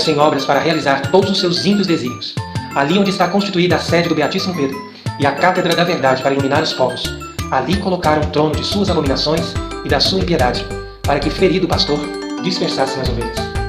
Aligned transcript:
puseram-se 0.00 0.10
em 0.10 0.18
obras 0.18 0.44
para 0.44 0.60
realizar 0.60 1.10
todos 1.10 1.30
os 1.30 1.38
seus 1.38 1.64
ímpios 1.64 1.86
desígnios. 1.86 2.34
Ali 2.74 2.98
onde 2.98 3.10
está 3.10 3.28
constituída 3.28 3.76
a 3.76 3.78
sede 3.78 4.08
do 4.08 4.14
Beatíssimo 4.14 4.54
Pedro, 4.54 4.76
e 5.18 5.26
a 5.26 5.32
cátedra 5.32 5.76
da 5.76 5.84
verdade 5.84 6.22
para 6.22 6.32
iluminar 6.32 6.62
os 6.62 6.72
povos, 6.72 7.02
ali 7.50 7.76
colocaram 7.76 8.22
o 8.22 8.26
trono 8.26 8.54
de 8.54 8.64
suas 8.64 8.88
abominações 8.88 9.52
e 9.84 9.88
da 9.88 10.00
sua 10.00 10.20
impiedade, 10.20 10.64
para 11.02 11.20
que, 11.20 11.28
ferido 11.28 11.68
pastor, 11.68 11.98
dispersassem 12.42 13.02
as 13.02 13.08
ovelhas. 13.08 13.59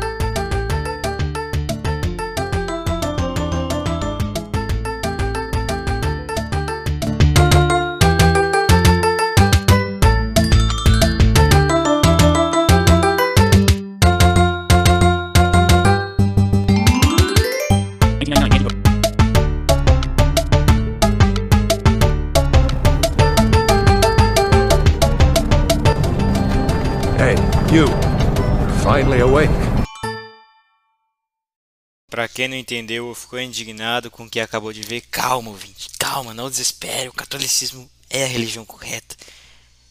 Quem 32.42 32.48
não 32.48 32.58
entendeu 32.58 33.06
ou 33.06 33.14
ficou 33.14 33.40
indignado 33.40 34.10
com 34.10 34.24
o 34.24 34.30
que 34.30 34.40
acabou 34.40 34.74
de 34.74 34.82
ver, 34.82 35.02
calma, 35.02 35.52
ouvinte, 35.52 35.92
calma, 36.00 36.34
não 36.34 36.50
desespere. 36.50 37.08
O 37.08 37.14
catolicismo 37.14 37.88
é 38.10 38.24
a 38.24 38.28
religião 38.28 38.66
correta. 38.66 39.16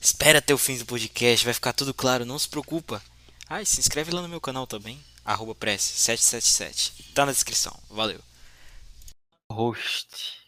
Espera 0.00 0.40
até 0.40 0.52
o 0.52 0.58
fim 0.58 0.76
do 0.76 0.84
podcast, 0.84 1.44
vai 1.44 1.54
ficar 1.54 1.72
tudo 1.72 1.94
claro, 1.94 2.24
não 2.24 2.40
se 2.40 2.48
preocupa. 2.48 3.00
Ah, 3.48 3.62
e 3.62 3.66
se 3.66 3.78
inscreve 3.78 4.10
lá 4.10 4.20
no 4.20 4.28
meu 4.28 4.40
canal 4.40 4.66
também, 4.66 4.98
arroba 5.24 5.54
777 5.78 7.12
Tá 7.14 7.24
na 7.24 7.30
descrição, 7.30 7.78
valeu. 7.88 8.18
Host. 9.48 10.40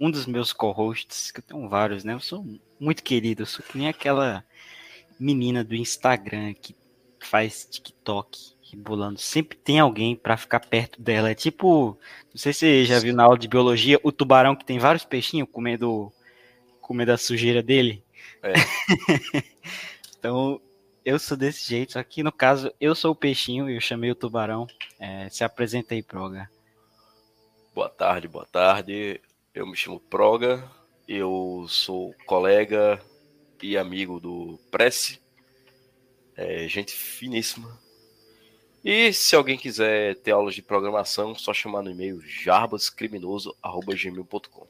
Um 0.00 0.10
dos 0.10 0.24
meus 0.24 0.50
co-hosts, 0.50 1.30
que 1.30 1.40
eu 1.40 1.44
tenho 1.44 1.68
vários, 1.68 2.04
né? 2.04 2.14
Eu 2.14 2.20
sou 2.20 2.42
muito 2.80 3.02
querido, 3.02 3.42
eu 3.42 3.46
sou 3.46 3.62
que 3.62 3.76
nem 3.76 3.88
aquela 3.88 4.42
menina 5.20 5.62
do 5.62 5.74
Instagram 5.74 6.54
que 6.54 6.74
faz 7.20 7.66
TikTok 7.70 8.55
rebolando. 8.76 9.18
Sempre 9.18 9.56
tem 9.56 9.80
alguém 9.80 10.14
para 10.14 10.36
ficar 10.36 10.60
perto 10.60 11.00
dela. 11.00 11.30
É 11.30 11.34
tipo, 11.34 11.98
não 12.32 12.36
sei 12.36 12.52
se 12.52 12.60
você 12.60 12.84
já 12.84 12.98
viu 12.98 13.14
na 13.14 13.24
aula 13.24 13.38
de 13.38 13.48
biologia, 13.48 13.98
o 14.02 14.12
tubarão 14.12 14.54
que 14.54 14.64
tem 14.64 14.78
vários 14.78 15.04
peixinhos 15.04 15.48
comendo, 15.50 16.12
comendo 16.80 17.12
a 17.12 17.16
sujeira 17.16 17.62
dele. 17.62 18.04
É. 18.42 18.52
então, 20.18 20.60
eu 21.04 21.18
sou 21.18 21.36
desse 21.36 21.66
jeito. 21.68 21.98
Aqui 21.98 22.22
no 22.22 22.32
caso, 22.32 22.72
eu 22.80 22.94
sou 22.94 23.12
o 23.12 23.16
peixinho 23.16 23.68
e 23.70 23.76
eu 23.76 23.80
chamei 23.80 24.10
o 24.10 24.14
tubarão. 24.14 24.66
É, 24.98 25.28
se 25.30 25.42
apresenta 25.42 25.94
aí, 25.94 26.02
Proga. 26.02 26.48
Boa 27.74 27.88
tarde, 27.88 28.28
boa 28.28 28.46
tarde. 28.46 29.20
Eu 29.54 29.66
me 29.66 29.76
chamo 29.76 29.98
Proga. 29.98 30.70
Eu 31.08 31.66
sou 31.68 32.14
colega 32.26 33.00
e 33.62 33.76
amigo 33.78 34.20
do 34.20 34.58
Prece. 34.70 35.20
É, 36.36 36.68
gente 36.68 36.92
finíssima 36.92 37.85
e 38.86 39.12
se 39.12 39.34
alguém 39.34 39.58
quiser 39.58 40.14
ter 40.18 40.30
aulas 40.30 40.54
de 40.54 40.62
programação, 40.62 41.34
só 41.34 41.52
chamar 41.52 41.82
no 41.82 41.90
e-mail 41.90 42.20
jarbascriminoso.gmail.com. 42.20 44.66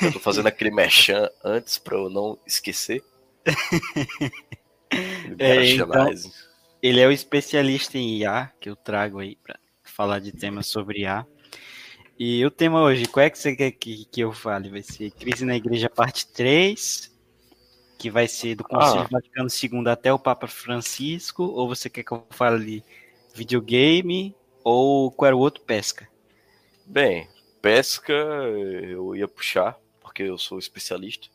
Eu 0.00 0.12
tô 0.12 0.20
fazendo 0.20 0.46
aquele 0.46 0.70
mechan 0.70 1.28
antes 1.42 1.76
para 1.76 1.96
eu 1.96 2.08
não 2.08 2.38
esquecer. 2.46 3.02
é, 5.40 5.72
então, 5.72 6.08
ele 6.80 7.00
é 7.00 7.08
o 7.08 7.10
especialista 7.10 7.98
em 7.98 8.18
IA 8.18 8.52
que 8.60 8.70
eu 8.70 8.76
trago 8.76 9.18
aí 9.18 9.34
para 9.34 9.58
falar 9.82 10.20
de 10.20 10.30
temas 10.30 10.68
sobre 10.68 11.00
IA. 11.00 11.26
E 12.16 12.46
o 12.46 12.52
tema 12.52 12.80
hoje, 12.80 13.06
qual 13.06 13.26
é 13.26 13.30
que 13.30 13.40
você 13.40 13.56
quer 13.56 13.72
que, 13.72 14.04
que 14.04 14.20
eu 14.20 14.32
fale? 14.32 14.70
Vai 14.70 14.84
ser 14.84 15.10
Crise 15.10 15.44
na 15.44 15.56
Igreja, 15.56 15.90
parte 15.90 16.28
3, 16.28 17.12
que 17.98 18.08
vai 18.08 18.28
ser 18.28 18.54
do 18.54 18.62
Conselho 18.62 19.02
ah. 19.02 19.08
Vaticano 19.10 19.48
II 19.50 19.88
até 19.90 20.12
o 20.12 20.18
Papa 20.18 20.46
Francisco, 20.46 21.42
ou 21.42 21.66
você 21.68 21.90
quer 21.90 22.04
que 22.04 22.12
eu 22.12 22.24
fale 22.30 22.84
videogame 23.38 24.34
ou 24.64 25.12
qual 25.12 25.28
era 25.28 25.36
o 25.36 25.40
outro 25.40 25.62
pesca? 25.62 26.08
Bem, 26.84 27.28
pesca 27.62 28.12
eu 28.12 29.14
ia 29.14 29.28
puxar, 29.28 29.78
porque 30.00 30.24
eu 30.24 30.36
sou 30.36 30.58
especialista. 30.58 31.28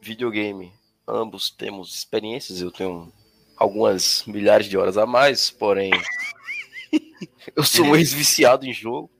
Videogame, 0.00 0.72
ambos 1.06 1.50
temos 1.50 1.94
experiências, 1.94 2.60
eu 2.60 2.72
tenho 2.72 3.12
algumas 3.56 4.24
milhares 4.24 4.66
de 4.66 4.76
horas 4.76 4.96
a 4.98 5.06
mais, 5.06 5.50
porém 5.50 5.92
eu 7.54 7.62
sou 7.62 7.86
um 7.86 7.96
ex-viciado 7.96 8.66
em 8.66 8.72
jogo. 8.72 9.10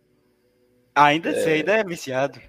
Ainda 0.95 1.31
é... 1.31 1.35
você 1.35 1.51
ainda 1.51 1.73
é 1.75 1.85
viciado. 1.85 2.41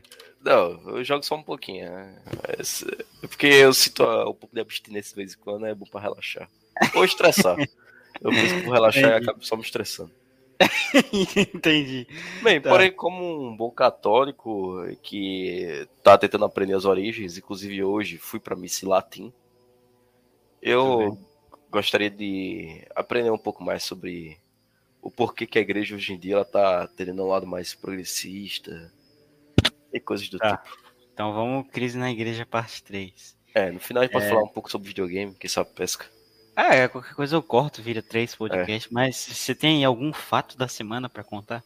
Não, 0.44 0.96
eu 0.96 1.04
jogo 1.04 1.24
só 1.24 1.36
um 1.36 1.44
pouquinho. 1.44 1.92
Né? 1.92 2.20
É 2.48 3.28
porque 3.28 3.46
eu 3.46 3.72
sinto 3.76 4.04
um 4.04 4.34
pouco 4.34 4.56
de 4.56 4.62
abstinência 4.62 5.12
de 5.12 5.16
vez 5.16 5.34
em 5.36 5.38
quando, 5.38 5.68
é 5.68 5.76
bom 5.76 5.86
pra 5.86 6.02
relaxar. 6.02 6.50
Ou 6.96 7.06
estressar. 7.06 7.58
Eu 8.22 8.32
busco 8.32 8.72
relaxar 8.72 9.04
Entendi. 9.04 9.26
e 9.26 9.30
acabo 9.30 9.44
só 9.44 9.56
me 9.56 9.64
estressando. 9.64 10.12
Entendi. 11.56 12.08
Bem, 12.44 12.62
tá. 12.62 12.70
porém, 12.70 12.92
como 12.92 13.48
um 13.48 13.56
bom 13.56 13.72
católico 13.72 14.86
que 15.02 15.88
tá 16.04 16.18
tentando 16.18 16.46
aprender 16.46 16.76
as 16.76 16.86
origens, 16.86 17.38
inclusive 17.38 17.84
hoje 17.84 18.18
fui 18.18 18.40
para 18.40 18.56
missa 18.56 18.88
latim, 18.88 19.34
eu 20.62 21.18
gostaria 21.72 22.10
de 22.10 22.86
aprender 22.96 23.32
um 23.32 23.38
pouco 23.38 23.64
mais 23.64 23.84
sobre 23.84 24.38
o 25.02 25.10
porquê 25.10 25.48
que 25.48 25.58
a 25.58 25.62
igreja 25.62 25.96
hoje 25.96 26.14
em 26.14 26.20
dia 26.20 26.36
ela 26.36 26.46
tá 26.46 26.88
tendo 26.96 27.24
um 27.24 27.28
lado 27.28 27.48
mais 27.48 27.74
progressista 27.74 28.94
e 29.92 30.00
coisas 30.00 30.30
do 30.30 30.38
tá. 30.38 30.58
tipo. 30.58 30.78
Então 31.14 31.34
vamos 31.34 31.68
crise 31.72 31.98
na 31.98 32.12
igreja 32.12 32.46
parte 32.46 32.84
3. 32.84 33.38
É, 33.54 33.72
no 33.72 33.80
final 33.80 34.04
a 34.04 34.06
gente 34.06 34.16
é... 34.16 34.20
pode 34.20 34.30
falar 34.30 34.44
um 34.44 34.48
pouco 34.48 34.70
sobre 34.70 34.90
videogame, 34.90 35.34
que 35.34 35.50
sabe 35.50 35.72
pesca. 35.74 36.06
Ah, 36.56 36.76
é, 36.76 36.88
qualquer 36.88 37.14
coisa 37.14 37.36
eu 37.36 37.42
corto, 37.42 37.82
vira 37.82 38.02
três 38.02 38.36
podcasts, 38.36 38.92
é. 38.92 38.94
mas 38.94 39.16
você 39.16 39.56
tem 39.56 39.86
algum 39.86 40.12
fato 40.12 40.58
da 40.58 40.68
semana 40.68 41.08
para 41.08 41.24
contar? 41.24 41.64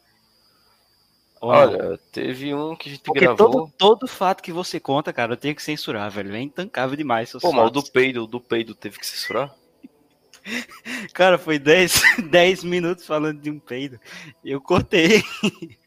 Ou 1.42 1.50
Olha, 1.50 1.90
não? 1.90 1.98
teve 2.12 2.54
um 2.54 2.76
que 2.76 2.90
a 2.90 2.92
gente 2.94 3.04
Porque 3.04 3.20
gravou. 3.20 3.52
Todo, 3.52 3.72
todo 3.78 4.08
fato 4.08 4.42
que 4.42 4.52
você 4.52 4.80
conta, 4.80 5.12
cara, 5.12 5.34
eu 5.34 5.38
tenho 5.38 5.56
que 5.56 5.62
censurar, 5.62 6.10
velho. 6.10 6.34
É 6.36 6.42
intancável 6.42 6.96
demais. 6.96 7.32
Pô, 7.34 7.52
mas 7.52 7.68
o 7.68 7.70
do 7.70 7.84
peido, 7.84 8.24
o 8.24 8.28
do 8.28 8.40
peido 8.40 8.74
teve 8.74 8.98
que 8.98 9.06
censurar? 9.06 9.54
cara, 11.14 11.38
foi 11.38 11.60
10, 11.60 12.02
10 12.30 12.64
minutos 12.66 13.06
falando 13.06 13.42
de 13.42 13.50
um 13.50 13.60
peido. 13.60 14.00
Eu 14.44 14.62
cortei. 14.62 15.24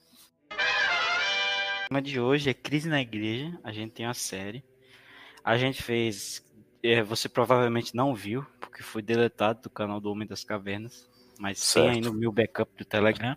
O 0.50 1.88
tema 1.88 2.03
de 2.03 2.20
hoje 2.20 2.50
é 2.50 2.54
Crise 2.54 2.86
na 2.86 3.00
Igreja. 3.00 3.59
A 3.65 3.72
gente 3.72 3.92
tem 3.92 4.04
uma 4.06 4.12
série. 4.12 4.62
A 5.42 5.56
gente 5.56 5.83
fez 5.83 6.47
é, 6.83 7.03
você 7.03 7.28
provavelmente 7.28 7.95
não 7.95 8.15
viu, 8.15 8.47
porque 8.60 8.83
foi 8.83 9.03
deletado 9.03 9.60
do 9.63 9.71
canal 9.71 10.01
do 10.01 10.10
Homem 10.10 10.27
das 10.27 10.42
Cavernas, 10.45 11.09
mas 11.39 11.59
certo. 11.59 11.86
tem 11.86 11.97
aí 11.97 12.01
no 12.01 12.13
meu 12.13 12.33
backup 12.33 12.71
do 12.77 12.84
Telegram. 12.84 13.36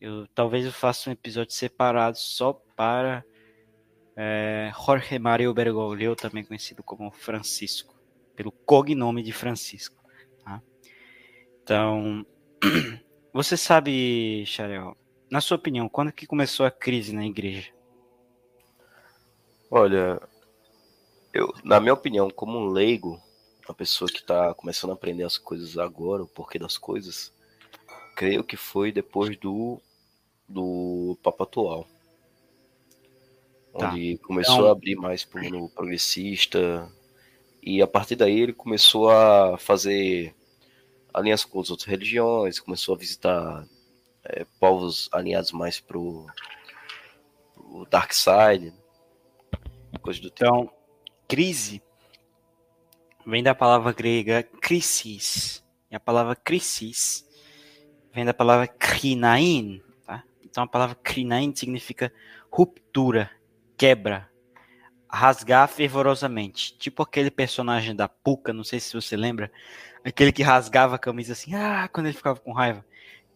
Eu, 0.00 0.26
talvez 0.28 0.64
eu 0.64 0.72
faça 0.72 1.10
um 1.10 1.12
episódio 1.12 1.52
separado 1.52 2.16
só 2.16 2.54
para 2.74 3.22
é, 4.16 4.72
Jorge 4.74 5.18
Mario 5.18 5.52
Bergoglio, 5.52 6.16
também 6.16 6.42
conhecido 6.42 6.82
como 6.82 7.10
Francisco, 7.10 7.94
pelo 8.34 8.50
cognome 8.50 9.22
de 9.22 9.32
Francisco. 9.32 10.02
Tá? 10.42 10.62
Então, 11.62 12.24
você 13.34 13.54
sabe, 13.54 14.46
Xarel, 14.46 14.96
na 15.30 15.42
sua 15.42 15.58
opinião, 15.58 15.90
quando 15.90 16.10
que 16.10 16.26
começou 16.26 16.64
a 16.64 16.70
crise 16.70 17.14
na 17.14 17.26
igreja? 17.26 17.75
Olha, 19.70 20.20
eu, 21.32 21.52
na 21.64 21.80
minha 21.80 21.94
opinião, 21.94 22.30
como 22.30 22.58
um 22.58 22.68
leigo, 22.68 23.20
uma 23.68 23.74
pessoa 23.74 24.08
que 24.08 24.18
está 24.18 24.54
começando 24.54 24.90
a 24.90 24.94
aprender 24.94 25.24
as 25.24 25.36
coisas 25.36 25.76
agora, 25.76 26.22
o 26.22 26.28
porquê 26.28 26.58
das 26.58 26.78
coisas, 26.78 27.32
creio 28.14 28.44
que 28.44 28.56
foi 28.56 28.92
depois 28.92 29.36
do, 29.36 29.80
do 30.48 31.18
Papa 31.22 31.44
atual. 31.44 31.86
Tá. 33.76 33.90
Onde 33.90 34.18
começou 34.18 34.54
então... 34.54 34.68
a 34.68 34.72
abrir 34.72 34.96
mais 34.96 35.24
para 35.24 35.42
o 35.56 35.68
progressista. 35.68 36.90
E 37.62 37.82
a 37.82 37.86
partir 37.86 38.16
daí 38.16 38.40
ele 38.40 38.52
começou 38.52 39.10
a 39.10 39.58
fazer 39.58 40.34
aliança 41.12 41.48
com 41.48 41.60
as 41.60 41.70
outras 41.70 41.88
religiões, 41.88 42.60
começou 42.60 42.94
a 42.94 42.98
visitar 42.98 43.66
é, 44.24 44.46
povos 44.60 45.08
alinhados 45.12 45.50
mais 45.50 45.80
pro, 45.80 46.26
pro 47.54 47.86
Dark 47.90 48.12
Side, 48.12 48.72
coisa 50.00 50.20
do 50.20 50.30
tipo. 50.30 50.44
Então, 50.44 50.70
crise 51.28 51.82
vem 53.26 53.42
da 53.42 53.54
palavra 53.54 53.92
grega 53.92 54.42
crisis. 54.42 55.64
E 55.90 55.96
a 55.96 56.00
palavra 56.00 56.36
crisis 56.36 57.26
vem 58.12 58.24
da 58.24 58.32
palavra 58.32 58.66
krinain, 58.68 59.82
tá? 60.06 60.22
Então 60.44 60.64
a 60.64 60.66
palavra 60.66 60.94
krinain 60.94 61.54
significa 61.54 62.12
ruptura, 62.50 63.30
quebra, 63.76 64.30
rasgar 65.10 65.68
fervorosamente. 65.68 66.76
Tipo 66.78 67.02
aquele 67.02 67.30
personagem 67.30 67.94
da 67.94 68.08
Puka, 68.08 68.52
não 68.52 68.64
sei 68.64 68.78
se 68.80 68.94
você 68.94 69.16
lembra, 69.16 69.50
aquele 70.04 70.32
que 70.32 70.42
rasgava 70.42 70.94
a 70.94 70.98
camisa 70.98 71.32
assim, 71.32 71.54
ah, 71.54 71.88
quando 71.92 72.06
ele 72.06 72.16
ficava 72.16 72.38
com 72.38 72.52
raiva. 72.52 72.84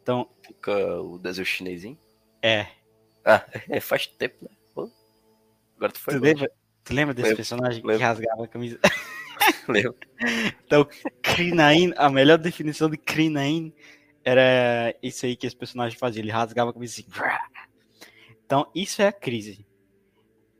Então, 0.02 0.28
Puka, 0.42 1.00
o 1.00 1.18
desenho 1.18 1.46
chinesinho. 1.46 1.98
é. 2.42 2.66
Ah, 3.24 3.44
é, 3.68 3.80
faz 3.80 4.06
tempo, 4.06 4.36
né? 4.42 4.59
Agora 5.80 5.92
tu 5.92 5.98
foi 5.98 6.14
Tu 6.14 6.20
lembra, 6.20 6.50
tu 6.84 6.92
lembra 6.92 7.14
desse 7.14 7.34
personagem 7.34 7.82
que 7.82 7.96
rasgava 7.96 8.44
a 8.44 8.48
camisa? 8.48 8.78
Lembro. 9.66 9.96
Então, 10.66 10.86
crinain, 11.22 11.94
a 11.96 12.10
melhor 12.10 12.36
definição 12.36 12.90
de 12.90 12.98
crinain 12.98 13.72
era 14.22 14.94
isso 15.02 15.24
aí 15.24 15.34
que 15.34 15.46
esse 15.46 15.56
personagem 15.56 15.98
fazia. 15.98 16.20
Ele 16.20 16.30
rasgava 16.30 16.68
a 16.68 16.74
camisa 16.74 17.00
assim. 17.00 17.06
Então, 18.44 18.70
isso 18.74 19.00
é 19.00 19.06
a 19.06 19.12
crise. 19.12 19.66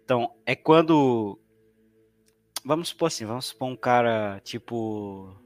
Então, 0.02 0.34
é 0.46 0.56
quando. 0.56 1.38
Vamos 2.64 2.88
supor 2.88 3.08
assim, 3.08 3.26
vamos 3.26 3.46
supor 3.46 3.68
um 3.68 3.76
cara 3.76 4.40
tipo. 4.42 5.36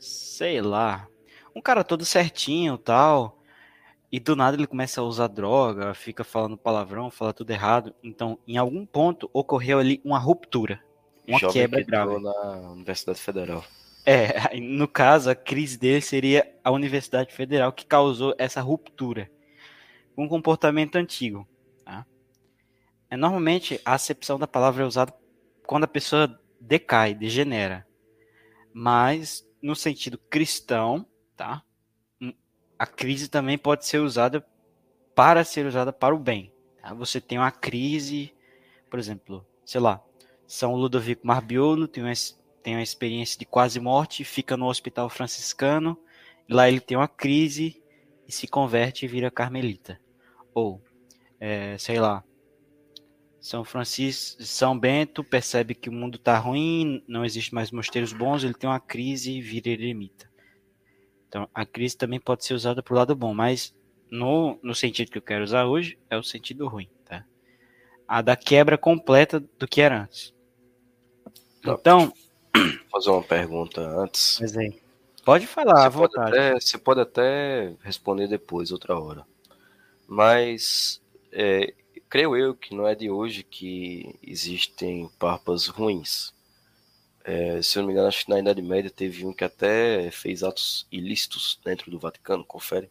Sei 0.00 0.60
lá. 0.60 1.06
Um 1.54 1.60
cara 1.60 1.84
todo 1.84 2.04
certinho 2.04 2.76
tal. 2.76 3.40
E 4.12 4.20
do 4.20 4.36
nada 4.36 4.58
ele 4.58 4.66
começa 4.66 5.00
a 5.00 5.04
usar 5.04 5.26
droga, 5.28 5.94
fica 5.94 6.22
falando 6.22 6.58
palavrão, 6.58 7.10
fala 7.10 7.32
tudo 7.32 7.50
errado. 7.50 7.94
Então, 8.02 8.38
em 8.46 8.58
algum 8.58 8.84
ponto, 8.84 9.30
ocorreu 9.32 9.78
ali 9.78 10.02
uma 10.04 10.18
ruptura. 10.18 10.84
Uma 11.26 11.38
Jovem 11.38 11.54
quebra 11.54 11.80
que 11.80 11.86
grave. 11.86 12.20
na 12.20 12.72
Universidade 12.72 13.18
Federal. 13.18 13.64
É, 14.04 14.60
no 14.60 14.86
caso, 14.86 15.30
a 15.30 15.34
crise 15.34 15.78
dele 15.78 16.02
seria 16.02 16.54
a 16.62 16.70
Universidade 16.70 17.32
Federal 17.32 17.72
que 17.72 17.86
causou 17.86 18.34
essa 18.36 18.60
ruptura 18.60 19.30
com 20.14 20.24
um 20.24 20.28
comportamento 20.28 20.96
antigo. 20.96 21.48
Tá? 21.82 22.04
É, 23.08 23.16
normalmente, 23.16 23.80
a 23.82 23.94
acepção 23.94 24.38
da 24.38 24.46
palavra 24.46 24.82
é 24.82 24.86
usada 24.86 25.14
quando 25.66 25.84
a 25.84 25.88
pessoa 25.88 26.38
decai, 26.60 27.14
degenera. 27.14 27.86
Mas, 28.74 29.42
no 29.62 29.74
sentido 29.74 30.18
cristão, 30.18 31.06
tá? 31.34 31.62
A 32.82 32.86
crise 32.86 33.28
também 33.28 33.56
pode 33.56 33.86
ser 33.86 34.00
usada 34.00 34.44
para 35.14 35.44
ser 35.44 35.64
usada 35.66 35.92
para 35.92 36.12
o 36.12 36.18
bem. 36.18 36.52
tá? 36.80 36.92
Você 36.94 37.20
tem 37.20 37.38
uma 37.38 37.52
crise, 37.52 38.34
por 38.90 38.98
exemplo, 38.98 39.46
sei 39.64 39.80
lá, 39.80 40.02
São 40.48 40.74
Ludovico 40.74 41.24
Marbiolo 41.24 41.86
tem 41.86 42.02
uma 42.02 42.12
tem 42.60 42.74
uma 42.74 42.82
experiência 42.82 43.38
de 43.38 43.44
quase 43.44 43.78
morte, 43.78 44.24
fica 44.24 44.56
no 44.56 44.66
hospital 44.66 45.08
franciscano, 45.08 45.96
lá 46.48 46.68
ele 46.68 46.80
tem 46.80 46.96
uma 46.96 47.06
crise 47.06 47.80
e 48.26 48.32
se 48.32 48.48
converte 48.48 49.04
e 49.04 49.08
vira 49.08 49.30
carmelita. 49.30 50.00
Ou, 50.52 50.82
é, 51.38 51.78
sei 51.78 52.00
lá, 52.00 52.24
São 53.40 53.62
Francisco, 53.62 54.42
São 54.42 54.76
Bento 54.76 55.22
percebe 55.22 55.76
que 55.76 55.88
o 55.88 55.92
mundo 55.92 56.16
está 56.16 56.36
ruim, 56.36 57.04
não 57.06 57.24
existe 57.24 57.54
mais 57.54 57.70
mosteiros 57.70 58.12
bons, 58.12 58.42
ele 58.42 58.54
tem 58.54 58.68
uma 58.68 58.80
crise 58.80 59.30
e 59.30 59.40
vira 59.40 59.70
eremita. 59.70 60.31
Então, 61.32 61.48
a 61.54 61.64
crise 61.64 61.96
também 61.96 62.20
pode 62.20 62.44
ser 62.44 62.52
usada 62.52 62.82
para 62.82 62.92
o 62.92 62.96
lado 62.98 63.16
bom, 63.16 63.32
mas 63.32 63.74
no, 64.10 64.58
no 64.62 64.74
sentido 64.74 65.10
que 65.10 65.16
eu 65.16 65.22
quero 65.22 65.42
usar 65.42 65.64
hoje, 65.64 65.98
é 66.10 66.18
o 66.18 66.22
sentido 66.22 66.68
ruim, 66.68 66.90
tá? 67.06 67.24
A 68.06 68.20
da 68.20 68.36
quebra 68.36 68.76
completa 68.76 69.40
do 69.58 69.66
que 69.66 69.80
era 69.80 70.02
antes. 70.02 70.34
Então, 71.64 72.12
Vou 72.54 73.00
fazer 73.00 73.08
uma 73.08 73.22
pergunta 73.22 73.80
antes. 73.80 74.36
mas 74.42 74.54
aí, 74.58 74.78
pode 75.24 75.46
falar 75.46 75.86
à 75.86 75.88
Você 75.88 75.98
pode, 75.98 76.12
vontade. 76.12 76.28
até, 76.38 76.60
você 76.60 76.78
pode 76.78 77.00
até 77.00 77.74
responder 77.82 78.28
depois, 78.28 78.70
outra 78.70 79.00
hora. 79.00 79.24
Mas 80.06 81.00
é, 81.32 81.72
creio 82.10 82.36
eu 82.36 82.54
que 82.54 82.74
não 82.76 82.86
é 82.86 82.94
de 82.94 83.10
hoje 83.10 83.42
que 83.42 84.18
existem 84.22 85.08
papas 85.18 85.66
ruins. 85.66 86.34
É, 87.24 87.60
se 87.62 87.78
eu 87.78 87.82
não 87.82 87.88
me 87.88 87.92
engano, 87.92 88.08
acho 88.08 88.24
que 88.24 88.30
na 88.30 88.38
Idade 88.40 88.60
Média 88.62 88.90
teve 88.90 89.24
um 89.26 89.32
que 89.32 89.44
até 89.44 90.10
fez 90.10 90.42
atos 90.42 90.86
ilícitos 90.90 91.58
dentro 91.64 91.90
do 91.90 91.98
Vaticano, 91.98 92.44
confere. 92.44 92.90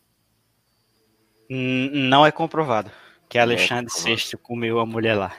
N- 1.49 2.09
Não 2.09 2.25
é 2.25 2.31
comprovado 2.31 2.91
que 3.29 3.37
é 3.37 3.41
Alexandre 3.41 3.91
comprovado. 3.91 4.25
VI 4.25 4.35
comeu 4.39 4.79
a 4.79 4.85
mulher 4.87 5.13
lá. 5.15 5.35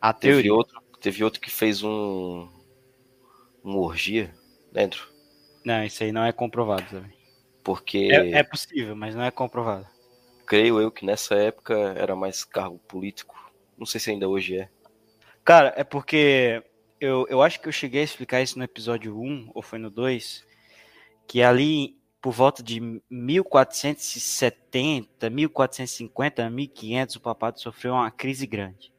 A 0.00 0.12
Teve 0.20 0.50
teoria. 0.52 0.52
outro, 0.52 0.80
teve 1.00 1.22
outro 1.24 1.40
que 1.40 1.50
fez 1.50 1.82
um 1.82 2.48
uma 3.64 3.78
orgia 3.80 4.32
dentro, 4.72 5.08
Não, 5.64 5.84
isso 5.84 6.02
aí 6.02 6.12
não 6.12 6.24
é 6.24 6.32
comprovado 6.32 6.88
também. 6.90 7.12
porque 7.62 8.04
É, 8.10 8.40
é 8.40 8.42
possível, 8.44 8.96
mas 8.96 9.14
não 9.14 9.24
é 9.24 9.30
comprovado. 9.30 9.88
creio 10.46 10.80
eu 10.80 10.90
que 10.90 11.04
nessa 11.04 11.34
época 11.34 11.74
era 11.74 12.16
mais 12.16 12.44
cargo 12.44 12.78
político. 12.88 13.34
Não 13.76 13.84
sei 13.86 14.00
se 14.00 14.10
ainda 14.10 14.28
hoje 14.28 14.56
é. 14.58 14.70
Cara, 15.44 15.72
é 15.76 15.84
porque 15.84 16.62
eu, 17.04 17.26
eu 17.28 17.42
acho 17.42 17.60
que 17.60 17.68
eu 17.68 17.72
cheguei 17.72 18.00
a 18.00 18.04
explicar 18.04 18.40
isso 18.40 18.58
no 18.58 18.64
episódio 18.64 19.20
1, 19.20 19.50
ou 19.54 19.62
foi 19.62 19.78
no 19.78 19.90
2, 19.90 20.42
que 21.26 21.42
ali 21.42 21.98
por 22.20 22.32
volta 22.32 22.62
de 22.62 22.80
1470, 23.10 25.28
1450, 25.28 26.48
1500, 26.48 27.16
o 27.16 27.20
papado 27.20 27.60
sofreu 27.60 27.92
uma 27.92 28.10
crise 28.10 28.46
grande. 28.46 28.90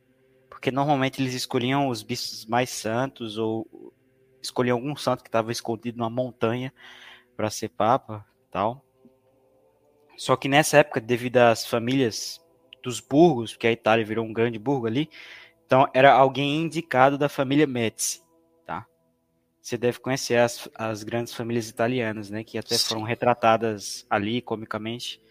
Porque 0.47 0.69
normalmente 0.69 1.19
eles 1.19 1.33
escolhiam 1.33 1.88
os 1.88 2.03
bispos 2.03 2.45
mais 2.45 2.69
santos 2.69 3.39
ou 3.39 3.91
escolhiam 4.39 4.77
algum 4.77 4.95
santo 4.95 5.24
que 5.24 5.29
estava 5.29 5.51
escondido 5.51 5.97
numa 5.97 6.12
montanha 6.12 6.71
para 7.35 7.50
ser 7.50 7.69
papa, 7.69 8.24
tal. 8.51 8.85
Só 10.15 10.35
que 10.35 10.47
nessa 10.47 10.77
época, 10.77 11.01
devido 11.01 11.38
às 11.38 11.65
famílias 11.65 12.39
dos 12.83 13.00
burgos, 13.00 13.53
porque 13.53 13.65
a 13.65 13.71
Itália 13.71 14.05
virou 14.05 14.24
um 14.24 14.31
grande 14.31 14.59
burgo 14.59 14.85
ali, 14.85 15.09
então 15.65 15.88
era 15.93 16.13
alguém 16.13 16.62
indicado 16.62 17.17
da 17.17 17.27
família 17.27 17.65
Médici, 17.65 18.22
tá? 18.65 18.86
Você 19.62 19.77
deve 19.77 20.00
conhecer 20.00 20.38
as, 20.38 20.69
as 20.75 21.03
grandes 21.03 21.34
famílias 21.34 21.69
italianas, 21.69 22.29
né? 22.29 22.43
Que 22.43 22.57
até 22.57 22.77
foram 22.77 23.01
Sim. 23.01 23.07
retratadas 23.07 24.05
ali 24.10 24.41
comicamente 24.41 25.22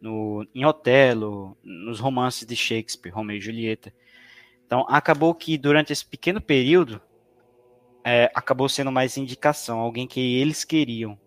no, 0.00 0.46
em 0.54 0.64
Otelo, 0.64 1.56
nos 1.62 2.00
romances 2.00 2.46
de 2.46 2.56
Shakespeare, 2.56 3.12
Romeu 3.12 3.36
e 3.36 3.40
Julieta. 3.40 3.92
Então 4.66 4.86
acabou 4.88 5.34
que 5.34 5.58
durante 5.58 5.92
esse 5.92 6.04
pequeno 6.04 6.40
período 6.40 7.00
é, 8.02 8.30
acabou 8.34 8.68
sendo 8.68 8.90
mais 8.90 9.16
indicação, 9.16 9.78
alguém 9.78 10.06
que 10.06 10.20
eles 10.20 10.64
queriam. 10.64 11.18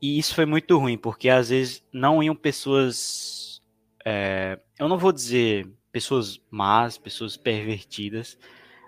E 0.00 0.18
isso 0.18 0.34
foi 0.34 0.46
muito 0.46 0.78
ruim, 0.78 0.96
porque 0.96 1.28
às 1.28 1.50
vezes 1.50 1.84
não 1.92 2.22
iam 2.22 2.34
pessoas. 2.34 3.60
é, 4.04 4.58
eu 4.78 4.88
não 4.88 4.96
vou 4.96 5.12
dizer 5.12 5.68
pessoas 5.92 6.40
más, 6.50 6.98
pessoas 6.98 7.36
pervertidas, 7.36 8.38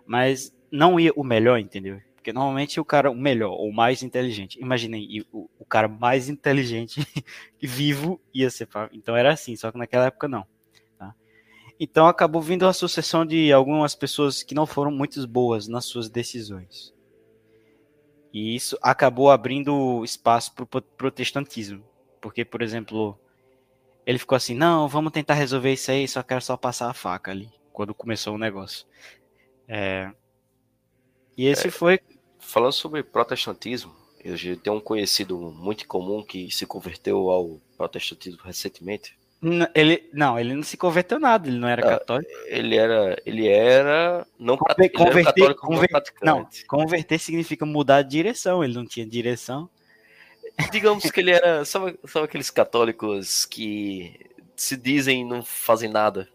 mas 0.07 0.54
não 0.71 0.99
ia 0.99 1.12
o 1.14 1.25
melhor, 1.25 1.59
entendeu? 1.59 2.00
Porque 2.14 2.33
normalmente 2.33 2.78
o 2.78 2.85
cara, 2.85 3.11
o 3.11 3.14
melhor, 3.14 3.52
ou 3.52 3.73
mais 3.73 4.02
inteligente. 4.02 4.61
Imaginei, 4.61 5.25
o, 5.33 5.49
o 5.59 5.64
cara 5.64 5.88
mais 5.88 6.28
inteligente 6.28 7.00
vivo 7.61 8.21
ia 8.33 8.50
ser. 8.50 8.69
Então 8.92 9.16
era 9.16 9.33
assim, 9.33 9.57
só 9.57 9.73
que 9.73 9.78
naquela 9.78 10.07
época 10.07 10.28
não. 10.28 10.47
tá? 10.99 11.14
Então 11.78 12.07
acabou 12.07 12.42
vindo 12.42 12.66
a 12.66 12.75
sucessão 12.75 13.25
de 13.25 13.50
algumas 13.50 13.95
pessoas 13.95 14.42
que 14.42 14.54
não 14.54 14.66
foram 14.66 14.90
muito 14.90 15.26
boas 15.26 15.66
nas 15.66 15.87
suas 15.87 16.11
decisões. 16.11 16.95
E 18.33 18.54
isso 18.54 18.78
acabou 18.83 19.30
abrindo 19.30 20.04
espaço 20.04 20.54
para 20.54 20.64
o 20.64 20.83
protestantismo. 20.83 21.83
Porque, 22.21 22.45
por 22.45 22.61
exemplo, 22.62 23.19
ele 24.07 24.19
ficou 24.19 24.37
assim: 24.37 24.54
não, 24.54 24.88
vamos 24.88 25.12
tentar 25.12 25.35
resolver 25.35 25.73
isso 25.73 25.90
aí, 25.90 26.07
só 26.09 26.23
quero 26.23 26.40
só 26.42 26.57
passar 26.57 26.90
a 26.90 26.95
faca 26.95 27.30
ali, 27.30 27.49
quando 27.73 27.95
começou 27.95 28.35
o 28.35 28.38
negócio. 28.38 28.87
É, 29.69 30.11
E 31.37 31.47
esse 31.47 31.71
foi. 31.71 32.00
Falando 32.38 32.73
sobre 32.73 33.02
protestantismo, 33.02 33.95
eu 34.25 34.37
já 34.37 34.57
tenho 34.57 34.76
um 34.76 34.80
conhecido 34.80 35.38
muito 35.38 35.87
comum 35.87 36.23
que 36.23 36.50
se 36.50 36.66
converteu 36.66 37.30
ao 37.30 37.61
protestantismo 37.76 38.42
recentemente. 38.42 39.16
N- 39.42 39.69
Ele, 39.75 40.09
não, 40.12 40.38
ele 40.38 40.54
não 40.54 40.62
se 40.62 40.76
converteu 40.76 41.19
nada, 41.19 41.49
ele 41.49 41.59
não 41.59 41.69
era 41.69 41.83
Ah, 41.87 41.99
católico. 41.99 42.30
Ele 42.47 42.76
era, 42.76 43.16
ele 43.25 43.47
era 43.49 44.26
não 44.38 44.57
Conver- 44.59 44.90
ele 44.92 45.02
era 45.02 45.25
católico 45.25 45.62
não 45.71 45.76
conver- 45.76 45.90
Não, 46.23 46.49
converter 46.66 47.19
significa 47.19 47.64
mudar 47.64 48.02
de 48.02 48.11
direção, 48.11 48.62
ele 48.64 48.75
não 48.75 48.85
tinha 48.87 49.07
direção. 49.07 49.71
Digamos 50.71 51.11
que 51.11 51.21
ele 51.21 51.31
era, 51.31 51.64
sabe, 51.64 51.99
sabe 52.07 52.25
aqueles 52.25 52.50
católicos 52.50 53.45
que 53.45 54.19
se 54.57 54.76
dizem 54.76 55.25
não 55.25 55.43
fazem 55.43 55.88
nada. 55.90 56.29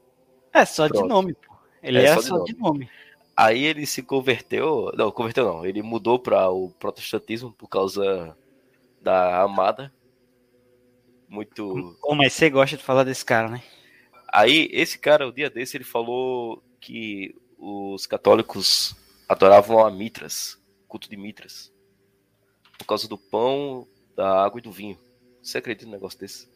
É 0.54 0.66
só 0.66 0.88
de 0.88 0.94
Pronto. 0.94 1.08
nome, 1.08 1.34
pô. 1.34 1.56
Ele 1.84 2.00
É, 2.00 2.06
era 2.06 2.16
só 2.16 2.22
de 2.22 2.28
só 2.28 2.44
de 2.44 2.58
nome. 2.58 2.90
Aí 3.36 3.64
ele 3.64 3.86
se 3.86 4.02
converteu, 4.02 4.92
não, 4.96 5.12
converteu 5.12 5.46
não, 5.46 5.66
ele 5.66 5.82
mudou 5.82 6.18
para 6.18 6.50
o 6.50 6.70
protestantismo 6.80 7.52
por 7.52 7.68
causa 7.68 8.36
da 9.02 9.42
amada. 9.42 9.94
Muito. 11.28 11.98
Oh, 12.02 12.16
mas 12.16 12.34
você 12.34 12.50
gosta 12.50 12.78
de 12.78 12.84
falar 12.84 13.04
desse 13.04 13.26
cara, 13.26 13.50
né? 13.50 13.62
Aí, 14.32 14.70
esse 14.72 14.98
cara, 14.98 15.28
o 15.28 15.32
dia 15.34 15.50
desse, 15.50 15.76
ele 15.76 15.84
falou 15.84 16.64
que 16.80 17.36
os 17.58 18.06
católicos 18.06 18.96
adoravam 19.28 19.86
a 19.86 19.92
Mitras, 19.92 20.62
culto 20.88 21.10
de 21.10 21.18
Mitras, 21.18 21.74
por 22.78 22.86
causa 22.86 23.08
do 23.08 23.18
pão, 23.18 23.88
da 24.16 24.44
água 24.44 24.60
e 24.60 24.64
do 24.64 24.72
vinho. 24.72 24.98
Você 25.42 25.58
acredita 25.58 25.86
num 25.86 25.92
negócio 25.92 26.20
desse? 26.20 26.48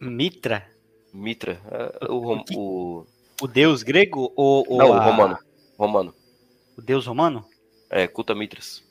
Mitra? 0.00 0.68
Mitra. 1.12 1.60
É, 2.00 2.10
o, 2.10 2.18
rom- 2.18 2.44
o, 2.54 3.06
O 3.40 3.46
deus 3.46 3.82
grego 3.82 4.32
ou, 4.36 4.64
ou 4.68 4.78
não, 4.78 4.90
o 4.90 4.92
a- 4.94 5.04
romano. 5.04 5.38
Romano. 5.78 6.14
O 6.76 6.82
deus 6.82 7.06
romano? 7.06 7.44
É, 7.90 8.06
culto 8.06 8.32
a 8.32 8.36
Mitras. 8.36 8.82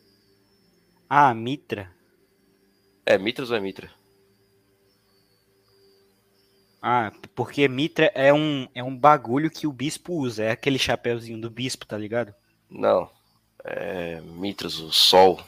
Ah, 1.09 1.33
Mitra. 1.33 1.91
É, 3.05 3.17
Mitras 3.17 3.51
ou 3.51 3.57
é 3.57 3.59
Mitra? 3.59 3.91
Ah, 6.81 7.11
porque 7.35 7.67
Mitra 7.67 8.11
é 8.13 8.31
um, 8.33 8.67
é 8.75 8.83
um 8.83 8.95
bagulho 8.95 9.49
que 9.49 9.65
o 9.65 9.71
bispo 9.73 10.13
usa. 10.13 10.43
É 10.43 10.51
aquele 10.51 10.77
chapéuzinho 10.77 11.39
do 11.41 11.49
bispo, 11.49 11.85
tá 11.85 11.97
ligado? 11.97 12.33
Não. 12.69 13.09
É 13.63 14.21
Mitras, 14.21 14.77
o 14.79 14.91
sol. 14.91 15.39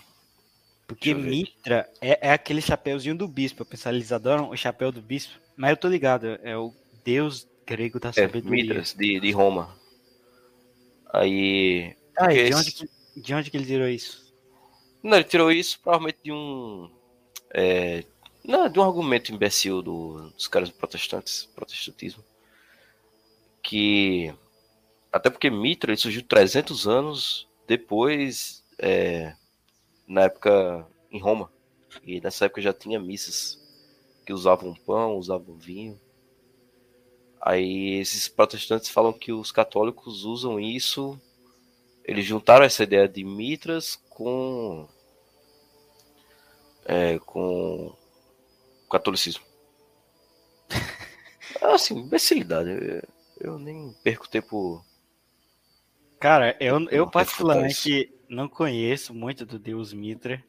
Porque. 0.87 1.13
Mitra 1.13 1.87
é, 2.01 2.29
é 2.29 2.31
aquele 2.31 2.61
chapéuzinho 2.61 3.15
do 3.15 3.27
bispo. 3.27 3.61
Eu 3.61 3.65
pensava, 3.65 3.95
eles 3.95 4.11
adoram 4.11 4.49
o 4.49 4.55
chapéu 4.57 4.91
do 4.91 5.01
bispo. 5.01 5.33
Mas 5.55 5.71
eu 5.71 5.77
tô 5.77 5.87
ligado, 5.89 6.39
é 6.41 6.57
o 6.57 6.73
deus 7.03 7.47
grego 7.65 7.99
da 7.99 8.09
É, 8.09 8.13
sabedoria. 8.13 8.63
Mitras, 8.63 8.93
de, 8.93 9.19
de 9.19 9.31
Roma. 9.31 9.75
Aí. 11.11 11.95
Ah, 12.17 12.27
de 12.33 12.53
onde, 12.53 12.71
que, 12.71 12.89
de 13.17 13.33
onde 13.33 13.51
que 13.51 13.57
ele 13.57 13.65
tirou 13.65 13.87
isso? 13.87 14.33
Não, 15.03 15.17
ele 15.17 15.23
tirou 15.25 15.51
isso 15.51 15.79
provavelmente 15.81 16.19
de 16.23 16.31
um. 16.31 16.89
É, 17.53 18.03
não, 18.43 18.69
de 18.69 18.79
um 18.79 18.83
argumento 18.83 19.31
imbecil 19.31 19.81
do- 19.81 20.29
dos 20.31 20.47
caras 20.47 20.69
protestantes, 20.69 21.45
protestantismo. 21.55 22.23
Que. 23.61 24.33
Até 25.11 25.29
porque 25.29 25.49
Mitra 25.49 25.91
ele 25.91 25.99
surgiu 25.99 26.21
300 26.23 26.87
anos 26.87 27.47
depois, 27.67 28.63
é, 28.77 29.33
na 30.07 30.23
época 30.23 30.87
em 31.11 31.19
Roma. 31.19 31.51
E 32.03 32.21
nessa 32.21 32.45
época 32.45 32.61
já 32.61 32.73
tinha 32.73 32.99
missas 32.99 33.59
que 34.25 34.33
usavam 34.33 34.73
pão, 34.73 35.17
usavam 35.17 35.57
vinho. 35.57 35.99
Aí 37.41 37.99
esses 37.99 38.27
protestantes 38.27 38.89
falam 38.89 39.13
que 39.13 39.31
os 39.31 39.51
católicos 39.51 40.23
usam 40.23 40.59
isso. 40.59 41.19
Eles 42.03 42.25
juntaram 42.25 42.65
essa 42.65 42.83
ideia 42.83 43.07
de 43.07 43.23
mitras 43.23 43.95
com 44.09 44.87
é, 46.85 47.19
com 47.19 47.93
o 48.85 48.89
catolicismo. 48.89 49.43
Assim, 51.61 51.95
imbecilidade. 51.95 52.69
Eu, 52.69 53.01
eu 53.39 53.59
nem 53.59 53.93
perco 54.03 54.27
tempo. 54.27 54.83
Cara, 56.19 56.55
eu, 56.59 56.89
eu 56.89 57.09
particularmente 57.09 58.16
não 58.29 58.47
conheço 58.47 59.13
muito 59.13 59.45
do 59.45 59.57
deus 59.57 59.93
Mitra 59.93 60.43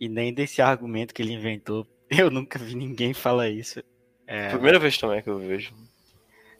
e 0.00 0.08
nem 0.08 0.32
desse 0.32 0.62
argumento 0.62 1.14
que 1.14 1.22
ele 1.22 1.32
inventou. 1.32 1.86
Eu 2.10 2.30
nunca 2.30 2.58
vi 2.58 2.74
ninguém 2.74 3.12
falar 3.12 3.48
isso. 3.48 3.82
É, 4.26 4.50
Primeira 4.50 4.78
vez 4.78 4.96
também 4.98 5.22
que 5.22 5.30
eu 5.30 5.38
vejo. 5.38 5.74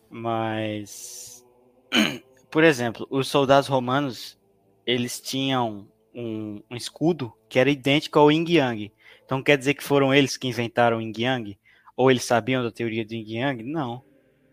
Mas, 0.08 1.44
por 2.50 2.64
exemplo, 2.64 3.06
os 3.10 3.28
soldados 3.28 3.68
romanos, 3.68 4.38
eles 4.86 5.20
tinham 5.20 5.86
um, 6.14 6.62
um 6.70 6.76
escudo 6.76 7.32
que 7.48 7.58
era 7.58 7.70
idêntico 7.70 8.18
ao 8.18 8.32
Yin 8.32 8.46
Yang. 8.48 8.92
Então 9.24 9.42
quer 9.42 9.58
dizer 9.58 9.74
que 9.74 9.84
foram 9.84 10.14
eles 10.14 10.36
que 10.38 10.48
inventaram 10.48 10.96
o 10.96 11.02
Yin 11.02 11.12
Yang? 11.16 11.58
Ou 11.94 12.10
eles 12.10 12.24
sabiam 12.24 12.62
da 12.62 12.70
teoria 12.70 13.04
do 13.04 13.14
Yin 13.14 13.38
Yang? 13.38 13.62
Não. 13.64 14.02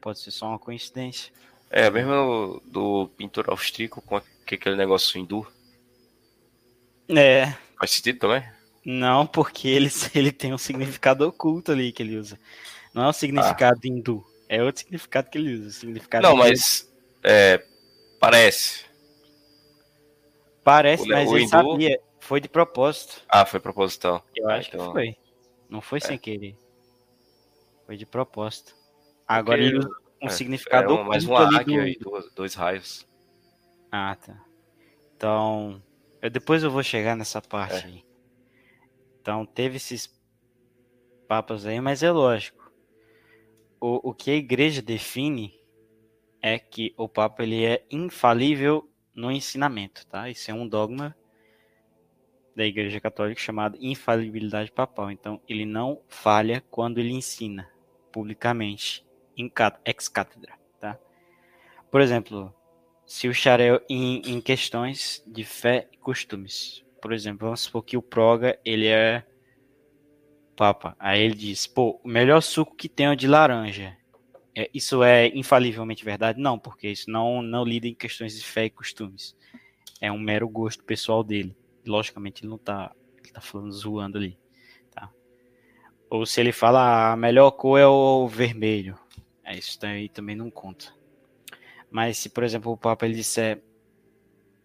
Pode 0.01 0.19
ser 0.19 0.31
só 0.31 0.47
uma 0.47 0.59
coincidência. 0.59 1.31
É, 1.69 1.89
mesmo 1.89 2.61
do 2.65 3.09
pintor 3.17 3.49
austríaco 3.49 4.01
com 4.01 4.17
aquele 4.17 4.75
negócio 4.75 5.19
hindu. 5.19 5.47
É, 7.09 7.53
Faz 7.79 7.91
sentido 7.91 8.19
também? 8.19 8.43
não, 8.85 9.25
porque 9.27 9.67
ele, 9.67 9.89
ele 10.15 10.31
tem 10.31 10.53
um 10.53 10.57
significado 10.57 11.27
oculto 11.27 11.71
ali 11.71 11.91
que 11.91 12.01
ele 12.03 12.17
usa. 12.17 12.39
Não 12.93 13.03
é 13.03 13.07
o 13.09 13.13
significado 13.13 13.79
hindu, 13.85 14.25
é 14.47 14.63
outro 14.63 14.79
significado 14.81 15.29
que 15.29 15.38
ele 15.38 15.53
usa. 15.55 15.71
significado 15.71 16.25
Não, 16.27 16.35
mas 16.35 16.91
é, 17.24 17.63
parece. 18.19 18.85
Parece, 20.63 21.03
o- 21.03 21.07
mas 21.07 21.29
o 21.29 21.35
ele 21.35 21.43
hindu- 21.45 21.50
sabia. 21.51 22.00
Foi 22.19 22.41
de 22.41 22.47
propósito. 22.50 23.21
Ah, 23.29 23.45
foi 23.45 23.59
proposital. 23.59 24.25
Eu 24.35 24.50
Ah, 24.50 24.55
acho 24.55 24.69
então- 24.69 24.88
que 24.88 24.91
foi. 24.93 25.15
Não 25.69 25.79
foi 25.79 26.01
sem 26.01 26.17
querer. 26.17 26.57
Foi 27.85 27.95
de 27.97 28.05
propósito. 28.05 28.75
Agora 29.27 29.57
Porque 29.59 29.69
ele 29.69 29.77
usa 29.79 29.89
um 30.24 30.27
é, 30.27 30.29
significado 30.31 30.89
É 30.91 30.93
um, 31.01 31.03
mais 31.03 31.24
oculto 31.24 31.41
uma 31.43 31.47
ali 31.50 31.57
águia 31.59 31.81
do- 31.81 31.88
e 31.88 31.95
duas- 32.00 32.31
dois 32.33 32.55
raios. 32.55 33.05
Ah, 33.91 34.15
tá. 34.15 34.41
Então, 35.15 35.79
eu, 36.25 36.29
depois 36.29 36.63
eu 36.63 36.72
vou 36.72 36.82
chegar 36.82 37.15
nessa 37.15 37.41
parte 37.41 37.86
É. 37.86 37.86
aí. 37.86 38.05
Então, 39.22 39.46
teve 39.46 39.77
esses 39.77 40.12
papas 41.27 41.65
aí, 41.65 41.79
mas 41.79 42.01
é 42.03 42.12
lógico. 42.12 42.72
O, 43.79 44.10
o 44.10 44.13
que 44.13 44.32
a 44.32 44.36
igreja 44.36 44.82
define 44.82 45.53
é 46.41 46.58
que 46.58 46.94
o 46.98 47.08
papa 47.08 47.44
ele 47.44 47.63
é 47.63 47.86
infalível 47.89 48.89
no 49.13 49.32
ensinamento, 49.32 50.05
tá? 50.08 50.29
Isso 50.29 50.50
é 50.50 50.53
um 50.53 50.67
dogma 50.67 51.15
da 52.55 52.65
igreja 52.65 53.00
católica 53.00 53.39
chamado 53.39 53.77
infalibilidade 53.79 54.72
papal. 54.72 55.12
Então, 55.12 55.41
ele 55.48 55.65
não 55.65 56.01
falha 56.08 56.63
quando 56.72 57.00
ele 57.00 57.12
ensina 57.12 57.70
publicamente, 58.12 59.05
em 59.38 59.51
ex 59.84 60.08
cátedra, 60.08 60.53
tá? 60.79 60.98
Por 61.91 62.01
exemplo, 62.01 62.53
se 63.05 63.27
o 63.27 63.33
Charel 63.33 63.81
em, 63.89 64.21
em 64.25 64.41
questões 64.41 65.24
de 65.27 65.43
fé 65.43 65.88
e 65.91 65.97
costumes. 65.97 66.83
Por 67.01 67.13
exemplo, 67.13 67.45
vamos 67.45 67.62
supor 67.62 67.83
que 67.83 67.97
o 67.97 68.01
Proga, 68.01 68.59
ele 68.65 68.88
é 68.88 69.24
papa. 70.55 70.95
Aí 70.97 71.21
ele 71.21 71.35
diz, 71.35 71.67
pô, 71.67 72.00
o 72.03 72.07
melhor 72.07 72.41
suco 72.41 72.75
que 72.75 72.89
tem 72.89 73.07
é 73.07 73.15
de 73.15 73.27
laranja. 73.27 73.95
É, 74.55 74.69
isso 74.74 75.03
é 75.03 75.27
infalivelmente 75.27 76.03
verdade? 76.03 76.39
Não, 76.39 76.57
porque 76.57 76.88
isso 76.88 77.12
não, 77.12 77.41
não 77.41 77.63
lida 77.63 77.88
em 77.88 77.93
questões 77.93 78.35
de 78.35 78.43
fé 78.43 78.65
e 78.65 78.69
costumes. 78.69 79.35
É 80.00 80.12
um 80.12 80.19
mero 80.19 80.47
gosto 80.47 80.83
pessoal 80.83 81.24
dele. 81.24 81.55
Logicamente 81.85 82.41
ele 82.41 82.50
não 82.50 82.57
tá, 82.57 82.91
ele 83.21 83.31
tá 83.31 83.41
falando 83.41 83.71
zoando 83.71 84.17
ali, 84.17 84.39
tá? 84.91 85.12
Ou 86.09 86.25
se 86.25 86.39
ele 86.39 86.51
fala, 86.51 86.81
"Ah, 86.81 87.13
a 87.13 87.17
melhor 87.17 87.51
cor 87.51 87.79
é 87.79 87.85
o 87.85 88.27
vermelho. 88.27 88.97
É, 89.43 89.55
isso 89.55 89.77
também 90.12 90.35
não 90.35 90.50
conta. 90.50 90.94
Mas 91.89 92.18
se, 92.18 92.30
por 92.30 92.44
exemplo, 92.44 92.72
o 92.72 92.77
Papa 92.77 93.06
ele 93.06 93.15
disser 93.15 93.62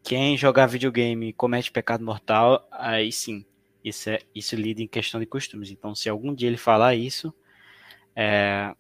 quem 0.02 0.36
jogar 0.36 0.66
videogame 0.66 1.32
comete 1.32 1.70
pecado 1.70 2.04
mortal, 2.04 2.66
aí 2.70 3.12
sim, 3.12 3.44
isso, 3.84 4.10
é, 4.10 4.20
isso 4.34 4.56
lida 4.56 4.82
em 4.82 4.88
questão 4.88 5.20
de 5.20 5.26
costumes. 5.26 5.70
Então, 5.70 5.94
se 5.94 6.08
algum 6.08 6.34
dia 6.34 6.48
ele 6.48 6.56
falar 6.56 6.94
isso, 6.94 7.34
é, 8.16 8.74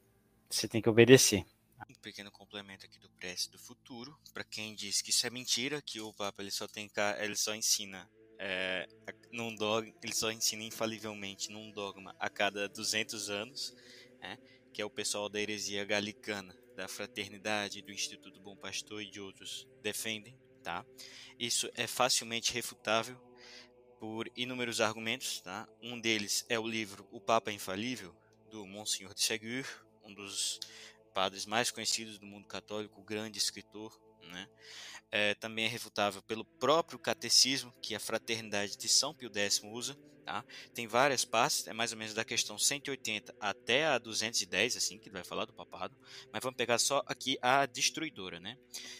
você 0.48 0.66
tem 0.66 0.82
que 0.82 0.88
obedecer. 0.88 1.44
Um 1.88 1.94
pequeno 2.02 2.30
complemento 2.30 2.86
aqui 2.86 2.98
do 2.98 3.10
Prece 3.10 3.50
do 3.50 3.58
Futuro, 3.58 4.16
para 4.32 4.44
quem 4.44 4.74
diz 4.74 5.02
que 5.02 5.10
isso 5.10 5.26
é 5.26 5.30
mentira, 5.30 5.82
que 5.82 6.00
o 6.00 6.12
Papa 6.12 6.42
ele 6.42 6.50
só 6.50 6.66
tem 6.66 6.90
ele 7.18 7.36
só 7.36 7.54
ensina 7.54 8.08
é, 8.38 8.88
num 9.30 9.54
dogma, 9.54 9.92
ele 10.02 10.14
só 10.14 10.32
ensina 10.32 10.62
infalivelmente 10.62 11.52
num 11.52 11.70
dogma 11.70 12.16
a 12.18 12.30
cada 12.30 12.68
200 12.70 13.28
anos, 13.28 13.76
né, 14.18 14.38
que 14.72 14.80
é 14.80 14.84
o 14.84 14.88
pessoal 14.88 15.28
da 15.28 15.38
heresia 15.38 15.84
galicana, 15.84 16.56
da 16.80 16.88
fraternidade, 16.88 17.82
do 17.82 17.92
Instituto 17.92 18.40
Bom 18.40 18.56
Pastor 18.56 19.02
e 19.02 19.10
de 19.10 19.20
outros 19.20 19.68
defendem, 19.82 20.34
tá? 20.62 20.82
Isso 21.38 21.70
é 21.74 21.86
facilmente 21.86 22.54
refutável 22.54 23.20
por 23.98 24.26
inúmeros 24.34 24.80
argumentos, 24.80 25.42
tá? 25.42 25.68
Um 25.82 26.00
deles 26.00 26.46
é 26.48 26.58
o 26.58 26.66
livro 26.66 27.06
O 27.12 27.20
Papa 27.20 27.52
Infalível 27.52 28.16
do 28.50 28.64
Monsenhor 28.64 29.12
de 29.12 29.20
Ségur, 29.20 29.66
um 30.02 30.14
dos 30.14 30.58
padres 31.12 31.44
mais 31.44 31.70
conhecidos 31.70 32.18
do 32.18 32.24
mundo 32.24 32.48
católico, 32.48 33.02
grande 33.02 33.36
escritor, 33.36 33.94
né? 34.22 34.48
É, 35.10 35.34
também 35.34 35.66
é 35.66 35.68
refutável 35.68 36.22
pelo 36.22 36.46
próprio 36.46 36.98
catecismo 36.98 37.74
que 37.82 37.94
a 37.94 38.00
fraternidade 38.00 38.78
de 38.78 38.88
São 38.88 39.14
Pio 39.14 39.30
X 39.34 39.60
usa. 39.64 39.98
Tá? 40.24 40.44
Tem 40.74 40.86
várias 40.86 41.24
partes, 41.24 41.66
é 41.66 41.72
mais 41.72 41.92
ou 41.92 41.98
menos 41.98 42.14
da 42.14 42.24
questão 42.24 42.58
180 42.58 43.34
até 43.40 43.86
a 43.86 43.98
210, 43.98 44.76
assim, 44.76 44.98
que 44.98 45.10
vai 45.10 45.24
falar 45.24 45.44
do 45.44 45.52
papado, 45.52 45.96
mas 46.32 46.42
vamos 46.42 46.56
pegar 46.56 46.78
só 46.78 47.02
aqui 47.06 47.38
a 47.40 47.66
destruidora, 47.66 48.38
né? 48.38 48.56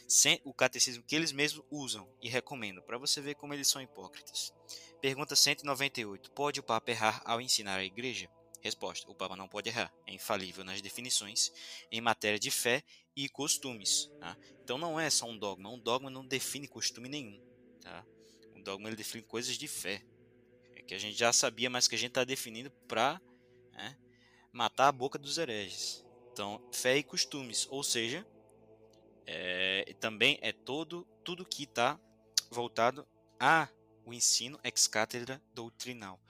Sem, 0.09 0.41
o 0.45 0.53
catecismo 0.53 1.05
que 1.05 1.15
eles 1.15 1.33
mesmos 1.33 1.65
usam 1.71 2.09
e 2.21 2.29
recomendam, 2.29 2.83
para 2.83 2.99
você 2.99 3.21
ver 3.21 3.35
como 3.35 3.55
eles 3.55 3.69
são 3.69 3.83
hipócritas. 3.83 4.53
Pergunta 5.01 5.35
198. 5.35 6.31
Pode 6.33 6.61
o 6.61 6.63
Papa 6.63 6.91
errar 6.91 7.23
ao 7.25 7.41
ensinar 7.41 7.77
a 7.77 7.85
igreja? 7.85 8.29
Resposta: 8.61 9.11
o 9.11 9.15
Papa 9.15 9.35
não 9.35 9.49
pode 9.49 9.69
errar. 9.69 9.93
É 10.07 10.13
infalível 10.13 10.63
nas 10.63 10.83
definições 10.83 11.51
em 11.91 12.01
matéria 12.01 12.39
de 12.39 12.51
fé 12.51 12.83
e 13.17 13.29
costumes. 13.29 14.11
Tá? 14.21 14.37
Então 14.63 14.77
não 14.77 15.01
é 15.01 15.09
só 15.09 15.27
um 15.27 15.39
dogma. 15.39 15.71
Um 15.71 15.79
dogma 15.79 16.11
não 16.11 16.27
define 16.27 16.69
costume 16.69 17.09
nenhum. 17.09 17.41
Tá? 17.81 18.05
Um 18.55 18.63
dogma 18.63 18.89
ele 18.89 18.97
define 18.97 19.23
coisas 19.23 19.57
de 19.57 19.67
fé. 19.67 20.03
Que 20.91 20.97
a 20.97 20.99
gente 20.99 21.17
já 21.17 21.33
sabia, 21.33 21.71
mas 21.71 21.87
que 21.87 21.95
a 21.95 21.99
gente 21.99 22.09
está 22.09 22.25
definindo 22.25 22.69
para 22.89 23.23
né, 23.71 23.97
matar 24.53 24.89
a 24.89 24.93
boca 24.93 25.17
dos 25.21 25.39
hereges. 25.39 26.05
Então, 26.33 26.61
fé 26.73 26.97
e 26.97 27.05
costumes, 27.05 27.69
ou 27.71 27.85
seja, 27.85 28.27
é, 29.25 29.95
também 30.01 30.37
é 30.43 30.51
todo 30.51 31.07
tudo 31.23 31.47
que 31.47 31.63
está 31.63 31.97
voltado 32.51 33.07
a 33.39 33.69
o 34.05 34.13
ensino 34.13 34.59
ex 34.65 34.89
cátedra 34.89 35.41
doutrinal. 35.55 36.21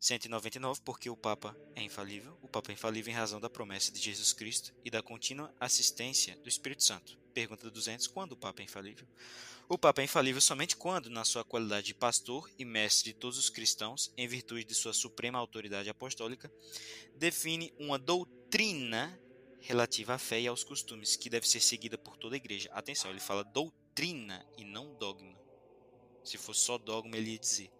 199, 0.00 0.80
porque 0.82 1.10
o 1.10 1.16
Papa 1.16 1.54
é 1.74 1.82
infalível. 1.82 2.36
O 2.40 2.48
Papa 2.48 2.72
é 2.72 2.74
infalível 2.74 3.12
em 3.12 3.16
razão 3.16 3.38
da 3.38 3.50
promessa 3.50 3.92
de 3.92 4.00
Jesus 4.00 4.32
Cristo 4.32 4.74
e 4.82 4.90
da 4.90 5.02
contínua 5.02 5.54
assistência 5.60 6.34
do 6.36 6.48
Espírito 6.48 6.82
Santo. 6.82 7.18
Pergunta 7.34 7.70
200, 7.70 8.06
quando 8.06 8.32
o 8.32 8.36
Papa 8.36 8.62
é 8.62 8.64
infalível? 8.64 9.06
O 9.68 9.76
Papa 9.76 10.00
é 10.00 10.04
infalível 10.04 10.40
somente 10.40 10.74
quando, 10.74 11.10
na 11.10 11.22
sua 11.22 11.44
qualidade 11.44 11.88
de 11.88 11.94
pastor 11.94 12.50
e 12.58 12.64
mestre 12.64 13.12
de 13.12 13.18
todos 13.18 13.38
os 13.38 13.50
cristãos, 13.50 14.10
em 14.16 14.26
virtude 14.26 14.64
de 14.64 14.74
sua 14.74 14.94
suprema 14.94 15.38
autoridade 15.38 15.90
apostólica, 15.90 16.50
define 17.14 17.72
uma 17.78 17.98
doutrina 17.98 19.16
relativa 19.60 20.14
à 20.14 20.18
fé 20.18 20.40
e 20.40 20.48
aos 20.48 20.64
costumes, 20.64 21.14
que 21.14 21.28
deve 21.28 21.46
ser 21.46 21.60
seguida 21.60 21.98
por 21.98 22.16
toda 22.16 22.34
a 22.34 22.38
igreja. 22.38 22.70
Atenção, 22.72 23.10
ele 23.10 23.20
fala 23.20 23.44
doutrina 23.44 24.44
e 24.56 24.64
não 24.64 24.94
dogma. 24.94 25.38
Se 26.24 26.38
fosse 26.38 26.60
só 26.60 26.78
dogma, 26.78 27.16
ele 27.16 27.32
ia 27.32 27.38
dizer. 27.38 27.70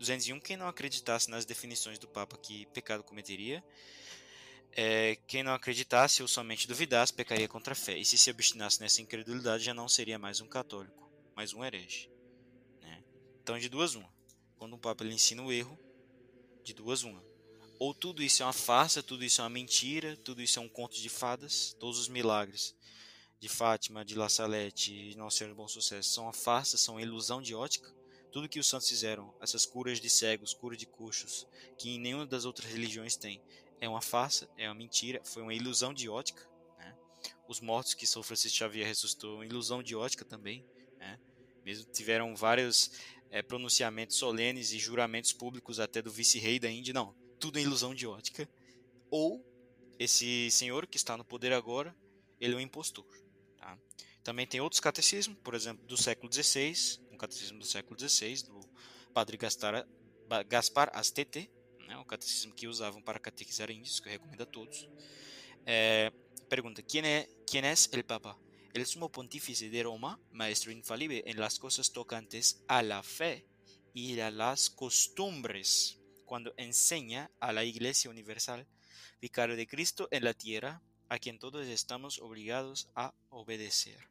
201. 0.00 0.40
Quem 0.40 0.56
não 0.56 0.66
acreditasse 0.66 1.30
nas 1.30 1.44
definições 1.44 1.98
do 1.98 2.08
Papa 2.08 2.36
que 2.36 2.66
pecado 2.66 3.04
cometeria, 3.04 3.62
é, 4.72 5.16
quem 5.26 5.42
não 5.42 5.52
acreditasse 5.52 6.22
ou 6.22 6.28
somente 6.28 6.66
duvidasse, 6.66 7.12
pecaria 7.12 7.46
contra 7.46 7.74
a 7.74 7.76
fé. 7.76 7.98
E 7.98 8.04
se 8.04 8.16
se 8.16 8.30
obstinasse 8.30 8.80
nessa 8.80 9.02
incredulidade, 9.02 9.62
já 9.62 9.74
não 9.74 9.88
seria 9.88 10.18
mais 10.18 10.40
um 10.40 10.48
católico, 10.48 11.08
mas 11.36 11.52
um 11.52 11.62
herege. 11.62 12.10
Né? 12.80 13.04
Então, 13.42 13.58
de 13.58 13.68
duas 13.68 13.94
uma. 13.94 14.10
Quando 14.56 14.74
um 14.74 14.78
Papa 14.78 15.04
ele 15.04 15.14
ensina 15.14 15.42
o 15.42 15.52
erro, 15.52 15.78
de 16.64 16.72
duas 16.72 17.02
uma. 17.02 17.22
Ou 17.78 17.94
tudo 17.94 18.22
isso 18.22 18.42
é 18.42 18.46
uma 18.46 18.52
farsa, 18.52 19.02
tudo 19.02 19.24
isso 19.24 19.40
é 19.40 19.44
uma 19.44 19.50
mentira, 19.50 20.16
tudo 20.16 20.42
isso 20.42 20.58
é 20.58 20.62
um 20.62 20.68
conto 20.68 21.00
de 21.00 21.08
fadas, 21.08 21.74
todos 21.78 21.98
os 21.98 22.08
milagres 22.08 22.74
de 23.38 23.48
Fátima, 23.48 24.04
de 24.04 24.14
La 24.14 24.28
Salette, 24.28 25.10
de 25.10 25.16
Nossa 25.16 25.38
Senhora 25.38 25.54
do 25.54 25.56
Bom 25.56 25.66
Sucesso 25.66 26.10
são 26.10 26.24
uma 26.24 26.32
farsa, 26.32 26.76
são 26.76 26.96
uma 26.96 27.02
ilusão 27.02 27.40
de 27.40 27.54
ótica. 27.54 27.90
Tudo 28.30 28.48
que 28.48 28.60
os 28.60 28.68
santos 28.68 28.88
fizeram, 28.88 29.34
essas 29.40 29.66
curas 29.66 30.00
de 30.00 30.08
cegos, 30.08 30.54
cura 30.54 30.76
de 30.76 30.86
coxos, 30.86 31.46
que 31.76 31.98
nenhuma 31.98 32.24
das 32.24 32.44
outras 32.44 32.70
religiões 32.70 33.16
tem, 33.16 33.42
é 33.80 33.88
uma 33.88 34.00
farsa, 34.00 34.48
é 34.56 34.68
uma 34.68 34.74
mentira, 34.74 35.20
foi 35.24 35.42
uma 35.42 35.54
ilusão 35.54 35.92
de 35.92 36.08
ótica. 36.08 36.48
Né? 36.78 36.96
Os 37.48 37.60
mortos 37.60 37.94
que 37.94 38.06
São 38.06 38.22
Francisco 38.22 38.58
Xavier 38.58 38.86
ressuscitou, 38.86 39.36
uma 39.36 39.46
ilusão 39.46 39.82
de 39.82 39.96
ótica 39.96 40.24
também. 40.24 40.64
Né? 40.98 41.18
Mesmo 41.64 41.90
tiveram 41.90 42.36
vários 42.36 42.92
é, 43.30 43.42
pronunciamentos 43.42 44.16
solenes 44.16 44.72
e 44.72 44.78
juramentos 44.78 45.32
públicos 45.32 45.80
até 45.80 46.00
do 46.00 46.10
vice-rei 46.10 46.58
da 46.58 46.70
Índia, 46.70 46.94
não, 46.94 47.14
tudo 47.38 47.58
é 47.58 47.62
ilusão 47.62 47.94
de 47.94 48.06
ótica. 48.06 48.48
Ou 49.10 49.44
esse 49.98 50.50
senhor 50.50 50.86
que 50.86 50.96
está 50.96 51.16
no 51.16 51.24
poder 51.24 51.52
agora, 51.52 51.96
ele 52.40 52.54
é 52.54 52.56
um 52.56 52.60
impostor. 52.60 53.06
Tá? 53.56 53.78
Também 54.22 54.46
tem 54.46 54.60
outros 54.60 54.80
catecismos, 54.80 55.38
por 55.42 55.54
exemplo, 55.54 55.84
do 55.86 55.96
século 55.96 56.32
XVI, 56.32 57.00
catecismo 57.20 57.58
do 57.58 57.66
século 57.66 57.98
XVI, 58.00 58.44
do 58.44 58.60
padre 59.12 59.36
Gaspar, 59.36 59.86
Gaspar 60.48 60.90
Astete, 60.94 61.50
né, 61.86 61.96
o 61.98 62.04
catecismo 62.04 62.54
que 62.54 62.66
usavam 62.66 63.02
para 63.02 63.20
catequizar 63.20 63.70
índios, 63.70 64.00
que 64.00 64.08
eu 64.08 64.12
recomendo 64.12 64.42
a 64.42 64.46
todos. 64.46 64.88
É, 65.66 66.10
pergunta: 66.48 66.82
quem 66.82 67.02
é, 67.02 67.28
quem 67.46 67.62
é 67.62 67.74
o 67.74 68.04
Papa? 68.04 68.38
El 68.72 68.86
sumo 68.86 69.10
pontífice 69.10 69.68
de 69.68 69.82
Roma, 69.82 70.18
maestro 70.30 70.70
infalible 70.70 71.24
en 71.26 71.38
las 71.38 71.58
cosas 71.58 71.90
tocantes 71.90 72.62
a 72.68 72.82
la 72.82 73.02
fe 73.02 73.44
y 73.92 74.18
a 74.20 74.30
las 74.30 74.70
costumbres, 74.70 75.98
cuando 76.24 76.54
enseña 76.56 77.30
a 77.40 77.52
la 77.52 77.64
Iglesia 77.64 78.10
Universal, 78.10 78.68
vicario 79.20 79.56
de 79.56 79.66
Cristo 79.66 80.06
en 80.12 80.24
la 80.24 80.34
tierra, 80.34 80.82
a 81.08 81.18
quien 81.18 81.40
todos 81.40 81.66
estamos 81.66 82.20
obligados 82.20 82.88
a 82.94 83.12
obedecer. 83.30 84.09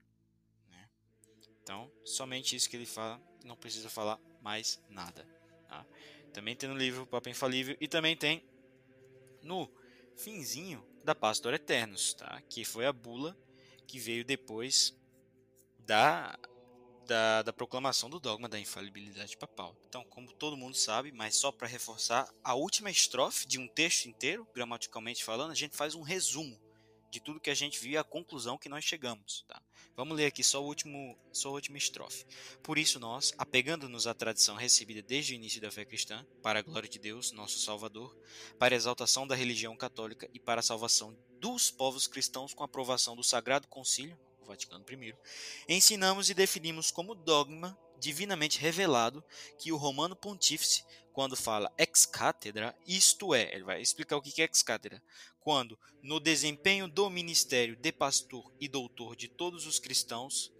Então, 1.69 1.87
somente 2.03 2.55
isso 2.55 2.67
que 2.67 2.75
ele 2.75 2.87
fala, 2.87 3.21
não 3.45 3.55
precisa 3.55 3.91
falar 3.91 4.19
mais 4.41 4.81
nada. 4.89 5.23
Tá? 5.67 5.85
Também 6.33 6.55
tem 6.55 6.67
no 6.67 6.75
livro 6.75 7.05
Papa 7.05 7.29
Infalível 7.29 7.77
e 7.79 7.87
também 7.87 8.17
tem 8.17 8.43
no 9.43 9.71
finzinho 10.17 10.83
da 11.03 11.13
Pastor 11.13 11.53
Eternos, 11.53 12.15
tá? 12.15 12.41
que 12.49 12.65
foi 12.65 12.87
a 12.87 12.91
bula 12.91 13.37
que 13.85 13.99
veio 13.99 14.25
depois 14.25 14.97
da, 15.77 16.35
da, 17.05 17.43
da, 17.43 17.53
proclamação 17.53 18.09
do 18.09 18.19
dogma 18.19 18.49
da 18.49 18.59
infalibilidade 18.59 19.37
papal. 19.37 19.77
Então, 19.87 20.03
como 20.05 20.33
todo 20.33 20.57
mundo 20.57 20.75
sabe, 20.75 21.11
mas 21.11 21.35
só 21.35 21.51
para 21.51 21.67
reforçar, 21.67 22.27
a 22.43 22.55
última 22.55 22.89
estrofe 22.89 23.47
de 23.47 23.59
um 23.59 23.67
texto 23.67 24.07
inteiro, 24.07 24.47
gramaticalmente 24.55 25.23
falando, 25.23 25.51
a 25.51 25.55
gente 25.55 25.77
faz 25.77 25.93
um 25.93 26.01
resumo 26.01 26.59
de 27.09 27.19
tudo 27.19 27.39
que 27.39 27.49
a 27.49 27.55
gente 27.55 27.79
viu 27.79 27.93
e 27.93 27.97
a 27.97 28.03
conclusão 28.03 28.57
que 28.57 28.69
nós 28.69 28.83
chegamos. 28.83 29.43
Tá? 29.47 29.61
Vamos 29.95 30.15
ler 30.15 30.27
aqui 30.27 30.43
só, 30.43 30.61
o 30.63 30.65
último, 30.65 31.17
só 31.31 31.49
a 31.49 31.53
última 31.53 31.77
estrofe. 31.77 32.25
Por 32.63 32.77
isso 32.77 32.99
nós, 32.99 33.33
apegando-nos 33.37 34.07
à 34.07 34.13
tradição 34.13 34.55
recebida 34.55 35.01
desde 35.01 35.33
o 35.33 35.35
início 35.35 35.61
da 35.61 35.71
fé 35.71 35.85
cristã, 35.85 36.25
para 36.41 36.59
a 36.59 36.61
glória 36.61 36.89
de 36.89 36.99
Deus, 36.99 37.31
nosso 37.31 37.59
Salvador, 37.59 38.15
para 38.57 38.75
a 38.75 38.77
exaltação 38.77 39.27
da 39.27 39.35
religião 39.35 39.75
católica 39.75 40.29
e 40.33 40.39
para 40.39 40.59
a 40.59 40.63
salvação 40.63 41.17
dos 41.39 41.71
povos 41.71 42.07
cristãos 42.07 42.53
com 42.53 42.63
a 42.63 42.65
aprovação 42.65 43.15
do 43.15 43.23
Sagrado 43.23 43.67
Concílio, 43.67 44.17
Vaticano 44.49 44.83
I, 44.89 45.15
ensinamos 45.67 46.29
e 46.29 46.33
definimos 46.33 46.91
como 46.91 47.15
dogma 47.15 47.77
divinamente 47.99 48.59
revelado 48.59 49.23
que 49.57 49.71
o 49.71 49.77
Romano 49.77 50.15
Pontífice, 50.15 50.83
quando 51.13 51.35
fala 51.35 51.71
ex 51.77 52.05
cátedra, 52.05 52.75
isto 52.87 53.35
é, 53.35 53.53
ele 53.53 53.63
vai 53.63 53.81
explicar 53.81 54.17
o 54.17 54.21
que 54.21 54.41
é 54.41 54.45
ex 54.45 54.63
cátedra, 54.63 55.03
quando, 55.39 55.77
no 56.01 56.19
desempenho 56.19 56.87
do 56.87 57.09
ministério 57.09 57.75
de 57.75 57.91
pastor 57.91 58.51
e 58.59 58.67
doutor 58.67 59.15
de 59.15 59.27
todos 59.27 59.65
os 59.65 59.79
cristãos, 59.79 60.51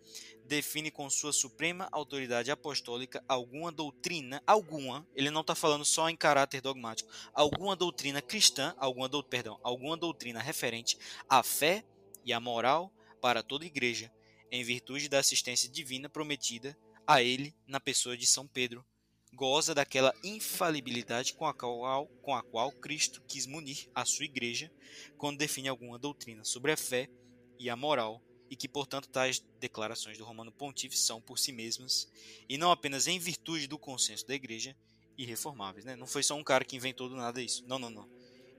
define 0.45 0.89
com 0.89 1.09
sua 1.09 1.31
suprema 1.31 1.87
autoridade 1.91 2.51
apostólica 2.51 3.23
alguma 3.27 3.71
doutrina, 3.71 4.41
alguma, 4.45 5.07
ele 5.15 5.29
não 5.29 5.41
está 5.41 5.53
falando 5.53 5.85
só 5.85 6.09
em 6.09 6.15
caráter 6.15 6.59
dogmático, 6.59 7.09
alguma 7.33 7.75
doutrina 7.75 8.21
cristã, 8.21 8.75
alguma, 8.77 9.07
do, 9.07 9.23
perdão, 9.23 9.59
alguma 9.63 9.95
doutrina 9.95 10.39
referente 10.41 10.97
à 11.29 11.43
fé 11.43 11.85
e 12.25 12.33
à 12.33 12.39
moral 12.39 12.91
para 13.19 13.43
toda 13.43 13.65
igreja, 13.65 14.11
em 14.51 14.63
virtude 14.63 15.07
da 15.07 15.19
assistência 15.19 15.69
divina 15.69 16.09
prometida 16.09 16.77
a 17.05 17.21
ele 17.21 17.53
na 17.67 17.79
pessoa 17.79 18.17
de 18.17 18.25
São 18.25 18.47
Pedro, 18.47 18.85
goza 19.33 19.75
daquela 19.75 20.13
infalibilidade 20.23 21.33
com 21.33 21.45
a, 21.45 21.53
qual, 21.53 22.07
com 22.21 22.35
a 22.35 22.43
qual 22.43 22.71
Cristo 22.71 23.21
quis 23.27 23.45
munir 23.45 23.89
a 23.93 24.05
sua 24.05 24.25
igreja 24.25 24.71
quando 25.17 25.37
define 25.37 25.67
alguma 25.67 25.99
doutrina 25.99 26.43
sobre 26.43 26.71
a 26.71 26.77
fé 26.77 27.09
e 27.57 27.69
a 27.69 27.75
moral, 27.75 28.23
e 28.49 28.55
que, 28.55 28.67
portanto, 28.67 29.09
tais 29.09 29.39
declarações 29.59 30.17
do 30.17 30.23
Romano 30.23 30.51
Pontífice 30.51 31.03
são, 31.03 31.21
por 31.21 31.37
si 31.37 31.51
mesmas, 31.51 32.09
e 32.47 32.57
não 32.57 32.71
apenas 32.71 33.05
em 33.05 33.19
virtude 33.19 33.67
do 33.67 33.77
consenso 33.77 34.25
da 34.25 34.33
igreja, 34.33 34.75
irreformáveis. 35.17 35.85
Né? 35.85 35.95
Não 35.95 36.07
foi 36.07 36.23
só 36.23 36.35
um 36.35 36.43
cara 36.43 36.65
que 36.65 36.75
inventou 36.75 37.09
do 37.09 37.15
nada 37.15 37.41
isso. 37.41 37.63
Não, 37.67 37.77
não, 37.77 37.89
não. 37.89 38.09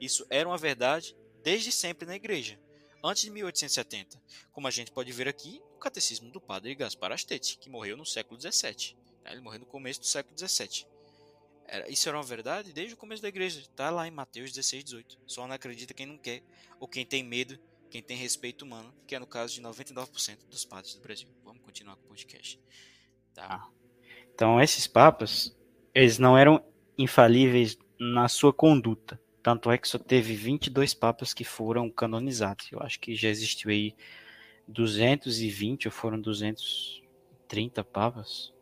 Isso 0.01 0.25
era 0.31 0.49
uma 0.49 0.59
verdade 0.59 1.17
desde 1.43 1.73
sempre 1.73 2.07
na 2.07 2.15
igreja, 2.15 2.61
antes 3.03 3.23
de 3.23 3.31
1870, 3.31 4.21
como 4.53 4.67
a 4.67 4.71
gente 4.71 4.91
pode 4.91 5.11
ver 5.13 5.29
aqui 5.29 5.61
catecismo 5.81 6.31
do 6.31 6.41
padre 6.41 6.75
Gaspar 6.75 7.11
Astete, 7.11 7.59
que 7.59 7.71
morreu 7.71 7.97
no 7.97 8.05
século 8.05 8.39
XVII. 8.39 8.97
Né? 9.25 9.33
Ele 9.33 9.41
morreu 9.41 9.61
no 9.61 9.67
começo 9.67 10.01
do 10.01 10.07
século 10.07 10.37
XVII. 10.39 10.87
Isso 11.89 12.09
era 12.09 12.19
uma 12.19 12.25
verdade 12.25 12.73
desde 12.73 12.95
o 12.95 12.97
começo 12.97 13.23
da 13.23 13.29
igreja. 13.29 13.61
Está 13.61 13.91
lá 13.91 14.07
em 14.07 14.11
Mateus 14.11 14.53
16, 14.53 14.85
18. 14.85 15.19
Só 15.27 15.47
não 15.47 15.55
acredita 15.55 15.95
quem 15.95 16.07
não 16.07 16.19
quer, 16.19 16.43
ou 16.79 16.87
quem 16.87 17.07
tem 17.07 17.23
medo, 17.23 17.59
quem 17.89 18.03
tem 18.03 18.17
respeito 18.17 18.65
humano, 18.65 18.93
que 19.07 19.15
é 19.15 19.19
no 19.19 19.27
caso 19.27 19.55
de 19.55 19.63
99% 19.63 20.49
dos 20.49 20.65
padres 20.65 20.95
do 20.95 21.01
Brasil. 21.01 21.29
Vamos 21.45 21.63
continuar 21.63 21.97
com 21.97 22.05
o 22.05 22.09
podcast. 22.09 22.61
Tá. 23.33 23.47
Ah. 23.49 23.69
Então, 24.35 24.61
esses 24.61 24.87
papas, 24.87 25.57
eles 25.95 26.19
não 26.19 26.37
eram 26.37 26.65
infalíveis 26.99 27.79
na 27.99 28.29
sua 28.29 28.53
conduta. 28.53 29.21
Tanto 29.43 29.71
é 29.71 29.79
que 29.79 29.89
só 29.89 29.99
teve 29.99 30.35
22 30.35 30.93
papas 30.93 31.33
que 31.33 31.45
foram 31.45 31.91
canonizados. 31.91 32.71
Eu 32.71 32.81
acho 32.81 33.01
que 33.01 33.15
já 33.15 33.29
existiu 33.29 33.71
aí 33.71 33.95
220 34.69 35.89
ou 35.89 35.93
foram 35.93 36.21
230 36.21 37.83
papas. 37.85 38.53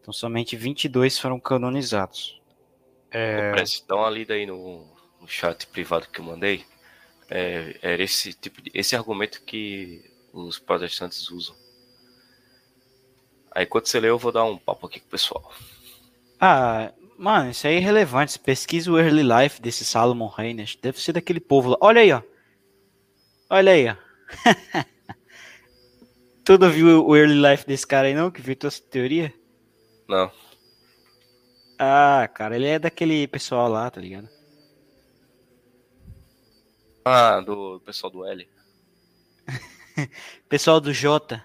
Então 0.00 0.12
somente 0.12 0.56
22 0.56 1.18
foram 1.18 1.38
canonizados. 1.38 2.40
É... 3.10 3.52
Ô, 3.52 3.86
dá 3.86 3.96
uma 3.96 4.10
lida 4.10 4.34
aí 4.34 4.46
no, 4.46 4.86
no 5.20 5.28
chat 5.28 5.66
privado 5.66 6.08
que 6.08 6.20
eu 6.20 6.24
mandei. 6.24 6.64
É, 7.28 7.78
era 7.80 8.02
esse 8.02 8.32
tipo 8.32 8.60
de, 8.60 8.70
esse 8.74 8.96
argumento 8.96 9.42
que 9.42 10.04
os 10.32 10.58
protestantes 10.58 11.30
usam. 11.30 11.54
Aí 13.52 13.66
quando 13.66 13.86
você 13.86 14.00
lê, 14.00 14.08
eu 14.08 14.18
vou 14.18 14.32
dar 14.32 14.44
um 14.44 14.58
papo 14.58 14.86
aqui 14.86 14.98
com 14.98 15.06
o 15.06 15.10
pessoal. 15.10 15.52
Ah, 16.40 16.92
Mano, 17.20 17.50
isso 17.50 17.66
aí 17.66 17.74
é 17.74 17.76
irrelevante. 17.76 18.38
Pesquisa 18.38 18.90
o 18.90 18.98
early 18.98 19.22
life 19.22 19.60
desse 19.60 19.84
Salomon 19.84 20.28
Reynolds. 20.28 20.74
Deve 20.76 20.98
ser 20.98 21.12
daquele 21.12 21.38
povo 21.38 21.68
lá. 21.68 21.76
Olha 21.78 22.00
aí, 22.00 22.10
ó. 22.10 22.22
Olha 23.50 23.72
aí, 23.72 23.88
ó. 23.90 23.96
tu 26.42 26.56
não 26.56 26.70
viu 26.70 27.06
o 27.06 27.14
early 27.14 27.34
life 27.34 27.66
desse 27.66 27.86
cara 27.86 28.08
aí, 28.08 28.14
não? 28.14 28.30
Que 28.30 28.40
viu 28.40 28.56
tua 28.56 28.70
teoria? 28.70 29.34
Não. 30.08 30.32
Ah, 31.78 32.26
cara, 32.32 32.56
ele 32.56 32.68
é 32.68 32.78
daquele 32.78 33.28
pessoal 33.28 33.68
lá, 33.68 33.90
tá 33.90 34.00
ligado? 34.00 34.30
Ah, 37.04 37.40
do 37.40 37.82
pessoal 37.84 38.10
do 38.10 38.24
L. 38.24 38.48
pessoal 40.48 40.80
do 40.80 40.94
J. 40.94 41.44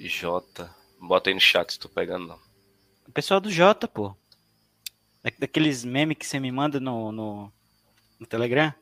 J. 0.00 0.70
Bota 0.98 1.28
aí 1.28 1.34
no 1.34 1.40
chat 1.40 1.74
se 1.74 1.78
tô 1.78 1.90
pegando, 1.90 2.26
não. 2.26 2.43
O 3.06 3.12
pessoal 3.12 3.40
do 3.40 3.50
J, 3.50 3.86
pô. 3.88 4.14
Da- 5.22 5.32
Daqueles 5.38 5.84
memes 5.84 6.16
que 6.18 6.26
você 6.26 6.38
me 6.40 6.50
manda 6.50 6.78
no, 6.80 7.12
no, 7.12 7.52
no 8.18 8.26
Telegram. 8.26 8.72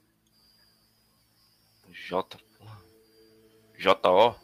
J. 1.91 2.39
J-O? 3.79 4.35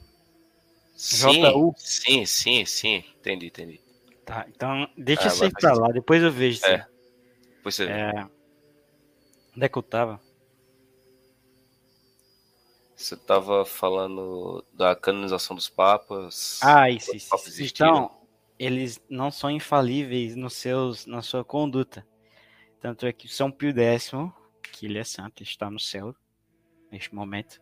Sim, 0.97 1.43
J-U? 1.43 1.75
sim, 1.79 2.27
sim, 2.27 2.65
sim. 2.65 3.05
Entendi, 3.21 3.47
entendi. 3.47 3.81
Tá, 4.25 4.45
então 4.49 4.89
deixa 4.97 5.29
Ah, 5.29 5.33
aí 5.33 5.39
vai 5.39 5.51
pra 5.51 5.73
lá, 5.75 5.89
depois 5.93 6.23
eu 6.23 6.31
vejo. 6.33 6.65
É. 6.67 6.87
Depois 7.57 7.75
você 7.75 7.87
vê. 7.87 7.93
É. 7.93 8.25
Onde 9.57 9.65
é 9.65 9.69
que 9.69 9.79
eu 9.79 9.83
tava? 9.83 10.21
Você 12.97 13.17
tava 13.17 13.65
falando 13.65 14.65
da 14.73 14.95
canonização 14.97 15.55
dos 15.55 15.69
papas. 15.69 16.59
Ah, 16.63 16.91
isso, 16.91 17.15
isso. 17.15 17.29
papas 17.29 17.59
isso. 17.59 17.73
Então, 17.75 18.11
eles 18.59 19.01
não 19.09 19.31
são 19.31 19.51
infalíveis 19.51 20.35
nos 20.35 20.55
seus, 20.55 21.07
na 21.07 21.23
sua 21.23 21.45
conduta. 21.45 22.07
Tanto 22.81 23.07
é 23.07 23.13
que 23.13 23.29
São 23.29 23.51
Pio 23.51 23.73
X, 23.77 24.13
que 24.73 24.87
ele 24.87 24.99
é 24.99 25.05
santo, 25.05 25.43
está 25.43 25.71
no 25.71 25.81
céu 25.81 26.15
neste 26.91 27.15
momento. 27.15 27.61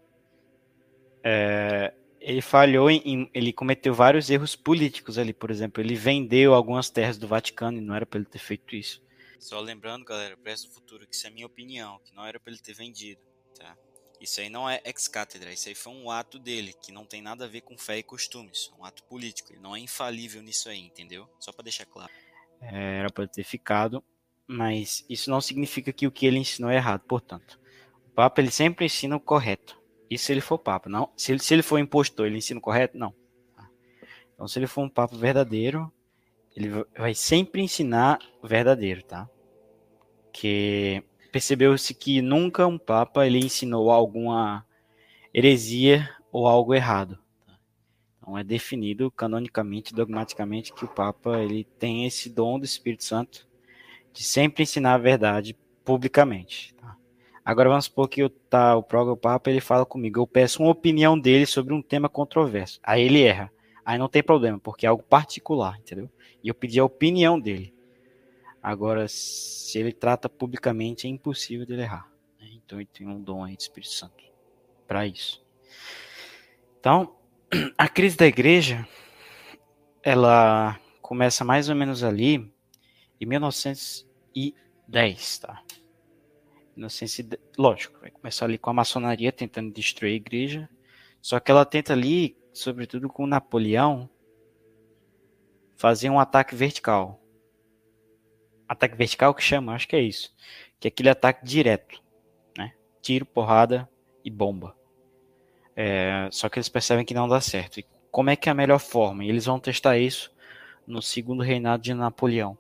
é, 1.23 1.93
ele 2.21 2.41
falhou 2.41 2.91
em, 2.91 3.31
ele 3.33 3.53
cometeu 3.53 3.95
vários 3.95 4.31
erros 4.31 4.57
políticos 4.57 5.19
ali, 5.19 5.33
por 5.33 5.51
exemplo, 5.51 5.83
ele 5.83 5.95
vendeu 5.95 6.55
algumas 6.55 6.91
terras 6.91 7.19
do 7.19 7.29
Vaticano 7.29 7.79
e 7.79 7.81
não 7.81 7.95
era 7.95 8.07
para 8.07 8.19
ele 8.19 8.29
ter 8.29 8.39
feito 8.39 8.75
isso. 8.75 9.05
Só 9.39 9.61
lembrando, 9.61 10.05
galera, 10.05 10.37
para 10.37 10.53
o 10.53 10.73
futuro, 10.73 11.07
que 11.07 11.15
isso 11.15 11.27
é 11.27 11.31
minha 11.31 11.47
opinião, 11.47 12.01
que 12.05 12.15
não 12.15 12.25
era 12.25 12.41
pra 12.41 12.53
ele 12.53 12.61
ter 12.61 12.75
vendido, 12.75 13.21
tá? 13.59 13.77
Isso 14.21 14.41
aí 14.41 14.49
não 14.49 14.69
é 14.69 14.81
ex-cátedra, 14.85 15.53
isso 15.53 15.69
aí 15.69 15.75
foi 15.75 15.93
um 15.93 16.11
ato 16.11 16.39
dele, 16.39 16.73
que 16.83 16.91
não 16.91 17.05
tem 17.05 17.21
nada 17.21 17.45
a 17.45 17.49
ver 17.49 17.61
com 17.61 17.77
fé 17.77 17.99
e 17.99 18.03
costumes, 18.03 18.73
um 18.79 18.85
ato 18.85 19.05
político, 19.05 19.53
ele 19.53 19.61
não 19.61 19.77
é 19.77 19.79
infalível 19.79 20.43
nisso 20.43 20.69
aí, 20.69 20.81
entendeu? 20.81 21.29
Só 21.39 21.53
pra 21.53 21.63
deixar 21.63 21.85
claro. 21.85 22.11
É, 22.61 23.01
era 23.01 23.11
para 23.11 23.29
ter 23.29 23.45
ficado, 23.45 24.03
mas 24.47 25.05
isso 25.09 25.31
não 25.31 25.41
significa 25.41 25.93
que 25.93 26.07
o 26.07 26.11
que 26.11 26.25
ele 26.25 26.39
ensinou 26.39 26.71
é 26.71 26.77
errado. 26.77 27.03
Portanto, 27.03 27.61
o 28.07 28.11
Papa 28.11 28.41
ele 28.41 28.51
sempre 28.51 28.87
ensina 28.87 29.17
o 29.17 29.21
correto. 29.21 29.79
Isso 30.09 30.27
se 30.27 30.33
ele 30.33 30.41
for 30.41 30.59
Papa, 30.59 30.89
não. 30.89 31.13
Se 31.17 31.33
ele, 31.33 31.41
se 31.41 31.53
ele 31.53 31.63
for 31.63 31.79
impostor, 31.79 32.27
ele 32.27 32.39
ensina 32.39 32.59
o 32.59 32.63
correto, 32.63 32.97
não. 32.97 33.15
Então, 34.35 34.47
se 34.47 34.59
ele 34.59 34.67
for 34.67 34.83
um 34.83 34.89
Papa 34.89 35.17
verdadeiro, 35.17 35.93
ele 36.55 36.69
va- 36.69 36.87
vai 36.97 37.15
sempre 37.15 37.61
ensinar 37.61 38.19
o 38.43 38.47
verdadeiro, 38.47 39.03
tá? 39.03 39.29
Que 40.33 41.03
percebeu-se 41.37 41.93
que 41.93 42.23
nunca 42.23 42.67
um 42.67 42.79
Papa 42.79 43.27
ele 43.27 43.39
ensinou 43.39 43.91
alguma 43.91 44.65
heresia 45.35 46.09
ou 46.33 46.47
algo 46.47 46.73
errado. 46.73 47.19
tá? 47.45 47.59
Então 48.17 48.39
é 48.39 48.43
definido 48.43 49.11
canonicamente, 49.11 49.95
dogmaticamente 49.95 50.73
que 50.73 50.87
o 50.87 50.89
Papa 50.89 51.39
ele 51.43 51.65
tem 51.79 52.07
esse 52.07 52.31
dom 52.31 52.59
do 52.59 52.65
Espírito 52.65 53.05
Santo 53.05 53.47
de 54.15 54.25
sempre 54.25 54.63
ensinar 54.63 54.95
a 54.95 54.99
verdade 54.99 55.55
publicamente. 55.85 56.75
tá? 56.75 56.97
Agora 57.45 57.69
vamos 57.69 57.85
supor 57.85 58.09
que 58.09 58.27
tá, 58.49 58.75
o 58.75 58.83
próprio 58.83 59.15
Papa 59.15 59.51
ele 59.51 59.61
fala 59.61 59.85
comigo, 59.85 60.19
eu 60.19 60.27
peço 60.27 60.63
uma 60.63 60.73
opinião 60.73 61.21
dele 61.21 61.45
sobre 61.45 61.75
um 61.75 61.83
tema 61.83 62.09
controverso. 62.09 62.81
Aí 62.83 63.03
ele 63.03 63.21
erra. 63.21 63.53
Aí 63.85 63.99
não 63.99 64.09
tem 64.09 64.23
problema, 64.23 64.59
porque 64.59 64.87
é 64.87 64.89
algo 64.89 65.03
particular, 65.03 65.79
entendeu? 65.79 66.09
E 66.43 66.49
eu 66.49 66.55
pedi 66.55 66.81
a 66.81 66.85
opinião 66.87 67.39
dele. 67.39 67.76
Agora, 68.67 69.07
se 69.07 69.79
ele 69.79 69.93
trata 69.93 70.29
publicamente, 70.29 71.07
é 71.07 71.11
impossível 71.11 71.65
dele 71.65 71.83
errar. 71.83 72.11
né? 72.41 72.49
Então 72.53 72.81
ele 72.81 72.89
tem 72.93 73.07
um 73.07 73.23
dom 73.23 73.45
aí 73.45 73.55
do 73.55 73.61
Espírito 73.61 73.93
Santo 73.93 74.25
para 74.89 75.07
isso. 75.07 75.47
Então, 76.81 77.17
a 77.79 77.89
crise 77.89 78.17
da 78.17 78.27
igreja, 78.27 78.85
ela 80.03 80.81
começa 81.01 81.45
mais 81.45 81.69
ou 81.69 81.77
menos 81.77 82.03
ali 82.03 82.53
em 83.21 83.27
1910, 83.27 85.39
tá? 85.39 85.63
1910, 86.75 87.41
lógico, 87.57 88.01
vai 88.01 88.11
começar 88.11 88.47
ali 88.47 88.59
com 88.59 88.71
a 88.71 88.75
maçonaria 88.75 89.31
tentando 89.31 89.73
destruir 89.73 90.11
a 90.11 90.17
igreja, 90.17 90.69
só 91.23 91.39
que 91.39 91.53
ela 91.53 91.65
tenta 91.65 91.93
ali, 91.93 92.37
sobretudo 92.53 93.09
com 93.09 93.29
Napoleão, 93.29 94.11
fazer 95.77 96.11
um 96.11 96.19
ataque 96.19 96.57
vertical. 96.57 97.23
Ataque 98.69 98.97
vertical 98.97 99.35
que 99.35 99.43
chama, 99.43 99.75
acho 99.75 99.87
que 99.87 99.97
é 99.97 100.01
isso, 100.01 100.35
que 100.81 100.89
é 100.89 100.91
aquele 100.91 101.09
ataque 101.09 101.45
direto, 101.45 102.03
né? 102.57 102.73
Tiro, 103.01 103.25
porrada 103.25 103.89
e 104.25 104.31
bomba. 104.31 104.77
É, 105.75 106.29
só 106.33 106.49
que 106.49 106.59
eles 106.59 106.69
percebem 106.69 107.05
que 107.05 107.15
não 107.15 107.29
dá 107.29 107.41
certo. 107.41 107.79
E 107.79 107.87
como 108.11 108.31
é 108.31 108.37
que 108.37 108.49
é 108.49 108.53
a 108.53 108.55
melhor 108.55 108.79
forma? 108.79 109.25
E 109.25 109.29
eles 109.29 109.45
vão 109.45 109.61
testar 109.61 109.99
isso 109.99 110.35
no 110.87 111.03
segundo 111.03 111.43
reinado 111.43 111.83
de 111.83 111.93
Napoleão, 111.93 112.57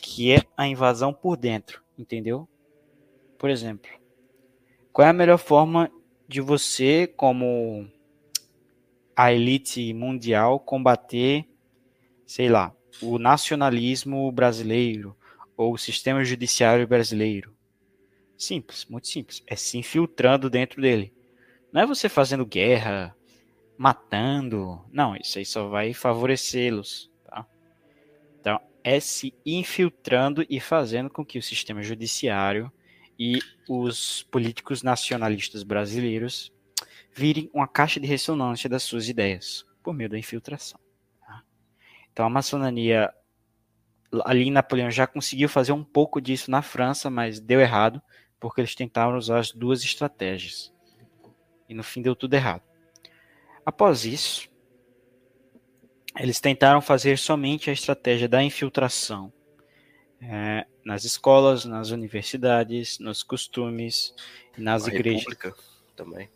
que 0.00 0.32
é 0.32 0.42
a 0.56 0.66
invasão 0.66 1.12
por 1.12 1.36
dentro, 1.36 1.82
entendeu? 1.96 2.48
Por 3.38 3.50
exemplo, 3.50 3.90
qual 4.92 5.06
é 5.06 5.10
a 5.10 5.14
melhor 5.14 5.38
forma 5.38 5.90
de 6.26 6.40
você, 6.40 7.06
como 7.06 7.88
a 9.14 9.32
elite 9.32 9.92
mundial, 9.92 10.58
combater, 10.58 11.46
sei 12.26 12.48
lá, 12.48 12.74
o 13.00 13.18
nacionalismo 13.18 14.30
brasileiro 14.30 15.16
ou 15.56 15.72
o 15.74 15.78
sistema 15.78 16.24
judiciário 16.24 16.86
brasileiro? 16.86 17.54
Simples, 18.36 18.84
muito 18.86 19.06
simples. 19.06 19.42
É 19.46 19.54
se 19.54 19.78
infiltrando 19.78 20.50
dentro 20.50 20.82
dele. 20.82 21.12
Não 21.72 21.80
é 21.80 21.86
você 21.86 22.08
fazendo 22.08 22.44
guerra, 22.44 23.16
matando. 23.78 24.84
Não, 24.92 25.16
isso 25.16 25.38
aí 25.38 25.44
só 25.44 25.68
vai 25.68 25.94
favorecê-los. 25.94 27.10
Tá? 27.24 27.46
Então, 28.40 28.60
é 28.82 28.98
se 29.00 29.32
infiltrando 29.46 30.44
e 30.50 30.60
fazendo 30.60 31.08
com 31.08 31.24
que 31.24 31.38
o 31.38 31.42
sistema 31.42 31.82
judiciário 31.82 32.70
e 33.18 33.38
os 33.68 34.24
políticos 34.24 34.82
nacionalistas 34.82 35.62
brasileiros 35.62 36.52
virem 37.14 37.48
uma 37.52 37.68
caixa 37.68 38.00
de 38.00 38.06
ressonância 38.06 38.68
das 38.68 38.82
suas 38.82 39.08
ideias, 39.08 39.64
por 39.82 39.94
meio 39.94 40.10
da 40.10 40.18
infiltração. 40.18 40.81
Então, 42.12 42.26
a 42.26 42.30
maçonaria, 42.30 43.12
ali 44.24 44.50
Napoleão 44.50 44.90
já 44.90 45.06
conseguiu 45.06 45.48
fazer 45.48 45.72
um 45.72 45.82
pouco 45.82 46.20
disso 46.20 46.50
na 46.50 46.60
França, 46.60 47.08
mas 47.08 47.40
deu 47.40 47.60
errado, 47.60 48.02
porque 48.38 48.60
eles 48.60 48.74
tentaram 48.74 49.16
usar 49.16 49.38
as 49.38 49.50
duas 49.50 49.82
estratégias. 49.82 50.72
E 51.68 51.74
no 51.74 51.82
fim 51.82 52.02
deu 52.02 52.14
tudo 52.14 52.34
errado. 52.34 52.62
Após 53.64 54.04
isso, 54.04 54.50
eles 56.18 56.40
tentaram 56.40 56.82
fazer 56.82 57.18
somente 57.18 57.70
a 57.70 57.72
estratégia 57.72 58.28
da 58.28 58.42
infiltração 58.42 59.32
é, 60.20 60.66
nas 60.84 61.04
escolas, 61.04 61.64
nas 61.64 61.90
universidades, 61.90 62.98
nos 62.98 63.22
costumes, 63.22 64.14
nas 64.56 64.86
A 64.86 64.88
igrejas. 64.88 65.20
República 65.20 65.54
também. 65.96 66.28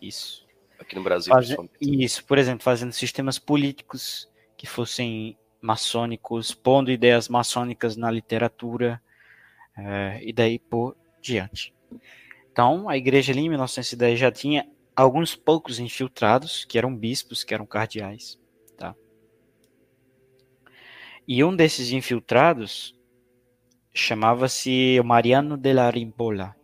Isso. 0.00 0.46
Aqui 0.78 0.94
no 0.94 1.02
Brasil, 1.02 1.34
principalmente. 1.34 1.74
Isso, 1.80 2.24
por 2.24 2.36
exemplo, 2.36 2.62
fazendo 2.62 2.92
sistemas 2.92 3.38
políticos 3.38 4.28
que 4.56 4.66
fossem 4.66 5.36
maçônicos, 5.60 6.54
pondo 6.54 6.90
ideias 6.90 7.28
maçônicas 7.28 7.96
na 7.96 8.10
literatura 8.10 9.02
eh, 9.76 10.20
e 10.22 10.32
daí 10.32 10.58
por 10.58 10.96
diante. 11.20 11.74
Então, 12.50 12.88
a 12.88 12.96
igreja 12.96 13.32
ali 13.32 13.42
em 13.42 13.48
1910 13.48 14.18
já 14.18 14.32
tinha 14.32 14.66
alguns 14.94 15.36
poucos 15.36 15.78
infiltrados, 15.78 16.64
que 16.64 16.78
eram 16.78 16.96
bispos, 16.96 17.44
que 17.44 17.52
eram 17.52 17.66
cardeais. 17.66 18.40
Tá? 18.78 18.94
E 21.28 21.44
um 21.44 21.54
desses 21.54 21.90
infiltrados 21.90 22.98
chamava-se 23.92 25.00
Mariano 25.04 25.56
della 25.56 25.90
Rimpola. 25.90 26.56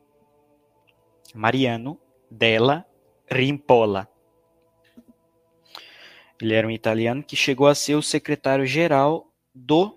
Mariano 1.35 2.01
della 2.31 2.87
Rimpola. 3.31 4.09
Ele 6.43 6.55
era 6.55 6.67
um 6.67 6.71
italiano 6.73 7.23
que 7.23 7.37
chegou 7.37 7.69
a 7.69 7.75
ser 7.75 7.95
o 7.95 8.03
secretário-geral 8.03 9.33
do 9.55 9.97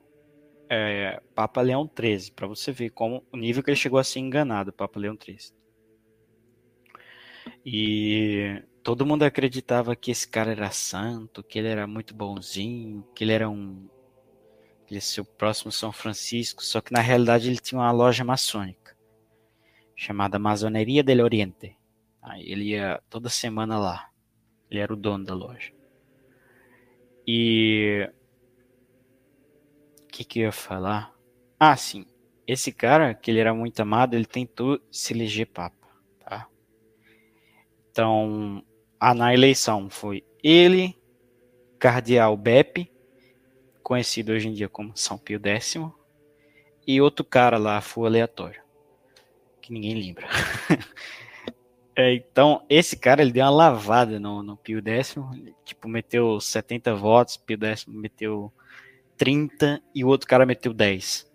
é, 0.70 1.20
Papa 1.34 1.60
Leão 1.60 1.90
XIII, 1.90 2.32
para 2.36 2.46
você 2.46 2.72
ver 2.72 2.92
como 2.92 3.26
o 3.34 3.38
nível 3.38 3.64
que 3.64 3.72
ele 3.72 3.76
chegou 3.76 3.98
a 3.98 4.04
ser 4.04 4.20
enganado, 4.20 4.72
Papa 4.72 5.00
Leão 5.00 5.18
XIII. 5.20 5.56
E 7.66 8.62
todo 8.84 9.08
mundo 9.08 9.24
acreditava 9.24 9.96
que 9.96 10.12
esse 10.12 10.28
cara 10.28 10.52
era 10.52 10.70
santo, 10.70 11.42
que 11.42 11.58
ele 11.58 11.68
era 11.68 11.88
muito 11.88 12.14
bonzinho, 12.14 13.04
que 13.16 13.24
ele 13.24 13.34
era 13.34 13.50
um 13.50 13.90
Ele 14.88 14.98
ia 14.98 15.02
ser 15.02 15.22
o 15.22 15.26
próximo 15.26 15.72
São 15.72 15.92
Francisco, 15.92 16.64
só 16.64 16.80
que 16.80 16.94
na 16.94 17.02
realidade 17.02 17.50
ele 17.50 17.58
tinha 17.58 17.82
uma 17.82 17.92
loja 17.92 18.24
maçônica 18.24 18.96
chamada 19.96 20.38
Masoneria 20.38 21.04
del 21.04 21.24
Oriente. 21.24 21.76
Aí 22.22 22.44
ele 22.52 22.66
ia 22.66 23.02
toda 23.10 23.30
semana 23.30 23.80
lá. 23.80 24.12
Ele 24.70 24.80
era 24.80 24.94
o 24.94 24.96
dono 24.96 25.26
da 25.26 25.34
loja. 25.34 25.74
E 27.28 28.10
o 30.02 30.08
que 30.08 30.24
que 30.24 30.40
eu 30.40 30.44
ia 30.44 30.52
falar? 30.52 31.14
Ah, 31.60 31.76
sim. 31.76 32.06
Esse 32.48 32.72
cara, 32.72 33.14
que 33.14 33.32
ele 33.32 33.40
era 33.40 33.54
muito 33.54 33.80
amado, 33.80 34.14
ele 34.14 34.26
tentou 34.26 34.80
se 34.92 35.14
eleger 35.14 35.48
papa, 35.48 35.88
tá? 36.20 36.48
Então, 37.90 38.64
a, 39.00 39.14
na 39.16 39.34
eleição 39.34 39.90
foi 39.90 40.24
ele, 40.44 40.96
cardeal 41.80 42.38
Beppe, 42.38 42.92
conhecido 43.82 44.32
hoje 44.32 44.48
em 44.48 44.54
dia 44.54 44.70
como 44.70 44.96
São 44.96 45.18
Pio 45.18 45.40
X, 45.44 45.76
e 46.86 47.02
outro 47.02 47.26
cara 47.26 47.58
lá, 47.58 47.82
foi 47.82 48.08
aleatório, 48.08 48.62
que 49.60 49.74
ninguém 49.74 49.96
lembra. 49.96 50.28
é, 51.96 52.14
então, 52.14 52.66
esse 52.70 52.98
cara, 52.98 53.22
ele 53.22 53.32
deu 53.32 53.46
uma 53.46 53.50
lavada 53.50 54.20
no, 54.20 54.44
no 54.44 54.58
Pio 54.58 54.82
X, 54.86 55.16
tipo, 55.64 55.88
meteu 55.88 56.42
70 56.42 56.94
votos, 56.94 57.38
Pio 57.38 57.58
X 57.64 57.86
meteu 57.86 58.52
30 59.16 59.82
e 59.94 60.04
o 60.04 60.08
outro 60.10 60.28
cara 60.28 60.46
meteu 60.46 60.74
10. 60.74 61.32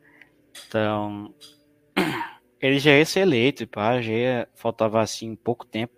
Então, 0.66 1.34
ele 2.60 2.78
já 2.78 2.96
ia 2.96 3.06
ser 3.06 3.20
eleito, 3.20 3.66
pá, 3.66 4.02
já 4.02 4.12
ia, 4.12 4.48
faltava 4.54 5.00
assim 5.00 5.34
pouco 5.34 5.64
tempo. 5.64 5.94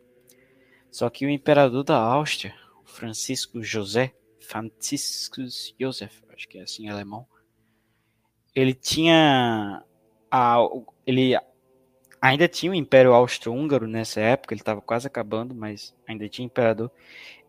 Só 0.93 1.11
que 1.11 1.27
o 1.27 1.31
imperador 1.31 1.83
da 1.83 1.97
Áustria, 1.97 2.55
Francisco 2.85 3.63
José, 3.63 4.15
Franciscus 4.41 5.75
Joseph, 5.81 6.23
acho 6.33 6.49
que 6.49 6.59
é 6.59 6.63
assim 6.63 6.85
em 6.85 6.91
alemão, 6.91 7.27
ele 8.55 8.75
tinha 8.75 9.83
a, 10.31 10.59
ele 11.05 11.35
ainda 12.23 12.47
tinha 12.47 12.71
o 12.71 12.75
Império 12.75 13.13
Austro-Húngaro 13.13 13.89
nessa 13.89 14.21
época, 14.21 14.55
ele 14.55 14.61
estava 14.61 14.81
quase 14.81 15.09
acabando, 15.09 15.53
mas 15.53 15.93
ainda 16.07 16.29
tinha 16.29 16.47
imperador. 16.47 16.89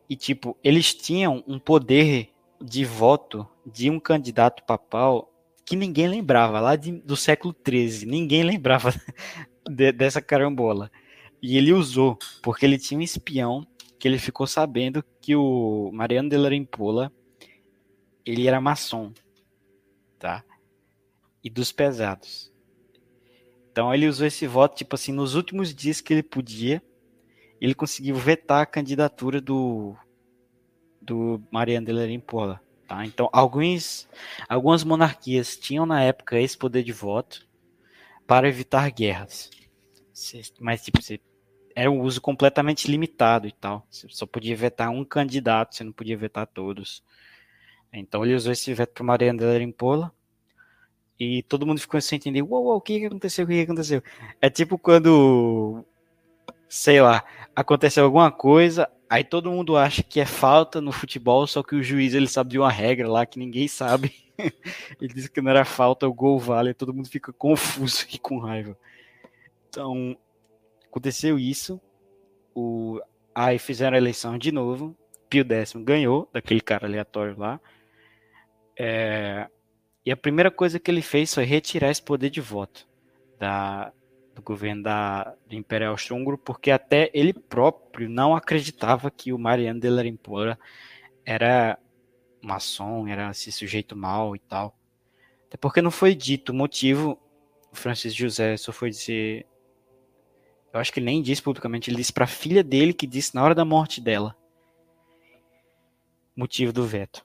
E 0.09 0.15
tipo, 0.15 0.57
eles 0.63 0.95
tinham 0.95 1.43
um 1.47 1.59
poder 1.59 2.29
de 2.59 2.83
voto 2.83 3.47
de 3.63 3.91
um 3.91 3.99
candidato 3.99 4.63
papal 4.63 5.31
que 5.63 5.75
ninguém 5.75 6.07
lembrava, 6.07 6.59
lá 6.59 6.75
de, 6.75 6.91
do 6.91 7.15
século 7.15 7.55
XIII, 7.65 8.05
ninguém 8.05 8.43
lembrava 8.43 8.91
de, 9.69 9.91
dessa 9.91 10.21
carambola. 10.21 10.91
E 11.41 11.55
ele 11.57 11.71
usou, 11.71 12.17
porque 12.41 12.65
ele 12.65 12.79
tinha 12.79 12.99
um 12.99 13.03
espião 13.03 13.65
que 13.99 14.07
ele 14.07 14.17
ficou 14.17 14.47
sabendo 14.47 15.03
que 15.21 15.35
o 15.35 15.91
Mariano 15.93 16.29
de 16.29 16.37
Larimpola 16.37 17.11
ele 18.25 18.47
era 18.47 18.59
maçom, 18.59 19.13
tá? 20.17 20.43
E 21.43 21.49
dos 21.49 21.71
pesados. 21.71 22.52
Então 23.73 23.91
ele 23.91 24.07
usou 24.07 24.27
esse 24.27 24.45
voto, 24.45 24.77
tipo 24.77 24.93
assim, 24.93 25.11
nos 25.11 25.33
últimos 25.33 25.73
dias 25.73 25.99
que 25.99 26.13
ele 26.13 26.21
podia, 26.21 26.79
ele 27.59 27.73
conseguiu 27.73 28.15
vetar 28.15 28.61
a 28.61 28.67
candidatura 28.67 29.41
do 29.41 29.95
do 31.01 31.41
Mariano 31.51 31.87
de 31.87 31.91
Larimpola. 31.91 32.61
Tá? 32.87 33.03
Então, 33.03 33.27
alguns, 33.33 34.07
algumas 34.47 34.83
monarquias 34.83 35.57
tinham 35.57 35.87
na 35.87 36.03
época 36.03 36.39
esse 36.39 36.55
poder 36.55 36.83
de 36.83 36.93
voto 36.93 37.47
para 38.27 38.47
evitar 38.47 38.89
guerras. 38.91 39.49
Mas, 40.59 40.83
tipo, 40.83 40.99
era 41.75 41.89
um 41.89 41.99
uso 41.99 42.21
completamente 42.21 42.89
limitado 42.89 43.47
e 43.47 43.51
tal. 43.51 43.87
Você 43.89 44.07
só 44.09 44.27
podia 44.27 44.55
vetar 44.55 44.91
um 44.91 45.03
candidato, 45.03 45.75
você 45.75 45.83
não 45.83 45.91
podia 45.91 46.15
vetar 46.15 46.45
todos. 46.45 47.03
Então, 47.91 48.23
ele 48.23 48.35
usou 48.35 48.53
esse 48.53 48.71
veto 48.71 48.93
para 48.93 49.03
Mariana 49.03 49.39
de 49.39 49.57
Rimpola. 49.57 50.13
E 51.19 51.43
todo 51.43 51.65
mundo 51.65 51.79
ficou 51.79 52.01
sem 52.01 52.17
entender. 52.17 52.41
Uou, 52.41 52.65
uou, 52.65 52.77
o 52.77 52.81
que, 52.81 53.05
aconteceu? 53.05 53.45
O 53.45 53.47
que, 53.47 53.61
aconteceu? 53.61 54.03
É 54.41 54.49
tipo 54.49 54.77
quando, 54.77 55.85
sei 56.67 57.01
lá, 57.01 57.23
aconteceu 57.55 58.03
alguma 58.03 58.31
coisa, 58.31 58.89
Aí 59.13 59.23
todo 59.23 59.51
mundo 59.51 59.77
acha 59.77 60.01
que 60.01 60.19
é 60.19 60.25
falta 60.25 60.81
no 60.81 60.91
futebol, 60.91 61.45
só 61.45 61.61
que 61.61 61.75
o 61.75 61.83
juiz 61.83 62.15
ele 62.15 62.27
sabe 62.27 62.49
de 62.49 62.57
uma 62.57 62.71
regra 62.71 63.07
lá 63.07 63.27
que 63.27 63.37
ninguém 63.37 63.67
sabe. 63.67 64.11
ele 64.99 65.13
disse 65.13 65.29
que 65.29 65.39
não 65.39 65.51
era 65.51 65.63
falta, 65.63 66.07
o 66.07 66.13
gol 66.13 66.39
vale, 66.39 66.73
todo 66.73 66.91
mundo 66.91 67.07
fica 67.07 67.31
confuso 67.31 68.07
e 68.11 68.17
com 68.17 68.39
raiva. 68.39 68.75
Então, 69.69 70.17
aconteceu 70.87 71.37
isso. 71.37 71.79
O... 72.55 72.99
Aí 73.35 73.59
fizeram 73.59 73.93
a 73.93 73.99
eleição 73.99 74.35
de 74.35 74.51
novo. 74.51 74.97
Pio 75.29 75.45
X 75.47 75.73
ganhou, 75.73 76.27
daquele 76.33 76.59
cara 76.59 76.87
aleatório 76.87 77.37
lá. 77.37 77.61
É... 78.75 79.47
E 80.05 80.11
a 80.11 80.17
primeira 80.17 80.51
coisa 80.51 80.79
que 80.79 80.91
ele 80.91 81.01
fez 81.01 81.33
foi 81.33 81.45
retirar 81.45 81.89
esse 81.89 82.01
poder 82.01 82.29
de 82.29 82.41
voto 82.41 82.87
da, 83.39 83.91
do 84.35 84.41
governo 84.41 84.83
da, 84.83 85.35
do 85.47 85.55
Império 85.55 85.89
Austro-Húngaro, 85.89 86.37
porque 86.37 86.71
até 86.71 87.09
ele 87.13 87.33
próprio 87.33 88.09
não 88.09 88.35
acreditava 88.35 89.09
que 89.09 89.31
o 89.31 89.39
Mariano 89.39 89.79
de 89.79 89.89
Larimpora 89.89 90.59
era 91.25 91.79
maçom, 92.41 93.07
era 93.07 93.31
esse 93.31 93.51
sujeito 93.51 93.95
mal 93.95 94.35
e 94.35 94.39
tal. 94.39 94.77
Até 95.47 95.57
porque 95.57 95.81
não 95.81 95.91
foi 95.91 96.13
dito 96.13 96.51
o 96.51 96.55
motivo, 96.55 97.17
o 97.71 97.75
Francisco 97.75 98.19
José 98.19 98.57
só 98.57 98.71
foi 98.71 98.89
dizer. 98.89 99.45
Eu 100.73 100.79
acho 100.79 100.91
que 100.91 100.99
ele 100.99 101.05
nem 101.05 101.21
disse 101.21 101.41
publicamente, 101.41 101.89
ele 101.89 101.97
disse 101.97 102.11
para 102.11 102.25
a 102.25 102.27
filha 102.27 102.63
dele 102.63 102.93
que 102.93 103.05
disse 103.05 103.35
na 103.35 103.43
hora 103.43 103.55
da 103.55 103.63
morte 103.63 104.01
dela. 104.01 104.35
Motivo 106.35 106.73
do 106.73 106.83
veto. 106.83 107.23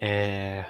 É, 0.00 0.64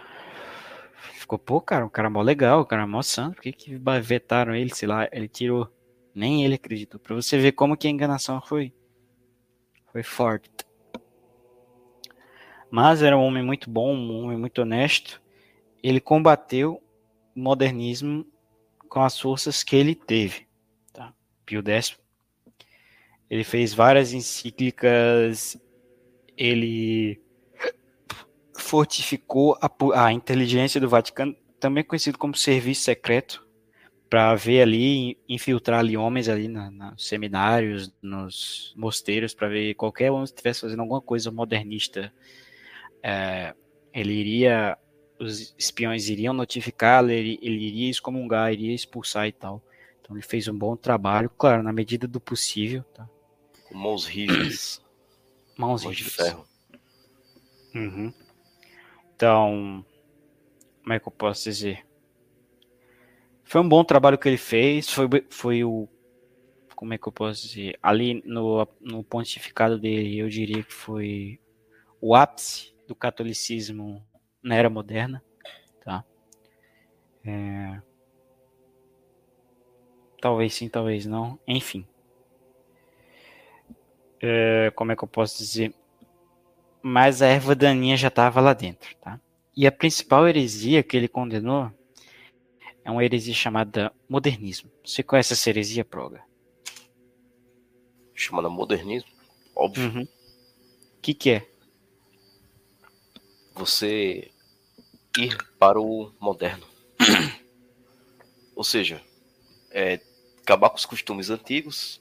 ficou, 1.29 1.39
pô, 1.39 1.61
cara, 1.61 1.85
um 1.85 1.91
cara 1.91 2.09
mó 2.09 2.23
legal, 2.23 2.63
um 2.63 2.65
cara 2.65 2.87
mó 2.87 3.03
santo, 3.03 3.35
por 3.35 3.43
que 3.43 3.53
que 3.53 3.79
vetaram 4.01 4.55
ele, 4.55 4.75
sei 4.75 4.89
lá, 4.89 5.07
ele 5.13 5.29
tirou, 5.29 5.71
nem 6.15 6.43
ele 6.43 6.55
acreditou, 6.55 6.99
pra 6.99 7.15
você 7.15 7.37
ver 7.37 7.53
como 7.53 7.77
que 7.77 7.87
a 7.87 7.91
enganação 7.91 8.41
foi, 8.41 8.73
foi 9.93 10.03
forte. 10.03 10.49
Mas 12.71 13.03
era 13.03 13.17
um 13.17 13.23
homem 13.23 13.43
muito 13.43 13.69
bom, 13.69 13.95
um 13.95 14.25
homem 14.25 14.39
muito 14.39 14.63
honesto, 14.63 15.21
ele 15.83 16.01
combateu 16.01 16.83
o 17.37 17.41
modernismo 17.41 18.27
com 18.89 19.03
as 19.03 19.21
forças 19.21 19.63
que 19.63 19.77
ele 19.77 19.95
teve, 19.95 20.47
tá? 20.95 21.13
Pio 21.45 21.63
X, 21.63 21.99
ele 23.29 23.45
fez 23.45 23.75
várias 23.75 24.15
encíclicas, 24.15 25.61
ele 26.35 27.21
fortificou 28.69 29.59
a, 29.63 30.05
a 30.05 30.13
inteligência 30.13 30.79
do 30.79 30.89
Vaticano, 30.89 31.35
também 31.59 31.83
conhecido 31.83 32.19
como 32.19 32.35
serviço 32.35 32.83
secreto, 32.83 33.47
para 34.11 34.35
ver 34.35 34.63
ali, 34.63 35.19
infiltrar 35.29 35.81
ali 35.81 35.97
homens 35.97 36.29
ali 36.29 36.49
na, 36.49 36.71
nos 36.71 37.07
seminários, 37.07 37.93
nos 38.03 38.75
mosteiros, 38.77 39.35
para 39.35 39.49
ver 39.49 39.75
qualquer 39.75 40.11
homem 40.11 40.25
que 40.25 40.31
estivesse 40.31 40.61
fazendo 40.61 40.81
alguma 40.81 41.01
coisa 41.01 41.31
modernista, 41.31 42.13
é, 43.03 43.55
ele 43.93 44.13
iria, 44.13 44.77
os 45.19 45.55
espiões 45.59 46.09
iriam 46.09 46.35
notificá-lo, 46.35 47.11
ele, 47.11 47.39
ele 47.43 47.67
iria 47.67 47.91
excomungar, 47.91 48.53
iria 48.53 48.75
expulsar 48.75 49.27
e 49.29 49.33
tal. 49.33 49.63
Então 50.01 50.15
ele 50.15 50.25
fez 50.25 50.47
um 50.49 50.57
bom 50.57 50.77
trabalho, 50.77 51.31
claro, 51.31 51.63
na 51.63 51.73
medida 51.73 52.07
do 52.07 52.21
possível. 52.21 52.83
Tá? 52.95 53.09
Com 53.69 53.77
mãos 53.77 54.07
rígidas. 54.07 54.83
Mãos 55.57 55.85
rígidas. 55.85 56.13
de 56.13 56.17
ferro. 56.17 56.47
Uhum. 57.75 58.13
Então, 59.19 59.85
como 60.81 60.93
é 60.93 61.01
que 61.01 61.09
eu 61.09 61.11
posso 61.11 61.43
dizer? 61.43 61.85
Foi 63.43 63.61
um 63.61 63.69
bom 63.69 63.83
trabalho 63.83 64.17
que 64.17 64.29
ele 64.29 64.37
fez, 64.37 64.89
foi, 64.89 65.09
foi 65.29 65.65
o. 65.65 65.89
Como 66.77 66.95
é 66.95 66.99
que 66.99 67.09
eu 67.09 67.11
posso 67.11 67.43
dizer? 67.43 67.77
Ali 67.83 68.23
no, 68.25 68.65
no 68.81 69.03
pontificado 69.03 69.77
dele, 69.77 70.19
eu 70.19 70.29
diria 70.29 70.63
que 70.63 70.73
foi 70.73 71.41
o 72.01 72.15
ápice 72.15 72.73
do 72.87 72.95
catolicismo 72.95 74.07
na 74.41 74.55
era 74.55 74.71
moderna. 74.71 75.21
Tá? 75.85 76.05
É... 77.25 77.83
Talvez 80.21 80.55
sim, 80.55 80.69
talvez 80.69 81.07
não. 81.07 81.41
Enfim. 81.45 81.85
É, 84.23 84.71
como 84.77 84.93
é 84.93 84.97
que 84.97 85.03
eu 85.03 85.09
posso 85.09 85.39
dizer? 85.39 85.75
Mas 86.83 87.23
a 87.23 87.27
erva 87.27 87.55
daninha 87.55 87.97
já 87.97 88.09
estava 88.09 88.41
lá 88.41 88.53
dentro, 88.53 88.95
tá? 88.97 89.21
E 89.57 89.67
a 89.67 89.73
principal 89.73 90.29
heresia 90.29 90.83
que 90.83 90.97
ele 90.97 91.09
condenou 91.09 91.73
é 92.85 92.91
uma 92.91 93.05
heresia 93.05 93.35
chamada 93.35 93.93
modernismo. 94.09 94.71
Você 94.85 95.03
conhece 95.03 95.33
essa 95.33 95.51
heresia, 95.51 95.85
Proga? 95.85 96.23
Chamada 98.15 98.49
modernismo? 98.49 99.11
Óbvio. 99.55 99.89
O 99.89 99.95
uhum. 99.95 100.09
que, 101.03 101.13
que 101.13 101.31
é? 101.31 101.49
Você 103.55 104.31
ir 105.19 105.37
para 105.59 105.81
o 105.81 106.13
moderno. 106.21 106.67
Ou 108.55 108.65
seja, 108.65 109.03
é, 109.71 110.01
acabar 110.41 110.71
com 110.71 110.77
os 110.77 110.87
costumes 110.87 111.31
antigos, 111.31 112.01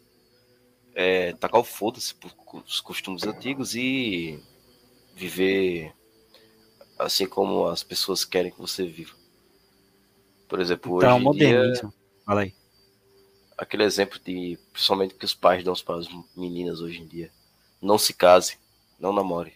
é, 0.96 1.34
tacar 1.34 1.60
o 1.60 1.64
foda-se 1.64 2.16
por 2.16 2.32
os 2.66 2.80
costumes 2.80 3.24
antigos 3.24 3.76
e 3.76 4.40
viver 5.18 5.94
assim 7.00 7.28
como 7.28 7.68
as 7.68 7.84
pessoas 7.84 8.24
querem 8.26 8.52
que 8.52 8.60
você 8.60 8.86
viva. 8.88 9.16
Por 10.48 10.60
exemplo, 10.60 10.98
Então, 10.98 11.18
hoje 11.18 11.28
em 11.28 11.32
dia, 11.32 11.60
modernismo. 11.60 11.94
Fala 12.26 12.42
aí. 12.42 12.54
aquele 13.58 13.84
exemplo 13.84 14.20
de, 14.20 14.58
principalmente 14.72 15.16
que 15.16 15.26
os 15.26 15.34
pais 15.34 15.64
dão 15.64 15.74
para 15.76 15.98
as 16.00 16.08
meninas 16.36 16.82
hoje 16.82 17.02
em 17.02 17.08
dia. 17.08 17.32
Não 17.82 17.98
se 17.98 18.14
case, 18.14 18.58
não 19.00 19.14
namore. 19.14 19.54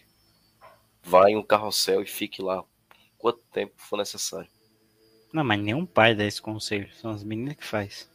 Vá 1.02 1.28
em 1.30 1.36
um 1.36 1.42
carrossel 1.42 2.02
e 2.02 2.06
fique 2.06 2.42
lá 2.42 2.64
quanto 3.18 3.40
tempo 3.52 3.74
for 3.76 3.96
necessário. 3.96 4.50
Não, 5.32 5.44
mas 5.44 5.60
nenhum 5.60 5.86
pai 5.86 6.14
dá 6.14 6.24
esse 6.24 6.40
conselho. 6.42 6.92
São 6.94 7.10
as 7.12 7.24
meninas 7.24 7.56
que 7.56 7.64
faz. 7.64 8.08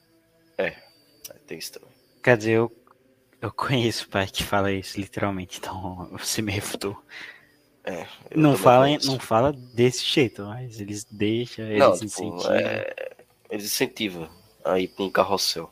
Aí 1.32 1.40
Tem 1.48 1.58
isso 1.58 1.74
também. 1.74 1.90
Quer 2.24 2.38
dizer, 2.38 2.52
eu, 2.54 2.72
eu 3.42 3.52
conheço 3.52 4.10
pai 4.10 4.28
que 4.28 4.44
fala 4.44 4.72
isso, 4.72 5.00
literalmente. 5.00 5.60
Então, 5.60 6.10
você 6.18 6.42
me 6.42 6.52
refutou. 6.52 7.02
Eu 8.30 8.40
Não 8.42 8.58
fala, 8.58 8.88
não 9.06 9.20
fala 9.20 9.54
desse 9.54 10.04
jeito, 10.04 10.44
mas 10.44 10.80
eles 10.80 11.06
deixam, 11.06 11.66
eles 11.66 11.80
Não, 11.80 11.94
tipo, 11.94 12.06
incentivam. 12.06 12.52
é, 12.54 13.16
eles 13.50 13.66
incentivam 13.66 14.30
a 14.66 14.80
ir 14.80 14.90
para 14.90 15.06
um 15.06 15.10
carrossel. 15.10 15.72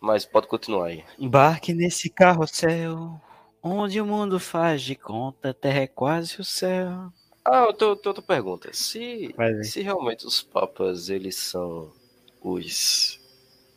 Mas 0.00 0.24
pode 0.24 0.46
continuar 0.46 0.86
aí. 0.86 1.04
Embarque 1.18 1.72
nesse 1.72 2.08
carrossel, 2.10 3.20
onde 3.62 4.00
o 4.00 4.06
mundo 4.06 4.38
faz 4.38 4.82
de 4.82 4.94
conta, 4.94 5.50
a 5.50 5.54
terra 5.54 5.80
é 5.80 5.86
quase 5.86 6.40
o 6.40 6.44
céu. 6.44 7.10
Ah, 7.44 7.64
eu 7.66 7.72
tenho 7.72 7.90
outra 7.90 8.22
pergunta. 8.22 8.72
Se, 8.72 9.34
se 9.62 9.82
realmente 9.82 10.26
os 10.26 10.42
papas 10.42 11.08
eles 11.08 11.36
são 11.36 11.90
os 12.40 13.18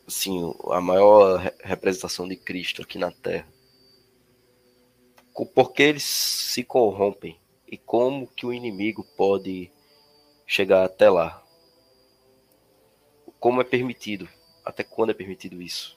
assim, 0.06 0.54
a 0.70 0.80
maior 0.80 1.38
re- 1.38 1.52
representação 1.62 2.26
de 2.26 2.36
Cristo 2.36 2.82
aqui 2.82 2.96
na 2.98 3.10
Terra, 3.10 3.46
co- 5.38 5.46
por 5.46 5.72
que 5.72 5.84
eles 5.84 6.02
se 6.02 6.64
corrompem 6.64 7.38
e 7.70 7.78
como 7.78 8.26
que 8.26 8.44
o 8.44 8.52
inimigo 8.52 9.04
pode 9.16 9.70
chegar 10.44 10.84
até 10.84 11.08
lá? 11.08 11.40
Como 13.38 13.60
é 13.60 13.64
permitido? 13.64 14.28
Até 14.64 14.82
quando 14.82 15.10
é 15.10 15.14
permitido 15.14 15.62
isso? 15.62 15.96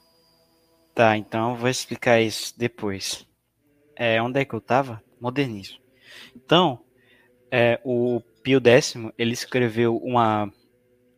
Tá, 0.94 1.18
então 1.18 1.56
vou 1.56 1.68
explicar 1.68 2.22
isso 2.22 2.54
depois. 2.56 3.26
É, 3.96 4.22
onde 4.22 4.40
é 4.40 4.46
que 4.46 4.54
eu 4.54 4.62
tava? 4.62 5.04
Modernismo. 5.20 5.80
Então, 6.36 6.86
é, 7.52 7.82
o 7.84 8.22
Pio 8.44 8.62
X, 8.64 8.94
ele 9.18 9.34
escreveu 9.34 9.98
uma 9.98 10.54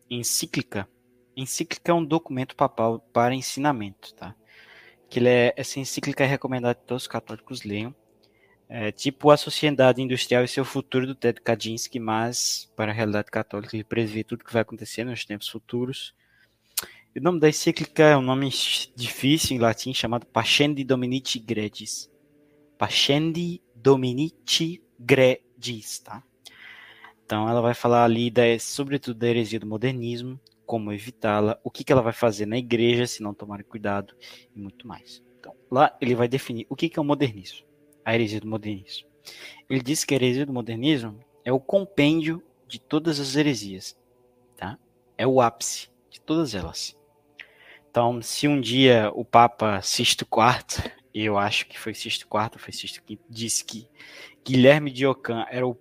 encíclica. 0.08 0.88
Encíclica 1.36 1.92
é 1.92 1.94
um 1.94 2.04
documento 2.04 2.56
papal 2.56 3.00
para 3.12 3.34
ensinamento, 3.34 4.14
tá? 4.14 4.34
Que 5.10 5.18
ele 5.18 5.28
é, 5.28 5.54
essa 5.56 5.78
encíclica 5.78 6.24
é 6.24 6.26
recomendada 6.26 6.74
que 6.74 6.86
todos 6.86 7.02
os 7.04 7.08
católicos 7.08 7.64
leiam. 7.64 7.94
É, 8.68 8.90
tipo 8.90 9.30
a 9.30 9.36
sociedade 9.36 10.00
industrial 10.00 10.42
e 10.42 10.48
seu 10.48 10.64
futuro 10.64 11.06
do 11.06 11.14
Ted 11.14 11.40
Kaczynski, 11.40 12.00
mas 12.00 12.70
para 12.74 12.90
a 12.90 12.94
realidade 12.94 13.30
católica 13.30 13.76
ele 13.76 13.84
prevê 13.84 14.24
tudo 14.24 14.44
que 14.44 14.52
vai 14.52 14.62
acontecer 14.62 15.04
nos 15.04 15.24
tempos 15.24 15.48
futuros. 15.48 16.14
O 17.16 17.20
nome 17.20 17.38
da 17.38 17.48
encíclica 17.48 18.02
é 18.02 18.16
um 18.16 18.22
nome 18.22 18.50
difícil 18.96 19.56
em 19.56 19.60
latim 19.60 19.94
chamado 19.94 20.26
Pascendi 20.26 20.82
Dominici 20.82 21.38
Gregis. 21.38 22.10
Pascendi 22.76 23.62
Dominici 23.74 24.82
Gregis, 24.98 26.00
tá? 26.00 26.22
Então 27.24 27.48
ela 27.48 27.60
vai 27.60 27.72
falar 27.72 28.04
ali 28.04 28.30
da, 28.30 28.42
sobretudo 28.58 29.18
da 29.18 29.28
heresia 29.28 29.60
do 29.60 29.66
modernismo, 29.66 30.40
como 30.66 30.92
evitá-la, 30.92 31.58
o 31.62 31.70
que, 31.70 31.84
que 31.84 31.92
ela 31.92 32.02
vai 32.02 32.12
fazer 32.12 32.46
na 32.46 32.58
igreja 32.58 33.06
se 33.06 33.22
não 33.22 33.32
tomarem 33.32 33.64
cuidado 33.64 34.14
e 34.54 34.58
muito 34.58 34.86
mais. 34.88 35.22
Então 35.38 35.54
lá 35.70 35.96
ele 36.00 36.14
vai 36.14 36.26
definir 36.26 36.66
o 36.68 36.74
que, 36.74 36.88
que 36.88 36.98
é 36.98 37.02
o 37.02 37.04
modernismo, 37.04 37.64
a 38.04 38.14
heresia 38.14 38.40
do 38.40 38.46
modernismo. 38.46 39.08
Ele 39.68 39.80
diz 39.80 40.04
que 40.04 40.14
a 40.14 40.16
heresia 40.16 40.46
do 40.46 40.52
modernismo 40.52 41.18
é 41.44 41.52
o 41.52 41.60
compêndio 41.60 42.42
de 42.66 42.78
todas 42.78 43.18
as 43.20 43.36
heresias, 43.36 43.96
tá? 44.56 44.78
É 45.16 45.26
o 45.26 45.40
ápice 45.40 45.88
de 46.10 46.20
todas 46.20 46.54
elas. 46.54 46.96
Então, 47.90 48.20
se 48.20 48.48
um 48.48 48.60
dia 48.60 49.10
o 49.14 49.24
Papa 49.24 49.80
Sisto 49.80 50.26
IV, 50.26 50.90
eu 51.14 51.38
acho 51.38 51.66
que 51.66 51.78
foi 51.78 51.94
Sisto 51.94 52.26
IV, 52.26 52.58
foi 52.58 52.72
Sisto 52.72 53.00
V, 53.08 53.18
disse 53.28 53.64
que 53.64 53.88
Guilherme 54.44 54.90
de 54.90 55.06
Ockham 55.06 55.46
era 55.48 55.66
o 55.66 55.78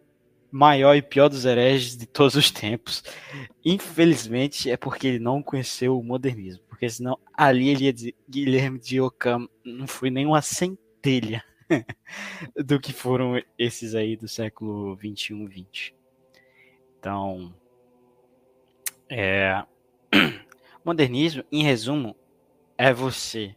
maior 0.52 0.96
e 0.96 1.02
pior 1.02 1.30
dos 1.30 1.46
hereges 1.46 1.98
de 1.98 2.06
todos 2.06 2.36
os 2.36 2.52
tempos, 2.52 3.04
infelizmente 3.66 4.70
é 4.70 4.78
porque 4.78 5.08
ele 5.08 5.20
não 5.20 5.42
conheceu 5.42 5.98
o 5.98 6.04
modernismo, 6.04 6.64
porque 6.70 6.88
senão 6.88 7.18
ali 7.36 7.70
ele 7.70 7.86
ia 7.86 7.94
dizer 7.94 8.16
Guilherme 8.30 8.78
de 8.78 9.02
Ockham 9.02 9.50
não 9.66 9.88
foi 9.88 10.12
nem 10.12 10.28
uma 10.28 10.44
centelha 10.44 11.44
do 12.66 12.80
que 12.80 12.94
foram 12.94 13.42
esses 13.58 13.96
aí 13.96 14.16
do 14.16 14.28
século 14.28 14.96
21, 14.96 15.46
20. 15.46 15.96
Então, 17.00 17.54
é, 19.10 19.64
Modernismo, 20.84 21.44
em 21.52 21.64
resumo, 21.64 22.16
é 22.78 22.94
você 22.94 23.56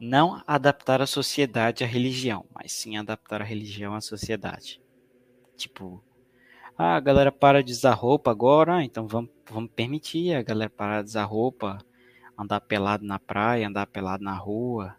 não 0.00 0.42
adaptar 0.46 1.00
a 1.00 1.06
sociedade 1.06 1.84
à 1.84 1.86
religião, 1.86 2.44
mas 2.54 2.72
sim 2.72 2.96
adaptar 2.96 3.40
a 3.40 3.44
religião 3.44 3.94
à 3.94 4.00
sociedade. 4.00 4.80
Tipo, 5.56 6.02
ah, 6.76 6.96
a 6.96 7.00
galera 7.00 7.32
para 7.32 7.62
de 7.62 7.72
usar 7.72 7.94
roupa 7.94 8.30
agora, 8.30 8.84
então 8.84 9.06
vamos, 9.06 9.30
vamos 9.50 9.70
permitir 9.74 10.34
a 10.34 10.42
galera 10.42 10.70
parar 10.70 11.02
de 11.02 11.08
usar 11.08 11.24
roupa, 11.24 11.78
andar 12.38 12.60
pelado 12.60 13.04
na 13.04 13.18
praia, 13.18 13.66
andar 13.66 13.86
pelado 13.86 14.22
na 14.22 14.34
rua. 14.34 14.96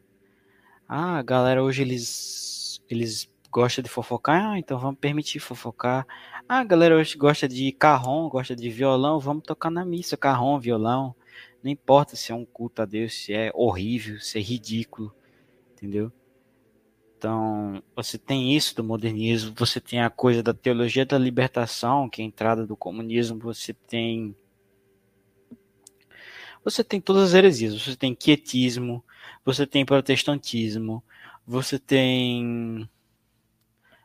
Ah, 0.88 1.20
a 1.20 1.22
galera 1.22 1.64
hoje 1.64 1.82
eles, 1.82 2.59
eles 2.94 3.30
gostam 3.52 3.84
de 3.84 3.90
fofocar, 3.90 4.52
ah, 4.52 4.60
então 4.60 4.78
vamos 4.80 5.00
permitir 5.00 5.40
fofocar. 5.40 6.06
Ah, 6.48 6.60
a 6.60 6.64
galera 6.64 6.96
hoje 6.96 7.18
gosta 7.18 7.48
de 7.48 7.72
carrom, 7.72 8.30
gosta 8.30 8.56
de 8.56 8.70
violão, 8.70 9.20
vamos 9.20 9.44
tocar 9.44 9.72
na 9.72 9.84
missa, 9.84 10.16
carrom, 10.16 10.60
violão. 10.60 11.16
Não 11.64 11.72
importa 11.72 12.16
se 12.16 12.32
é 12.32 12.36
um 12.36 12.46
culto 12.46 12.82
a 12.82 12.86
Deus, 12.86 13.14
se 13.14 13.34
é 13.34 13.52
horrível, 13.54 14.20
se 14.20 14.38
é 14.38 14.42
ridículo, 14.42 15.14
entendeu? 15.74 16.12
Então, 17.18 17.84
você 17.94 18.18
tem 18.18 18.56
isso 18.56 18.74
do 18.76 18.84
modernismo, 18.84 19.54
você 19.58 19.82
tem 19.82 20.00
a 20.00 20.10
coisa 20.10 20.42
da 20.42 20.54
teologia 20.54 21.06
da 21.06 21.18
libertação, 21.18 22.10
que 22.10 22.22
é 22.22 22.24
a 22.24 22.28
entrada 22.28 22.66
do 22.66 22.78
comunismo, 22.78 23.38
você 23.38 23.74
tem 23.74 24.34
você 26.64 26.84
tem 26.84 27.00
todas 27.00 27.30
as 27.30 27.34
heresias, 27.34 27.74
você 27.82 27.96
tem 27.96 28.14
quietismo, 28.14 29.04
você 29.46 29.66
tem 29.66 29.86
protestantismo, 29.86 31.04
você 31.50 31.80
tem 31.80 32.88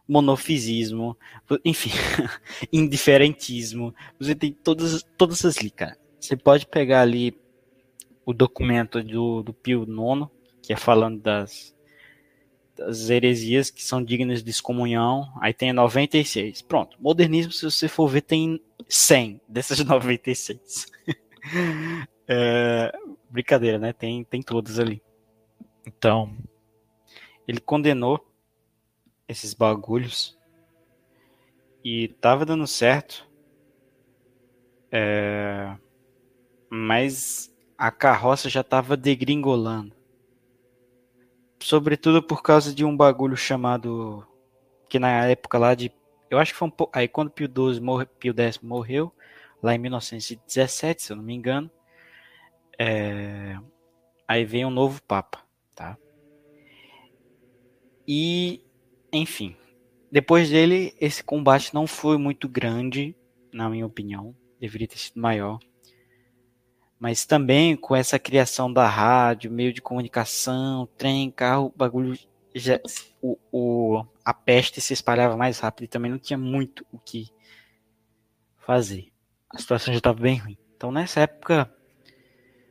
monofisismo, 0.09 1.14
enfim, 1.62 1.90
indiferentismo, 2.72 3.94
você 4.18 4.35
tem 4.35 4.50
todas, 4.50 5.02
todas 5.18 5.40
essas 5.40 5.59
ali, 5.59 5.70
cara. 5.70 5.98
Você 6.18 6.38
pode 6.38 6.66
pegar 6.66 7.02
ali 7.02 7.38
o 8.24 8.33
documento 8.33 9.02
do, 9.02 9.42
do 9.42 9.52
Pio 9.52 9.83
IX, 9.83 10.26
que 10.62 10.72
é 10.72 10.76
falando 10.76 11.20
das, 11.20 11.76
das 12.74 13.11
heresias 13.11 13.68
que 13.68 13.85
são 13.85 14.02
dignas 14.02 14.42
de 14.42 14.50
excomunhão, 14.50 15.30
aí 15.38 15.52
tem 15.52 15.70
96. 15.70 16.62
Pronto, 16.62 16.96
modernismo, 16.98 17.52
se 17.52 17.62
você 17.62 17.88
for 17.88 18.09
ver, 18.09 18.22
tem 18.22 18.59
100 18.88 19.38
dessas 19.46 19.80
96. 19.85 20.87
é, 22.26 22.90
brincadeira, 23.28 23.78
né? 23.78 23.92
Tem, 23.92 24.24
tem 24.24 24.40
todas 24.40 24.78
ali. 24.78 25.03
Então, 25.86 26.34
ele 27.47 27.61
condenou 27.61 28.26
esses 29.28 29.55
bagulhos 29.55 30.38
e 31.84 32.09
tava 32.20 32.45
dando 32.47 32.66
certo. 32.66 33.28
É, 34.90 35.76
mas 36.70 37.55
a 37.76 37.90
carroça 37.90 38.49
já 38.49 38.62
tava 38.62 38.97
degringolando. 38.97 39.95
Sobretudo 41.61 42.22
por 42.22 42.42
causa 42.42 42.74
de 42.74 42.84
um 42.84 42.97
bagulho 42.97 43.36
chamado 43.36 44.26
que 44.88 44.99
na 44.99 45.26
época 45.26 45.59
lá 45.59 45.74
de 45.74 45.90
eu 46.30 46.38
acho 46.38 46.53
que 46.53 46.59
foi 46.59 46.68
um 46.68 46.70
pouco 46.70 46.97
aí 46.97 47.07
quando 47.09 47.30
Pio 47.30 47.47
XII 47.47 47.80
morre, 47.80 48.07
Pio 48.18 48.34
X 48.36 48.59
morreu 48.59 49.12
lá 49.62 49.74
em 49.74 49.78
1917, 49.78 51.03
se 51.03 51.12
eu 51.12 51.16
não 51.16 51.22
me 51.22 51.34
engano. 51.34 51.70
É, 52.78 53.57
aí 54.26 54.45
vem 54.45 54.66
um 54.66 54.70
novo 54.70 55.03
papa, 55.03 55.40
tá? 55.74 55.97
E 58.07 58.61
enfim, 59.12 59.57
depois 60.11 60.50
dele, 60.50 60.94
esse 61.00 61.22
combate 61.22 61.72
não 61.74 61.86
foi 61.86 62.16
muito 62.18 62.48
grande, 62.48 63.16
na 63.52 63.68
minha 63.68 63.86
opinião. 63.86 64.34
Deveria 64.61 64.88
ter 64.88 64.98
sido 64.98 65.20
maior. 65.20 65.59
Mas 66.98 67.26
também 67.26 67.76
com 67.76 67.94
essa 67.94 68.18
criação 68.18 68.72
da 68.72 68.88
rádio, 68.88 69.50
meio 69.50 69.72
de 69.72 69.82
comunicação, 69.82 70.88
trem, 70.96 71.30
carro, 71.30 71.72
bagulho. 71.76 72.18
Já, 72.55 72.80
o, 73.20 73.36
o, 73.50 74.05
a 74.24 74.32
peste 74.32 74.80
se 74.80 74.92
espalhava 74.92 75.36
mais 75.36 75.59
rápido 75.59 75.84
e 75.84 75.88
também 75.88 76.11
não 76.11 76.18
tinha 76.18 76.38
muito 76.38 76.86
o 76.92 76.98
que 76.98 77.28
fazer. 78.59 79.12
A 79.50 79.59
situação 79.59 79.92
já 79.92 79.98
estava 79.98 80.20
bem 80.20 80.38
ruim. 80.38 80.57
Então 80.76 80.92
nessa 80.92 81.20
época 81.20 81.72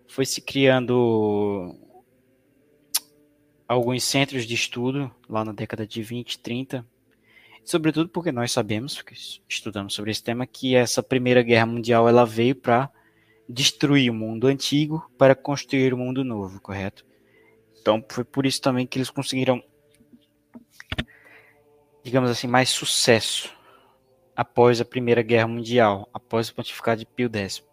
foi 0.07 0.25
se 0.25 0.39
criando 0.41 1.77
alguns 3.74 4.03
centros 4.03 4.45
de 4.45 4.53
estudo, 4.53 5.13
lá 5.28 5.43
na 5.43 5.51
década 5.51 5.86
de 5.86 6.01
20, 6.01 6.39
30. 6.39 6.86
Sobretudo 7.65 8.09
porque 8.09 8.32
nós 8.32 8.51
sabemos, 8.51 8.95
porque 8.95 9.15
estudamos 9.47 9.93
sobre 9.93 10.11
esse 10.11 10.24
tema, 10.24 10.45
que 10.45 10.76
essa 10.76 11.01
Primeira 11.01 11.41
Guerra 11.41 11.65
Mundial 11.65 12.07
ela 12.07 12.26
veio 12.26 12.55
para 12.55 12.89
destruir 13.47 14.09
o 14.09 14.13
mundo 14.13 14.47
antigo 14.47 15.09
para 15.17 15.36
construir 15.36 15.93
o 15.93 15.97
mundo 15.97 16.24
novo, 16.24 16.61
correto? 16.61 17.05
Então 17.82 18.03
foi 18.09 18.24
por 18.24 18.45
isso 18.45 18.61
também 18.61 18.88
que 18.88 18.97
eles 18.97 19.09
conseguiram, 19.09 19.61
digamos 22.03 22.30
assim, 22.30 22.47
mais 22.47 22.69
sucesso 22.69 23.53
após 24.36 24.80
a 24.80 24.86
Primeira 24.86 25.21
Guerra 25.21 25.47
Mundial, 25.47 26.09
após 26.13 26.49
o 26.49 26.55
pontificado 26.55 26.99
de 26.99 27.05
Pio 27.05 27.30
X. 27.34 27.63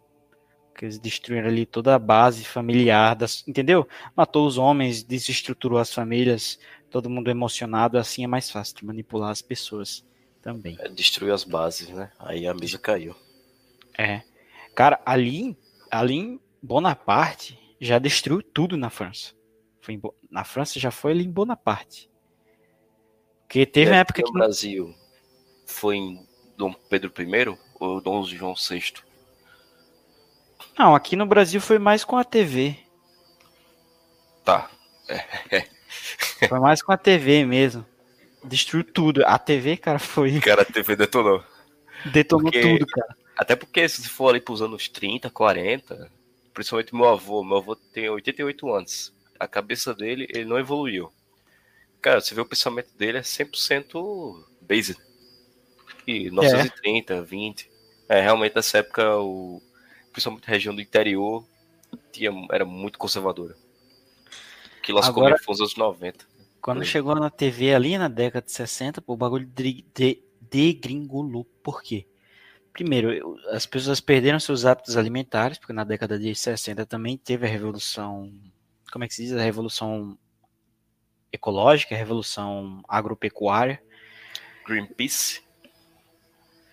Que 0.81 0.87
eles 0.87 0.99
destruíram 0.99 1.47
ali 1.47 1.66
toda 1.66 1.95
a 1.95 1.99
base 1.99 2.43
familiar, 2.43 3.14
das, 3.14 3.47
entendeu? 3.47 3.87
Matou 4.16 4.47
os 4.47 4.57
homens, 4.57 5.03
desestruturou 5.03 5.78
as 5.78 5.93
famílias, 5.93 6.59
todo 6.91 7.11
mundo 7.11 7.28
emocionado, 7.28 7.99
assim 7.99 8.24
é 8.24 8.26
mais 8.26 8.51
fácil 8.51 8.76
de 8.76 8.87
manipular 8.87 9.28
as 9.28 9.43
pessoas 9.43 10.03
também. 10.41 10.78
É, 10.81 10.89
destruiu 10.89 11.35
as 11.35 11.45
bases, 11.45 11.91
né? 11.91 12.11
Aí 12.18 12.47
a 12.47 12.55
mesa 12.55 12.78
caiu. 12.78 13.14
É. 13.99 14.22
Cara, 14.74 14.99
ali, 15.05 15.55
ali 15.91 16.41
Bonaparte 16.62 17.59
já 17.78 17.99
destruiu 17.99 18.43
tudo 18.43 18.74
na 18.74 18.89
França. 18.89 19.35
Foi 19.83 20.01
na 20.31 20.45
França 20.45 20.81
já 20.81 20.91
foi 20.91 21.12
ali 21.12 21.26
em 21.26 21.31
Bonaparte. 21.31 22.09
Porque 23.43 23.66
teve 23.66 23.91
uma 23.91 23.99
época 23.99 24.22
que. 24.22 24.33
No 24.33 24.39
Brasil 24.39 24.95
foi 25.66 25.97
em 25.97 26.26
Dom 26.57 26.72
Pedro 26.72 27.12
I 27.18 27.59
ou 27.78 28.01
Dom 28.01 28.24
João 28.24 28.55
VI? 28.55 28.95
Não, 30.79 30.95
aqui 30.95 31.16
no 31.16 31.27
Brasil 31.27 31.61
foi 31.61 31.79
mais 31.79 32.05
com 32.05 32.16
a 32.16 32.25
TV. 32.25 32.77
Tá. 34.45 34.71
Foi 36.49 36.59
mais 36.59 36.81
com 36.83 36.93
a 36.93 36.97
TV 36.97 37.45
mesmo. 37.45 37.85
Destruiu 38.45 38.85
tudo. 38.85 39.23
A 39.27 39.39
TV, 39.39 39.77
cara, 39.77 39.99
foi. 39.99 40.41
Cara, 40.41 40.62
a 40.62 40.64
TV 40.64 40.97
detonou. 40.97 41.45
Detonou 42.07 42.51
porque... 42.51 42.61
tudo, 42.61 42.87
cara. 42.87 43.16
Até 43.37 43.57
porque 43.57 43.89
se 43.89 44.09
for 44.09 44.31
ali 44.31 44.41
pros 44.41 44.62
anos 44.62 44.89
30, 44.89 45.29
40, 45.31 46.11
principalmente 46.53 46.95
meu 46.95 47.09
avô, 47.09 47.45
meu 47.45 47.59
avô 47.59 47.77
tem 47.77 48.09
88 48.09 48.73
anos. 48.73 49.14
A 49.39 49.47
cabeça 49.47 49.95
dele, 49.95 50.27
ele 50.31 50.45
não 50.45 50.59
evoluiu. 50.59 51.12
Cara, 52.01 52.21
você 52.21 52.35
vê 52.35 52.41
o 52.41 52.47
pensamento 52.47 52.91
dele 52.97 53.18
é 53.18 53.23
100% 53.23 54.45
basic. 54.62 55.01
E 56.07 56.31
1930, 56.31 57.14
é. 57.14 57.21
20. 57.23 57.71
É, 58.09 58.21
realmente 58.21 58.57
nessa 58.57 58.79
época, 58.79 59.16
o, 59.18 59.62
principalmente 60.12 60.48
a 60.48 60.52
região 60.52 60.74
do 60.74 60.80
interior, 60.80 61.44
tinha, 62.12 62.30
era 62.50 62.64
muito 62.64 62.98
conservadora. 62.98 63.56
Que 64.82 64.92
lascou 64.92 65.24
Agora, 65.24 65.38
foi 65.42 65.52
nos 65.52 65.61
anos 65.61 65.76
90. 65.76 66.26
Quando 66.61 66.84
chegou 66.84 67.14
na 67.14 67.30
TV 67.30 67.74
ali 67.74 67.96
na 67.96 68.08
década 68.08 68.44
de 68.44 68.52
60, 68.52 69.00
pô, 69.00 69.14
o 69.14 69.16
bagulho 69.16 69.46
degringolou. 69.46 71.44
De, 71.44 71.50
de 71.50 71.61
Por 71.62 71.82
quê? 71.82 72.06
Primeiro, 72.72 73.36
as 73.48 73.66
pessoas 73.66 74.00
perderam 74.00 74.38
seus 74.38 74.64
hábitos 74.64 74.96
alimentares, 74.96 75.58
porque 75.58 75.72
na 75.72 75.84
década 75.84 76.18
de 76.18 76.34
60 76.34 76.86
também 76.86 77.16
teve 77.16 77.46
a 77.46 77.48
revolução, 77.48 78.32
como 78.92 79.04
é 79.04 79.08
que 79.08 79.14
se 79.14 79.22
diz? 79.22 79.32
A 79.32 79.42
revolução 79.42 80.16
ecológica, 81.32 81.94
a 81.94 81.98
revolução 81.98 82.82
agropecuária. 82.88 83.82
Greenpeace. 84.66 85.42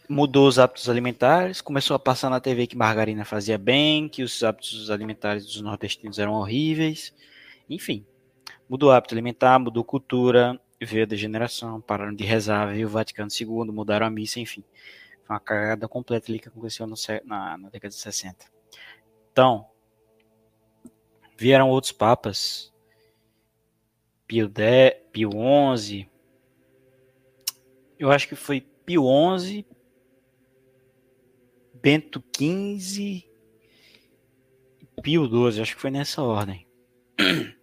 Mudou 0.10 0.48
os 0.48 0.58
hábitos 0.58 0.88
alimentares, 0.90 1.60
começou 1.60 1.94
a 1.94 2.00
passar 2.00 2.30
na 2.30 2.40
TV 2.40 2.66
que 2.66 2.78
margarina 2.78 3.26
fazia 3.26 3.58
bem, 3.58 4.08
que 4.08 4.24
os 4.24 4.42
hábitos 4.42 4.90
alimentares 4.90 5.46
dos 5.46 5.62
nordestinos 5.62 6.18
eram 6.18 6.34
horríveis. 6.34 7.14
Enfim, 7.70 8.06
mudou 8.70 8.90
o 8.90 8.92
hábito 8.94 9.14
alimentar, 9.14 9.60
mudou 9.60 9.84
cultura, 9.84 10.58
veio 10.82 11.04
a 11.04 11.06
degeneração, 11.06 11.82
pararam 11.82 12.14
de 12.14 12.24
rezar, 12.24 12.68
veio 12.68 12.88
o 12.88 12.90
Vaticano 12.90 13.30
II, 13.30 13.72
mudaram 13.72 14.06
a 14.06 14.10
missa, 14.10 14.40
enfim. 14.40 14.64
Foi 15.26 15.36
uma 15.36 15.42
cagada 15.42 15.88
completa 15.90 16.32
ali 16.32 16.40
que 16.40 16.48
aconteceu 16.48 16.88
no, 16.88 16.96
na, 17.26 17.58
na 17.58 17.70
década 17.70 17.90
de 17.90 17.96
60. 17.96 18.46
Então, 19.32 19.68
vieram 21.38 21.70
outros 21.70 21.92
papas, 21.92 22.74
Pio, 24.26 24.46
X, 24.48 24.96
Pio 25.12 25.32
XI, 25.78 26.10
eu 28.00 28.12
acho 28.12 28.28
que 28.28 28.36
foi 28.36 28.62
Pio 28.62 29.04
XI, 29.38 29.66
Bento 31.88 32.22
XV, 32.36 33.24
Pio 35.02 35.26
XII, 35.26 35.62
acho 35.62 35.74
que 35.74 35.82
foi 35.82 35.90
nessa 35.90 36.22
ordem. 36.22 36.68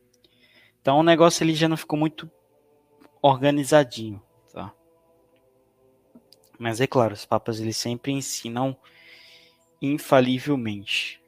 Então 0.81 0.99
o 0.99 1.03
negócio 1.03 1.43
ali 1.43 1.55
já 1.55 1.67
não 1.67 1.79
ficou 1.79 1.99
muito 1.99 2.31
organizadinho. 3.23 4.23
Mas 6.59 6.79
é 6.81 6.87
claro, 6.87 7.13
os 7.13 7.27
papas 7.27 7.59
eles 7.61 7.77
sempre 7.77 8.13
ensinam 8.13 8.77
infalivelmente. 9.81 11.23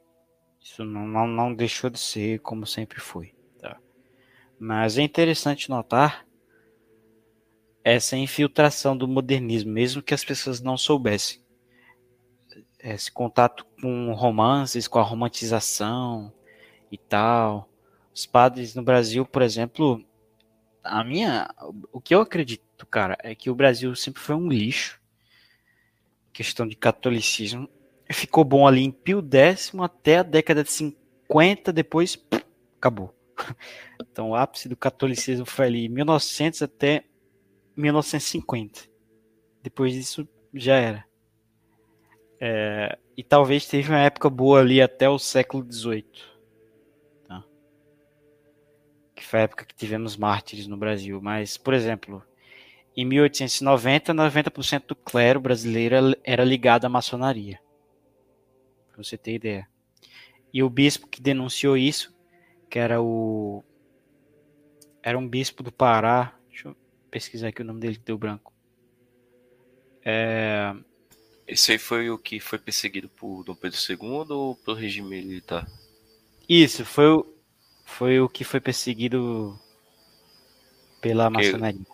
Isso 0.59 0.83
não, 0.83 1.07
não, 1.07 1.27
não 1.27 1.53
deixou 1.53 1.89
de 1.89 1.99
ser 1.99 2.39
como 2.39 2.67
sempre 2.67 2.99
foi. 2.99 3.33
Tá? 3.59 3.79
Mas 4.59 4.97
é 4.97 5.01
interessante 5.01 5.71
notar 5.71 6.25
essa 7.83 8.15
infiltração 8.15 8.97
do 8.97 9.07
modernismo, 9.07 9.71
mesmo 9.71 10.03
que 10.03 10.13
as 10.13 10.23
pessoas 10.23 10.61
não 10.61 10.77
soubessem. 10.77 11.46
Esse 12.79 13.11
contato 13.11 13.65
com 13.81 14.13
romances, 14.13 14.87
com 14.87 14.99
a 14.99 15.03
romantização 15.03 16.31
e 16.91 16.97
tal. 16.97 17.69
Os 18.13 18.25
padres 18.25 18.75
no 18.75 18.83
Brasil, 18.83 19.25
por 19.25 19.41
exemplo, 19.41 20.03
a 20.83 21.03
minha, 21.03 21.49
o 21.91 21.99
que 21.99 22.15
eu 22.15 22.21
acredito, 22.21 22.85
cara, 22.85 23.17
é 23.21 23.35
que 23.35 23.49
o 23.49 23.55
Brasil 23.55 23.95
sempre 23.95 24.21
foi 24.21 24.35
um 24.35 24.47
lixo 24.47 24.99
questão 26.37 26.67
de 26.67 26.75
catolicismo, 26.75 27.67
ficou 28.11 28.43
bom 28.43 28.67
ali 28.67 28.83
em 28.83 28.91
Pio 28.91 29.27
X 29.27 29.73
até 29.81 30.19
a 30.19 30.23
década 30.23 30.63
de 30.63 30.71
50, 30.71 31.73
depois 31.73 32.15
pff, 32.15 32.45
acabou. 32.77 33.13
Então 33.99 34.31
o 34.31 34.35
ápice 34.35 34.69
do 34.69 34.75
catolicismo 34.75 35.45
foi 35.45 35.65
ali 35.65 35.89
1900 35.89 36.61
até 36.61 37.03
1950. 37.75 38.81
Depois 39.63 39.93
disso 39.93 40.27
já 40.53 40.75
era. 40.75 41.06
É, 42.39 42.97
e 43.15 43.23
talvez 43.23 43.65
teve 43.65 43.89
uma 43.89 43.99
época 43.99 44.29
boa 44.29 44.59
ali 44.59 44.81
até 44.81 45.09
o 45.09 45.17
século 45.17 45.65
XVIII. 45.71 46.05
Tá? 47.27 47.43
Que 49.15 49.23
foi 49.23 49.39
a 49.39 49.43
época 49.43 49.65
que 49.65 49.75
tivemos 49.75 50.15
mártires 50.15 50.67
no 50.67 50.77
Brasil. 50.77 51.19
Mas, 51.21 51.57
por 51.57 51.73
exemplo, 51.73 52.23
em 52.95 53.05
1890, 53.05 54.13
90% 54.13 54.87
do 54.87 54.95
clero 54.95 55.39
brasileiro 55.39 56.15
era 56.23 56.43
ligado 56.43 56.85
à 56.85 56.89
maçonaria. 56.89 57.59
Pra 58.91 59.03
você 59.03 59.17
ter 59.17 59.35
ideia. 59.35 59.67
E 60.51 60.63
o 60.63 60.69
bispo 60.69 61.07
que 61.07 61.21
denunciou 61.21 61.77
isso, 61.77 62.15
que 62.69 62.79
era 62.79 63.01
o. 63.01 63.63
Era 65.03 65.17
um 65.17 65.27
bispo 65.27 65.61
do 65.61 65.71
Pará. 65.71 66.35
Deixa 66.49 66.69
eu 66.69 66.75
pesquisar 67.11 67.49
aqui 67.49 67.61
o 67.61 67.65
nome 67.65 67.79
dele 67.79 67.97
que 67.97 68.03
deu 68.03 68.17
branco. 68.17 68.51
É... 70.03 70.75
Esse 71.47 71.71
aí 71.71 71.77
foi 71.77 72.09
o 72.09 72.17
que 72.17 72.39
foi 72.39 72.59
perseguido 72.59 73.07
por 73.07 73.43
Dom 73.43 73.55
Pedro 73.55 73.77
II 73.89 74.31
ou 74.31 74.55
pelo 74.57 74.75
regime 74.75 75.09
militar? 75.09 75.65
Isso, 76.47 76.83
foi 76.83 77.07
o, 77.07 77.25
foi 77.85 78.19
o 78.19 78.27
que 78.27 78.43
foi 78.43 78.59
perseguido 78.59 79.57
pela 81.01 81.29
maçonaria. 81.29 81.85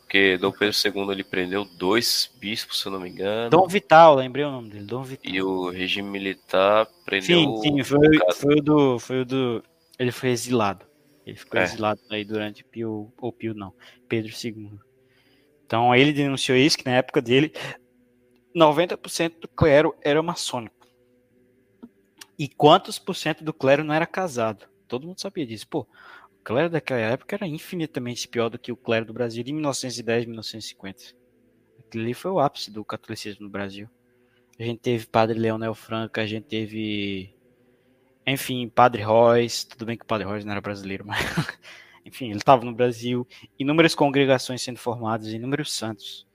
Porque 0.00 0.38
Dom 0.38 0.52
Pedro 0.52 0.76
II 0.84 1.10
ele 1.10 1.24
prendeu 1.24 1.64
dois 1.64 2.30
bispos, 2.38 2.80
se 2.80 2.86
eu 2.86 2.92
não 2.92 3.00
me 3.00 3.10
engano. 3.10 3.50
Dom 3.50 3.66
Vital, 3.66 4.14
lembrei 4.14 4.44
o 4.44 4.50
nome 4.50 4.70
dele, 4.70 4.84
Dom 4.84 5.02
Vital. 5.02 5.32
E 5.32 5.42
o 5.42 5.70
regime 5.70 6.08
militar 6.08 6.86
prendeu. 7.04 7.56
Sim, 7.56 7.62
sim, 7.62 7.82
foi, 7.82 8.08
foi, 8.32 8.58
o 8.58 8.62
do, 8.62 8.98
foi 9.00 9.20
o 9.22 9.24
do. 9.24 9.64
Ele 9.98 10.12
foi 10.12 10.28
exilado. 10.30 10.86
Ele 11.26 11.36
ficou 11.36 11.58
é. 11.58 11.64
exilado 11.64 12.00
aí 12.10 12.24
durante 12.24 12.62
Pio, 12.62 13.12
ou 13.18 13.32
Pio 13.32 13.54
não, 13.54 13.72
Pedro 14.08 14.32
II. 14.32 14.70
Então 15.66 15.92
ele 15.92 16.12
denunciou 16.12 16.56
isso, 16.56 16.78
que 16.78 16.84
na 16.84 16.92
época 16.92 17.20
dele, 17.20 17.52
90% 18.54 19.40
do 19.40 19.48
clero 19.48 19.94
era 20.02 20.22
maçônico. 20.22 20.86
E 22.38 22.48
quantos 22.48 22.98
por 22.98 23.14
cento 23.14 23.44
do 23.44 23.52
clero 23.52 23.84
não 23.84 23.94
era 23.94 24.06
casado? 24.06 24.66
Todo 24.88 25.06
mundo 25.06 25.20
sabia 25.20 25.46
disso. 25.46 25.66
Pô, 25.68 25.86
clero 26.44 26.68
daquela 26.68 27.00
época 27.00 27.34
era 27.34 27.46
infinitamente 27.46 28.28
pior 28.28 28.50
do 28.50 28.58
que 28.58 28.70
o 28.70 28.76
clero 28.76 29.06
do 29.06 29.14
Brasil 29.14 29.42
de 29.42 29.52
1910 29.52 30.26
1950. 30.26 31.04
Aquilo 31.78 32.04
ali 32.04 32.14
foi 32.14 32.30
o 32.30 32.38
ápice 32.38 32.70
do 32.70 32.84
catolicismo 32.84 33.44
no 33.44 33.50
Brasil. 33.50 33.88
A 34.58 34.62
gente 34.62 34.80
teve 34.80 35.06
Padre 35.06 35.38
Leonel 35.38 35.74
Franca, 35.74 36.20
a 36.20 36.26
gente 36.26 36.44
teve. 36.44 37.34
Enfim, 38.26 38.68
Padre 38.68 39.02
Royce. 39.02 39.66
Tudo 39.66 39.86
bem 39.86 39.96
que 39.96 40.04
o 40.04 40.06
Padre 40.06 40.26
Royce 40.26 40.46
não 40.46 40.52
era 40.52 40.60
brasileiro, 40.60 41.04
mas. 41.04 41.18
enfim, 42.04 42.26
ele 42.26 42.38
estava 42.38 42.64
no 42.64 42.72
Brasil. 42.72 43.26
Inúmeras 43.58 43.94
congregações 43.94 44.62
sendo 44.62 44.78
formadas, 44.78 45.28
inúmeros 45.28 45.72
santos. 45.72 46.26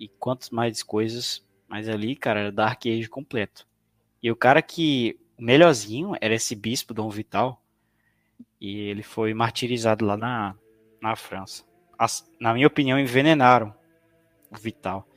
E 0.00 0.08
quantas 0.08 0.50
mais 0.50 0.82
coisas. 0.82 1.46
Mas 1.68 1.88
ali, 1.88 2.16
cara, 2.16 2.40
era 2.40 2.52
Dark 2.52 2.84
Age 2.86 3.08
completo. 3.08 3.68
E 4.20 4.32
o 4.32 4.36
cara 4.36 4.60
que. 4.60 5.16
O 5.38 5.42
melhorzinho 5.42 6.14
era 6.20 6.34
esse 6.34 6.54
bispo, 6.54 6.92
Dom 6.92 7.08
Vital 7.08 7.62
e 8.60 8.80
ele 8.80 9.02
foi 9.02 9.32
martirizado 9.32 10.04
lá 10.04 10.16
na, 10.16 10.54
na 11.00 11.16
França. 11.16 11.64
As, 11.98 12.30
na 12.38 12.52
minha 12.52 12.66
opinião, 12.66 12.98
envenenaram 12.98 13.74
vital. 14.60 15.08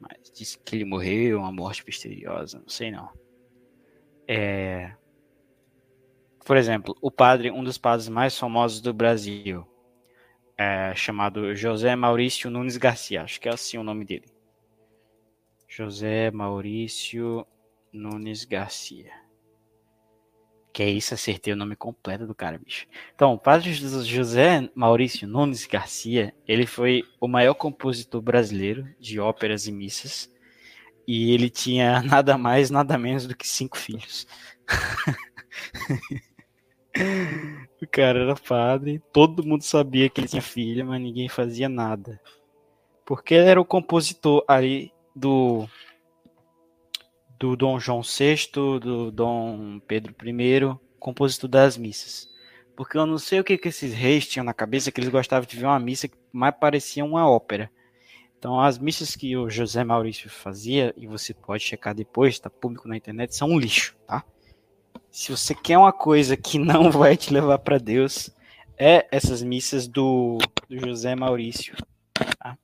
Mas 0.00 0.32
disse 0.34 0.58
que 0.58 0.74
ele 0.74 0.84
morreu, 0.84 1.38
uma 1.38 1.52
morte 1.52 1.84
misteriosa, 1.86 2.58
não 2.58 2.68
sei 2.68 2.90
não. 2.90 3.10
É... 4.26 4.94
Por 6.44 6.56
exemplo, 6.56 6.96
o 7.00 7.10
padre, 7.10 7.52
um 7.52 7.62
dos 7.62 7.78
padres 7.78 8.08
mais 8.08 8.36
famosos 8.36 8.80
do 8.80 8.92
Brasil, 8.92 9.64
é, 10.62 10.94
chamado 10.94 11.56
José 11.56 11.96
Maurício 11.96 12.48
Nunes 12.48 12.76
Garcia, 12.76 13.22
acho 13.22 13.40
que 13.40 13.48
é 13.48 13.52
assim 13.52 13.78
o 13.78 13.82
nome 13.82 14.04
dele. 14.04 14.26
José 15.68 16.30
Maurício 16.30 17.44
Nunes 17.92 18.44
Garcia. 18.44 19.10
Que 20.72 20.84
é 20.84 20.88
isso, 20.88 21.12
acertei 21.12 21.52
o 21.52 21.56
nome 21.56 21.74
completo 21.74 22.26
do 22.26 22.34
cara, 22.34 22.58
bicho. 22.58 22.86
Então, 23.14 23.34
o 23.34 23.38
padre 23.38 23.72
José 23.72 24.70
Maurício 24.74 25.26
Nunes 25.26 25.66
Garcia, 25.66 26.34
ele 26.46 26.66
foi 26.66 27.02
o 27.20 27.26
maior 27.26 27.54
compositor 27.54 28.22
brasileiro 28.22 28.88
de 28.98 29.18
óperas 29.18 29.66
e 29.66 29.72
missas. 29.72 30.32
E 31.06 31.32
ele 31.32 31.50
tinha 31.50 32.00
nada 32.04 32.38
mais, 32.38 32.70
nada 32.70 32.96
menos 32.96 33.26
do 33.26 33.36
que 33.36 33.48
cinco 33.48 33.76
filhos. 33.76 34.26
o 37.82 37.86
cara 37.86 38.20
era 38.20 38.34
padre, 38.34 39.02
todo 39.12 39.44
mundo 39.44 39.62
sabia 39.62 40.08
que 40.08 40.20
ele 40.20 40.28
tinha 40.28 40.42
filha, 40.42 40.84
mas 40.84 41.00
ninguém 41.00 41.28
fazia 41.28 41.68
nada. 41.68 42.20
Porque 43.04 43.34
ele 43.34 43.48
era 43.48 43.60
o 43.60 43.64
compositor 43.64 44.44
ali 44.46 44.92
do 45.14 45.68
do 47.38 47.56
Dom 47.56 47.80
João 47.80 48.02
VI, 48.02 48.78
do 48.78 49.10
Dom 49.10 49.80
Pedro 49.80 50.14
I, 50.24 50.78
compositor 51.00 51.50
das 51.50 51.76
missas. 51.76 52.28
Porque 52.76 52.96
eu 52.96 53.04
não 53.04 53.18
sei 53.18 53.40
o 53.40 53.44
que, 53.44 53.58
que 53.58 53.68
esses 53.68 53.92
reis 53.92 54.28
tinham 54.28 54.44
na 54.44 54.54
cabeça, 54.54 54.92
que 54.92 55.00
eles 55.00 55.10
gostavam 55.10 55.44
de 55.46 55.56
ver 55.56 55.66
uma 55.66 55.78
missa 55.80 56.06
que 56.06 56.16
mais 56.32 56.54
parecia 56.54 57.04
uma 57.04 57.28
ópera. 57.28 57.68
Então, 58.38 58.60
as 58.60 58.78
missas 58.78 59.16
que 59.16 59.36
o 59.36 59.50
José 59.50 59.82
Maurício 59.84 60.30
fazia, 60.30 60.94
e 60.96 61.06
você 61.06 61.34
pode 61.34 61.64
checar 61.64 61.94
depois, 61.94 62.34
está 62.34 62.48
público 62.48 62.88
na 62.88 62.96
internet, 62.96 63.34
são 63.34 63.50
um 63.50 63.58
lixo, 63.58 63.96
tá? 64.06 64.24
Se 65.10 65.30
você 65.30 65.54
quer 65.54 65.78
uma 65.78 65.92
coisa 65.92 66.36
que 66.36 66.58
não 66.58 66.90
vai 66.92 67.16
te 67.16 67.32
levar 67.32 67.58
para 67.58 67.78
Deus, 67.78 68.30
é 68.78 69.06
essas 69.10 69.42
missas 69.42 69.86
do, 69.86 70.38
do 70.68 70.78
José 70.78 71.14
Maurício. 71.14 71.76
Tá? 72.38 72.56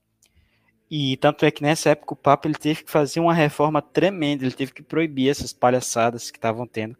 E 0.91 1.16
tanto 1.18 1.45
é 1.45 1.51
que 1.51 1.62
nessa 1.62 1.91
época 1.91 2.14
o 2.14 2.16
Papa 2.16 2.49
ele 2.49 2.57
teve 2.57 2.85
que 2.85 2.91
fazer 2.91 3.20
uma 3.20 3.35
reforma 3.35 3.83
tremenda, 3.83 4.45
ele 4.45 4.55
teve 4.55 4.72
que 4.72 4.83
proibir 4.83 5.29
essas 5.29 5.53
palhaçadas 5.53 6.31
que 6.31 6.39
estavam 6.39 6.66
tendo. 6.66 6.97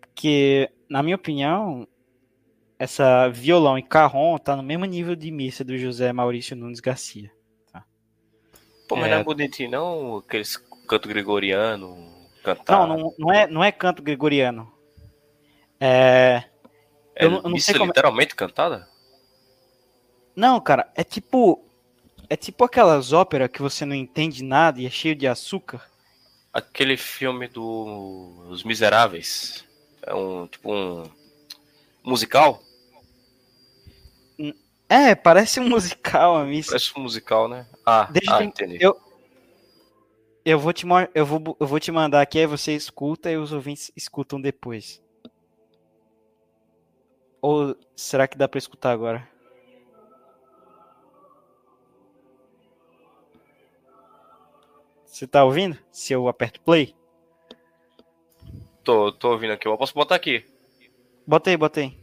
Porque, 0.00 0.68
na 0.88 1.02
minha 1.02 1.16
opinião, 1.16 1.86
essa 2.78 3.28
violão 3.28 3.78
e 3.78 3.82
carrom 3.82 4.36
tá 4.38 4.56
no 4.56 4.62
mesmo 4.62 4.84
nível 4.84 5.14
de 5.14 5.30
missa 5.30 5.64
do 5.64 5.78
José 5.78 6.12
Maurício 6.12 6.56
Nunes 6.56 6.80
Garcia. 6.80 7.30
Tá? 7.72 7.84
Pô, 8.88 8.96
mas 8.96 9.06
é... 9.06 9.10
não 9.10 9.18
é 9.18 9.24
bonitinho, 9.24 9.70
não? 9.70 10.16
Aqueles 10.16 10.56
canto 10.88 11.08
gregoriano, 11.08 12.11
cantar. 12.42 12.86
Não, 12.86 12.96
não, 12.96 13.14
não, 13.18 13.32
é, 13.32 13.46
não 13.46 13.64
é 13.64 13.72
canto 13.72 14.02
gregoriano. 14.02 14.72
É. 15.80 16.44
É 17.14 17.26
eu, 17.26 17.32
eu 17.32 17.42
não 17.42 17.58
sei 17.58 17.74
como... 17.74 17.86
É 17.86 17.88
literalmente 17.88 18.34
cantada? 18.34 18.88
Não, 20.34 20.60
cara, 20.60 20.90
é 20.94 21.04
tipo 21.04 21.64
é 22.28 22.36
tipo 22.36 22.64
aquelas 22.64 23.12
óperas 23.12 23.50
que 23.50 23.60
você 23.60 23.84
não 23.84 23.94
entende 23.94 24.42
nada 24.42 24.80
e 24.80 24.86
é 24.86 24.90
cheio 24.90 25.14
de 25.14 25.26
açúcar. 25.26 25.86
Aquele 26.52 26.96
filme 26.96 27.46
dos 27.46 28.62
do... 28.62 28.68
Miseráveis. 28.68 29.64
É 30.02 30.14
um 30.14 30.46
tipo 30.46 30.72
um 30.72 31.10
musical? 32.02 32.62
É, 34.88 35.14
parece 35.14 35.60
um 35.60 35.68
musical 35.70 36.36
a 36.36 36.44
missa. 36.44 36.70
Parece 36.70 36.92
um 36.96 37.02
musical, 37.02 37.48
né? 37.48 37.66
Ah, 37.84 38.08
Deixa 38.10 38.36
ah 38.36 38.44
entendi. 38.44 38.78
Eu, 38.80 38.98
eu, 40.44 40.58
vou 40.58 40.72
te, 40.72 40.84
eu, 41.14 41.26
vou, 41.26 41.56
eu 41.58 41.66
vou 41.66 41.80
te 41.80 41.92
mandar 41.92 42.20
aqui, 42.20 42.38
aí 42.38 42.46
você 42.46 42.74
escuta 42.74 43.30
e 43.30 43.36
os 43.36 43.52
ouvintes 43.52 43.92
escutam 43.96 44.40
depois. 44.40 45.02
Ou 47.40 47.76
será 47.96 48.28
que 48.28 48.38
dá 48.38 48.48
para 48.48 48.58
escutar 48.58 48.92
agora? 48.92 49.28
Você 55.04 55.26
tá 55.26 55.44
ouvindo? 55.44 55.78
Se 55.90 56.12
eu 56.12 56.26
aperto 56.28 56.60
play? 56.60 56.94
Tô, 58.82 59.12
tô 59.12 59.30
ouvindo 59.32 59.52
aqui. 59.52 59.68
Eu 59.68 59.76
posso 59.76 59.94
botar 59.94 60.14
aqui. 60.14 60.44
Botei, 61.26 62.01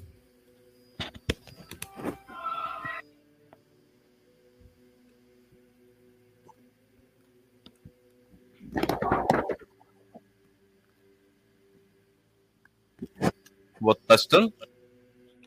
botei. 13.79 14.05
Tá 14.07 14.15
escutando? 14.15 14.53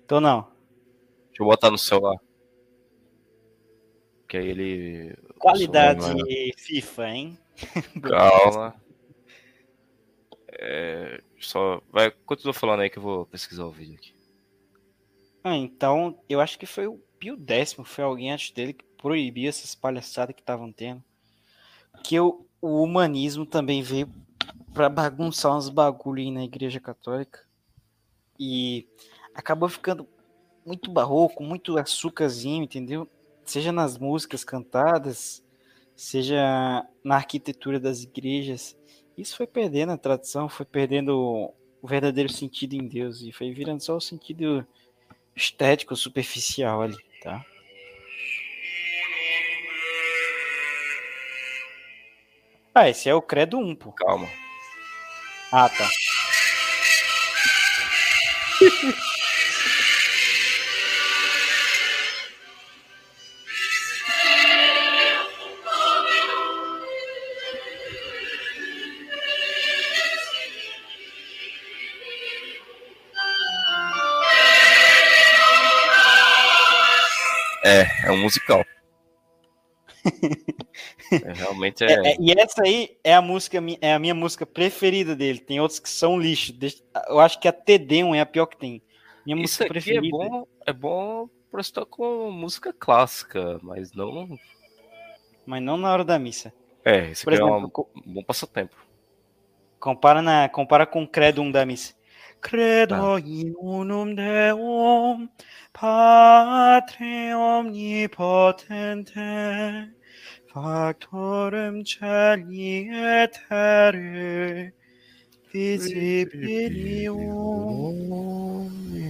Tô 0.07 0.21
não. 0.21 0.43
Deixa 1.29 1.43
eu 1.43 1.47
botar 1.47 1.71
no 1.71 1.79
celular. 1.79 2.17
Que 4.29 4.37
aí 4.37 4.49
ele. 4.49 5.17
Qualidade 5.39 6.05
FIFA, 6.57 7.09
hein? 7.09 7.39
Calma. 8.03 8.81
É, 10.55 11.23
só 11.41 11.83
vai, 11.91 12.11
continua 12.11 12.53
falando 12.53 12.81
aí 12.81 12.91
que 12.91 12.99
eu 12.99 13.03
vou 13.03 13.27
pesquisar 13.27 13.65
o 13.65 13.71
vídeo 13.71 13.97
aqui. 13.97 14.15
Ah, 15.43 15.57
então, 15.57 16.23
eu 16.29 16.41
acho 16.41 16.59
que 16.59 16.67
foi 16.67 16.87
o 16.87 16.99
Pio 17.19 17.37
décimo, 17.37 17.85
foi 17.85 18.05
alguém 18.05 18.31
antes 18.33 18.51
dele 18.53 18.73
que 18.73 18.85
proibiu 18.97 19.49
essas 19.49 19.75
palhaçadas 19.75 20.35
que 20.35 20.41
estavam 20.41 20.73
tendo. 20.73 21.03
Que 22.05 22.19
o, 22.21 22.47
o 22.63 22.81
humanismo 22.81 23.45
também 23.45 23.83
veio 23.83 24.09
para 24.73 24.89
bagunçar 24.89 25.55
uns 25.55 25.69
bagulho 25.69 26.23
aí 26.23 26.31
na 26.31 26.45
Igreja 26.45 26.79
Católica. 26.79 27.41
E 28.39 28.87
acabou 29.35 29.69
ficando 29.69 30.09
muito 30.65 30.91
barroco, 30.91 31.43
muito 31.43 31.77
açúcarzinho, 31.77 32.63
entendeu? 32.63 33.09
Seja 33.45 33.73
nas 33.73 33.99
músicas 33.99 34.45
cantadas, 34.45 35.45
seja 35.97 36.87
na 37.03 37.17
arquitetura 37.17 37.81
das 37.81 38.05
igrejas. 38.05 38.77
Isso 39.19 39.37
foi 39.37 39.47
perdendo 39.47 39.91
a 39.91 39.99
tradição, 39.99 40.49
foi 40.49 40.65
perdendo 40.65 41.53
o 41.83 41.87
verdadeiro 41.87 42.33
sentido 42.33 42.75
em 42.75 42.87
Deus 42.87 43.23
e 43.23 43.33
foi 43.33 43.53
virando 43.53 43.83
só 43.83 43.97
o 43.97 44.01
sentido 44.01 44.65
estético, 45.35 45.97
superficial 45.97 46.83
ali, 46.83 46.97
tá? 47.21 47.45
Ah, 52.75 52.89
esse 52.89 53.09
é 53.09 53.15
o 53.15 53.21
Credo 53.21 53.59
1, 53.59 53.75
pô. 53.77 53.93
Calma. 53.93 54.29
Ah, 55.53 55.69
tá. 55.69 55.89
É, 77.65 77.87
é 78.07 78.11
um 78.11 78.19
musical. 78.19 78.65
é, 81.13 81.33
realmente 81.33 81.85
é... 81.85 81.93
É, 81.93 82.13
é... 82.13 82.17
E 82.19 82.33
essa 82.33 82.63
aí 82.63 82.97
é 83.03 83.15
a 83.15 83.23
música, 83.23 83.59
é 83.81 83.95
a 83.95 83.99
minha 83.99 84.15
música 84.15 84.47
preferida 84.47 85.15
dele. 85.15 85.39
Tem 85.39 85.61
outros 85.61 85.79
que 85.79 85.89
são 85.89 86.19
lixo. 86.19 86.55
Eu 87.09 87.21
acho 87.21 87.39
que 87.41 87.49
a 87.49 87.53
TD1 87.53 88.17
é 88.17 88.21
a 88.21 88.27
pior 88.27 88.47
que 88.47 88.57
tem. 88.57 88.83
Minha 89.25 89.37
Isso 89.37 89.43
música 89.43 89.65
é 89.65 89.69
preferida. 89.69 90.07
É 90.07 90.11
bom, 90.11 90.47
é 90.67 90.73
bom 90.73 91.29
pra 91.51 91.61
estar 91.61 91.85
com 91.85 92.31
música 92.31 92.73
clássica, 92.73 93.59
mas 93.63 93.93
não. 93.93 94.37
Mas 95.45 95.63
não 95.63 95.77
na 95.77 95.93
hora 95.93 96.05
da 96.05 96.19
missa. 96.19 96.53
É, 96.85 97.11
esse 97.11 97.25
Por 97.25 97.33
exemplo, 97.33 97.55
é 97.55 98.09
um 98.09 98.15
bom 98.15 98.25
passatempo. 98.25 98.77
Compara, 99.79 100.23
na, 100.23 100.49
compara 100.49 100.87
com 100.87 101.07
Credo 101.07 101.43
1 101.43 101.51
da 101.51 101.67
missa. 101.67 101.95
Credo 102.41 102.95
ah. 102.95 103.21
in 103.21 103.55
unum 103.57 104.15
Deum, 104.15 105.29
Patre 105.73 107.35
omnipotente, 107.35 109.15
factorem 110.53 111.85
celi 111.85 112.89
et 112.91 113.41
terre, 113.49 114.73
visibilium. 115.53 117.21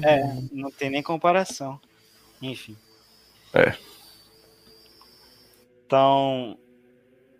É, 0.05 0.35
não 0.53 0.71
tem 0.71 0.91
nem 0.91 1.03
comparação. 1.03 1.81
Enfim. 2.41 2.77
É. 3.55 3.77
Então, 5.85 6.57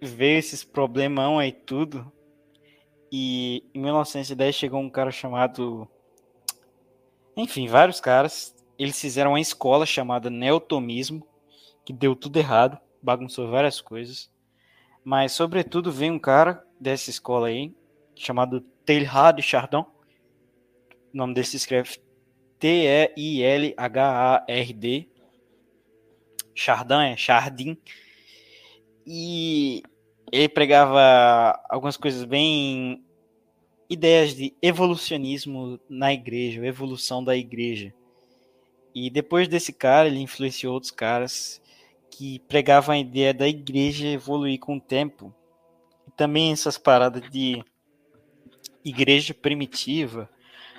veio 0.01 0.39
esses 0.39 0.65
problemão 0.65 1.39
aí 1.39 1.53
tudo. 1.53 2.11
E 3.11 3.65
em 3.75 3.81
1910 3.81 4.55
chegou 4.55 4.81
um 4.81 4.91
cara 4.91 5.11
chamado. 5.11 5.89
Enfim, 7.37 7.67
vários 7.69 8.01
caras 8.01 8.55
eles 8.79 9.01
fizeram 9.01 9.33
uma 9.33 9.41
escola 9.41 9.87
chamada 9.87 10.29
Neotomismo, 10.29 11.27
que 11.85 11.93
deu 11.93 12.17
tudo 12.17 12.39
errado, 12.39 12.79
bagunçou 13.03 13.51
várias 13.51 13.81
coisas. 13.81 14.31
Mas, 15.05 15.33
sobretudo, 15.33 15.91
vem 15.91 16.13
um 16.13 16.19
cara 16.19 16.65
dessa 16.81 17.11
escola 17.11 17.49
aí, 17.49 17.75
chamado 18.15 18.61
Teilhard 18.85 19.43
Chardon. 19.43 19.85
O 21.13 21.17
nome 21.17 21.35
desse 21.35 21.51
se 21.53 21.57
escreve 21.59 21.99
T-E-I-L-H-A-R-D. 22.59 23.09
Chardin 26.55 27.13
é 27.13 27.17
Chardin. 27.17 27.77
E 29.07 29.83
ele 30.31 30.49
pregava 30.49 31.61
algumas 31.69 31.97
coisas 31.97 32.25
bem. 32.25 33.05
ideias 33.89 34.35
de 34.35 34.55
evolucionismo 34.63 35.81
na 35.89 36.13
igreja, 36.13 36.65
evolução 36.65 37.25
da 37.25 37.37
igreja. 37.37 37.93
E 38.95 39.09
depois 39.11 39.49
desse 39.49 39.73
cara, 39.73 40.07
ele 40.07 40.21
influenciou 40.21 40.75
outros 40.75 40.93
caras 40.93 41.62
que 42.13 42.41
pregavam 42.41 42.95
a 42.95 42.99
ideia 42.99 43.33
da 43.33 43.49
igreja 43.49 44.07
evoluir 44.07 44.61
com 44.61 44.77
o 44.77 44.81
tempo. 44.81 45.35
E 46.07 46.11
também 46.11 46.53
essas 46.53 46.77
paradas 46.77 47.23
de 47.31 47.65
igreja 48.85 49.33
primitiva. 49.33 50.29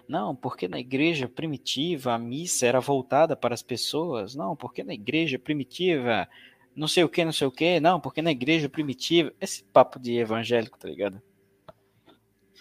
Não, 0.07 0.36
porque 0.36 0.67
na 0.67 0.79
igreja 0.79 1.27
primitiva 1.27 2.13
a 2.13 2.19
missa 2.19 2.67
era 2.67 2.79
voltada 2.79 3.36
para 3.36 3.55
as 3.55 3.63
pessoas. 3.63 4.36
Não, 4.36 4.55
porque 4.55 4.84
na 4.84 4.93
igreja 4.93 5.39
primitiva 5.39 6.29
não 6.75 6.88
sei 6.88 7.03
o 7.03 7.09
que, 7.09 7.25
não 7.25 7.31
sei 7.31 7.47
o 7.47 7.51
que. 7.51 7.79
Não, 7.79 7.99
porque 7.99 8.21
na 8.21 8.31
igreja 8.31 8.69
primitiva. 8.69 9.34
Esse 9.41 9.63
papo 9.63 9.99
de 9.99 10.15
evangélico, 10.15 10.77
tá 10.77 10.88
ligado? 10.88 11.19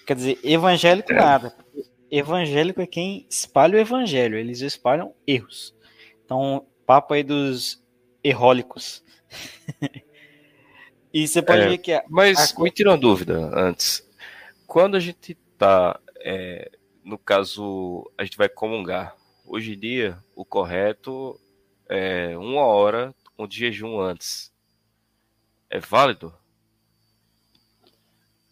Quer 0.07 0.17
dizer, 0.17 0.39
evangélico 0.43 1.13
nada. 1.13 1.55
Evangélico 2.11 2.81
é 2.81 2.87
quem 2.87 3.27
espalha 3.29 3.77
o 3.77 3.81
evangelho. 3.81 4.39
Eles 4.39 4.63
espalham 4.63 5.15
erros. 5.27 5.75
Então, 6.25 6.67
papo 6.87 7.13
aí 7.13 7.23
dos 7.23 7.82
errólicos. 8.23 9.03
e 11.13 11.27
você 11.27 11.43
pode 11.43 11.63
É, 11.63 11.69
ver 11.69 11.79
que 11.79 11.93
a, 11.93 12.05
Mas 12.09 12.53
a- 12.53 12.61
me 12.63 12.71
tira 12.71 12.91
uma 12.91 12.99
dúvida 12.99 13.51
antes. 13.55 14.03
Quando 14.67 14.97
a 14.97 15.01
gente 15.01 15.35
tá, 15.59 15.99
é, 16.21 16.71
no 17.05 17.19
caso, 17.19 18.11
a 18.17 18.25
gente 18.25 18.37
vai 18.37 18.49
comungar. 18.49 19.17
Hoje 19.45 19.75
em 19.75 19.79
dia, 19.79 20.19
o 20.35 20.45
correto 20.45 21.39
é 21.89 22.37
uma 22.39 22.63
hora 22.65 23.15
de 23.49 23.59
jejum 23.59 24.01
antes. 24.01 24.53
É 25.69 25.81
válido? 25.81 26.33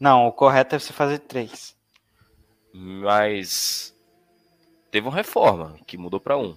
Não, 0.01 0.27
o 0.27 0.33
correto 0.33 0.75
é 0.75 0.79
você 0.81 0.93
fazer 0.93 1.21
três. 1.21 1.77
Mas 2.73 3.95
teve 4.91 5.07
uma 5.09 5.15
reforma 5.17 5.79
que 5.87 5.99
mudou 5.99 6.21
para 6.21 6.39
um. 6.39 6.57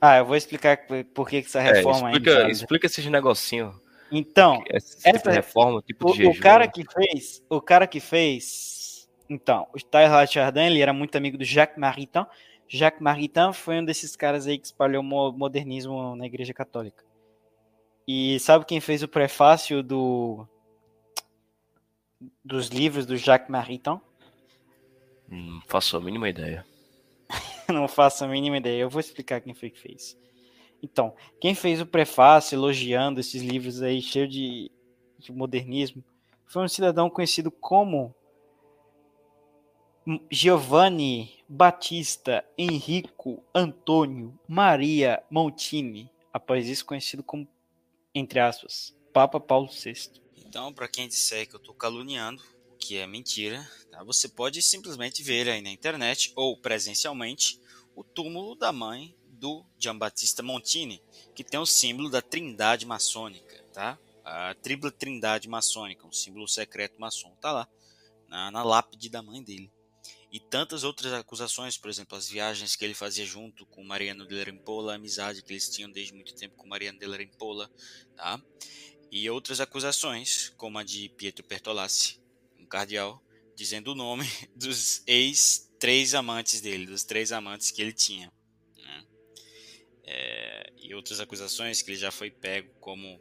Ah, 0.00 0.18
eu 0.18 0.24
vou 0.26 0.36
explicar 0.36 0.78
por 1.14 1.28
que 1.28 1.40
que 1.42 1.48
essa 1.48 1.60
É, 1.60 1.72
reforma 1.72 2.10
é 2.10 2.12
explica, 2.12 2.50
explica 2.50 2.86
esses 2.86 3.06
negocinhos. 3.06 3.74
Então, 4.12 4.62
Esse 4.70 4.96
essa- 5.08 5.18
tipo 5.18 5.30
reforma, 5.30 5.82
tipo 5.82 6.08
o, 6.08 6.12
de 6.12 6.18
jejum. 6.18 6.30
o 6.38 6.40
cara 6.40 6.68
que 6.68 6.84
fez, 6.84 7.42
o 7.50 7.60
cara 7.60 7.86
que 7.86 7.98
fez, 7.98 9.08
então, 9.28 9.66
o 9.74 9.78
Tyler 9.80 10.26
Chardin, 10.28 10.60
ele 10.66 10.80
era 10.80 10.92
muito 10.92 11.16
amigo 11.16 11.36
do 11.36 11.44
Jacques 11.44 11.76
Maritain. 11.78 12.26
Jacques 12.68 13.00
Maritain 13.02 13.52
foi 13.52 13.78
um 13.80 13.84
desses 13.84 14.14
caras 14.14 14.46
aí 14.46 14.58
que 14.58 14.66
espalhou 14.66 15.02
modernismo 15.02 16.14
na 16.14 16.26
Igreja 16.26 16.52
Católica. 16.54 17.04
E 18.06 18.38
sabe 18.38 18.64
quem 18.64 18.80
fez 18.80 19.02
o 19.02 19.08
prefácio 19.08 19.82
do 19.82 20.46
dos 22.44 22.68
livros 22.68 23.04
do 23.06 23.16
Jacques 23.16 23.50
Maritain? 23.50 24.00
Não 25.28 25.60
faço 25.66 25.96
a 25.96 26.00
mínima 26.00 26.28
ideia. 26.28 26.64
Não 27.72 27.88
faço 27.88 28.24
a 28.24 28.28
mínima 28.28 28.58
ideia. 28.58 28.82
Eu 28.82 28.90
vou 28.90 29.00
explicar 29.00 29.40
quem 29.40 29.54
foi 29.54 29.70
que 29.70 29.80
fez. 29.80 30.16
Então, 30.82 31.14
quem 31.40 31.54
fez 31.54 31.80
o 31.80 31.86
prefácio 31.86 32.54
elogiando 32.54 33.20
esses 33.20 33.42
livros 33.42 33.82
aí 33.82 34.00
cheios 34.00 34.30
de, 34.30 34.70
de 35.18 35.32
modernismo 35.32 36.04
foi 36.46 36.62
um 36.62 36.68
cidadão 36.68 37.10
conhecido 37.10 37.50
como 37.50 38.14
Giovanni 40.30 41.42
Battista 41.48 42.44
Enrico 42.56 43.42
Antônio 43.52 44.38
Maria 44.46 45.22
Montini, 45.28 46.10
após 46.32 46.68
isso 46.68 46.86
conhecido 46.86 47.24
como, 47.24 47.48
entre 48.14 48.38
aspas, 48.38 48.96
Papa 49.12 49.40
Paulo 49.40 49.68
VI. 49.68 50.22
Então, 50.36 50.72
para 50.72 50.86
quem 50.86 51.08
disser 51.08 51.48
que 51.48 51.56
eu 51.56 51.58
estou 51.58 51.74
caluniando, 51.74 52.40
que 52.78 52.96
é 52.96 53.06
mentira, 53.06 53.68
tá? 53.90 54.02
você 54.04 54.28
pode 54.28 54.62
simplesmente 54.62 55.22
ver 55.22 55.48
aí 55.48 55.60
na 55.60 55.70
internet 55.70 56.32
ou 56.36 56.56
presencialmente 56.56 57.60
o 57.94 58.04
túmulo 58.04 58.54
da 58.54 58.72
mãe 58.72 59.16
do 59.26 59.64
Giambattista 59.78 60.42
Montini, 60.42 61.02
que 61.34 61.44
tem 61.44 61.58
o 61.58 61.66
símbolo 61.66 62.10
da 62.10 62.22
Trindade 62.22 62.86
maçônica, 62.86 63.62
tá? 63.72 63.98
A 64.24 64.54
tripla 64.54 64.90
Trindade 64.90 65.48
maçônica, 65.48 66.06
um 66.06 66.12
símbolo 66.12 66.48
secreto 66.48 67.00
maçom, 67.00 67.34
tá 67.40 67.52
lá 67.52 67.68
na, 68.28 68.50
na 68.50 68.62
lápide 68.62 69.08
da 69.08 69.22
mãe 69.22 69.42
dele. 69.42 69.70
E 70.30 70.40
tantas 70.40 70.84
outras 70.84 71.12
acusações, 71.12 71.78
por 71.78 71.88
exemplo, 71.88 72.18
as 72.18 72.28
viagens 72.28 72.74
que 72.74 72.84
ele 72.84 72.94
fazia 72.94 73.24
junto 73.24 73.64
com 73.66 73.84
Mariano 73.84 74.26
de 74.26 74.42
Rimpola, 74.42 74.92
a 74.92 74.96
amizade 74.96 75.42
que 75.42 75.52
eles 75.52 75.68
tinham 75.70 75.90
desde 75.90 76.12
muito 76.12 76.34
tempo 76.34 76.56
com 76.56 76.66
Mariano 76.66 76.98
de 76.98 77.06
Rimpola, 77.06 77.70
tá? 78.16 78.40
E 79.10 79.30
outras 79.30 79.60
acusações, 79.60 80.52
como 80.56 80.78
a 80.78 80.82
de 80.82 81.08
Pietro 81.10 81.44
Pertolassi, 81.44 82.20
um 82.66 82.68
cardeal, 82.68 83.22
dizendo 83.54 83.92
o 83.92 83.94
nome 83.94 84.26
dos 84.54 85.02
ex-três 85.06 86.14
amantes 86.14 86.60
dele, 86.60 86.86
dos 86.86 87.04
três 87.04 87.32
amantes 87.32 87.70
que 87.70 87.80
ele 87.80 87.92
tinha. 87.92 88.30
né? 88.76 89.06
É, 90.04 90.72
e 90.76 90.94
outras 90.94 91.20
acusações 91.20 91.80
que 91.80 91.90
ele 91.90 91.98
já 91.98 92.10
foi 92.10 92.30
pego 92.30 92.72
como 92.80 93.20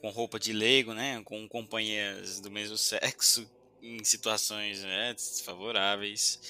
com 0.00 0.08
roupa 0.08 0.38
de 0.38 0.52
leigo, 0.52 0.94
né, 0.94 1.22
com 1.24 1.46
companhias 1.46 2.40
do 2.40 2.50
mesmo 2.50 2.76
sexo 2.78 3.50
em 3.82 4.02
situações 4.04 4.82
né, 4.82 5.12
desfavoráveis. 5.14 6.40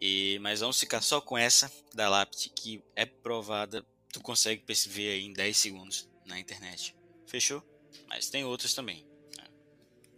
E 0.00 0.38
mas 0.40 0.60
vamos 0.60 0.78
ficar 0.78 1.00
só 1.00 1.20
com 1.20 1.38
essa 1.38 1.70
da 1.94 2.08
lápide 2.08 2.50
que 2.50 2.82
é 2.96 3.06
provada, 3.06 3.86
tu 4.12 4.20
consegue 4.20 4.62
perceber 4.62 5.12
aí 5.12 5.24
em 5.24 5.32
10 5.32 5.56
segundos 5.56 6.08
na 6.26 6.38
internet. 6.38 6.96
Fechou? 7.26 7.62
Mas 8.08 8.28
tem 8.28 8.44
outras 8.44 8.74
também. 8.74 9.06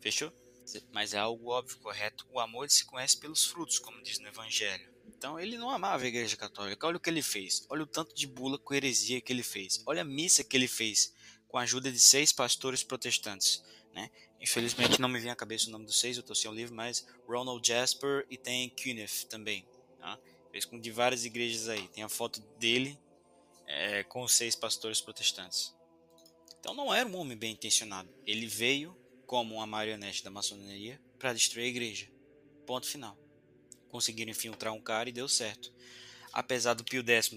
Fechou? 0.06 0.32
Mas 0.92 1.14
é 1.14 1.18
algo 1.18 1.50
óbvio, 1.50 1.78
correto. 1.78 2.24
O 2.30 2.38
amor 2.38 2.70
se 2.70 2.84
conhece 2.84 3.16
pelos 3.18 3.44
frutos, 3.44 3.80
como 3.80 4.00
diz 4.04 4.20
no 4.20 4.28
Evangelho. 4.28 4.88
Então 5.04 5.36
ele 5.36 5.58
não 5.58 5.68
amava 5.68 6.04
a 6.04 6.06
Igreja 6.06 6.36
Católica. 6.36 6.86
Olha 6.86 6.96
o 6.96 7.00
que 7.00 7.10
ele 7.10 7.22
fez. 7.22 7.66
Olha 7.68 7.82
o 7.82 7.88
tanto 7.88 8.14
de 8.14 8.24
bula 8.24 8.56
com 8.56 8.72
heresia 8.72 9.20
que 9.20 9.32
ele 9.32 9.42
fez. 9.42 9.82
Olha 9.84 10.02
a 10.02 10.04
missa 10.04 10.44
que 10.44 10.56
ele 10.56 10.68
fez 10.68 11.12
com 11.48 11.58
a 11.58 11.62
ajuda 11.62 11.90
de 11.90 11.98
seis 11.98 12.32
pastores 12.32 12.84
protestantes. 12.84 13.64
Né? 13.92 14.08
Infelizmente 14.40 15.00
não 15.00 15.08
me 15.08 15.18
vem 15.18 15.32
à 15.32 15.34
cabeça 15.34 15.66
o 15.66 15.72
nome 15.72 15.86
dos 15.86 15.98
seis, 15.98 16.16
eu 16.16 16.20
estou 16.20 16.36
sem 16.36 16.48
o 16.48 16.54
livro, 16.54 16.72
mas 16.72 17.04
Ronald 17.26 17.66
Jasper 17.66 18.24
e 18.30 18.38
tem 18.38 18.70
Cunith 18.70 19.26
também. 19.28 19.66
Tá? 19.98 20.16
Fez 20.52 20.64
com 20.64 20.78
de 20.78 20.92
várias 20.92 21.24
igrejas 21.24 21.68
aí. 21.68 21.88
Tem 21.88 22.04
a 22.04 22.08
foto 22.08 22.40
dele 22.60 22.96
é, 23.66 24.04
com 24.04 24.22
os 24.22 24.32
seis 24.32 24.54
pastores 24.54 25.00
protestantes. 25.00 25.74
Então 26.60 26.74
não 26.74 26.94
era 26.94 27.08
um 27.08 27.16
homem 27.16 27.36
bem 27.36 27.54
intencionado. 27.54 28.08
Ele 28.24 28.46
veio 28.46 28.96
como 29.26 29.56
uma 29.56 29.66
marionete 29.66 30.22
da 30.22 30.30
maçonaria 30.30 31.00
para 31.18 31.32
destruir 31.32 31.64
a 31.64 31.68
igreja. 31.68 32.08
Ponto 32.64 32.86
final. 32.86 33.18
Conseguiram 33.88 34.30
infiltrar 34.30 34.72
um 34.72 34.80
cara 34.80 35.08
e 35.08 35.12
deu 35.12 35.28
certo. 35.28 35.72
Apesar 36.32 36.74
do 36.74 36.84
Pio 36.84 37.04
X 37.06 37.30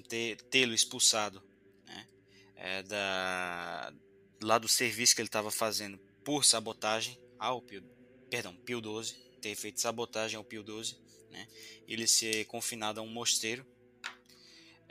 tê-lo 0.50 0.74
expulsado 0.74 1.42
né, 1.86 2.08
é, 2.56 2.84
da, 2.84 3.94
lá 4.42 4.58
do 4.58 4.68
serviço 4.68 5.16
que 5.16 5.22
ele 5.22 5.28
estava 5.28 5.52
fazendo 5.52 5.98
por 6.24 6.44
sabotagem 6.44 7.18
ao 7.38 7.62
Pio, 7.62 7.84
perdão, 8.30 8.56
Pio 8.56 8.82
XII, 8.82 9.16
ter 9.42 9.56
feito 9.56 9.80
sabotagem 9.80 10.38
ao 10.38 10.44
Pio 10.44 10.64
XII, 10.64 10.98
né, 11.30 11.48
ele 11.88 12.08
ser 12.08 12.46
confinado 12.46 13.00
a 13.00 13.04
um 13.04 13.08
mosteiro. 13.08 13.66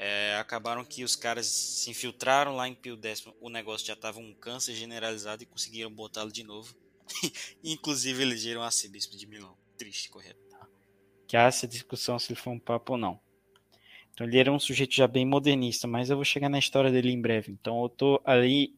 É, 0.01 0.37
acabaram 0.37 0.85
que 0.85 1.03
os 1.03 1.17
caras 1.17 1.47
se 1.47 1.91
infiltraram 1.91 2.55
lá 2.55 2.69
em 2.69 2.75
Pio 2.75 2.99
X, 3.03 3.25
o 3.41 3.51
negócio 3.51 3.87
já 3.87 3.95
estava 3.95 4.21
um 4.21 4.33
câncer 4.33 4.75
generalizado 4.75 5.43
e 5.43 5.47
conseguiram 5.47 5.93
botá-lo 5.93 6.33
de 6.33 6.45
novo. 6.45 6.75
Inclusive 7.63 8.23
elegeram 8.23 8.63
arcebispo 8.63 9.17
de 9.17 9.27
Milão. 9.27 9.57
Triste, 9.77 10.09
correto. 10.09 10.39
Que 11.27 11.37
há 11.37 11.43
essa 11.43 11.67
discussão 11.69 12.19
se 12.19 12.33
ele 12.33 12.41
foi 12.41 12.53
um 12.53 12.59
papo 12.59 12.93
ou 12.93 12.99
não. 12.99 13.21
Então 14.13 14.27
ele 14.27 14.39
era 14.39 14.53
um 14.53 14.59
sujeito 14.59 14.95
já 14.95 15.07
bem 15.07 15.25
modernista, 15.25 15.87
mas 15.87 16.11
eu 16.11 16.17
vou 16.17 16.25
chegar 16.25 16.49
na 16.49 16.59
história 16.59 16.91
dele 16.91 17.13
em 17.13 17.21
breve. 17.21 17.53
Então 17.53 17.83
eu 17.83 17.89
tô 17.89 18.21
ali 18.25 18.75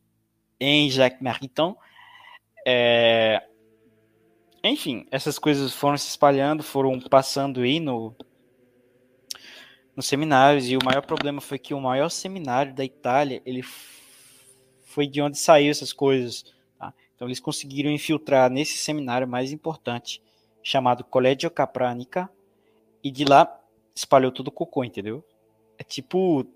em 0.59 0.91
Jacques 0.91 1.23
Maritain. 1.23 1.75
É... 2.67 3.43
Enfim, 4.63 5.07
essas 5.11 5.39
coisas 5.39 5.73
foram 5.73 5.97
se 5.97 6.09
espalhando, 6.09 6.63
foram 6.63 7.01
passando 7.01 7.61
aí 7.61 7.81
no 7.81 8.15
nos 9.97 10.07
seminários 10.07 10.69
e 10.69 10.77
o 10.77 10.85
maior 10.85 11.03
problema 11.03 11.41
foi 11.41 11.59
que 11.59 11.75
o 11.75 11.81
maior 11.81 12.09
seminário 12.11 12.75
da 12.75 12.85
Itália 12.85 13.43
ele 13.45 13.63
foi 14.85 15.07
de 15.07 15.21
onde 15.21 15.39
saiu 15.39 15.71
essas 15.71 15.93
coisas. 15.93 16.45
Então 17.21 17.29
eles 17.29 17.39
conseguiram 17.39 17.91
infiltrar 17.91 18.51
nesse 18.51 18.79
seminário 18.79 19.29
mais 19.29 19.53
importante 19.53 20.23
chamado 20.63 21.05
Collegio 21.05 21.51
Capranica 21.51 22.31
e 23.05 23.11
de 23.11 23.27
lá 23.27 23.61
espalhou 23.95 24.33
todo 24.33 24.49
o 24.49 24.51
cocô, 24.51 24.83
entendeu? 24.83 25.23
É 25.77 25.85
tipo 25.85 26.47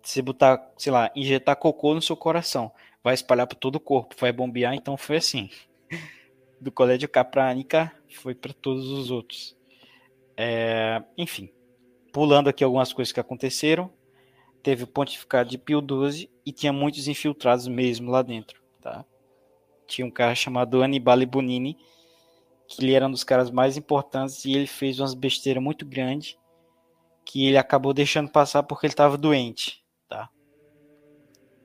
você 0.00 0.22
botar, 0.22 0.72
sei 0.78 0.92
lá, 0.92 1.10
injetar 1.16 1.56
cocô 1.56 1.92
no 1.92 2.00
seu 2.00 2.16
coração. 2.16 2.70
vai 3.02 3.14
espalhar 3.14 3.48
por 3.48 3.56
todo 3.56 3.74
o 3.76 3.80
corpo, 3.80 4.14
vai 4.16 4.32
bombear, 4.32 4.74
então 4.74 4.96
foi 4.96 5.16
assim. 5.16 5.50
Do 6.60 6.70
colégio 6.70 7.08
Capranica 7.08 7.92
foi 8.08 8.32
para 8.32 8.52
todos 8.52 8.88
os 8.90 9.10
outros. 9.10 9.56
É, 10.36 11.02
enfim, 11.18 11.50
pulando 12.12 12.48
aqui 12.48 12.62
algumas 12.62 12.92
coisas 12.92 13.10
que 13.10 13.18
aconteceram, 13.18 13.90
teve 14.62 14.84
o 14.84 14.86
pontificado 14.86 15.50
de 15.50 15.58
Pio 15.58 15.80
XII 15.80 16.30
e 16.46 16.52
tinha 16.52 16.72
muitos 16.72 17.08
infiltrados 17.08 17.66
mesmo 17.66 18.08
lá 18.08 18.22
dentro, 18.22 18.62
tá? 18.80 19.04
Tinha 19.92 20.06
um 20.06 20.10
cara 20.10 20.34
chamado 20.34 20.82
Annibale 20.82 21.26
Bonini, 21.26 21.76
que 22.66 22.82
ele 22.82 22.94
era 22.94 23.06
um 23.06 23.10
dos 23.10 23.22
caras 23.22 23.50
mais 23.50 23.76
importantes 23.76 24.42
e 24.46 24.54
ele 24.54 24.66
fez 24.66 24.98
umas 24.98 25.12
besteiras 25.12 25.62
muito 25.62 25.84
grandes 25.84 26.38
que 27.26 27.46
ele 27.46 27.58
acabou 27.58 27.92
deixando 27.92 28.30
passar 28.30 28.62
porque 28.62 28.86
ele 28.86 28.92
estava 28.94 29.18
doente, 29.18 29.84
tá? 30.08 30.30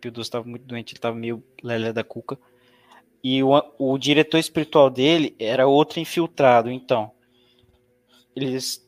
Pio 0.02 0.12
XII 0.12 0.22
estava 0.22 0.46
muito 0.46 0.66
doente, 0.66 0.92
ele 0.92 0.98
estava 0.98 1.16
meio 1.16 1.42
lelé 1.64 1.94
da 1.94 2.04
cuca. 2.04 2.38
E 3.24 3.42
o, 3.42 3.50
o 3.80 3.98
diretor 3.98 4.38
espiritual 4.38 4.90
dele 4.90 5.34
era 5.40 5.66
outro 5.66 6.02
infiltrado, 6.02 6.70
então. 6.70 7.12
Eles 8.36 8.86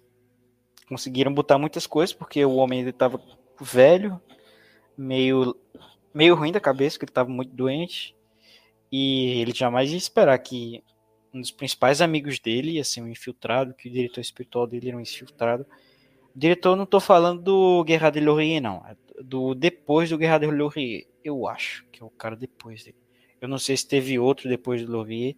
conseguiram 0.86 1.34
botar 1.34 1.58
muitas 1.58 1.88
coisas 1.88 2.14
porque 2.14 2.44
o 2.44 2.56
homem 2.56 2.82
ele 2.82 2.90
estava 2.90 3.22
velho, 3.60 4.22
meio 4.98 5.56
meio 6.14 6.36
ruim 6.36 6.52
da 6.52 6.60
cabeça, 6.60 7.00
que 7.00 7.06
ele 7.06 7.12
estava 7.12 7.30
muito 7.30 7.56
doente. 7.56 8.19
E 8.92 9.40
ele 9.42 9.54
jamais 9.54 9.92
ia 9.92 9.98
esperar 9.98 10.38
que 10.40 10.84
um 11.34 11.40
dos 11.40 11.52
principais 11.52 12.02
amigos 12.02 12.40
dele 12.40 12.72
ia 12.72 12.84
ser 12.84 13.02
um 13.02 13.08
infiltrado, 13.08 13.74
que 13.74 13.88
o 13.88 13.92
diretor 13.92 14.22
espiritual 14.22 14.66
dele 14.66 14.90
era 14.90 14.98
um 14.98 15.02
infiltrado. 15.02 15.66
Diretor, 16.36 16.76
não 16.76 16.84
estou 16.86 17.00
falando 17.00 17.42
do 17.42 17.84
Guerra 17.84 18.10
de 18.10 18.20
Laurier, 18.20 18.62
não. 18.62 18.84
É 18.88 18.96
do 19.22 19.54
depois 19.54 20.10
do 20.10 20.18
Guerra 20.18 20.40
de 20.40 20.48
Laurier. 20.48 21.06
Eu 21.24 21.48
acho 21.48 21.86
que 21.92 22.02
é 22.02 22.06
o 22.06 22.10
cara 22.10 22.36
depois 22.36 22.84
dele. 22.84 22.98
Eu 23.42 23.48
não 23.48 23.58
sei 23.58 23.76
se 23.76 23.88
teve 23.88 24.18
outro 24.18 24.50
depois 24.50 24.86
do 24.86 24.92
Laurier. 24.92 25.36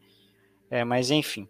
É, 0.70 0.84
mas 0.84 1.12
enfim. 1.12 1.48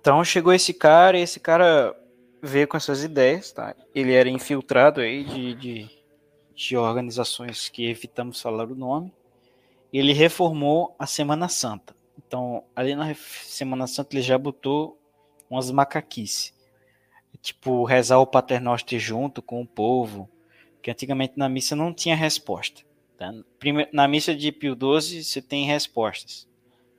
Então 0.00 0.24
chegou 0.24 0.52
esse 0.52 0.74
cara, 0.74 1.18
e 1.18 1.22
esse 1.22 1.38
cara 1.38 1.96
veio 2.42 2.66
com 2.66 2.76
essas 2.76 3.04
ideias, 3.04 3.52
tá? 3.52 3.74
Ele 3.94 4.12
era 4.12 4.28
infiltrado 4.28 5.00
aí 5.00 5.22
de, 5.22 5.54
de, 5.54 5.90
de 6.54 6.76
organizações 6.76 7.68
que 7.68 7.86
evitamos 7.86 8.40
falar 8.40 8.70
o 8.70 8.74
nome. 8.74 9.12
Ele 9.92 10.12
reformou 10.12 10.94
a 10.98 11.06
Semana 11.06 11.48
Santa. 11.48 11.94
Então, 12.16 12.64
ali 12.74 12.94
na 12.94 13.14
Semana 13.14 13.86
Santa 13.86 14.14
ele 14.14 14.22
já 14.22 14.38
botou 14.38 14.98
umas 15.50 15.70
macaquices. 15.70 16.54
Tipo, 17.40 17.84
rezar 17.84 18.18
o 18.18 18.26
Paternoster 18.26 18.98
junto 18.98 19.42
com 19.42 19.60
o 19.60 19.66
povo, 19.66 20.28
que 20.80 20.90
antigamente 20.90 21.34
na 21.36 21.48
missa 21.48 21.74
não 21.74 21.92
tinha 21.92 22.14
resposta. 22.14 22.82
Tá? 23.18 23.32
Na 23.92 24.06
missa 24.06 24.34
de 24.34 24.50
Pio 24.52 24.74
XII 24.74 25.22
você 25.22 25.42
tem 25.42 25.66
respostas. 25.66 26.48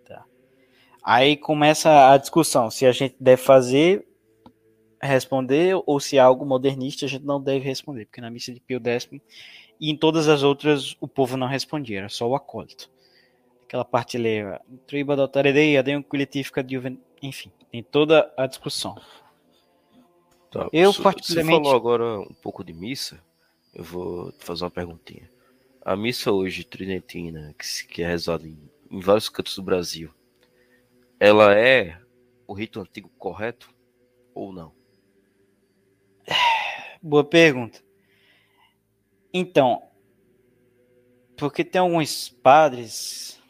Tá? 0.06 0.24
Aí 1.04 1.38
começa 1.38 2.12
a 2.12 2.18
discussão 2.18 2.70
se 2.70 2.86
a 2.86 2.92
gente 2.92 3.16
deve 3.20 3.42
fazer 3.42 4.06
responder 5.06 5.82
ou 5.86 6.00
se 6.00 6.18
é 6.18 6.20
algo 6.20 6.46
modernista 6.46 7.06
a 7.06 7.10
gente 7.10 7.26
não 7.26 7.42
deve 7.42 7.66
responder, 7.66 8.06
porque 8.06 8.22
na 8.22 8.30
missa 8.30 8.54
de 8.54 8.60
Pio 8.60 8.82
X 8.84 9.10
e 9.80 9.90
em 9.90 9.98
todas 9.98 10.28
as 10.28 10.44
outras 10.44 10.96
o 11.00 11.08
povo 11.08 11.36
não 11.38 11.48
respondia, 11.48 12.00
era 12.00 12.10
só 12.10 12.28
o 12.28 12.36
acólito. 12.36 12.90
Aquela 13.64 13.84
parte 13.84 14.18
leva 14.18 14.62
triba 14.86 15.16
da 15.16 15.28
taredeia, 15.28 15.80
adem 15.80 16.02
coletifica 16.02 16.64
de 16.64 16.80
enfim, 17.22 17.52
tem 17.72 17.82
toda 17.82 18.32
a 18.38 18.46
discussão. 18.46 18.96
Tá, 20.52 20.70
eu 20.72 20.94
particularmente 20.94 21.52
Você 21.52 21.64
falou 21.64 21.76
agora 21.76 22.20
um 22.20 22.34
pouco 22.42 22.64
de 22.64 22.74
missa, 22.74 23.20
eu 23.74 23.84
vou 23.84 24.32
fazer 24.38 24.64
uma 24.64 24.72
perguntinha. 24.72 25.30
A 25.84 25.96
missa 25.96 26.32
hoje 26.32 26.64
tridentina, 26.64 27.54
que, 27.58 27.88
que 27.88 28.04
é 28.04 28.08
rezada 28.08 28.48
em, 28.48 28.58
em 28.92 29.00
vários 29.00 29.28
cantos 29.28 29.56
do 29.56 29.64
Brasil, 29.64 30.12
ela 31.20 31.58
é 31.58 32.00
o 32.46 32.54
rito 32.54 32.80
antigo 32.80 33.10
correto 33.18 33.74
ou 34.36 34.54
não? 34.54 34.72
Boa 37.02 37.24
pergunta. 37.24 37.82
Então, 39.34 39.84
porque 41.36 41.64
tem 41.64 41.82
alguns 41.82 42.30
padres, 42.30 43.42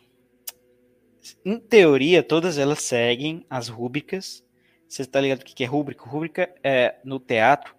em 1.45 1.59
teoria, 1.59 2.23
todas 2.23 2.57
elas 2.57 2.81
seguem 2.81 3.45
as 3.49 3.67
rúbricas. 3.67 4.43
Você 4.87 5.01
está 5.01 5.19
ligado 5.19 5.41
o 5.41 5.45
que 5.45 5.63
é 5.63 5.67
rúbrica? 5.67 6.05
Rúbrica 6.07 6.55
é 6.63 6.95
no 7.03 7.19
teatro, 7.19 7.75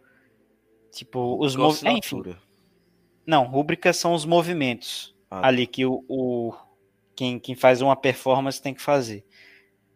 tipo, 0.90 1.42
os 1.42 1.57
movimentos. 1.57 2.12
Não, 3.26 3.45
rúbricas 3.47 3.97
são 3.97 4.12
os 4.12 4.24
movimentos 4.24 5.16
ah, 5.30 5.40
tá. 5.40 5.47
ali 5.49 5.66
que 5.66 5.86
o, 5.86 6.05
o, 6.09 6.55
quem, 7.16 7.38
quem 7.38 7.55
faz 7.55 7.80
uma 7.80 7.97
performance 7.97 8.61
tem 8.61 8.74
que 8.74 8.82
fazer. 8.82 9.24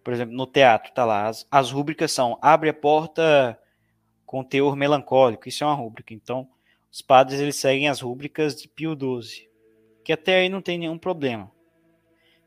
Por 0.03 0.15
exemplo, 0.15 0.35
no 0.35 0.47
teatro, 0.47 0.93
tá 0.95 1.05
lá. 1.05 1.27
As, 1.27 1.47
as 1.51 1.71
rúbricas 1.71 2.11
são 2.11 2.39
abre 2.41 2.71
a 2.71 2.75
porta 2.75 3.59
com 4.29 4.45
teor 4.45 4.77
melancólico. 4.77 5.49
Isso 5.49 5.65
é 5.65 5.67
uma 5.67 5.75
rúbrica. 5.75 6.13
Então, 6.13 6.47
os 6.93 7.01
padres 7.01 7.41
eles 7.41 7.57
seguem 7.57 7.89
as 7.89 8.03
rúbricas 8.03 8.55
de 8.55 8.69
Pio 8.69 8.95
XII, 8.95 9.49
que 10.05 10.13
até 10.13 10.41
aí 10.41 10.51
não 10.51 10.61
tem 10.61 10.77
nenhum 10.77 10.99
problema. 10.99 11.51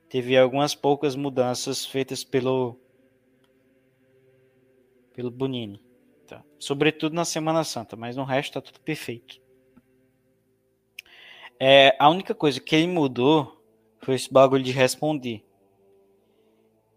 Teve 0.08 0.38
algumas 0.38 0.76
poucas 0.76 1.16
mudanças 1.16 1.84
feitas 1.84 2.24
pelo 2.24 2.78
pelo 5.14 5.32
Bonini, 5.32 5.84
tá? 6.26 6.44
sobretudo 6.58 7.14
na 7.14 7.26
Semana 7.26 7.64
Santa, 7.64 7.96
mas 7.96 8.16
no 8.16 8.24
resto 8.24 8.52
está 8.52 8.62
tudo 8.62 8.80
perfeito. 8.80 9.42
É, 11.60 11.96
a 12.00 12.10
única 12.10 12.34
coisa 12.36 12.60
que 12.60 12.76
ele 12.76 12.88
mudou 12.88 13.60
foi 14.00 14.16
esse 14.16 14.32
bagulho 14.32 14.64
de 14.64 14.72
responder. 14.72 15.44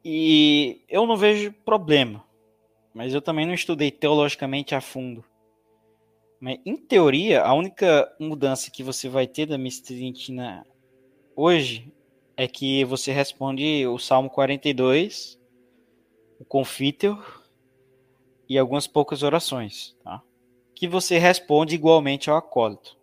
E 0.04 0.82
eu 0.88 1.06
não 1.06 1.16
vejo 1.16 1.52
problema 1.64 2.23
mas 2.94 3.12
eu 3.12 3.20
também 3.20 3.44
não 3.44 3.52
estudei 3.52 3.90
teologicamente 3.90 4.74
a 4.74 4.80
fundo. 4.80 5.24
Mas, 6.40 6.58
em 6.64 6.76
teoria, 6.76 7.42
a 7.42 7.52
única 7.52 8.10
mudança 8.20 8.70
que 8.70 8.82
você 8.82 9.08
vai 9.08 9.26
ter 9.26 9.46
da 9.46 9.58
missa 9.58 9.82
hoje 11.34 11.92
é 12.36 12.46
que 12.46 12.84
você 12.84 13.12
responde 13.12 13.86
o 13.86 13.98
Salmo 13.98 14.30
42, 14.30 15.40
o 16.38 16.44
Confiteor 16.44 17.42
e 18.48 18.58
algumas 18.58 18.86
poucas 18.86 19.22
orações, 19.22 19.96
tá? 20.04 20.22
Que 20.74 20.86
você 20.86 21.18
responde 21.18 21.74
igualmente 21.74 22.28
ao 22.28 22.36
acólito. 22.36 22.96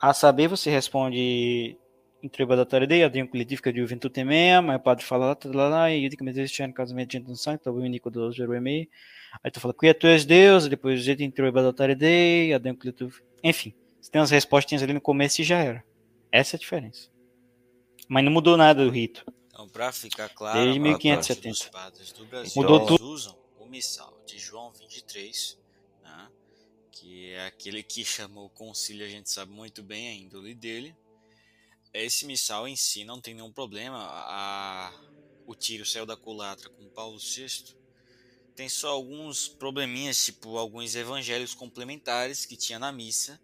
A 0.00 0.12
saber, 0.12 0.48
você 0.48 0.70
responde 0.70 1.76
introdutória 2.22 2.86
dei, 2.86 3.02
adiam 3.02 3.26
coletivo 3.26 3.60
de 3.72 3.80
juventude 3.80 4.24
mesmo, 4.24 4.70
aí 4.70 4.76
o 4.76 4.80
padre 4.80 5.04
fala 5.04 5.36
lá, 5.44 5.68
lá, 5.68 5.90
e 5.90 6.04
eu 6.04 6.08
digo, 6.08 6.24
mas 6.24 6.36
este 6.36 6.62
ano 6.62 6.72
casamento 6.72 7.10
de 7.10 7.18
gente 7.18 7.28
não 7.28 7.34
sabe, 7.36 7.58
então 7.60 7.72
o 7.72 7.78
único 7.78 8.10
dos 8.10 8.36
Jerusalém, 8.36 8.88
aí 9.42 9.50
tu 9.50 9.60
fala, 9.60 9.74
cuia 9.74 9.94
tu 9.94 10.06
és 10.06 10.24
Deus, 10.24 10.68
depois 10.68 11.00
o 11.00 11.02
jeito 11.02 11.22
introdutória 11.22 11.96
dei, 11.96 12.54
adiam 12.54 12.74
coletivo, 12.76 13.20
enfim, 13.42 13.74
você 14.00 14.10
tem 14.10 14.20
umas 14.20 14.30
respostinhas 14.30 14.82
ali 14.82 14.92
no 14.92 15.00
começo 15.00 15.40
e 15.40 15.44
já 15.44 15.58
era. 15.58 15.84
Essa 16.30 16.56
é 16.56 16.58
a 16.58 16.60
diferença. 16.60 17.10
Mas 18.08 18.24
não 18.24 18.32
mudou 18.32 18.56
nada 18.56 18.84
do 18.84 18.90
rito. 18.90 19.24
Então, 19.48 19.68
para 19.68 19.92
ficar 19.92 20.28
claro, 20.30 20.58
desde 20.58 20.80
1570. 20.80 21.50
Os 21.50 21.68
padres 21.68 22.12
do 22.12 22.24
Brasil 22.24 22.52
mudou 22.56 22.86
tudo. 22.86 23.04
usam 23.04 23.38
o 23.60 23.66
missal 23.66 24.20
de 24.26 24.38
João 24.38 24.72
23, 24.72 25.58
né, 26.02 26.28
que 26.90 27.30
é 27.30 27.46
aquele 27.46 27.82
que 27.82 28.04
chamou 28.04 28.46
o 28.46 28.50
concílio, 28.50 29.06
a 29.06 29.08
gente 29.08 29.30
sabe 29.30 29.52
muito 29.52 29.82
bem 29.82 30.08
a 30.08 30.14
índole 30.14 30.54
dele, 30.54 30.96
esse 31.92 32.24
missal 32.24 32.66
em 32.66 32.74
si 32.74 33.04
não 33.04 33.20
tem 33.20 33.34
nenhum 33.34 33.52
problema. 33.52 33.98
A, 33.98 34.92
o 35.46 35.54
tiro 35.54 35.84
saiu 35.84 36.06
da 36.06 36.16
culatra 36.16 36.70
com 36.70 36.88
Paulo 36.88 37.18
VI. 37.18 37.76
Tem 38.54 38.68
só 38.68 38.90
alguns 38.90 39.48
probleminhas, 39.48 40.24
tipo 40.24 40.56
alguns 40.56 40.94
evangelhos 40.94 41.54
complementares 41.54 42.44
que 42.46 42.56
tinha 42.56 42.78
na 42.78 42.92
missa, 42.92 43.40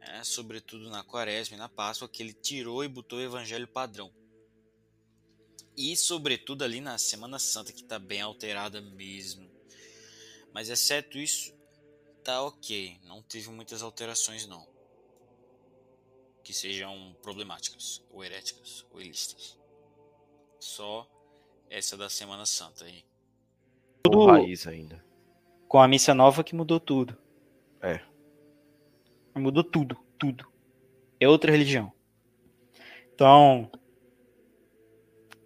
é, 0.00 0.24
sobretudo 0.24 0.88
na 0.90 1.02
quaresma 1.02 1.56
e 1.56 1.58
na 1.58 1.68
Páscoa, 1.68 2.08
que 2.08 2.22
ele 2.22 2.32
tirou 2.32 2.82
e 2.82 2.88
botou 2.88 3.18
o 3.18 3.22
evangelho 3.22 3.68
padrão. 3.68 4.12
E 5.76 5.96
sobretudo 5.96 6.64
ali 6.64 6.80
na 6.80 6.98
Semana 6.98 7.38
Santa, 7.38 7.72
que 7.72 7.82
está 7.82 7.98
bem 7.98 8.20
alterada 8.20 8.80
mesmo. 8.80 9.48
Mas 10.52 10.68
exceto 10.68 11.18
isso, 11.18 11.54
tá 12.24 12.42
ok. 12.42 12.98
Não 13.04 13.22
teve 13.22 13.48
muitas 13.50 13.82
alterações 13.82 14.46
não 14.46 14.77
que 16.48 16.54
sejam 16.54 17.14
problemáticas, 17.20 18.02
ou 18.10 18.24
heréticas, 18.24 18.86
ou 18.90 19.02
ilícitas. 19.02 19.60
Só 20.58 21.06
essa 21.68 21.94
da 21.94 22.08
Semana 22.08 22.46
Santa 22.46 22.86
aí. 22.86 23.04
Tudo 24.02 24.24
raiz 24.24 24.66
ainda. 24.66 25.04
Com 25.68 25.78
a 25.78 25.86
missa 25.86 26.14
nova 26.14 26.42
que 26.42 26.54
mudou 26.54 26.80
tudo. 26.80 27.14
É. 27.82 28.00
Mudou 29.38 29.62
tudo, 29.62 29.94
tudo. 30.18 30.50
É 31.20 31.28
outra 31.28 31.52
religião. 31.52 31.92
Então, 33.12 33.70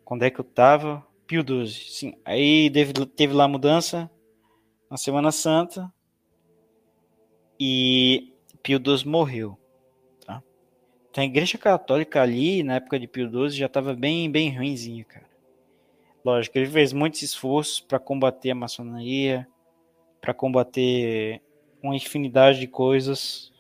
quando 0.04 0.22
é 0.22 0.30
que 0.30 0.38
eu 0.38 0.44
tava? 0.44 1.04
Pio 1.26 1.42
XII. 1.42 1.90
Sim. 1.90 2.20
Aí 2.24 2.70
teve, 2.70 2.92
teve 3.06 3.34
lá 3.34 3.42
a 3.42 3.48
mudança 3.48 4.08
na 4.88 4.96
Semana 4.96 5.32
Santa. 5.32 5.92
E 7.58 8.32
Pio 8.62 8.78
XII 8.78 9.10
morreu. 9.10 9.58
A 11.14 11.24
igreja 11.24 11.58
católica 11.58 12.22
ali, 12.22 12.62
na 12.62 12.76
época 12.76 12.98
de 12.98 13.06
Pio 13.06 13.28
XII, 13.28 13.58
já 13.58 13.66
estava 13.66 13.94
bem, 13.94 14.30
bem 14.30 14.56
ruimzinha, 14.56 15.04
cara. 15.04 15.26
Lógico, 16.24 16.56
ele 16.56 16.70
fez 16.70 16.92
muitos 16.92 17.20
esforços 17.22 17.80
para 17.80 17.98
combater 17.98 18.50
a 18.50 18.54
maçonaria, 18.54 19.46
para 20.20 20.32
combater 20.32 21.42
uma 21.82 21.96
infinidade 21.96 22.60
de 22.60 22.68
coisas, 22.68 23.52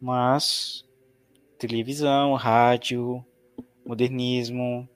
mas 0.00 0.84
televisão, 1.58 2.34
rádio, 2.34 3.24
modernismo, 3.84 4.88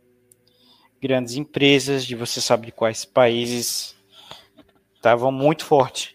grandes 1.00 1.34
empresas 1.34 2.06
de 2.06 2.14
você 2.14 2.40
sabe 2.40 2.66
de 2.66 2.72
quais 2.72 3.04
países 3.04 3.96
estavam 4.94 5.32
muito 5.32 5.64
forte 5.64 6.14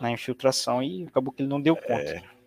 na 0.00 0.12
infiltração 0.12 0.80
e 0.80 1.04
acabou 1.04 1.32
que 1.32 1.42
ele 1.42 1.48
não 1.48 1.60
deu 1.60 1.74
conta. 1.74 1.94
É. 1.94 2.37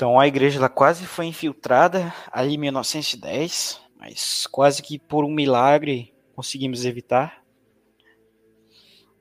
Então 0.00 0.18
a 0.18 0.26
igreja 0.26 0.58
ela 0.58 0.70
quase 0.70 1.04
foi 1.04 1.26
infiltrada 1.26 2.10
ali 2.32 2.54
em 2.54 2.58
1910, 2.58 3.82
mas 3.98 4.46
quase 4.46 4.82
que 4.82 4.98
por 4.98 5.26
um 5.26 5.30
milagre 5.30 6.14
conseguimos 6.34 6.86
evitar. 6.86 7.44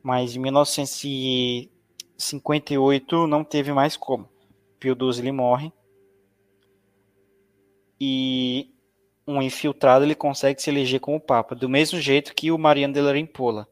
Mas 0.01 0.37
em 0.37 0.39
1958 0.39 3.27
não 3.27 3.43
teve 3.43 3.73
mais 3.73 3.97
como. 3.97 4.29
Pio 4.79 4.95
XII 4.95 5.21
ele 5.21 5.33
morre 5.33 5.73
e 7.99 8.73
um 9.27 9.41
infiltrado 9.41 10.05
ele 10.05 10.15
consegue 10.15 10.61
se 10.61 10.69
eleger 10.69 11.01
como 11.01 11.19
papa, 11.19 11.55
do 11.55 11.67
mesmo 11.67 11.99
jeito 11.99 12.33
que 12.33 12.53
o 12.53 12.57
Mariano 12.57 12.93
de 12.93 13.01
Rimpola. 13.11 13.67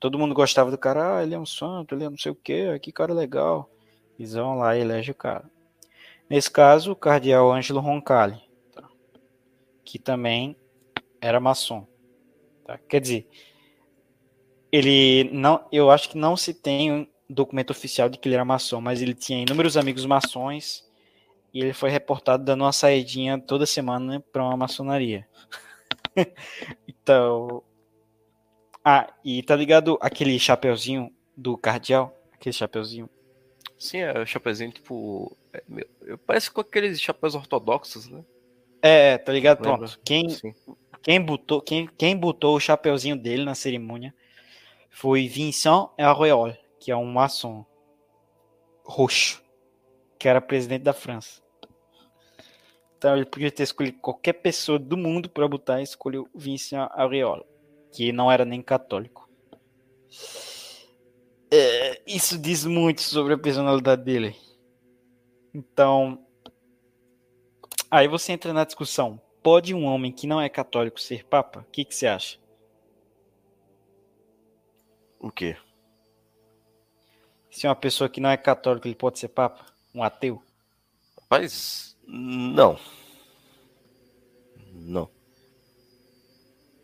Todo 0.00 0.18
mundo 0.18 0.34
gostava 0.34 0.70
do 0.70 0.78
cara, 0.78 1.18
ah, 1.18 1.22
ele 1.22 1.34
é 1.34 1.38
um 1.38 1.44
santo, 1.44 1.94
ele 1.94 2.04
é 2.04 2.08
não 2.08 2.16
sei 2.16 2.32
o 2.32 2.34
que, 2.34 2.78
que 2.78 2.92
cara 2.92 3.12
legal. 3.12 3.68
Eles 4.18 4.32
vão 4.32 4.56
lá 4.56 4.74
e 4.74 4.80
elege 4.80 5.10
o 5.10 5.14
cara. 5.14 5.44
Nesse 6.30 6.48
caso, 6.48 6.92
o 6.92 6.96
cardeal 6.96 7.50
Ângelo 7.50 7.80
Roncalli, 7.80 8.40
tá? 8.72 8.88
que 9.84 9.98
também 9.98 10.56
era 11.20 11.40
maçom. 11.40 11.84
Tá? 12.64 12.78
Quer 12.78 13.00
dizer, 13.00 13.28
ele 14.70 15.28
não, 15.32 15.66
eu 15.72 15.90
acho 15.90 16.08
que 16.08 16.16
não 16.16 16.36
se 16.36 16.54
tem 16.54 16.92
um 16.92 17.06
documento 17.28 17.70
oficial 17.70 18.08
de 18.08 18.16
que 18.16 18.28
ele 18.28 18.36
era 18.36 18.44
maçom, 18.44 18.80
mas 18.80 19.02
ele 19.02 19.12
tinha 19.12 19.42
inúmeros 19.42 19.76
amigos 19.76 20.06
maçons 20.06 20.88
e 21.52 21.60
ele 21.60 21.72
foi 21.72 21.90
reportado 21.90 22.44
dando 22.44 22.62
uma 22.62 22.72
saidinha 22.72 23.36
toda 23.36 23.66
semana 23.66 24.20
para 24.32 24.44
uma 24.44 24.56
maçonaria. 24.56 25.26
então, 26.86 27.60
ah, 28.84 29.12
e 29.24 29.42
tá 29.42 29.56
ligado 29.56 29.98
aquele 30.00 30.38
chapeuzinho 30.38 31.12
do 31.36 31.58
cardeal? 31.58 32.16
Aquele 32.32 32.52
chapeuzinho. 32.52 33.10
Sim, 33.76 33.98
é 33.98 34.20
o 34.20 34.26
chapeuzinho 34.26 34.70
tipo, 34.70 35.36
é, 35.52 36.16
parece 36.26 36.50
com 36.50 36.60
aqueles 36.60 37.00
chapéus 37.00 37.34
ortodoxos, 37.34 38.08
né? 38.08 38.24
É, 38.82 39.18
tá 39.18 39.32
ligado? 39.32 39.62
Pronto. 39.62 40.00
Quem, 40.04 40.26
quem 41.02 41.20
botou, 41.20 41.60
quem, 41.60 41.88
quem 41.98 42.16
botou 42.16 42.56
o 42.56 42.60
chapeuzinho 42.60 43.16
dele 43.16 43.44
na 43.44 43.54
cerimônia 43.54 44.14
foi 44.90 45.28
Vincent 45.28 45.90
Auriol, 45.98 46.56
que 46.78 46.90
é 46.90 46.96
um 46.96 47.06
maçom 47.06 47.64
roxo, 48.84 49.42
que 50.18 50.28
era 50.28 50.40
presidente 50.40 50.82
da 50.82 50.92
França. 50.92 51.42
Então 52.96 53.16
ele 53.16 53.24
podia 53.24 53.50
ter 53.50 53.62
escolhido 53.62 53.98
qualquer 53.98 54.34
pessoa 54.34 54.78
do 54.78 54.96
mundo 54.96 55.28
para 55.30 55.48
botar 55.48 55.80
e 55.80 55.84
escolheu 55.84 56.28
Vincent 56.34 56.88
Auriol, 56.92 57.46
que 57.92 58.12
não 58.12 58.30
era 58.30 58.44
nem 58.44 58.60
católico. 58.60 59.28
É, 61.50 62.00
isso 62.06 62.38
diz 62.38 62.64
muito 62.64 63.00
sobre 63.00 63.34
a 63.34 63.38
personalidade 63.38 64.04
dele. 64.04 64.36
Então, 65.52 66.24
aí 67.90 68.06
você 68.06 68.32
entra 68.32 68.52
na 68.52 68.64
discussão: 68.64 69.20
pode 69.42 69.74
um 69.74 69.84
homem 69.84 70.12
que 70.12 70.26
não 70.26 70.40
é 70.40 70.48
católico 70.48 71.00
ser 71.00 71.24
papa? 71.24 71.60
O 71.60 71.70
que, 71.70 71.84
que 71.84 71.94
você 71.94 72.06
acha? 72.06 72.38
O 75.18 75.30
quê? 75.30 75.56
Se 77.50 77.66
uma 77.66 77.74
pessoa 77.74 78.08
que 78.08 78.20
não 78.20 78.30
é 78.30 78.36
católica 78.36 78.86
ele 78.86 78.94
pode 78.94 79.18
ser 79.18 79.28
papa? 79.28 79.66
Um 79.94 80.02
ateu? 80.02 80.42
Rapaz, 81.20 81.96
não. 82.06 82.78
Não. 84.72 85.10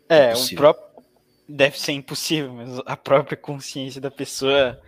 É, 0.09 0.33
o 0.33 0.55
próprio. 0.55 0.87
Deve 1.49 1.79
ser 1.79 1.93
impossível, 1.93 2.51
mas 2.53 2.79
a 2.85 2.97
própria 2.97 3.37
consciência 3.37 4.01
da 4.01 4.11
pessoa 4.11 4.81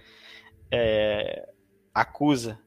é, 0.70 1.50
acusa. 1.94 2.60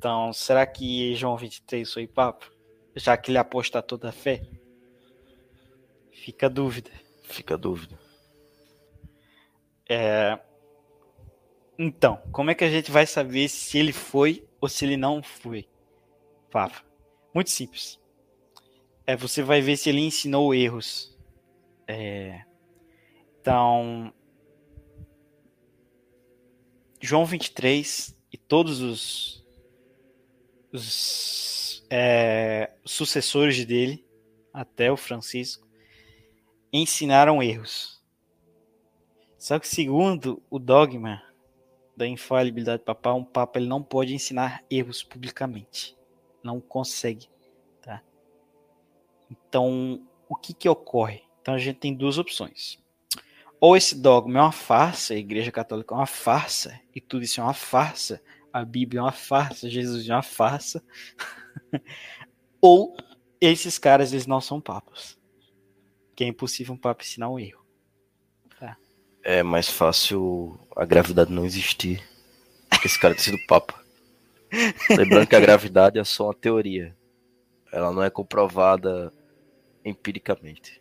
Então, 0.00 0.32
será 0.32 0.66
que 0.66 1.14
João 1.14 1.36
23 1.36 1.92
foi 1.92 2.06
papo? 2.06 2.50
Já 2.96 3.18
que 3.18 3.30
ele 3.30 3.36
aposta 3.36 3.82
toda 3.82 4.08
a 4.08 4.12
fé? 4.12 4.40
Fica 6.10 6.46
a 6.46 6.48
dúvida. 6.48 6.90
Fica 7.24 7.52
a 7.52 7.58
dúvida. 7.58 8.00
É... 9.86 10.40
Então, 11.78 12.16
como 12.32 12.50
é 12.50 12.54
que 12.54 12.64
a 12.64 12.70
gente 12.70 12.90
vai 12.90 13.04
saber 13.04 13.46
se 13.50 13.76
ele 13.76 13.92
foi 13.92 14.48
ou 14.58 14.70
se 14.70 14.86
ele 14.86 14.96
não 14.96 15.22
foi? 15.22 15.68
Papa. 16.50 16.82
Muito 17.34 17.50
simples. 17.50 18.00
É, 19.06 19.14
você 19.14 19.42
vai 19.42 19.60
ver 19.60 19.76
se 19.76 19.90
ele 19.90 20.00
ensinou 20.00 20.54
erros. 20.54 21.14
É, 21.86 22.42
então, 23.38 24.10
João 27.02 27.26
23 27.26 28.16
e 28.32 28.38
todos 28.38 28.80
os, 28.80 29.39
os 30.72 31.84
é, 31.90 32.72
sucessores 32.84 33.64
dele, 33.64 34.04
até 34.52 34.90
o 34.90 34.96
Francisco, 34.96 35.66
ensinaram 36.72 37.42
erros. 37.42 38.00
Só 39.38 39.58
que 39.58 39.66
segundo 39.66 40.42
o 40.50 40.58
dogma 40.58 41.22
da 41.96 42.06
infalibilidade 42.06 42.82
papal, 42.82 43.18
um 43.18 43.24
papa 43.24 43.58
ele 43.58 43.68
não 43.68 43.82
pode 43.82 44.14
ensinar 44.14 44.64
erros 44.70 45.02
publicamente. 45.02 45.96
Não 46.42 46.60
consegue, 46.60 47.28
tá? 47.82 48.02
Então, 49.30 50.02
o 50.28 50.36
que 50.36 50.54
que 50.54 50.68
ocorre? 50.68 51.22
Então 51.42 51.54
a 51.54 51.58
gente 51.58 51.78
tem 51.78 51.94
duas 51.94 52.18
opções. 52.18 52.78
Ou 53.60 53.76
esse 53.76 53.94
dogma 53.94 54.38
é 54.38 54.42
uma 54.42 54.52
farsa, 54.52 55.12
a 55.12 55.18
Igreja 55.18 55.52
Católica 55.52 55.94
é 55.94 55.98
uma 55.98 56.06
farsa, 56.06 56.80
e 56.94 57.00
tudo 57.00 57.24
isso 57.24 57.40
é 57.40 57.44
uma 57.44 57.52
farsa, 57.52 58.22
a 58.52 58.64
Bíblia 58.64 59.00
é 59.00 59.02
uma 59.02 59.12
farsa, 59.12 59.68
Jesus 59.68 60.08
é 60.08 60.12
uma 60.12 60.22
farsa. 60.22 60.82
Ou 62.60 62.96
esses 63.40 63.78
caras 63.78 64.12
eles 64.12 64.26
não 64.26 64.40
são 64.40 64.60
papas. 64.60 65.18
Que 66.14 66.24
é 66.24 66.26
impossível 66.26 66.74
um 66.74 66.78
papa 66.78 67.02
ensinar 67.02 67.30
um 67.30 67.38
erro. 67.38 67.64
Tá. 68.58 68.76
É 69.22 69.42
mais 69.42 69.68
fácil 69.68 70.58
a 70.76 70.84
gravidade 70.84 71.32
não 71.32 71.44
existir 71.44 72.02
que 72.80 72.86
esse 72.86 72.98
cara 72.98 73.14
ter 73.14 73.22
sido 73.22 73.38
papa. 73.46 73.78
Lembrando 74.90 75.26
que 75.26 75.36
a 75.36 75.40
gravidade 75.40 75.98
é 75.98 76.04
só 76.04 76.26
uma 76.26 76.34
teoria. 76.34 76.96
Ela 77.70 77.92
não 77.92 78.02
é 78.02 78.10
comprovada 78.10 79.12
empiricamente. 79.84 80.80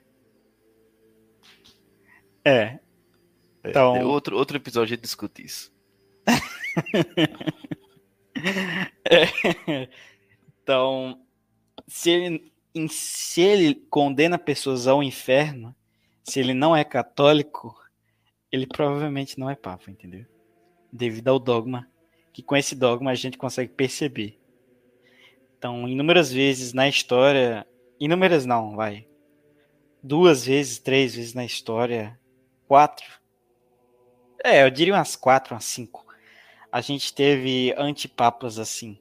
É. 2.43 2.51
é 2.53 2.79
então... 3.65 3.95
É, 3.95 4.03
outro, 4.03 4.37
outro 4.37 4.57
episódio 4.57 4.93
a 4.93 4.95
gente 4.95 5.03
discute 5.03 5.45
isso. 5.45 5.71
Então, 10.61 11.19
se 11.87 12.11
ele, 12.11 12.53
se 12.89 13.41
ele 13.41 13.73
condena 13.73 14.37
pessoas 14.37 14.85
ao 14.85 15.01
inferno, 15.01 15.75
se 16.23 16.39
ele 16.39 16.53
não 16.53 16.75
é 16.75 16.83
católico, 16.83 17.75
ele 18.51 18.67
provavelmente 18.67 19.39
não 19.39 19.49
é 19.49 19.55
papa, 19.55 19.89
entendeu? 19.89 20.27
Devido 20.93 21.29
ao 21.29 21.39
dogma, 21.39 21.89
que 22.31 22.43
com 22.43 22.55
esse 22.55 22.75
dogma 22.75 23.09
a 23.09 23.15
gente 23.15 23.35
consegue 23.35 23.73
perceber. 23.73 24.39
Então, 25.57 25.87
inúmeras 25.87 26.31
vezes 26.31 26.71
na 26.71 26.87
história, 26.87 27.65
inúmeras 27.99 28.45
não, 28.45 28.75
vai, 28.75 29.07
duas 30.01 30.45
vezes, 30.45 30.79
três 30.79 31.15
vezes 31.15 31.33
na 31.33 31.43
história, 31.43 32.17
quatro. 32.67 33.05
É, 34.43 34.63
eu 34.63 34.69
diria 34.69 34.93
umas 34.93 35.15
quatro, 35.15 35.53
umas 35.53 35.65
cinco. 35.65 36.05
A 36.71 36.81
gente 36.81 37.13
teve 37.13 37.73
antipapas 37.77 38.59
assim. 38.59 38.97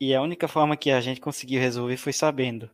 E 0.00 0.14
a 0.14 0.22
única 0.22 0.46
forma 0.46 0.76
que 0.76 0.90
a 0.90 1.00
gente 1.00 1.20
conseguiu 1.20 1.60
resolver 1.60 1.96
foi 1.96 2.12
sabendo. 2.12 2.70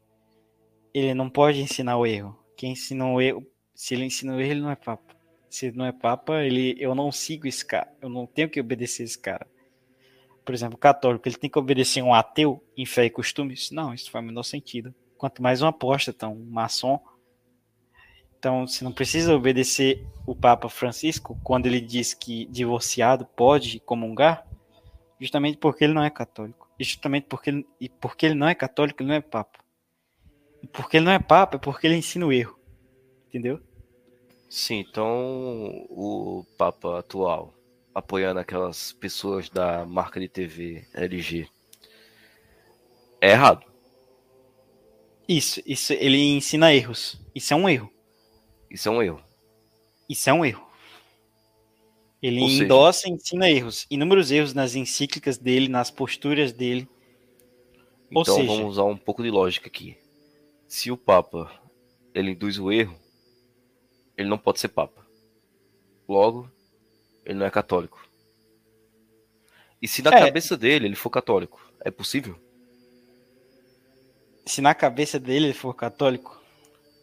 Ele 0.92 1.14
não 1.14 1.30
pode 1.30 1.60
ensinar 1.60 1.96
o 1.96 2.06
erro. 2.06 2.38
Quem 2.56 2.72
ensina 2.72 3.06
o 3.06 3.20
erro, 3.20 3.46
se 3.74 3.94
ele 3.94 4.04
ensina 4.04 4.34
o 4.34 4.40
erro, 4.40 4.50
ele 4.50 4.60
não 4.60 4.70
é 4.70 4.76
papa. 4.76 5.16
Se 5.48 5.66
ele 5.66 5.76
não 5.76 5.86
é 5.86 5.92
papa, 5.92 6.42
ele, 6.42 6.76
eu 6.78 6.94
não 6.94 7.10
sigo 7.10 7.46
esse 7.46 7.64
cara. 7.64 7.90
Eu 8.00 8.08
não 8.08 8.26
tenho 8.26 8.48
que 8.48 8.60
obedecer 8.60 9.04
esse 9.04 9.18
cara. 9.18 9.46
Por 10.44 10.54
exemplo, 10.54 10.78
católico, 10.78 11.26
ele 11.26 11.36
tem 11.36 11.50
que 11.50 11.58
obedecer 11.58 12.02
um 12.02 12.14
ateu 12.14 12.62
em 12.76 12.86
fé 12.86 13.06
e 13.06 13.10
costumes? 13.10 13.70
Não, 13.70 13.92
isso 13.92 14.10
faz 14.10 14.22
o 14.22 14.28
menor 14.28 14.42
sentido. 14.42 14.94
Quanto 15.16 15.42
mais 15.42 15.62
um 15.62 15.66
apóstata, 15.66 16.28
um 16.28 16.44
maçom, 16.50 17.00
então, 18.38 18.66
você 18.66 18.84
não 18.84 18.92
precisa 18.92 19.34
obedecer 19.34 20.06
o 20.26 20.34
Papa 20.34 20.68
Francisco 20.68 21.38
quando 21.42 21.66
ele 21.66 21.80
diz 21.80 22.14
que 22.14 22.46
divorciado 22.46 23.24
pode 23.24 23.80
comungar, 23.80 24.46
justamente 25.20 25.56
porque 25.56 25.84
ele 25.84 25.94
não 25.94 26.04
é 26.04 26.10
católico. 26.10 26.68
E 26.78 26.84
justamente 26.84 27.26
porque 27.28 27.50
ele, 27.50 27.66
e 27.80 27.88
porque 27.88 28.26
ele 28.26 28.34
não 28.34 28.48
é 28.48 28.54
católico, 28.54 29.02
ele 29.02 29.08
não 29.08 29.16
é 29.16 29.20
papa. 29.20 29.58
E 30.62 30.66
porque 30.66 30.98
ele 30.98 31.06
não 31.06 31.12
é 31.12 31.18
papa, 31.18 31.56
é 31.56 31.58
porque 31.58 31.86
ele 31.86 31.96
ensina 31.96 32.26
o 32.26 32.32
erro. 32.32 32.58
Entendeu? 33.28 33.60
Sim, 34.48 34.78
então 34.78 35.86
o 35.90 36.44
Papa 36.56 37.00
atual, 37.00 37.52
apoiando 37.94 38.40
aquelas 38.40 38.92
pessoas 38.92 39.50
da 39.50 39.84
marca 39.84 40.20
de 40.20 40.28
TV 40.28 40.86
LG, 40.94 41.48
é 43.20 43.32
errado. 43.32 43.64
Isso, 45.28 45.60
isso, 45.66 45.92
ele 45.92 46.18
ensina 46.18 46.72
erros. 46.72 47.20
Isso 47.34 47.52
é 47.52 47.56
um 47.56 47.68
erro. 47.68 47.90
Isso 48.70 48.88
é 48.88 48.92
um 48.92 49.02
erro. 49.02 49.22
Isso 50.08 50.28
é 50.30 50.32
um 50.32 50.44
erro. 50.44 50.66
Ele 52.22 52.40
Ou 52.40 52.48
seja- 52.48 52.64
endossa 52.64 53.08
e 53.08 53.12
ensina 53.12 53.48
erros. 53.50 53.86
Inúmeros 53.90 54.30
erros 54.30 54.54
nas 54.54 54.74
encíclicas 54.74 55.38
dele, 55.38 55.68
nas 55.68 55.90
posturas 55.90 56.52
dele. 56.52 56.88
Ou 58.14 58.22
Então 58.22 58.34
seja- 58.36 58.46
vamos 58.48 58.66
usar 58.70 58.84
um 58.84 58.96
pouco 58.96 59.22
de 59.22 59.30
lógica 59.30 59.68
aqui. 59.68 59.96
Se 60.68 60.90
o 60.90 60.96
Papa 60.96 61.50
ele 62.14 62.30
induz 62.32 62.58
o 62.58 62.72
erro, 62.72 62.96
ele 64.16 64.28
não 64.28 64.38
pode 64.38 64.58
ser 64.60 64.68
Papa. 64.68 65.04
Logo, 66.08 66.50
ele 67.24 67.38
não 67.38 67.46
é 67.46 67.50
católico. 67.50 68.04
E 69.82 69.86
se 69.86 70.02
na 70.02 70.10
É. 70.10 70.20
cabeça 70.24 70.56
dele 70.56 70.86
ele 70.86 70.96
for 70.96 71.10
católico, 71.10 71.60
é 71.84 71.90
possível? 71.90 72.36
Se 74.46 74.60
na 74.60 74.74
cabeça 74.74 75.18
dele 75.18 75.46
ele 75.46 75.54
for 75.54 75.74
católico, 75.74 76.40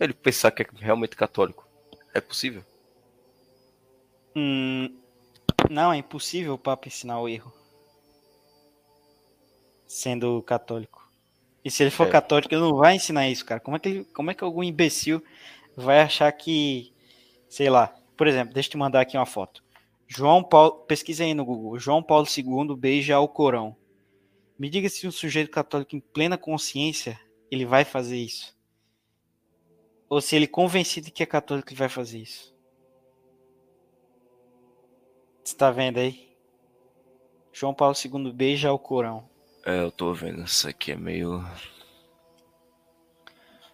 Ele 0.03 0.13
pensar 0.13 0.51
que 0.51 0.61
é 0.61 0.67
realmente 0.75 1.15
católico, 1.15 1.67
é 2.13 2.21
possível? 2.21 2.63
hum, 4.35 4.89
não, 5.69 5.93
é 5.93 5.97
impossível 5.97 6.53
o 6.55 6.57
Papa 6.59 6.87
ensinar 6.87 7.19
o 7.21 7.29
erro. 7.29 7.53
Sendo 9.87 10.41
católico. 10.41 11.03
E 11.63 11.71
se 11.71 11.83
ele 11.83 11.91
for 11.91 12.07
É. 12.07 12.09
católico, 12.09 12.53
ele 12.53 12.61
não 12.61 12.75
vai 12.77 12.95
ensinar 12.95 13.29
isso, 13.29 13.45
cara. 13.45 13.59
Como 13.61 13.77
é 13.77 13.79
que, 13.79 13.89
ele- 13.89 14.05
como 14.05 14.31
é 14.31 14.33
que 14.33 14.43
algum 14.43 14.63
imbecil 14.63 15.23
vai 15.75 16.01
achar 16.01 16.31
que, 16.33 16.93
sei 17.49 17.69
lá, 17.69 17.95
por 18.17 18.27
exemplo, 18.27 18.53
deixa 18.53 18.69
eu 18.69 18.71
te 18.71 18.77
mandar 18.77 19.01
aqui 19.01 19.17
uma 19.17 19.25
foto. 19.25 19.63
João 20.07 20.43
Paulo, 20.43 20.85
pesquisa 20.85 21.23
aí 21.23 21.33
no 21.33 21.45
Google. 21.45 21.79
João 21.79 22.03
Paulo 22.03 22.27
II 22.27 22.75
beija 22.77 23.19
o 23.19 23.27
Corão. 23.27 23.75
Me 24.59 24.69
diga 24.69 24.89
se 24.89 25.07
um 25.07 25.11
sujeito 25.11 25.51
católico 25.51 25.95
em 25.95 26.01
plena 26.01 26.37
consciência 26.37 27.19
ele 27.51 27.65
vai 27.65 27.85
fazer 27.85 28.17
isso. 28.17 28.55
Ou 30.13 30.21
se 30.21 30.35
ele 30.35 30.45
convencido 30.45 31.07
de 31.07 31.11
que 31.11 31.23
é 31.23 31.25
católico 31.25 31.69
ele 31.69 31.75
vai 31.75 31.89
fazer 31.89 32.19
isso. 32.19 32.53
Você 35.43 35.55
tá 35.55 35.71
vendo 35.71 35.97
aí? 35.97 36.29
João 37.51 37.73
Paulo 37.73 37.95
II 37.95 38.31
beija 38.31 38.71
o 38.71 38.77
Corão. 38.77 39.27
É, 39.65 39.79
eu 39.79 39.91
tô 39.91 40.13
vendo. 40.13 40.43
Isso 40.43 40.69
aqui 40.69 40.91
é 40.91 40.95
meio. 40.95 41.43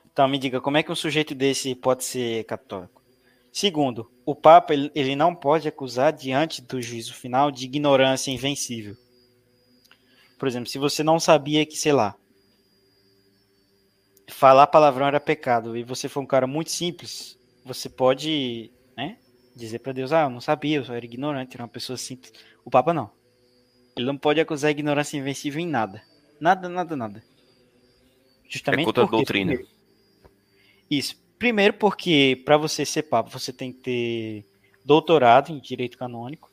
Então 0.09 0.29
me 0.29 0.37
diga, 0.37 0.61
como 0.61 0.77
é 0.77 0.83
que 0.83 0.89
um 0.89 0.95
sujeito 0.95 1.35
desse 1.35 1.75
pode 1.75 2.05
ser 2.05 2.45
católico? 2.45 3.03
Segundo, 3.51 4.09
o 4.25 4.33
Papa 4.33 4.73
ele, 4.73 4.89
ele 4.95 5.17
não 5.17 5.35
pode 5.35 5.67
acusar 5.67 6.13
diante 6.13 6.61
do 6.61 6.81
juízo 6.81 7.13
final 7.13 7.51
de 7.51 7.65
ignorância 7.65 8.31
invencível. 8.31 8.95
Por 10.37 10.47
exemplo, 10.47 10.69
se 10.69 10.77
você 10.77 11.03
não 11.03 11.19
sabia 11.19 11.65
que, 11.65 11.75
sei 11.75 11.91
lá, 11.91 12.15
falar 14.29 14.67
palavrão 14.67 15.07
era 15.07 15.19
pecado 15.19 15.75
e 15.75 15.83
você 15.83 16.07
for 16.09 16.21
um 16.21 16.25
cara 16.25 16.47
muito 16.47 16.71
simples, 16.71 17.37
você 17.65 17.89
pode, 17.89 18.71
né, 18.95 19.17
dizer 19.55 19.79
para 19.79 19.91
Deus, 19.93 20.11
ah, 20.11 20.23
eu 20.23 20.29
não 20.29 20.41
sabia, 20.41 20.77
eu 20.77 20.85
só 20.85 20.93
era 20.93 21.05
ignorante, 21.05 21.55
era 21.55 21.63
uma 21.63 21.69
pessoa 21.69 21.97
simples. 21.97 22.31
O 22.63 22.69
Papa 22.69 22.93
não. 22.93 23.11
Ele 23.95 24.05
não 24.05 24.17
pode 24.17 24.39
acusar 24.39 24.71
ignorância 24.71 25.17
invencível 25.17 25.59
em 25.59 25.67
nada. 25.67 26.01
Nada, 26.39 26.69
nada, 26.69 26.95
nada. 26.95 27.23
Justamente 28.47 28.81
É 28.81 28.85
contra 28.85 29.03
a 29.03 29.05
porque, 29.07 29.17
doutrina. 29.17 29.51
primeiro- 29.51 29.69
isso. 30.89 31.15
Primeiro 31.37 31.73
porque 31.75 32.41
para 32.45 32.57
você 32.57 32.85
ser 32.85 33.03
papa, 33.03 33.29
você 33.29 33.53
tem 33.53 33.71
que 33.71 33.79
ter 33.79 34.45
doutorado 34.83 35.51
em 35.51 35.59
direito 35.59 35.97
canônico. 35.97 36.49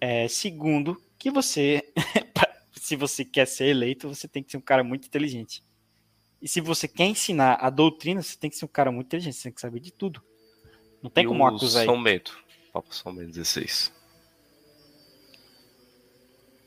É, 0.00 0.28
segundo, 0.28 1.00
que 1.18 1.30
você 1.30 1.82
se 2.72 2.96
você 2.96 3.24
quer 3.24 3.46
ser 3.46 3.66
eleito, 3.66 4.08
você 4.08 4.26
tem 4.26 4.42
que 4.42 4.50
ser 4.50 4.56
um 4.56 4.62
cara 4.62 4.82
muito 4.82 5.06
inteligente. 5.06 5.62
E 6.40 6.48
se 6.48 6.60
você 6.60 6.88
quer 6.88 7.04
ensinar 7.04 7.54
a 7.60 7.68
doutrina, 7.68 8.22
você 8.22 8.36
tem 8.36 8.48
que 8.48 8.56
ser 8.56 8.64
um 8.64 8.68
cara 8.68 8.90
muito 8.90 9.06
inteligente, 9.06 9.36
você 9.36 9.42
tem 9.44 9.52
que 9.52 9.60
saber 9.60 9.80
de 9.80 9.92
tudo. 9.92 10.22
Não 11.02 11.10
tem 11.10 11.24
E 11.24 11.26
como 11.26 11.46
acusar 11.46 11.84
São 11.84 12.02
Bento. 12.02 12.38
Papa 12.72 12.92
São 12.92 13.14
Bento 13.14 13.32
16. 13.32 13.92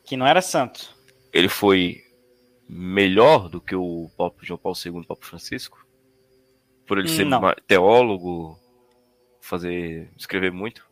que 0.03 0.17
não 0.17 0.27
era 0.27 0.41
santo. 0.41 0.95
Ele 1.31 1.47
foi 1.47 2.03
melhor 2.67 3.49
do 3.49 3.61
que 3.61 3.75
o 3.75 4.09
Papa 4.17 4.37
João 4.41 4.59
Paulo 4.59 4.77
II 4.77 4.93
e 4.93 4.99
o 4.99 5.05
Papa 5.05 5.25
Francisco? 5.25 5.85
Por 6.85 6.97
ele 6.97 7.07
ser 7.07 7.25
Não. 7.25 7.41
teólogo, 7.65 8.59
fazer. 9.41 10.11
escrever 10.17 10.51
muito? 10.51 10.85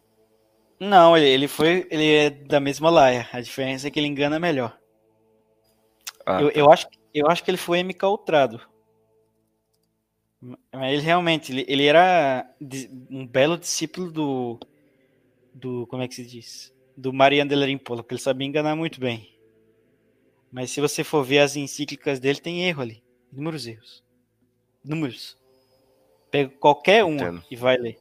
Não, 0.79 1.15
ele, 1.15 1.27
ele 1.27 1.47
foi, 1.47 1.86
ele 1.91 2.11
é 2.11 2.29
da 2.29 2.59
mesma 2.59 2.89
laia. 2.89 3.27
A 3.32 3.41
diferença 3.41 3.88
é 3.88 3.91
que 3.91 3.99
ele 3.99 4.07
engana 4.07 4.39
melhor. 4.39 4.77
Ah, 6.25 6.41
eu, 6.41 6.51
tá. 6.51 6.59
eu, 6.59 6.71
acho, 6.71 6.88
eu 7.13 7.27
acho 7.27 7.43
que 7.43 7.51
ele 7.51 7.57
foi 7.57 7.84
MK 7.84 8.03
Mas 10.41 10.93
ele 10.93 11.01
realmente, 11.03 11.51
ele, 11.51 11.65
ele 11.67 11.85
era 11.85 12.49
um 13.09 13.27
belo 13.27 13.57
discípulo 13.57 14.11
do, 14.11 14.59
do, 15.53 15.85
como 15.87 16.01
é 16.01 16.07
que 16.07 16.15
se 16.15 16.25
diz? 16.25 16.73
Do 16.97 17.13
Mariano 17.13 17.49
de 17.49 17.65
Rimpola, 17.65 18.01
porque 18.01 18.15
ele 18.15 18.21
sabia 18.21 18.47
enganar 18.47 18.75
muito 18.75 18.99
bem. 18.99 19.37
Mas 20.51 20.71
se 20.71 20.81
você 20.81 21.03
for 21.03 21.23
ver 21.23 21.39
as 21.39 21.55
encíclicas 21.55 22.19
dele, 22.19 22.39
tem 22.41 22.63
erro 22.63 22.81
ali. 22.81 23.03
Inúmeros 23.31 23.67
erros. 23.67 24.03
Números. 24.83 25.37
Pega 26.31 26.49
qualquer 26.49 27.05
um 27.05 27.13
Entendo. 27.15 27.43
e 27.49 27.55
vai 27.55 27.77
ler. 27.77 27.99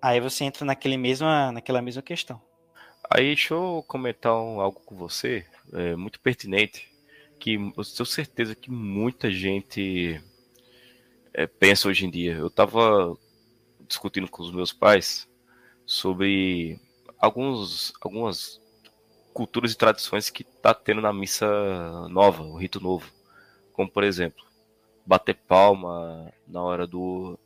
Aí 0.00 0.20
você 0.20 0.44
entra 0.44 0.64
naquele 0.64 0.96
mesma, 0.96 1.50
naquela 1.50 1.82
mesma 1.82 2.00
questão. 2.00 2.40
Aí 3.10 3.24
deixa 3.26 3.54
eu 3.54 3.84
comentar 3.88 4.34
um- 4.34 4.60
algo 4.60 4.80
com 4.80 4.94
você, 4.94 5.44
é, 5.72 5.96
muito 5.96 6.20
pertinente, 6.20 6.88
que 7.38 7.54
eu 7.54 7.84
tenho 7.84 8.06
certeza 8.06 8.54
que 8.54 8.70
muita 8.70 9.30
gente 9.30 10.20
é, 11.32 11.46
pensa 11.46 11.88
hoje 11.88 12.04
em 12.04 12.10
dia. 12.10 12.34
Eu 12.34 12.48
estava 12.48 13.16
discutindo 13.86 14.28
com 14.28 14.42
os 14.42 14.52
meus 14.52 14.72
pais 14.72 15.28
sobre 15.86 16.78
alguns, 17.18 17.92
algumas 18.00 18.60
culturas 19.32 19.72
e 19.72 19.78
tradições 19.78 20.30
que 20.30 20.44
tá 20.44 20.74
tendo 20.74 21.00
na 21.00 21.12
missa 21.12 21.46
nova, 22.08 22.42
o 22.42 22.56
rito 22.56 22.80
novo. 22.80 23.10
Como 23.72 23.88
por 23.88 24.04
exemplo, 24.04 24.44
bater 25.06 25.34
palma 25.34 26.32
na 26.46 26.62
hora 26.62 26.86
do 26.86 27.38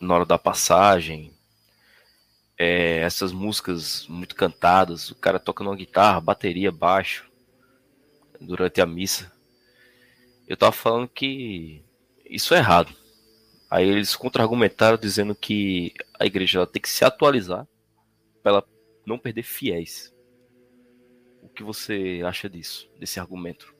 na 0.00 0.14
hora 0.14 0.26
da 0.26 0.38
passagem, 0.38 1.32
é, 2.58 2.98
essas 2.98 3.32
músicas 3.32 4.06
muito 4.08 4.34
cantadas, 4.34 5.10
o 5.10 5.14
cara 5.14 5.38
tocando 5.38 5.70
uma 5.70 5.76
guitarra, 5.76 6.20
bateria, 6.20 6.70
baixo, 6.70 7.30
durante 8.46 8.80
a 8.80 8.86
missa. 8.86 9.32
Eu 10.46 10.56
tava 10.56 10.72
falando 10.72 11.08
que 11.08 11.82
isso 12.24 12.54
é 12.54 12.58
errado. 12.58 12.94
Aí 13.70 13.88
eles 13.88 14.14
contra-argumentaram 14.14 14.98
dizendo 14.98 15.34
que 15.34 15.92
a 16.18 16.26
igreja 16.26 16.66
tem 16.66 16.80
que 16.82 16.88
se 16.88 17.04
atualizar 17.04 17.66
para 18.42 18.52
ela 18.52 18.64
não 19.06 19.18
perder 19.18 19.42
fiéis. 19.42 20.14
O 21.42 21.48
que 21.48 21.62
você 21.62 22.20
acha 22.24 22.48
disso, 22.48 22.88
desse 22.98 23.20
argumento? 23.20 23.74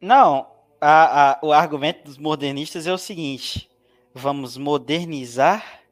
Não, 0.00 0.46
a- 0.80 1.32
a- 1.32 1.38
o 1.42 1.52
argumento 1.52 2.04
dos 2.04 2.18
modernistas 2.18 2.86
é 2.86 2.92
o 2.92 2.98
seguinte: 2.98 3.68
vamos 4.14 4.56
modernizar 4.56 5.82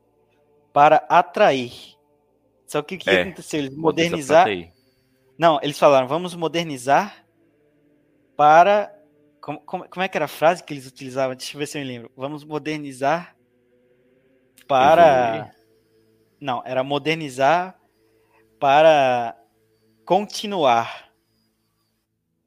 para 0.72 0.98
atrair. 1.08 1.72
Só 2.66 2.82
que 2.82 2.96
o 2.96 2.98
que 2.98 3.10
É, 3.10 3.14
aconteceu? 3.14 3.60
Eles 3.60 3.74
Bota 3.76 4.02
essa 4.02 4.16
modernizar. 4.16 4.44
frase 4.44 4.48
aí. 4.50 4.72
Não, 5.38 5.58
eles 5.62 5.78
falaram, 5.78 6.08
vamos 6.08 6.34
modernizar 6.34 7.26
para. 8.36 8.92
Como, 9.40 9.60
como, 9.60 9.88
como 9.88 10.02
é 10.02 10.08
que 10.08 10.16
era 10.16 10.24
a 10.24 10.28
frase 10.28 10.64
que 10.64 10.72
eles 10.72 10.86
utilizavam? 10.86 11.36
Deixa 11.36 11.54
eu 11.54 11.58
ver 11.58 11.66
se 11.66 11.78
eu 11.78 11.82
me 11.82 11.88
lembro. 11.88 12.10
Vamos 12.16 12.44
modernizar 12.44 13.36
para. 14.66 15.36
Evoluir? 15.36 15.56
Não, 16.40 16.62
era 16.64 16.82
modernizar 16.82 17.78
para 18.58 19.36
continuar. 20.04 21.06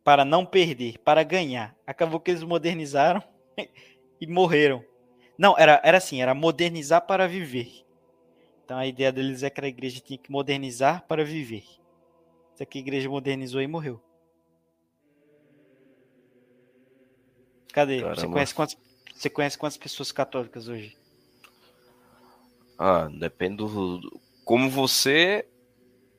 Para 0.03 0.25
não 0.25 0.45
perder, 0.45 0.97
para 0.99 1.21
ganhar. 1.23 1.75
Acabou 1.85 2.19
que 2.19 2.31
eles 2.31 2.43
modernizaram 2.43 3.21
e 4.19 4.25
morreram. 4.25 4.83
Não, 5.37 5.55
era, 5.57 5.79
era 5.83 5.97
assim, 5.97 6.21
era 6.21 6.33
modernizar 6.33 7.05
para 7.05 7.27
viver. 7.27 7.85
Então 8.65 8.77
a 8.77 8.87
ideia 8.87 9.11
deles 9.11 9.43
é 9.43 9.49
que 9.49 9.61
a 9.61 9.67
igreja 9.67 9.99
tinha 9.99 10.17
que 10.17 10.31
modernizar 10.31 11.05
para 11.07 11.23
viver. 11.23 11.63
Só 12.59 12.65
que 12.65 12.77
a 12.77 12.81
igreja 12.81 13.07
modernizou 13.07 13.61
e 13.61 13.67
morreu. 13.67 14.01
Cadê? 17.71 18.01
Você 18.03 18.27
conhece, 18.27 18.53
quantas, 18.53 18.77
você 19.15 19.29
conhece 19.29 19.57
quantas 19.57 19.77
pessoas 19.77 20.11
católicas 20.11 20.67
hoje? 20.67 20.97
Ah, 22.77 23.07
depende 23.07 23.55
do, 23.55 23.99
do- 23.99 24.21
como 24.43 24.69
você, 24.69 25.47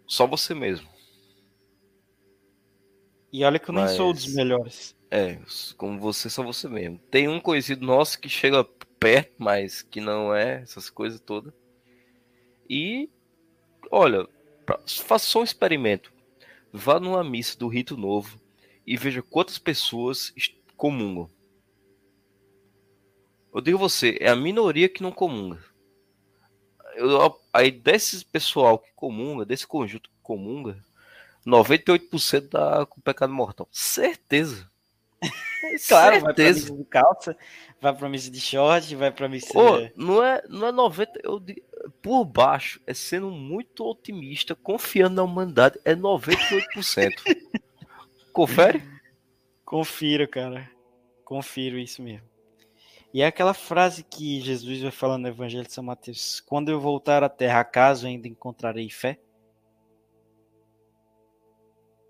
só 0.07 0.27
você 0.27 0.55
mesmo. 0.55 0.89
E 3.31 3.45
olha 3.45 3.59
que 3.59 3.69
eu 3.69 3.75
nem 3.75 3.87
sou 3.89 4.15
dos 4.15 4.25
Mas- 4.25 4.35
melhores. 4.35 4.97
É, 5.11 5.39
como 5.77 6.01
você, 6.01 6.31
só 6.31 6.43
você 6.43 6.69
mesmo. 6.69 6.99
Tem 7.11 7.29
um 7.29 7.39
conhecido 7.39 7.85
nosso 7.85 8.19
que 8.19 8.31
chega 8.31 8.65
perto, 8.99 9.35
mas 9.37 9.83
que 9.83 10.01
não 10.01 10.35
é 10.35 10.63
essas 10.63 10.89
coisas 10.89 11.21
todas. 11.21 11.53
E, 12.67 13.11
olha, 13.91 14.27
pra- 14.65 14.81
faça 14.87 15.27
só 15.27 15.41
um 15.41 15.45
experimento. 15.45 16.11
Vá 16.73 17.01
numa 17.01 17.25
missa 17.25 17.59
do 17.59 17.69
Rito 17.69 17.97
Novo 17.97 18.41
e 18.87 18.97
veja 18.97 19.23
quantas 19.23 19.59
pessoas 19.59 20.33
comungam. 20.77 21.29
Eu 23.53 23.61
digo 23.61 23.79
você, 23.79 24.17
é 24.21 24.29
a 24.29 24.37
minoria 24.37 24.89
que 24.89 25.03
não 25.03 25.11
comunga. 25.11 25.59
Eu, 26.95 27.41
aí 27.53 27.71
desse 27.71 28.25
pessoal 28.25 28.79
que 28.79 28.93
comunga, 28.95 29.45
desse 29.45 29.67
conjunto 29.67 30.09
que 30.09 30.17
comunga, 30.23 30.79
98% 31.45 32.49
dá 32.49 32.87
com 32.87 33.01
pecado 33.01 33.33
mortal. 33.33 33.69
Certeza. 33.73 34.70
Claro, 35.87 36.21
vai 36.21 36.35
pra 36.35 36.45
Certeza. 36.45 36.61
missa 36.61 36.77
de 36.77 36.85
calça, 36.85 37.37
vai 37.81 37.95
pra 37.95 38.09
missa 38.09 38.31
de 38.31 38.41
short, 38.41 38.97
vai 38.97 39.11
pra 39.13 39.29
missa... 39.29 39.57
Ô, 39.57 39.89
não 39.95 40.25
é, 40.25 40.43
não 40.49 40.67
é 40.67 40.73
90, 40.73 41.21
eu 41.23 41.39
digo, 41.39 41.61
por 42.03 42.25
baixo, 42.25 42.81
é 42.87 42.95
sendo 42.95 43.31
muito 43.31 43.85
otimista, 43.85 44.55
confiando 44.55 45.17
na 45.17 45.23
humanidade, 45.23 45.79
é 45.85 45.95
98%. 45.95 47.13
Confere? 48.33 48.83
Confiro, 49.65 50.27
cara. 50.27 50.69
Confiro 51.25 51.79
isso 51.79 52.03
mesmo. 52.03 52.29
E 53.13 53.23
é 53.23 53.27
aquela 53.27 53.55
frase 53.55 54.03
que 54.05 54.41
Jesus 54.41 54.81
vai 54.83 54.91
falando 54.91 55.23
no 55.23 55.29
Evangelho 55.29 55.67
de 55.67 55.73
São 55.73 55.83
Mateus: 55.85 56.41
Quando 56.41 56.71
eu 56.71 56.81
voltar 56.81 57.23
à 57.25 57.29
terra, 57.29 57.61
acaso 57.61 58.07
ainda 58.07 58.29
encontrarei 58.29 58.89
fé? 58.89 59.19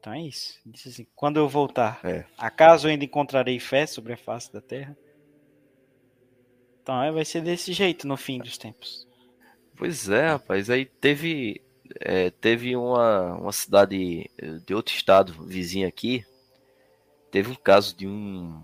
Então 0.00 0.14
é 0.14 0.22
isso. 0.22 0.58
Disse 0.64 0.88
assim: 0.88 1.06
Quando 1.14 1.36
eu 1.36 1.48
voltar, 1.48 2.00
É. 2.02 2.24
acaso 2.38 2.88
ainda 2.88 3.04
encontrarei 3.04 3.60
fé 3.60 3.86
sobre 3.86 4.14
a 4.14 4.16
face 4.16 4.52
da 4.52 4.60
terra? 4.60 4.96
Então 6.82 7.02
é, 7.02 7.12
vai 7.12 7.24
ser 7.24 7.42
desse 7.42 7.72
jeito 7.72 8.08
no 8.08 8.16
fim 8.16 8.38
dos 8.38 8.56
tempos. 8.56 9.06
Pois 9.76 10.08
é, 10.08 10.28
rapaz. 10.30 10.70
Aí 10.70 10.86
teve, 10.86 11.60
é, 12.00 12.30
teve 12.30 12.74
uma, 12.74 13.36
uma 13.36 13.52
cidade 13.52 14.30
eh, 14.38 14.58
de 14.66 14.74
outro 14.74 14.94
estado 14.94 15.32
vizinho 15.46 15.86
aqui. 15.86 16.24
Teve 17.30 17.50
um 17.50 17.54
caso 17.54 17.96
de 17.96 18.06
um, 18.08 18.62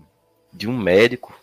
de 0.51 0.67
um 0.67 0.77
médico 0.77 1.39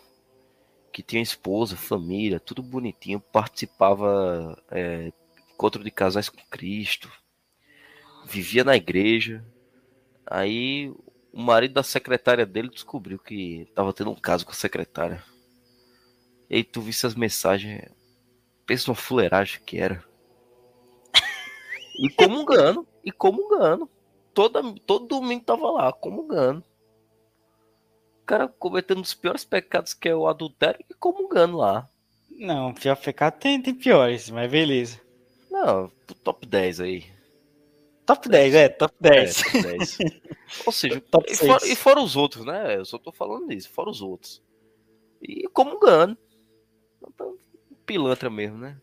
que 0.93 1.01
tinha 1.01 1.21
esposa, 1.21 1.75
família, 1.75 2.39
tudo 2.39 2.61
bonitinho, 2.61 3.19
participava 3.19 4.57
é, 4.71 5.11
encontro 5.53 5.83
de 5.83 5.91
casais 5.91 6.29
com 6.29 6.37
Cristo, 6.49 7.11
vivia 8.25 8.63
na 8.63 8.75
igreja. 8.77 9.43
Aí 10.25 10.93
o 11.31 11.41
marido 11.41 11.73
da 11.73 11.83
secretária 11.83 12.45
dele 12.45 12.69
descobriu 12.69 13.19
que 13.19 13.67
tava 13.75 13.93
tendo 13.93 14.11
um 14.11 14.15
caso 14.15 14.45
com 14.45 14.51
a 14.51 14.55
secretária. 14.55 15.23
E 16.49 16.55
aí 16.55 16.63
tu 16.63 16.81
visse 16.81 17.05
as 17.05 17.15
mensagens, 17.15 17.89
pensa 18.65 18.85
numa 18.87 18.95
fuleiragem 18.95 19.61
que 19.65 19.77
era. 19.77 20.03
E 21.99 22.09
comungando, 22.09 22.87
e 23.03 23.11
comungando. 23.11 23.89
Toda, 24.33 24.61
todo 24.85 25.07
domingo 25.07 25.45
tava 25.45 25.71
lá, 25.71 25.93
comungando. 25.93 26.63
O 28.21 28.25
cara 28.25 28.47
cometendo 28.47 29.01
os 29.01 29.13
piores 29.13 29.45
pecados 29.45 29.93
que 29.93 30.09
é 30.09 30.15
o 30.15 30.27
adultério 30.27 30.83
e 30.89 30.93
comungando 30.93 31.57
lá. 31.57 31.87
Não, 32.31 32.73
pior 32.73 32.97
pecado 32.97 33.39
tem, 33.39 33.61
tem 33.61 33.73
piores, 33.73 34.29
mas 34.29 34.51
beleza. 34.51 34.99
Não, 35.49 35.89
top 36.23 36.45
10 36.45 36.81
aí. 36.81 37.14
Top 38.05 38.29
10, 38.29 38.53
é, 38.53 38.69
top 38.69 38.93
10. 38.99 39.39
É, 39.39 39.43
top 39.43 39.61
10. 39.63 39.97
Ou 40.65 40.71
seja, 40.71 41.01
Top 41.01 41.31
e 41.31 41.35
fora, 41.35 41.67
e 41.67 41.75
fora 41.75 41.99
os 41.99 42.15
outros, 42.15 42.45
né? 42.45 42.77
Eu 42.77 42.85
só 42.85 42.97
tô 42.97 43.11
falando 43.11 43.47
disso, 43.47 43.69
fora 43.69 43.89
os 43.89 44.01
outros. 44.01 44.43
E 45.21 45.47
comungando. 45.47 46.17
Então, 47.07 47.35
Pilantra 47.85 48.29
mesmo, 48.29 48.57
né? 48.57 48.77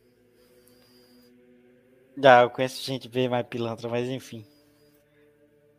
Já, 2.17 2.43
eu 2.43 2.51
conheço 2.51 2.85
gente 2.85 3.09
bem 3.09 3.29
mais 3.29 3.47
pilantra, 3.47 3.89
mas 3.89 4.09
enfim. 4.09 4.45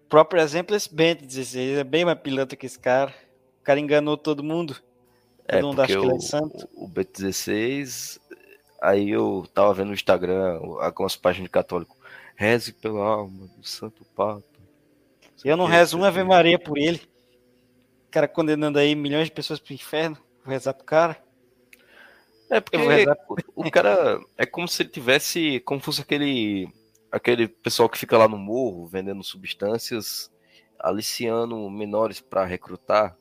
O 0.06 0.10
próprio 0.10 0.41
exemplo 0.41 0.74
é 0.74 0.78
esse 0.78 0.94
Bento 0.94 1.26
16, 1.26 1.80
é 1.80 1.84
bem 1.84 2.06
mais 2.06 2.20
pilantra 2.20 2.58
que 2.58 2.66
esse 2.66 2.80
cara. 2.80 3.14
O 3.60 3.64
cara 3.64 3.80
enganou 3.80 4.18
todo 4.18 4.44
mundo. 4.44 4.76
É, 5.48 5.60
Todo 5.60 5.68
mundo 5.68 5.82
acha 5.82 5.94
que 5.94 6.00
ele 6.00 6.12
é 6.12 6.16
o, 6.16 6.22
santo. 6.22 6.70
o 6.74 6.88
B16, 6.88 8.20
aí 8.82 9.10
eu 9.10 9.46
tava 9.54 9.74
vendo 9.74 9.88
no 9.88 9.94
Instagram 9.94 10.60
algumas 10.80 11.16
páginas 11.16 11.48
de 11.48 11.52
católico. 11.52 11.98
Reze 12.44 12.74
pela 12.74 13.02
alma 13.02 13.48
do 13.58 13.66
Santo 13.66 14.04
Papa. 14.14 14.44
Eu 15.46 15.56
não 15.56 15.66
rezo 15.66 15.96
uma 15.96 16.10
Ave. 16.10 16.26
Maria 16.26 16.60
por 16.60 16.78
ele. 16.78 17.02
O 18.06 18.12
cara 18.12 18.28
condenando 18.28 18.78
aí 18.78 18.94
milhões 18.96 19.28
de 19.28 19.32
pessoas 19.32 19.62
pro 19.62 19.74
inferno. 19.74 20.18
Vou 20.44 20.52
rezar 20.52 20.74
pro 20.74 20.84
cara. 20.84 21.24
É 22.50 22.60
porque 22.60 22.78
por 23.26 23.39
o 23.56 23.72
cara 23.72 24.20
é 24.38 24.46
como 24.46 24.68
se 24.68 24.84
ele 24.84 24.89
tivesse, 24.89 25.62
como 25.62 25.80
fosse 25.80 26.02
aquele 26.02 26.68
aquele 27.10 27.48
pessoal 27.48 27.88
que 27.88 27.98
fica 27.98 28.18
lá 28.18 28.28
no 28.28 28.38
morro 28.38 28.88
vendendo 28.88 29.24
substâncias, 29.24 30.30
aliciando 30.78 31.70
menores 31.70 32.20
para 32.20 32.44
recrutar. 32.44 33.18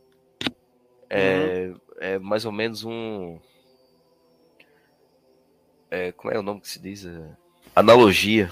É, 1.09 1.69
Uhum. 1.69 1.81
é 2.01 2.19
mais 2.19 2.45
ou 2.45 2.51
menos 2.51 2.83
um 2.83 3.39
é, 5.89 6.11
como 6.11 6.35
é 6.35 6.39
o 6.39 6.43
nome 6.43 6.61
que 6.61 6.69
se 6.69 6.81
diz? 6.81 7.07
É, 7.07 7.37
analogia 7.77 8.51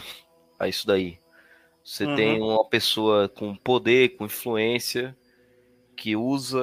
a 0.60 0.68
isso 0.68 0.86
daí. 0.86 1.18
Você 1.84 2.06
Uhum. 2.06 2.14
tem 2.16 2.42
uma 2.42 2.68
pessoa 2.68 3.28
com 3.28 3.56
poder, 3.56 4.16
com 4.16 4.26
influência, 4.26 5.16
que 5.96 6.16
usa 6.16 6.60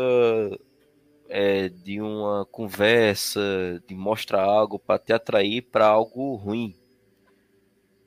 é, 1.30 1.70
de 1.70 2.02
uma 2.02 2.46
conversa, 2.46 3.42
de 3.88 3.96
mostrar 3.96 4.44
algo 4.44 4.80
para 4.80 5.00
te 5.00 5.14
atrair 5.14 5.62
para 5.64 5.86
algo 5.88 6.36
ruim. 6.36 6.76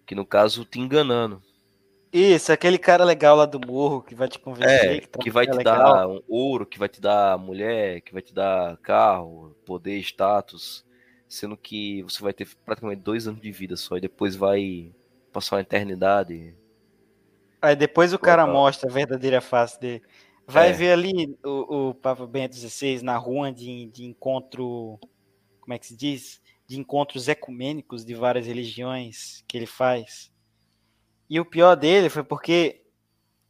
Que 0.06 0.14
no 0.14 0.26
caso 0.26 0.66
te 0.66 0.78
enganando. 0.78 1.42
Isso, 2.12 2.52
aquele 2.52 2.78
cara 2.78 3.04
legal 3.04 3.36
lá 3.36 3.46
do 3.46 3.58
morro 3.60 4.02
que 4.02 4.14
vai 4.14 4.28
te 4.28 4.38
convencer. 4.38 5.00
É, 5.00 5.06
tá 5.08 5.18
que 5.18 5.30
vai 5.30 5.46
te 5.46 5.56
legal. 5.56 6.04
dar 6.04 6.06
um 6.06 6.20
ouro, 6.28 6.66
que 6.66 6.78
vai 6.78 6.88
te 6.88 7.00
dar 7.00 7.38
mulher, 7.38 8.00
que 8.02 8.12
vai 8.12 8.20
te 8.22 8.32
dar 8.34 8.76
carro, 8.78 9.56
poder, 9.64 9.98
status, 10.00 10.84
sendo 11.28 11.56
que 11.56 12.02
você 12.02 12.22
vai 12.22 12.32
ter 12.34 12.46
praticamente 12.64 13.02
dois 13.02 13.26
anos 13.26 13.40
de 13.40 13.50
vida 13.50 13.76
só 13.76 13.96
e 13.96 14.00
depois 14.00 14.36
vai 14.36 14.92
passar 15.32 15.56
uma 15.56 15.62
eternidade. 15.62 16.54
Aí 17.62 17.76
depois 17.76 18.12
o 18.12 18.18
cara 18.18 18.42
Total. 18.42 18.54
mostra 18.54 18.88
a 18.88 18.92
verdadeira 18.92 19.40
face 19.40 19.78
dele. 19.80 20.02
Vai 20.46 20.70
É. 20.70 20.72
ver 20.72 20.92
ali 20.92 21.38
o, 21.44 21.90
o 21.90 21.94
Papa 21.94 22.26
Bento 22.26 22.56
XVI 22.56 23.02
na 23.02 23.16
rua 23.16 23.52
de, 23.52 23.86
de 23.86 24.04
encontro. 24.04 24.98
Como 25.60 25.74
é 25.74 25.78
que 25.78 25.86
se 25.86 25.96
diz? 25.96 26.40
De 26.66 26.78
encontros 26.78 27.28
ecumênicos 27.28 28.04
de 28.04 28.14
várias 28.14 28.46
religiões 28.46 29.44
que 29.46 29.56
ele 29.58 29.66
faz. 29.66 30.32
E 31.28 31.38
o 31.38 31.44
pior 31.44 31.76
dele 31.76 32.08
foi 32.08 32.24
porque 32.24 32.82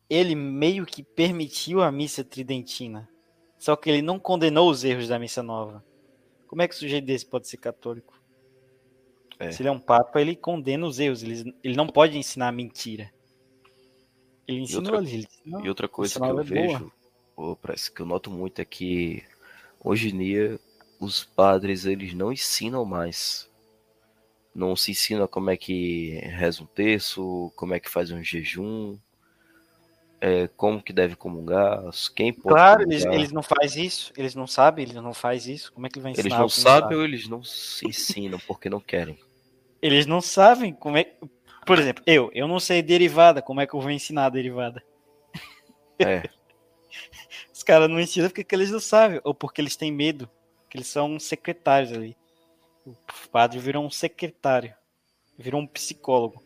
ele 0.08 0.34
meio 0.34 0.84
que 0.84 1.02
permitiu 1.02 1.80
a 1.82 1.90
missa 1.92 2.24
tridentina. 2.24 3.08
Só 3.58 3.76
que 3.76 3.88
ele 3.88 4.02
não 4.02 4.18
condenou 4.18 4.68
os 4.70 4.84
erros 4.84 5.08
da 5.08 5.18
missa 5.18 5.42
nova. 5.42 5.84
Como 6.46 6.60
é 6.62 6.68
que 6.68 6.74
o 6.74 6.78
sujeito 6.78 7.04
desse 7.06 7.24
pode 7.24 7.46
ser 7.48 7.58
católico? 7.58 8.19
É. 9.40 9.50
Se 9.50 9.62
ele 9.62 9.70
é 9.70 9.72
um 9.72 9.80
papa, 9.80 10.20
ele 10.20 10.36
condena 10.36 10.86
os 10.86 11.00
erros. 11.00 11.22
Ele, 11.22 11.54
ele 11.64 11.74
não 11.74 11.86
pode 11.86 12.16
ensinar 12.18 12.52
mentira. 12.52 13.10
Ele 14.46 14.60
ensinou 14.60 14.82
outra- 14.82 14.98
ali. 14.98 15.14
Ele 15.14 15.26
ensinou. 15.26 15.64
E 15.64 15.68
outra 15.68 15.88
coisa 15.88 16.20
que 16.20 16.26
eu 16.26 16.40
é 16.40 16.44
vejo, 16.44 16.92
que 17.94 18.02
eu 18.02 18.06
noto 18.06 18.30
muito 18.30 18.60
é 18.60 18.64
que 18.66 19.24
hoje 19.82 20.14
em 20.14 20.18
dia 20.18 20.60
os 21.00 21.24
padres 21.24 21.86
eles 21.86 22.12
não 22.12 22.30
ensinam 22.30 22.84
mais. 22.84 23.48
Não 24.54 24.76
se 24.76 24.90
ensina 24.90 25.26
como 25.26 25.48
é 25.48 25.56
que 25.56 26.18
reza 26.18 26.62
um 26.62 26.66
terço, 26.66 27.50
como 27.56 27.72
é 27.72 27.80
que 27.80 27.88
faz 27.88 28.10
um 28.10 28.22
jejum, 28.22 28.98
é, 30.20 30.48
como 30.48 30.82
que 30.82 30.92
deve 30.92 31.16
comungar, 31.16 31.82
quem 32.14 32.30
pode 32.30 32.54
Claro, 32.54 32.82
eles, 32.82 33.06
eles 33.06 33.32
não 33.32 33.42
fazem 33.42 33.86
isso. 33.86 34.12
Eles 34.16 34.34
não 34.34 34.46
sabem, 34.46 34.84
eles 34.84 34.96
não 34.96 35.14
fazem 35.14 35.54
isso. 35.54 35.72
Como 35.72 35.86
é 35.86 35.88
que 35.88 35.98
vai 35.98 36.12
ensinar? 36.12 36.26
Eles 36.26 36.38
não 36.38 36.48
sabem 36.48 36.82
sabe? 36.82 36.94
ou 36.94 37.04
eles 37.04 37.28
não 37.28 37.42
se 37.42 37.86
ensinam 37.88 38.38
porque 38.46 38.68
não 38.68 38.80
querem. 38.80 39.18
Eles 39.82 40.06
não 40.06 40.20
sabem 40.20 40.72
como 40.72 40.96
é. 40.96 41.16
Por 41.66 41.78
exemplo, 41.78 42.02
eu, 42.06 42.30
eu 42.34 42.48
não 42.48 42.60
sei 42.60 42.82
derivada. 42.82 43.42
Como 43.42 43.60
é 43.60 43.66
que 43.66 43.74
eu 43.74 43.80
vou 43.80 43.90
ensinar 43.90 44.26
a 44.26 44.30
derivada? 44.30 44.82
É, 45.98 46.28
Os 47.52 47.62
caras 47.62 47.88
não 47.88 48.00
ensinam 48.00 48.28
porque 48.28 48.44
que 48.44 48.54
eles 48.54 48.70
não 48.70 48.80
sabem, 48.80 49.20
ou 49.24 49.34
porque 49.34 49.60
eles 49.60 49.76
têm 49.76 49.92
medo, 49.92 50.28
que 50.68 50.76
eles 50.76 50.86
são 50.86 51.18
secretários 51.18 51.92
ali. 51.92 52.16
O 52.86 52.94
padre 53.30 53.58
virou 53.58 53.84
um 53.84 53.90
secretário, 53.90 54.74
virou 55.38 55.60
um 55.60 55.66
psicólogo. 55.66 56.42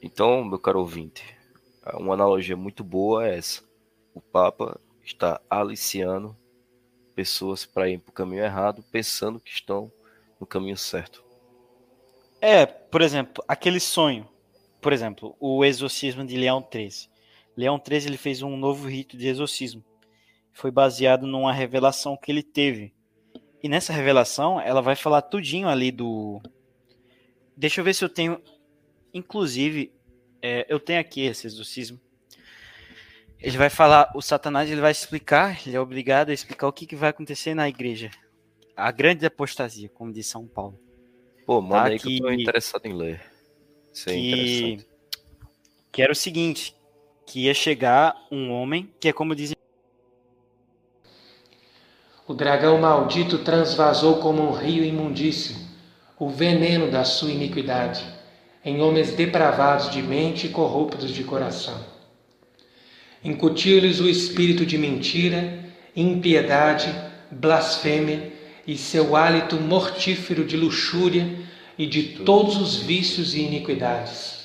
então, 0.00 0.44
meu 0.44 0.58
caro 0.58 0.80
ouvinte, 0.80 1.36
uma 1.94 2.14
analogia 2.14 2.56
muito 2.56 2.84
boa 2.84 3.26
é 3.26 3.36
essa. 3.36 3.62
O 4.14 4.20
Papa 4.20 4.80
está 5.02 5.40
aliciando 5.50 6.36
pessoas 7.14 7.66
para 7.66 7.88
ir 7.88 7.98
para 7.98 8.10
o 8.10 8.14
caminho 8.14 8.44
errado, 8.44 8.84
pensando 8.90 9.40
que 9.40 9.50
estão 9.50 9.90
no 10.38 10.46
caminho 10.46 10.76
certo. 10.76 11.21
É, 12.44 12.66
por 12.66 13.00
exemplo, 13.00 13.44
aquele 13.46 13.78
sonho. 13.78 14.28
Por 14.80 14.92
exemplo, 14.92 15.36
o 15.38 15.64
exorcismo 15.64 16.26
de 16.26 16.36
Leão 16.36 16.60
XIII. 16.60 17.08
Leão 17.56 17.80
XIII 17.80 18.06
ele 18.08 18.16
fez 18.16 18.42
um 18.42 18.56
novo 18.56 18.88
rito 18.88 19.16
de 19.16 19.28
exorcismo. 19.28 19.84
Foi 20.52 20.72
baseado 20.72 21.24
numa 21.24 21.52
revelação 21.52 22.16
que 22.16 22.32
ele 22.32 22.42
teve. 22.42 22.92
E 23.62 23.68
nessa 23.68 23.92
revelação, 23.92 24.60
ela 24.60 24.82
vai 24.82 24.96
falar 24.96 25.22
tudinho 25.22 25.68
ali 25.68 25.92
do. 25.92 26.42
Deixa 27.56 27.80
eu 27.80 27.84
ver 27.84 27.94
se 27.94 28.04
eu 28.04 28.08
tenho. 28.08 28.42
Inclusive, 29.14 29.92
é, 30.42 30.66
eu 30.68 30.80
tenho 30.80 30.98
aqui 30.98 31.20
esse 31.20 31.46
exorcismo. 31.46 32.00
Ele 33.38 33.56
vai 33.56 33.70
falar, 33.70 34.10
o 34.16 34.22
Satanás 34.22 34.68
ele 34.68 34.80
vai 34.80 34.90
explicar, 34.90 35.64
ele 35.64 35.76
é 35.76 35.80
obrigado 35.80 36.30
a 36.30 36.34
explicar 36.34 36.66
o 36.66 36.72
que, 36.72 36.86
que 36.86 36.96
vai 36.96 37.10
acontecer 37.10 37.54
na 37.54 37.68
igreja. 37.68 38.10
A 38.76 38.90
grande 38.90 39.24
apostasia, 39.24 39.88
como 39.88 40.12
diz 40.12 40.26
São 40.26 40.46
Paulo. 40.48 40.81
Pô, 41.52 41.60
manda 41.60 41.82
Tá 41.82 41.88
aí 41.88 41.98
que 41.98 42.16
eu 42.16 42.22
tô 42.22 42.30
interessado 42.30 42.86
em 42.86 42.94
ler. 42.94 43.20
Isso 43.92 44.08
é 44.08 44.14
que, 44.14 44.30
interessante. 44.30 44.86
que 45.92 46.02
era 46.02 46.12
o 46.12 46.16
seguinte, 46.16 46.74
que 47.26 47.40
ia 47.40 47.52
chegar 47.52 48.16
um 48.30 48.50
homem, 48.50 48.90
que 48.98 49.06
é 49.06 49.12
como 49.12 49.36
dizem 49.36 49.54
O 52.26 52.32
dragão 52.32 52.80
maldito 52.80 53.36
transvasou 53.44 54.16
como 54.16 54.40
um 54.42 54.52
rio 54.52 54.82
imundíssimo 54.82 55.70
o 56.18 56.30
veneno 56.30 56.90
da 56.90 57.04
sua 57.04 57.30
iniquidade 57.30 58.02
em 58.64 58.80
homens 58.80 59.12
depravados 59.12 59.90
de 59.90 60.00
mente 60.00 60.46
e 60.46 60.50
corruptos 60.50 61.10
de 61.10 61.22
coração. 61.22 61.84
Incutiu-lhes 63.22 64.00
o 64.00 64.08
espírito 64.08 64.64
de 64.64 64.78
mentira, 64.78 65.66
impiedade, 65.94 66.88
blasfêmia 67.30 68.32
e 68.66 68.76
seu 68.76 69.16
hálito 69.16 69.56
mortífero 69.56 70.44
de 70.44 70.56
luxúria 70.56 71.28
e 71.76 71.86
de 71.86 72.02
todos 72.24 72.56
os 72.56 72.76
vícios 72.76 73.34
e 73.34 73.40
iniquidades. 73.40 74.42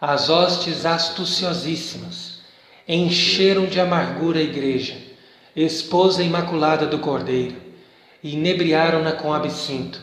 As 0.00 0.28
hostes 0.28 0.84
astuciosíssimas 0.84 2.40
encheram 2.86 3.66
de 3.66 3.80
amargura 3.80 4.38
a 4.38 4.42
igreja, 4.42 4.96
esposa 5.54 6.22
imaculada 6.22 6.86
do 6.86 6.98
Cordeiro, 6.98 7.56
e 8.22 8.34
inebriaram-na 8.34 9.12
com 9.12 9.32
absinto. 9.32 10.00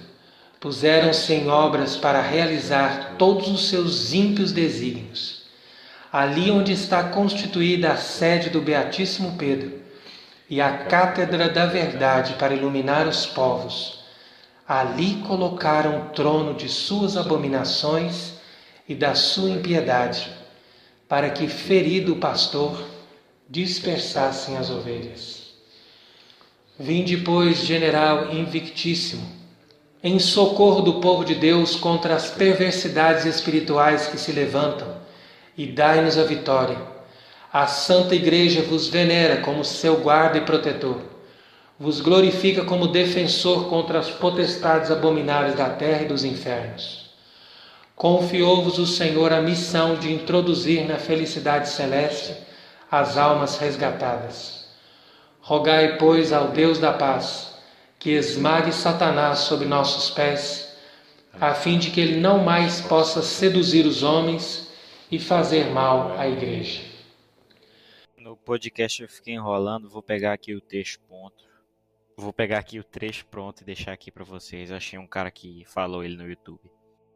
Puseram-se 0.60 1.34
em 1.34 1.48
obras 1.50 1.96
para 1.96 2.22
realizar 2.22 3.16
todos 3.18 3.50
os 3.50 3.70
seus 3.70 4.14
ímpios 4.14 4.52
desígnios. 4.52 5.44
Ali 6.12 6.50
onde 6.50 6.72
está 6.72 7.04
constituída 7.04 7.92
a 7.92 7.98
sede 7.98 8.50
do 8.50 8.62
Beatíssimo 8.62 9.36
Pedro 9.38 9.83
e 10.50 10.62
a 10.62 10.86
cátedra 10.86 11.50
da 11.50 11.66
verdade 11.66 12.34
para 12.34 12.54
iluminar 12.54 13.08
os 13.08 13.26
povos, 13.26 14.04
ali 14.68 15.16
colocaram 15.28 16.02
o 16.02 16.10
trono 16.10 16.54
de 16.54 16.70
suas 16.70 17.18
abominações 17.18 18.34
e 18.88 18.96
da 18.96 19.16
sua 19.16 19.50
impiedade, 19.50 20.30
para 21.08 21.30
que, 21.30 21.48
ferido 21.48 22.14
o 22.14 22.18
pastor, 22.18 22.84
dispersassem 23.50 24.58
as 24.58 24.70
ovelhas. 24.70 25.54
Vinde, 26.80 27.18
pois, 27.18 27.60
general 27.60 28.34
invictíssimo, 28.34 29.26
em 30.04 30.20
socorro 30.20 30.82
do 30.82 31.00
povo 31.00 31.24
de 31.24 31.36
Deus 31.36 31.76
contra 31.76 32.16
as 32.16 32.30
perversidades 32.30 33.26
espirituais 33.26 34.08
que 34.08 34.18
se 34.18 34.32
levantam, 34.32 35.02
e 35.56 35.68
dai-nos 35.68 36.18
a 36.18 36.24
vitória. 36.24 36.93
A 37.54 37.68
Santa 37.68 38.16
Igreja 38.16 38.64
vos 38.64 38.88
venera 38.88 39.42
como 39.42 39.64
seu 39.64 39.98
guarda 39.98 40.40
e 40.40 40.42
protetor, 40.42 41.00
vos 41.80 42.02
glorifica 42.02 42.66
como 42.66 42.88
defensor 42.88 43.70
contra 43.70 44.00
as 44.00 44.10
potestades 44.10 44.90
abomináveis 44.90 45.54
da 45.54 45.70
terra 45.70 46.02
e 46.02 46.08
dos 46.08 46.24
infernos. 46.24 47.12
Confiou-vos 47.96 48.80
o 48.80 48.88
Senhor 48.88 49.32
a 49.32 49.40
missão 49.40 49.94
de 49.98 50.12
introduzir 50.12 50.88
na 50.88 50.98
felicidade 50.98 51.70
celeste 51.70 52.36
as 52.90 53.20
almas 53.20 53.60
resgatadas. 53.60 54.66
Rogai, 55.40 55.98
pois, 56.00 56.34
ao 56.34 56.48
Deus 56.48 56.80
da 56.80 56.92
paz, 56.92 57.54
que 58.00 58.10
esmague 58.10 58.72
Satanás 58.72 59.42
sob 59.42 59.64
nossos 59.64 60.10
pés, 60.10 60.76
a 61.40 61.54
fim 61.54 61.78
de 61.78 61.92
que 61.92 62.02
ele 62.02 62.20
não 62.20 62.40
mais 62.40 62.82
possa 62.82 63.22
seduzir 63.22 63.86
os 63.86 64.02
homens 64.02 64.70
e 65.12 65.20
fazer 65.20 65.66
mal 65.66 66.16
à 66.18 66.28
igreja. 66.28 66.93
Podcast 68.44 69.02
eu 69.02 69.08
fiquei 69.08 69.36
enrolando, 69.36 69.90
vou 69.90 70.04
pegar 70.04 70.34
aqui 70.34 70.54
o 70.54 70.60
texto 70.60 71.00
ponto. 71.08 71.48
Vou 72.18 72.34
pegar 72.34 72.60
aqui 72.60 72.78
o 72.78 72.84
trecho 72.84 73.26
pronto 73.28 73.62
e 73.62 73.66
deixar 73.66 73.94
aqui 73.94 74.12
pra 74.12 74.26
vocês. 74.26 74.70
Eu 74.70 74.76
achei 74.76 75.00
um 75.00 75.08
cara 75.08 75.32
que 75.32 75.64
falou 75.66 76.04
ele 76.04 76.18
no 76.18 76.28
YouTube. 76.28 76.70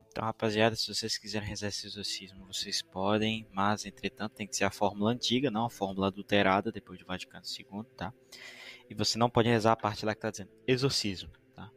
Então, 0.09 0.23
rapaziada, 0.23 0.75
se 0.75 0.87
vocês 0.87 1.17
quiserem 1.17 1.47
rezar 1.47 1.67
esse 1.67 1.85
exorcismo, 1.85 2.47
vocês 2.47 2.81
podem, 2.81 3.45
mas 3.51 3.85
entretanto 3.85 4.35
tem 4.35 4.47
que 4.47 4.55
ser 4.55 4.63
a 4.63 4.71
fórmula 4.71 5.11
antiga, 5.11 5.51
não 5.51 5.65
a 5.65 5.69
fórmula 5.69 6.07
adulterada 6.07 6.71
depois 6.71 6.97
do 6.97 7.05
Vaticano 7.05 7.43
II, 7.45 7.83
tá? 7.95 8.13
E 8.89 8.95
você 8.95 9.17
não 9.19 9.29
pode 9.29 9.49
rezar 9.49 9.73
a 9.73 9.75
parte 9.75 10.05
lá 10.05 10.15
que 10.15 10.21
tá 10.21 10.31
dizendo 10.31 10.49
exorcismo, 10.65 11.29
tá? 11.53 11.69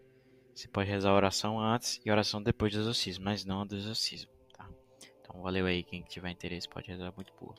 Você 0.55 0.69
pode 0.69 0.89
rezar 0.89 1.11
a 1.11 1.15
oração 1.15 1.61
antes 1.61 2.01
e 2.05 2.09
a 2.09 2.13
oração 2.13 2.41
depois 2.41 2.73
do 2.73 2.79
exorcismo, 2.79 3.25
mas 3.25 3.45
não 3.45 3.63
a 3.63 3.65
do 3.65 3.77
exorcismo, 3.77 4.31
tá? 4.55 4.71
Então, 5.21 5.43
valeu 5.43 5.67
aí, 5.67 5.83
quem 5.83 6.03
tiver 6.05 6.31
interesse 6.31 6.69
pode 6.69 6.89
rezar 6.89 7.13
muito 7.17 7.35
boa. 7.39 7.57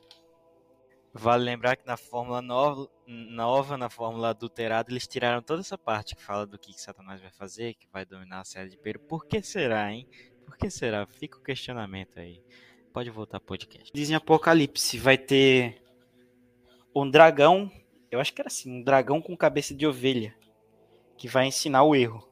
Vale 1.14 1.44
lembrar 1.44 1.76
que 1.76 1.86
na 1.86 1.98
fórmula 1.98 2.42
nova, 2.42 2.90
nova, 3.06 3.78
na 3.78 3.90
fórmula 3.90 4.30
adulterada, 4.30 4.90
eles 4.92 5.06
tiraram 5.08 5.42
toda 5.42 5.60
essa 5.60 5.78
parte 5.78 6.16
que 6.16 6.24
fala 6.24 6.48
do 6.48 6.58
que, 6.58 6.72
que 6.74 6.82
Satanás 6.82 7.20
vai 7.22 7.32
fazer, 7.32 7.74
que 7.74 7.88
vai 7.92 8.06
dominar 8.06 8.40
a 8.42 8.46
série 8.46 8.70
de 8.70 8.78
Pedro. 8.78 9.02
Por 9.02 9.26
que 9.26 9.42
será, 9.42 9.92
hein? 9.92 10.08
Por 10.46 10.56
que 10.58 10.70
será? 10.70 11.06
Fica 11.06 11.38
o 11.38 11.44
questionamento 11.44 12.18
aí. 12.18 12.42
Pode 12.94 13.10
voltar 13.10 13.38
ao 13.38 13.42
podcast. 13.42 13.92
Dizem 13.94 14.16
Apocalipse, 14.16 14.98
vai 14.98 15.18
ter 15.18 15.82
um 16.96 17.10
dragão, 17.10 17.70
eu 18.10 18.20
acho 18.20 18.34
que 18.34 18.42
era 18.42 18.48
assim, 18.48 18.72
um 18.72 18.84
dragão 18.84 19.22
com 19.22 19.36
cabeça 19.36 19.74
de 19.74 19.86
ovelha, 19.86 20.36
que 21.18 21.28
vai 21.28 21.46
ensinar 21.46 21.84
o 21.84 21.94
erro. 21.96 22.26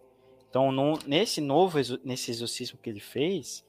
Então, 0.49 0.71
no- 0.71 0.99
nesse 1.05 1.39
novo, 1.41 1.77
nesse 2.03 2.31
exorcismo 2.31 2.79
que 2.79 2.89
ele 2.89 2.99
fez, 2.99 3.63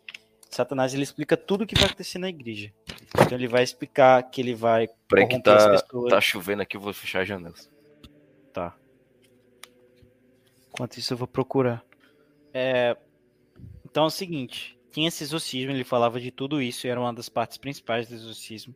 Satanás 0.51 0.93
ele 0.93 1.03
explica 1.03 1.37
tudo 1.37 1.65
o 1.65 1.67
que 1.67 1.75
vai 1.75 1.87
acontecer 1.87 2.19
na 2.19 2.29
igreja. 2.29 2.73
Então 3.15 3.39
ele 3.39 3.49
vai 3.49 3.63
explicar 3.63 4.23
que 4.25 4.41
ele 4.41 4.55
vai 4.55 4.89
Peraí 5.09 5.29
que 5.29 5.41
tá, 5.41 5.81
tá 6.09 6.21
chovendo 6.21 6.63
aqui, 6.63 6.77
eu 6.77 6.81
vou 6.81 6.93
fechar 6.93 7.23
as 7.23 7.29
janelas. 7.29 7.71
Tá. 8.53 8.77
Enquanto 10.69 10.99
isso 10.99 11.13
eu 11.13 11.17
vou 11.17 11.29
procurar. 11.29 11.85
É, 12.53 12.97
Então 13.85 14.05
é 14.05 14.07
o 14.07 14.11
seguinte, 14.11 14.79
tinha 14.91 15.09
esse 15.09 15.23
exorcismo, 15.23 15.71
ele 15.71 15.85
falava 15.85 16.21
de 16.21 16.31
tudo 16.31 16.61
isso, 16.61 16.87
e 16.87 16.91
era 16.91 17.01
uma 17.01 17.13
das 17.13 17.29
partes 17.29 17.59
principais 17.59 18.09
do 18.09 18.15
exorcismo. 18.15 18.75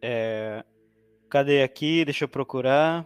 É, 0.00 0.64
Cadê 1.28 1.62
aqui? 1.62 2.04
Deixa 2.04 2.24
eu 2.24 2.28
procurar. 2.28 3.04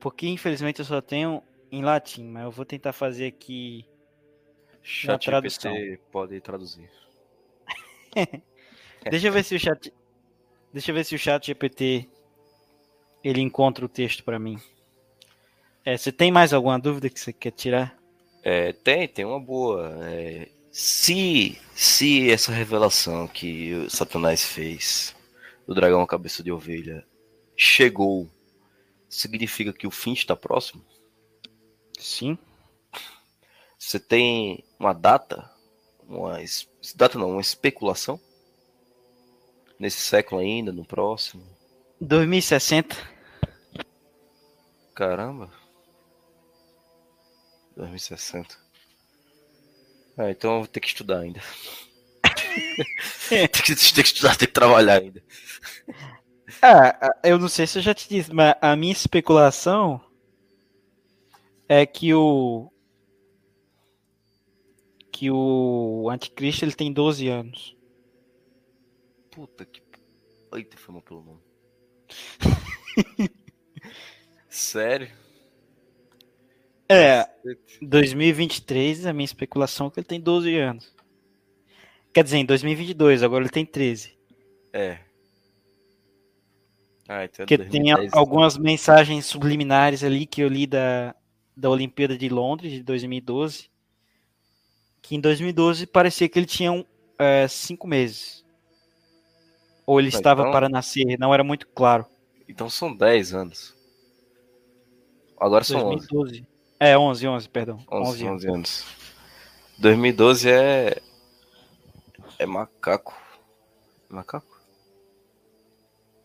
Porque 0.00 0.28
infelizmente 0.28 0.80
eu 0.80 0.84
só 0.84 1.00
tenho 1.00 1.42
em 1.70 1.82
latim, 1.82 2.24
mas 2.24 2.44
eu 2.44 2.50
vou 2.50 2.64
tentar 2.64 2.92
fazer 2.92 3.26
aqui. 3.26 3.84
Chat 4.90 5.26
tradução. 5.26 5.74
GPT 5.74 6.00
pode 6.10 6.40
traduzir. 6.40 6.90
Deixa 9.10 9.28
eu 9.28 9.32
ver 9.32 9.44
se 9.44 9.54
o 9.54 9.60
chat. 9.60 9.92
Deixa 10.72 10.90
eu 10.90 10.94
ver 10.94 11.04
se 11.04 11.14
o 11.14 11.18
chat 11.18 11.46
GPT 11.46 12.08
ele 13.22 13.42
encontra 13.42 13.84
o 13.84 13.88
texto 13.88 14.24
pra 14.24 14.38
mim. 14.38 14.58
É, 15.84 15.94
você 15.94 16.10
tem 16.10 16.32
mais 16.32 16.54
alguma 16.54 16.78
dúvida 16.78 17.10
que 17.10 17.20
você 17.20 17.34
quer 17.34 17.50
tirar? 17.50 17.98
É, 18.42 18.72
tem, 18.72 19.06
tem 19.06 19.26
uma 19.26 19.38
boa. 19.38 19.92
É, 20.04 20.48
se, 20.72 21.60
se 21.74 22.30
essa 22.30 22.50
revelação 22.50 23.28
que 23.28 23.74
o 23.74 23.90
Satanás 23.90 24.42
fez 24.42 25.14
do 25.66 25.74
dragão 25.74 26.06
cabeça 26.06 26.42
de 26.42 26.50
ovelha 26.50 27.06
chegou, 27.54 28.26
significa 29.06 29.70
que 29.70 29.86
o 29.86 29.90
fim 29.90 30.14
está 30.14 30.34
próximo? 30.34 30.82
Sim. 31.98 32.38
Você 33.78 34.00
tem 34.00 34.64
uma 34.78 34.92
data? 34.92 35.48
Uma 36.08 36.36
data 36.96 37.16
não, 37.16 37.30
uma 37.30 37.40
especulação? 37.40 38.20
Nesse 39.78 40.00
século 40.00 40.40
ainda, 40.40 40.72
no 40.72 40.84
próximo? 40.84 41.46
2060. 42.00 42.96
Caramba. 44.94 45.48
2060. 47.76 48.56
Ah, 50.16 50.30
então 50.30 50.54
eu 50.54 50.58
vou 50.58 50.66
ter 50.66 50.80
que 50.80 50.88
estudar 50.88 51.20
ainda. 51.20 51.40
tem, 53.28 53.46
que, 53.48 53.76
tem 53.76 53.76
que 53.76 54.00
estudar, 54.00 54.36
tem 54.36 54.48
que 54.48 54.54
trabalhar 54.54 55.00
ainda. 55.00 55.22
Ah, 56.60 56.98
ah, 57.00 57.18
eu 57.22 57.38
não 57.38 57.48
sei 57.48 57.68
se 57.68 57.78
eu 57.78 57.82
já 57.82 57.94
te 57.94 58.08
disse, 58.08 58.32
mas 58.34 58.56
a 58.60 58.74
minha 58.74 58.92
especulação 58.92 60.00
é 61.68 61.86
que 61.86 62.12
o 62.12 62.72
que 65.18 65.32
o 65.32 66.08
anticristo 66.08 66.64
ele 66.64 66.72
tem 66.72 66.92
12 66.92 67.26
anos. 67.26 67.76
Puta 69.32 69.64
que. 69.64 69.82
Eita, 70.54 70.76
foi 70.76 70.92
mal 70.92 71.02
pelo 71.02 71.24
nome. 71.24 71.40
Sério? 74.48 75.10
É, 76.88 77.28
2023, 77.82 79.06
a 79.06 79.12
minha 79.12 79.24
especulação 79.24 79.88
é 79.88 79.90
que 79.90 79.98
ele 79.98 80.06
tem 80.06 80.20
12 80.20 80.56
anos. 80.56 80.94
Quer 82.14 82.22
dizer, 82.22 82.36
em 82.36 82.44
2022, 82.44 83.24
agora 83.24 83.42
ele 83.42 83.50
tem 83.50 83.66
13. 83.66 84.16
É. 84.72 85.00
Ah, 87.08 87.24
então 87.24 87.42
é 87.42 87.46
Porque 87.46 87.58
tem 87.58 87.82
2010, 87.82 88.12
algumas 88.12 88.56
mensagens 88.56 89.26
subliminares 89.26 90.04
ali 90.04 90.26
que 90.26 90.42
eu 90.42 90.48
li 90.48 90.64
da, 90.64 91.12
da 91.56 91.68
Olimpíada 91.68 92.16
de 92.16 92.28
Londres 92.28 92.70
de 92.70 92.84
2012. 92.84 93.68
Que 95.08 95.16
em 95.16 95.20
2012 95.20 95.86
parecia 95.86 96.28
que 96.28 96.38
ele 96.38 96.44
tinha 96.46 96.70
um, 96.70 96.84
é, 97.18 97.48
cinco 97.48 97.86
meses. 97.86 98.44
Ou 99.86 99.98
ele 99.98 100.08
Ah, 100.08 100.16
estava 100.16 100.42
então- 100.42 100.52
para 100.52 100.68
nascer, 100.68 101.18
não 101.18 101.32
era 101.32 101.42
muito 101.42 101.66
claro. 101.68 102.04
Então 102.46 102.68
são 102.68 102.94
10 102.94 103.32
anos. 103.32 103.74
Agora 105.40 105.64
são 105.64 105.78
11. 105.78 106.06
2012. 106.08 106.46
É, 106.78 106.96
11, 106.98 107.26
11, 107.26 107.48
perdão. 107.48 107.78
11, 107.90 108.10
11 108.10 108.26
anos. 108.26 108.44
11 108.44 108.48
anos. 108.48 108.84
2012 109.78 110.50
é. 110.50 111.00
É 112.38 112.44
macaco. 112.44 113.16
Macaco? 114.10 114.60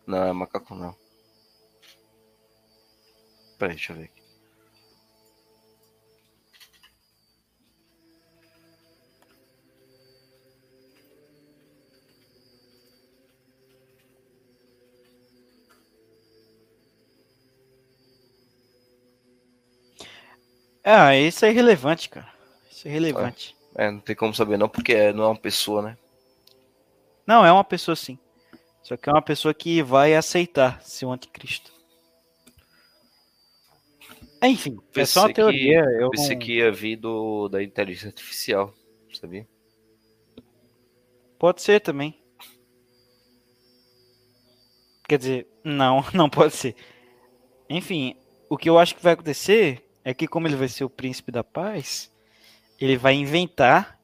Não, 0.06 0.24
é 0.24 0.32
macaco 0.32 0.74
não. 0.74 0.94
Peraí, 3.58 3.76
deixa 3.76 3.92
eu 3.92 3.96
ver 3.96 4.08
Ah, 20.84 21.16
isso 21.16 21.44
é 21.44 21.50
irrelevante, 21.50 22.08
cara. 22.08 22.28
Isso 22.70 22.86
é 22.86 22.90
irrelevante. 22.90 23.56
É, 23.74 23.90
não 23.90 24.00
tem 24.00 24.14
como 24.14 24.34
saber 24.34 24.56
não, 24.58 24.68
porque 24.68 24.92
é- 24.92 25.12
não 25.12 25.24
é 25.24 25.26
uma 25.28 25.36
pessoa, 25.38 25.82
né? 25.82 25.98
Não, 27.26 27.44
é 27.44 27.50
uma 27.50 27.64
pessoa 27.64 27.96
sim. 27.96 28.18
Só 28.82 28.96
que 28.96 29.08
é 29.08 29.12
uma 29.12 29.22
pessoa 29.22 29.54
que 29.54 29.82
vai 29.82 30.14
aceitar 30.14 30.82
ser 30.82 31.06
o 31.06 31.10
anticristo. 31.12 31.72
Enfim, 34.42 34.78
é 34.94 35.06
só 35.06 35.20
uma 35.20 35.28
Pensei 35.28 35.28
que- 35.28 35.34
teoria. 35.34 35.80
eu 35.98 36.10
Pensei 36.10 36.36
não- 36.36 36.38
que 36.44 36.52
ia 36.58 36.70
vir 36.70 36.96
do, 36.96 37.48
da 37.48 37.62
inteligência 37.62 38.08
artificial, 38.08 38.74
sabia? 39.18 39.48
Pode 41.38 41.62
ser 41.62 41.80
também. 41.80 42.20
Quer 45.08 45.18
dizer, 45.18 45.46
não, 45.64 46.02
não 46.12 46.28
pode 46.28 46.54
ser. 46.54 46.76
Enfim, 47.70 48.16
o 48.50 48.56
que 48.58 48.68
eu 48.68 48.78
acho 48.78 48.94
que 48.94 49.02
vai 49.02 49.14
acontecer 49.14 49.82
é 50.04 50.12
que, 50.12 50.28
como 50.28 50.46
ele 50.46 50.56
vai 50.56 50.68
ser 50.68 50.84
o 50.84 50.90
príncipe 50.90 51.32
da 51.32 51.42
paz, 51.42 52.12
ele 52.78 52.96
vai 52.96 53.14
inventar. 53.14 53.98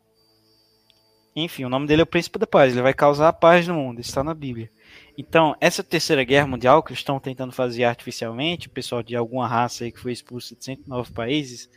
Enfim, 1.36 1.64
o 1.64 1.68
nome 1.68 1.86
dele 1.86 2.02
é 2.02 2.04
o 2.04 2.06
príncipe 2.06 2.38
da 2.38 2.46
paz. 2.46 2.72
Ele 2.72 2.82
vai 2.82 2.94
causar 2.94 3.28
a 3.28 3.32
paz 3.32 3.68
no 3.68 3.74
mundo. 3.74 4.00
Está 4.00 4.24
na 4.24 4.34
Bíblia. 4.34 4.70
Então, 5.16 5.54
essa 5.60 5.84
terceira 5.84 6.24
guerra 6.24 6.46
mundial 6.46 6.82
que 6.82 6.92
estão 6.92 7.20
tentando 7.20 7.52
fazer 7.52 7.84
artificialmente, 7.84 8.68
o 8.68 8.70
pessoal 8.70 9.02
de 9.02 9.14
alguma 9.14 9.46
raça 9.46 9.84
aí 9.84 9.92
que 9.92 10.00
foi 10.00 10.12
expulso 10.12 10.56
de 10.56 10.64
109 10.64 11.12
países, 11.12 11.70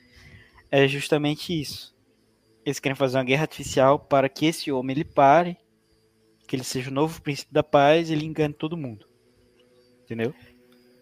é 0.71 0.87
justamente 0.87 1.59
isso. 1.59 1.93
Eles 2.65 2.79
querem 2.79 2.95
fazer 2.95 3.17
uma 3.17 3.23
guerra 3.23 3.43
artificial 3.43 3.99
para 3.99 4.29
que 4.29 4.45
esse 4.45 4.71
homem 4.71 4.95
ele 4.95 5.03
pare, 5.03 5.57
que 6.47 6.55
ele 6.55 6.63
seja 6.63 6.89
o 6.89 6.93
novo 6.93 7.21
príncipe 7.21 7.53
da 7.53 7.61
paz 7.61 8.09
ele 8.09 8.25
engane 8.25 8.53
todo 8.53 8.77
mundo. 8.77 9.05
Entendeu? 10.03 10.33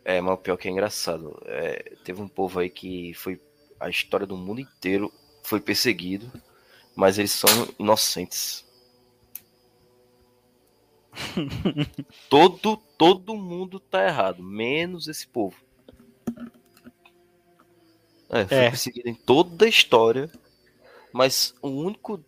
É, 0.03 0.19
mas 0.19 0.33
o 0.33 0.37
pior 0.37 0.57
que 0.57 0.67
é 0.67 0.71
engraçado. 0.71 1.39
É, 1.45 1.95
teve 2.03 2.21
um 2.21 2.27
povo 2.27 2.59
aí 2.59 2.69
que 2.69 3.13
foi. 3.13 3.39
A 3.79 3.89
história 3.89 4.27
do 4.27 4.37
mundo 4.37 4.61
inteiro 4.61 5.11
foi 5.43 5.59
perseguido, 5.59 6.31
mas 6.95 7.17
eles 7.17 7.31
são 7.31 7.49
inocentes. 7.79 8.65
todo, 12.29 12.77
todo 12.97 13.35
mundo 13.35 13.79
tá 13.79 14.05
errado, 14.05 14.41
menos 14.43 15.07
esse 15.07 15.27
povo. 15.27 15.57
É, 18.29 18.47
foi 18.47 18.63
É. 18.65 18.69
perseguido 18.69 19.09
em 19.09 19.15
toda 19.15 19.65
a 19.65 19.69
história, 19.69 20.31
mas 21.13 21.53
o 21.61 21.69
único 21.69 22.23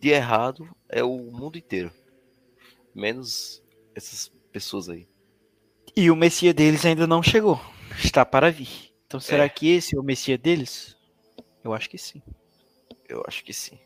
de 0.00 0.10
errado 0.10 0.68
é 0.88 1.02
o 1.04 1.18
mundo 1.18 1.58
inteiro. 1.58 1.92
Menos 2.94 3.62
essas 3.94 4.28
pessoas 4.52 4.88
aí. 4.88 5.08
E 6.00 6.12
o 6.12 6.14
Messias 6.14 6.54
deles 6.54 6.84
ainda 6.86 7.08
não 7.08 7.20
chegou. 7.20 7.60
Está 7.98 8.24
para 8.24 8.52
vir. 8.52 8.68
Então 9.04 9.18
será 9.18 9.46
É. 9.46 9.48
que 9.48 9.68
esse 9.68 9.96
é 9.96 9.98
o 9.98 10.02
Messias 10.04 10.38
deles? 10.38 10.96
Eu 11.64 11.74
acho 11.74 11.90
que 11.90 11.98
sim. 11.98 12.22
Eu 13.08 13.24
acho 13.26 13.42
que 13.42 13.52
sim. 13.52 13.76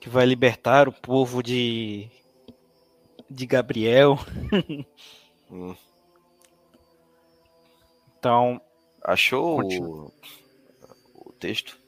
Que 0.00 0.08
vai 0.08 0.26
libertar 0.26 0.88
o 0.88 0.92
povo 0.92 1.44
de. 1.44 2.08
de 3.30 3.46
Gabriel. 3.46 4.18
Hum. 5.54 5.76
Então. 8.18 8.58
Achou 9.04 9.60
o, 9.62 10.10
o 11.14 11.32
texto? 11.34 11.78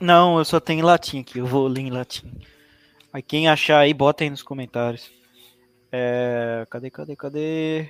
Não, 0.00 0.38
eu 0.38 0.44
só 0.44 0.60
tenho 0.60 0.78
em 0.78 0.82
latim 0.84 1.18
aqui. 1.18 1.40
Eu 1.40 1.46
vou 1.46 1.66
ler 1.66 1.80
em 1.80 1.90
latim. 1.90 2.32
Aí 3.12 3.20
quem 3.20 3.48
achar 3.48 3.80
aí, 3.80 3.92
bota 3.92 4.22
aí 4.22 4.30
nos 4.30 4.44
comentários. 4.44 5.10
eh, 5.94 6.66
cadê, 6.70 6.90
cadê, 6.90 7.16
cadê? 7.16 7.88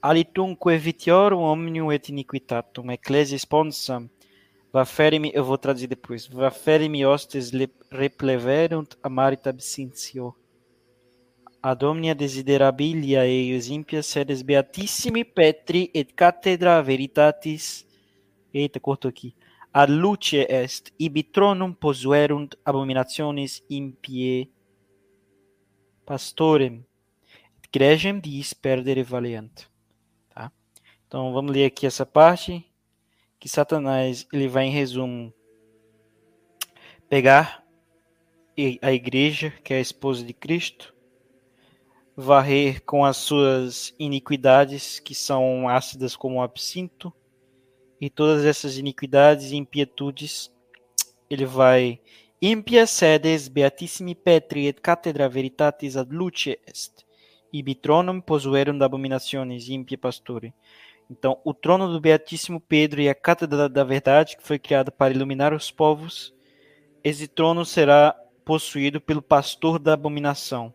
Alitunque 0.00 0.76
vitiorum 0.76 1.42
omnium 1.42 1.92
et 1.92 2.08
iniquitatum, 2.08 2.90
ecclesia 2.90 3.38
sponsam, 3.38 4.08
Vaferimi, 4.72 5.30
eu 5.34 5.44
vou 5.44 5.58
traduzir 5.58 5.86
depois. 5.86 6.26
Vaferimi 6.26 7.04
hostes 7.04 7.50
repleverunt 7.90 8.96
amarit 9.02 9.46
absintio. 9.46 10.34
Ad 11.62 11.84
omnia 11.84 12.14
desiderabilia 12.14 13.26
eius 13.26 13.68
impias 13.68 14.06
sedes 14.06 14.40
beatissimi 14.40 15.24
petri 15.24 15.90
et 15.94 16.14
cathedra 16.14 16.80
veritatis. 16.82 17.86
Eita, 18.52 18.80
cortou 18.80 19.10
aqui. 19.10 19.36
Ad 19.74 19.92
luce 19.92 20.46
est, 20.48 20.90
ibi 20.98 21.22
tronum 21.22 21.74
posuerunt 21.74 22.56
abominationes 22.64 23.62
impie 23.68 24.50
pastorem. 26.06 26.82
Gregem 27.72 28.20
diis 28.20 28.52
perdere 28.52 29.02
valeant. 29.02 29.66
Tá? 30.34 30.52
Então 31.06 31.32
vamos 31.32 31.52
ler 31.52 31.66
aqui 31.66 31.86
essa 31.86 32.04
parte, 32.04 32.64
que 33.40 33.48
Satanás 33.48 34.26
ele 34.32 34.46
vai 34.46 34.66
em 34.66 34.70
resumo 34.70 35.32
pegar 37.08 37.64
a 38.82 38.92
igreja, 38.92 39.50
que 39.64 39.72
é 39.72 39.78
a 39.78 39.80
esposa 39.80 40.22
de 40.22 40.34
Cristo, 40.34 40.94
varrer 42.14 42.82
com 42.84 43.04
as 43.04 43.16
suas 43.16 43.94
iniquidades, 43.98 45.00
que 45.00 45.14
são 45.14 45.68
ácidas 45.68 46.14
como 46.14 46.36
o 46.36 46.42
absinto, 46.42 47.12
e 47.98 48.10
todas 48.10 48.44
essas 48.44 48.76
iniquidades 48.76 49.50
e 49.50 49.56
impietudes, 49.56 50.52
ele 51.30 51.46
vai 51.46 52.00
impia 52.40 52.86
sedes 52.86 53.46
beatissimi 53.46 54.14
petri 54.14 54.66
et 54.66 54.80
cathedra 54.80 55.28
veritatis 55.28 55.96
ad 55.96 56.12
luce 56.12 56.58
est, 56.66 57.06
ibi 57.52 57.74
tronum 57.74 58.20
posuerunt 58.20 58.80
abominationes 58.80 59.68
impia 59.68 59.98
pastore. 59.98 60.54
Então, 61.10 61.38
o 61.44 61.52
trono 61.52 61.92
do 61.92 62.00
Beatíssimo 62.00 62.60
Pedro 62.60 63.00
e 63.00 63.08
a 63.08 63.14
cátedra 63.14 63.68
da 63.68 63.84
verdade, 63.84 64.36
que 64.36 64.42
foi 64.42 64.58
criada 64.58 64.90
para 64.90 65.12
iluminar 65.12 65.52
os 65.52 65.70
povos, 65.70 66.34
esse 67.04 67.28
trono 67.28 67.64
será 67.64 68.16
possuído 68.44 69.00
pelo 69.00 69.20
pastor 69.20 69.78
da 69.78 69.92
abominação. 69.92 70.72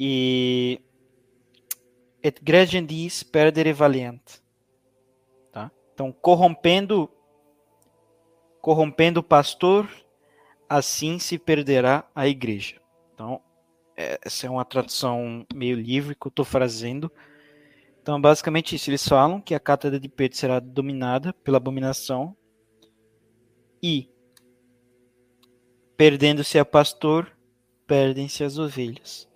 E 0.00 0.80
et 2.22 2.42
gregendis 2.42 3.22
perdere 3.22 3.72
valiant. 3.72 4.22
Tá? 5.52 5.70
Então, 5.94 6.10
corrompendo 6.12 7.10
corrompendo 8.60 9.20
o 9.20 9.22
pastor, 9.22 9.88
assim 10.68 11.18
se 11.18 11.38
perderá 11.38 12.04
a 12.14 12.26
igreja. 12.26 12.80
Então, 13.14 13.40
essa 13.98 14.46
é 14.46 14.50
uma 14.50 14.64
tradução 14.64 15.44
meio 15.52 15.76
livre 15.76 16.14
que 16.14 16.26
eu 16.26 16.30
estou 16.30 16.44
fazendo. 16.44 17.10
Então, 18.00 18.20
basicamente 18.20 18.76
isso. 18.76 18.88
Eles 18.88 19.06
falam 19.06 19.40
que 19.40 19.54
a 19.54 19.60
cátedra 19.60 19.98
de 19.98 20.08
Pedro 20.08 20.38
será 20.38 20.60
dominada 20.60 21.32
pela 21.32 21.56
abominação 21.56 22.36
e, 23.82 24.08
perdendo-se 25.96 26.58
a 26.58 26.64
pastor, 26.64 27.36
perdem-se 27.86 28.44
as 28.44 28.56
ovelhas. 28.56 29.28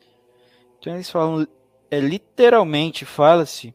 Então, 0.78 0.94
eles 0.94 1.10
falam, 1.10 1.46
é, 1.90 1.98
literalmente, 1.98 3.04
fala-se 3.04 3.74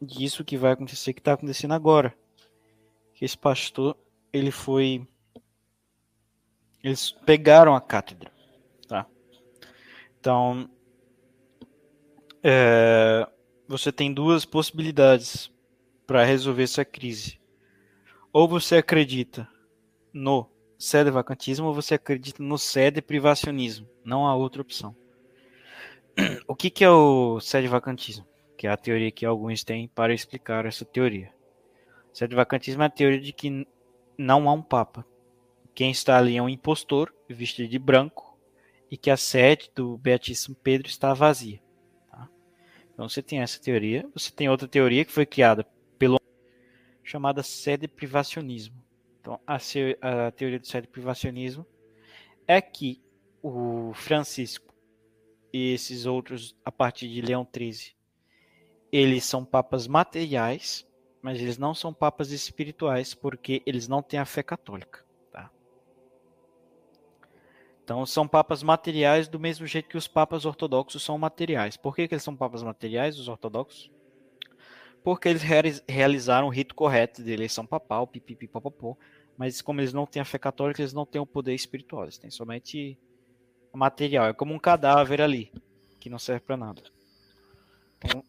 disso 0.00 0.44
que 0.44 0.56
vai 0.56 0.72
acontecer, 0.72 1.12
que 1.12 1.20
está 1.20 1.32
acontecendo 1.32 1.74
agora 1.74 2.16
que 3.14 3.24
esse 3.24 3.38
pastor 3.38 3.96
ele 4.32 4.50
foi 4.50 5.06
eles 6.82 7.12
pegaram 7.12 7.74
a 7.74 7.80
cátedra 7.80 8.33
então 10.24 10.70
é, 12.42 13.28
você 13.68 13.92
tem 13.92 14.10
duas 14.10 14.46
possibilidades 14.46 15.52
para 16.06 16.24
resolver 16.24 16.62
essa 16.62 16.82
crise 16.82 17.38
ou 18.32 18.48
você 18.48 18.76
acredita 18.76 19.46
no 20.14 20.48
sede 20.78 21.10
vacantismo 21.10 21.66
ou 21.66 21.74
você 21.74 21.96
acredita 21.96 22.42
no 22.42 22.56
sede 22.56 23.02
privacionismo 23.02 23.86
Não 24.02 24.26
há 24.26 24.34
outra 24.34 24.62
opção. 24.62 24.96
O 26.48 26.56
que, 26.56 26.70
que 26.70 26.82
é 26.82 26.90
o 26.90 27.38
vacantismo? 27.68 28.26
Que 28.56 28.66
é 28.66 28.70
a 28.70 28.78
teoria 28.78 29.12
que 29.12 29.26
alguns 29.26 29.62
têm 29.62 29.88
para 29.88 30.14
explicar 30.14 30.64
essa 30.64 30.86
teoria. 30.86 31.34
O 32.18 32.34
vacantismo 32.34 32.82
é 32.82 32.86
a 32.86 32.90
teoria 32.90 33.20
de 33.20 33.32
que 33.34 33.68
não 34.16 34.48
há 34.48 34.54
um 34.54 34.62
papa. 34.62 35.04
Quem 35.74 35.90
está 35.90 36.16
ali 36.16 36.38
é 36.38 36.42
um 36.42 36.48
impostor, 36.48 37.12
vestido 37.28 37.68
de 37.68 37.78
branco, 37.78 38.33
e 38.94 38.96
que 38.96 39.10
a 39.10 39.16
sede 39.16 39.72
do 39.74 39.98
Beatíssimo 39.98 40.54
Pedro 40.54 40.86
está 40.86 41.12
vazia. 41.12 41.60
Tá? 42.08 42.28
Então 42.92 43.08
você 43.08 43.20
tem 43.20 43.40
essa 43.40 43.60
teoria. 43.60 44.08
Você 44.14 44.30
tem 44.30 44.48
outra 44.48 44.68
teoria 44.68 45.04
que 45.04 45.10
foi 45.10 45.26
criada 45.26 45.66
pelo 45.98 46.20
chamada 47.02 47.42
sede 47.42 47.88
privacionismo. 47.88 48.80
Então 49.20 49.40
a, 49.44 49.56
a 49.56 50.30
teoria 50.30 50.60
do 50.60 50.66
sede 50.68 50.86
privacionismo 50.86 51.66
é 52.46 52.60
que 52.60 53.02
o 53.42 53.92
Francisco 53.94 54.72
e 55.52 55.72
esses 55.72 56.06
outros 56.06 56.56
a 56.64 56.70
partir 56.70 57.08
de 57.08 57.20
Leão 57.20 57.44
XIII, 57.44 57.96
eles 58.92 59.24
são 59.24 59.44
papas 59.44 59.88
materiais, 59.88 60.86
mas 61.20 61.40
eles 61.40 61.58
não 61.58 61.74
são 61.74 61.92
papas 61.92 62.30
espirituais 62.30 63.12
porque 63.12 63.60
eles 63.66 63.88
não 63.88 64.00
têm 64.00 64.20
a 64.20 64.24
fé 64.24 64.44
católica. 64.44 65.03
Então 67.84 68.04
são 68.06 68.26
papas 68.26 68.62
materiais 68.62 69.28
do 69.28 69.38
mesmo 69.38 69.66
jeito 69.66 69.90
que 69.90 69.98
os 69.98 70.08
papas 70.08 70.46
ortodoxos 70.46 71.02
são 71.02 71.18
materiais. 71.18 71.76
Por 71.76 71.94
que, 71.94 72.08
que 72.08 72.14
eles 72.14 72.24
são 72.24 72.34
papas 72.34 72.62
materiais, 72.62 73.18
os 73.18 73.28
ortodoxos? 73.28 73.90
Porque 75.02 75.28
eles 75.28 75.42
realizaram 75.86 76.46
o 76.46 76.50
rito 76.50 76.74
correto 76.74 77.22
de 77.22 77.30
eleição 77.30 77.66
papal, 77.66 78.06
pipipipopopô, 78.06 78.96
mas 79.36 79.60
como 79.60 79.82
eles 79.82 79.92
não 79.92 80.06
têm 80.06 80.22
a 80.22 80.24
fé 80.24 80.38
católica, 80.38 80.80
eles 80.80 80.94
não 80.94 81.04
têm 81.04 81.20
o 81.20 81.26
poder 81.26 81.54
espiritual, 81.54 82.04
eles 82.04 82.16
têm 82.16 82.30
somente 82.30 82.98
material. 83.70 84.28
É 84.28 84.32
como 84.32 84.54
um 84.54 84.58
cadáver 84.58 85.20
ali, 85.20 85.52
que 86.00 86.08
não 86.08 86.18
serve 86.18 86.40
para 86.40 86.56
nada. 86.56 86.82
Então, 87.98 88.24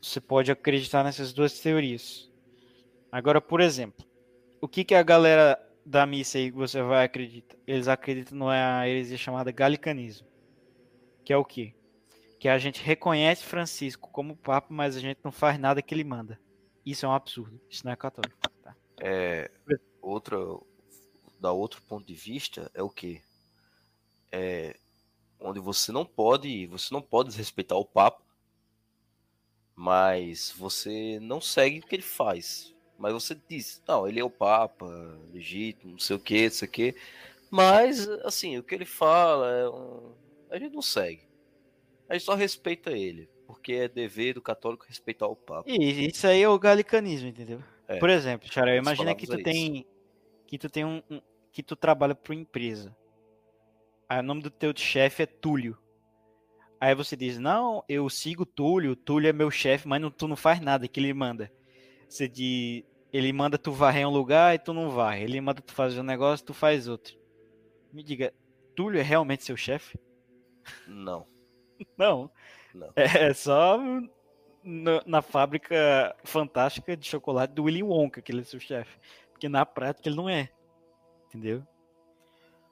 você 0.00 0.20
pode 0.20 0.52
acreditar 0.52 1.02
nessas 1.02 1.32
duas 1.32 1.58
teorias. 1.58 2.30
Agora, 3.10 3.40
por 3.40 3.60
exemplo, 3.60 4.06
o 4.60 4.68
que, 4.68 4.84
que 4.84 4.94
a 4.94 5.02
galera 5.02 5.58
da 5.88 6.04
missa 6.04 6.36
aí 6.36 6.50
que 6.50 6.56
você 6.56 6.82
vai 6.82 7.04
acreditar. 7.04 7.56
Eles 7.66 7.88
acreditam 7.88 8.36
numa 8.36 8.86
heresia 8.86 9.16
chamada 9.16 9.50
galicanismo. 9.50 10.28
Que 11.24 11.32
é 11.32 11.36
o 11.36 11.44
quê? 11.44 11.74
Que 12.38 12.48
a 12.48 12.58
gente 12.58 12.82
reconhece 12.82 13.42
Francisco 13.42 14.10
como 14.10 14.36
Papa, 14.36 14.68
mas 14.70 14.96
a 14.96 15.00
gente 15.00 15.18
não 15.24 15.32
faz 15.32 15.58
nada 15.58 15.80
que 15.80 15.94
ele 15.94 16.04
manda. 16.04 16.38
Isso 16.84 17.06
é 17.06 17.08
um 17.08 17.12
absurdo. 17.12 17.58
Isso 17.70 17.84
não 17.86 17.92
é 17.92 17.96
católico. 17.96 18.36
Tá? 18.62 18.76
É, 19.00 19.50
outra, 20.02 20.36
da 21.40 21.52
outro 21.52 21.80
ponto 21.82 22.06
de 22.06 22.14
vista 22.14 22.70
é 22.74 22.82
o 22.82 22.90
quê? 22.90 23.22
É, 24.30 24.76
onde 25.40 25.58
você 25.58 25.90
não 25.90 26.04
pode, 26.04 26.66
você 26.66 26.92
não 26.92 27.00
pode 27.00 27.30
desrespeitar 27.30 27.78
o 27.78 27.84
Papa, 27.84 28.22
mas 29.74 30.52
você 30.56 31.18
não 31.20 31.40
segue 31.40 31.78
o 31.78 31.86
que 31.86 31.96
ele 31.96 32.02
faz. 32.02 32.74
Mas 32.98 33.12
você 33.12 33.40
diz, 33.48 33.80
não, 33.86 34.08
ele 34.08 34.18
é 34.18 34.24
o 34.24 34.30
Papa, 34.30 34.86
legítimo, 35.32 35.92
não 35.92 35.98
sei 36.00 36.16
o 36.16 36.18
que, 36.18 36.44
não 36.44 36.50
sei 36.50 36.68
o 36.68 36.70
que. 36.70 36.96
Mas, 37.48 38.08
assim, 38.24 38.58
o 38.58 38.62
que 38.62 38.74
ele 38.74 38.84
fala, 38.84 39.50
é 39.52 39.68
um... 39.68 40.12
a 40.50 40.58
gente 40.58 40.74
não 40.74 40.82
segue. 40.82 41.22
A 42.08 42.14
gente 42.14 42.24
só 42.24 42.34
respeita 42.34 42.90
ele, 42.90 43.30
porque 43.46 43.72
é 43.74 43.88
dever 43.88 44.34
do 44.34 44.42
católico 44.42 44.84
respeitar 44.88 45.28
o 45.28 45.36
Papa. 45.36 45.70
E 45.70 46.08
isso 46.08 46.26
aí 46.26 46.42
é 46.42 46.48
o 46.48 46.58
galicanismo, 46.58 47.28
entendeu? 47.28 47.62
É. 47.86 47.98
Por 47.98 48.10
exemplo, 48.10 48.50
Xarel, 48.50 48.76
imagina 48.76 49.14
que 49.14 49.26
tu 49.26 49.34
é 49.34 49.42
tem 49.42 49.86
que 50.46 50.58
tu 50.58 50.68
tem 50.70 50.84
um, 50.84 51.02
um, 51.10 51.20
que 51.52 51.62
tu 51.62 51.76
trabalha 51.76 52.14
para 52.14 52.32
uma 52.32 52.40
empresa. 52.40 52.96
Aí 54.08 54.20
o 54.20 54.22
nome 54.22 54.42
do 54.42 54.50
teu 54.50 54.74
chefe 54.74 55.22
é 55.22 55.26
Túlio. 55.26 55.78
Aí 56.80 56.94
você 56.94 57.14
diz: 57.16 57.38
"Não, 57.38 57.84
eu 57.88 58.08
sigo 58.08 58.46
Túlio, 58.46 58.96
Túlio 58.96 59.28
é 59.28 59.32
meu 59.32 59.50
chefe, 59.50 59.86
mas 59.86 60.00
não, 60.00 60.10
tu 60.10 60.26
não 60.26 60.36
faz 60.36 60.60
nada 60.60 60.88
que 60.88 60.98
ele 60.98 61.12
manda". 61.12 61.52
Você 62.08 62.28
de 62.28 62.84
ele 63.12 63.32
manda 63.32 63.58
tu 63.58 63.72
varrer 63.72 64.06
um 64.06 64.12
lugar 64.12 64.54
e 64.54 64.58
tu 64.58 64.72
não 64.72 64.90
vai. 64.90 65.22
Ele 65.22 65.40
manda 65.40 65.62
tu 65.62 65.72
fazer 65.72 66.00
um 66.00 66.04
negócio, 66.04 66.44
tu 66.44 66.54
faz 66.54 66.88
outro. 66.88 67.18
Me 67.92 68.02
diga, 68.02 68.32
Túlio 68.74 69.00
é 69.00 69.02
realmente 69.02 69.44
seu 69.44 69.56
chefe? 69.56 69.98
Não. 70.86 71.26
não. 71.96 72.30
Não. 72.74 72.92
É 72.94 73.32
só 73.32 73.78
no, 74.62 75.02
na 75.06 75.22
fábrica 75.22 76.14
fantástica 76.24 76.96
de 76.96 77.06
chocolate 77.06 77.54
do 77.54 77.64
Willy 77.64 77.82
Wonka 77.82 78.20
que 78.20 78.30
ele 78.30 78.42
é 78.42 78.44
seu 78.44 78.60
chefe. 78.60 78.98
Porque 79.32 79.48
na 79.48 79.64
prática 79.64 80.08
ele 80.08 80.16
não 80.16 80.28
é. 80.28 80.50
Entendeu? 81.26 81.66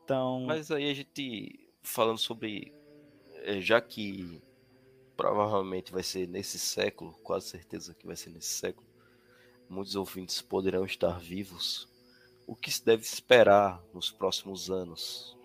Então. 0.05 0.45
Mas 0.47 0.71
aí 0.71 0.91
a 0.91 0.95
gente 0.95 1.69
falando 1.83 2.19
sobre. 2.19 2.73
É, 3.43 3.61
já 3.61 3.81
que 3.81 4.43
provavelmente 5.17 5.93
vai 5.93 6.03
ser 6.03 6.29
nesse 6.29 6.59
século, 6.59 7.13
quase 7.23 7.49
certeza 7.49 7.95
que 7.95 8.07
vai 8.07 8.17
ser 8.17 8.31
nesse 8.31 8.49
século 8.49 8.86
muitos 9.69 9.97
ouvintes 9.97 10.41
poderão 10.41 10.85
estar 10.85 11.19
vivos, 11.19 11.89
o 12.47 12.55
que 12.55 12.71
se 12.71 12.85
deve 12.85 13.03
esperar 13.03 13.83
nos 13.93 14.11
próximos 14.11 14.71
anos? 14.71 15.37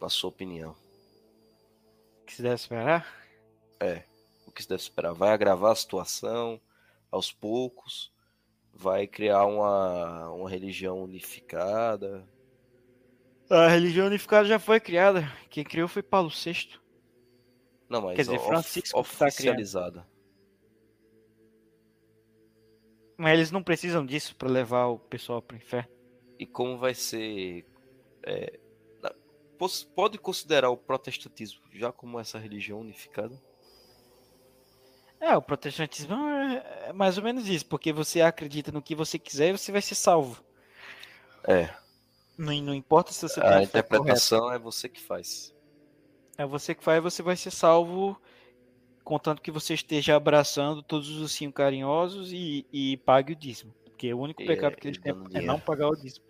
Na 0.00 0.08
sua 0.08 0.28
opinião. 0.28 0.76
O 2.22 2.26
que 2.26 2.34
se 2.34 2.42
deve 2.42 2.54
esperar? 2.54 3.06
É, 3.80 4.04
o 4.46 4.52
que 4.52 4.62
se 4.62 4.68
deve 4.68 4.82
esperar? 4.82 5.12
Vai 5.12 5.30
agravar 5.30 5.72
a 5.72 5.76
situação 5.76 6.60
aos 7.10 7.32
poucos? 7.32 8.12
Vai 8.72 9.06
criar 9.06 9.44
uma, 9.46 10.30
uma 10.30 10.50
religião 10.50 11.02
unificada? 11.02 12.28
A 13.48 13.68
religião 13.68 14.06
unificada 14.06 14.46
já 14.46 14.58
foi 14.58 14.78
criada. 14.78 15.32
Quem 15.48 15.64
criou 15.64 15.88
foi 15.88 16.02
Paulo 16.02 16.30
VI. 16.30 16.78
Não, 17.88 18.02
mas 18.02 18.16
Quer 18.16 18.22
dizer, 18.22 18.40
Francisco 18.40 18.98
of, 18.98 19.16
tá 19.16 19.28
Mas 23.16 23.32
eles 23.32 23.50
não 23.50 23.62
precisam 23.62 24.04
disso 24.04 24.36
para 24.36 24.48
levar 24.48 24.86
o 24.86 24.98
pessoal 24.98 25.40
para 25.40 25.54
o 25.54 25.58
inferno. 25.58 25.90
E 26.38 26.46
como 26.46 26.76
vai 26.76 26.94
ser. 26.94 27.64
É, 28.22 28.58
pode 29.94 30.18
considerar 30.18 30.70
o 30.70 30.76
protestantismo 30.76 31.62
já 31.72 31.90
como 31.90 32.20
essa 32.20 32.38
religião 32.38 32.80
unificada? 32.80 33.40
É, 35.18 35.34
o 35.34 35.40
protestantismo 35.40 36.14
é, 36.14 36.88
é 36.88 36.92
mais 36.92 37.16
ou 37.16 37.24
menos 37.24 37.48
isso, 37.48 37.64
porque 37.66 37.92
você 37.92 38.20
acredita 38.20 38.70
no 38.70 38.82
que 38.82 38.94
você 38.94 39.18
quiser 39.18 39.48
e 39.48 39.58
você 39.58 39.72
vai 39.72 39.80
ser 39.80 39.94
salvo. 39.94 40.44
É. 41.44 41.74
Não, 42.36 42.52
não 42.60 42.74
importa 42.74 43.12
se 43.12 43.22
você 43.22 43.40
A 43.40 43.62
interpretação 43.62 44.52
é 44.52 44.58
você 44.58 44.88
que 44.88 45.00
faz. 45.00 45.54
É 46.36 46.44
você 46.44 46.74
que 46.74 46.84
faz, 46.84 47.02
você 47.02 47.22
vai 47.22 47.34
ser 47.34 47.50
salvo 47.50 48.20
contanto 49.06 49.40
que 49.40 49.52
você 49.52 49.72
esteja 49.72 50.16
abraçando 50.16 50.82
todos 50.82 51.08
os 51.08 51.20
ursinhos 51.20 51.54
carinhosos 51.54 52.32
e, 52.32 52.66
e 52.72 52.96
pague 52.98 53.34
o 53.34 53.36
dízimo. 53.36 53.72
Porque 53.84 54.12
o 54.12 54.18
único 54.18 54.44
pecado 54.44 54.74
que 54.74 54.88
eles 54.88 54.98
têm 54.98 55.14
é 55.32 55.40
não 55.42 55.60
pagar 55.60 55.88
o 55.88 55.94
dízimo. 55.94 56.24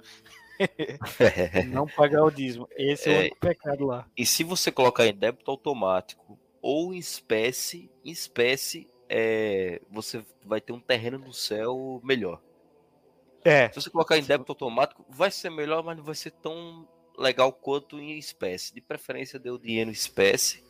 não 1.73 1.86
pagar 1.86 2.23
o 2.23 2.31
dízimo. 2.31 2.69
Esse 2.77 3.09
é, 3.09 3.12
é 3.12 3.16
o 3.16 3.20
único 3.20 3.36
pecado 3.39 3.86
lá. 3.86 4.07
E 4.15 4.27
se 4.27 4.44
você 4.44 4.70
colocar 4.70 5.07
em 5.07 5.15
débito 5.15 5.51
automático 5.51 6.39
ou 6.61 6.93
em 6.93 6.98
espécie, 6.98 7.90
em 8.05 8.11
espécie, 8.11 8.86
é, 9.09 9.81
você 9.90 10.23
vai 10.44 10.61
ter 10.61 10.74
um 10.74 10.81
terreno 10.81 11.19
no 11.19 11.32
céu 11.32 11.98
melhor. 12.05 12.43
É. 13.43 13.70
Se 13.70 13.81
você 13.81 13.89
colocar 13.89 14.19
em 14.19 14.23
débito 14.23 14.53
automático, 14.53 15.03
vai 15.09 15.31
ser 15.31 15.48
melhor, 15.48 15.82
mas 15.82 15.97
não 15.97 16.05
vai 16.05 16.15
ser 16.15 16.32
tão 16.32 16.86
legal 17.19 17.51
quanto 17.55 17.98
em 17.98 18.19
espécie. 18.19 18.74
De 18.74 18.82
preferência, 18.82 19.39
dê 19.39 19.51
o 19.51 19.59
dinheiro 19.59 19.89
em 19.89 19.94
espécie 19.94 20.65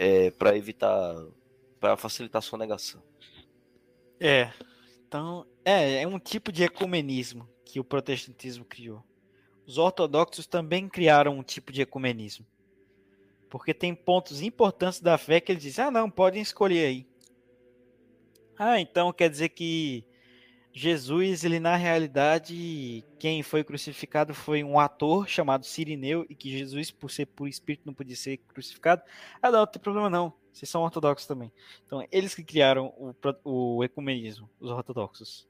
é, 0.00 0.30
para 0.30 0.56
evitar, 0.56 1.14
para 1.78 1.94
facilitar 1.94 2.40
sua 2.40 2.58
negação. 2.58 3.02
É, 4.18 4.50
então 5.06 5.46
é, 5.62 6.02
é 6.02 6.08
um 6.08 6.18
tipo 6.18 6.50
de 6.50 6.64
ecumenismo 6.64 7.46
que 7.66 7.78
o 7.78 7.84
protestantismo 7.84 8.64
criou. 8.64 9.04
Os 9.66 9.76
ortodoxos 9.76 10.46
também 10.46 10.88
criaram 10.88 11.38
um 11.38 11.42
tipo 11.42 11.70
de 11.70 11.82
ecumenismo. 11.82 12.46
Porque 13.50 13.74
tem 13.74 13.94
pontos 13.94 14.40
importantes 14.40 15.00
da 15.02 15.18
fé 15.18 15.38
que 15.38 15.52
eles 15.52 15.62
dizem: 15.62 15.84
ah, 15.84 15.90
não, 15.90 16.10
podem 16.10 16.40
escolher 16.40 16.86
aí. 16.86 17.06
Ah, 18.58 18.80
então 18.80 19.12
quer 19.12 19.28
dizer 19.28 19.50
que 19.50 20.02
Jesus, 20.72 21.44
ele 21.44 21.58
na 21.58 21.74
realidade, 21.74 23.04
quem 23.18 23.42
foi 23.42 23.64
crucificado 23.64 24.32
foi 24.32 24.62
um 24.62 24.78
ator 24.78 25.28
chamado 25.28 25.66
Sirineu 25.66 26.24
e 26.28 26.34
que 26.34 26.50
Jesus, 26.50 26.90
por 26.90 27.10
ser 27.10 27.26
por 27.26 27.48
espírito, 27.48 27.82
não 27.84 27.94
podia 27.94 28.16
ser 28.16 28.36
crucificado. 28.36 29.02
Ah, 29.42 29.50
não, 29.50 29.60
não 29.60 29.66
tem 29.66 29.82
problema 29.82 30.08
não. 30.08 30.32
Vocês 30.52 30.68
são 30.68 30.82
ortodoxos 30.82 31.26
também. 31.26 31.52
Então, 31.84 32.06
eles 32.10 32.34
que 32.34 32.44
criaram 32.44 32.92
o, 32.96 33.14
o 33.44 33.84
ecumenismo, 33.84 34.48
os 34.60 34.70
ortodoxos. 34.70 35.48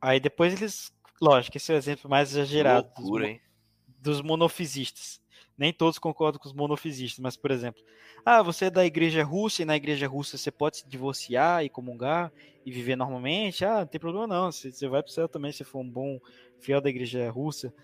Aí 0.00 0.20
depois 0.20 0.52
eles, 0.54 0.92
lógico, 1.20 1.56
esse 1.56 1.72
é 1.72 1.74
o 1.74 1.78
exemplo 1.78 2.10
mais 2.10 2.30
exagerado 2.30 2.88
loucura, 2.96 3.40
dos, 3.86 4.16
dos 4.18 4.22
monofisistas 4.22 5.20
nem 5.58 5.72
todos 5.72 5.98
concordam 5.98 6.40
com 6.40 6.48
os 6.48 6.54
monofisistas, 6.54 7.18
mas, 7.18 7.36
por 7.36 7.50
exemplo, 7.50 7.82
ah, 8.24 8.42
você 8.42 8.66
é 8.66 8.70
da 8.70 8.86
igreja 8.86 9.24
russa 9.24 9.62
e 9.62 9.64
na 9.64 9.76
igreja 9.76 10.06
russa 10.06 10.38
você 10.38 10.50
pode 10.50 10.78
se 10.78 10.88
divorciar 10.88 11.64
e 11.64 11.68
comungar 11.68 12.32
e 12.64 12.70
viver 12.70 12.94
normalmente? 12.94 13.64
Ah, 13.64 13.80
não 13.80 13.86
tem 13.86 14.00
problema 14.00 14.26
não, 14.26 14.52
você, 14.52 14.70
você 14.70 14.86
vai 14.86 15.02
para 15.02 15.10
o 15.10 15.12
céu 15.12 15.28
também 15.28 15.50
se 15.50 15.64
for 15.64 15.80
um 15.80 15.90
bom 15.90 16.20
fiel 16.58 16.80
da 16.80 16.88
igreja 16.88 17.28
russa. 17.30 17.74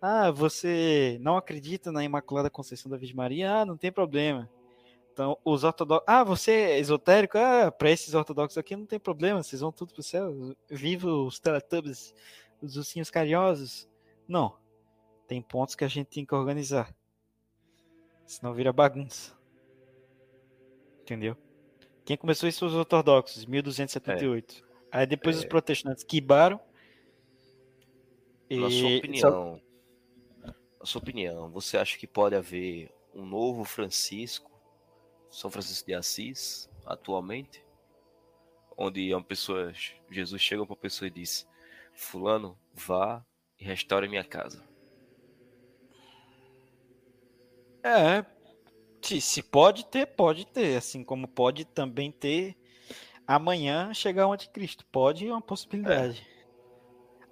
Ah, 0.00 0.30
você 0.30 1.18
não 1.20 1.36
acredita 1.36 1.90
na 1.90 2.04
Imaculada 2.04 2.50
Conceição 2.50 2.90
da 2.90 2.96
Virgem 2.96 3.16
Maria? 3.16 3.60
Ah, 3.60 3.64
não 3.64 3.76
tem 3.76 3.90
problema. 3.90 4.48
Então, 5.12 5.38
os 5.44 5.62
ortodoxos. 5.62 6.04
Ah, 6.06 6.24
você 6.24 6.52
é 6.52 6.78
esotérico? 6.78 7.36
Ah, 7.36 7.70
para 7.70 7.90
esses 7.90 8.14
ortodoxos 8.14 8.56
aqui 8.56 8.74
não 8.74 8.86
tem 8.86 8.98
problema, 8.98 9.42
vocês 9.42 9.60
vão 9.60 9.70
tudo 9.70 9.92
pro 9.92 10.02
céu. 10.02 10.54
Viva 10.70 11.08
os 11.08 11.38
Teletubbies, 11.38 12.14
os 12.60 12.76
ursinhos 12.76 13.10
carinhosos. 13.10 13.88
Não. 14.26 14.56
Tem 15.26 15.40
pontos 15.42 15.74
que 15.74 15.84
a 15.84 15.88
gente 15.88 16.08
tem 16.08 16.24
que 16.24 16.34
organizar. 16.34 16.94
Senão 18.26 18.54
vira 18.54 18.72
bagunça. 18.72 19.36
Entendeu? 21.02 21.36
Quem 22.04 22.16
começou 22.16 22.48
isso 22.48 22.60
foi 22.60 22.68
os 22.68 22.74
ortodoxos, 22.74 23.44
1278. 23.44 24.64
É. 24.64 24.98
Aí 25.00 25.06
depois 25.06 25.36
é. 25.36 25.38
os 25.40 25.44
protestantes 25.44 26.04
quibaram. 26.04 26.60
Na 28.50 28.70
sua 28.70 28.98
opinião, 28.98 29.62
na 30.78 30.86
sua 30.86 31.00
opinião, 31.00 31.50
você 31.50 31.78
acha 31.78 31.96
que 31.96 32.06
pode 32.06 32.34
haver 32.34 32.92
um 33.14 33.24
novo 33.24 33.64
Francisco 33.64 34.52
são 35.32 35.50
Francisco 35.50 35.86
de 35.86 35.94
Assis, 35.94 36.70
atualmente, 36.84 37.64
onde 38.76 39.12
uma 39.14 39.24
pessoa, 39.24 39.72
Jesus 40.10 40.42
chega 40.42 40.62
para 40.62 40.74
uma 40.74 40.80
pessoa 40.80 41.08
e 41.08 41.10
diz: 41.10 41.48
Fulano, 41.94 42.58
vá 42.74 43.24
e 43.58 43.64
restaure 43.64 44.08
minha 44.08 44.22
casa. 44.22 44.62
É, 47.82 48.24
se, 49.02 49.20
se 49.20 49.42
pode 49.42 49.86
ter, 49.86 50.06
pode 50.06 50.46
ter, 50.46 50.76
assim 50.76 51.02
como 51.02 51.26
pode 51.26 51.64
também 51.64 52.12
ter 52.12 52.56
amanhã 53.26 53.92
chegar 53.92 54.26
o 54.26 54.32
anticristo. 54.32 54.84
Pode 54.86 55.26
é 55.26 55.32
uma 55.32 55.42
possibilidade. 55.42 56.26
É. 56.28 56.42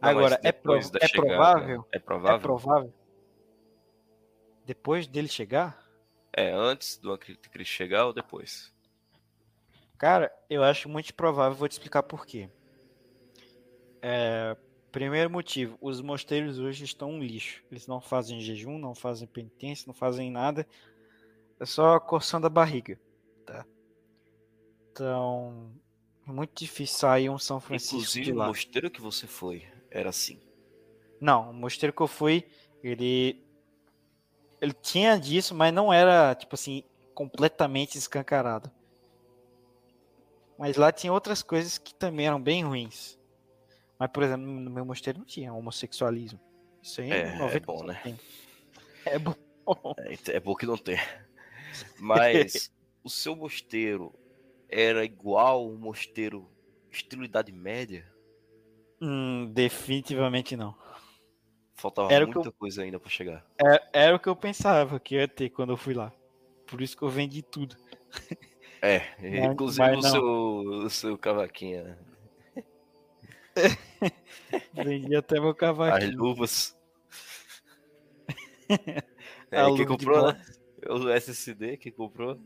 Não, 0.02 0.09
Agora, 0.09 0.40
é, 0.43 0.51
prov 0.51 0.78
é, 0.78 1.06
chegada, 1.06 1.12
provável, 1.12 1.86
é 1.93 1.98
provável? 1.98 2.36
É 2.36 2.40
provável. 2.40 2.94
Depois 4.64 5.06
dele 5.06 5.28
chegar? 5.28 5.86
É, 6.32 6.51
antes 6.52 6.97
do 6.97 7.12
anticristo 7.12 7.74
chegar 7.74 8.06
ou 8.06 8.12
depois? 8.12 8.72
Cara, 9.98 10.32
eu 10.48 10.64
acho 10.64 10.89
muito 10.89 11.14
provável, 11.14 11.56
vou 11.56 11.68
te 11.68 11.72
explicar 11.72 12.02
por 12.02 12.24
quê. 12.24 12.48
É, 14.01 14.56
primeiro 14.91 15.31
motivo, 15.31 15.79
os 15.81 16.01
mosteiros 16.01 16.59
hoje 16.59 16.85
estão 16.85 17.11
um 17.11 17.23
lixo. 17.23 17.62
Eles 17.71 17.87
não 17.87 18.01
fazem 18.01 18.41
jejum, 18.41 18.79
não 18.79 18.95
fazem 18.95 19.27
penitência, 19.27 19.85
não 19.87 19.95
fazem 19.95 20.31
nada. 20.31 20.67
É 21.59 21.67
só 21.67 21.99
coçando 22.01 22.47
a 22.47 22.51
barriga, 22.51 22.99
tá? 23.45 23.65
Então, 24.91 25.71
é 26.27 26.33
muito 26.33 26.59
difícil 26.59 26.99
sair 26.99 27.29
um 27.29 27.39
São 27.39 27.61
Francisco 27.61 27.97
Inclusive, 27.97 28.33
o 28.33 28.37
mosteiro 28.37 28.91
que 28.91 29.01
você 29.01 29.27
foi 29.27 29.67
era 29.91 30.11
assim. 30.11 30.41
Não, 31.21 31.51
o 31.51 31.55
mosteiro 31.55 31.93
que 31.93 32.01
eu 32.01 32.09
fui, 32.09 32.47
ele 32.83 33.45
ele 34.61 34.73
tinha 34.75 35.19
disso, 35.19 35.55
mas 35.55 35.73
não 35.73 35.93
era, 35.93 36.35
tipo 36.35 36.55
assim, 36.55 36.85
completamente 37.15 37.97
escancarado. 37.97 38.71
Mas 40.59 40.77
lá 40.77 40.93
tinha 40.93 41.12
outras 41.12 41.43
coisas 41.43 41.79
que 41.79 41.95
também 41.95 42.27
eram 42.27 42.41
bem 42.41 42.65
ruins. 42.65 43.19
Mas, 44.01 44.10
por 44.10 44.22
exemplo, 44.22 44.47
no 44.47 44.70
meu 44.70 44.86
mosteiro 44.86 45.18
não 45.18 45.27
tinha 45.27 45.52
homossexualismo. 45.52 46.40
Isso 46.82 47.02
aí 47.02 47.10
é, 47.10 47.36
é 47.55 47.60
bom, 47.60 47.85
né? 47.85 48.01
Tem. 48.02 48.18
É 49.05 49.18
bom. 49.18 49.35
É, 49.98 50.36
é 50.36 50.40
bom 50.40 50.55
que 50.55 50.64
não 50.64 50.78
tem. 50.78 50.97
Mas 51.98 52.72
o 53.05 53.10
seu 53.10 53.36
mosteiro 53.36 54.10
era 54.70 55.05
igual 55.05 55.68
um 55.68 55.77
mosteiro 55.77 56.51
estilo 56.90 57.24
Idade 57.24 57.52
Média? 57.52 58.10
Hum, 59.02 59.51
definitivamente 59.52 60.56
não. 60.56 60.74
Faltava 61.74 62.10
era 62.10 62.27
muita 62.27 62.48
eu... 62.48 62.52
coisa 62.52 62.82
ainda 62.82 62.98
para 62.98 63.10
chegar. 63.10 63.47
Era, 63.59 63.77
é, 63.93 64.05
era, 64.05 64.16
o 64.16 64.18
que 64.18 64.28
eu 64.31 64.36
pensava 64.36 64.98
que 64.98 65.16
ia 65.16 65.28
ter 65.28 65.51
quando 65.51 65.74
eu 65.74 65.77
fui 65.77 65.93
lá. 65.93 66.10
Por 66.66 66.81
isso 66.81 66.97
que 66.97 67.02
eu 67.02 67.09
vendi 67.10 67.43
tudo. 67.43 67.77
É, 68.81 69.01
mas, 69.20 69.52
inclusive 69.52 69.97
mas 69.97 70.05
o, 70.06 70.09
seu, 70.09 70.24
o 70.24 70.90
seu 70.90 71.18
cavaquinho. 71.18 71.85
Né? 71.85 71.98
vendi 74.74 75.14
até 75.14 75.40
meu 75.40 75.55
cavaquinho. 75.55 76.10
As 76.10 76.16
luvas. 76.16 76.78
é, 79.51 79.64
quem 79.77 79.86
comprou, 79.86 80.28
né? 80.28 80.44
O 80.89 81.09
SSD 81.09 81.77
que 81.77 81.90
comprou. 81.90 82.39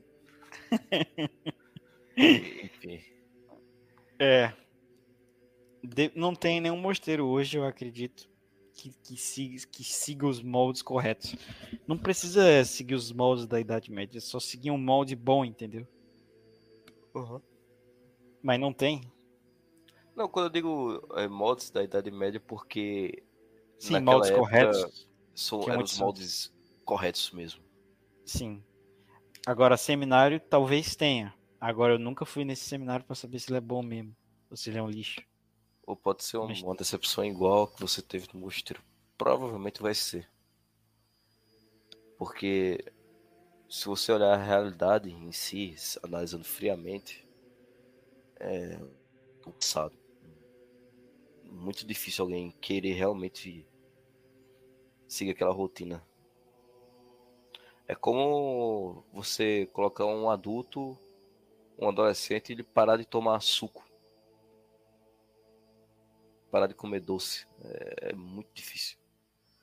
Enfim. 2.17 3.03
É. 4.19 4.53
De, 5.83 6.11
não 6.15 6.35
tem 6.35 6.61
nenhum 6.61 6.79
mosteiro 6.79 7.27
hoje, 7.27 7.59
eu 7.59 7.65
acredito, 7.65 8.29
que, 8.75 8.91
que, 9.03 9.17
siga, 9.17 9.67
que 9.71 9.85
siga 9.85 10.27
os 10.27 10.43
moldes 10.43 10.83
corretos. 10.83 11.37
Não 11.87 11.99
precisa 11.99 12.65
seguir 12.65 12.95
os 12.95 13.13
moldes 13.13 13.47
da 13.47 13.61
Idade 13.61 13.93
Média, 13.93 14.19
é 14.19 14.21
só 14.21 14.41
seguir 14.41 14.71
um 14.71 14.79
molde 14.79 15.15
bom, 15.15 15.45
entendeu? 15.45 15.87
Uhum. 17.15 17.41
Mas 18.43 18.59
não 18.59 18.73
tem. 18.73 19.03
Não, 20.15 20.29
quando 20.29 20.47
eu 20.47 20.51
digo 20.51 21.09
é, 21.17 21.27
moldes 21.27 21.71
da 21.71 21.83
Idade 21.83 22.11
Média, 22.11 22.41
porque. 22.41 23.23
Sim, 23.79 24.01
moldes 24.01 24.31
corretos. 24.31 25.09
São, 25.35 25.63
eram 25.69 25.83
os 25.83 25.99
moldes 25.99 26.53
corretos 26.85 27.31
mesmo. 27.33 27.63
Sim. 28.25 28.63
Agora, 29.47 29.77
seminário 29.77 30.41
talvez 30.41 30.95
tenha. 30.95 31.35
Agora, 31.61 31.95
eu 31.95 31.99
nunca 31.99 32.25
fui 32.25 32.45
nesse 32.45 32.65
seminário 32.65 33.05
para 33.05 33.17
saber 33.17 33.39
se 33.39 33.51
ele 33.51 33.59
é 33.59 33.61
bom 33.61 33.83
mesmo. 33.83 34.15
Ou 34.51 34.57
se 34.57 34.71
ele 34.71 34.79
é 34.79 34.83
um 34.83 34.89
lixo. 34.89 35.21
Ou 35.87 35.97
pode 35.97 36.23
ser 36.23 36.39
uma, 36.39 36.53
uma 36.63 36.75
decepção 36.75 37.25
igual 37.25 37.67
que 37.67 37.81
você 37.81 38.01
teve 38.01 38.29
no 38.33 38.41
mosteiro. 38.41 38.83
Provavelmente 39.19 39.83
vai 39.83 39.95
ser. 39.95 40.31
Porque 42.17 42.85
se 43.69 43.87
você 43.87 44.13
olhar 44.13 44.33
a 44.33 44.43
realidade 44.43 45.11
em 45.11 45.33
si, 45.33 45.75
analisando 46.03 46.45
friamente, 46.45 47.29
é 48.39 48.79
cansado. 49.43 50.04
Muito 51.55 51.87
difícil 51.87 52.25
alguém 52.25 52.51
querer 52.61 52.93
realmente 52.93 53.67
seguir 55.07 55.31
aquela 55.31 55.53
rotina. 55.53 56.05
É 57.87 57.95
como 57.95 59.05
você 59.13 59.69
colocar 59.73 60.05
um 60.07 60.29
adulto, 60.29 60.99
um 61.79 61.89
adolescente, 61.89 62.51
e 62.51 62.53
ele 62.53 62.63
parar 62.63 62.97
de 62.97 63.05
tomar 63.05 63.41
suco 63.41 63.85
parar 66.55 66.69
de 66.69 66.75
comer 66.75 67.01
doce. 67.01 67.49
É, 67.65 68.11
é 68.11 68.13
muito 68.13 68.49
difícil. 68.55 68.97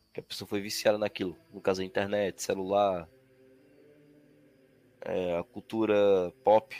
Porque 0.08 0.20
a 0.20 0.24
pessoa 0.24 0.46
foi 0.46 0.60
viciada 0.60 0.98
naquilo. 0.98 1.38
No 1.54 1.62
caso, 1.62 1.82
a 1.82 1.86
internet, 1.86 2.44
celular, 2.44 3.08
é, 5.00 5.38
a 5.38 5.42
cultura 5.42 5.96
pop. 6.44 6.76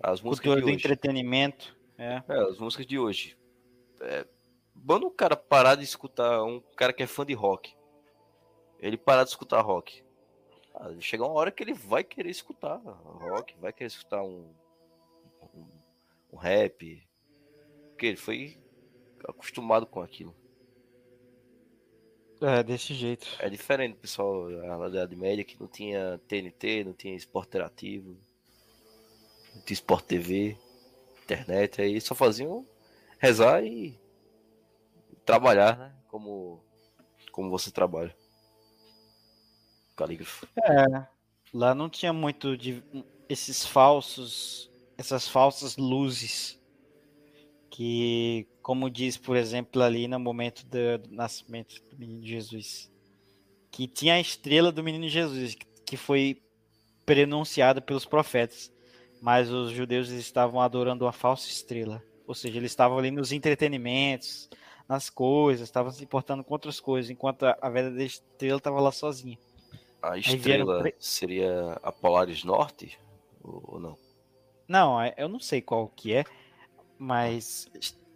As 0.00 0.20
músicas 0.20 0.52
cultura 0.52 0.60
do 0.60 0.66
hoje. 0.68 0.76
entretenimento. 0.76 1.75
É. 1.98 2.22
é. 2.28 2.40
as 2.50 2.58
músicas 2.58 2.86
de 2.86 2.98
hoje. 2.98 3.36
É, 4.00 4.26
quando 4.86 5.06
um 5.06 5.10
cara 5.10 5.36
parar 5.36 5.74
de 5.74 5.84
escutar, 5.84 6.42
um 6.44 6.60
cara 6.76 6.92
que 6.92 7.02
é 7.02 7.06
fã 7.06 7.24
de 7.24 7.34
rock, 7.34 7.74
ele 8.78 8.96
parar 8.96 9.24
de 9.24 9.30
escutar 9.30 9.60
rock, 9.60 10.04
ah, 10.74 10.90
chega 11.00 11.24
uma 11.24 11.32
hora 11.32 11.50
que 11.50 11.62
ele 11.62 11.72
vai 11.72 12.04
querer 12.04 12.30
escutar 12.30 12.76
rock, 12.76 13.56
vai 13.58 13.72
querer 13.72 13.88
escutar 13.88 14.22
um, 14.22 14.54
um, 15.54 15.66
um 16.32 16.36
rap, 16.36 17.02
porque 17.90 18.06
ele 18.06 18.16
foi 18.16 18.58
acostumado 19.26 19.86
com 19.86 20.00
aquilo. 20.00 20.34
É, 22.42 22.62
desse 22.62 22.92
jeito. 22.92 23.26
É 23.38 23.48
diferente, 23.48 23.96
pessoal, 23.96 24.46
a 24.48 24.88
Idade 24.88 25.16
Média 25.16 25.42
que 25.42 25.58
não 25.58 25.66
tinha 25.66 26.20
TNT, 26.28 26.84
não 26.84 26.92
tinha 26.92 27.16
esporte 27.16 27.48
interativo, 27.48 28.10
não 29.54 29.62
tinha 29.62 29.74
esporte 29.74 30.08
TV, 30.08 30.58
internet, 31.26 31.82
aí 31.82 32.00
só 32.00 32.14
faziam 32.14 32.64
rezar 33.18 33.64
e 33.64 33.98
trabalhar, 35.24 35.76
né? 35.76 35.92
Como, 36.08 36.62
como 37.32 37.50
você 37.50 37.70
trabalha. 37.70 38.16
Calígrafo. 39.96 40.46
É, 40.62 41.06
lá 41.52 41.74
não 41.74 41.90
tinha 41.90 42.12
muito 42.12 42.56
de 42.56 42.82
esses 43.28 43.66
falsos, 43.66 44.70
essas 44.96 45.28
falsas 45.28 45.76
luzes 45.76 46.60
que, 47.70 48.46
como 48.62 48.88
diz, 48.88 49.16
por 49.16 49.36
exemplo, 49.36 49.82
ali 49.82 50.06
no 50.06 50.18
momento 50.18 50.64
do, 50.66 51.10
nascimento 51.10 51.82
do 51.90 51.98
menino 51.98 52.24
Jesus, 52.24 52.90
que 53.70 53.86
tinha 53.86 54.14
a 54.14 54.20
estrela 54.20 54.70
do 54.70 54.82
menino 54.82 55.08
Jesus, 55.08 55.56
que 55.84 55.96
foi 55.96 56.42
prenunciada 57.04 57.80
pelos 57.80 58.04
profetas, 58.04 58.72
mas 59.26 59.50
os 59.50 59.72
judeus 59.72 60.08
estavam 60.10 60.60
adorando 60.60 61.04
uma 61.04 61.10
falsa 61.10 61.48
estrela, 61.48 62.00
ou 62.28 62.32
seja, 62.32 62.58
eles 62.58 62.70
estavam 62.70 62.96
ali 62.96 63.10
nos 63.10 63.32
entretenimentos, 63.32 64.48
nas 64.88 65.10
coisas, 65.10 65.66
estavam 65.66 65.90
se 65.90 66.04
importando 66.04 66.44
com 66.44 66.54
outras 66.54 66.78
coisas, 66.78 67.10
enquanto 67.10 67.42
a, 67.42 67.58
a 67.60 67.68
verdadeira 67.68 68.04
estrela 68.04 68.58
estava 68.58 68.80
lá 68.80 68.92
sozinha. 68.92 69.36
A 70.00 70.16
estrela 70.16 70.80
vieram... 70.80 70.96
seria 71.00 71.72
a 71.82 71.90
Polaris 71.90 72.44
Norte 72.44 73.00
ou 73.42 73.80
não? 73.80 73.98
Não, 74.68 75.02
é, 75.02 75.12
eu 75.16 75.28
não 75.28 75.40
sei 75.40 75.60
qual 75.60 75.88
que 75.88 76.14
é, 76.14 76.24
mas 76.96 77.68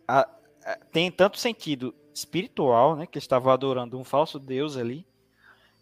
a, 0.07 0.29
a, 0.65 0.77
tem 0.93 1.11
tanto 1.11 1.41
sentido 1.41 1.93
espiritual, 2.15 2.95
né, 2.95 3.05
que 3.05 3.19
eles 3.19 3.25
estavam 3.25 3.53
adorando 3.53 3.99
um 3.99 4.05
falso 4.05 4.39
deus 4.39 4.77
ali, 4.77 5.05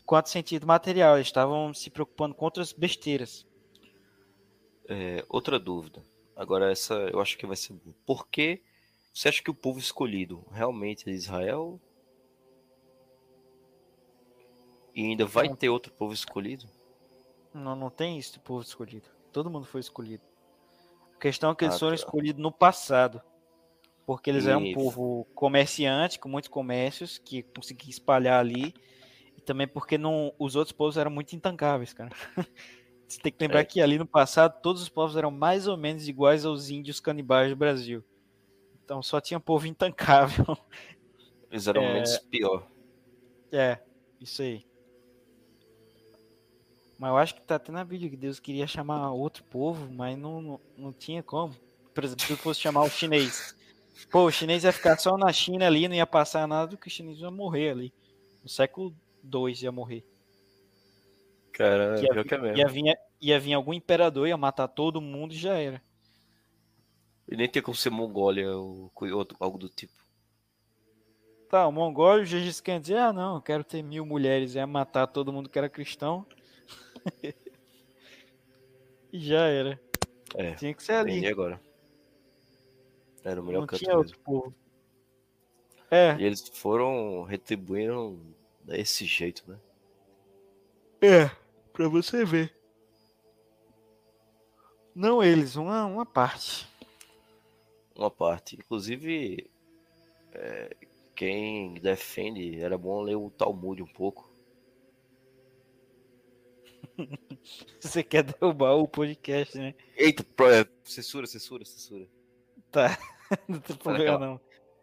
quanto 0.06 0.30
sentido 0.30 0.66
material, 0.66 1.16
eles 1.16 1.26
estavam 1.26 1.74
se 1.74 1.90
preocupando 1.90 2.34
com 2.34 2.46
outras 2.46 2.72
besteiras. 2.72 3.46
É, 4.88 5.24
outra 5.28 5.58
dúvida. 5.58 6.02
Agora 6.34 6.70
essa 6.70 6.94
eu 6.94 7.20
acho 7.20 7.36
que 7.36 7.46
vai 7.46 7.56
ser 7.56 7.74
boa. 7.74 7.94
Por 8.06 8.26
que 8.28 8.62
você 9.12 9.28
acha 9.28 9.42
que 9.42 9.50
o 9.50 9.54
povo 9.54 9.78
escolhido 9.78 10.44
realmente 10.50 11.08
é 11.08 11.12
Israel? 11.12 11.80
E 14.94 15.02
ainda 15.02 15.26
vai 15.26 15.54
ter 15.54 15.68
outro 15.68 15.92
povo 15.92 16.12
escolhido? 16.12 16.66
Não, 17.52 17.76
não 17.76 17.90
tem 17.90 18.18
isso 18.18 18.32
de 18.34 18.40
povo 18.40 18.62
escolhido. 18.62 19.08
Todo 19.32 19.50
mundo 19.50 19.66
foi 19.66 19.80
escolhido. 19.80 20.22
A 21.14 21.18
questão 21.18 21.50
é 21.50 21.54
que 21.54 21.64
eles 21.64 21.76
Ah, 21.76 21.78
foram 21.78 21.96
tá. 21.96 22.02
escolhidos 22.02 22.42
no 22.42 22.50
passado. 22.52 23.20
Porque 24.06 24.30
eles 24.30 24.46
eram 24.46 24.62
um 24.62 24.72
povo 24.72 25.26
comerciante, 25.34 26.18
com 26.18 26.28
muitos 26.28 26.48
comércios, 26.48 27.18
que 27.18 27.42
conseguia 27.42 27.90
espalhar 27.90 28.40
ali. 28.40 28.72
E 29.36 29.40
também 29.40 29.68
porque 29.68 29.98
não, 29.98 30.32
os 30.38 30.56
outros 30.56 30.72
povos 30.72 30.96
eram 30.96 31.10
muito 31.10 31.34
intancáveis, 31.34 31.92
cara. 31.92 32.10
Você 33.08 33.18
tem 33.20 33.32
que 33.32 33.42
lembrar 33.42 33.60
É. 33.60 33.64
que 33.64 33.80
ali 33.80 33.98
no 33.98 34.06
passado 34.06 34.60
todos 34.60 34.82
os 34.82 34.88
povos 34.88 35.16
eram 35.16 35.30
mais 35.30 35.66
ou 35.66 35.76
menos 35.76 36.06
iguais 36.06 36.44
aos 36.44 36.68
índios 36.68 37.00
canibais 37.00 37.48
do 37.50 37.56
Brasil. 37.56 38.04
Então 38.84 39.02
só 39.02 39.20
tinha 39.20 39.40
povo 39.40 39.66
intancável. 39.66 40.44
Eles 41.50 41.66
eram 41.66 41.82
É. 41.82 41.94
menos 41.94 42.18
pior. 42.18 42.66
É, 43.50 43.78
isso 44.20 44.42
aí. 44.42 44.66
Mas 46.98 47.10
eu 47.10 47.16
acho 47.16 47.34
que 47.36 47.40
tá 47.42 47.54
até 47.54 47.70
na 47.70 47.84
Bíblia 47.84 48.10
que 48.10 48.16
Deus 48.16 48.40
queria 48.40 48.66
chamar 48.66 49.12
outro 49.12 49.44
povo, 49.44 49.88
mas 49.92 50.18
não, 50.18 50.42
não, 50.42 50.60
não 50.76 50.92
tinha 50.92 51.22
como. 51.22 51.54
Por 51.94 52.04
exemplo, 52.04 52.26
se 52.26 52.36
fosse 52.36 52.60
chamar 52.60 52.82
o 52.82 52.90
chinês. 52.90 53.56
Pô, 54.10 54.24
o 54.26 54.30
chinês 54.32 54.64
ia 54.64 54.72
ficar 54.72 54.98
só 54.98 55.16
na 55.16 55.32
China 55.32 55.66
ali, 55.66 55.86
não 55.88 55.94
ia 55.94 56.06
passar 56.06 56.46
nada 56.46 56.66
do 56.68 56.76
que 56.76 56.88
o 56.88 56.90
chinês 56.90 57.18
ia 57.20 57.30
morrer 57.30 57.70
ali. 57.70 57.92
No 58.42 58.48
século 58.48 58.94
II 59.24 59.54
ia 59.62 59.72
morrer. 59.72 60.04
Caramba, 61.58 62.00
Ia, 62.00 62.08
pior 62.10 62.24
que 62.24 62.34
é 62.34 62.38
mesmo. 62.38 62.56
ia, 62.56 62.68
vir, 62.68 62.98
ia 63.20 63.40
vir 63.40 63.52
algum 63.54 63.74
imperador, 63.74 64.28
ia 64.28 64.36
matar 64.36 64.68
todo 64.68 65.00
mundo 65.00 65.34
e 65.34 65.36
já 65.36 65.54
era. 65.58 65.82
E 67.28 67.36
nem 67.36 67.48
tem 67.48 67.60
como 67.60 67.76
ser 67.76 67.90
Mongólia 67.90 68.50
ou 68.56 68.90
outro- 69.12 69.36
algo 69.40 69.58
do 69.58 69.68
tipo. 69.68 69.92
Tá, 71.50 71.66
o 71.66 71.72
mongol, 71.72 72.20
o 72.20 72.24
Gengis 72.24 72.60
Khan 72.60 72.78
dizia, 72.80 73.06
ah 73.06 73.12
não, 73.12 73.36
eu 73.36 73.42
quero 73.42 73.64
ter 73.64 73.82
mil 73.82 74.04
mulheres, 74.06 74.54
ia 74.54 74.66
matar 74.66 75.06
todo 75.06 75.32
mundo 75.32 75.48
que 75.48 75.58
era 75.58 75.68
cristão. 75.68 76.24
e 79.12 79.18
já 79.18 79.46
era. 79.48 79.80
É, 80.34 80.54
Tinha 80.54 80.74
que 80.74 80.82
ser 80.82 80.92
ali. 80.92 81.26
agora. 81.26 81.60
Era 83.24 83.40
o 83.40 83.44
melhor 83.44 83.60
não 83.60 83.66
canto 83.66 83.78
tinha 83.80 83.96
mesmo. 83.96 84.02
outro 84.02 84.18
povo. 84.20 84.54
É, 85.90 86.14
E 86.20 86.24
eles 86.24 86.46
foram 86.50 87.22
retribuindo 87.24 88.20
desse 88.62 89.06
jeito, 89.06 89.42
né? 89.50 89.58
é, 91.00 91.30
pra 91.78 91.86
você 91.88 92.24
ver. 92.24 92.52
Não 94.92 95.22
eles, 95.22 95.54
uma, 95.54 95.86
uma 95.86 96.04
parte. 96.04 96.68
Uma 97.94 98.10
parte. 98.10 98.56
Inclusive, 98.56 99.48
é, 100.32 100.76
quem 101.14 101.74
defende, 101.74 102.60
era 102.60 102.76
bom 102.76 103.00
ler 103.00 103.14
o 103.14 103.30
Talmud 103.30 103.80
um 103.80 103.86
pouco. 103.86 104.28
Você 107.78 108.02
quer 108.02 108.24
derrubar 108.24 108.74
o 108.74 108.88
podcast, 108.88 109.56
né? 109.56 109.72
Eita, 109.96 110.26
é, 110.46 110.66
censura, 110.82 111.28
censura, 111.28 111.64
censura. 111.64 112.08
Tá, 112.72 112.98
não 113.46 113.60
tem 113.60 113.76
problema 113.76 114.18
não. 114.18 114.40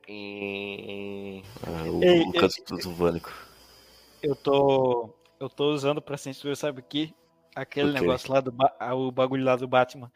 Em... 0.08 1.44
Ah, 1.62 1.92
o, 1.92 2.02
Ei, 2.02 2.24
do 2.82 2.94
Vânico. 2.94 3.34
Eu 4.24 4.34
tô, 4.34 5.14
eu 5.40 5.50
tô 5.50 5.72
usando 5.74 6.02
pra 6.02 6.18
censura, 6.18 6.56
sabe 6.56 6.82
o 6.82 6.84
que? 6.84 7.14
Aquele 7.56 7.90
O 7.90 7.94
quê? 7.94 8.00
negócio 8.02 8.32
lá 8.32 8.42
do, 8.42 8.52
ba- 8.52 8.76
o 8.94 9.12
bagulho 9.12 9.44
lá 9.46 9.56
do 9.56 9.68
Batman. 9.68 10.12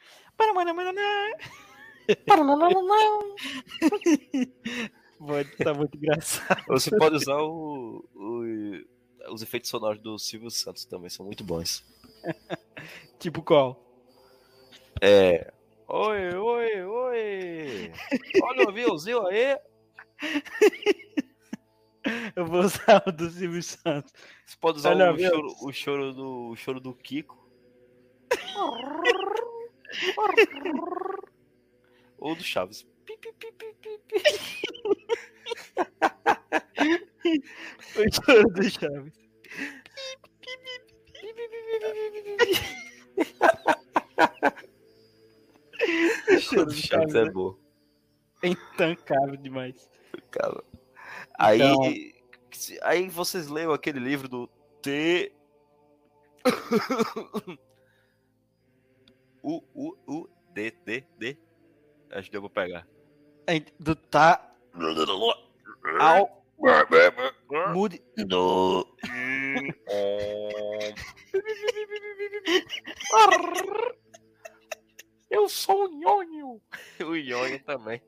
Pode, 5.18 5.50
tá 5.58 5.74
muito 5.74 5.96
engraçado. 5.98 6.64
Você 6.68 6.96
pode 6.98 7.16
usar 7.16 7.38
o, 7.38 8.04
o- 8.16 9.34
os 9.34 9.42
efeitos 9.42 9.70
sonoros 9.70 10.02
do 10.02 10.18
Silvio 10.18 10.50
Santos 10.50 10.86
também, 10.86 11.10
são 11.10 11.26
muito 11.26 11.44
bons. 11.44 11.84
Tipo 13.20 13.42
qual? 13.42 13.86
É. 15.02 15.52
Oi, 15.88 16.36
oi, 16.36 16.84
oi! 16.84 17.92
Olha 18.44 18.66
o 18.66 18.70
aviãozinho 18.70 19.26
aí! 19.28 19.58
Eu 22.36 22.46
vou 22.46 22.62
usar 22.62 23.04
o 23.08 23.12
do 23.12 23.30
Silvio 23.30 23.62
Santos. 23.64 24.14
Você 24.46 24.56
pode 24.60 24.78
usar 24.80 24.90
Olha 24.92 25.08
o 25.08 25.10
avião. 25.10 25.32
choro, 25.32 25.56
o 25.62 25.72
choro 25.74 26.14
do 26.14 26.50
o 26.52 26.56
choro 26.56 26.80
do 26.80 26.94
Kiko. 26.94 27.38
Ou 32.20 32.36
do 32.36 32.44
Chaves. 32.44 32.86
O 37.96 38.04
choro 38.14 38.48
do 38.50 38.64
Chaves. 38.70 39.14
O 46.32 46.40
Choro 46.40 46.66
do 46.66 46.74
Chaves 46.74 47.16
é 47.16 47.26
bom. 47.30 47.56
é 48.44 48.50
intancável 48.50 49.38
demais. 49.38 49.90
Cara. 50.32 50.64
Aí, 51.40 51.62
Então- 51.62 52.20
aí 52.84 53.10
vocês 53.10 53.48
leiam 53.48 53.72
aquele 53.72 54.00
livro 54.00 54.28
do 54.28 54.48
T. 54.82 55.32
U, 59.42 59.64
U, 59.74 59.98
U, 60.06 60.30
D, 60.54 60.72
D, 60.86 61.06
D. 61.18 61.38
Acho 62.12 62.30
que 62.30 62.36
eu 62.36 62.42
vou 62.42 62.50
pegar. 62.50 62.86
Do 63.80 63.96
tá 63.96 64.54
ao 66.00 66.44
mude. 67.74 68.04
Do. 68.18 68.86
Eu 75.30 75.48
sou 75.48 75.86
o 75.86 75.88
Nhonho. 75.88 76.62
O 77.02 77.16
Nhonho 77.16 77.64
também. 77.64 78.02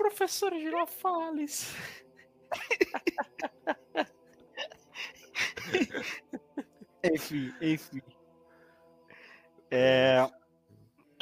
Professor 0.00 0.50
Girafales. 0.58 1.76
Enfim, 7.04 7.52
enfim. 7.60 8.00
É, 9.70 10.26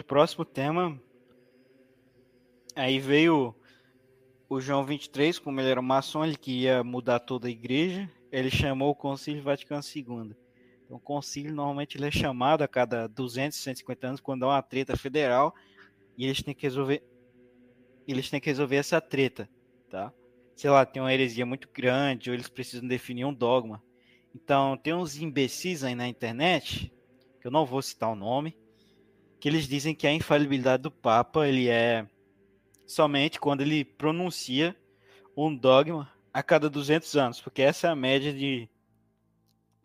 o 0.01 0.05
próximo 0.05 0.45
tema. 0.45 1.01
Aí 2.77 3.01
veio 3.01 3.53
o 4.49 4.61
João 4.61 4.85
23, 4.85 5.41
como 5.41 5.61
ele 5.61 5.71
era 5.71 5.81
um 5.81 5.83
maçom, 5.83 6.25
ele 6.25 6.37
queria 6.37 6.85
mudar 6.85 7.19
toda 7.19 7.49
a 7.49 7.51
igreja. 7.51 8.09
Ele 8.31 8.51
chamou 8.51 8.91
o 8.91 8.95
Concílio 8.95 9.43
Vaticano 9.43 9.83
II. 9.83 10.37
Então, 10.85 10.97
o 10.97 11.01
concílio 11.01 11.53
normalmente 11.53 11.97
ele 11.99 12.07
é 12.07 12.11
chamado 12.13 12.63
a 12.63 12.69
cada 12.69 13.09
200, 13.09 13.59
150 13.59 14.07
anos 14.07 14.21
quando 14.21 14.45
há 14.45 14.49
uma 14.49 14.63
treta 14.63 14.97
federal 14.97 15.53
e 16.17 16.25
eles 16.25 16.43
têm 16.43 16.55
que 16.55 16.63
resolver 16.63 17.03
eles 18.13 18.31
têm 18.31 18.41
que 18.41 18.49
resolver 18.49 18.77
essa 18.77 19.01
treta, 19.01 19.49
tá? 19.91 20.13
Sei 20.57 20.71
lá, 20.71 20.85
tem 20.85 21.01
uma 21.01 21.13
heresia 21.13 21.47
muito 21.47 21.69
grande 21.73 22.31
ou 22.31 22.35
eles 22.35 22.49
precisam 22.49 22.89
definir 22.89 23.25
um 23.25 23.33
dogma. 23.33 23.83
Então, 24.35 24.77
tem 24.77 24.95
uns 24.95 25.17
imbecis 25.17 25.85
aí 25.85 25.95
na 25.95 26.09
internet, 26.09 26.93
que 27.41 27.47
eu 27.47 27.51
não 27.51 27.65
vou 27.65 27.81
citar 27.81 28.11
o 28.11 28.17
nome, 28.17 28.57
que 29.41 29.49
eles 29.49 29.69
dizem 29.69 29.95
que 29.95 30.07
a 30.07 30.13
infalibilidade 30.13 30.83
do 30.83 30.91
Papa, 30.91 31.47
ele 31.47 31.69
é 31.69 32.09
somente 32.87 33.39
quando 33.39 33.61
ele 33.61 33.85
pronuncia 33.85 34.77
um 35.37 35.55
dogma 35.55 36.13
a 36.33 36.43
cada 36.43 36.69
200 36.69 37.17
anos, 37.17 37.41
porque 37.41 37.63
essa 37.63 37.87
é 37.87 37.91
a 37.91 37.97
média 37.97 38.33
de, 38.33 38.69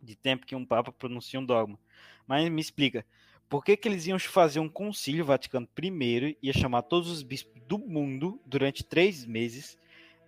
de 0.00 0.16
tempo 0.16 0.46
que 0.46 0.56
um 0.56 0.64
Papa 0.66 0.90
pronuncia 0.90 1.38
um 1.38 1.44
dogma. 1.44 1.78
Mas 2.26 2.48
me 2.48 2.60
explica, 2.60 3.04
por 3.48 3.64
que, 3.64 3.76
que 3.76 3.88
eles 3.88 4.06
iam 4.06 4.18
fazer 4.18 4.60
um 4.60 4.68
concílio 4.68 5.24
Vaticano 5.24 5.68
I, 5.80 6.36
ia 6.42 6.52
chamar 6.52 6.82
todos 6.82 7.10
os 7.10 7.22
bispos 7.22 7.60
do 7.66 7.78
mundo 7.78 8.40
durante 8.44 8.84
três 8.84 9.24
meses, 9.24 9.78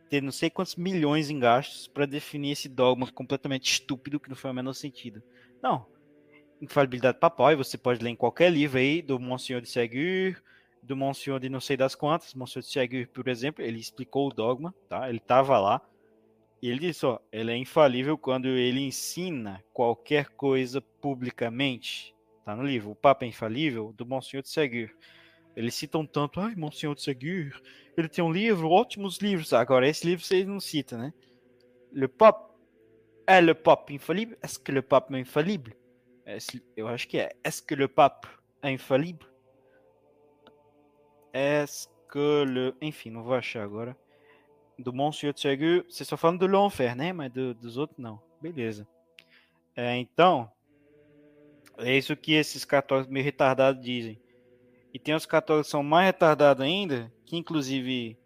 ter 0.09 0.22
não 0.22 0.30
sei 0.30 0.48
quantos 0.48 0.76
milhões 0.76 1.30
em 1.30 1.38
gastos 1.38 1.88
para 1.88 2.06
definir 2.06 2.52
esse 2.52 2.68
dogma 2.68 3.10
completamente 3.10 3.70
estúpido 3.70 4.20
que 4.20 4.28
não 4.28 4.36
faz 4.36 4.52
o 4.52 4.55
menor 4.55 4.72
sentido. 4.72 5.22
Não. 5.62 5.86
Infalibilidade 6.60 7.18
papal, 7.18 7.52
e 7.52 7.56
você 7.56 7.76
pode 7.76 8.02
ler 8.02 8.10
em 8.10 8.16
qualquer 8.16 8.51
livro 8.51 8.78
aí, 8.78 9.02
do 9.02 9.18
Monsenhor 9.18 9.60
de 9.60 9.68
Ségur, 9.68 10.40
do 10.82 10.97
Monsenhor 10.97 11.40
de 11.40 11.48
não 11.48 11.60
sei 11.60 11.76
das 11.76 11.94
quantas, 11.94 12.32
Monsenhor 12.34 12.62
de 12.62 12.70
Ségur, 12.70 13.09
por 13.09 13.28
exemplo, 13.28 13.62
ele 13.62 13.78
explicou 13.78 14.28
o 14.28 14.32
dogma, 14.32 14.74
tá? 14.88 15.09
Ele 15.09 15.18
estava 15.18 15.59
lá. 15.59 15.82
E 16.62 16.70
ele 16.70 16.78
disse, 16.78 17.05
ó, 17.05 17.18
ele 17.30 17.52
é 17.52 17.56
infalível 17.56 18.16
quando 18.16 18.48
ele 18.48 18.80
ensina 18.80 19.62
qualquer 19.74 20.30
coisa 20.30 20.80
publicamente. 20.80 22.15
Tá 22.47 22.55
no 22.55 22.62
livro. 22.62 22.93
O 22.93 22.94
Papa 22.94 23.24
é 23.24 23.28
infalível 23.28 23.93
do 23.93 24.06
Monsenhor 24.06 24.40
de 24.40 24.51
Ségur. 24.51 24.89
Eles 25.56 25.74
citam 25.74 26.06
tanto, 26.06 26.39
ai, 26.39 26.55
Monsenhor 26.55 26.94
de 26.94 27.02
Ségur, 27.02 27.60
ele 27.97 28.09
tem 28.09 28.23
um 28.23 28.31
livro, 28.31 28.70
ótimos 28.70 29.18
livros. 29.18 29.52
Agora, 29.52 29.89
esse 29.89 30.06
livro 30.06 30.24
vocês 30.24 30.47
não 30.47 30.60
citam, 30.60 30.97
né? 30.97 31.12
Le 31.93 32.06
Pape 32.06 32.55
é 33.27 33.40
le 33.40 33.52
Pape 33.52 33.94
infalível? 33.94 34.39
Est-ce 34.40 34.60
que 34.60 34.70
le 34.70 34.81
Pape 34.81 35.12
é 35.16 35.18
infalível? 35.18 35.74
Eu 36.77 36.86
acho 36.86 37.09
que 37.09 37.18
é. 37.18 37.32
Est-ce 37.43 37.60
que 37.60 37.74
le 37.74 37.89
Pape 37.89 38.28
é 38.62 38.70
infalível? 38.70 39.27
Est-ce 41.32 41.89
que 42.12 42.44
le... 42.44 42.77
Enfim, 42.81 43.10
não 43.10 43.24
vou 43.24 43.35
achar 43.35 43.64
agora. 43.64 43.97
Do 44.78 44.93
Monsieur 44.93 45.35
Tsegu, 45.35 45.82
vocês 45.82 46.02
estão 46.02 46.16
falando 46.16 46.47
do 46.47 46.47
L'Enfer, 46.47 46.94
né? 46.94 47.12
Mas 47.12 47.32
do, 47.32 47.55
dos 47.55 47.77
outros, 47.77 47.98
não. 47.98 48.23
Beleza. 48.40 48.86
É, 49.74 49.97
então, 49.97 50.48
é 51.78 51.97
isso 51.97 52.16
que 52.16 52.32
esses 52.32 52.65
católicos 52.65 53.12
meio 53.12 53.24
retardados 53.24 53.82
dizem. 53.82 54.20
E 54.93 54.98
tem 54.98 55.15
os 55.15 55.27
católicos 55.27 55.66
que 55.69 55.70
são 55.73 55.82
mais 55.82 56.07
retardados 56.07 56.65
ainda, 56.65 57.12
que 57.24 57.36
inclusive 57.36 58.19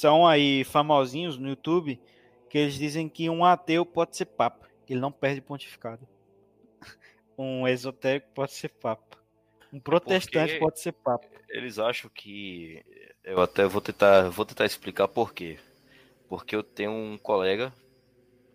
são 0.00 0.26
aí 0.26 0.64
famosinhos 0.64 1.36
no 1.36 1.48
YouTube, 1.48 2.00
que 2.48 2.56
eles 2.56 2.74
dizem 2.74 3.08
que 3.08 3.28
um 3.28 3.44
ateu 3.44 3.84
pode 3.84 4.16
ser 4.16 4.26
papa, 4.26 4.68
ele 4.88 5.00
não 5.00 5.12
perde 5.12 5.40
pontificado. 5.40 6.06
Um 7.36 7.66
esotérico 7.66 8.28
pode 8.34 8.52
ser 8.52 8.68
papa. 8.68 9.16
Um 9.72 9.80
protestante 9.80 10.52
Porque 10.52 10.58
pode 10.58 10.78
ser 10.78 10.92
papa. 10.92 11.26
Eles 11.48 11.78
acham 11.78 12.10
que 12.12 12.84
eu 13.24 13.40
até 13.40 13.66
vou 13.66 13.80
tentar, 13.80 14.28
vou 14.28 14.44
tentar 14.44 14.66
explicar 14.66 15.08
por 15.08 15.32
quê. 15.32 15.58
Porque 16.28 16.54
eu 16.54 16.62
tenho 16.62 16.90
um 16.90 17.16
colega, 17.16 17.72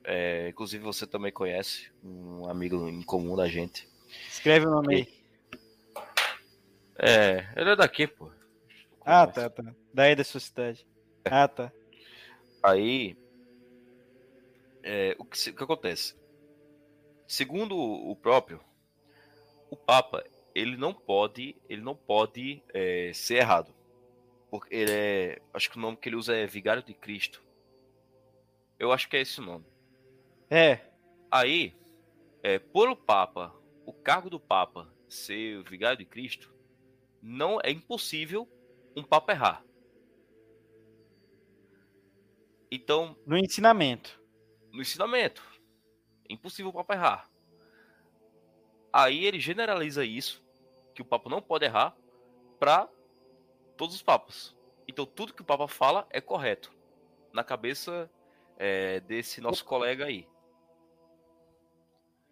é, 0.06 0.49
inclusive 0.49 0.84
você 0.84 1.06
também 1.07 1.32
conhece, 1.32 1.91
um 2.03 2.48
amigo 2.49 2.88
em 2.88 3.02
comum 3.02 3.36
da 3.36 3.48
gente. 3.48 3.90
Escreve 4.30 4.68
o 4.68 4.72
nome 4.72 4.95
aí. 4.95 5.26
É, 6.98 7.48
ele 7.56 7.72
é 7.72 7.76
daqui, 7.76 8.07
pô. 8.07 8.32
Ah, 9.02 9.27
tá, 9.27 9.49
tá. 9.49 9.64
Daí 9.94 10.15
da 10.15 10.23
sua 10.23 10.40
cidade. 10.40 10.88
Ah, 11.26 11.48
tá. 11.48 11.72
Aí, 12.64 13.18
é, 14.84 15.15
o, 15.19 15.26
que, 15.26 15.49
o 15.49 15.56
que 15.56 15.64
acontece? 15.64 16.15
Segundo 17.27 17.76
o 17.76 18.15
próprio, 18.15 18.61
o 19.69 19.76
Papa 19.76 20.23
ele 20.53 20.77
não 20.77 20.94
pode, 20.94 21.56
ele 21.68 21.82
não 21.82 21.95
pode 21.95 22.64
é, 22.73 23.11
ser 23.14 23.36
errado, 23.36 23.73
porque 24.49 24.73
ele 24.73 24.91
é, 24.91 25.41
acho 25.53 25.69
que 25.69 25.77
o 25.77 25.82
nome 25.82 25.98
que 25.98 26.07
ele 26.07 26.15
usa 26.15 26.36
é 26.36 26.48
Vigário 26.48 26.84
de 26.84 26.94
Cristo. 26.94 27.44
Eu 28.80 28.91
acho 28.91 29.10
que 29.10 29.18
é 29.18 29.22
esse 29.22 29.40
o 29.40 29.44
nome. 29.44 29.65
É. 30.50 30.80
Aí, 31.32 31.76
é, 32.44 32.60
por 32.60 32.90
o 32.90 32.96
Papa, 32.96 33.54
o 33.86 33.94
cargo 33.94 34.30
do 34.30 34.40
Papa 34.40 34.94
ser 35.08 35.58
o 35.58 35.64
Vigário 35.64 35.98
de 35.98 36.06
Cristo, 36.06 36.54
não 37.22 37.60
é 37.64 37.72
impossível 37.72 38.48
um 38.96 39.04
Papa 39.04 39.34
errar. 39.34 39.66
Então. 42.72 43.16
No 43.26 43.38
ensinamento. 43.38 44.22
No 44.72 44.82
ensinamento. 44.82 45.44
É 46.30 46.34
impossível 46.34 46.70
o 46.70 46.74
Papa 46.74 46.94
errar. 46.94 47.30
Aí 48.92 49.26
ele 49.26 49.40
generaliza 49.40 50.06
isso, 50.06 50.44
que 50.94 51.02
o 51.02 51.06
Papa 51.06 51.30
não 51.30 51.42
pode 51.42 51.66
errar, 51.66 51.96
para 52.60 52.90
todos 53.76 53.96
os 53.96 54.02
papas. 54.02 54.56
Então 54.88 55.06
tudo 55.06 55.34
que 55.34 55.42
o 55.42 55.46
Papa 55.46 55.68
fala 55.68 56.08
é 56.10 56.22
correto. 56.22 56.74
Na 57.34 57.44
cabeça 57.44 58.10
é, 58.58 59.00
desse 59.02 59.42
nosso 59.42 59.66
colega 59.66 60.06
aí. 60.06 60.28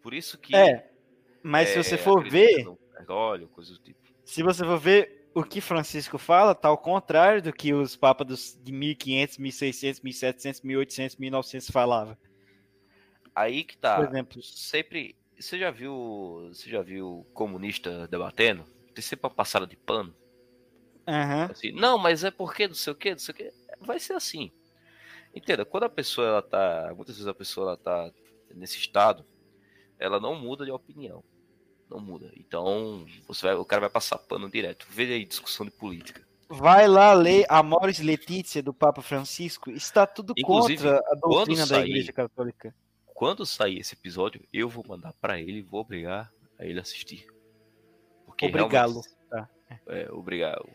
Por 0.04 0.14
isso 0.14 0.38
que. 0.38 0.54
É. 0.54 0.92
Mas 1.42 1.70
é, 1.70 1.72
se 1.72 1.90
você 1.90 1.98
for 1.98 2.30
ver. 2.30 2.68
Olha, 3.08 3.48
coisa 3.48 3.72
do 3.74 3.80
tipo. 3.80 3.98
Se 4.26 4.44
você 4.44 4.64
for 4.64 4.78
ver 4.78 5.30
o 5.34 5.44
que 5.44 5.62
Francisco 5.62 6.18
fala, 6.18 6.54
tá 6.54 6.68
ao 6.68 6.78
contrário 6.78 7.42
do 7.42 7.52
que 7.52 7.74
os 7.74 7.96
papas 7.96 8.28
dos, 8.28 8.60
de 8.62 8.72
1500, 8.72 9.38
1600, 9.38 10.02
1700, 10.02 10.62
1800, 10.62 11.16
1900 11.16 11.72
falavam. 11.72 12.18
Aí 13.34 13.64
que 13.64 13.78
tá. 13.78 13.96
Por 13.96 14.10
exemplo, 14.10 14.44
sempre. 14.44 15.16
Você 15.40 15.58
já 15.58 15.72
viu. 15.72 16.50
Você 16.50 16.70
já 16.70 16.82
viu 16.82 17.26
comunista 17.34 18.06
debatendo? 18.10 18.66
Tem 18.94 19.02
sempre 19.02 19.26
uma 19.26 19.34
passada 19.34 19.66
de 19.66 19.78
pano. 19.78 20.14
Uhum. 21.08 21.44
Assim, 21.50 21.72
não, 21.72 21.98
mas 21.98 22.24
é 22.24 22.32
porque 22.32 22.68
não 22.68 22.76
sei 22.76 22.94
o 22.94 22.96
que, 22.96 23.12
não 23.12 23.20
sei 23.20 23.32
o 23.32 23.36
que. 23.36 23.52
Vai 23.80 24.00
ser 24.00 24.14
assim. 24.14 24.52
Entenda, 25.34 25.66
quando 25.66 25.84
a 25.84 25.90
pessoa 25.90 26.28
ela 26.28 26.42
tá. 26.42 26.94
Muitas 26.96 27.16
vezes 27.16 27.28
a 27.28 27.34
pessoa 27.34 27.70
ela 27.70 27.78
tá 27.78 28.12
nesse 28.54 28.78
estado, 28.78 29.26
ela 30.04 30.20
não 30.20 30.36
muda 30.36 30.66
de 30.66 30.72
opinião. 30.72 31.24
Não 31.90 32.00
muda. 32.00 32.30
Então, 32.36 33.06
você 33.26 33.48
vai, 33.48 33.56
o 33.56 33.64
cara 33.64 33.82
vai 33.82 33.90
passar 33.90 34.18
pano 34.18 34.50
direto. 34.50 34.86
Veja 34.90 35.14
aí 35.14 35.24
discussão 35.24 35.66
de 35.66 35.72
política. 35.72 36.28
Vai 36.50 36.88
lá 36.88 37.14
ler 37.14 37.46
Amoris 37.48 38.00
Letícia 38.00 38.62
do 38.62 38.74
Papa 38.74 39.02
Francisco. 39.02 39.72
Está 39.72 40.06
tudo 40.06 40.34
Inclusive, 40.38 40.84
contra 40.84 41.04
a 41.08 41.16
doutrina 41.16 41.66
sair, 41.66 41.80
da 41.80 41.88
Igreja 41.88 42.12
Católica. 42.12 42.76
Quando 43.14 43.46
sair 43.46 43.80
esse 43.80 43.94
episódio, 43.94 44.46
eu 44.52 44.68
vou 44.68 44.84
mandar 44.86 45.14
para 45.14 45.40
ele 45.40 45.60
e 45.60 45.62
vou 45.62 45.80
obrigar 45.80 46.30
a 46.60 46.66
ele 46.66 46.82
assistir. 46.82 47.26
Obrigá-lo. 48.28 49.02
Tá. 49.30 49.50
É, 49.88 50.12
obrigado. 50.12 50.68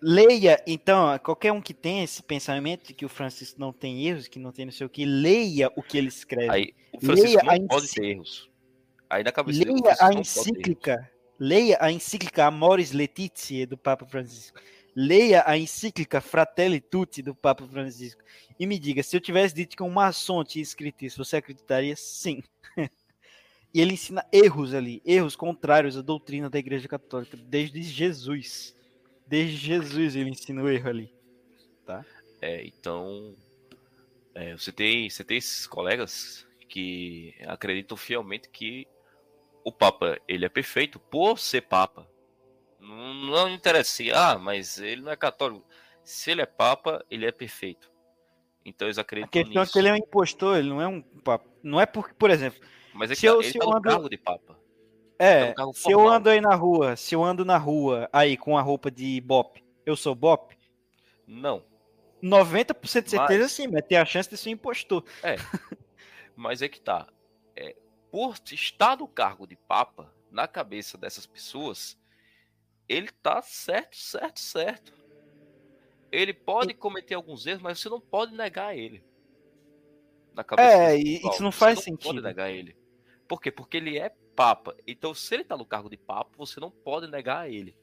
Leia, 0.00 0.62
então, 0.66 1.18
qualquer 1.18 1.52
um 1.52 1.60
que 1.60 1.74
tenha 1.74 2.04
esse 2.04 2.22
pensamento 2.22 2.86
de 2.86 2.94
que 2.94 3.04
o 3.04 3.08
Francisco 3.08 3.58
não 3.58 3.72
tem 3.72 4.06
erros, 4.06 4.28
que 4.28 4.38
não 4.38 4.52
tem 4.52 4.66
não 4.66 4.72
sei 4.72 4.86
o 4.86 4.90
que, 4.90 5.04
leia 5.04 5.72
o 5.74 5.82
que 5.82 5.98
ele 5.98 6.08
escreve. 6.08 6.50
Aí, 6.50 6.74
o 6.92 7.00
Francisco 7.04 7.44
leia 7.44 7.58
não 7.58 7.66
pode 7.66 7.90
ter 7.90 8.04
erros. 8.04 8.48
Aí 9.08 9.22
na 9.22 9.32
cabeça 9.32 9.64
leia 9.64 9.74
dele, 9.74 9.96
a 10.00 10.12
encíclica, 10.12 11.10
leia 11.38 11.78
a 11.80 11.92
encíclica 11.92 12.46
Amoris 12.46 12.92
Laetitia 12.92 13.66
do 13.66 13.76
Papa 13.76 14.04
Francisco. 14.06 14.58
Leia 14.94 15.44
a 15.46 15.58
encíclica 15.58 16.20
Fratelli 16.20 16.80
Tutti 16.80 17.20
do 17.20 17.34
Papa 17.34 17.66
Francisco 17.66 18.22
e 18.58 18.66
me 18.66 18.78
diga, 18.78 19.02
se 19.02 19.14
eu 19.14 19.20
tivesse 19.20 19.54
dito 19.54 19.76
que 19.76 19.82
um 19.82 19.90
maçom 19.90 20.42
tinha 20.42 20.62
escrito 20.62 21.04
isso, 21.04 21.22
você 21.22 21.36
acreditaria? 21.36 21.94
Sim. 21.94 22.42
e 23.74 23.80
ele 23.80 23.92
ensina 23.92 24.26
erros 24.32 24.72
ali, 24.72 25.02
erros 25.04 25.36
contrários 25.36 25.96
à 25.98 26.02
doutrina 26.02 26.48
da 26.48 26.58
Igreja 26.58 26.88
Católica 26.88 27.36
desde 27.36 27.82
Jesus. 27.82 28.74
Desde 29.26 29.56
Jesus 29.56 30.16
ele 30.16 30.30
ensina 30.30 30.62
o 30.62 30.68
erro 30.68 30.88
ali, 30.88 31.12
tá? 31.84 32.04
É, 32.40 32.64
então 32.64 33.34
é, 34.34 34.56
você 34.56 34.72
tem 34.72 35.10
você 35.10 35.24
tem 35.24 35.36
esses 35.36 35.66
colegas 35.66 36.46
que 36.68 37.34
acreditam 37.46 37.96
fielmente 37.96 38.48
que 38.48 38.86
o 39.66 39.72
Papa 39.72 40.16
ele 40.28 40.44
é 40.44 40.48
perfeito 40.48 41.00
por 41.00 41.40
ser 41.40 41.62
Papa. 41.62 42.08
Não, 42.78 43.14
não 43.14 43.50
interessa 43.50 44.00
ah, 44.14 44.38
mas 44.38 44.78
ele 44.78 45.02
não 45.02 45.10
é 45.10 45.16
católico. 45.16 45.66
Se 46.04 46.30
ele 46.30 46.40
é 46.40 46.46
Papa, 46.46 47.04
ele 47.10 47.26
é 47.26 47.32
perfeito. 47.32 47.90
Então 48.64 48.86
eles 48.86 48.96
acreditam 48.96 49.28
A 49.28 49.32
questão 49.44 49.62
nisso. 49.62 49.70
é 49.70 49.72
que 49.72 49.78
ele 49.80 49.88
é 49.88 49.92
um 49.92 49.96
impostor, 49.96 50.56
ele 50.56 50.68
não 50.68 50.80
é 50.80 50.86
um 50.86 51.02
Papa. 51.02 51.50
Não 51.64 51.80
é 51.80 51.84
porque, 51.84 52.14
por 52.14 52.30
exemplo. 52.30 52.60
Mas 52.94 53.10
é 53.10 53.14
que 53.14 53.20
se 53.20 53.26
eu, 53.26 53.40
ele 53.40 53.50
se 53.50 53.58
tá 53.58 53.64
eu 53.64 53.72
ando... 53.72 53.82
cargo 53.82 54.08
de 54.08 54.16
Papa. 54.16 54.56
É, 55.18 55.52
tá 55.52 55.68
se 55.74 55.90
eu 55.90 56.08
ando 56.08 56.30
aí 56.30 56.40
na 56.40 56.54
rua, 56.54 56.94
se 56.94 57.16
eu 57.16 57.24
ando 57.24 57.44
na 57.44 57.58
rua 57.58 58.08
aí 58.12 58.36
com 58.36 58.56
a 58.56 58.62
roupa 58.62 58.88
de 58.88 59.20
Bop, 59.20 59.60
eu 59.84 59.96
sou 59.96 60.14
Bop? 60.14 60.56
Não. 61.26 61.64
90% 62.22 63.02
de 63.02 63.10
certeza 63.10 63.42
mas... 63.42 63.52
sim, 63.52 63.66
mas 63.66 63.84
tem 63.84 63.98
a 63.98 64.04
chance 64.04 64.30
de 64.30 64.36
ser 64.36 64.50
um 64.50 64.52
impostor. 64.52 65.02
É. 65.24 65.34
mas 66.36 66.62
é 66.62 66.68
que 66.68 66.80
tá 66.80 67.08
por 68.10 68.36
estar 68.52 68.96
no 68.96 69.08
cargo 69.08 69.46
de 69.46 69.56
Papa, 69.56 70.12
na 70.30 70.46
cabeça 70.46 70.98
dessas 70.98 71.26
pessoas, 71.26 71.98
ele 72.88 73.10
tá 73.22 73.42
certo, 73.42 73.96
certo, 73.96 74.40
certo. 74.40 74.92
Ele 76.10 76.32
pode 76.32 76.72
cometer 76.74 77.14
alguns 77.14 77.46
erros, 77.46 77.62
mas 77.62 77.80
você 77.80 77.88
não 77.88 78.00
pode 78.00 78.34
negar 78.34 78.76
ele. 78.76 79.04
Na 80.34 80.44
cabeça 80.44 80.68
é, 80.68 80.98
e 80.98 81.16
isso 81.16 81.42
não 81.42 81.50
faz 81.50 81.78
você 81.78 81.84
sentido. 81.86 82.08
Não 82.08 82.14
pode 82.14 82.26
negar 82.26 82.50
ele. 82.50 82.76
Por 83.26 83.40
quê? 83.40 83.50
Porque 83.50 83.76
ele 83.76 83.98
é 83.98 84.10
Papa. 84.36 84.76
Então, 84.86 85.14
se 85.14 85.34
ele 85.34 85.44
tá 85.44 85.56
no 85.56 85.64
cargo 85.64 85.88
de 85.88 85.96
Papa, 85.96 86.30
você 86.36 86.60
não 86.60 86.70
pode 86.70 87.10
negar 87.10 87.50
ele. 87.50 87.76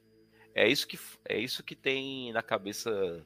É 0.56 0.68
isso 0.68 0.88
que, 0.88 1.00
é 1.26 1.38
isso 1.38 1.64
que 1.64 1.76
tem 1.76 2.32
na 2.32 2.44
cabeça 2.44 3.26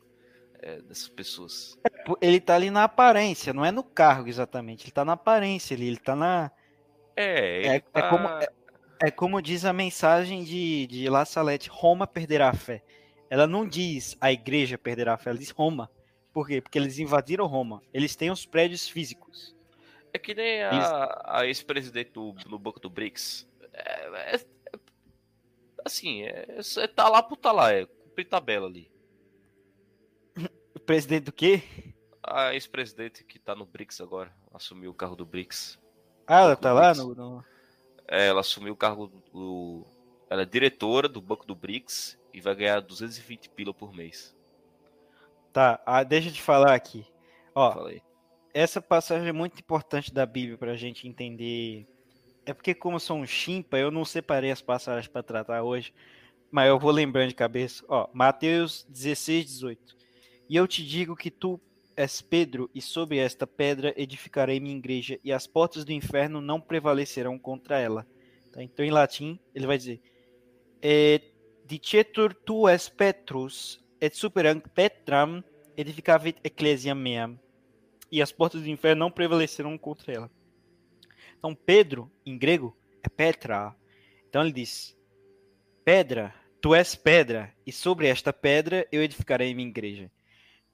é, 0.60 0.82
dessas 0.82 1.10
pessoas. 1.10 1.78
Ele 2.22 2.40
tá 2.40 2.56
ali 2.56 2.72
na 2.72 2.86
aparência, 2.86 3.53
não 3.53 3.65
é 3.65 3.72
no 3.72 3.84
cargo 3.84 4.30
exatamente. 4.30 4.86
Ele 4.86 4.91
tá 4.91 5.03
na 5.03 5.14
aparência, 5.14 5.74
ele, 5.74 5.88
ele 5.88 5.98
tá 5.98 6.15
na, 6.15 6.52
é, 7.18 7.68
é, 7.76 7.80
tá... 7.80 7.99
é, 7.99 8.10
como, 8.10 8.27
é, 8.27 8.48
é, 9.03 9.11
como 9.11 9.41
diz 9.41 9.65
a 9.65 9.73
mensagem 9.73 10.44
de, 10.44 10.85
de 10.85 11.10
La 11.10 11.26
Salette, 11.26 11.69
Roma 11.69 12.06
perderá 12.06 12.49
a 12.49 12.53
fé. 12.53 12.84
Ela 13.30 13.48
não 13.48 13.68
diz 13.68 14.15
a 14.22 14.31
igreja 14.31 14.77
perderá 14.77 15.15
a 15.15 15.18
fé, 15.18 15.31
ela 15.31 15.39
diz 15.39 15.49
Roma. 15.49 15.89
Por 16.31 16.48
quê? 16.48 16.61
Porque 16.61 16.77
eles 16.77 16.99
invadiram 16.99 17.48
Roma. 17.48 17.81
Eles 17.91 18.15
têm 18.15 18.30
os 18.30 18.45
prédios 18.45 18.88
físicos. 18.88 19.56
É 20.14 20.19
que 20.19 20.35
nem 20.35 20.61
a, 20.64 21.23
a 21.26 21.48
ex-presidente 21.48 22.11
do, 22.11 22.35
no 22.45 22.60
banco 22.60 22.80
do 22.80 22.89
BRICS. 22.89 23.48
É, 23.73 24.34
é, 24.34 24.45
assim, 25.84 26.23
é, 26.23 26.45
é, 26.77 26.88
tá 26.88 27.10
lá 27.10 27.23
por 27.23 27.38
tá 27.38 27.52
lá, 27.52 27.73
é 27.73 27.85
cumprir 27.85 28.26
tabela 28.26 28.68
ali. 28.68 28.91
O 30.76 30.80
presidente 30.85 31.26
do 31.26 31.31
quê? 31.31 31.64
A 32.22 32.53
ex-presidente 32.53 33.23
que 33.23 33.39
tá 33.39 33.56
no 33.56 33.65
BRICS 33.65 34.02
agora, 34.02 34.31
assumiu 34.53 34.91
o 34.91 34.94
carro 34.94 35.15
do 35.15 35.26
BRICS. 35.26 35.80
Ah, 36.28 36.41
ela 36.41 36.56
tá 36.58 36.74
lá 36.74 36.94
no, 36.94 37.16
no... 37.16 37.45
É, 38.08 38.28
ela 38.28 38.41
assumiu 38.41 38.74
o 38.74 38.78
cargo 38.78 39.08
do. 39.34 39.86
Ela 40.30 40.41
é 40.41 40.45
diretora 40.45 41.08
do 41.08 41.22
Banco 41.22 41.45
do 41.45 41.56
BRICS 41.56 42.20
e 42.34 42.41
vai 42.41 42.54
ganhar 42.54 42.82
220 42.82 43.49
pila 43.49 43.74
por 43.74 43.94
mês. 43.94 44.36
Tá, 45.54 45.82
ah, 45.86 46.04
deixa 46.04 46.30
eu 46.30 46.34
te 46.34 46.41
falar 46.41 46.74
aqui. 46.76 47.06
Ó, 47.56 47.72
Falei. 47.74 48.02
essa 48.54 48.82
passagem 48.82 49.30
é 49.30 49.32
muito 49.32 49.60
importante 49.60 50.14
da 50.14 50.26
Bíblia 50.26 50.58
pra 50.58 50.76
gente 50.76 51.08
entender. 51.08 51.88
É 52.45 52.54
porque, 52.54 52.76
como 52.76 52.98
eu 52.98 52.99
sou 52.99 53.18
um 53.18 53.26
chimpa, 53.26 53.78
eu 53.78 53.90
não 53.90 54.06
separei 54.06 54.52
as 54.52 54.62
passagens 54.62 55.08
para 55.08 55.24
tratar 55.24 55.64
hoje, 55.64 55.94
mas 56.52 56.68
eu 56.68 56.78
vou 56.78 56.91
lembrando 56.91 57.30
de 57.30 57.36
cabeça. 57.36 57.84
Ó, 57.88 58.08
Mateus 58.14 58.86
16, 58.90 59.45
18. 59.45 59.98
E 60.49 60.56
eu 60.56 60.68
te 60.68 60.86
digo 60.86 61.16
que 61.16 61.32
tu 61.32 61.60
és 61.98 62.22
Pedro, 62.22 62.69
e 62.74 62.82
sobre 62.82 63.18
esta 63.18 63.48
pedra 63.48 63.94
edificarei 63.98 64.60
minha 64.60 64.78
igreja, 64.78 65.19
e 65.24 65.34
as 65.34 65.48
portas 65.48 65.84
do 65.84 65.91
inferno 65.91 66.40
não 66.40 66.61
prevalecerão 66.61 67.38
contra 67.38 67.80
ela. 67.80 68.07
Tá? 68.53 68.64
Então, 68.64 68.86
em 68.86 68.91
latim, 68.91 69.40
ele 69.53 69.65
vai 69.65 69.78
dizer: 69.78 69.99
eh, 70.82 71.22
Dicetur 71.65 72.34
tu 72.34 72.69
es 72.69 72.88
Petrus, 72.88 73.84
et 73.99 74.15
superam 74.15 74.60
Petram 74.60 75.44
edificavit 75.76 76.40
ecclesia 76.44 76.95
meam 76.95 77.38
e 78.11 78.22
as 78.22 78.32
portas 78.32 78.61
do 78.61 78.69
inferno 78.69 79.02
não 79.02 79.11
prevalecerão 79.11 79.78
contra 79.78 80.14
ela. 80.14 80.32
Então, 81.38 81.53
Pedro, 81.53 82.11
em 82.26 82.38
grego, 82.38 82.76
é 83.03 83.10
Petra. 83.10 83.76
Então 84.28 84.41
ele 84.41 84.52
diz: 84.52 84.98
Pedra, 85.84 86.34
tu 86.61 86.74
és 86.74 86.95
pedra, 86.95 87.53
e 87.65 87.72
sobre 87.72 88.07
esta 88.07 88.34
pedra 88.34 88.88
eu 88.91 89.02
edificarei 89.02 89.53
minha 89.53 89.68
igreja. 89.68 90.11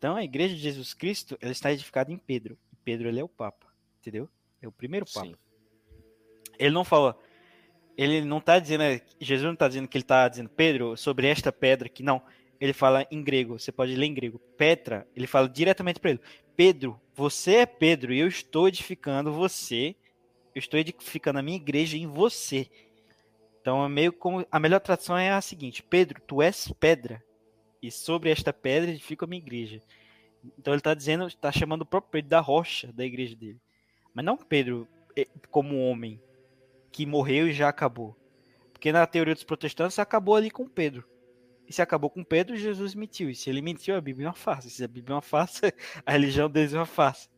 Então, 0.03 0.17
a 0.17 0.23
igreja 0.25 0.53
de 0.53 0.59
Jesus 0.59 0.93
Cristo, 0.93 1.37
ela 1.39 1.53
está 1.53 1.71
edificada 1.71 2.11
em 2.11 2.17
Pedro. 2.17 2.57
E 2.73 2.75
Pedro, 2.75 3.07
ele 3.07 3.21
é 3.21 3.23
o 3.23 3.29
Papa, 3.29 3.67
entendeu? 4.01 4.27
É 4.61 4.67
o 4.67 4.71
primeiro 4.71 5.05
Papa. 5.05 5.27
Sim. 5.27 5.35
Ele 6.59 6.71
não 6.71 6.83
fala, 6.83 7.17
ele 7.95 8.19
não 8.25 8.39
está 8.39 8.59
dizendo, 8.59 8.83
Jesus 9.17 9.45
não 9.45 9.53
está 9.53 9.65
dizendo 9.65 9.87
que 9.87 9.97
ele 9.97 10.03
está 10.03 10.27
dizendo, 10.27 10.49
Pedro, 10.49 10.97
sobre 10.97 11.27
esta 11.27 11.53
pedra 11.53 11.87
que 11.87 12.03
não. 12.03 12.21
Ele 12.59 12.73
fala 12.73 13.07
em 13.09 13.23
grego, 13.23 13.57
você 13.57 13.71
pode 13.71 13.95
ler 13.95 14.07
em 14.07 14.13
grego. 14.13 14.39
Petra, 14.57 15.07
ele 15.15 15.25
fala 15.25 15.47
diretamente 15.47 16.01
para 16.01 16.09
ele: 16.09 16.21
Pedro, 16.53 16.99
você 17.15 17.55
é 17.59 17.65
Pedro 17.65 18.13
e 18.13 18.19
eu 18.19 18.27
estou 18.27 18.67
edificando 18.67 19.31
você, 19.31 19.95
eu 20.53 20.59
estou 20.59 20.77
edificando 20.77 21.39
a 21.39 21.41
minha 21.41 21.55
igreja 21.55 21.95
em 21.95 22.07
você. 22.07 22.69
Então 23.61 23.85
é 23.85 23.87
meio 23.87 24.11
como. 24.11 24.45
A 24.51 24.59
melhor 24.59 24.81
tradução 24.81 25.17
é 25.17 25.31
a 25.31 25.39
seguinte: 25.39 25.81
Pedro, 25.81 26.21
tu 26.27 26.41
és 26.41 26.69
pedra, 26.77 27.23
e 27.83 27.91
sobre 27.91 28.31
esta 28.31 28.53
pedra 28.53 28.89
edifico 28.89 29.25
a 29.25 29.27
minha 29.27 29.41
igreja. 29.41 29.81
Então 30.57 30.73
ele 30.73 30.79
está 30.79 30.93
dizendo, 30.93 31.27
está 31.27 31.51
chamando 31.51 31.81
o 31.81 31.85
próprio 31.85 32.11
Pedro 32.11 32.29
da 32.29 32.39
rocha 32.39 32.91
da 32.93 33.03
igreja 33.03 33.35
dele. 33.35 33.59
Mas 34.13 34.23
não 34.23 34.37
Pedro 34.37 34.87
eh, 35.17 35.27
como 35.51 35.77
homem, 35.77 36.21
que 36.91 37.05
morreu 37.05 37.49
e 37.49 37.53
já 37.53 37.67
acabou. 37.67 38.15
Porque 38.71 38.91
na 38.91 39.05
teoria 39.05 39.33
dos 39.33 39.43
protestantes 39.43 39.99
acabou 39.99 40.35
ali 40.35 40.49
com 40.49 40.65
Pedro. 40.65 41.05
E 41.67 41.73
se 41.73 41.81
acabou 41.81 42.09
com 42.09 42.23
Pedro, 42.23 42.55
Jesus 42.55 42.95
mentiu. 42.95 43.29
E 43.29 43.35
se 43.35 43.49
ele 43.49 43.61
mentiu, 43.61 43.95
a 43.95 44.01
Bíblia 44.01 44.27
é 44.27 44.29
uma 44.29 44.33
farsa. 44.33 44.69
Se 44.69 44.83
a 44.83 44.87
Bíblia 44.87 45.13
é 45.13 45.15
uma 45.15 45.21
farsa, 45.21 45.73
a 46.05 46.11
religião 46.13 46.49
deles 46.49 46.73
é 46.73 46.77
uma 46.77 46.85
farsa. 46.85 47.29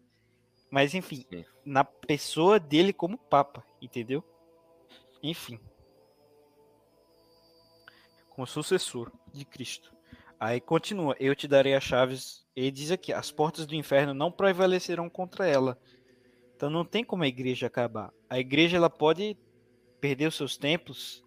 Mas 0.70 0.94
enfim, 0.94 1.26
Sim. 1.30 1.46
na 1.64 1.84
pessoa 1.84 2.60
dele 2.60 2.94
como 2.94 3.18
Papa, 3.18 3.66
entendeu? 3.82 4.24
Enfim. 5.24 5.60
Como 8.30 8.46
sucessor 8.46 9.12
de 9.34 9.46
Cristo. 9.46 9.95
Aí 10.40 10.60
continua, 10.60 11.16
eu 11.20 11.36
te 11.36 11.48
darei 11.48 11.74
as 11.74 11.84
chaves. 11.84 12.45
Ele 12.56 12.72
diz 12.72 12.91
aqui, 12.91 13.12
as 13.14 13.32
portas 13.32 13.66
do 13.66 13.76
inferno 13.76 14.14
não 14.14 14.32
prevalecerão 14.32 15.10
contra 15.10 15.48
ela. 15.48 15.80
Então 16.56 16.70
não 16.70 16.86
tem 16.86 17.03
como 17.03 17.24
a 17.24 17.28
igreja 17.28 17.68
acabar. 17.68 18.14
A 18.30 18.40
igreja 18.40 18.78
ela 18.78 18.90
pode 18.90 19.38
perder 19.99 20.28
os 20.28 20.36
seus 20.36 20.57
templos, 20.57 21.24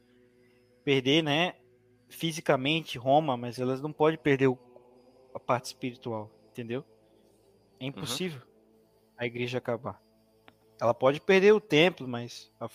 perder, 0.85 1.22
né, 1.22 1.55
fisicamente 2.09 2.98
Roma, 2.98 3.36
mas 3.36 3.59
elas 3.59 3.80
não 3.80 3.93
podem 3.93 4.18
perder 4.18 4.48
o- 4.48 4.59
a 5.35 5.40
parte 5.40 5.66
espiritual, 5.66 6.30
entendeu? 6.51 6.85
É 7.80 7.86
impossível 7.86 8.40
a 9.16 9.26
igreja 9.26 9.59
acabar. 9.59 10.01
Ela 10.80 10.94
pode 10.94 11.20
perder 11.20 11.52
o 11.52 11.60
templo, 11.60 12.06
mas 12.06 12.52
a 12.60 12.68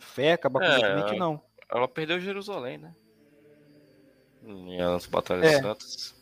fé 0.00 0.32
acabar 0.32 0.62
É, 0.62 0.66
completamente 0.66 1.18
não. 1.18 1.42
Ela 1.70 1.88
perdeu 1.88 2.20
Jerusalém, 2.20 2.78
né? 2.78 2.94
Em 4.42 4.80
as 4.80 5.06
batalhas 5.06 5.52
É. 5.52 5.60
santas. 5.62 6.14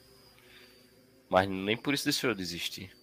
Mas 1.28 1.48
nem 1.48 1.76
por 1.76 1.94
isso 1.94 2.04
deixou 2.04 2.34
de 2.34 2.42
existir. 2.42 2.96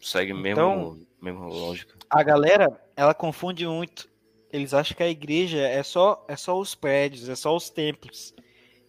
Segue 0.00 0.32
mesmo, 0.32 0.60
Então- 0.60 1.06
mesmo 1.20 1.48
lógica. 1.48 1.96
A 2.08 2.22
galera, 2.22 2.80
ela 2.96 3.12
confunde 3.14 3.66
muito. 3.66 4.08
Eles 4.52 4.72
acham 4.72 4.96
que 4.96 5.02
a 5.02 5.08
igreja 5.08 5.58
é 5.58 5.82
só 5.82 6.24
é 6.28 6.36
só 6.36 6.58
os 6.58 6.74
prédios, 6.74 7.28
é 7.28 7.34
só 7.34 7.54
os 7.54 7.68
templos. 7.68 8.32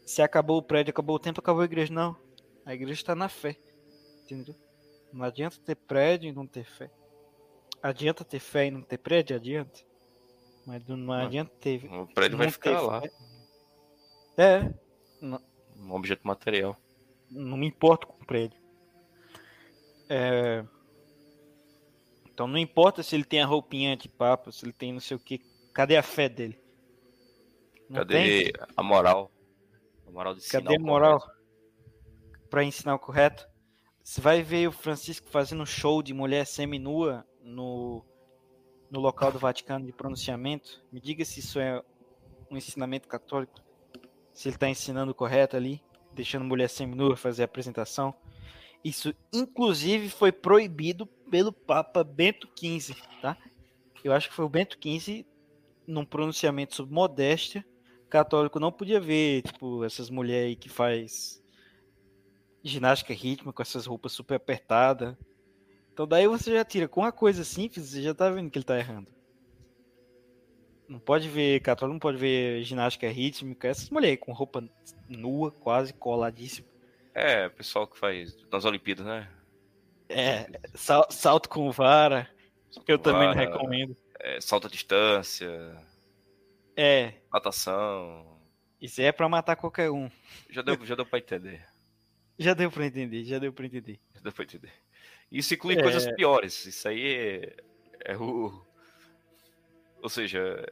Se 0.05 0.21
acabou 0.21 0.57
o 0.57 0.63
prédio, 0.63 0.91
acabou 0.91 1.15
o 1.15 1.19
templo, 1.19 1.41
acabou 1.41 1.61
a 1.61 1.65
igreja. 1.65 1.91
Não. 1.93 2.15
A 2.65 2.73
igreja 2.73 3.01
está 3.01 3.15
na 3.15 3.27
fé. 3.27 3.57
Entendeu? 4.23 4.55
Não 5.11 5.25
adianta 5.25 5.57
ter 5.65 5.75
prédio 5.75 6.29
e 6.29 6.31
não 6.31 6.45
ter 6.47 6.63
fé. 6.65 6.89
Adianta 7.81 8.23
ter 8.23 8.39
fé 8.39 8.67
e 8.67 8.71
não 8.71 8.81
ter 8.81 8.97
prédio? 8.99 9.35
Adianta. 9.35 9.81
Mas 10.65 10.85
não, 10.85 11.11
adianta 11.11 11.51
ter. 11.59 11.83
O 11.91 12.05
prédio 12.07 12.37
vai 12.37 12.51
ficar 12.51 12.79
lá. 12.81 13.01
fé. 13.01 13.11
É, 14.39 14.73
Um 15.21 15.91
objeto 15.93 16.25
material. 16.25 16.77
não 17.29 17.57
me 17.57 17.67
importo 17.67 18.07
com 18.07 18.23
o 18.23 18.25
prédio. 18.25 18.57
É, 20.07 20.63
Então 22.25 22.47
não 22.47 22.57
importa 22.57 23.03
se 23.03 23.15
ele 23.15 23.25
tem 23.25 23.41
a 23.41 23.45
roupinha 23.45 23.97
de 23.97 24.07
papo, 24.07 24.49
se 24.49 24.63
ele 24.63 24.71
tem 24.71 24.93
não 24.93 25.01
sei 25.01 25.17
o 25.17 25.19
que. 25.19 25.39
Cadê 25.73 25.97
a 25.97 26.01
fé 26.03 26.29
dele? 26.29 26.57
Não 27.89 28.05
tem? 28.05 28.49
Cadê 28.53 28.71
a 28.77 28.81
moral? 28.81 29.29
A 30.07 30.11
moral 30.11 30.33
de 30.33 30.47
Cadê 30.47 30.77
a 30.77 30.79
moral 30.79 31.21
pra 32.49 32.63
ensinar 32.63 32.95
o 32.95 32.99
correto? 32.99 33.45
Você 34.01 34.21
vai 34.21 34.41
ver 34.41 34.69
o 34.69 34.71
Francisco 34.71 35.27
fazendo 35.29 35.65
show 35.65 36.01
de 36.01 36.13
mulher 36.13 36.45
semi-nua 36.45 37.27
no, 37.43 38.05
no 38.89 39.01
local 39.01 39.33
do 39.33 39.37
Vaticano 39.37 39.85
de 39.85 39.91
pronunciamento. 39.91 40.81
Me 40.91 41.01
diga 41.01 41.25
se 41.25 41.41
isso 41.41 41.59
é 41.59 41.83
um 42.49 42.55
ensinamento 42.55 43.07
católico. 43.07 43.59
Se 44.39 44.47
ele 44.47 44.55
está 44.55 44.69
ensinando 44.69 45.13
correto 45.13 45.57
ali, 45.57 45.83
deixando 46.13 46.45
mulher 46.45 46.69
semi-nua 46.69 47.17
fazer 47.17 47.41
a 47.41 47.45
apresentação. 47.45 48.15
Isso, 48.81 49.13
inclusive, 49.33 50.07
foi 50.07 50.31
proibido 50.31 51.05
pelo 51.05 51.51
Papa 51.51 52.05
Bento 52.05 52.47
XV, 52.57 52.95
tá? 53.21 53.37
Eu 54.01 54.13
acho 54.13 54.29
que 54.29 54.33
foi 54.33 54.45
o 54.45 54.49
Bento 54.49 54.77
XV, 54.81 55.25
num 55.85 56.05
pronunciamento 56.05 56.73
sobre 56.73 56.93
modéstia, 56.93 57.65
católico 58.09 58.61
não 58.61 58.71
podia 58.71 59.01
ver, 59.01 59.41
tipo, 59.41 59.83
essas 59.83 60.09
mulheres 60.09 60.51
aí 60.51 60.55
que 60.55 60.69
faz 60.69 61.43
ginástica 62.63 63.13
rítmica 63.13 63.51
com 63.51 63.61
essas 63.61 63.85
roupas 63.85 64.13
super 64.13 64.35
apertadas. 64.35 65.17
Então 65.91 66.07
daí 66.07 66.29
você 66.29 66.53
já 66.53 66.63
tira 66.63 66.87
com 66.87 67.01
uma 67.01 67.11
coisa 67.11 67.43
simples, 67.43 67.89
você 67.89 68.01
já 68.01 68.13
tá 68.13 68.29
vendo 68.29 68.49
que 68.49 68.57
ele 68.57 68.63
tá 68.63 68.79
errando. 68.79 69.18
Não 70.89 70.97
pode 70.99 71.29
ver, 71.29 71.59
católico 71.61 71.93
não 71.93 71.99
pode 71.99 72.17
ver 72.17 72.63
ginástica 72.63 73.07
rítmica, 73.07 73.67
essas 73.67 73.89
mulheres 73.91 74.19
com 74.19 74.33
roupa 74.33 74.67
nua, 75.07 75.51
quase 75.51 75.93
coladíssima. 75.93 76.67
É, 77.13 77.47
pessoal 77.47 77.87
que 77.87 77.97
faz 77.97 78.35
nas 78.51 78.65
Olimpíadas, 78.65 79.05
né? 79.05 79.29
É, 80.09 80.47
sal- 80.73 81.07
salto 81.11 81.47
com 81.47 81.69
vara, 81.71 82.27
eu 82.87 82.97
também 82.97 83.27
não 83.27 83.35
Vara, 83.35 83.51
recomendo. 83.51 83.95
é, 84.19 84.41
salto 84.41 84.65
à 84.65 84.69
distância, 84.69 85.47
É, 86.75 87.13
natação. 87.31 88.39
isso 88.81 88.99
é 89.01 89.11
pra 89.11 89.29
matar 89.29 89.55
qualquer 89.55 89.91
um. 89.91 90.09
Já 90.49 90.63
deu, 90.63 90.83
já 90.85 90.95
deu 90.95 91.05
pra 91.05 91.19
entender. 91.19 91.63
Já 92.41 92.53
deu 92.53 92.71
pra 92.71 92.85
entender, 92.85 93.25
já 93.25 93.37
deu 93.37 93.51
pra 93.51 93.65
entender. 93.65 93.99
Já 94.15 94.21
deu 94.21 94.31
pra 94.31 94.45
entender. 94.45 94.71
Isso 95.29 95.53
inclui 95.53 95.75
É. 95.77 95.83
coisas 95.83 96.09
piores. 96.15 96.65
Isso 96.65 96.87
aí 96.87 97.05
é, 97.05 98.13
é 98.13 98.17
o. 98.17 98.65
Ou 100.01 100.09
seja, 100.09 100.65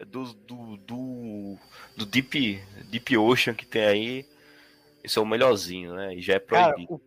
é 0.00 0.04
do, 0.04 0.32
do, 0.32 0.76
do, 0.78 1.58
do 1.94 2.06
Deep, 2.06 2.62
Deep 2.90 3.16
Ocean 3.18 3.54
que 3.54 3.66
tem 3.66 3.84
aí. 3.84 4.26
Esse 5.04 5.18
é 5.18 5.22
o 5.22 5.26
melhorzinho, 5.26 5.94
né? 5.94 6.14
E 6.14 6.22
já 6.22 6.34
é 6.34 6.40
Cara, 6.40 6.72
proibido. 6.74 7.02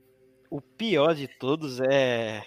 o, 0.50 0.58
o 0.58 0.62
pior 0.62 1.16
de 1.16 1.28
todos 1.28 1.80
é, 1.80 2.44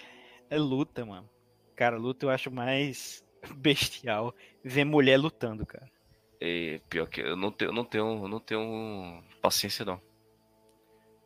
é 0.49 0.59
luta, 0.59 1.05
mano. 1.05 1.29
Cara, 1.75 1.97
luta 1.97 2.25
eu 2.25 2.31
acho 2.31 2.51
mais 2.51 3.25
bestial 3.57 4.35
ver 4.65 4.85
mulher 4.85 5.19
lutando, 5.19 5.67
cara. 5.67 5.91
E 6.41 6.81
pior 6.89 7.07
que 7.09 7.21
eu 7.21 7.37
não 7.37 7.51
tenho, 7.51 7.73
não 7.73 7.85
tenho, 7.85 8.29
não 8.29 8.41
tenho 8.41 9.25
paciência 9.41 9.85
não. 9.85 10.01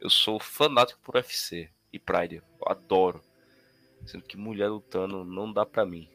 Eu 0.00 0.08
sou 0.08 0.40
fanático 0.40 1.00
por 1.02 1.16
UFC 1.16 1.68
e 1.92 1.98
Pride. 1.98 2.36
Eu 2.36 2.68
adoro. 2.72 3.20
Sendo 4.06 4.24
que 4.24 4.36
mulher 4.36 4.68
lutando 4.68 5.24
não 5.24 5.52
dá 5.52 5.66
pra 5.66 5.84
mim. 5.84 6.08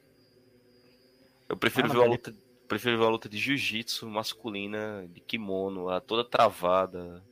Eu 1.48 1.58
prefiro 1.58 1.88
Ah, 1.88 1.92
ver 1.92 1.98
uma 2.00 2.08
luta, 2.08 2.36
prefiro 2.68 2.98
ver 2.98 3.06
luta 3.08 3.30
de 3.30 3.38
jiu-jitsu 3.38 4.10
masculina, 4.10 5.08
de 5.10 5.22
kimono, 5.22 5.90
ela 5.90 6.02
toda 6.02 6.24
travada. 6.28 7.24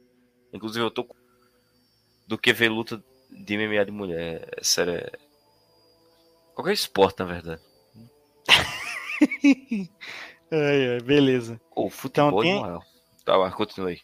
Inclusive 0.51 0.85
eu 0.85 0.91
tô 0.91 1.07
do 2.27 2.37
que 2.37 2.53
ver 2.53 2.69
luta 2.69 3.03
de 3.29 3.57
MMA 3.57 3.85
de 3.85 3.91
mulher. 3.91 4.47
É 4.57 4.63
sério, 4.63 4.93
é... 4.93 5.11
qualquer 6.53 6.73
esporte 6.73 7.19
na 7.19 7.25
verdade. 7.25 7.61
Ai, 10.51 10.87
ai, 10.91 10.99
beleza. 11.01 11.59
Ou 11.75 11.89
futebol 11.89 12.29
Então, 12.29 12.41
tem- 12.41 12.59
moral. 12.59 12.83
Tá, 13.25 13.37
mas 13.39 13.55
continue. 13.55 13.99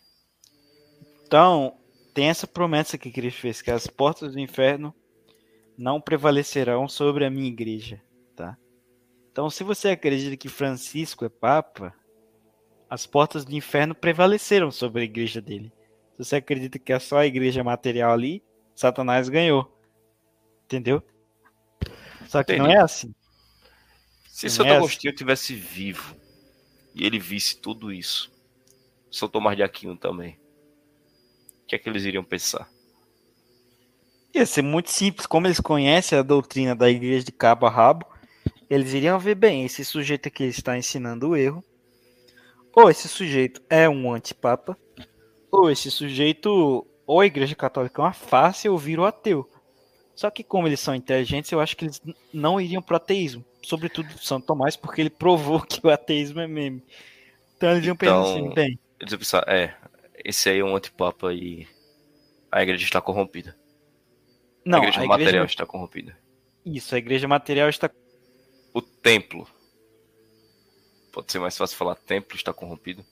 Então, 1.27 1.77
tem 2.13 2.29
essa 2.29 2.47
promessa 2.47 2.97
que 2.97 3.11
Cristo 3.11 3.41
fez, 3.41 3.61
que 3.61 3.69
as 3.69 3.85
portas 3.85 4.33
do 4.33 4.39
inferno 4.39 4.95
não 5.77 6.01
prevalecerão 6.01 6.87
sobre 6.87 7.23
a 7.25 7.29
minha 7.29 7.47
igreja, 7.47 8.01
tá? 8.35 8.57
Então, 9.39 9.49
se 9.49 9.63
você 9.63 9.91
acredita 9.91 10.35
que 10.35 10.49
Francisco 10.49 11.23
é 11.23 11.29
papa, 11.29 11.95
as 12.89 13.05
portas 13.05 13.45
do 13.45 13.55
inferno 13.55 13.95
prevaleceram 13.95 14.69
sobre 14.69 15.01
a 15.03 15.05
igreja 15.05 15.39
dele. 15.39 15.71
Se 16.11 16.25
você 16.25 16.35
acredita 16.35 16.77
que 16.77 16.91
é 16.91 16.99
só 16.99 17.19
a 17.19 17.25
igreja 17.25 17.63
material 17.63 18.11
ali, 18.11 18.43
Satanás 18.75 19.29
ganhou. 19.29 19.73
Entendeu? 20.65 21.01
Só 22.27 22.43
que 22.43 22.51
Entendi. 22.51 22.67
não 22.67 22.75
é 22.75 22.81
assim. 22.81 23.15
Se 24.27 24.47
Não 24.47 24.51
Santo 24.51 24.67
é 24.67 24.75
Agostinho 24.75 25.15
tivesse 25.15 25.55
vivo 25.55 26.17
e 26.93 27.05
ele 27.05 27.17
visse 27.17 27.61
tudo 27.61 27.93
isso, 27.93 28.29
São 29.09 29.29
Tomás 29.29 29.55
de 29.55 29.63
Aquino 29.63 29.95
também, 29.95 30.37
o 31.63 31.65
que 31.65 31.77
é 31.77 31.79
que 31.79 31.87
eles 31.87 32.03
iriam 32.03 32.25
pensar? 32.25 32.69
Ia 34.35 34.45
ser 34.45 34.63
muito 34.63 34.91
simples. 34.91 35.25
Como 35.25 35.47
eles 35.47 35.61
conhecem 35.61 36.19
a 36.19 36.23
doutrina 36.23 36.75
da 36.75 36.89
igreja 36.89 37.23
de 37.23 37.31
cabo 37.31 37.65
a 37.65 37.69
rabo, 37.69 38.18
eles 38.69 38.93
iriam 38.93 39.19
ver 39.19 39.35
bem, 39.35 39.65
esse 39.65 39.83
sujeito 39.83 40.27
aqui 40.27 40.43
está 40.45 40.77
ensinando 40.77 41.29
o 41.29 41.35
erro. 41.35 41.63
Ou 42.73 42.89
esse 42.89 43.07
sujeito 43.07 43.61
é 43.69 43.89
um 43.89 44.13
antipapa, 44.13 44.77
ou 45.51 45.69
esse 45.71 45.89
sujeito, 45.89 46.85
ou 47.05 47.19
a 47.19 47.25
igreja 47.25 47.55
católica 47.55 48.01
é 48.01 48.05
uma 48.05 48.13
face, 48.13 48.69
ou 48.69 48.77
vira 48.77 49.01
o 49.01 49.05
ateu. 49.05 49.49
Só 50.15 50.29
que 50.29 50.43
como 50.43 50.67
eles 50.67 50.79
são 50.79 50.93
inteligentes, 50.93 51.51
eu 51.51 51.59
acho 51.59 51.75
que 51.75 51.85
eles 51.85 52.01
não 52.33 52.59
iriam 52.61 52.81
pro 52.81 52.95
ateísmo. 52.97 53.43
Sobretudo 53.63 54.07
São 54.19 54.39
Tomás, 54.39 54.75
porque 54.75 55.01
ele 55.01 55.09
provou 55.09 55.61
que 55.61 55.79
o 55.85 55.89
ateísmo 55.89 56.39
é 56.41 56.47
meme. 56.47 56.83
Então 57.57 57.71
eles 57.71 57.85
iam 57.85 57.95
pensar 57.95 58.11
Então- 58.19 58.31
assim, 58.45 58.53
bem, 58.53 58.79
Eles 58.99 59.11
iam 59.13 59.19
pensar, 59.19 59.43
é, 59.47 59.73
esse 60.23 60.49
aí 60.49 60.59
é 60.59 60.63
um 60.63 60.75
antipapa 60.75 61.33
e 61.33 61.65
a 62.51 62.61
igreja 62.61 62.83
está 62.83 63.01
corrompida. 63.01 63.57
não, 64.65 64.79
a 64.79 64.81
igreja 64.83 65.01
a 65.01 65.05
material 65.07 65.29
igreja, 65.29 65.45
está 65.45 65.65
corrompida. 65.65 66.17
isso, 66.65 66.93
a 66.93 66.97
igreja 66.97 67.27
material 67.27 67.69
está 67.69 67.89
O 68.79 68.81
templo. 68.81 69.45
Pode 71.11 71.29
ser 71.29 71.39
mais 71.39 71.57
fácil 71.57 71.75
falar 71.75 71.95
templo 71.95 72.37
está 72.37 72.53
corrompido. 72.53 73.05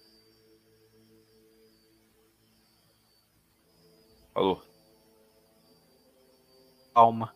Alô? 4.34 4.62
alma. 6.94 7.36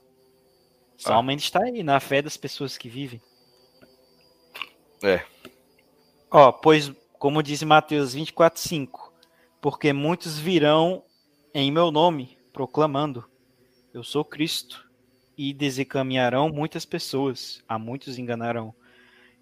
Sua 0.98 1.12
Ah. 1.12 1.16
alma 1.18 1.32
ainda 1.34 1.44
está 1.44 1.62
aí, 1.62 1.84
na 1.84 2.00
fé 2.00 2.22
das 2.22 2.38
pessoas 2.38 2.78
que 2.78 2.88
vivem. 2.88 3.22
É. 5.04 5.26
Ó, 6.32 6.54
pois, 6.54 6.90
como 7.20 7.44
diz 7.44 7.62
Mateus 7.64 8.14
24:5, 8.16 9.14
porque 9.60 9.92
muitos 9.92 10.40
virão 10.40 11.04
em 11.54 11.70
meu 11.70 11.92
nome, 11.92 12.38
proclamando: 12.54 13.30
Eu 13.94 14.06
sou 14.06 14.24
Cristo, 14.24 14.90
e 15.42 15.54
desencaminharão 15.54 16.50
muitas 16.50 16.86
pessoas, 16.86 17.64
a 17.68 17.80
muitos 17.80 18.20
enganarão. 18.20 18.76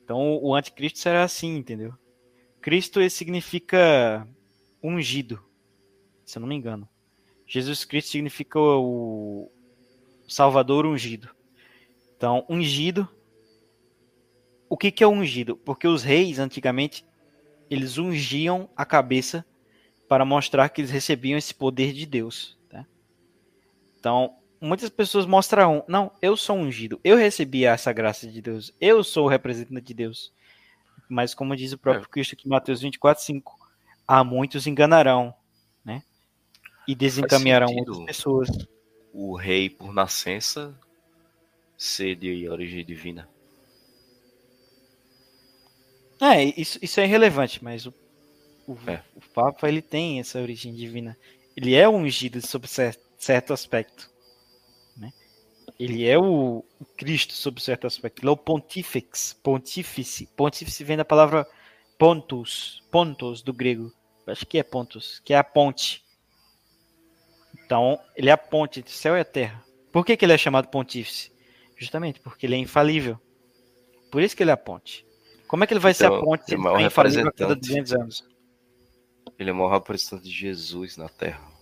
Então, 0.01 0.39
o 0.41 0.55
anticristo 0.55 0.97
será 0.97 1.25
assim, 1.25 1.57
entendeu? 1.57 1.93
Cristo 2.61 3.07
significa 3.09 4.25
ungido, 4.81 5.43
se 6.23 6.37
eu 6.37 6.39
não 6.39 6.47
me 6.47 6.55
engano. 6.55 6.87
Jesus 7.45 7.83
Cristo 7.83 8.11
significa 8.11 8.57
o 8.57 9.51
Salvador 10.25 10.85
ungido. 10.85 11.29
Então, 12.15 12.45
ungido. 12.49 13.05
O 14.69 14.77
que, 14.77 14.91
que 14.91 15.03
é 15.03 15.07
ungido? 15.07 15.57
Porque 15.57 15.87
os 15.87 16.01
reis, 16.01 16.39
antigamente, 16.39 17.05
eles 17.69 17.97
ungiam 17.97 18.69
a 18.73 18.85
cabeça 18.85 19.45
para 20.07 20.23
mostrar 20.23 20.69
que 20.69 20.79
eles 20.79 20.91
recebiam 20.91 21.37
esse 21.37 21.53
poder 21.53 21.91
de 21.91 22.05
Deus. 22.05 22.57
tá? 22.69 22.85
Então, 23.99 24.38
muitas 24.61 24.89
pessoas 24.89 25.25
mostram, 25.25 25.83
não, 25.87 26.11
eu 26.21 26.35
sou 26.37 26.55
ungido, 26.57 26.99
eu 27.03 27.17
recebi 27.17 27.65
essa 27.65 27.91
graça 27.93 28.27
de 28.27 28.41
Deus, 28.41 28.73
eu 28.79 29.03
sou 29.03 29.25
o 29.25 29.29
representante 29.29 29.85
de 29.85 29.93
Deus. 29.93 30.31
Mas, 31.07 31.33
como 31.33 31.55
diz 31.55 31.73
o 31.73 31.77
próprio 31.77 32.07
Cristo 32.07 32.33
aqui 32.35 32.45
em 32.45 32.49
Mateus 32.51 32.81
24, 32.81 33.23
5, 33.23 33.57
há 34.07 34.23
muitos 34.23 34.67
enganarão, 34.67 35.33
né? 35.83 36.03
E 36.87 36.93
desencaminharão 36.93 37.73
muitas 37.73 37.97
pessoas. 38.05 38.47
O 39.11 39.35
rei 39.35 39.69
por 39.71 39.91
nascença 39.91 40.71
ser 41.75 42.15
de 42.15 42.47
origem 42.47 42.85
divina. 42.85 43.27
É, 46.21 46.43
isso, 46.43 46.77
isso 46.81 46.99
é 46.99 47.05
irrelevante, 47.05 47.63
mas 47.63 47.85
o, 47.85 47.93
o, 48.67 48.77
É. 48.87 49.01
o 49.15 49.21
Papa 49.33 49.67
ele 49.67 49.81
tem 49.81 50.19
essa 50.19 50.39
origem 50.39 50.73
divina. 50.75 51.17
Ele 51.55 51.73
é 51.75 51.87
ungido 51.87 52.45
sob 52.45 52.67
cer- 52.67 52.99
certo 53.17 53.53
aspecto. 53.53 54.09
Ele 55.79 56.05
é 56.05 56.17
o, 56.17 56.65
o 56.79 56.85
Cristo 56.97 57.33
sob 57.33 57.61
certo 57.61 57.87
aspecto. 57.87 58.21
Ele 58.21 58.29
é 58.29 58.31
o 58.31 58.37
pontífex, 58.37 59.39
pontífice. 59.41 60.27
Pontífice 60.35 60.83
vem 60.83 60.97
da 60.97 61.05
palavra 61.05 61.47
pontus, 61.97 62.83
pontos 62.91 63.41
do 63.41 63.53
grego. 63.53 63.91
Acho 64.27 64.45
que 64.45 64.59
é 64.59 64.63
pontus, 64.63 65.19
que 65.23 65.33
é 65.33 65.37
a 65.37 65.43
ponte. 65.43 66.03
Então, 67.65 67.99
ele 68.15 68.29
é 68.29 68.33
a 68.33 68.37
ponte 68.37 68.79
entre 68.79 68.93
o 68.93 68.95
céu 68.95 69.15
e 69.15 69.21
a 69.21 69.25
terra. 69.25 69.63
Por 69.91 70.05
que, 70.05 70.17
que 70.17 70.25
ele 70.25 70.33
é 70.33 70.37
chamado 70.37 70.67
pontífice? 70.67 71.31
Justamente 71.77 72.19
porque 72.19 72.45
ele 72.45 72.55
é 72.55 72.57
infalível. 72.57 73.17
Por 74.11 74.21
isso 74.21 74.35
que 74.35 74.43
ele 74.43 74.51
é 74.51 74.53
a 74.53 74.57
ponte. 74.57 75.05
Como 75.47 75.63
é 75.63 75.67
que 75.67 75.73
ele 75.73 75.79
vai 75.79 75.93
ser 75.93 76.05
Então, 76.05 76.17
a 76.17 76.23
ponte 76.23 76.45
se 76.45 76.55
ele 76.55 76.67
é 76.67 76.81
infalível 76.81 77.27
a 77.27 77.31
cada 77.31 77.53
representante. 77.53 77.67
200 77.67 77.93
anos? 77.93 78.29
Ele 79.37 79.49
é 79.49 79.53
o 79.53 79.55
maior 79.55 79.71
representante 79.71 80.23
de 80.23 80.31
Jesus 80.31 80.97
na 80.97 81.07
Terra. 81.07 81.58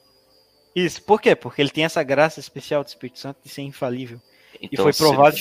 Isso, 0.79 1.01
por 1.01 1.19
quê? 1.19 1.35
Porque 1.35 1.59
ele 1.59 1.71
tem 1.71 1.85
essa 1.85 2.03
graça 2.03 2.39
especial 2.39 2.83
do 2.83 2.87
Espírito 2.87 3.17
Santo 3.17 3.39
de 3.43 3.49
ser 3.49 3.63
infalível. 3.63 4.21
Então, 4.61 4.83
foi 4.85 4.93
se 4.93 5.01
ele 5.03 5.09
provado- 5.09 5.37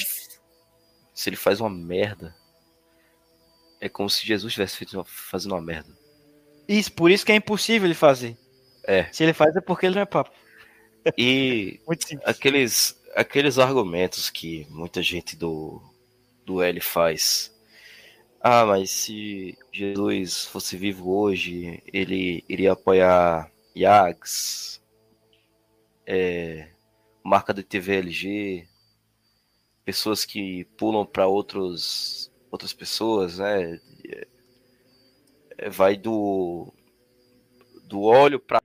Se 1.13 1.29
ele 1.29 1.37
faz 1.37 1.61
uma 1.61 1.69
merda, 1.69 2.35
é 3.79 3.87
como 3.87 4.09
se 4.09 4.27
Jesus 4.27 4.55
tivesse 4.55 4.77
feito 4.79 4.95
uma- 4.95 5.05
fazendo 5.05 5.53
uma 5.53 5.61
merda. 5.61 5.91
Isso, 6.67 6.91
por 6.91 7.11
isso 7.11 7.25
que 7.25 7.33
é 7.33 7.37
impossível 7.37 7.87
ele 7.87 7.95
fazer. 7.95 8.35
É. 8.87 9.13
Se 9.13 9.23
ele 9.25 9.35
faz 9.35 9.55
é 9.55 9.61
porque 9.61 9.85
ele 9.85 9.97
não 9.97 10.03
é 10.03 10.07
papo. 10.07 10.31
E 11.19 11.81
aqueles, 12.25 12.99
aqueles 13.15 13.59
argumentos 13.59 14.31
que 14.31 14.67
muita 14.71 15.03
gente 15.03 15.37
do, 15.37 15.83
do 16.47 16.63
L 16.63 16.81
faz. 16.81 17.55
Ah, 18.41 18.65
mas 18.65 18.91
se 18.91 19.57
Jesus 19.71 20.47
fosse 20.47 20.79
vivo 20.79 21.11
hoje, 21.15 21.83
ele 21.93 22.43
iria 22.49 22.73
apoiar 22.73 23.51
Yags, 23.77 24.81
é, 26.07 26.69
marca 27.23 27.53
do 27.53 27.63
TVLG, 27.63 28.69
pessoas 29.85 30.25
que 30.25 30.65
pulam 30.77 31.05
para 31.05 31.27
outros 31.27 32.33
outras 32.51 32.73
pessoas, 32.73 33.39
né? 33.39 33.81
É, 35.59 35.69
vai 35.69 35.97
do 35.97 36.73
do 37.85 38.03
óleo 38.03 38.39
para 38.39 38.63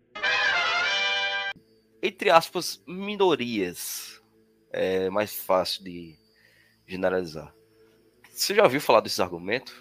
entre 2.02 2.30
aspas 2.30 2.82
minorias. 2.88 4.22
É 4.72 5.10
mais 5.10 5.36
fácil 5.36 5.84
de 5.84 6.18
generalizar. 6.88 7.54
Você 8.30 8.56
já 8.56 8.64
ouviu 8.64 8.80
falar 8.80 9.02
desses 9.02 9.20
argumentos? 9.20 9.74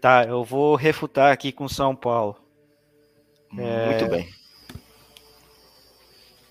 Tá, 0.00 0.24
eu 0.24 0.44
vou 0.44 0.76
refutar 0.76 1.32
aqui 1.32 1.52
com 1.52 1.68
São 1.68 1.94
Paulo. 1.94 2.36
É. 3.56 3.86
Muito 3.86 4.10
bem. 4.10 4.28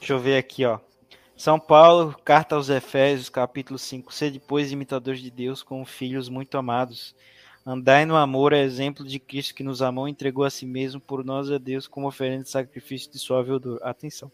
Deixa 0.07 0.15
eu 0.15 0.23
ver 0.23 0.38
aqui, 0.38 0.63
ó. 0.63 0.79
São 1.35 1.59
Paulo, 1.59 2.15
carta 2.23 2.55
aos 2.55 2.69
Efésios, 2.69 3.27
capítulo 3.27 3.77
5. 3.77 4.13
Sede, 4.13 4.39
pois, 4.39 4.71
imitadores 4.71 5.19
de 5.19 5.29
Deus, 5.29 5.61
como 5.61 5.84
filhos 5.84 6.29
muito 6.29 6.57
amados. 6.57 7.13
Andai 7.65 8.05
no 8.05 8.15
amor, 8.15 8.53
é 8.53 8.63
exemplo 8.63 9.05
de 9.05 9.19
Cristo 9.19 9.53
que 9.53 9.65
nos 9.65 9.81
amou 9.81 10.07
e 10.07 10.11
entregou 10.11 10.45
a 10.45 10.49
si 10.49 10.65
mesmo 10.65 11.01
por 11.01 11.25
nós 11.25 11.51
a 11.51 11.57
Deus 11.57 11.88
como 11.88 12.07
oferenda 12.07 12.43
de 12.43 12.49
sacrifício 12.49 13.11
de 13.11 13.19
suave 13.19 13.51
odor. 13.51 13.81
Atenção. 13.84 14.31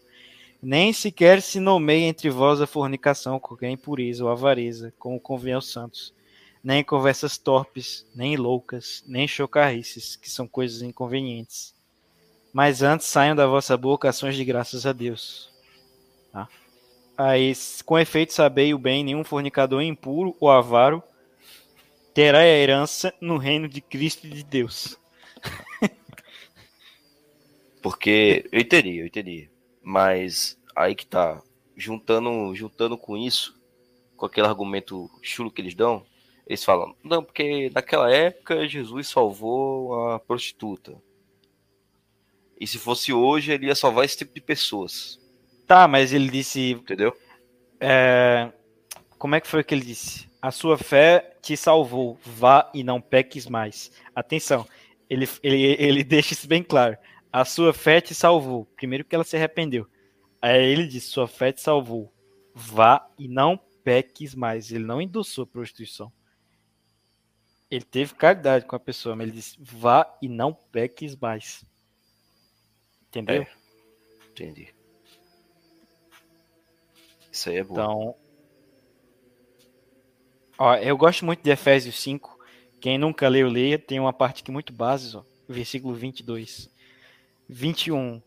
Nem 0.62 0.92
sequer 0.92 1.42
se 1.42 1.58
nomeia 1.58 2.06
entre 2.06 2.30
vós 2.30 2.60
a 2.60 2.68
fornicação, 2.68 3.40
qualquer 3.40 3.70
impureza 3.70 4.22
ou 4.22 4.30
avareza, 4.30 4.94
como 4.96 5.18
convém 5.18 5.54
aos 5.54 5.72
santos. 5.72 6.14
Nem 6.62 6.84
conversas 6.84 7.36
torpes, 7.36 8.06
nem 8.14 8.36
loucas, 8.36 9.02
nem 9.08 9.26
chocarrices, 9.26 10.14
que 10.14 10.30
são 10.30 10.46
coisas 10.46 10.82
inconvenientes. 10.82 11.74
Mas 12.52 12.80
antes 12.80 13.08
saiam 13.08 13.34
da 13.34 13.48
vossa 13.48 13.76
boca 13.76 14.08
ações 14.08 14.36
de 14.36 14.44
graças 14.44 14.86
a 14.86 14.92
Deus. 14.92 15.52
Aí, 17.16 17.52
com 17.84 17.98
efeito, 17.98 18.32
sabei 18.32 18.74
o 18.74 18.78
bem, 18.78 19.04
nenhum 19.04 19.22
fornicador 19.22 19.82
impuro 19.82 20.36
ou 20.40 20.50
avaro 20.50 21.02
terá 22.12 22.38
a 22.38 22.46
herança 22.46 23.12
no 23.20 23.36
reino 23.36 23.68
de 23.68 23.80
Cristo 23.80 24.26
e 24.26 24.30
de 24.30 24.44
Deus. 24.44 24.98
Porque 27.82 28.48
eu 28.50 28.60
entendi, 28.60 28.98
eu 28.98 29.06
entendi. 29.06 29.50
Mas 29.82 30.58
aí 30.74 30.94
que 30.94 31.06
tá. 31.06 31.42
Juntando, 31.76 32.54
juntando 32.54 32.96
com 32.96 33.16
isso, 33.16 33.60
com 34.16 34.26
aquele 34.26 34.46
argumento 34.46 35.10
chulo 35.20 35.50
que 35.50 35.60
eles 35.60 35.74
dão, 35.74 36.06
eles 36.46 36.62
falam, 36.62 36.94
não, 37.02 37.24
porque 37.24 37.68
naquela 37.74 38.08
época 38.14 38.68
Jesus 38.68 39.08
salvou 39.08 40.08
a 40.10 40.20
prostituta. 40.20 41.02
E 42.60 42.64
se 42.64 42.78
fosse 42.78 43.12
hoje, 43.12 43.50
ele 43.50 43.66
ia 43.66 43.74
salvar 43.74 44.04
esse 44.04 44.18
tipo 44.18 44.32
de 44.32 44.40
pessoas. 44.40 45.20
Tá, 45.66 45.88
mas 45.88 46.12
ele 46.12 46.28
disse. 46.28 46.72
Entendeu? 46.72 47.16
é, 47.80 48.52
como 49.18 49.34
é 49.34 49.40
que 49.40 49.46
foi 49.46 49.62
que 49.62 49.74
ele 49.74 49.84
disse? 49.84 50.28
A 50.40 50.50
sua 50.50 50.78
fé 50.78 51.36
te 51.42 51.56
salvou. 51.56 52.18
Vá 52.24 52.70
e 52.74 52.82
não 52.82 53.00
peques 53.00 53.46
mais. 53.46 53.90
Atenção, 54.14 54.66
ele, 55.08 55.28
ele, 55.42 55.62
ele 55.78 56.04
deixa 56.04 56.32
isso 56.34 56.48
bem 56.48 56.62
claro. 56.62 56.96
A 57.32 57.44
sua 57.44 57.72
fé 57.74 58.00
te 58.00 58.14
salvou. 58.14 58.66
Primeiro 58.76 59.04
que 59.04 59.14
ela 59.14 59.24
se 59.24 59.36
arrependeu. 59.36 59.86
Aí 60.40 60.62
ele 60.62 60.86
disse: 60.86 61.08
Sua 61.08 61.28
fé 61.28 61.52
te 61.52 61.60
salvou. 61.60 62.12
Vá 62.54 63.06
e 63.18 63.28
não 63.28 63.58
peques 63.82 64.34
mais. 64.34 64.70
Ele 64.70 64.84
não 64.84 65.00
endossou 65.00 65.44
a 65.44 65.46
prostituição. 65.46 66.12
Ele 67.70 67.84
teve 67.84 68.14
caridade 68.14 68.66
com 68.66 68.76
a 68.76 68.80
pessoa, 68.80 69.16
mas 69.16 69.26
ele 69.26 69.36
disse: 69.36 69.56
Vá 69.58 70.16
e 70.22 70.28
não 70.28 70.54
peques 70.54 71.16
mais. 71.16 71.64
Entendeu? 73.08 73.42
É. 73.42 73.48
Entendi. 74.30 74.74
Isso 77.34 77.50
aí 77.50 77.56
é 77.56 77.64
bom. 77.64 77.74
Então. 77.74 78.14
Ó, 80.56 80.76
eu 80.76 80.96
gosto 80.96 81.24
muito 81.24 81.42
de 81.42 81.50
Efésios 81.50 82.00
5. 82.00 82.38
Quem 82.80 82.96
nunca 82.96 83.26
leu, 83.26 83.48
leia. 83.48 83.76
Tem 83.76 83.98
uma 83.98 84.12
parte 84.12 84.40
aqui 84.40 84.52
muito 84.52 84.72
base, 84.72 85.16
ó. 85.16 85.24
Versículo 85.48 85.92
22. 85.94 86.70
21. 87.48 88.22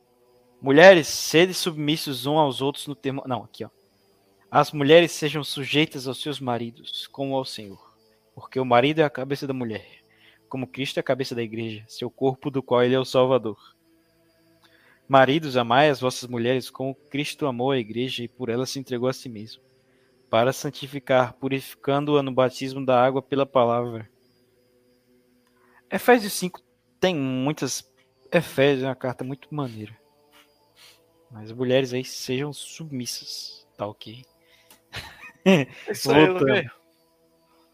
Mulheres, 0.61 1.07
sede 1.07 1.53
submissos 1.53 2.25
uns 2.25 2.37
aos 2.37 2.61
outros 2.61 2.85
no 2.85 2.95
termo. 2.95 3.23
Não, 3.25 3.43
aqui, 3.43 3.63
ó. 3.63 3.69
As 4.51 4.73
mulheres 4.73 5.13
sejam 5.13 5.41
sujeitas 5.41 6.05
aos 6.05 6.21
seus 6.21 6.41
maridos, 6.41 7.07
como 7.07 7.35
ao 7.35 7.45
Senhor. 7.45 7.95
Porque 8.35 8.59
o 8.59 8.65
marido 8.65 8.99
é 8.99 9.03
a 9.05 9.09
cabeça 9.09 9.47
da 9.47 9.53
mulher, 9.53 9.85
como 10.49 10.67
Cristo 10.67 10.97
é 10.97 10.99
a 10.99 11.03
cabeça 11.03 11.33
da 11.33 11.41
igreja, 11.41 11.85
seu 11.87 12.09
corpo 12.09 12.51
do 12.51 12.61
qual 12.61 12.83
ele 12.83 12.93
é 12.93 12.99
o 12.99 13.05
Salvador. 13.05 13.76
Maridos, 15.07 15.55
amai 15.55 15.89
as 15.89 16.01
vossas 16.01 16.29
mulheres 16.29 16.69
como 16.69 16.93
Cristo 16.93 17.45
amou 17.45 17.71
a 17.71 17.77
igreja 17.77 18.23
e 18.23 18.27
por 18.27 18.49
ela 18.49 18.65
se 18.65 18.77
entregou 18.77 19.07
a 19.07 19.13
si 19.13 19.29
mesmo, 19.29 19.61
para 20.29 20.51
santificar, 20.51 21.33
purificando-a 21.33 22.21
no 22.21 22.31
batismo 22.31 22.85
da 22.85 23.01
água 23.01 23.21
pela 23.21 23.45
palavra. 23.45 24.09
Efésios 25.89 26.33
5 26.33 26.61
tem 26.99 27.15
muitas. 27.15 27.89
Efésios 28.31 28.83
é 28.83 28.87
uma 28.87 28.95
carta 28.95 29.23
muito 29.23 29.47
maneira. 29.53 29.97
Mas 31.31 31.51
mulheres 31.51 31.93
aí 31.93 32.03
sejam 32.03 32.51
submissas, 32.51 33.65
tá 33.77 33.87
ok? 33.87 34.25
Isso 35.89 36.11
aí, 36.11 36.25
Voltando. 36.27 36.45
velho. 36.45 36.71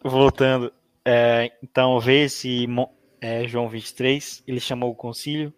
Voltando, 0.03 0.73
é, 1.05 1.57
então 1.63 1.99
vê 1.99 2.27
Mo- 2.67 2.93
é, 3.21 3.47
João 3.47 3.69
23, 3.69 4.43
ele 4.45 4.59
chamou 4.59 4.91
o 4.91 4.95
concílio 4.95 5.53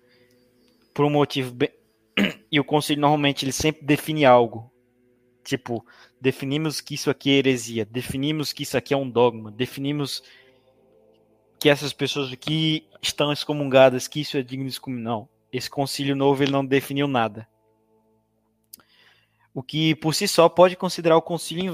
por 0.96 1.06
um 1.06 1.10
motivo 1.10 1.54
bem... 1.54 1.70
e 2.50 2.60
o 2.60 2.64
concílio 2.64 3.02
normalmente 3.02 3.44
ele 3.44 3.52
sempre 3.52 3.86
define 3.86 4.26
algo, 4.26 4.72
tipo 5.44 5.86
definimos 6.20 6.82
que 6.82 6.96
isso 6.96 7.12
aqui 7.12 7.30
é 7.30 7.34
heresia, 7.34 7.86
definimos 7.86 8.52
que 8.54 8.64
isso 8.64 8.78
aqui 8.78 8.94
é 8.94 8.98
um 8.98 9.08
dogma, 9.08 9.52
definimos 9.52 10.24
que 11.60 11.70
essas 11.70 11.94
pessoas 11.94 12.32
aqui 12.32 12.88
estão 13.02 13.32
excomungadas, 13.32 14.08
que 14.08 14.22
isso 14.22 14.38
é 14.38 14.42
digno 14.42 14.66
de 14.66 14.72
excomunhão. 14.72 15.28
Esse 15.52 15.70
concílio 15.70 16.16
novo 16.16 16.42
ele 16.42 16.52
não 16.52 16.66
definiu 16.66 17.08
nada. 17.08 17.48
O 19.54 19.62
que 19.62 19.96
por 19.96 20.14
si 20.14 20.28
só 20.28 20.50
pode 20.50 20.76
considerar 20.76 21.16
o 21.18 21.22
concílio 21.22 21.74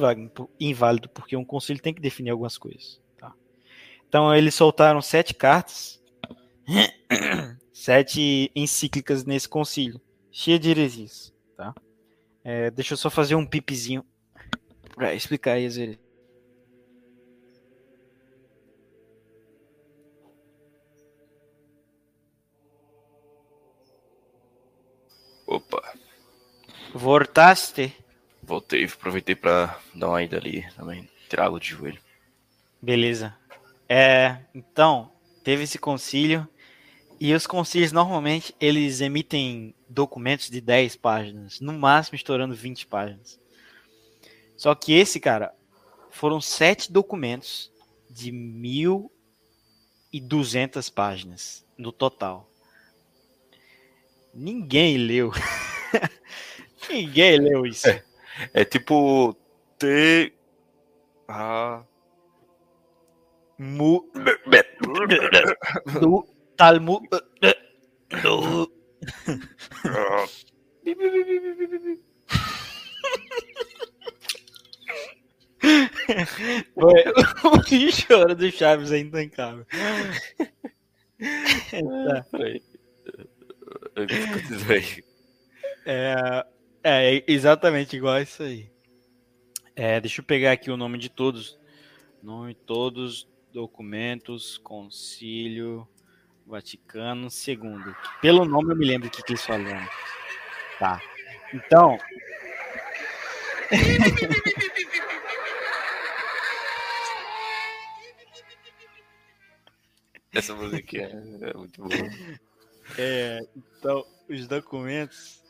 inválido, 0.60 1.10
porque 1.10 1.36
um 1.36 1.46
concílio 1.46 1.82
tem 1.82 1.94
que 1.94 2.02
definir 2.02 2.32
algumas 2.32 2.58
coisas. 2.58 3.02
tá? 3.18 3.34
Então 4.08 4.36
eles 4.36 4.54
soltaram 4.54 5.02
sete 5.02 5.34
cartas, 5.34 6.02
sete 7.82 8.52
encíclicas 8.56 9.26
nesse 9.26 9.50
concílio, 9.50 10.00
cheia 10.32 10.60
de 10.60 10.70
heresias. 10.70 11.34
Tá? 11.58 11.74
É, 12.44 12.70
deixa 12.70 12.94
eu 12.94 12.98
só 12.98 13.10
fazer 13.10 13.34
um 13.34 13.44
pipizinho 13.44 14.06
para 14.96 15.16
explicar 15.16 15.54
aí 15.54 15.66
as 15.66 15.78
heresias. 15.78 16.06
Opa, 25.48 25.82
Voltaste? 26.94 27.96
voltei. 28.44 28.86
Aproveitei 28.86 29.36
pra 29.36 29.80
dar 29.96 30.10
uma 30.10 30.22
ida 30.22 30.38
ali 30.38 30.66
também. 30.76 31.10
Tirar 31.28 31.46
água 31.46 31.60
de 31.60 31.70
joelho. 31.70 32.00
Beleza. 32.82 33.36
É, 33.90 34.38
então, 34.54 35.12
teve 35.44 35.64
esse 35.64 35.80
concílio. 35.80 36.48
E 37.24 37.36
os 37.36 37.46
concílios 37.46 37.92
normalmente 37.92 38.56
eles 38.60 39.00
emitem 39.00 39.76
documentos 39.88 40.50
de 40.50 40.60
10 40.60 40.96
páginas, 40.96 41.62
no 41.62 41.72
máximo 41.72 42.16
estourando 42.16 42.56
20 42.56 42.88
páginas. 42.88 43.40
Só 44.58 44.74
que 44.74 44.94
esse, 44.94 45.20
cara, 45.20 45.54
foram 46.10 46.42
sete 46.42 46.92
documentos 46.92 47.72
de 48.10 48.32
1.200 48.32 50.92
páginas 50.92 51.64
no 51.78 51.92
total. 51.92 52.50
Ninguém 54.34 54.98
leu. 54.98 55.32
Ninguém 56.90 57.38
leu 57.38 57.68
isso. 57.68 57.88
É 58.52 58.66
tipo. 58.66 59.38
T. 59.78 60.34
Ah. 61.28 61.84
Mu... 63.60 64.10
do 66.02 66.31
Talmud. 66.62 67.08
O 76.76 77.50
choro 77.92 78.36
do 78.36 78.52
Chaves 78.52 78.92
é 78.92 79.00
intancável. 79.00 79.66
Tá. 81.72 82.26
Peraí. 82.32 82.64
É, 85.86 86.46
é 86.84 87.24
exatamente 87.28 87.96
igual 87.96 88.16
a 88.16 88.22
isso 88.24 88.42
aí. 88.42 88.72
É, 89.76 90.02
deixa 90.02 90.22
eu 90.22 90.26
pegar 90.26 90.52
aqui 90.52 90.72
o 90.72 90.78
nome 90.78 90.98
de 90.98 91.10
todos. 91.10 91.60
Nome 92.24 92.56
de 92.56 92.60
todos, 92.62 93.28
documentos, 93.54 94.58
concílio, 94.58 95.88
Vaticano 96.52 97.30
II. 97.30 97.96
Pelo 98.22 98.44
nome 98.44 98.74
eu 98.74 98.76
me 98.76 98.86
lembro 98.86 99.08
o 99.08 99.12
que, 99.12 99.24
que 99.24 99.32
eles 99.32 99.46
falaram. 99.46 99.88
Tá. 100.78 101.02
Então. 101.54 101.98
Essa 110.34 110.54
musiquinha 110.56 111.08
é 111.42 111.54
muito 111.58 111.82
boa. 111.82 111.94
É, 112.98 113.40
então, 113.56 114.06
os 114.30 114.48
documentos. 114.48 115.42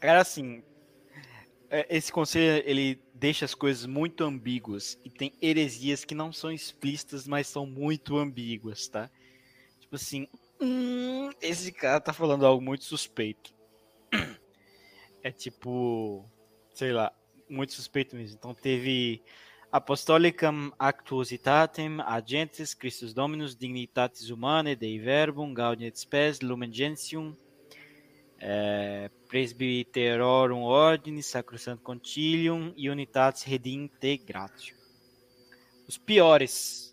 Cara, 0.00 0.20
assim. 0.20 0.64
é, 1.70 1.86
Esse 1.96 2.10
conselho 2.12 2.64
ele 2.66 3.00
deixa 3.14 3.44
as 3.44 3.54
coisas 3.54 3.86
muito 3.86 4.24
ambíguas 4.24 4.98
e 5.04 5.10
tem 5.10 5.32
heresias 5.40 6.04
que 6.04 6.14
não 6.14 6.32
são 6.32 6.50
explícitas, 6.50 7.28
mas 7.28 7.46
são 7.46 7.64
muito 7.66 8.16
ambíguas, 8.16 8.88
tá? 8.88 9.08
Tipo 9.92 9.96
assim, 9.96 10.26
hum, 10.58 11.30
esse 11.42 11.70
cara 11.70 12.00
tá 12.00 12.14
falando 12.14 12.46
algo 12.46 12.64
muito 12.64 12.82
suspeito. 12.82 13.54
É 15.22 15.30
tipo, 15.30 16.28
sei 16.72 16.92
lá, 16.92 17.12
muito 17.46 17.74
suspeito 17.74 18.16
mesmo. 18.16 18.36
Então 18.36 18.54
teve 18.54 19.22
Apostolicam 19.70 20.72
actuositatem 20.78 22.00
agentes 22.00 22.74
Christus 22.74 23.12
Dominus 23.14 23.54
dignitatis 23.54 24.30
humanae 24.30 24.74
Dei 24.74 24.98
verbum 24.98 25.54
gaudium 25.54 25.86
et 25.86 25.96
spes 25.96 26.40
lumen 26.40 26.72
gentium 26.72 27.36
eh, 28.40 29.10
presbyterorum 29.28 30.62
ordinis 30.62 31.26
sacrosanto 31.26 31.82
concilium 31.82 32.72
e 32.76 32.88
unitatis 32.88 33.42
redintegratio. 33.42 34.74
Os 35.86 35.98
piores 35.98 36.91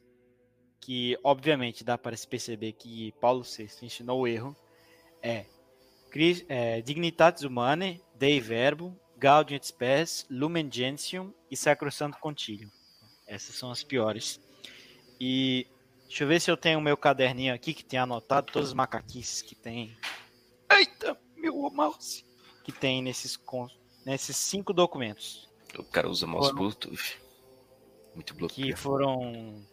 que 0.90 1.20
obviamente 1.24 1.84
dá 1.84 2.00
para 2.00 2.18
se 2.18 2.28
perceber 2.28 2.72
que 2.72 3.12
Paulo 3.22 3.44
VI 3.44 3.70
ensinou 3.84 4.22
o 4.22 4.28
erro 4.28 4.56
é, 5.22 5.46
é 6.48 6.82
Dignitatis 6.82 7.44
Humanae, 7.44 8.02
Dei 8.16 8.40
Verbum, 8.40 8.96
Gaudium 9.16 9.58
et 9.58 9.64
Spes, 9.68 10.26
Lumen 10.32 10.68
Gentium 10.72 11.32
e 11.52 11.56
Sacrosanto 11.56 12.18
Concilium. 12.18 12.72
Essas 13.28 13.54
são 13.56 13.70
as 13.70 13.84
piores. 13.84 14.42
E 15.22 15.68
deixa 16.08 16.24
eu 16.24 16.28
ver 16.28 16.42
se 16.42 16.50
eu 16.50 16.58
tenho 16.58 16.80
o 16.80 16.82
meu 16.82 16.98
caderninho 16.98 17.54
aqui 17.54 17.72
que 17.76 17.86
tem 17.86 18.00
anotado 18.00 18.52
todas 18.52 18.70
as 18.70 18.74
macaquices 18.74 19.44
que 19.44 19.54
tem. 19.54 19.96
Eita, 20.72 21.16
meu 21.36 21.54
mouse! 21.70 22.26
Que 22.64 22.72
tem 22.72 23.04
nesses, 23.04 23.38
nesses 24.04 24.36
cinco 24.38 24.74
documentos. 24.74 25.48
O 25.78 25.84
cara 25.84 26.10
usa 26.10 26.26
mouse 26.26 26.48
Foram- 26.50 26.64
Bluetooth. 26.64 27.20
Muito 28.16 28.34
Que 28.34 28.40
Bluetooth. 28.40 28.76
foram. 28.76 29.64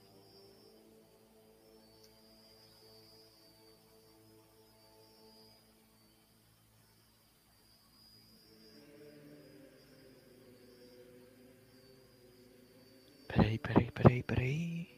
Peraí, 13.37 13.59
peraí, 13.59 13.91
peraí, 13.91 14.23
peraí. 14.23 14.89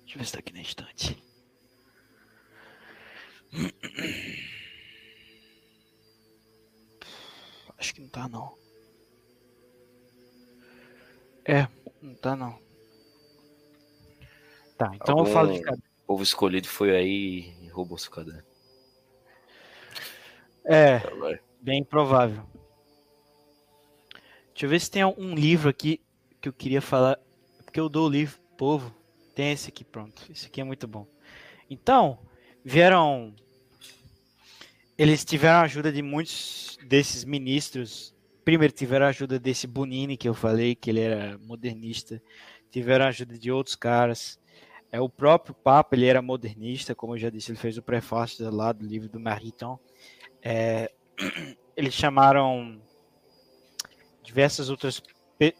Deixa 0.00 0.14
eu 0.14 0.18
ver 0.18 0.24
se 0.26 0.32
tá 0.32 0.38
aqui 0.38 0.52
na 0.52 0.62
estante. 0.62 1.22
Acho 7.78 7.94
que 7.94 8.00
não 8.00 8.08
tá 8.08 8.28
não. 8.28 8.56
É, 11.44 11.68
não 12.00 12.14
tá 12.14 12.34
não. 12.34 12.58
Tá, 14.78 14.90
então 14.94 15.18
Algum 15.18 15.28
eu 15.28 15.32
falo 15.32 15.52
de 15.52 15.60
cada. 15.60 15.78
povo 16.06 16.22
escolhido 16.22 16.68
foi 16.68 16.94
aí 16.96 17.54
e 17.62 17.68
roubou 17.68 17.98
seu 17.98 18.10
caderno. 18.10 18.44
É, 20.64 20.98
Tá, 21.00 21.10
bem 21.60 21.84
provável. 21.84 22.42
Deixa 24.52 24.64
eu 24.66 24.70
ver 24.70 24.80
se 24.80 24.90
tem 24.90 25.04
um 25.04 25.34
livro 25.34 25.68
aqui 25.68 26.02
que 26.40 26.48
eu 26.48 26.52
queria 26.52 26.80
falar. 26.80 27.18
Porque 27.76 27.80
eu 27.82 27.90
dou 27.90 28.06
o 28.06 28.10
livro 28.10 28.40
povo. 28.56 28.90
Tem 29.34 29.52
esse 29.52 29.68
aqui, 29.68 29.84
pronto. 29.84 30.22
Esse 30.32 30.46
aqui 30.46 30.62
é 30.62 30.64
muito 30.64 30.88
bom. 30.88 31.06
Então, 31.68 32.18
vieram. 32.64 33.36
Eles 34.96 35.26
tiveram 35.26 35.58
a 35.58 35.62
ajuda 35.64 35.92
de 35.92 36.00
muitos 36.00 36.78
desses 36.86 37.22
ministros. 37.22 38.16
Primeiro, 38.42 38.72
tiveram 38.72 39.04
a 39.04 39.10
ajuda 39.10 39.38
desse 39.38 39.66
Bonini, 39.66 40.16
que 40.16 40.26
eu 40.26 40.32
falei, 40.32 40.74
que 40.74 40.88
ele 40.88 41.00
era 41.00 41.36
modernista. 41.36 42.22
Tiveram 42.70 43.04
a 43.04 43.08
ajuda 43.08 43.38
de 43.38 43.52
outros 43.52 43.76
caras. 43.76 44.40
É, 44.90 44.98
o 44.98 45.10
próprio 45.10 45.54
Papa, 45.54 45.94
ele 45.94 46.06
era 46.06 46.22
modernista, 46.22 46.94
como 46.94 47.12
eu 47.12 47.18
já 47.18 47.28
disse, 47.28 47.50
ele 47.50 47.58
fez 47.58 47.76
o 47.76 47.82
prefácio 47.82 48.50
lá 48.50 48.72
do 48.72 48.86
livro 48.86 49.10
do 49.10 49.20
Mariton. 49.20 49.78
É, 50.40 50.90
eles 51.76 51.92
chamaram 51.92 52.80
diversas 54.22 54.70
outras 54.70 54.98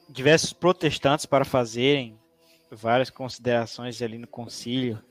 diversos 0.08 0.52
protestantes 0.52 1.26
para 1.26 1.44
fazerem 1.44 2.18
várias 2.70 3.10
considerações 3.10 4.00
ali 4.00 4.18
no 4.18 4.26
concílio. 4.26 5.02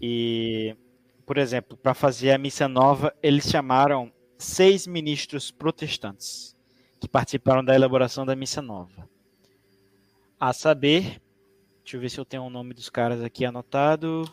E 0.00 0.76
por 1.24 1.38
exemplo 1.38 1.76
para 1.76 1.94
fazer 1.94 2.32
a 2.32 2.38
missa 2.38 2.68
nova 2.68 3.14
eles 3.22 3.48
chamaram 3.48 4.12
seis 4.38 4.86
ministros 4.86 5.50
protestantes 5.50 6.54
que 7.00 7.08
participaram 7.08 7.64
da 7.64 7.74
elaboração 7.74 8.26
da 8.26 8.36
missa 8.36 8.60
nova. 8.60 9.08
A 10.38 10.52
saber 10.52 11.20
deixa 11.82 11.96
eu 11.96 12.00
ver 12.00 12.10
se 12.10 12.18
eu 12.18 12.24
tenho 12.24 12.42
o 12.42 12.50
nome 12.50 12.74
dos 12.74 12.90
caras 12.90 13.22
aqui 13.22 13.44
anotado. 13.44 14.24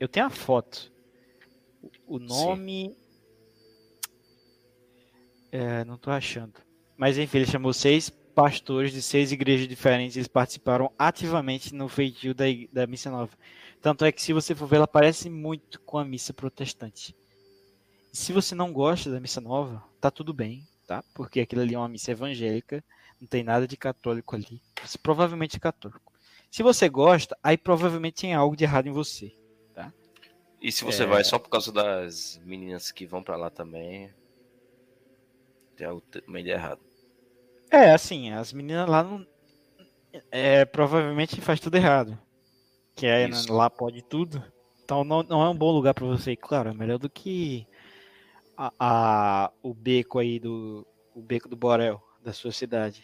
Eu 0.00 0.08
tenho 0.08 0.26
a 0.26 0.30
foto. 0.30 0.92
O 2.06 2.18
nome 2.18 2.96
é, 5.50 5.84
não 5.84 5.96
tô 5.96 6.10
achando. 6.10 6.67
Mas 6.98 7.16
enfim, 7.16 7.38
ele 7.38 7.46
chamou 7.50 7.72
seis 7.72 8.10
pastores 8.10 8.92
de 8.92 9.00
seis 9.00 9.32
igrejas 9.32 9.66
diferentes. 9.66 10.16
Eles 10.16 10.28
participaram 10.28 10.92
ativamente 10.98 11.74
no 11.74 11.88
feitio 11.88 12.34
da, 12.34 12.44
da 12.72 12.86
missa 12.86 13.10
nova. 13.10 13.32
Tanto 13.80 14.04
é 14.04 14.12
que, 14.12 14.20
se 14.20 14.32
você 14.32 14.54
for 14.54 14.66
ver, 14.66 14.76
ela 14.76 14.86
parece 14.86 15.30
muito 15.30 15.80
com 15.80 15.96
a 15.96 16.04
missa 16.04 16.34
protestante. 16.34 17.16
E 18.12 18.16
se 18.16 18.32
você 18.32 18.54
não 18.54 18.72
gosta 18.72 19.10
da 19.10 19.20
missa 19.20 19.40
nova, 19.40 19.82
tá 20.00 20.10
tudo 20.10 20.34
bem, 20.34 20.66
tá? 20.86 21.02
Porque 21.14 21.40
aquilo 21.40 21.62
ali 21.62 21.74
é 21.74 21.78
uma 21.78 21.88
missa 21.88 22.10
evangélica, 22.10 22.84
não 23.20 23.26
tem 23.26 23.42
nada 23.44 23.66
de 23.66 23.76
católico 23.76 24.34
ali. 24.34 24.60
Você 24.84 24.98
provavelmente 24.98 25.56
é 25.56 25.60
católico. 25.60 26.12
Se 26.50 26.62
você 26.62 26.88
gosta, 26.88 27.38
aí 27.42 27.56
provavelmente 27.56 28.22
tem 28.22 28.34
algo 28.34 28.56
de 28.56 28.64
errado 28.64 28.88
em 28.88 28.92
você. 28.92 29.32
E 30.60 30.72
se 30.72 30.84
você 30.84 31.04
É. 31.04 31.06
vai 31.06 31.22
só 31.22 31.38
por 31.38 31.48
causa 31.48 31.70
das 31.70 32.40
meninas 32.44 32.90
que 32.90 33.06
vão 33.06 33.22
pra 33.22 33.36
lá 33.36 33.48
também, 33.48 34.12
tem 35.76 35.86
algo 35.86 36.00
também 36.00 36.42
de 36.42 36.50
errado. 36.50 36.80
É, 37.70 37.92
assim, 37.92 38.32
as 38.32 38.52
meninas 38.52 38.88
lá 38.88 39.02
não. 39.02 39.26
É, 40.30 40.64
provavelmente 40.64 41.40
faz 41.40 41.60
tudo 41.60 41.76
errado. 41.76 42.18
Que 42.96 43.06
é, 43.06 43.28
né, 43.28 43.34
Isso. 43.36 43.52
lá 43.52 43.68
pode 43.70 44.02
tudo. 44.02 44.42
Então 44.84 45.04
não, 45.04 45.22
não 45.22 45.42
é 45.42 45.48
um 45.48 45.56
bom 45.56 45.70
lugar 45.70 45.94
pra 45.94 46.06
você 46.06 46.32
ir. 46.32 46.36
Claro, 46.36 46.70
é 46.70 46.74
melhor 46.74 46.98
do 46.98 47.10
que 47.10 47.66
a, 48.56 48.72
a- 48.78 49.52
o 49.62 49.72
beco 49.74 50.18
aí 50.18 50.38
do. 50.38 50.86
O 51.14 51.20
beco 51.20 51.48
do 51.48 51.56
Borel, 51.56 52.02
da 52.22 52.32
sua 52.32 52.52
cidade. 52.52 53.02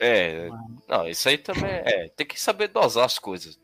É, 0.00 0.48
não, 0.88 1.06
isso 1.06 1.28
aí 1.28 1.36
também 1.36 1.70
é. 1.70 2.08
Tem 2.08 2.26
que 2.26 2.40
saber 2.40 2.68
dosar 2.68 3.04
as 3.04 3.18
coisas. 3.18 3.58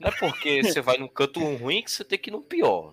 Não 0.00 0.08
é 0.08 0.12
porque 0.18 0.62
você 0.64 0.80
vai 0.80 0.98
num 0.98 1.06
canto 1.08 1.40
ruim 1.56 1.82
que 1.82 1.90
você 1.90 2.04
tem 2.04 2.18
que 2.18 2.30
ir 2.30 2.32
no 2.32 2.42
pior. 2.42 2.92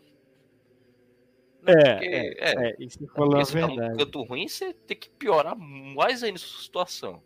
É, 1.70 1.94
Porque, 1.94 2.06
é, 2.08 2.28
é, 2.40 2.70
é, 2.72 2.76
isso 2.80 3.04
é 3.04 3.08
falou 3.08 3.36
a 3.36 3.40
porque 3.40 3.46
você 3.46 3.60
tá 3.62 3.68
num 3.68 3.76
verdade. 3.76 3.98
canto 3.98 4.24
ruim, 4.24 4.48
você 4.48 4.74
tem 4.74 4.98
que 4.98 5.10
piorar 5.12 5.56
mais 5.58 6.24
ainda 6.24 6.38
a 6.38 6.40
sua 6.40 6.62
situação. 6.62 7.24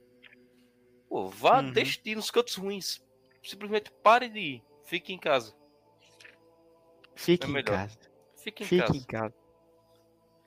Pô, 1.10 1.28
vá, 1.28 1.60
Uhum. 1.61 1.72
deixe 1.72 2.02
de 2.02 2.11
ir 2.11 2.15
nos 2.15 2.32
cantos 2.32 2.56
ruins. 2.56 3.02
Simplesmente 3.44 3.91
pare 4.03 4.30
de 4.30 4.40
ir. 4.40 4.64
Fique 4.86 5.14
em 5.14 5.18
casa. 5.20 5.53
Fique 7.15 7.45
é 7.45 7.49
em 7.49 7.53
melhor. 7.53 7.65
casa. 7.65 7.99
Fique 8.38 8.64
em 8.64 8.65
Fique 8.68 8.82
casa. 8.86 8.98
em 8.98 9.03
casa. 9.03 9.36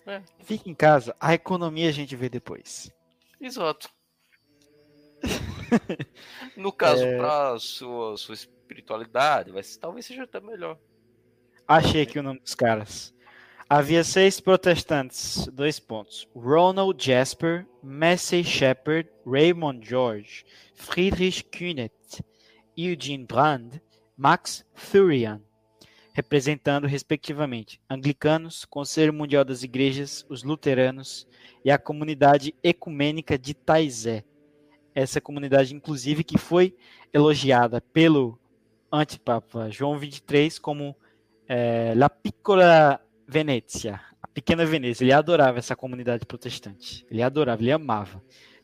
É. 0.06 0.22
Fique 0.44 0.70
em 0.70 0.74
casa. 0.74 1.16
A 1.20 1.34
economia 1.34 1.88
a 1.88 1.92
gente 1.92 2.14
vê 2.16 2.28
depois. 2.28 2.90
Exato. 3.40 3.88
No 6.56 6.72
caso, 6.72 7.04
É. 7.04 7.16
pra 7.18 7.58
sua, 7.58 8.16
sua 8.16 8.34
espiritualidade, 8.34 9.50
vai, 9.50 9.62
talvez 9.80 10.06
seja 10.06 10.22
até 10.24 10.40
melhor. 10.40 10.78
Achei 11.66 12.02
aqui 12.02 12.18
o 12.18 12.22
nome 12.22 12.38
dos 12.40 12.54
caras. 12.54 13.12
Havia 13.68 14.04
seis 14.04 14.38
protestantes, 14.38 15.48
dois 15.48 15.80
pontos. 15.80 16.28
Ronald 16.36 17.04
Jasper, 17.04 17.66
Massey 17.82 18.44
Shepard, 18.44 19.08
Raymond 19.26 19.84
George, 19.84 20.44
Friedrich 20.72 21.42
Kühnet, 21.42 22.22
Eugene 22.76 23.24
Brand, 23.24 23.80
Max 24.16 24.64
Thurian, 24.72 25.42
representando, 26.12 26.86
respectivamente, 26.86 27.80
anglicanos, 27.90 28.64
Conselho 28.64 29.12
Mundial 29.12 29.44
das 29.44 29.64
Igrejas, 29.64 30.24
os 30.28 30.44
luteranos 30.44 31.26
e 31.64 31.70
a 31.70 31.76
comunidade 31.76 32.54
ecumênica 32.62 33.36
de 33.36 33.52
Taizé. 33.52 34.22
Essa 34.94 35.20
comunidade, 35.20 35.74
inclusive, 35.74 36.22
que 36.22 36.38
foi 36.38 36.76
elogiada 37.12 37.80
pelo 37.80 38.38
antipapa 38.92 39.68
João 39.72 39.98
XXIII 39.98 40.60
como 40.60 40.94
é, 41.48 41.94
La 41.96 42.08
Piccola 42.08 43.00
Venezia, 43.26 44.00
a 44.22 44.28
pequena 44.28 44.64
Veneza. 44.64 45.02
Ele 45.02 45.12
adorava 45.12 45.58
essa 45.58 45.74
comunidade 45.74 46.24
protestante. 46.24 47.06
Ele 47.10 47.22
adorava, 47.22 47.60
ele 47.62 47.72
amava. 47.72 48.22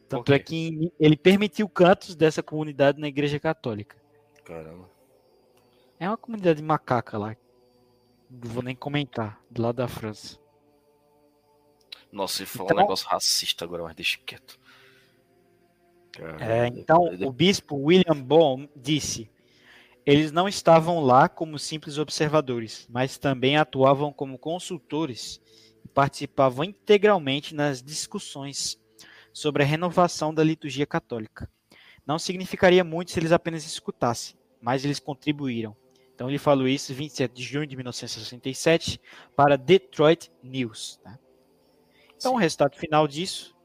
Tanto 0.09 0.32
é 0.32 0.39
que 0.39 0.93
ele 1.01 1.16
permitiu 1.16 1.68
cantos 1.68 2.14
dessa 2.14 2.43
comunidade 2.43 3.01
na 3.01 3.09
Igreja 3.09 3.40
Católica. 3.40 3.97
Caramba. 4.44 4.89
É 5.98 6.09
uma 6.09 6.16
comunidade 6.16 6.62
macaca 6.62 7.16
lá. 7.16 7.36
Não 8.30 8.51
vou 8.51 8.62
nem 8.62 8.74
comentar, 8.76 9.40
do 9.51 9.62
lado 9.62 9.76
da 9.76 9.89
França. 9.89 10.39
Nossa, 12.10 12.43
ele 12.43 12.47
falou 12.47 12.66
Então- 12.66 12.76
um 12.76 12.80
negócio 12.80 13.09
racista 13.09 13.64
agora, 13.64 13.84
mas 13.84 13.94
deixa 13.94 14.18
quieto. 14.24 14.59
Caramba. 16.12 16.44
É, 16.44 16.66
então, 16.66 17.05
o 17.24 17.32
bispo 17.32 17.74
William 17.76 18.22
Baum 18.22 18.68
disse: 18.76 19.30
eles 20.05 20.33
não 20.33 20.49
estavam 20.49 21.01
lá 21.01 21.29
como 21.29 21.59
simples 21.59 21.97
observadores, 21.97 22.87
mas 22.91 23.19
também 23.19 23.57
atuavam 23.57 24.12
como 24.12 24.39
consultores 24.39 25.41
e 25.85 25.89
participavam 25.89 26.65
integralmente 26.65 27.55
nas 27.55 27.83
discussões 27.83 28.81
sobre 29.33 29.62
a 29.62 29.66
renovação 29.66 30.35
da 30.35 30.43
liturgia 30.43 30.87
católica. 30.87 31.49
Não 32.05 32.19
significaria 32.19 32.83
muito 32.83 33.12
se 33.12 33.20
eles 33.20 33.31
apenas 33.31 33.65
escutassem, 33.65 34.37
mas 34.61 34.85
eles 34.85 34.99
contribuíram. 34.99 35.77
Então 36.15 36.29
ele 36.29 36.39
falou 36.39 36.66
isso 36.66 36.93
em 36.93 36.97
27 36.97 37.33
de 37.33 37.43
junho 37.43 37.66
de 37.66 37.77
1967 37.77 39.01
para 39.37 39.57
Detroit 39.57 40.31
News. 40.43 41.01
tá? 41.03 41.19
Então 42.16 42.35
o 42.35 42.39
resultado 42.39 42.77
final 42.77 43.07
disso, 43.07 43.57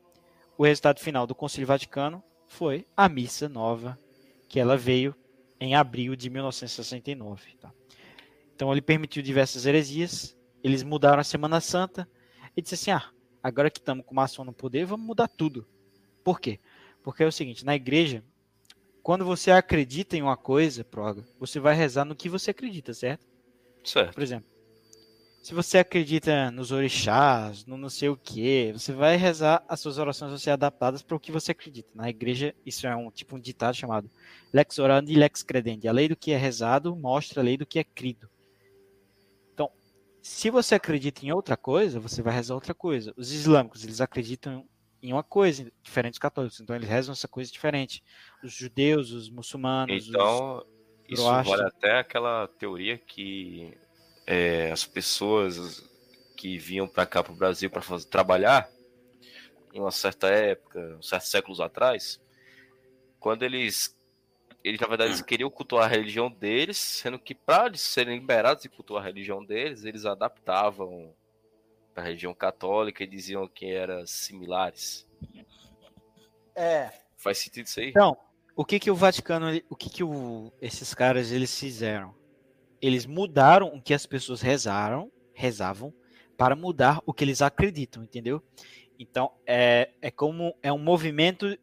o 0.58 0.64
resultado 0.64 1.00
final 1.00 1.26
do 1.26 1.36
Concílio 1.36 1.68
Vaticano 1.68 2.24
foi 2.48 2.88
a 2.96 3.10
missa 3.10 3.50
nova, 3.50 4.00
que 4.48 4.60
ela 4.60 4.78
veio 4.78 5.16
em 5.60 5.76
abril 5.76 6.16
de 6.16 6.30
1969. 6.30 7.56
tá? 7.60 7.72
Então 8.56 8.72
ele 8.72 8.82
permitiu 8.82 9.22
diversas 9.22 9.66
heresias, 9.66 10.38
eles 10.64 10.84
mudaram 10.84 11.20
a 11.20 11.24
Semana 11.24 11.60
Santa 11.62 12.08
e 12.56 12.62
disse 12.62 12.76
assim: 12.76 12.92
ah, 12.92 13.10
agora 13.42 13.70
que 13.70 13.80
estamos 13.80 14.06
com 14.06 14.14
o 14.14 14.16
maçom 14.16 14.44
no 14.44 14.54
poder, 14.54 14.86
vamos 14.86 15.06
mudar 15.06 15.28
tudo. 15.28 15.68
Por 16.24 16.40
quê? 16.40 16.60
Porque 17.04 17.24
é 17.24 17.28
o 17.28 17.32
seguinte, 17.32 17.64
na 17.64 17.76
igreja, 17.76 18.24
quando 19.02 19.24
você 19.24 19.52
acredita 19.52 20.18
em 20.18 20.22
uma 20.22 20.36
coisa, 20.36 20.84
proga, 20.84 21.26
você 21.40 21.60
vai 21.60 21.74
rezar 21.74 22.04
no 22.04 22.16
que 22.16 22.28
você 22.28 22.52
acredita, 22.52 22.94
certo? 22.94 23.26
Certo. 23.84 24.14
Por 24.14 24.22
exemplo, 24.22 24.50
se 25.48 25.54
você 25.54 25.78
acredita 25.78 26.52
nos 26.52 26.74
orixás, 26.74 27.66
no 27.66 27.78
não 27.78 27.90
sei 27.90 28.10
o 28.10 28.18
que, 28.18 28.74
você 28.74 28.92
vai 28.92 29.16
rezar 29.16 29.64
as 29.66 29.80
suas 29.80 29.98
orações 29.98 30.30
vão 30.30 30.38
ser 30.38 30.50
adaptadas 30.50 31.02
para 31.02 31.16
o 31.16 31.20
que 31.22 31.32
você 31.32 31.54
acredita. 31.54 31.90
Na 31.96 32.10
igreja, 32.10 32.54
isso 32.66 32.86
é 32.86 32.94
um 32.94 33.10
tipo 33.10 33.38
um 33.38 33.40
ditado 33.40 33.74
chamado 33.74 34.12
lex 34.52 34.78
orandi 34.78 35.16
lex 35.16 35.44
credendi. 35.44 35.88
A 35.88 35.94
lei 35.94 36.10
do 36.10 36.18
que 36.18 36.34
é 36.34 36.38
rezado 36.38 36.94
mostra 36.98 37.40
a 37.40 37.46
lei 37.46 37.56
do 37.56 37.66
que 37.66 37.80
é 37.80 37.86
crido. 37.86 38.30
Então, 39.54 39.72
se 40.22 40.50
você 40.50 40.76
acredita 40.76 41.26
em 41.26 41.32
outra 41.32 41.56
coisa, 41.56 41.98
você 41.98 42.22
vai 42.22 42.34
rezar 42.34 42.54
outra 42.54 42.74
coisa. 42.74 43.14
Os 43.16 43.32
islâmicos, 43.32 43.86
eles 43.86 44.02
acreditam 44.02 44.68
em 45.02 45.14
uma 45.14 45.24
coisa, 45.24 45.72
diferente 45.82 46.12
dos 46.12 46.20
católicos. 46.20 46.60
Então 46.60 46.76
eles 46.76 46.90
rezam 46.90 47.14
essa 47.14 47.26
coisa 47.30 47.50
diferente. 47.50 48.04
Os 48.44 48.52
judeus, 48.52 49.14
os 49.14 49.30
muçulmanos. 49.30 50.10
Então, 50.10 50.62
isso 51.08 51.22
Zoroastro. 51.22 51.56
vale 51.56 51.70
até 51.70 52.00
aquela 52.00 52.50
teoria 52.50 52.98
que 52.98 53.78
é, 54.28 54.70
as 54.72 54.86
pessoas 54.86 55.82
que 56.36 56.58
vinham 56.58 56.88
para 56.88 57.06
cá, 57.06 57.24
para 57.24 57.32
o 57.32 57.36
Brasil, 57.36 57.70
para 57.70 57.82
trabalhar, 58.02 58.70
em 59.74 59.80
uma 59.80 59.92
certa 59.92 60.28
época, 60.28 60.80
uns 61.00 61.08
certos 61.08 61.32
séculos 61.32 61.62
atrás, 61.62 62.20
quando 63.20 63.44
eles. 63.44 63.96
Eles, 64.64 64.82
na 64.82 64.88
verdade, 64.88 65.12
eles 65.12 65.22
queriam 65.22 65.50
cultuar 65.50 65.86
a 65.86 65.88
religião 65.88 66.30
deles, 66.30 66.78
sendo 66.78 67.18
que, 67.18 67.34
para 67.34 67.68
eles 67.68 67.80
serem 67.80 68.20
liberados 68.20 68.64
de 68.64 68.70
cultuar 68.70 69.02
a 69.02 69.06
religião 69.06 69.44
deles, 69.46 69.86
eles 69.86 70.04
adaptavam 70.04 71.16
para 71.94 72.04
a 72.04 72.06
religião 72.08 72.34
católica 72.34 73.02
e 73.04 73.08
diziam 73.08 73.48
que 73.48 73.72
eram 73.72 74.06
similares. 74.06 75.08
É. 76.54 76.92
Faz 77.16 77.38
sentido 77.38 77.66
isso 77.66 77.80
aí? 77.80 77.90
Então, 77.90 78.18
o 78.56 78.66
que 78.66 78.80
que 78.80 78.92
o 78.92 78.96
Vaticano, 78.96 79.48
o 79.70 79.76
que 79.76 79.90
que 79.90 80.04
o- 80.04 80.52
esses 80.60 80.94
caras 80.94 81.32
eles 81.32 81.58
fizeram? 81.58 82.14
Eles 82.82 83.06
mudaram 83.06 83.68
o 83.68 83.82
que 83.82 83.94
as 83.94 84.06
pessoas 84.06 84.42
rezaram, 84.42 85.12
rezavam, 85.34 85.94
para 86.38 86.56
mudar 86.56 87.02
o 87.06 87.14
que 87.14 87.24
eles 87.24 87.42
acreditam, 87.42 88.04
entendeu? 88.04 88.44
Então 89.00 89.32
é, 89.46 89.92
é 90.02 90.12
como 90.12 90.56
é 90.62 90.72
um 90.72 90.78
movimento, 90.78 91.58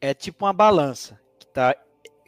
é 0.00 0.12
tipo 0.12 0.44
uma 0.44 0.52
balança 0.52 1.20
que 1.38 1.46
está 1.46 1.74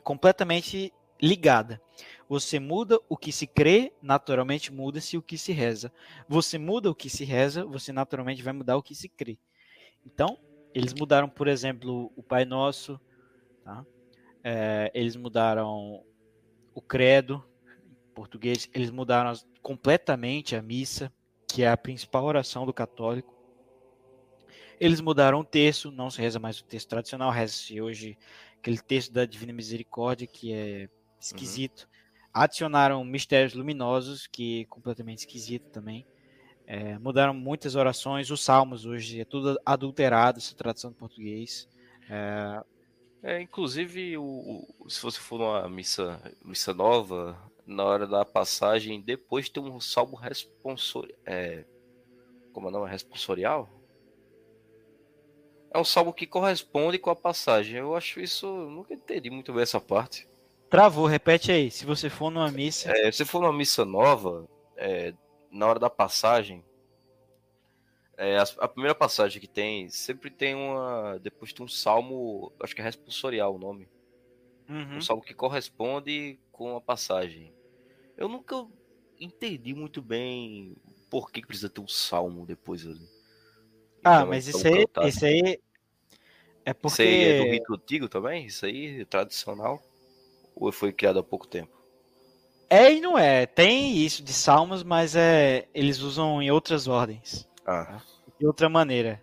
completamente 0.03 0.93
ligada. 1.21 1.81
Você 2.29 2.59
muda 2.59 2.99
o 3.09 3.17
que 3.17 3.33
se 3.33 3.47
crê, 3.47 3.93
naturalmente 4.01 4.73
muda-se 4.73 5.17
o 5.17 5.23
que 5.23 5.37
se 5.37 5.53
reza. 5.53 5.93
Você 6.29 6.59
muda 6.59 6.91
o 6.91 6.95
que 6.95 7.11
se 7.11 7.25
reza, 7.25 7.65
você 7.65 7.93
naturalmente 7.93 8.43
vai 8.43 8.53
mudar 8.53 8.77
o 8.77 8.83
que 8.83 8.95
se 8.95 9.09
crê. 9.09 9.39
Então, 10.07 10.39
eles 10.73 10.95
mudaram, 10.95 11.29
por 11.29 11.49
exemplo, 11.49 12.13
o 12.17 12.23
Pai 12.23 12.45
Nosso, 12.45 13.01
tá? 13.65 13.85
É, 14.43 14.91
eles 14.95 15.17
mudaram 15.17 16.03
o 16.73 16.81
credo 16.81 17.45
português, 18.15 18.69
eles 18.75 18.91
mudaram 18.91 19.33
completamente 19.63 20.57
a 20.57 20.63
missa, 20.63 21.13
que 21.49 21.63
é 21.63 21.69
a 21.71 21.77
principal 21.77 22.25
oração 22.25 22.67
do 22.67 22.73
católico. 22.73 23.35
Eles 24.79 25.01
mudaram 25.01 25.41
o 25.41 25.45
texto, 25.45 25.91
não 25.91 26.11
se 26.11 26.21
reza 26.21 26.39
mais 26.39 26.59
o 26.61 26.65
texto 26.65 26.89
tradicional, 26.89 27.31
reza-se 27.31 27.81
hoje 27.81 28.17
aquele 28.61 28.79
texto 28.79 29.13
da 29.13 29.25
Divina 29.25 29.53
Misericórdia, 29.53 30.27
que 30.27 30.53
é 30.53 30.89
esquisito. 31.21 31.89
Adicionaram 32.33 33.05
mistérios 33.05 33.55
luminosos, 33.55 34.27
que 34.27 34.63
é 34.63 34.65
completamente 34.67 35.19
esquisito 35.21 35.65
também. 35.71 36.07
É, 36.67 36.99
mudaram 36.99 37.35
muitas 37.35 37.75
orações, 37.75 38.31
os 38.31 38.43
salmos 38.43 38.87
hoje 38.87 39.21
é 39.21 39.25
tudo 39.25 39.59
adulterado, 39.67 40.39
essa 40.39 40.55
tradução 40.55 40.91
do 40.91 40.97
português. 40.97 41.69
É, 42.09 42.63
É, 43.23 43.41
inclusive, 43.43 44.17
o, 44.17 44.65
o- 44.79 44.89
se 44.89 45.03
você 45.03 45.21
for 45.21 45.39
numa 45.39 45.69
missa, 45.69 46.19
missa 46.43 46.73
nova, 46.73 47.37
na 47.67 47.85
hora 47.85 48.07
da 48.07 48.25
passagem, 48.25 49.01
depois 49.01 49.49
tem 49.49 49.63
um 49.63 49.81
salmo 49.81 50.17
responsorial. 50.17 51.19
É, 51.27 51.65
como 52.53 52.67
é 52.67 52.71
o 52.71 52.73
nome? 52.73 52.91
Responsorial? 52.91 53.69
É 55.73 55.79
um 55.79 55.85
salmo 55.85 56.13
que 56.13 56.27
corresponde 56.27 56.99
com 56.99 57.11
a 57.11 57.17
passagem. 57.17 57.77
Eu 57.77 57.95
acho 57.95 58.21
isso. 58.21 58.47
eu 58.47 58.71
Nunca 58.71 58.93
entendi 58.93 59.31
muito 59.31 59.53
bem 59.53 59.63
essa 59.63 59.81
parte. 59.81 60.29
Travou, 60.69 61.07
repete 61.07 61.53
aí. 61.53 61.71
Se 61.71 61.87
você 61.87 62.11
for 62.11 62.31
numa 62.31 62.51
missa. 62.51 62.91
É, 62.91 63.11
se 63.13 63.25
for 63.25 63.41
numa 63.41 63.53
missa 63.53 63.85
nova, 63.85 64.49
é, 64.77 65.15
na 65.51 65.67
hora 65.67 65.79
da 65.79 65.91
passagem, 65.91 66.65
é, 68.17 68.37
as- 68.37 68.57
a, 68.59 68.69
primeira 68.69 68.95
passagem 68.95 69.41
que 69.41 69.49
tem, 69.49 69.89
sempre 69.89 70.31
tem 70.31 70.55
uma. 70.55 71.19
Depois 71.21 71.53
tem 71.53 71.65
um 71.65 71.69
salmo, 71.69 72.53
acho 72.61 72.75
que 72.75 72.81
é 72.81 72.85
responsorial 72.85 73.55
o 73.55 73.59
nome. 73.59 73.89
Uhum. 74.69 74.99
Um 74.99 75.01
salmo 75.01 75.23
que 75.23 75.35
corresponde 75.35 76.39
com 76.61 76.77
a 76.77 76.81
passagem. 76.81 77.55
Eu 78.19 78.29
nunca 78.29 78.67
entendi 79.19 79.73
muito 79.73 80.03
bem 80.03 80.77
por 81.09 81.33
que 81.33 81.41
precisa 81.41 81.71
ter 81.71 81.81
um 81.81 81.89
salmo 81.89 82.45
depois 82.45 82.87
ali. 82.87 83.09
Ah, 84.05 84.27
mas 84.27 84.47
isso 84.47 84.67
aí, 84.67 84.87
cantado. 84.87 85.09
isso 85.09 85.25
aí 85.25 85.59
é 86.67 86.75
Isso 86.85 87.01
aí 87.01 87.25
é 87.25 87.33
do 87.33 87.45
porque 87.45 87.51
rito 87.51 87.73
antigo 87.73 88.09
também? 88.11 88.45
Isso 88.45 88.67
aí, 88.67 89.07
tradicional? 89.07 89.83
Ou 90.55 90.71
foi 90.71 90.93
criado 90.93 91.19
há 91.19 91.23
pouco 91.23 91.47
tempo? 91.49 91.73
é 92.69 92.93
e 92.93 93.01
não 93.01 93.17
é. 93.17 93.47
Tem 93.47 93.97
isso 93.97 94.23
de 94.23 94.35
salmos, 94.35 94.83
mas 94.83 95.17
é 95.17 95.67
eles 95.73 96.01
usam 96.01 96.43
em 96.43 96.51
outras 96.51 96.87
ordens, 96.87 97.49
Ah, 97.65 98.03
de 98.39 98.47
outra 98.47 98.69
maneira. 98.69 99.23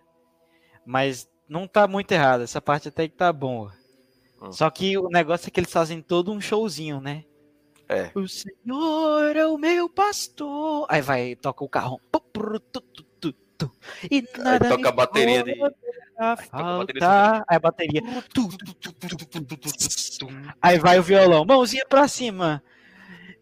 Mas 0.83 1.29
não 1.47 1.67
tá 1.67 1.87
muito 1.87 2.11
errado. 2.11 2.41
Essa 2.41 2.59
parte 2.59 2.87
até 2.87 3.07
que 3.07 3.15
tá 3.15 3.31
boa. 3.31 3.77
Só 4.51 4.69
que 4.69 4.97
o 4.97 5.09
negócio 5.09 5.47
é 5.47 5.51
que 5.51 5.59
eles 5.59 5.71
fazem 5.71 6.01
todo 6.01 6.31
um 6.31 6.39
showzinho, 6.39 7.01
né? 7.01 7.23
É. 7.89 8.11
O 8.13 8.27
Senhor 8.27 9.35
é 9.35 9.47
o 9.47 9.57
meu 9.57 9.89
pastor. 9.89 10.85
Aí 10.89 11.01
vai, 11.01 11.35
toca 11.35 11.63
o 11.63 11.69
carro. 11.69 12.01
E 14.11 14.23
nada 14.37 14.65
Aí 14.65 14.71
toca 14.71 14.89
a 14.89 14.91
bateria 14.91 15.43
dele. 15.43 15.63
Aí, 16.17 16.37
falta... 16.49 17.45
Aí 17.47 17.55
a 17.55 17.59
bateria. 17.59 18.01
Aí 20.61 20.79
vai 20.79 20.99
o 20.99 21.03
violão. 21.03 21.45
Mãozinha 21.45 21.85
pra 21.87 22.07
cima. 22.07 22.61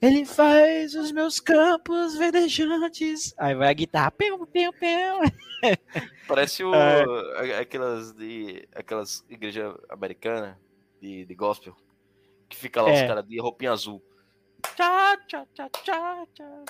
Ele 0.01 0.25
faz 0.25 0.93
os 0.93 1.11
meus 1.11 1.39
campos 1.39 2.15
verdejantes. 2.15 3.33
Aí 3.37 3.55
vai 3.55 3.69
a 3.69 3.73
guitarra. 3.73 4.11
Piu, 4.11 4.45
piu, 4.45 4.71
piu. 4.73 5.77
Parece 6.27 6.63
o, 6.63 6.73
é. 6.75 7.59
aquelas 7.59 8.13
de 8.13 8.67
aquelas 8.75 9.25
igreja 9.29 9.75
americana 9.89 10.59
de, 11.05 11.25
de 11.25 11.35
gospel 11.35 11.75
que 12.49 12.55
fica 12.57 12.81
lá 12.81 12.91
os 12.91 12.99
É. 12.99 13.07
caras 13.07 13.25
de 13.27 13.39
roupinha 13.39 13.71
azul. 13.71 14.03
Tchá, 14.75 15.17
tchá, 15.27 15.45
tchá, 15.53 15.69
tchá, 15.69 16.25
tchá. 16.33 16.63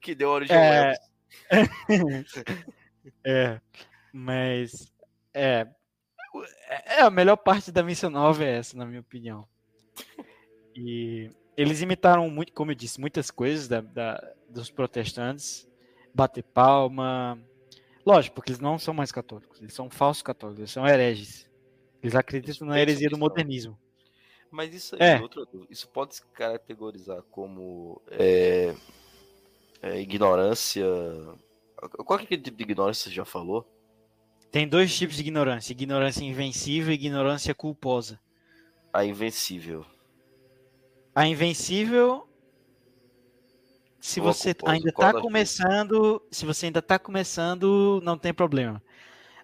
Que 0.00 0.14
deu 0.14 0.30
origem 0.30 0.56
É. 0.56 0.94
É, 3.24 3.60
mas 4.12 4.92
é, 5.32 5.66
é 6.86 7.00
a 7.02 7.10
melhor 7.10 7.36
parte 7.36 7.70
da 7.70 7.82
missa 7.82 8.10
nova 8.10 8.42
é 8.44 8.56
essa, 8.58 8.76
na 8.76 8.84
minha 8.84 9.00
opinião. 9.00 9.46
E 10.74 11.30
eles 11.56 11.80
imitaram 11.82 12.28
muito, 12.28 12.52
como 12.52 12.72
eu 12.72 12.74
disse, 12.74 13.00
muitas 13.00 13.30
coisas 13.30 13.68
da, 13.68 13.80
da- 13.80 14.32
dos 14.50 14.70
protestantes, 14.70 15.68
bater 16.12 16.42
palma, 16.42 17.38
lógico, 18.04 18.34
porque 18.34 18.50
eles 18.50 18.60
não 18.60 18.76
são 18.78 18.92
mais 18.92 19.12
católicos, 19.12 19.60
eles 19.60 19.72
são 19.74 19.88
falsos 19.88 20.22
católicos, 20.22 20.58
eles 20.58 20.70
são 20.72 20.86
hereges. 20.86 21.45
Eles 22.06 22.14
acreditam 22.14 22.68
na 22.68 22.80
heresia 22.80 23.10
do 23.10 23.18
modernismo. 23.18 23.76
Mas 24.48 24.72
isso 24.72 24.96
É. 25.00 25.20
outra 25.20 25.44
dúvida, 25.44 25.66
isso 25.72 25.88
pode 25.88 26.14
se 26.14 26.22
categorizar 26.26 27.20
como 27.32 28.00
é, 28.08 28.74
é, 29.82 30.00
ignorância. 30.00 30.86
Qual 32.04 32.16
que 32.18 32.24
é 32.24 32.26
aquele 32.26 32.42
tipo 32.42 32.56
de 32.56 32.62
ignorância 32.62 33.04
que 33.04 33.08
você 33.10 33.14
já 33.16 33.24
falou? 33.24 33.68
Tem 34.52 34.68
dois 34.68 34.96
tipos 34.96 35.16
de 35.16 35.22
ignorância: 35.22 35.72
ignorância 35.72 36.22
invencível 36.22 36.92
e 36.92 36.94
ignorância 36.94 37.52
culposa. 37.54 38.20
A 38.92 39.04
invencível. 39.04 39.84
A 41.12 41.26
invencível, 41.26 42.28
se 44.00 44.20
Ou 44.20 44.28
a 44.28 44.32
você 44.32 44.54
culposa, 44.54 44.76
ainda 44.76 44.88
está 44.90 45.20
começando, 45.20 46.22
se 46.30 46.46
você 46.46 46.66
ainda 46.66 46.78
está 46.78 46.98
começando, 47.00 48.00
não 48.04 48.16
tem 48.16 48.32
problema. 48.32 48.80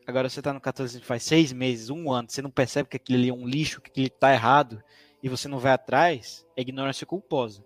Agora 0.07 0.29
você 0.29 0.41
está 0.41 0.53
no 0.53 0.61
14 0.61 1.01
faz 1.01 1.23
seis 1.23 1.53
meses, 1.53 1.89
um 1.91 2.11
ano, 2.11 2.29
você 2.29 2.43
não 2.43 2.51
percebe 2.51 2.89
que 2.89 2.97
aquilo 2.97 3.19
ali 3.19 3.29
é 3.29 3.33
um 3.33 3.47
lixo, 3.47 3.81
que 3.81 3.91
aquilo 3.91 4.07
está 4.09 4.33
errado, 4.33 4.83
e 5.23 5.29
você 5.29 5.47
não 5.49 5.59
vai 5.59 5.73
atrás, 5.73 6.47
é 6.57 6.61
ignorância 6.61 7.07
culposa. 7.07 7.65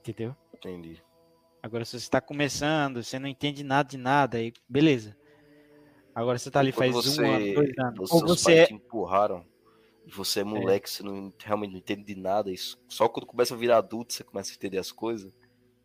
Entendeu? 0.00 0.34
Entendi. 0.54 1.02
Agora 1.62 1.84
se 1.84 1.92
você 1.92 1.98
está 1.98 2.20
começando, 2.20 3.02
você 3.02 3.18
não 3.18 3.28
entende 3.28 3.62
nada 3.62 3.88
de 3.88 3.98
nada, 3.98 4.38
aí 4.38 4.52
beleza. 4.68 5.16
Agora 6.14 6.38
você 6.38 6.48
está 6.48 6.60
ali 6.60 6.72
Quando 6.72 6.92
faz 6.92 7.06
você, 7.06 7.22
um 7.22 7.32
ano, 7.32 7.54
dois 7.54 7.78
anos. 7.78 8.00
os 8.00 8.10
Ou 8.12 8.18
seus 8.20 8.40
você 8.40 8.66
te 8.66 8.74
empurraram 8.74 9.46
e 10.04 10.10
você 10.10 10.40
é 10.40 10.44
moleque, 10.44 10.90
você 10.90 11.02
não, 11.02 11.32
realmente 11.38 11.70
não 11.70 11.78
entende 11.78 12.02
de 12.02 12.14
nada. 12.20 12.50
Isso, 12.50 12.78
só 12.88 13.08
quando 13.08 13.26
começa 13.26 13.54
a 13.54 13.56
virar 13.56 13.78
adulto 13.78 14.12
você 14.12 14.24
começa 14.24 14.50
a 14.50 14.54
entender 14.54 14.78
as 14.78 14.90
coisas. 14.90 15.32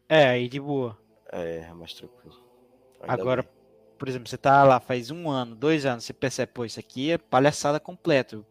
é 0.10 0.26
aí 0.26 0.48
de 0.50 0.60
boa. 0.60 0.98
É, 1.32 1.68
é 1.70 1.74
mais 1.74 1.94
tranquilo. 1.94 2.44
Ainda 3.02 3.22
Agora, 3.22 3.44
bem. 3.44 3.52
Por 3.98 4.08
exemplo, 4.08 4.28
você 4.28 4.38
tá 4.38 4.64
lá 4.64 4.80
faz 4.80 5.12
um 5.12 5.30
ano, 5.30 5.56
dois 5.56 5.86
anos, 5.86 6.04
você 6.04 6.14
percebe, 6.14 6.52
pô, 6.54 6.66
isso 6.66 6.80
aqui 6.80 7.12
é 7.12 7.18
palhaçada 7.18 7.80
completa. 7.80 8.38
O 8.38 8.46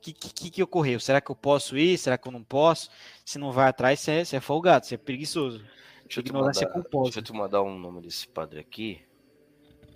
que, 0.00 0.12
que, 0.12 0.50
que 0.50 0.62
ocorreu? 0.62 0.98
Será 0.98 1.20
que 1.20 1.30
eu 1.30 1.36
posso 1.36 1.78
ir? 1.78 1.96
Será 1.96 2.18
que 2.18 2.26
eu 2.26 2.32
não 2.32 2.42
posso? 2.42 2.90
Se 3.24 3.38
não 3.38 3.52
vai 3.52 3.68
atrás, 3.68 4.00
você 4.00 4.10
é, 4.10 4.24
você 4.24 4.36
é 4.36 4.40
folgado, 4.40 4.84
você 4.84 4.96
é 4.96 4.98
preguiçoso. 4.98 5.64
deixa 6.04 6.20
eu, 6.20 6.32
mandar, 6.32 6.52
deixa 6.52 7.20
eu 7.20 7.22
te 7.22 7.32
mandar 7.32 7.62
um 7.62 7.78
nome 7.78 8.00
desse 8.00 8.26
padre 8.26 8.58
aqui. 8.58 9.00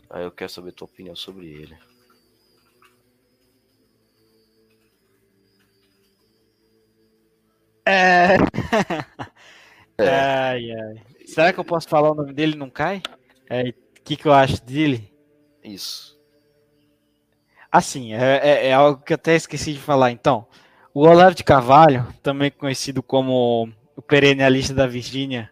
Aí 0.09 0.23
eu 0.23 0.31
quero 0.31 0.51
saber 0.51 0.71
a 0.71 0.73
tua 0.73 0.87
opinião 0.87 1.17
sobre 1.17 1.47
ele. 1.47 1.77
É. 7.85 8.37
É. 9.99 10.09
Ai, 10.51 10.71
ai. 10.73 11.03
Será 11.27 11.53
que 11.53 11.59
eu 11.59 11.65
posso 11.65 11.89
falar 11.89 12.11
o 12.11 12.15
nome 12.15 12.33
dele 12.35 12.53
e 12.53 12.59
não 12.59 12.69
cai? 12.69 13.03
É, 13.49 13.73
que, 14.07 14.17
que 14.17 14.27
eu 14.27 14.33
acho 14.33 14.65
dele? 14.65 15.13
Isso. 15.63 16.17
Assim, 17.71 18.15
é, 18.15 18.41
é, 18.43 18.67
é, 18.69 18.73
algo 18.73 19.03
que 19.03 19.13
eu 19.13 19.17
até 19.17 19.35
esqueci 19.35 19.73
de 19.73 19.81
falar. 19.81 20.13
Então, 20.13 20.47
o 20.95 21.01
Olavo 21.01 21.35
de 21.35 21.43
Carvalho, 21.43 22.07
também 22.23 22.51
conhecido 22.51 23.03
como 23.03 23.69
o 23.97 24.01
perennialista 24.01 24.73
da 24.73 24.87
Virgínia, 24.87 25.51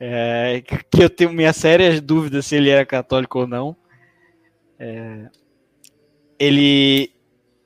é, 0.00 0.62
que 0.90 1.02
eu 1.02 1.10
tenho 1.10 1.32
minhas 1.32 1.56
sérias 1.56 2.00
dúvidas 2.00 2.46
se 2.46 2.56
ele 2.56 2.70
era 2.70 2.86
católico 2.86 3.40
ou 3.40 3.46
não. 3.46 3.76
É, 4.78 5.28
ele 6.38 7.12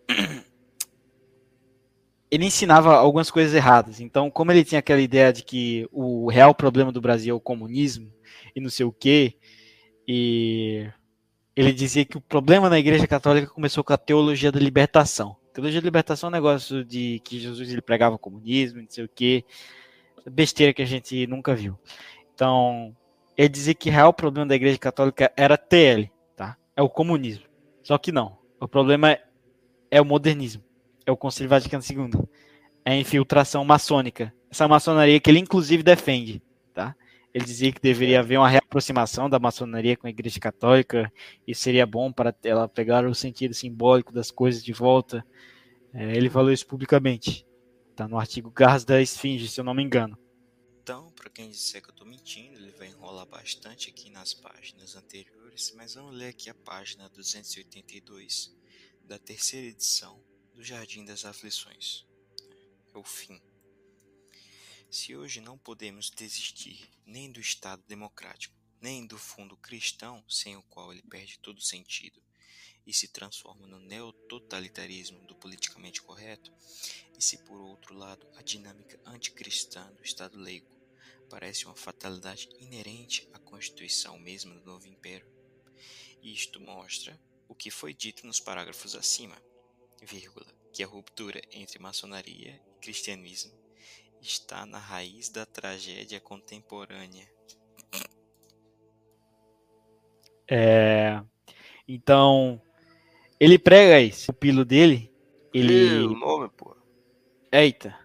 ele 2.28 2.45
ensinava 2.45 2.97
algumas 2.97 3.31
coisas 3.31 3.55
erradas. 3.55 4.01
Então, 4.01 4.31
como 4.31 4.51
ele 4.51 4.65
tinha 4.65 4.81
aquela 4.81 5.01
ideia 5.01 5.32
de 5.32 5.45
que 5.45 5.89
o 5.93 6.28
real 6.28 6.55
problema 6.55 6.90
do 6.90 7.01
Brasil 7.01 7.32
é 7.32 7.36
o 7.36 7.40
comunismo 7.40 8.12
e 8.55 8.61
não 8.61 8.69
sei 8.69 8.85
o 8.85 8.93
quê, 8.93 9.35
e 10.09 10.90
ele 11.55 11.72
dizia 11.72 12.05
que 12.06 12.16
o 12.16 12.20
problema 12.20 12.70
na 12.70 12.78
Igreja 12.78 13.06
Católica 13.06 13.48
começou 13.48 13.85
com 13.85 13.93
a 13.93 13.98
teologia 13.98 14.51
da 14.51 14.59
libertação. 14.59 15.36
A 15.51 15.55
teologia 15.55 15.80
da 15.80 15.85
libertação 15.85 16.28
é 16.28 16.30
um 16.30 16.32
negócio 16.32 16.85
de 16.85 17.20
que 17.22 17.39
Jesus 17.39 17.70
ele 17.70 17.82
pregava 17.82 18.16
comunismo, 18.16 18.80
não 18.80 18.89
sei 18.89 19.05
o 19.05 19.09
quê, 19.14 19.44
besteira 20.30 20.72
que 20.72 20.80
a 20.80 20.86
gente 20.86 21.26
nunca 21.26 21.55
viu. 21.55 21.78
Então, 22.35 22.97
ele 23.36 23.51
dizia 23.51 23.74
que 23.74 23.90
o 23.90 23.93
real 23.93 24.14
problema 24.14 24.47
da 24.47 24.56
Igreja 24.56 24.78
Católica 24.78 25.30
era 25.36 25.59
TL, 25.59 26.10
tá? 26.35 26.56
É 26.74 26.82
o 26.82 26.89
comunismo. 26.89 27.44
Só 27.82 27.98
que 27.98 28.10
não. 28.10 28.39
O 28.59 28.66
problema 28.66 29.12
é, 29.12 29.22
é 29.90 30.01
o 30.01 30.05
modernismo 30.05 30.64
é 31.09 31.12
o 31.12 31.16
Concílio 31.16 31.48
Vaticano 31.48 31.82
II. 31.82 32.28
É 32.85 32.93
a 32.93 32.97
infiltração 32.97 33.64
maçônica. 33.64 34.32
Essa 34.51 34.68
maçonaria 34.68 35.18
que 35.18 35.30
ele 35.30 35.39
inclusive 35.39 35.82
defende, 35.82 36.43
tá? 36.74 36.94
Ele 37.39 37.44
dizia 37.44 37.70
que 37.70 37.81
deveria 37.81 38.19
haver 38.19 38.36
uma 38.36 38.48
reaproximação 38.48 39.31
da 39.31 39.39
maçonaria 39.39 39.97
com 39.97 40.09
a 40.09 40.10
Igreja 40.10 40.40
Católica 40.40 41.12
e 41.47 41.55
seria 41.55 41.86
bom 41.86 42.12
para 42.12 42.35
ela 42.43 42.69
pegar 42.69 43.06
o 43.06 43.15
sentido 43.15 43.55
simbólico 43.55 44.12
das 44.12 44.32
coisas 44.32 44.62
de 44.62 44.73
volta. 44.73 45.24
É, 45.94 46.16
ele 46.16 46.28
falou 46.28 46.51
isso 46.51 46.66
publicamente. 46.66 47.47
Tá 47.94 48.09
no 48.09 48.19
artigo 48.19 48.51
Garras 48.51 48.85
da 48.85 49.01
Esfinge, 49.01 49.47
se 49.47 49.60
eu 49.60 49.65
não 49.65 49.73
me 49.73 49.85
engano. 49.85 50.19
Então, 50.82 51.12
para 51.12 51.31
quem 51.31 51.48
disser 51.48 51.81
que 51.81 51.90
eu 51.90 51.93
estou 51.93 52.09
mentindo, 52.09 52.59
ele 52.59 52.73
vai 52.73 52.89
enrolar 52.89 53.27
bastante 53.27 53.89
aqui 53.89 54.10
nas 54.10 54.35
páginas 54.35 54.97
anteriores, 54.97 55.73
mas 55.77 55.94
vamos 55.94 56.16
ler 56.16 56.31
aqui 56.31 56.51
a 56.51 56.55
página 56.55 57.09
282 57.10 58.52
da 59.05 59.16
terceira 59.16 59.69
edição 59.69 60.20
do 60.56 60.65
Jardim 60.65 61.05
das 61.05 61.24
Aflições. 61.24 62.05
É 62.93 62.98
o 62.98 63.05
fim. 63.05 63.40
Se 64.90 65.15
hoje 65.15 65.43
não 65.43 65.59
podemos 65.59 66.09
desistir 66.09 66.89
nem 67.05 67.31
do 67.31 67.39
Estado 67.40 67.82
democrático, 67.86 68.56
nem 68.81 69.06
do 69.06 69.19
fundo 69.19 69.55
cristão, 69.55 70.24
sem 70.27 70.56
o 70.56 70.62
qual 70.62 70.90
ele 70.90 71.02
perde 71.02 71.39
todo 71.40 71.60
sentido 71.60 72.23
e 72.86 72.94
se 72.94 73.06
transforma 73.06 73.66
no 73.66 73.78
neototalitarismo 73.78 75.20
do 75.27 75.35
politicamente 75.35 76.01
correto, 76.01 76.51
e 77.19 77.23
se 77.23 77.36
por 77.44 77.60
outro 77.60 77.94
lado 77.94 78.27
a 78.35 78.43
dinâmica 78.43 78.98
anticristã 79.05 79.93
do 79.93 80.02
Estado 80.02 80.39
leigo 80.39 80.74
parece 81.28 81.66
uma 81.66 81.77
fatalidade 81.77 82.48
inerente 82.59 83.28
à 83.35 83.39
constituição 83.39 84.19
mesma 84.19 84.55
do 84.55 84.65
novo 84.65 84.86
império, 84.86 85.31
isto 86.23 86.59
mostra 86.60 87.20
o 87.47 87.55
que 87.55 87.70
foi 87.70 87.93
dito 87.93 88.27
nos 88.27 88.40
parágrafos 88.40 88.94
acima 88.94 89.36
vírgula, 90.01 90.47
que 90.73 90.82
a 90.82 90.86
ruptura 90.86 91.43
entre 91.52 91.78
maçonaria 91.78 92.59
e 92.74 92.81
cristianismo 92.81 93.68
está 94.20 94.66
na 94.66 94.78
raiz 94.78 95.28
da 95.28 95.47
tragédia 95.47 96.20
contemporânea. 96.20 97.27
É, 100.51 101.20
então, 101.86 102.61
ele 103.39 103.59
prega 103.59 104.01
isso. 104.01 104.31
O 104.31 104.35
pilo 104.35 104.65
dele, 104.65 105.12
ele. 105.53 106.07
o 106.07 106.15
nome, 106.15 106.49
pô. 106.57 106.77
Eita. 107.53 107.97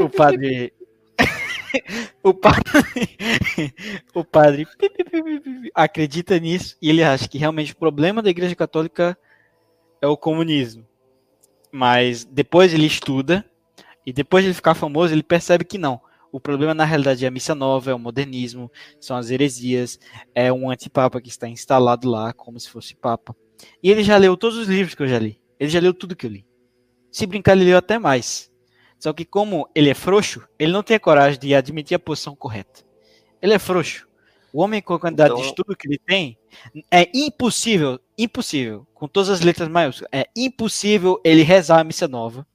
o 0.00 0.08
padre. 0.08 0.72
o 2.22 2.34
padre. 2.34 2.72
o 4.14 4.24
padre 4.24 4.66
acredita 5.74 6.38
nisso 6.38 6.76
e 6.80 6.88
ele 6.88 7.02
acha 7.02 7.28
que 7.28 7.38
realmente 7.38 7.72
o 7.72 7.76
problema 7.76 8.22
da 8.22 8.30
Igreja 8.30 8.54
Católica 8.54 9.18
é 10.00 10.06
o 10.06 10.16
comunismo. 10.16 10.86
Mas 11.70 12.24
depois 12.24 12.72
ele 12.72 12.86
estuda 12.86 13.44
e 14.08 14.12
depois 14.12 14.42
de 14.42 14.48
ele 14.48 14.54
ficar 14.54 14.72
famoso, 14.72 15.12
ele 15.12 15.22
percebe 15.22 15.66
que 15.66 15.76
não. 15.76 16.00
O 16.32 16.40
problema 16.40 16.72
na 16.72 16.86
realidade 16.86 17.26
é 17.26 17.28
a 17.28 17.30
missa 17.30 17.54
nova, 17.54 17.90
é 17.90 17.94
o 17.94 17.98
modernismo, 17.98 18.72
são 18.98 19.14
as 19.14 19.28
heresias, 19.28 20.00
é 20.34 20.50
um 20.50 20.70
antipapa 20.70 21.20
que 21.20 21.28
está 21.28 21.46
instalado 21.46 22.08
lá 22.08 22.32
como 22.32 22.58
se 22.58 22.70
fosse 22.70 22.96
papa. 22.96 23.36
E 23.82 23.90
ele 23.90 24.02
já 24.02 24.16
leu 24.16 24.34
todos 24.34 24.56
os 24.56 24.66
livros 24.66 24.94
que 24.94 25.02
eu 25.02 25.06
já 25.08 25.18
li. 25.18 25.38
Ele 25.60 25.68
já 25.68 25.78
leu 25.78 25.92
tudo 25.92 26.16
que 26.16 26.24
eu 26.24 26.30
li. 26.30 26.46
Se 27.12 27.26
brincar, 27.26 27.52
ele 27.52 27.66
leu 27.66 27.76
até 27.76 27.98
mais. 27.98 28.50
Só 28.98 29.12
que 29.12 29.26
como 29.26 29.68
ele 29.74 29.90
é 29.90 29.94
frouxo, 29.94 30.42
ele 30.58 30.72
não 30.72 30.82
tem 30.82 30.96
a 30.96 31.00
coragem 31.00 31.38
de 31.38 31.54
admitir 31.54 31.94
a 31.94 31.98
posição 31.98 32.34
correta. 32.34 32.82
Ele 33.42 33.52
é 33.52 33.58
frouxo. 33.58 34.08
O 34.54 34.62
homem 34.62 34.80
com 34.80 34.94
a 34.94 34.98
quantidade 34.98 35.32
então... 35.32 35.42
de 35.42 35.48
estudo 35.48 35.76
que 35.76 35.86
ele 35.86 35.98
tem, 35.98 36.38
é 36.90 37.06
impossível, 37.12 38.00
impossível, 38.16 38.86
com 38.94 39.06
todas 39.06 39.28
as 39.28 39.42
letras 39.42 39.68
maiúsculas, 39.68 40.08
é 40.10 40.30
impossível 40.34 41.20
ele 41.22 41.42
rezar 41.42 41.78
a 41.78 41.84
missa 41.84 42.08
nova? 42.08 42.46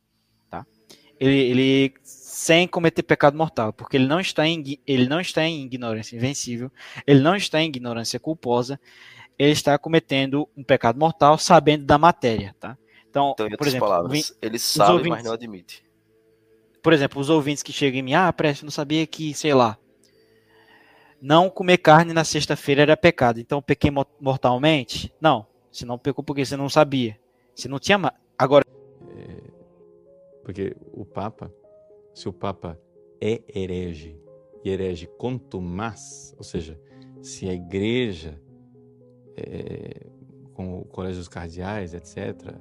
Ele, 1.24 1.38
ele 1.38 1.94
sem 2.04 2.68
cometer 2.68 3.02
pecado 3.04 3.38
mortal, 3.38 3.72
porque 3.72 3.96
ele 3.96 4.08
não 4.08 4.20
está 4.20 4.46
em 4.46 4.78
ele 4.86 5.08
não 5.08 5.22
está 5.22 5.46
em 5.46 5.64
ignorância 5.64 6.18
invencível, 6.18 6.70
ele 7.08 7.22
não 7.22 7.34
está 7.36 7.62
em 7.62 7.68
ignorância 7.68 8.20
culposa, 8.20 8.78
ele 9.40 9.54
está 9.54 9.78
cometendo 9.78 10.50
um 10.58 10.64
pecado 10.64 11.00
mortal 11.00 11.38
sabendo 11.38 11.86
da 11.86 11.98
matéria, 11.98 12.54
tá? 12.60 12.78
Então, 13.10 13.34
então 13.40 13.58
por 13.58 13.68
exemplo, 13.68 13.88
palavras, 13.88 14.36
ele 14.42 14.60
sabe, 14.60 14.92
ouvintes, 14.92 15.12
mas 15.12 15.24
não 15.24 15.32
admite. 15.32 15.86
Por 16.82 16.92
exemplo, 16.92 17.22
os 17.22 17.30
ouvintes 17.30 17.64
que 17.64 17.72
chegam 17.72 18.00
em 18.00 18.04
mim, 18.04 18.14
ah, 18.14 18.34
preste, 18.34 18.66
não 18.66 18.72
sabia 18.72 19.08
que, 19.08 19.34
sei 19.34 19.54
lá, 19.54 19.78
não 21.22 21.50
comer 21.50 21.78
carne 21.78 22.12
na 22.12 22.26
sexta-feira 22.26 22.82
era 22.82 22.98
pecado. 22.98 23.40
Então 23.40 23.62
pequei 23.62 23.90
mortalmente? 24.20 25.14
Não. 25.22 25.48
Você 25.72 25.86
não 25.86 25.98
pecou 25.98 26.22
porque 26.22 26.46
você 26.46 26.58
não 26.58 26.68
sabia. 26.68 27.18
Você 27.56 27.70
não 27.70 27.80
tinha. 27.80 28.14
Agora. 28.38 28.66
Porque 30.44 30.76
o 30.92 31.06
Papa, 31.06 31.54
se 32.14 32.28
o 32.28 32.34
Papa 32.34 32.80
é 33.22 33.42
herege, 33.54 34.20
e 34.64 34.70
herege 34.70 35.08
quanto 35.18 35.62
mais, 35.62 36.34
ou 36.38 36.44
seja, 36.44 36.80
se 37.22 37.48
a 37.50 37.54
igreja, 37.54 38.42
é, 39.36 40.08
com 40.54 40.80
o 40.80 40.86
colégio 40.86 41.20
dos 41.20 41.28
cardeais, 41.28 41.94
etc., 41.94 42.56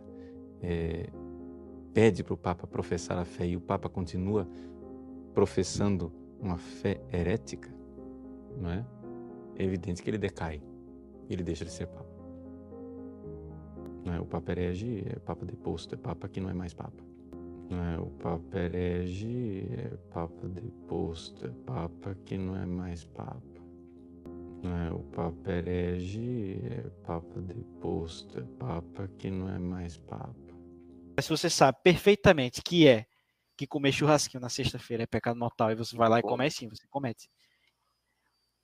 é, 0.61 1.09
pede 1.93 2.23
para 2.23 2.35
o 2.35 2.37
Papa 2.37 2.67
professar 2.67 3.19
a 3.19 3.25
fé 3.25 3.47
e 3.47 3.57
o 3.57 3.61
Papa 3.61 3.89
continua 3.89 4.49
professando 5.35 6.13
uma 6.41 6.59
fé 6.59 7.01
herética, 7.13 7.73
não 8.57 8.71
é? 8.71 8.87
É 9.57 9.65
evidente 9.65 10.03
que 10.03 10.11
ele 10.11 10.19
decai, 10.19 10.63
ele 11.29 11.43
deixa 11.43 11.65
de 11.65 11.71
ser 11.71 11.87
papa. 11.87 12.13
É? 14.07 14.21
O 14.21 14.27
papa 14.27 14.53
herege 14.53 15.05
é 15.07 15.19
papa 15.19 15.45
deposto, 15.45 15.95
é 15.95 15.99
papa 15.99 16.29
que 16.29 16.41
não 16.41 16.51
é 16.51 16.55
mais 16.55 16.75
papa. 16.75 17.12
Não 17.73 17.83
é? 17.83 17.99
O 17.99 18.11
papa 18.11 18.59
herege 18.59 19.67
é 19.79 19.97
papa 20.13 20.47
deposto, 20.47 21.47
é 21.47 21.51
papa 21.65 22.15
que 22.27 22.37
não 22.37 22.55
é 22.55 22.67
mais 22.67 23.03
papa. 23.03 23.41
Não 24.63 24.77
é? 24.77 24.93
O 24.93 24.99
papa 25.05 25.51
herege 25.51 26.61
é 26.71 26.83
papa 27.07 27.41
deposto, 27.41 28.39
é 28.39 28.43
papa 28.59 29.09
que 29.19 29.31
não 29.31 29.49
é 29.49 29.59
mais 29.59 29.97
papa. 29.97 30.35
Mas 31.17 31.25
se 31.25 31.31
você 31.31 31.49
sabe 31.49 31.79
perfeitamente 31.83 32.61
que 32.61 32.87
é 32.87 33.07
que 33.57 33.67
comer 33.67 33.93
churrasquinho 33.93 34.43
na 34.43 34.51
sexta-feira 34.51 35.05
é 35.05 35.07
pecado 35.07 35.39
mortal 35.39 35.71
e 35.71 35.75
você 35.75 35.97
vai 35.97 36.11
lá 36.11 36.19
e 36.19 36.23
come 36.23 36.51
sim, 36.51 36.69
você 36.69 36.87
comete. 36.91 37.31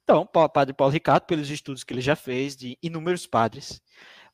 Então, 0.03 0.29
o 0.35 0.49
padre 0.51 0.75
Paulo 0.75 0.93
Ricardo, 0.93 1.25
pelos 1.25 1.49
estudos 1.49 1.83
que 1.83 1.95
ele 1.95 2.03
já 2.03 2.15
fez 2.15 2.55
de 2.55 2.79
inúmeros 2.83 3.27
padres, 3.27 3.81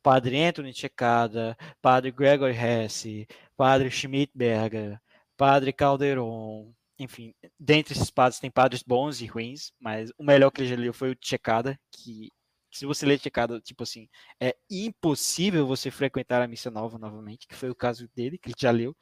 padre 0.04 0.44
Anthony 0.44 0.74
Checada, 0.74 1.56
padre 1.80 2.12
Gregory 2.12 2.54
Hesse, 2.54 3.26
padre 3.56 3.90
Schmidberger, 3.90 5.00
padre 5.34 5.72
Calderon, 5.72 6.74
enfim, 6.98 7.34
dentre 7.58 7.94
esses 7.94 8.10
padres 8.10 8.38
tem 8.38 8.50
padres 8.50 8.82
bons 8.82 9.22
e 9.22 9.26
ruins, 9.26 9.72
mas 9.80 10.10
o 10.18 10.24
melhor 10.24 10.50
que 10.50 10.62
ele 10.62 10.76
leu 10.76 10.92
foi 10.92 11.12
o 11.12 11.16
Checada, 11.18 11.80
que 11.90 12.28
se 12.70 12.84
você 12.84 13.06
ler 13.06 13.18
Checada, 13.18 13.60
tipo 13.62 13.82
assim, 13.82 14.06
é 14.38 14.54
impossível 14.70 15.66
você 15.66 15.90
frequentar 15.90 16.42
a 16.42 16.48
missa 16.48 16.70
nova 16.70 16.98
novamente, 16.98 17.46
que 17.48 17.54
foi 17.54 17.70
o 17.70 17.74
caso 17.74 18.06
dele, 18.14 18.36
que 18.38 18.50
ele 18.50 18.56
já 18.58 18.70
leu, 18.70 18.94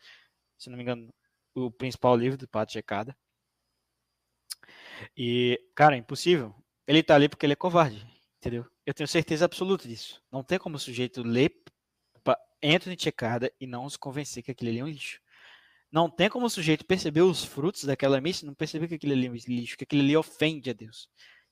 se 0.56 0.70
não 0.70 0.76
me 0.76 0.84
engano, 0.84 1.08
o 1.54 1.70
principal 1.70 2.16
livro 2.16 2.38
do 2.38 2.48
padre 2.48 2.74
Checada. 2.74 3.16
E, 5.16 5.58
cara, 5.74 5.96
é 5.96 5.98
impossível. 5.98 6.54
Ele 6.86 7.02
tá 7.02 7.16
ali 7.16 7.28
porque 7.28 7.44
ele 7.46 7.54
é 7.54 7.56
covarde, 7.56 8.06
entendeu? 8.42 8.66
Eu 8.84 8.92
tenho 8.92 9.06
certeza 9.06 9.44
absoluta 9.44 9.86
disso. 9.86 10.20
Não 10.30 10.42
tem 10.42 10.58
como 10.58 10.74
o 10.74 10.78
sujeito 10.80 11.22
ler 11.22 11.54
Anthony 12.64 12.96
Checada 12.98 13.52
e 13.60 13.66
não 13.66 13.88
se 13.88 13.98
convencer 13.98 14.42
que 14.42 14.50
aquilo 14.50 14.70
ali 14.70 14.80
é 14.80 14.84
um 14.84 14.88
lixo. 14.88 15.20
Não 15.90 16.08
tem 16.10 16.28
como 16.28 16.46
o 16.46 16.50
sujeito 16.50 16.84
perceber 16.84 17.20
os 17.22 17.44
frutos 17.44 17.84
daquela 17.84 18.20
missa 18.20 18.44
e 18.44 18.46
não 18.46 18.54
perceber 18.54 18.88
que 18.88 18.94
aquilo 18.94 19.12
ali 19.12 19.26
é 19.26 19.30
um 19.30 19.34
lixo, 19.34 19.76
que 19.76 19.84
aquilo 19.84 20.02
ali 20.02 20.16
ofende 20.16 20.70
a 20.70 20.72
Deus. 20.72 21.08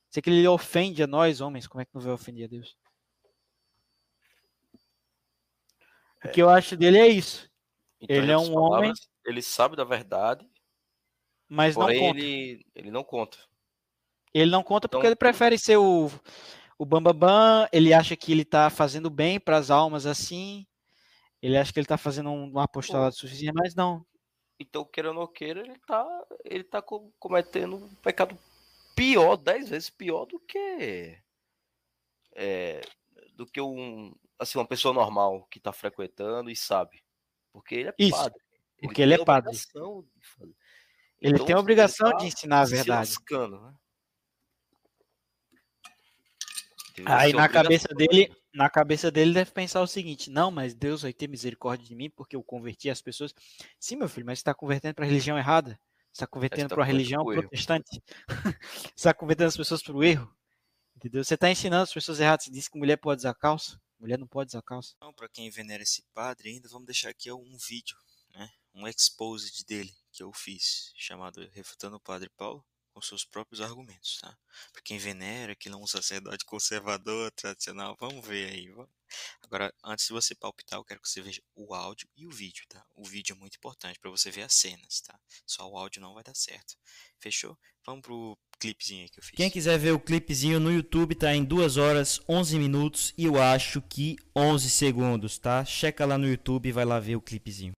Se 0.08 0.18
aquilo 0.20 0.36
ali 0.36 0.46
ofende 0.48 1.02
a 1.02 1.06
nós, 1.06 1.40
homens, 1.40 1.66
como 1.66 1.80
é 1.82 1.84
que 1.84 1.94
não 1.94 2.00
vai 2.00 2.12
ofender 2.12 2.44
a 2.44 2.48
Deus? 2.48 2.76
O 6.24 6.28
que 6.28 6.42
eu 6.42 6.48
acho 6.48 6.76
dele 6.76 6.98
é 6.98 7.08
isso. 7.08 7.50
Então, 8.00 8.16
Ele 8.16 8.30
é 8.32 8.38
um 8.38 8.56
homem- 8.56 8.92
Ele 9.24 9.42
sabe 9.42 9.76
da 9.76 9.84
verdade, 9.84 10.48
Mas 11.48 11.76
não 11.76 11.82
porém 11.86 12.00
conta. 12.00 12.18
ele, 12.20 12.66
ele 12.74 12.90
não 12.90 13.04
conta. 13.04 13.38
Ele 14.32 14.50
não 14.50 14.62
conta 14.62 14.88
porque 14.88 15.00
Então- 15.00 15.08
ele 15.08 15.16
prefere 15.16 15.58
ser 15.58 15.76
o, 15.76 16.08
o 16.80 16.86
Bambambam, 16.86 17.68
ele 17.70 17.92
acha 17.92 18.16
que 18.16 18.32
ele 18.32 18.42
tá 18.42 18.70
fazendo 18.70 19.10
bem 19.10 19.38
para 19.38 19.58
as 19.58 19.70
almas 19.70 20.06
assim. 20.06 20.66
Ele 21.42 21.58
acha 21.58 21.70
que 21.70 21.78
ele 21.78 21.86
tá 21.86 21.98
fazendo 21.98 22.30
um, 22.30 22.50
um 22.54 22.58
apostolado 22.58 23.14
suficiente, 23.14 23.52
mas 23.52 23.74
não. 23.74 24.02
Então, 24.58 24.82
queira 24.86 25.10
ou 25.10 25.14
não 25.14 25.26
queira, 25.26 25.60
ele 25.60 25.78
tá, 25.86 26.06
ele 26.42 26.64
tá 26.64 26.80
co- 26.80 27.12
cometendo 27.18 27.76
um 27.76 27.94
pecado 27.96 28.34
pior, 28.96 29.36
dez 29.36 29.68
vezes 29.68 29.90
pior 29.90 30.24
do 30.24 30.40
que 30.40 31.18
é, 32.34 32.80
do 33.34 33.44
que 33.44 33.60
um 33.60 34.14
assim 34.38 34.56
uma 34.58 34.66
pessoa 34.66 34.94
normal 34.94 35.46
que 35.50 35.60
tá 35.60 35.74
frequentando 35.74 36.50
e 36.50 36.56
sabe, 36.56 37.04
porque 37.52 37.74
ele 37.74 37.88
é 37.90 37.94
Isso, 37.98 38.16
padre. 38.16 38.40
porque 38.80 39.02
ele 39.02 39.16
tem 39.16 39.22
é 39.22 39.26
padre. 39.26 39.54
Ele 41.20 41.34
Então, 41.34 41.44
tem 41.44 41.54
a 41.54 41.58
obrigação 41.58 42.10
tá 42.10 42.16
de 42.16 42.26
ensinar 42.26 42.60
a 42.60 42.66
se 42.66 42.72
verdade. 42.72 43.10
lascando, 43.10 43.60
né? 43.60 43.74
Deveria 46.88 46.89
Aí 47.06 47.30
ser 47.30 47.36
na 47.36 47.48
cabeça 47.48 47.88
dele, 47.94 48.34
na 48.52 48.70
cabeça 48.70 49.10
dele 49.10 49.32
deve 49.32 49.50
pensar 49.50 49.80
o 49.80 49.86
seguinte: 49.86 50.30
não, 50.30 50.50
mas 50.50 50.74
Deus 50.74 51.02
vai 51.02 51.12
ter 51.12 51.28
misericórdia 51.28 51.86
de 51.86 51.94
mim 51.94 52.10
porque 52.10 52.36
eu 52.36 52.42
converti 52.42 52.90
as 52.90 53.00
pessoas. 53.00 53.34
Sim, 53.78 53.96
meu 53.96 54.08
filho, 54.08 54.26
mas 54.26 54.38
você 54.38 54.42
está 54.42 54.54
convertendo 54.54 54.94
para 54.94 55.04
a 55.04 55.08
religião 55.08 55.38
errada. 55.38 55.78
Você 56.12 56.24
está 56.24 56.26
convertendo 56.26 56.68
para 56.68 56.82
a 56.82 56.86
convertendo 56.86 56.96
religião 56.96 57.24
pro 57.24 57.32
erro. 57.32 57.42
protestante. 57.42 58.02
você 58.72 58.92
está 58.96 59.14
convertendo 59.14 59.48
as 59.48 59.56
pessoas 59.56 59.82
para 59.82 59.94
o 59.94 60.02
erro. 60.02 60.34
Entendeu? 60.96 61.22
Você 61.22 61.34
está 61.34 61.50
ensinando 61.50 61.84
as 61.84 61.92
pessoas 61.92 62.20
erradas. 62.20 62.44
Você 62.44 62.50
disse 62.50 62.70
que 62.70 62.78
mulher 62.78 62.96
pode 62.96 63.20
usar 63.20 63.34
calça. 63.34 63.80
Mulher 63.98 64.18
não 64.18 64.26
pode 64.26 64.48
usar 64.48 64.62
calça. 64.62 64.94
Então, 64.96 65.12
para 65.12 65.28
quem 65.28 65.50
venera 65.50 65.82
esse 65.82 66.02
padre 66.12 66.50
ainda, 66.50 66.68
vamos 66.68 66.86
deixar 66.86 67.10
aqui 67.10 67.30
um 67.32 67.56
vídeo, 67.68 67.96
né? 68.34 68.50
Um 68.74 68.88
exposed 68.88 69.64
dele 69.66 69.92
que 70.10 70.22
eu 70.22 70.32
fiz, 70.32 70.92
chamado 70.96 71.48
Refutando 71.52 71.96
o 71.96 72.00
Padre 72.00 72.28
Paulo 72.36 72.64
com 72.92 73.00
seus 73.00 73.24
próprios 73.24 73.60
argumentos, 73.60 74.18
tá? 74.20 74.36
Para 74.72 74.82
quem 74.82 74.98
venera, 74.98 75.54
que 75.54 75.68
não 75.68 75.80
é 75.80 75.82
um 75.84 75.86
sacerdote 75.86 76.44
conservador, 76.44 77.30
tradicional, 77.32 77.96
vamos 77.98 78.26
ver 78.26 78.50
aí. 78.50 78.68
vamos- 78.68 78.90
Agora, 79.42 79.74
antes 79.84 80.06
de 80.06 80.12
você 80.12 80.34
palpitar, 80.36 80.78
eu 80.78 80.84
quero 80.84 81.00
que 81.00 81.08
você 81.08 81.20
veja 81.20 81.42
o 81.56 81.74
áudio 81.74 82.08
e 82.16 82.26
o 82.26 82.30
vídeo, 82.30 82.64
tá? 82.68 82.84
O 82.94 83.04
vídeo 83.04 83.34
é 83.34 83.36
muito 83.38 83.56
importante 83.56 83.98
para 83.98 84.10
você 84.10 84.30
ver 84.30 84.42
as 84.42 84.54
cenas, 84.54 85.00
tá? 85.00 85.18
Só 85.44 85.68
o 85.68 85.76
áudio 85.76 86.00
não 86.00 86.14
vai 86.14 86.22
dar 86.22 86.34
certo. 86.34 86.76
Fechou? 87.18 87.58
Vamos 87.84 88.02
pro 88.02 88.38
clipezinho 88.60 89.02
aí 89.02 89.08
que 89.08 89.18
eu 89.18 89.22
fiz. 89.24 89.34
Quem 89.36 89.50
quiser 89.50 89.78
ver 89.78 89.90
o 89.92 89.98
clipezinho 90.00 90.60
no 90.60 90.70
YouTube 90.70 91.14
tá 91.16 91.34
em 91.34 91.44
2 91.44 91.76
horas 91.76 92.20
11 92.28 92.56
minutos 92.58 93.12
e 93.18 93.24
eu 93.24 93.40
acho 93.42 93.82
que 93.82 94.14
11 94.36 94.70
segundos, 94.70 95.38
tá? 95.38 95.64
Checa 95.64 96.06
lá 96.06 96.16
no 96.16 96.28
YouTube 96.28 96.68
e 96.68 96.72
vai 96.72 96.84
lá 96.84 97.00
ver 97.00 97.16
o 97.16 97.22
clipezinho. 97.22 97.72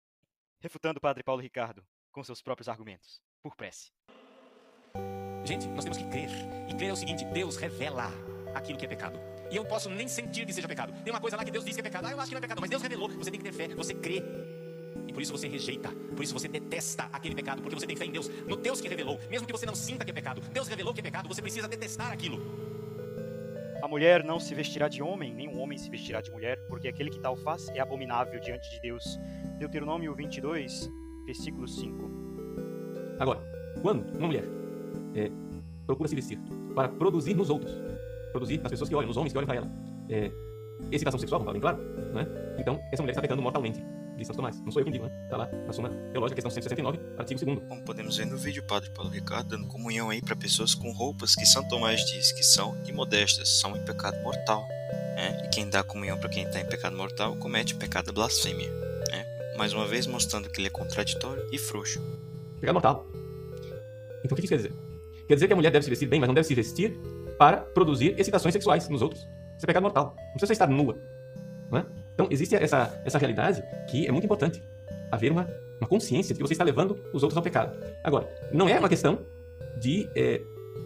refutando 0.60 0.98
o 0.98 1.00
padre 1.00 1.24
Paulo 1.24 1.40
Ricardo 1.42 1.84
com 2.12 2.22
seus 2.22 2.40
próprios 2.42 2.68
argumentos, 2.68 3.20
por 3.42 3.56
prece. 3.56 3.90
Gente, 5.44 5.66
nós 5.68 5.84
temos 5.84 5.98
que 5.98 6.04
crer. 6.04 6.30
E 6.68 6.74
crer 6.74 6.90
é 6.90 6.92
o 6.92 6.96
seguinte: 6.96 7.24
Deus 7.26 7.56
revela 7.56 8.12
aquilo 8.54 8.78
que 8.78 8.84
é 8.84 8.88
pecado. 8.88 9.18
E 9.50 9.56
eu 9.56 9.64
posso 9.64 9.90
nem 9.90 10.08
sentir 10.08 10.46
que 10.46 10.52
seja 10.52 10.66
pecado. 10.66 10.92
Tem 11.04 11.12
uma 11.12 11.20
coisa 11.20 11.36
lá 11.36 11.44
que 11.44 11.50
Deus 11.50 11.64
diz 11.64 11.74
que 11.74 11.80
é 11.80 11.84
pecado. 11.84 12.06
Ah, 12.06 12.12
eu 12.12 12.18
acho 12.18 12.28
que 12.28 12.34
não 12.34 12.38
é 12.38 12.40
pecado, 12.40 12.60
mas 12.60 12.70
Deus 12.70 12.82
revelou. 12.82 13.08
Você 13.10 13.30
tem 13.30 13.38
que 13.38 13.44
ter 13.44 13.52
fé, 13.52 13.68
você 13.74 13.92
crê. 13.92 14.22
E 15.06 15.12
por 15.12 15.22
isso 15.22 15.32
você 15.32 15.46
rejeita, 15.46 15.90
por 16.16 16.22
isso 16.22 16.32
você 16.32 16.48
detesta 16.48 17.08
aquele 17.12 17.34
pecado, 17.34 17.60
porque 17.60 17.78
você 17.78 17.86
tem 17.86 17.96
fé 17.96 18.06
em 18.06 18.12
Deus, 18.12 18.30
no 18.46 18.56
Deus 18.56 18.80
que 18.80 18.88
revelou. 18.88 19.18
Mesmo 19.28 19.46
que 19.46 19.52
você 19.52 19.66
não 19.66 19.74
sinta 19.74 20.04
que 20.04 20.10
é 20.10 20.14
pecado, 20.14 20.40
Deus 20.52 20.68
revelou 20.68 20.94
que 20.94 21.00
é 21.00 21.02
pecado, 21.02 21.28
você 21.28 21.42
precisa 21.42 21.68
detestar 21.68 22.10
aquilo. 22.12 22.40
A 23.82 23.88
mulher 23.88 24.24
não 24.24 24.40
se 24.40 24.54
vestirá 24.54 24.88
de 24.88 25.02
homem, 25.02 25.34
nem 25.34 25.48
o 25.48 25.58
homem 25.58 25.76
se 25.76 25.90
vestirá 25.90 26.20
de 26.20 26.30
mulher, 26.30 26.56
porque 26.68 26.88
aquele 26.88 27.10
que 27.10 27.18
tal 27.18 27.36
faz 27.36 27.68
é 27.70 27.80
abominável 27.80 28.40
diante 28.40 28.70
de 28.70 28.80
Deus. 28.80 29.18
Deuteronômio 29.58 30.14
22, 30.14 30.90
versículo 31.26 31.66
5. 31.68 32.10
Agora, 33.18 33.40
quando 33.82 34.16
uma 34.16 34.28
mulher 34.28 34.61
é, 35.14 35.30
procura 35.86 36.08
se 36.08 36.14
vestir 36.14 36.38
para 36.74 36.88
produzir 36.88 37.34
nos 37.34 37.50
outros, 37.50 37.72
produzir 38.32 38.58
nas 38.58 38.70
pessoas 38.70 38.88
que 38.88 38.94
olham, 38.94 39.08
nos 39.08 39.16
homens 39.16 39.32
que 39.32 39.38
olham 39.38 39.46
para 39.46 39.56
ela, 39.56 39.70
é, 40.08 40.30
excitação 40.90 41.18
sexual, 41.18 41.42
vamos 41.42 41.60
falar 41.60 41.72
bem 41.74 41.82
claro, 41.82 42.12
né? 42.12 42.56
então 42.58 42.80
essa 42.92 43.02
mulher 43.02 43.12
está 43.12 43.22
pecando 43.22 43.42
mortalmente, 43.42 43.82
diz 44.16 44.26
Santo 44.26 44.36
Tomás. 44.36 44.60
Não 44.60 44.70
sou 44.70 44.80
eu 44.80 44.84
quem 44.84 44.92
digo, 44.92 45.06
né? 45.06 45.22
Está 45.24 45.36
lá 45.36 45.48
na 45.66 45.72
Suma 45.72 45.90
Teológica, 46.12 46.36
questão 46.36 46.50
169, 46.50 46.98
artigo 47.18 47.44
2 47.44 47.68
Como 47.68 47.82
podemos 47.82 48.16
ver 48.16 48.26
no 48.26 48.36
vídeo, 48.36 48.62
Padre 48.66 48.90
Paulo 48.90 49.10
Ricardo 49.10 49.48
dando 49.48 49.66
comunhão 49.68 50.10
aí 50.10 50.20
para 50.20 50.36
pessoas 50.36 50.74
com 50.74 50.90
roupas 50.92 51.34
que 51.34 51.46
São 51.46 51.66
Tomás 51.68 52.04
diz 52.04 52.32
que 52.32 52.42
são 52.42 52.76
imodestas, 52.86 53.48
são 53.60 53.76
em 53.76 53.84
pecado 53.84 54.20
mortal. 54.22 54.66
né? 55.16 55.42
E 55.44 55.48
quem 55.48 55.68
dá 55.68 55.82
comunhão 55.82 56.18
para 56.18 56.28
quem 56.28 56.44
está 56.44 56.60
em 56.60 56.66
pecado 56.66 56.96
mortal 56.96 57.36
comete 57.36 57.74
pecado 57.74 58.06
da 58.06 58.12
blasfêmia. 58.12 58.70
né? 59.10 59.26
Mais 59.56 59.72
uma 59.72 59.86
vez 59.86 60.06
mostrando 60.06 60.48
que 60.50 60.60
ele 60.60 60.68
é 60.68 60.70
contraditório 60.70 61.42
e 61.52 61.58
frouxo. 61.58 62.00
Pecado 62.60 62.74
mortal. 62.74 63.06
Então 64.24 64.32
o 64.32 64.34
que 64.36 64.40
isso 64.40 64.48
quer 64.48 64.56
dizer? 64.56 64.91
Quer 65.32 65.36
dizer 65.36 65.46
que 65.46 65.54
a 65.54 65.56
mulher 65.56 65.70
deve 65.70 65.82
se 65.82 65.88
vestir 65.88 66.06
bem, 66.06 66.20
mas 66.20 66.28
não 66.28 66.34
deve 66.34 66.46
se 66.46 66.54
vestir 66.54 66.94
para 67.38 67.56
produzir 67.56 68.14
excitações 68.18 68.52
sexuais 68.52 68.86
nos 68.90 69.00
outros. 69.00 69.22
Isso 69.56 69.64
é 69.64 69.66
pecado 69.66 69.82
mortal. 69.82 70.14
Não 70.14 70.32
precisa 70.32 70.52
estar 70.52 70.66
nua. 70.66 70.94
É? 71.72 71.86
Então 72.12 72.28
existe 72.30 72.54
essa, 72.54 73.00
essa 73.02 73.16
realidade 73.16 73.64
que 73.90 74.06
é 74.06 74.12
muito 74.12 74.24
importante. 74.24 74.62
Haver 75.10 75.32
uma, 75.32 75.48
uma 75.80 75.88
consciência 75.88 76.34
de 76.34 76.38
que 76.38 76.46
você 76.46 76.52
está 76.52 76.62
levando 76.62 77.02
os 77.14 77.22
outros 77.22 77.34
ao 77.38 77.42
pecado. 77.42 77.82
Agora, 78.04 78.28
não 78.52 78.68
é 78.68 78.78
uma 78.78 78.90
questão 78.90 79.20
de 79.78 80.06
é, 80.14 80.42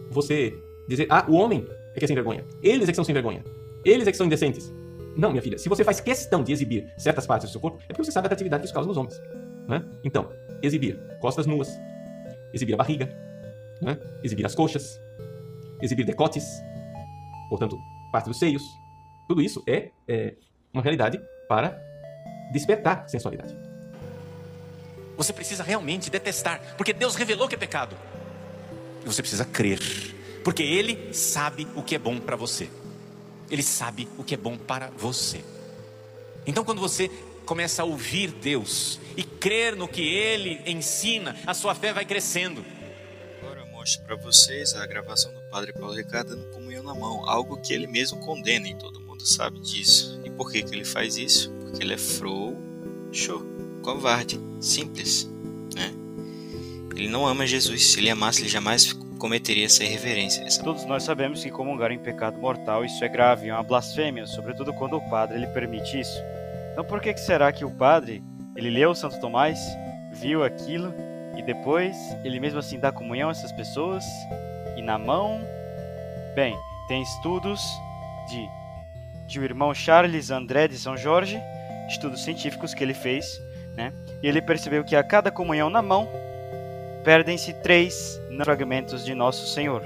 você 0.09 0.53
dizer, 0.87 1.07
ah, 1.09 1.25
o 1.27 1.33
homem 1.35 1.67
é 1.93 1.99
que 1.99 2.05
é 2.05 2.07
sem 2.07 2.15
vergonha. 2.15 2.45
Eles 2.63 2.87
é 2.87 2.93
que 2.93 2.95
são 2.95 3.03
sem 3.03 3.13
vergonha. 3.13 3.43
Eles 3.83 4.07
é 4.07 4.11
que 4.11 4.17
são 4.17 4.27
indecentes. 4.27 4.73
Não, 5.17 5.29
minha 5.29 5.41
filha. 5.41 5.57
Se 5.57 5.67
você 5.67 5.83
faz 5.83 5.99
questão 5.99 6.41
de 6.41 6.53
exibir 6.53 6.87
certas 6.97 7.27
partes 7.27 7.49
do 7.49 7.51
seu 7.51 7.59
corpo, 7.59 7.79
é 7.83 7.87
porque 7.87 8.05
você 8.05 8.13
sabe 8.13 8.27
a 8.27 8.29
atratividade 8.29 8.61
que 8.61 8.67
isso 8.67 8.73
causa 8.73 8.87
nos 8.87 8.95
homens. 8.95 9.21
Né? 9.67 9.83
Então, 10.05 10.29
exibir 10.63 10.97
costas 11.19 11.45
nuas, 11.45 11.69
exibir 12.53 12.75
a 12.75 12.77
barriga, 12.77 13.27
né? 13.81 13.97
exibir 14.23 14.45
as 14.45 14.55
coxas, 14.55 14.99
exibir 15.81 16.05
decotes, 16.05 16.43
portanto, 17.49 17.77
parte 18.11 18.27
dos 18.27 18.39
seios. 18.39 18.63
Tudo 19.27 19.41
isso 19.41 19.63
é, 19.67 19.91
é 20.07 20.35
uma 20.73 20.81
realidade 20.81 21.19
para 21.47 21.79
despertar 22.51 23.07
sensualidade. 23.07 23.55
Você 25.17 25.33
precisa 25.33 25.63
realmente 25.63 26.09
detestar, 26.09 26.61
porque 26.77 26.93
Deus 26.93 27.15
revelou 27.15 27.47
que 27.47 27.55
é 27.55 27.57
pecado. 27.57 27.95
E 29.03 29.05
você 29.05 29.21
precisa 29.21 29.45
crer, 29.45 29.79
porque 30.43 30.63
Ele 30.63 31.13
sabe 31.13 31.67
o 31.75 31.81
que 31.81 31.95
é 31.95 31.99
bom 31.99 32.19
para 32.19 32.35
você. 32.35 32.69
Ele 33.49 33.63
sabe 33.63 34.07
o 34.17 34.23
que 34.23 34.35
é 34.35 34.37
bom 34.37 34.57
para 34.57 34.89
você. 34.91 35.43
Então, 36.45 36.63
quando 36.63 36.79
você 36.79 37.09
começa 37.45 37.81
a 37.81 37.85
ouvir 37.85 38.31
Deus 38.31 38.99
e 39.15 39.23
crer 39.23 39.75
no 39.75 39.87
que 39.87 40.01
Ele 40.01 40.61
ensina, 40.65 41.35
a 41.45 41.53
sua 41.53 41.73
fé 41.73 41.93
vai 41.93 42.05
crescendo. 42.05 42.63
Mostro 43.87 44.03
para 44.03 44.17
vocês 44.17 44.75
a 44.75 44.85
gravação 44.85 45.33
do 45.33 45.39
Padre 45.43 45.71
Paulo 45.71 45.95
Ricardo 45.95 46.35
dando 46.35 46.51
comunhão 46.51 46.83
na 46.83 46.93
mão, 46.93 47.23
algo 47.29 47.55
que 47.55 47.71
ele 47.71 47.87
mesmo 47.87 48.19
condena 48.19 48.67
e 48.67 48.75
todo 48.75 48.99
mundo 48.99 49.25
sabe 49.25 49.61
disso. 49.61 50.19
E 50.25 50.29
por 50.29 50.51
que, 50.51 50.61
que 50.61 50.75
ele 50.75 50.83
faz 50.83 51.15
isso? 51.15 51.49
Porque 51.53 51.85
ele 51.85 51.93
é 51.93 51.97
frouxo, 51.97 53.45
covarde, 53.81 54.41
simples, 54.59 55.31
né? 55.73 55.93
Ele 56.97 57.07
não 57.07 57.25
ama 57.25 57.47
Jesus. 57.47 57.85
Se 57.85 58.01
ele 58.01 58.09
amasse, 58.09 58.41
ele 58.41 58.49
jamais 58.49 58.91
cometeria 59.17 59.67
essa 59.67 59.85
irreverência. 59.85 60.43
Essa... 60.43 60.61
Todos 60.61 60.83
nós 60.83 61.03
sabemos 61.03 61.41
que 61.41 61.49
comungar 61.49 61.89
em 61.89 61.97
pecado 61.97 62.37
mortal 62.37 62.83
isso 62.83 63.01
é 63.05 63.07
grave, 63.07 63.47
é 63.47 63.53
uma 63.53 63.63
blasfêmia, 63.63 64.27
sobretudo 64.27 64.73
quando 64.73 64.97
o 64.97 65.09
padre 65.09 65.37
ele 65.37 65.47
permite 65.47 65.97
isso. 65.97 66.21
Então 66.73 66.83
por 66.83 66.99
que, 66.99 67.13
que 67.13 67.21
será 67.21 67.53
que 67.53 67.63
o 67.63 67.71
padre 67.71 68.21
ele 68.53 68.69
leu 68.69 68.93
Santo 68.93 69.17
Tomás, 69.21 69.57
viu 70.11 70.43
aquilo 70.43 70.93
depois 71.47 71.95
ele 72.25 72.41
mesmo 72.41 72.59
assim 72.59 72.77
dá 72.77 72.91
comunhão 72.91 73.29
a 73.29 73.31
essas 73.31 73.53
pessoas 73.53 74.03
e 74.75 74.81
na 74.81 74.97
mão, 74.97 75.39
bem, 76.35 76.55
tem 76.89 77.01
estudos 77.01 77.65
de 78.29 78.47
de 79.25 79.39
o 79.39 79.43
irmão 79.43 79.73
Charles 79.73 80.31
André 80.31 80.67
de 80.67 80.77
São 80.77 80.95
Jorge, 80.95 81.41
estudos 81.89 82.23
científicos 82.23 82.73
que 82.73 82.83
ele 82.83 82.93
fez, 82.93 83.41
né? 83.75 83.91
E 84.23 84.27
ele 84.27 84.41
percebeu 84.41 84.83
que 84.83 84.95
a 84.95 85.03
cada 85.03 85.29
comunhão 85.29 85.69
na 85.69 85.81
mão 85.81 86.07
perdem-se 87.03 87.53
três 87.53 88.21
fragmentos 88.43 89.03
de 89.03 89.13
Nosso 89.13 89.45
Senhor. 89.47 89.83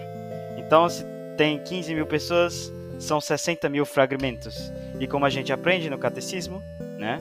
Então, 0.57 0.87
se 0.87 1.03
tem 1.37 1.57
15 1.57 1.95
mil 1.95 2.05
pessoas, 2.05 2.71
são 2.99 3.19
60 3.19 3.67
mil 3.67 3.85
fragmentos. 3.85 4.71
E 4.99 5.07
como 5.07 5.25
a 5.25 5.29
gente 5.29 5.51
aprende 5.51 5.89
no 5.89 5.97
catecismo, 5.97 6.61
né? 6.97 7.19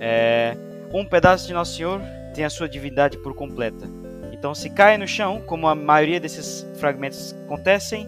É, 0.00 0.56
um 0.92 1.04
pedaço 1.04 1.46
de 1.48 1.52
Nosso 1.52 1.76
Senhor 1.76 2.00
tem 2.36 2.44
a 2.44 2.50
sua 2.50 2.68
divindade 2.68 3.16
por 3.18 3.34
completa. 3.34 3.88
Então, 4.30 4.54
se 4.54 4.68
cai 4.68 4.98
no 4.98 5.08
chão, 5.08 5.40
como 5.46 5.66
a 5.66 5.74
maioria 5.74 6.20
desses 6.20 6.66
fragmentos 6.78 7.32
acontecem, 7.46 8.06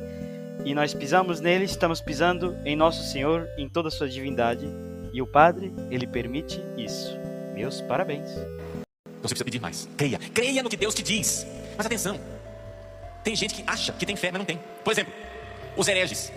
e 0.64 0.74
nós 0.74 0.92
pisamos 0.92 1.40
nele, 1.40 1.64
estamos 1.64 2.00
pisando 2.00 2.54
em 2.64 2.76
Nosso 2.76 3.02
Senhor 3.10 3.48
em 3.56 3.66
toda 3.68 3.88
a 3.88 3.90
sua 3.90 4.06
divindade. 4.06 4.68
E 5.14 5.22
o 5.22 5.26
Padre, 5.26 5.72
ele 5.90 6.06
permite 6.06 6.62
isso. 6.76 7.18
Meus 7.54 7.80
parabéns. 7.80 8.28
Você 9.22 9.28
precisa 9.28 9.44
pedir 9.44 9.60
mais. 9.60 9.88
Creia. 9.96 10.18
Creia 10.18 10.62
no 10.62 10.68
que 10.68 10.76
Deus 10.76 10.94
te 10.94 11.02
diz. 11.02 11.46
Mas 11.76 11.86
atenção. 11.86 12.20
Tem 13.24 13.34
gente 13.34 13.54
que 13.54 13.64
acha 13.66 13.92
que 13.92 14.04
tem 14.04 14.14
fé, 14.14 14.30
mas 14.30 14.38
não 14.38 14.44
tem. 14.44 14.60
Por 14.84 14.92
exemplo, 14.92 15.12
os 15.74 15.88
hereges. 15.88 16.30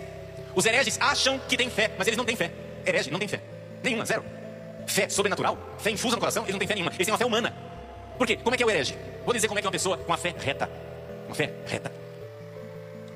Os 0.54 0.64
hereges 0.64 0.98
acham 0.98 1.38
que 1.38 1.58
tem 1.58 1.68
fé, 1.68 1.92
mas 1.98 2.06
eles 2.06 2.16
não 2.16 2.24
têm 2.24 2.36
fé. 2.36 2.50
Herege 2.86 3.10
não 3.10 3.18
tem 3.18 3.28
fé. 3.28 3.42
Nenhuma, 3.84 4.06
zero. 4.06 4.24
fé 4.86 5.08
sobrenatural, 5.10 5.58
fé 5.78 5.90
infusa 5.90 6.16
no 6.16 6.20
coração, 6.20 6.44
eles 6.44 6.54
não 6.54 6.58
têm 6.58 6.68
fé 6.68 6.74
nenhuma, 6.74 6.92
eles 6.94 7.04
têm 7.04 7.12
uma 7.12 7.18
fé 7.18 7.26
humana. 7.26 7.71
Por 8.22 8.26
quê? 8.28 8.36
Como 8.36 8.54
é 8.54 8.56
que 8.56 8.62
é 8.62 8.66
o 8.66 8.70
herege? 8.70 8.94
Vou 9.24 9.34
dizer 9.34 9.48
como 9.48 9.58
é 9.58 9.60
que 9.60 9.66
é 9.66 9.68
uma 9.68 9.72
pessoa 9.72 9.98
com 9.98 10.04
uma 10.04 10.16
fé 10.16 10.32
reta. 10.38 10.70
Uma 11.26 11.34
fé 11.34 11.52
reta. 11.66 11.90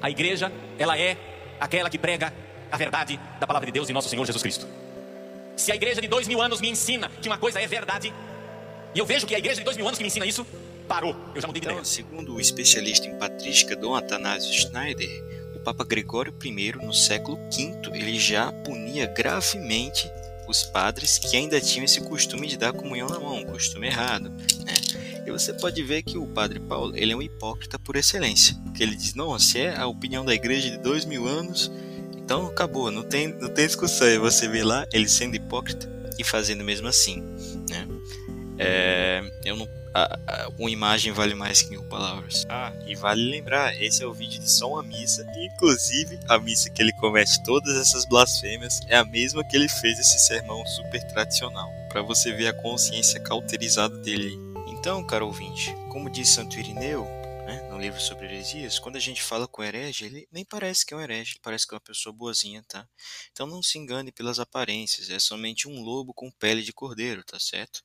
A 0.02 0.10
igreja, 0.10 0.50
ela 0.76 0.98
é 0.98 1.16
aquela 1.60 1.88
que 1.88 1.96
prega 1.96 2.34
a 2.72 2.76
verdade 2.76 3.16
da 3.38 3.46
palavra 3.46 3.66
de 3.66 3.70
Deus 3.72 3.88
e 3.88 3.92
nosso 3.92 4.08
Senhor 4.08 4.26
Jesus 4.26 4.42
Cristo. 4.42 4.66
Se 5.54 5.70
a 5.70 5.76
igreja 5.76 6.00
de 6.00 6.08
dois 6.08 6.26
mil 6.26 6.42
anos 6.42 6.60
me 6.60 6.68
ensina 6.68 7.08
que 7.22 7.28
uma 7.28 7.38
coisa 7.38 7.60
é 7.60 7.68
verdade, 7.68 8.12
e 8.92 8.98
eu 8.98 9.06
vejo 9.06 9.28
que 9.28 9.34
a 9.36 9.38
igreja 9.38 9.60
de 9.60 9.64
dois 9.64 9.76
mil 9.76 9.86
anos 9.86 9.96
que 9.96 10.02
me 10.02 10.08
ensina 10.08 10.26
isso, 10.26 10.44
parou. 10.88 11.14
Eu 11.32 11.40
já 11.40 11.46
mudei 11.46 11.60
de 11.60 11.68
Então, 11.68 11.78
ideia. 11.78 11.84
segundo 11.84 12.34
o 12.34 12.40
especialista 12.40 13.06
em 13.06 13.16
patrística 13.16 13.76
Dom 13.76 13.94
Atanásio 13.94 14.52
Schneider, 14.52 15.22
o 15.54 15.60
Papa 15.60 15.84
Gregório 15.84 16.34
I, 16.44 16.72
no 16.84 16.92
século 16.92 17.36
V, 17.52 17.92
ele 17.94 18.18
já 18.18 18.50
punia 18.50 19.06
gravemente 19.06 20.10
os 20.48 20.64
padres 20.64 21.16
que 21.16 21.36
ainda 21.36 21.60
tinham 21.60 21.84
esse 21.84 22.00
costume 22.00 22.48
de 22.48 22.56
dar 22.56 22.72
comunhão 22.72 23.08
na 23.08 23.20
mão, 23.20 23.36
um 23.36 23.44
costume 23.44 23.86
errado. 23.86 24.30
Né? 24.64 24.74
E 25.27 25.31
você 25.31 25.53
pode 25.53 25.82
ver 25.82 26.03
que 26.03 26.16
o 26.16 26.27
Padre 26.27 26.61
Paulo 26.61 26.97
ele 26.97 27.12
é 27.12 27.16
um 27.16 27.23
hipócrita 27.23 27.78
por 27.78 27.97
excelência, 27.97 28.55
porque 28.65 28.82
ele 28.82 28.94
diz: 28.94 29.15
não, 29.15 29.39
se 29.39 29.59
é 29.61 29.77
a 29.77 29.86
opinião 29.86 30.24
da 30.24 30.32
igreja 30.35 30.70
de 30.70 30.78
dois 30.78 31.05
mil 31.05 31.27
anos, 31.27 31.70
então 32.16 32.47
acabou, 32.47 32.90
não 32.90 33.03
tem, 33.03 33.28
não 33.28 33.48
tem 33.48 33.66
discussão. 33.66 34.07
E 34.09 34.19
você 34.19 34.48
vê 34.48 34.62
lá 34.62 34.86
ele 34.93 35.09
sendo 35.09 35.35
hipócrita 35.36 35.90
e 36.19 36.24
fazendo 36.24 36.62
mesmo 36.65 36.86
assim. 36.89 37.20
Né? 37.69 37.86
É, 38.59 39.23
eu 39.44 39.57
não, 39.57 39.69
a- 39.93 40.19
a- 40.27 40.48
uma 40.59 40.70
imagem 40.70 41.12
vale 41.12 41.35
mais 41.35 41.61
que 41.62 41.70
mil 41.70 41.82
palavras. 41.85 42.47
Ah, 42.48 42.73
e 42.86 42.94
vale 42.94 43.28
lembrar, 43.28 43.74
esse 43.82 44.03
é 44.03 44.07
o 44.07 44.12
vídeo 44.15 44.40
de 44.40 44.51
só 44.51 44.70
uma 44.73 44.82
missa, 44.82 45.27
inclusive 45.36 46.19
a 46.28 46.39
missa 46.39 46.70
que 46.70 46.81
ele 46.81 46.93
comete 46.94 47.43
todas 47.44 47.77
essas 47.77 48.07
blasfêmias 48.07 48.81
é 48.89 48.97
a 48.97 49.05
mesma 49.05 49.44
que 49.44 49.57
ele 49.57 49.69
fez 49.69 49.98
esse 49.98 50.19
sermão 50.20 50.65
super 50.66 51.03
tradicional, 51.09 51.69
para 51.90 52.01
você 52.03 52.32
ver 52.32 52.47
a 52.48 52.53
consciência 52.62 53.20
cauterizada 53.20 53.97
dele. 53.98 54.45
Então, 54.86 55.02
caro 55.02 55.26
ouvinte, 55.26 55.74
como 55.90 56.08
diz 56.08 56.28
Santo 56.28 56.60
Irineu, 56.60 57.06
né, 57.44 57.68
no 57.68 57.76
livro 57.76 58.00
sobre 58.00 58.26
heresias, 58.26 58.78
quando 58.78 58.94
a 58.94 59.00
gente 59.00 59.20
fala 59.20 59.48
com 59.48 59.60
herege, 59.60 60.04
ele 60.04 60.28
nem 60.30 60.44
parece 60.44 60.86
que 60.86 60.94
é 60.94 60.96
um 60.96 61.00
herege, 61.00 61.32
ele 61.32 61.40
parece 61.42 61.66
que 61.66 61.74
é 61.74 61.76
uma 61.76 61.80
pessoa 61.80 62.12
boazinha, 62.12 62.62
tá? 62.68 62.88
Então 63.32 63.48
não 63.48 63.60
se 63.64 63.78
engane 63.78 64.12
pelas 64.12 64.38
aparências, 64.38 65.10
é 65.10 65.18
somente 65.18 65.66
um 65.66 65.82
lobo 65.82 66.14
com 66.14 66.30
pele 66.30 66.62
de 66.62 66.72
cordeiro, 66.72 67.24
tá 67.24 67.36
certo? 67.40 67.82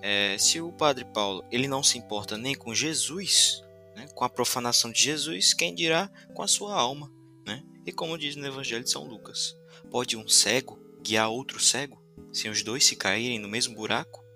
É, 0.00 0.38
se 0.38 0.62
o 0.62 0.72
Padre 0.72 1.04
Paulo 1.12 1.44
ele 1.52 1.68
não 1.68 1.82
se 1.82 1.98
importa 1.98 2.38
nem 2.38 2.54
com 2.54 2.74
Jesus, 2.74 3.60
né, 3.94 4.08
com 4.14 4.24
a 4.24 4.30
profanação 4.30 4.90
de 4.90 4.98
Jesus, 4.98 5.52
quem 5.52 5.74
dirá 5.74 6.10
com 6.34 6.42
a 6.42 6.48
sua 6.48 6.74
alma, 6.74 7.12
né? 7.46 7.62
E 7.84 7.92
como 7.92 8.16
diz 8.16 8.34
no 8.34 8.46
Evangelho 8.46 8.82
de 8.82 8.90
São 8.90 9.04
Lucas, 9.04 9.54
pode 9.90 10.16
um 10.16 10.26
cego 10.26 10.80
guiar 11.02 11.28
outro 11.28 11.60
cego, 11.60 12.02
se 12.32 12.48
os 12.48 12.62
dois 12.62 12.82
se 12.82 12.96
caírem 12.96 13.38
no 13.38 13.46
mesmo 13.46 13.74
buraco? 13.74 14.29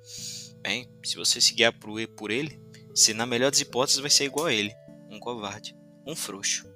Bem, 0.64 0.88
se 1.02 1.16
você 1.16 1.42
se 1.42 1.52
guiar 1.52 1.74
por 1.78 2.30
ele, 2.30 2.58
você 2.88 3.12
na 3.12 3.26
melhor 3.26 3.50
das 3.50 3.60
hipóteses 3.60 4.00
vai 4.00 4.08
ser 4.08 4.24
igual 4.24 4.46
a 4.46 4.52
ele, 4.52 4.74
um 5.10 5.20
covarde, 5.20 5.76
um 6.06 6.16
frouxo, 6.16 6.66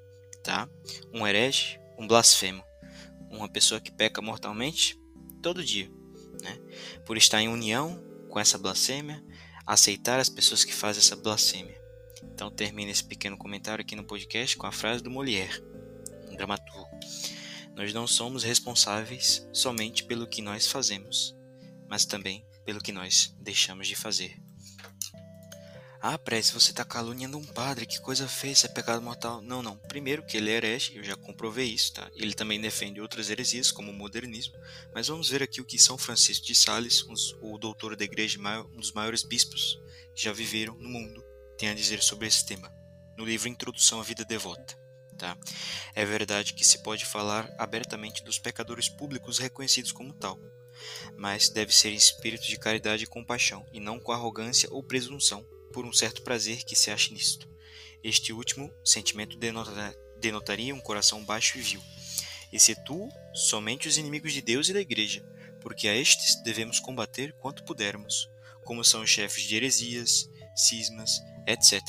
tá? 0.45 0.69
Um 1.11 1.27
herege, 1.27 1.81
um 1.99 2.07
blasfemo, 2.07 2.63
uma 3.31 3.49
pessoa 3.49 3.81
que 3.81 3.91
peca 3.91 4.21
mortalmente 4.21 5.01
todo 5.43 5.65
dia, 5.65 5.91
né? 6.43 6.61
Por 7.07 7.17
estar 7.17 7.41
em 7.41 7.49
união 7.49 8.05
com 8.29 8.39
essa 8.39 8.59
blasfêmia, 8.59 9.25
aceitar 9.67 10.21
as 10.21 10.29
pessoas 10.29 10.65
que 10.65 10.75
fazem 10.75 11.01
essa 11.01 11.17
blasfêmia. 11.17 11.81
Então 12.23 12.51
termina 12.51 12.91
esse 12.91 13.05
pequeno 13.05 13.39
comentário 13.39 13.81
aqui 13.81 13.97
no 13.97 14.05
podcast 14.05 14.55
com 14.59 14.67
a 14.67 14.73
frase 14.73 15.03
do 15.03 15.11
Molière, 15.11 15.65
um 16.31 16.37
dramaturgo. 16.37 16.91
Nós 17.75 17.95
não 17.95 18.07
somos 18.07 18.43
responsáveis 18.43 19.49
somente 19.51 20.05
pelo 20.05 20.27
que 20.27 20.43
nós 20.43 20.67
fazemos, 20.67 21.35
mas 21.89 22.05
também 22.05 22.45
pelo 22.69 22.83
que 22.83 22.93
nós 22.93 23.35
deixamos 23.41 23.89
de 23.89 23.95
fazer. 23.95 24.39
Ah, 26.03 26.19
Prece, 26.19 26.53
você 26.53 26.71
está 26.71 26.85
caluniando 26.85 27.39
um 27.39 27.45
padre, 27.47 27.87
que 27.87 27.99
coisa 27.99 28.29
feia, 28.29 28.53
isso 28.53 28.67
é 28.67 28.69
pecado 28.69 29.01
mortal. 29.01 29.41
Não, 29.41 29.63
não. 29.63 29.79
Primeiro 29.79 30.23
que 30.23 30.37
ele 30.37 30.51
é 30.51 30.57
herege, 30.57 30.95
eu 30.95 31.03
já 31.03 31.17
comprovei 31.17 31.65
isso, 31.65 31.95
tá? 31.95 32.11
Ele 32.15 32.35
também 32.35 32.61
defende 32.61 33.01
outras 33.01 33.31
heresias, 33.31 33.71
como 33.73 33.91
o 33.91 33.95
modernismo. 33.95 34.53
Mas 34.95 35.09
vamos 35.09 35.31
ver 35.31 35.43
aqui 35.43 35.63
o 35.63 35.65
que 35.65 35.79
São 35.79 35.97
Francisco 35.97 36.45
de 36.45 36.55
Sales, 36.55 37.07
o 37.41 37.57
doutor 37.57 37.97
da 37.97 38.05
igreja, 38.05 38.39
um 38.71 38.77
dos 38.77 38.93
maiores 38.93 39.23
bispos 39.23 39.79
que 40.15 40.23
já 40.23 40.35
viveram 40.35 40.75
no 40.75 40.91
mundo, 40.91 41.25
tem 41.57 41.71
a 41.71 41.75
dizer 41.75 42.03
sobre 42.03 42.27
esse 42.29 42.45
tema, 42.45 42.71
no 43.17 43.25
livro 43.25 43.49
Introdução 43.49 43.99
à 43.99 44.03
Vida 44.03 44.27
Devota. 44.27 44.79
Tá? 45.17 45.39
É 45.95 46.05
verdade 46.05 46.53
que 46.53 46.67
se 46.67 46.83
pode 46.83 47.07
falar 47.07 47.51
abertamente 47.57 48.23
dos 48.23 48.39
pecadores 48.39 48.91
públicos 48.91 49.39
reconhecidos 49.39 49.91
como 49.91 50.13
tal, 50.13 50.39
mas 51.17 51.49
deve 51.49 51.75
ser 51.75 51.91
em 51.91 51.97
espírito 51.97 52.47
de 52.47 52.59
caridade 52.59 53.05
e 53.05 53.07
compaixão, 53.07 53.67
e 53.73 53.81
não 53.81 53.99
com 53.99 54.13
arrogância 54.13 54.69
ou 54.73 54.83
presunção, 54.83 55.45
por 55.73 55.85
um 55.85 55.93
certo 55.93 56.23
prazer 56.23 56.65
que 56.65 56.77
se 56.77 56.91
ache 56.91 57.13
nisto. 57.13 57.49
Este 58.03 58.33
último 58.33 58.73
sentimento 58.85 59.37
denota- 59.37 59.97
denotaria 60.19 60.75
um 60.75 60.81
coração 60.81 61.25
baixo 61.25 61.59
e 61.59 61.61
vil. 61.61 61.83
Excetuo 62.53 63.09
somente 63.35 63.89
os 63.89 63.99
inimigos 63.99 64.33
de 64.33 64.41
Deus 64.41 64.69
e 64.69 64.73
da 64.73 64.81
Igreja, 64.81 65.23
porque 65.61 65.89
a 65.89 65.95
estes 65.95 66.43
devemos 66.43 66.81
combater 66.81 67.33
quanto 67.35 67.65
pudermos, 67.65 68.29
como 68.65 68.85
são 68.85 69.03
os 69.03 69.11
chefes 69.11 69.45
de 69.45 69.57
heresias, 69.57 70.29
cismas, 70.57 71.21
etc. 71.47 71.83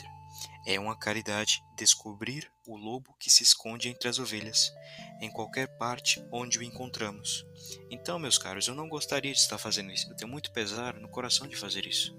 É 0.65 0.79
uma 0.79 0.97
caridade 0.97 1.61
descobrir 1.77 2.51
o 2.69 2.77
lobo 2.77 3.15
que 3.19 3.29
se 3.29 3.43
esconde 3.43 3.89
entre 3.89 4.07
as 4.07 4.19
ovelhas, 4.19 4.71
em 5.19 5.29
qualquer 5.29 5.67
parte 5.77 6.23
onde 6.31 6.59
o 6.59 6.63
encontramos. 6.63 7.45
Então, 7.89 8.19
meus 8.19 8.37
caros, 8.37 8.67
eu 8.67 8.75
não 8.75 8.87
gostaria 8.87 9.33
de 9.33 9.39
estar 9.39 9.57
fazendo 9.57 9.91
isso. 9.91 10.09
Eu 10.09 10.15
tenho 10.15 10.31
muito 10.31 10.51
pesar 10.51 10.93
no 10.99 11.09
coração 11.09 11.47
de 11.47 11.55
fazer 11.55 11.85
isso. 11.85 12.15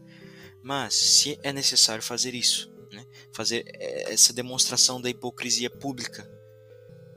Mas, 0.62 0.94
se 0.94 1.38
é 1.42 1.52
necessário 1.52 2.02
fazer 2.02 2.34
isso, 2.34 2.70
né, 2.92 3.06
fazer 3.32 3.64
eh, 3.74 4.12
essa 4.12 4.32
demonstração 4.32 5.00
da 5.00 5.08
hipocrisia 5.08 5.70
pública 5.70 6.28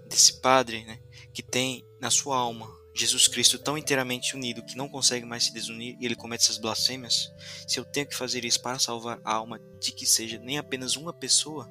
desse 0.08 0.40
padre 0.40 0.86
né, 0.86 1.00
que 1.34 1.42
tem 1.42 1.84
na 2.00 2.12
sua 2.12 2.38
alma 2.38 2.68
Jesus 2.96 3.28
Cristo 3.28 3.58
tão 3.58 3.78
inteiramente 3.78 4.36
unido 4.36 4.64
que 4.64 4.78
não 4.78 4.88
consegue 4.88 5.26
mais 5.26 5.46
se 5.46 5.54
desunir 5.54 5.98
e 6.00 6.06
ele 6.06 6.16
comete 6.16 6.44
essas 6.44 6.60
blasfêmias, 6.60 7.34
se 7.68 7.80
eu 7.80 7.86
tenho 7.86 8.06
que 8.06 8.16
fazer 8.16 8.46
isso 8.46 8.62
para 8.62 8.78
salvar 8.78 9.20
a 9.24 9.34
alma 9.34 9.60
de 9.80 9.92
que 9.92 10.06
seja 10.06 10.38
nem 10.38 10.60
apenas 10.60 10.96
uma 10.96 11.12
pessoa, 11.12 11.68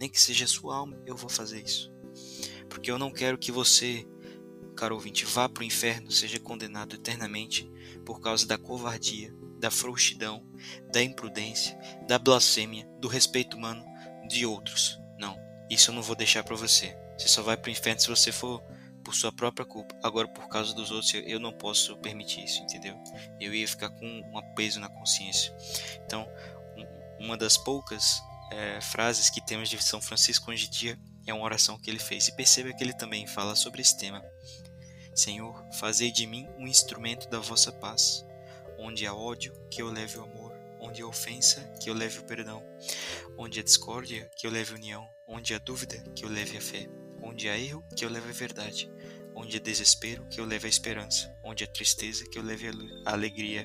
nem 0.00 0.08
que 0.08 0.20
seja 0.20 0.46
sua 0.46 0.74
alma, 0.76 0.98
eu 1.04 1.14
vou 1.14 1.28
fazer 1.28 1.62
isso. 1.62 1.92
Porque 2.68 2.90
eu 2.90 2.98
não 2.98 3.12
quero 3.12 3.36
que 3.36 3.52
você, 3.52 4.06
caro 4.74 4.94
ouvinte, 4.94 5.26
vá 5.26 5.48
para 5.48 5.60
o 5.60 5.64
inferno, 5.64 6.10
seja 6.10 6.40
condenado 6.40 6.94
eternamente 6.94 7.70
por 8.04 8.20
causa 8.20 8.46
da 8.46 8.56
covardia, 8.56 9.32
da 9.58 9.70
frouxidão, 9.70 10.46
da 10.90 11.02
imprudência, 11.02 11.78
da 12.08 12.18
blasfêmia, 12.18 12.88
do 12.98 13.08
respeito 13.08 13.56
humano 13.58 13.84
de 14.26 14.46
outros. 14.46 14.98
Não, 15.18 15.36
isso 15.68 15.90
eu 15.90 15.94
não 15.94 16.02
vou 16.02 16.16
deixar 16.16 16.42
para 16.42 16.56
você. 16.56 16.96
Você 17.18 17.28
só 17.28 17.42
vai 17.42 17.56
para 17.56 17.68
o 17.68 17.72
inferno 17.72 18.00
se 18.00 18.08
você 18.08 18.32
for 18.32 18.62
por 19.04 19.14
sua 19.14 19.30
própria 19.32 19.66
culpa. 19.66 19.94
Agora, 20.02 20.28
por 20.28 20.48
causa 20.48 20.74
dos 20.74 20.90
outros, 20.90 21.12
eu- 21.14 21.40
não 21.40 21.52
posso 21.52 21.96
permitir 21.98 22.44
isso, 22.44 22.62
entendeu? 22.62 22.96
Eu 23.38 23.54
ia 23.54 23.68
ficar 23.68 23.90
com 23.90 24.06
um 24.06 24.54
peso 24.54 24.80
na 24.80 24.88
consciência. 24.88 25.54
Então, 26.04 26.26
um- 26.76 27.24
uma 27.24 27.36
das 27.36 27.58
poucas 27.58 28.22
eh, 28.50 28.80
frases 28.80 29.30
que 29.30 29.44
temos 29.44 29.68
de 29.68 29.82
São 29.82 30.00
Francisco 30.00 30.50
hoje 30.50 30.66
em 30.66 30.70
dia 30.70 30.98
é 31.26 31.34
uma 31.34 31.44
oração 31.44 31.78
que 31.78 31.88
ele 31.88 31.98
fez. 31.98 32.28
E 32.28 32.36
perceba 32.36 32.72
que 32.72 32.82
ele 32.82 32.92
também 32.92 33.26
fala 33.26 33.54
sobre 33.54 33.80
esse 33.80 33.96
tema. 33.96 34.22
Senhor, 35.14 35.64
fazei 35.74 36.10
de 36.10 36.26
mim 36.26 36.48
um 36.58 36.66
instrumento 36.66 37.28
da 37.28 37.38
vossa 37.38 37.72
paz. 37.72 38.24
Onde 38.78 39.06
há 39.06 39.14
ódio, 39.14 39.52
que 39.70 39.82
eu 39.82 39.90
leve 39.90 40.18
o 40.18 40.22
amor. 40.22 40.52
Onde 40.80 41.02
há 41.02 41.06
ofensa, 41.06 41.60
que 41.80 41.90
eu 41.90 41.94
leve 41.94 42.18
o 42.18 42.24
perdão. 42.24 42.62
Onde 43.36 43.60
há 43.60 43.62
discórdia, 43.62 44.30
que 44.36 44.46
eu 44.46 44.50
leve 44.50 44.72
a 44.72 44.76
união. 44.76 45.08
Onde 45.28 45.54
há 45.54 45.58
dúvida, 45.58 45.98
que 46.14 46.24
eu 46.24 46.28
leve 46.28 46.56
a 46.56 46.60
fé. 46.60 46.88
Onde 47.22 47.48
há 47.48 47.58
erro, 47.58 47.84
que 47.94 48.04
eu 48.04 48.08
leve 48.08 48.30
a 48.30 48.32
verdade. 48.32 48.90
Onde 49.34 49.56
há 49.56 49.60
desespero, 49.60 50.26
que 50.28 50.40
eu 50.40 50.44
leve 50.44 50.66
a 50.66 50.70
esperança. 50.70 51.34
Onde 51.42 51.64
há 51.64 51.66
tristeza, 51.66 52.24
que 52.28 52.38
eu 52.38 52.42
leve 52.42 52.68
a 53.04 53.12
alegria. 53.12 53.64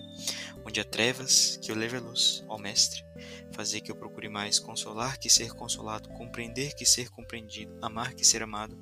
Onde 0.66 0.80
há 0.80 0.84
trevas, 0.84 1.58
que 1.62 1.72
eu 1.72 1.76
leve 1.76 1.98
a 1.98 2.00
luz. 2.00 2.44
Ó 2.48 2.58
Mestre, 2.58 3.06
fazer 3.52 3.82
que 3.82 3.92
eu 3.92 3.96
procure 3.96 4.30
mais 4.30 4.60
consolar 4.60 5.18
que 5.18 5.30
ser 5.30 5.52
consolado, 5.54 6.10
compreender 6.10 6.74
que 6.74 6.86
ser 6.86 7.10
compreendido, 7.10 7.78
amar 7.82 8.14
que 8.14 8.26
ser 8.26 8.44
amado, 8.44 8.80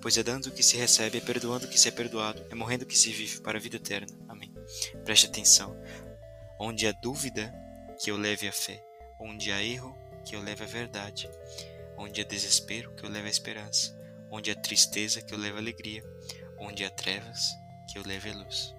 pois 0.00 0.16
é 0.16 0.22
dando 0.22 0.50
que 0.50 0.62
se 0.62 0.76
recebe, 0.76 1.18
é 1.18 1.20
perdoando 1.20 1.68
que 1.68 1.78
se 1.78 1.88
é 1.88 1.90
perdoado, 1.90 2.44
é 2.50 2.54
morrendo 2.54 2.86
que 2.86 2.96
se 2.96 3.10
vive 3.10 3.40
para 3.40 3.58
a 3.58 3.60
vida 3.60 3.76
eterna. 3.76 4.16
Amém. 4.28 4.52
Preste 5.04 5.26
atenção. 5.26 5.76
Onde 6.58 6.86
há 6.86 6.92
dúvida, 6.92 7.52
que 8.02 8.10
eu 8.10 8.16
leve 8.16 8.48
a 8.48 8.52
fé. 8.52 8.82
Onde 9.20 9.52
há 9.52 9.62
erro, 9.62 9.96
que 10.24 10.34
eu 10.34 10.42
leve 10.42 10.64
a 10.64 10.66
verdade. 10.66 11.28
Onde 11.96 12.20
há 12.20 12.24
desespero, 12.24 12.92
que 12.94 13.04
eu 13.04 13.10
leve 13.10 13.28
a 13.28 13.30
esperança. 13.30 13.96
Onde 14.36 14.50
há 14.50 14.60
tristeza, 14.60 15.22
que 15.22 15.32
eu 15.32 15.38
leve 15.38 15.58
a 15.58 15.60
alegria. 15.60 16.02
Onde 16.58 16.84
há 16.84 16.90
trevas, 16.90 17.50
que 17.88 17.96
eu 17.96 18.02
leve 18.04 18.30
a 18.30 18.34
luz. 18.34 18.74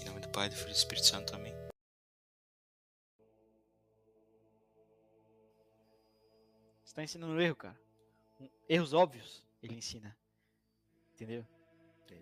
Em 0.00 0.04
nome 0.06 0.18
do 0.18 0.28
Pai, 0.28 0.48
do 0.48 0.56
Filho 0.56 0.70
e 0.70 0.72
do 0.72 0.76
Espírito 0.76 1.06
Santo. 1.06 1.36
Amém. 1.36 1.54
Você 6.82 6.94
tá 6.96 7.04
ensinando 7.04 7.40
erro, 7.40 7.54
cara. 7.54 7.80
Um- 8.40 8.50
Erros 8.68 8.92
óbvios, 8.92 9.46
ele 9.62 9.76
ensina. 9.76 10.18
Entendeu? 11.14 11.46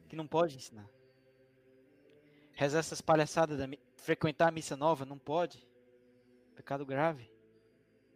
Que 0.06 0.14
não 0.14 0.26
pode 0.26 0.54
ensinar. 0.54 0.86
Rezar 2.52 2.80
essas 2.80 3.00
palhaçadas, 3.00 3.56
da, 3.56 3.66
frequentar 3.96 4.48
a 4.48 4.52
missa 4.52 4.76
nova, 4.76 5.06
não 5.06 5.18
pode. 5.18 5.66
Pecado 6.54 6.84
grave. 6.84 7.32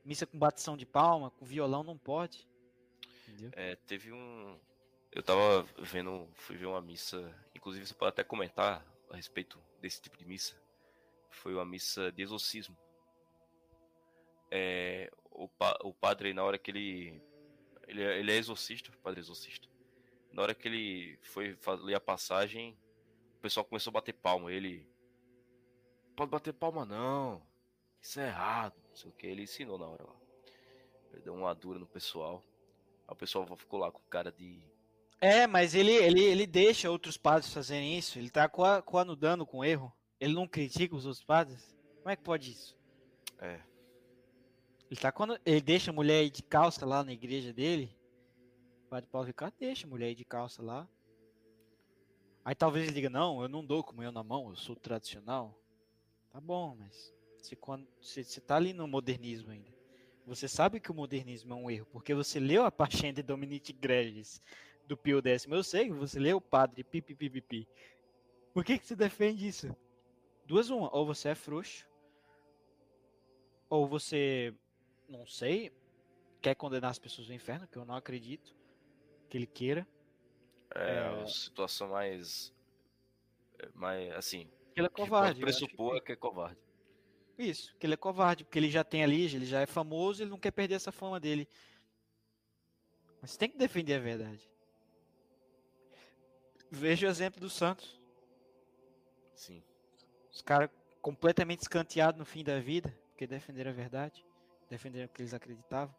Missa 0.05 0.27
com 0.27 0.39
batição 0.39 0.77
de 0.77 0.85
palma, 0.85 1.31
com 1.31 1.47
violão, 1.47 1.83
não 1.83 1.97
pode. 1.97 2.47
É, 3.53 3.77
teve 3.77 4.13
um. 4.13 4.59
Eu 5.13 5.23
tava 5.23 5.63
vendo, 5.79 6.29
fui 6.35 6.57
ver 6.57 6.67
uma 6.67 6.81
missa, 6.81 7.33
inclusive 7.55 7.87
você 7.87 7.95
pode 7.95 8.09
até 8.11 8.25
comentar 8.25 8.85
a 9.11 9.17
respeito 9.17 9.61
desse 9.81 10.03
tipo 10.03 10.17
de 10.17 10.25
missa. 10.25 10.61
Foi 11.31 11.55
uma 11.55 11.65
missa 11.65 12.11
de 12.11 12.23
exorcismo. 12.23 12.77
É, 14.51 15.11
o, 15.31 15.49
pa- 15.49 15.79
o 15.83 15.93
padre, 15.93 16.33
na 16.33 16.43
hora 16.45 16.59
que 16.59 16.71
ele. 16.71 17.23
Ele 17.87 18.03
é, 18.03 18.19
ele 18.19 18.33
é 18.33 18.37
exorcista, 18.37 18.91
padre 19.03 19.21
exorcista. 19.21 19.69
Na 20.33 20.43
hora 20.43 20.55
que 20.55 20.67
ele 20.67 21.19
foi 21.23 21.57
ler 21.83 21.95
a 21.95 22.01
passagem, 22.01 22.77
o 23.37 23.41
pessoal 23.41 23.65
começou 23.65 23.91
a 23.91 23.95
bater 23.95 24.15
palma. 24.15 24.53
Ele. 24.53 24.89
Pode 26.17 26.31
bater 26.31 26.53
palma 26.53 26.85
não. 26.85 27.43
Isso 28.01 28.21
é 28.21 28.29
errado. 28.29 28.75
Não 28.89 28.97
sei 28.97 29.11
o 29.11 29.13
que. 29.15 29.27
Ele 29.27 29.43
ensinou 29.43 29.79
na 29.79 29.87
hora 29.87 30.05
lá. 30.05 30.17
Ele 31.13 31.23
deu 31.23 31.35
uma 31.35 31.55
dura 31.55 31.79
no 31.79 31.87
pessoal. 31.87 32.43
Aí 33.07 33.13
o 33.13 33.17
pessoal 33.17 33.47
ficou 33.57 33.79
lá 33.79 33.91
com 33.91 34.01
cara 34.11 34.33
de. 34.33 34.63
É, 35.21 35.47
mas 35.47 35.75
ele, 35.75 35.93
ele, 35.93 36.23
ele 36.23 36.47
deixa 36.47 36.91
outros 36.91 37.17
padres 37.17 37.53
fazerem 37.53 37.97
isso. 37.99 38.19
Ele 38.19 38.31
tá 38.31 38.49
coa- 38.49 38.83
coanudando 38.83 39.47
com 39.47 39.65
erro. 39.65 39.93
Ele 40.21 40.35
não 40.35 40.47
critica 40.47 40.95
os 40.95 41.07
outros 41.07 41.25
padres. 41.25 41.75
Como 41.99 42.11
é 42.11 42.17
que 42.17 42.23
pode 42.23 42.51
isso? 42.51 42.77
É. 43.39 43.61
Ele 44.91 45.01
tá 45.01 45.11
quando 45.11 45.39
ele 45.45 45.61
deixa 45.61 45.91
a 45.91 45.95
mulher 45.95 46.29
de 46.29 46.43
calça 46.43 46.85
lá 46.85 47.03
na 47.03 47.13
igreja 47.13 47.53
dele. 47.53 47.95
O 48.87 48.89
padre 48.89 49.09
Paulo 49.11 49.27
Ricardo 49.27 49.55
deixa 49.59 49.87
a 49.87 49.91
mulher 49.91 50.15
de 50.15 50.25
calça 50.25 50.63
lá. 50.63 50.89
Aí 52.45 52.55
talvez 52.55 52.85
ele 52.85 52.95
diga, 52.95 53.09
não, 53.09 53.41
eu 53.41 53.49
não 53.49 53.65
dou 53.65 53.83
comunhão 53.83 54.13
na 54.13 54.23
mão, 54.23 54.51
eu 54.51 54.57
sou 54.57 54.77
tradicional. 54.77 55.59
Tá 56.31 56.41
bom, 56.41 56.77
mas 56.79 57.13
você, 57.39 57.57
quando, 57.57 57.89
você, 58.01 58.23
você 58.23 58.41
tá 58.41 58.57
ali 58.57 58.73
no 58.75 58.87
modernismo 58.87 59.51
ainda. 59.51 59.74
Você 60.27 60.49
sabe 60.49 60.81
que 60.81 60.91
o 60.91 60.95
modernismo 60.95 61.53
é 61.53 61.57
um 61.57 61.71
erro, 61.71 61.87
porque 61.93 62.15
você 62.15 62.41
leu 62.41 62.65
a 62.65 62.71
Passion 62.73 63.13
de 63.13 63.23
Dominique 63.23 63.73
Gregis 63.73 64.41
do 64.87 64.97
Pio 64.97 65.21
X. 65.27 65.47
Eu 65.47 65.63
sei 65.63 65.87
que 65.87 65.93
você 65.93 66.19
leu 66.19 66.39
o 66.39 66.41
padre 66.41 66.83
pipipipipi. 66.83 67.69
Por 68.53 68.65
que, 68.65 68.79
que 68.79 68.87
você 68.87 68.97
defende 68.97 69.47
isso? 69.47 69.75
Duas 70.47 70.71
uma, 70.71 70.95
ou 70.95 71.05
você 71.07 71.31
é 71.31 71.35
frouxo, 71.35 71.87
ou 73.69 73.87
você, 73.87 74.55
não 75.09 75.27
sei, 75.27 75.73
quer 76.41 76.55
condenar 76.55 76.91
as 76.91 76.99
pessoas 76.99 77.29
ao 77.29 77.35
inferno, 77.35 77.67
que 77.67 77.77
eu 77.77 77.85
não 77.85 77.97
acredito 77.97 78.55
que 79.29 79.37
ele 79.37 79.47
queira. 79.47 79.87
É, 80.75 80.97
É. 80.97 81.23
a 81.23 81.27
situação 81.27 81.89
mais. 81.89 82.55
é, 83.59 83.69
mais 83.75 84.13
assim. 84.13 84.51
Que 84.75 84.81
ele 84.81 84.87
é 84.87 84.91
que 84.91 84.97
covarde. 84.97 85.31
acho 85.33 85.41
pressupor 85.41 85.97
é 85.97 86.01
que 86.01 86.13
é 86.13 86.17
covarde. 86.17 86.59
Isso, 87.37 87.75
que 87.79 87.87
ele 87.87 87.95
é 87.95 87.97
covarde, 87.97 88.45
porque 88.45 88.59
ele 88.59 88.71
já 88.71 88.85
tem 88.85 89.03
ali, 89.03 89.25
ele 89.25 89.45
já 89.45 89.61
é 89.61 89.67
famoso, 89.67 90.23
ele 90.23 90.31
não 90.31 90.39
quer 90.39 90.53
perder 90.53 90.75
essa 90.75 90.93
fama 90.93 91.19
dele. 91.19 91.49
Mas 93.21 93.33
você 93.33 93.39
tem 93.39 93.51
que 93.51 93.59
defender 93.59 93.95
a 93.95 93.99
verdade. 93.99 94.49
Veja 96.71 97.07
o 97.07 97.11
exemplo 97.11 97.41
do 97.41 97.51
Santos. 97.51 98.01
Sim. 99.35 99.63
Os 100.31 100.43
caras 100.43 100.71
completamente 101.01 101.61
escanteados 101.61 102.19
no 102.19 102.25
fim 102.25 102.45
da 102.45 102.61
vida, 102.61 102.97
porque 103.11 103.27
defenderam 103.27 103.71
a 103.71 103.75
verdade, 103.75 104.25
defenderam 104.69 105.07
o 105.07 105.09
que 105.09 105.23
eles 105.23 105.35
acreditavam. 105.35 105.95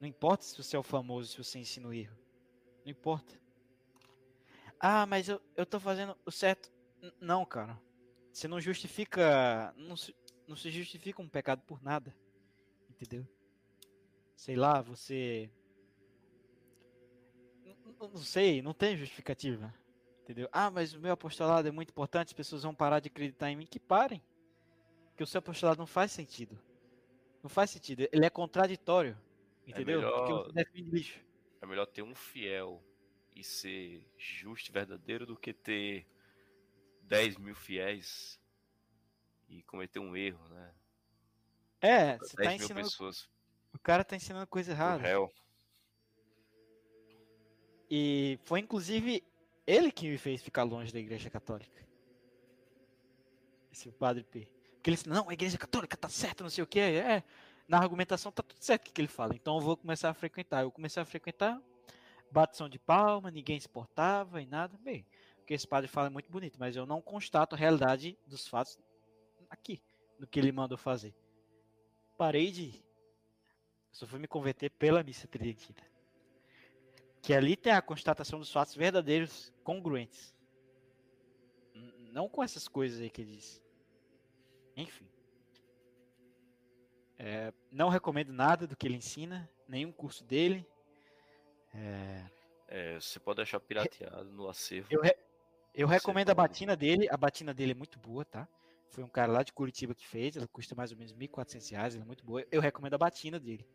Não 0.00 0.08
importa 0.08 0.44
se 0.44 0.56
você 0.56 0.76
é 0.76 0.78
o 0.78 0.82
famoso, 0.82 1.30
se 1.32 1.38
você 1.38 1.58
ensina 1.58 1.88
o 1.88 1.92
erro. 1.92 2.16
Não 2.84 2.90
importa. 2.90 3.38
Ah, 4.78 5.04
mas 5.04 5.28
eu, 5.28 5.40
eu 5.56 5.66
tô 5.66 5.78
fazendo 5.78 6.16
o 6.24 6.30
certo. 6.30 6.72
N- 7.02 7.12
não, 7.20 7.44
cara. 7.44 7.78
Você 8.32 8.46
não 8.48 8.60
justifica. 8.60 9.72
Não 9.76 9.96
se, 9.96 10.14
não 10.46 10.56
se 10.56 10.70
justifica 10.70 11.20
um 11.22 11.28
pecado 11.28 11.62
por 11.62 11.82
nada. 11.82 12.14
Entendeu? 12.88 13.26
Sei 14.36 14.56
lá, 14.56 14.80
você. 14.80 15.50
N- 17.64 17.76
n- 17.86 17.94
Não 17.98 18.16
sei, 18.18 18.62
não 18.62 18.72
tem 18.74 18.96
justificativa. 18.96 19.74
Entendeu? 20.22 20.48
Ah, 20.52 20.70
mas 20.70 20.94
o 20.94 21.00
meu 21.00 21.12
apostolado 21.12 21.66
é 21.66 21.70
muito 21.72 21.90
importante, 21.90 22.28
as 22.28 22.32
pessoas 22.32 22.62
vão 22.62 22.74
parar 22.74 23.00
de 23.00 23.08
acreditar 23.08 23.50
em 23.50 23.56
mim. 23.56 23.66
Que 23.66 23.80
parem. 23.80 24.22
Porque 25.08 25.24
o 25.24 25.26
seu 25.26 25.38
apostolado 25.40 25.78
não 25.78 25.86
faz 25.86 26.12
sentido. 26.12 26.58
Não 27.42 27.50
faz 27.50 27.70
sentido. 27.70 28.06
Ele 28.12 28.24
é 28.24 28.30
contraditório. 28.30 29.18
Entendeu? 29.66 30.00
melhor- 30.00 30.18
Porque 30.18 30.32
você 30.32 30.52
defende 30.52 30.90
lixo. 30.90 31.20
É 31.60 31.66
melhor 31.66 31.86
ter 31.86 32.02
um 32.02 32.14
fiel 32.14 32.82
e 33.36 33.42
ser 33.44 34.06
justo 34.16 34.70
e 34.70 34.72
verdadeiro 34.72 35.26
do 35.26 35.36
que 35.36 35.52
ter 35.52 36.06
10 37.10 37.38
mil 37.38 37.56
fiéis 37.56 38.40
e 39.48 39.62
cometer 39.64 39.98
um 39.98 40.16
erro, 40.16 40.48
né? 40.48 40.72
É, 41.80 42.16
você 42.18 42.36
10 42.36 42.48
tá 42.48 42.54
ensinando. 42.54 42.86
pessoas 42.86 43.28
O 43.74 43.78
cara 43.80 44.04
tá 44.04 44.14
ensinando 44.14 44.46
coisa 44.46 44.70
errada. 44.70 45.02
réu. 45.02 45.30
E 47.90 48.38
foi 48.44 48.60
inclusive 48.60 49.24
ele 49.66 49.90
que 49.90 50.08
me 50.08 50.16
fez 50.16 50.40
ficar 50.40 50.62
longe 50.62 50.92
da 50.92 51.00
igreja 51.00 51.28
católica. 51.28 51.84
Esse 53.72 53.88
é 53.88 53.90
o 53.90 53.94
padre 53.94 54.22
P. 54.22 54.48
Porque 54.74 54.90
ele 54.90 54.96
disse, 54.96 55.08
não, 55.08 55.28
a 55.28 55.32
igreja 55.32 55.58
católica 55.58 55.96
tá 55.96 56.08
certa, 56.08 56.44
não 56.44 56.50
sei 56.50 56.62
o 56.62 56.66
que. 56.66 56.78
É, 56.78 57.24
na 57.66 57.78
argumentação 57.78 58.30
tá 58.30 58.42
tudo 58.42 58.62
certo 58.62 58.88
o 58.88 58.92
que 58.92 59.00
ele 59.00 59.08
fala. 59.08 59.34
Então 59.34 59.56
eu 59.56 59.60
vou 59.60 59.76
começar 59.76 60.10
a 60.10 60.14
frequentar. 60.14 60.62
Eu 60.62 60.70
comecei 60.70 61.02
a 61.02 61.04
frequentar, 61.04 61.60
batição 62.30 62.68
de 62.68 62.78
palma, 62.78 63.32
ninguém 63.32 63.58
se 63.58 63.68
portava 63.68 64.40
e 64.40 64.46
nada. 64.46 64.78
Bem, 64.78 65.04
que 65.50 65.54
esse 65.54 65.66
padre 65.66 65.88
fala 65.88 66.06
é 66.06 66.10
muito 66.10 66.30
bonito, 66.30 66.60
mas 66.60 66.76
eu 66.76 66.86
não 66.86 67.02
constato 67.02 67.56
a 67.56 67.58
realidade 67.58 68.16
dos 68.24 68.46
fatos 68.46 68.78
aqui, 69.48 69.82
no 70.16 70.24
que 70.24 70.38
ele 70.38 70.52
mandou 70.52 70.78
fazer. 70.78 71.12
Parei 72.16 72.52
de 72.52 72.62
ir. 72.66 72.74
Eu 72.76 73.94
só 73.94 74.06
fui 74.06 74.20
me 74.20 74.28
converter 74.28 74.70
pela 74.70 75.02
missa 75.02 75.26
tridentina. 75.26 75.80
Que 77.20 77.34
ali 77.34 77.56
tem 77.56 77.72
a 77.72 77.82
constatação 77.82 78.38
dos 78.38 78.52
fatos 78.52 78.76
verdadeiros 78.76 79.52
congruentes. 79.64 80.32
Não 82.12 82.28
com 82.28 82.44
essas 82.44 82.68
coisas 82.68 83.00
aí 83.00 83.10
que 83.10 83.20
ele 83.22 83.32
diz. 83.34 83.60
Enfim. 84.76 85.08
É, 87.18 87.52
não 87.72 87.88
recomendo 87.88 88.32
nada 88.32 88.68
do 88.68 88.76
que 88.76 88.86
ele 88.86 88.94
ensina, 88.94 89.50
nenhum 89.66 89.90
curso 89.90 90.22
dele. 90.22 90.64
É, 91.74 92.24
É, 92.68 93.00
você 93.00 93.18
pode 93.18 93.40
achar 93.42 93.58
pirateado 93.58 94.30
no 94.30 94.48
acervo. 94.48 94.86
eu, 94.92 95.00
re- 95.02 95.18
eu 95.82 95.88
Você 95.88 95.94
recomendo 95.94 96.30
a 96.30 96.34
pode. 96.34 96.48
batina 96.48 96.76
dele. 96.76 97.08
A 97.10 97.16
batina 97.16 97.54
dele 97.54 97.72
é 97.72 97.74
muito 97.74 97.98
boa, 97.98 98.24
tá? 98.24 98.46
Foi 98.90 99.04
um 99.04 99.08
cara 99.08 99.30
lá 99.30 99.42
de 99.42 99.52
Curitiba 99.52 99.94
que 99.94 100.06
fez. 100.06 100.36
Ela 100.36 100.48
custa 100.48 100.74
mais 100.74 100.90
ou 100.90 100.96
menos 100.98 101.12
1.400 101.12 101.70
reais. 101.70 101.94
Ela 101.94 102.04
é 102.04 102.06
muito 102.06 102.24
boa. 102.24 102.44
Eu 102.50 102.60
recomendo 102.60 102.94
a 102.94 102.98
batina 102.98 103.38
dele. 103.38 103.66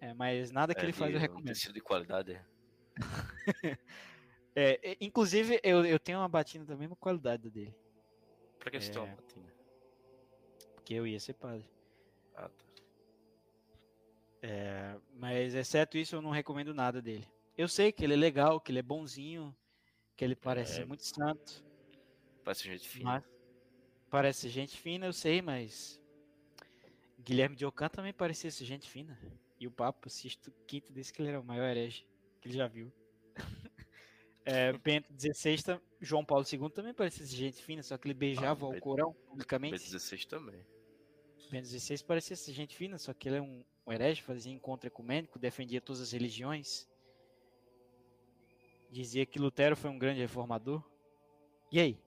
É, 0.00 0.12
mas 0.14 0.50
nada 0.50 0.74
que 0.74 0.80
É, 0.80 0.84
ele 0.84 0.92
faz 0.92 1.12
eu 1.12 1.18
um 1.18 1.20
recomendo. 1.20 1.46
tecido 1.46 1.74
de 1.74 1.80
qualidade. 1.80 2.32
é. 2.32 2.44
É, 4.54 4.98
inclusive, 5.00 5.58
eu, 5.62 5.82
eu 5.86 5.98
tenho 5.98 6.18
uma 6.18 6.28
batina 6.28 6.62
da 6.66 6.76
mesma 6.76 6.94
qualidade 6.94 7.44
da 7.44 7.48
dele. 7.48 7.74
Pra 8.58 8.70
que 8.70 8.78
você 8.78 8.90
É. 8.90 8.92
tem 8.92 9.00
uma 9.02 9.16
batina? 9.16 9.46
Porque 10.74 10.92
eu 10.92 11.06
ia 11.06 11.18
ser 11.18 11.32
padre. 11.32 11.64
Ah, 12.36 12.50
tá. 12.50 12.64
É, 14.42 15.00
mas 15.14 15.54
exceto 15.54 15.96
isso, 15.96 16.16
eu 16.16 16.20
não 16.20 16.28
recomendo 16.28 16.74
nada 16.74 17.00
dele. 17.00 17.26
Eu 17.56 17.66
sei 17.66 17.92
que 17.92 18.04
ele 18.04 18.12
é 18.12 18.16
legal, 18.16 18.60
que 18.60 18.70
ele 18.70 18.80
é 18.80 18.82
bonzinho, 18.82 19.56
que 20.16 20.24
ele 20.24 20.36
parece 20.36 20.80
É. 20.82 20.84
muito 20.84 21.04
santo. 21.04 21.64
Parece 22.44 22.64
gente 22.64 22.88
fina. 22.88 23.24
Parece 24.10 24.48
gente 24.48 24.76
fina, 24.78 25.06
eu 25.06 25.12
sei, 25.12 25.40
mas 25.40 26.00
Guilherme 27.18 27.56
de 27.56 27.64
Ocã 27.64 27.88
também 27.88 28.12
parecia 28.12 28.50
ser 28.50 28.64
gente 28.64 28.90
fina. 28.90 29.18
E 29.58 29.66
o 29.66 29.70
Papa 29.70 30.08
Sisto 30.08 30.52
V 30.70 30.82
disse 30.90 31.12
que 31.12 31.22
ele 31.22 31.28
era 31.28 31.40
o 31.40 31.44
maior 31.44 31.64
herege 31.68 32.06
que 32.40 32.48
ele 32.48 32.56
já 32.56 32.66
viu. 32.66 32.92
é, 34.44 34.72
Bento 34.72 35.08
XVI, 35.18 35.80
João 36.00 36.24
Paulo 36.24 36.44
II 36.50 36.68
também 36.70 36.92
parecia 36.92 37.24
ser 37.24 37.36
gente 37.36 37.62
fina, 37.62 37.82
só 37.82 37.96
que 37.96 38.08
ele 38.08 38.14
beijava 38.14 38.66
Ah, 38.66 38.68
o 38.68 38.72
Bento- 38.72 38.82
Corão 38.82 39.12
publicamente. 39.28 39.76
B16 39.76 40.26
também. 40.26 40.66
Bento 41.50 41.68
XVI 41.68 42.02
parecia 42.04 42.34
ser 42.36 42.52
gente 42.52 42.74
fina, 42.76 42.98
só 42.98 43.14
que 43.14 43.28
ele 43.28 43.36
é 43.36 43.40
um, 43.42 43.64
um 43.86 43.92
herege, 43.92 44.20
fazia 44.22 44.52
encontro 44.52 44.86
ecumênico, 44.88 45.38
defendia 45.38 45.80
todas 45.80 46.00
as 46.02 46.12
religiões. 46.12 46.88
Dizia 48.92 49.24
que 49.24 49.38
Lutero 49.38 49.74
foi 49.74 49.88
um 49.88 49.98
grande 49.98 50.20
reformador. 50.20 50.84
E 51.70 51.80
aí? 51.80 51.98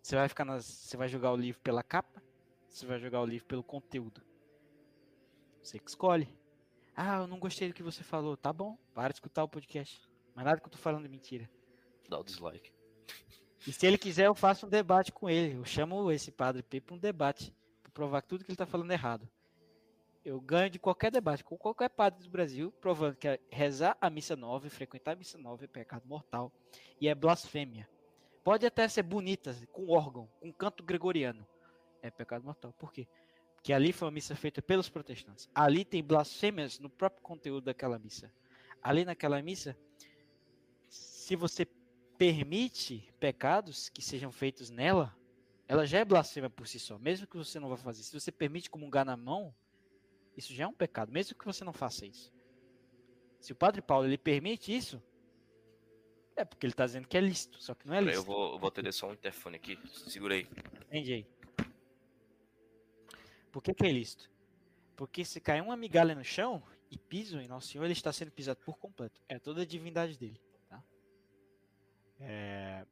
Você 0.00 0.14
vai 0.14 0.28
ficar 0.28 0.44
nas, 0.44 0.64
você 0.64 0.96
vai 0.96 1.08
jogar 1.08 1.32
o 1.32 1.36
livro 1.36 1.60
pela 1.60 1.82
capa? 1.82 2.22
Você 2.68 2.86
vai 2.86 3.00
jogar 3.00 3.20
o 3.20 3.26
livro 3.26 3.44
pelo 3.44 3.64
conteúdo? 3.64 4.22
Você 5.60 5.80
que 5.80 5.90
escolhe. 5.90 6.28
Ah, 6.94 7.16
eu 7.16 7.26
não 7.26 7.40
gostei 7.40 7.66
do 7.66 7.74
que 7.74 7.82
você 7.82 8.04
falou. 8.04 8.36
Tá 8.36 8.52
bom, 8.52 8.78
para 8.94 9.08
de 9.08 9.16
escutar 9.16 9.42
o 9.42 9.48
podcast. 9.48 10.00
Mas 10.32 10.44
nada 10.44 10.60
que 10.60 10.66
eu 10.66 10.70
tô 10.70 10.78
falando 10.78 11.06
é 11.06 11.08
mentira. 11.08 11.50
Dá 12.08 12.20
o 12.20 12.22
dislike. 12.22 12.72
E 13.66 13.72
se 13.72 13.84
ele 13.84 13.98
quiser, 13.98 14.26
eu 14.26 14.34
faço 14.36 14.64
um 14.64 14.68
debate 14.68 15.10
com 15.10 15.28
ele. 15.28 15.56
Eu 15.56 15.64
chamo 15.64 16.12
esse 16.12 16.30
padre 16.30 16.62
P 16.62 16.80
para 16.80 16.94
um 16.94 16.98
debate. 16.98 17.52
Pra 17.82 17.90
provar 17.90 18.22
que 18.22 18.28
tudo 18.28 18.44
que 18.44 18.50
ele 18.52 18.56
tá 18.56 18.64
falando 18.64 18.92
é 18.92 18.94
errado. 18.94 19.28
Eu 20.26 20.40
ganho 20.40 20.68
de 20.68 20.76
qualquer 20.76 21.12
debate 21.12 21.44
com 21.44 21.56
qualquer 21.56 21.88
padre 21.88 22.24
do 22.24 22.28
Brasil, 22.28 22.72
provando 22.80 23.14
que 23.14 23.40
rezar 23.48 23.96
a 24.00 24.10
missa 24.10 24.34
nova 24.34 24.66
e 24.66 24.70
frequentar 24.70 25.12
a 25.12 25.14
missa 25.14 25.38
nova 25.38 25.62
é 25.62 25.68
pecado 25.68 26.04
mortal 26.04 26.52
e 27.00 27.06
é 27.06 27.14
blasfêmia. 27.14 27.88
pode 28.42 28.66
até 28.66 28.88
ser 28.88 29.04
bonita, 29.04 29.56
com 29.70 29.88
órgão, 29.88 30.28
com 30.40 30.52
canto 30.52 30.82
gregoriano. 30.82 31.46
É 32.02 32.10
pecado 32.10 32.42
mortal. 32.42 32.72
Por 32.72 32.92
quê? 32.92 33.06
Porque 33.54 33.72
ali 33.72 33.92
foi 33.92 34.06
uma 34.06 34.12
missa 34.12 34.34
feita 34.34 34.60
pelos 34.60 34.88
protestantes. 34.88 35.48
Ali 35.54 35.84
tem 35.84 36.02
blasfêmias 36.02 36.80
no 36.80 36.90
próprio 36.90 37.22
conteúdo 37.22 37.66
daquela 37.66 37.96
missa. 37.96 38.28
Ali 38.82 39.04
naquela 39.04 39.40
missa, 39.40 39.78
se 40.88 41.36
você 41.36 41.64
permite 42.18 43.08
pecados 43.20 43.88
que 43.88 44.02
sejam 44.02 44.32
feitos 44.32 44.70
nela, 44.70 45.16
ela 45.68 45.86
já 45.86 46.00
é 46.00 46.04
blasfema 46.04 46.50
por 46.50 46.66
si 46.66 46.80
só, 46.80 46.98
mesmo 46.98 47.28
que 47.28 47.36
você 47.36 47.60
não 47.60 47.68
vá 47.68 47.76
fazer. 47.76 48.02
Se 48.02 48.12
você 48.12 48.32
permite 48.32 48.68
comungar 48.68 49.04
na 49.04 49.16
mão, 49.16 49.54
isso 50.36 50.52
já 50.54 50.64
é 50.64 50.66
um 50.66 50.72
pecado, 50.72 51.10
mesmo 51.12 51.36
que 51.36 51.44
você 51.44 51.64
não 51.64 51.72
faça 51.72 52.04
isso. 52.06 52.32
Se 53.40 53.52
o 53.52 53.56
Padre 53.56 53.80
Paulo 53.80 54.06
ele 54.06 54.18
permite 54.18 54.74
isso, 54.74 55.02
é 56.34 56.44
porque 56.44 56.66
ele 56.66 56.72
está 56.72 56.84
dizendo 56.84 57.08
que 57.08 57.16
é 57.16 57.20
lícito, 57.20 57.62
só 57.62 57.74
que 57.74 57.86
não 57.86 57.94
é 57.94 58.00
lícito. 58.00 58.18
eu 58.18 58.24
vou, 58.24 58.52
eu 58.52 58.58
vou 58.58 58.68
atender 58.68 58.92
só 58.92 59.08
um 59.08 59.12
interfone 59.12 59.56
aqui. 59.56 59.78
Segura 60.08 60.34
aí. 60.34 60.46
Entende 60.86 61.12
aí? 61.14 61.26
Por 63.50 63.62
que, 63.62 63.72
que 63.72 63.86
é 63.86 63.90
ilícito? 63.90 64.30
Porque 64.94 65.24
se 65.24 65.40
cair 65.40 65.62
uma 65.62 65.76
migalha 65.76 66.14
no 66.14 66.24
chão 66.24 66.62
e 66.90 66.98
pisam 66.98 67.40
em 67.40 67.48
Nosso 67.48 67.68
Senhor, 67.68 67.84
ele 67.84 67.92
está 67.92 68.12
sendo 68.12 68.30
pisado 68.30 68.60
por 68.64 68.76
completo. 68.78 69.20
É 69.28 69.38
toda 69.38 69.62
a 69.62 69.66
divindade 69.66 70.18
dele. 70.18 70.40
Tá? 70.68 70.82
É, 72.20 72.84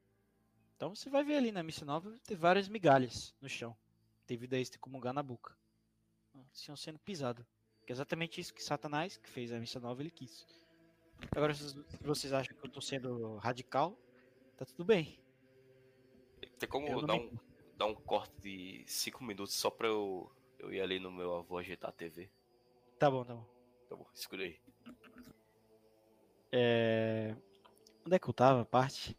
Então 0.75 0.95
você 0.95 1.09
vai 1.09 1.23
ver 1.23 1.35
ali 1.35 1.51
na 1.51 1.61
missa 1.63 1.85
nova, 1.85 2.11
tem 2.23 2.35
várias 2.35 2.67
migalhas 2.67 3.35
no 3.39 3.47
chão, 3.47 3.75
devido 4.25 4.53
a 4.55 4.59
isso 4.59 4.71
de 4.71 4.79
comungar 4.79 5.13
na 5.13 5.21
boca. 5.21 5.55
Estão 6.55 6.75
sendo 6.75 6.97
pisado. 6.99 7.45
Que 7.85 7.91
é 7.91 7.93
exatamente 7.93 8.39
isso 8.41 8.53
que 8.53 8.63
Satanás, 8.63 9.17
que 9.17 9.29
fez 9.29 9.51
a 9.51 9.59
missa 9.59 9.79
nova, 9.79 10.01
ele 10.01 10.09
quis. 10.09 10.47
Agora, 11.35 11.53
se 11.53 11.75
vocês 12.01 12.33
acham 12.33 12.55
que 12.55 12.63
eu 12.63 12.67
estou 12.67 12.81
sendo 12.81 13.37
radical, 13.37 13.97
tá 14.57 14.65
tudo 14.65 14.83
bem. 14.85 15.19
Tem 16.57 16.67
como 16.69 17.05
dar 17.05 17.13
me- 17.13 17.19
um, 17.19 17.37
dar 17.77 17.85
um 17.87 17.95
corte 17.95 18.33
de 18.41 18.83
5 18.87 19.23
minutos 19.23 19.53
só 19.53 19.69
pra 19.69 19.87
eu, 19.87 20.31
eu 20.57 20.73
ir 20.73 20.81
ali 20.81 20.99
no 20.99 21.11
meu 21.11 21.35
avô 21.35 21.57
ajeitar 21.57 21.89
a 21.89 21.93
TV? 21.93 22.29
Tá 22.97 23.11
bom, 23.11 23.23
tá 23.25 23.35
bom. 23.35 23.45
Tá 23.89 23.95
bom, 23.95 24.07
segura 24.13 24.43
aí. 24.43 24.59
É... 26.51 27.35
Onde 28.05 28.15
é 28.15 28.19
que 28.19 28.29
eu 28.29 28.33
tava, 28.33 28.65
parte? 28.65 29.17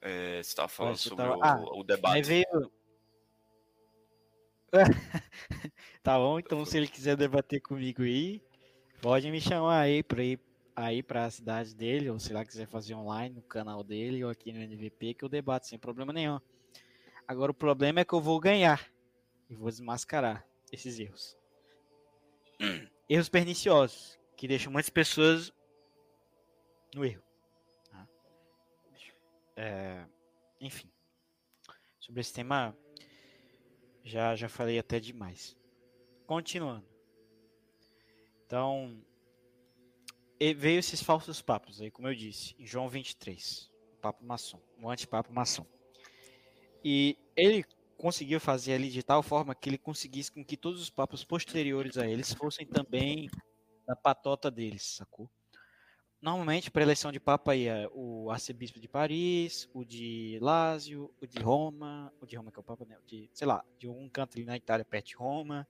É, 0.00 0.42
você 0.42 0.54
tava 0.56 0.68
falando 0.68 0.92
Mas 0.92 1.00
sobre 1.00 1.24
tava- 1.24 1.36
o, 1.36 1.42
Ah, 1.42 1.60
o 1.72 1.80
Aí 1.80 1.84
debate. 1.86 2.22
veio. 2.22 2.72
tá 6.02 6.18
bom, 6.18 6.38
então 6.38 6.64
se 6.64 6.76
ele 6.76 6.88
quiser 6.88 7.16
debater 7.16 7.60
comigo 7.60 8.02
aí, 8.02 8.42
pode 9.00 9.30
me 9.30 9.40
chamar 9.40 9.80
aí 9.80 10.02
pra 10.02 10.22
ir 10.22 10.40
aí 10.74 11.02
pra 11.02 11.30
cidade 11.30 11.74
dele, 11.74 12.10
ou 12.10 12.18
se 12.18 12.32
lá 12.32 12.44
quiser 12.44 12.66
fazer 12.66 12.94
online 12.94 13.34
no 13.34 13.42
canal 13.42 13.82
dele 13.82 14.22
ou 14.22 14.30
aqui 14.30 14.52
no 14.52 14.60
NVP, 14.60 15.14
que 15.14 15.24
eu 15.24 15.28
debato 15.28 15.66
sem 15.66 15.78
problema 15.78 16.12
nenhum. 16.12 16.38
Agora 17.26 17.50
o 17.50 17.54
problema 17.54 18.00
é 18.00 18.04
que 18.04 18.12
eu 18.12 18.20
vou 18.20 18.38
ganhar 18.38 18.86
e 19.48 19.54
vou 19.54 19.70
desmascarar 19.70 20.46
esses 20.70 20.98
erros. 20.98 21.36
Erros 23.08 23.28
perniciosos, 23.28 24.18
que 24.36 24.48
deixam 24.48 24.72
muitas 24.72 24.90
pessoas 24.90 25.52
no 26.92 27.04
erro. 27.04 27.22
tá? 27.88 28.08
É, 29.56 30.04
enfim, 30.60 30.90
sobre 32.00 32.20
esse 32.20 32.32
tema 32.32 32.76
já, 34.06 34.36
já 34.36 34.48
falei 34.48 34.78
até 34.78 35.00
demais. 35.00 35.56
Continuando. 36.26 36.86
Então, 38.46 39.04
veio 40.56 40.78
esses 40.78 41.02
falsos 41.02 41.42
papos 41.42 41.80
aí, 41.80 41.90
como 41.90 42.06
eu 42.06 42.14
disse, 42.14 42.54
em 42.56 42.64
João 42.64 42.88
23, 42.88 43.68
o 43.94 43.96
papo 43.96 44.24
maçom, 44.24 44.60
o 44.80 44.88
antipapo 44.88 45.32
maçom. 45.32 45.66
E 46.84 47.18
ele 47.36 47.64
conseguiu 47.98 48.38
fazer 48.38 48.74
ali 48.74 48.90
de 48.90 49.02
tal 49.02 49.22
forma 49.22 49.54
que 49.54 49.68
ele 49.68 49.78
conseguisse 49.78 50.30
com 50.30 50.44
que 50.44 50.56
todos 50.56 50.80
os 50.80 50.90
papos 50.90 51.24
posteriores 51.24 51.98
a 51.98 52.06
eles 52.06 52.32
fossem 52.32 52.64
também 52.64 53.28
na 53.88 53.96
patota 53.96 54.50
deles, 54.50 54.84
sacou? 54.84 55.28
Normalmente, 56.26 56.72
para 56.72 56.82
eleição 56.82 57.12
de 57.12 57.20
Papa 57.20 57.54
ia 57.54 57.88
o 57.94 58.28
arcebispo 58.32 58.80
de 58.80 58.88
Paris, 58.88 59.70
o 59.72 59.84
de 59.84 60.40
Lásio, 60.42 61.08
o 61.22 61.24
de 61.24 61.38
Roma, 61.38 62.12
o 62.20 62.26
de 62.26 62.34
Roma 62.34 62.50
que 62.50 62.58
é 62.58 62.60
o 62.60 62.64
Papa, 62.64 62.84
né? 62.84 62.98
O 62.98 63.06
de, 63.06 63.30
sei 63.32 63.46
lá, 63.46 63.64
de 63.78 63.88
um 63.88 64.08
canto 64.08 64.36
ali 64.36 64.44
na 64.44 64.56
Itália, 64.56 64.84
perto 64.84 65.06
de 65.06 65.14
Roma, 65.14 65.68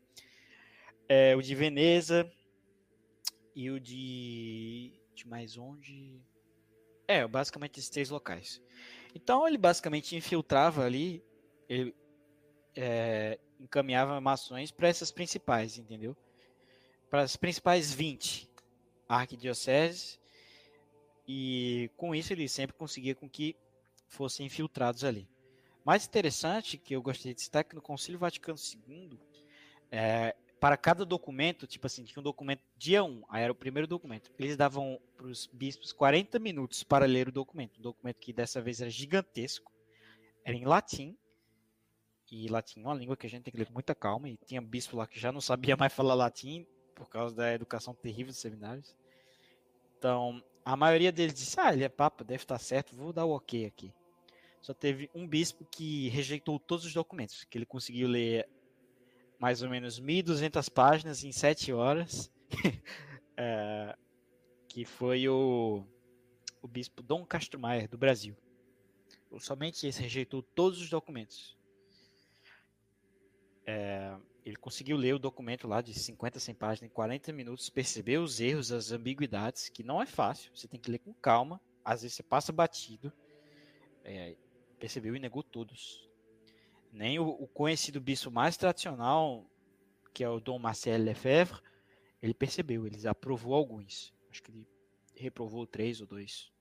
é, 1.06 1.36
o 1.36 1.42
de 1.42 1.54
Veneza 1.54 2.26
e 3.54 3.70
o 3.70 3.78
de, 3.78 4.98
de 5.14 5.28
mais 5.28 5.58
onde? 5.58 6.18
É, 7.06 7.28
basicamente 7.28 7.78
esses 7.78 7.90
três 7.90 8.08
locais. 8.08 8.62
Então 9.14 9.46
ele 9.46 9.58
basicamente 9.58 10.16
infiltrava 10.16 10.86
ali, 10.86 11.22
ele 11.68 11.94
é, 12.74 13.38
encaminhava 13.60 14.18
mações 14.22 14.70
para 14.70 14.88
essas 14.88 15.12
principais, 15.12 15.76
entendeu? 15.76 16.16
Para 17.10 17.20
as 17.20 17.36
principais 17.36 17.92
20 17.92 18.48
arquidioceses 19.06 20.18
e 21.26 21.90
com 21.96 22.14
isso 22.14 22.32
ele 22.32 22.48
sempre 22.48 22.76
conseguia 22.76 23.14
com 23.14 23.28
que 23.28 23.56
fossem 24.08 24.46
infiltrados 24.46 25.04
ali. 25.04 25.28
Mais 25.84 26.06
interessante 26.06 26.78
que 26.78 26.94
eu 26.94 27.02
gostaria 27.02 27.34
de 27.34 27.42
citar 27.42 27.60
é 27.60 27.64
que 27.64 27.74
no 27.74 27.82
Concílio 27.82 28.18
Vaticano 28.18 28.58
II, 28.58 29.18
é, 29.90 30.34
para 30.58 30.76
cada 30.76 31.04
documento, 31.04 31.66
tipo 31.66 31.86
assim, 31.86 32.04
tinha 32.04 32.20
um 32.20 32.24
documento 32.24 32.62
dia 32.76 33.04
1, 33.04 33.24
aí 33.28 33.42
era 33.42 33.52
o 33.52 33.56
primeiro 33.56 33.86
documento, 33.86 34.32
eles 34.38 34.56
davam 34.56 35.00
para 35.16 35.26
os 35.26 35.46
bispos 35.46 35.92
40 35.92 36.38
minutos 36.38 36.82
para 36.82 37.06
ler 37.06 37.28
o 37.28 37.32
documento, 37.32 37.78
um 37.78 37.82
documento 37.82 38.18
que 38.18 38.32
dessa 38.32 38.60
vez 38.60 38.80
era 38.80 38.90
gigantesco, 38.90 39.70
era 40.44 40.56
em 40.56 40.64
latim, 40.64 41.16
e 42.30 42.48
latim 42.48 42.80
é 42.80 42.84
uma 42.84 42.94
língua 42.94 43.16
que 43.16 43.26
a 43.26 43.30
gente 43.30 43.44
tem 43.44 43.52
que 43.52 43.58
ler 43.58 43.66
com 43.66 43.74
muita 43.74 43.94
calma, 43.94 44.28
e 44.28 44.36
tinha 44.38 44.60
bispo 44.60 44.96
lá 44.96 45.06
que 45.06 45.20
já 45.20 45.30
não 45.30 45.40
sabia 45.40 45.76
mais 45.78 45.92
falar 45.92 46.14
latim, 46.14 46.66
por 46.94 47.08
causa 47.08 47.34
da 47.34 47.52
educação 47.52 47.94
terrível 47.94 48.32
dos 48.32 48.40
seminários. 48.40 48.96
Então, 49.98 50.42
a 50.66 50.76
maioria 50.76 51.12
deles 51.12 51.32
disse: 51.32 51.58
Ah, 51.60 51.72
ele 51.72 51.84
é 51.84 51.88
papa, 51.88 52.24
deve 52.24 52.42
estar 52.42 52.58
certo, 52.58 52.96
vou 52.96 53.12
dar 53.12 53.24
o 53.24 53.30
ok 53.30 53.64
aqui. 53.64 53.94
Só 54.60 54.74
teve 54.74 55.08
um 55.14 55.26
bispo 55.26 55.64
que 55.64 56.08
rejeitou 56.08 56.58
todos 56.58 56.84
os 56.84 56.92
documentos, 56.92 57.44
que 57.44 57.56
ele 57.56 57.64
conseguiu 57.64 58.08
ler 58.08 58.48
mais 59.38 59.62
ou 59.62 59.68
menos 59.70 60.00
1.200 60.00 60.68
páginas 60.68 61.22
em 61.22 61.30
7 61.30 61.72
horas, 61.72 62.32
é, 63.36 63.96
que 64.68 64.84
foi 64.84 65.28
o, 65.28 65.84
o 66.60 66.66
bispo 66.66 67.00
Dom 67.00 67.24
Castro 67.24 67.60
Maier, 67.60 67.88
do 67.88 67.96
Brasil. 67.96 68.36
Somente 69.38 69.86
esse 69.86 70.02
rejeitou 70.02 70.42
todos 70.42 70.80
os 70.80 70.90
documentos. 70.90 71.56
É, 73.64 74.16
ele 74.46 74.54
conseguiu 74.54 74.96
ler 74.96 75.12
o 75.12 75.18
documento 75.18 75.66
lá 75.66 75.82
de 75.82 75.92
50, 75.92 76.38
100 76.38 76.54
páginas 76.54 76.88
em 76.88 76.94
40 76.94 77.32
minutos, 77.32 77.68
percebeu 77.68 78.22
os 78.22 78.38
erros, 78.38 78.70
as 78.70 78.92
ambiguidades, 78.92 79.68
que 79.68 79.82
não 79.82 80.00
é 80.00 80.06
fácil, 80.06 80.52
você 80.54 80.68
tem 80.68 80.78
que 80.78 80.88
ler 80.88 81.00
com 81.00 81.12
calma, 81.12 81.60
às 81.84 82.02
vezes 82.02 82.16
você 82.16 82.22
passa 82.22 82.52
batido, 82.52 83.12
é, 84.04 84.36
percebeu 84.78 85.16
e 85.16 85.18
negou 85.18 85.42
todos. 85.42 86.08
Nem 86.92 87.18
o, 87.18 87.28
o, 87.28 87.48
conhecido 87.48 88.00
bispo 88.00 88.30
mais 88.30 88.56
tradicional, 88.56 89.44
que 90.14 90.22
é 90.22 90.28
o 90.28 90.38
Dom 90.38 90.60
Marcel 90.60 91.02
Lefebvre, 91.02 91.60
ele 92.22 92.32
percebeu, 92.32 92.86
ele 92.86 93.04
aprovou 93.08 93.52
alguns. 93.52 94.14
Acho 94.30 94.44
que 94.44 94.52
ele 94.52 94.68
reprovou 95.16 95.66
três 95.66 96.00
ou 96.00 96.06
dois. 96.06 96.52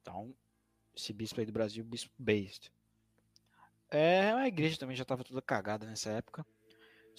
Então, 0.00 0.32
esse 0.94 1.12
bispo 1.12 1.40
aí 1.40 1.46
do 1.46 1.52
Brasil, 1.52 1.82
bispo 1.84 2.12
based. 2.16 2.70
É, 3.90 4.30
a 4.30 4.46
igreja 4.46 4.78
também 4.78 4.94
já 4.94 5.02
estava 5.02 5.24
toda 5.24 5.42
cagada 5.42 5.84
nessa 5.84 6.10
época. 6.10 6.46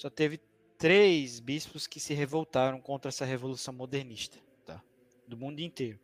Só 0.02 0.10
teve 0.10 0.40
três 0.80 1.40
bispos 1.40 1.86
que 1.86 2.00
se 2.00 2.16
revoltaram 2.16 2.82
contra 2.82 3.10
essa 3.10 3.24
revolução 3.24 3.72
modernista, 3.72 4.40
tá? 4.66 4.84
Do 5.28 5.38
mundo 5.38 5.60
inteiro. 5.60 6.00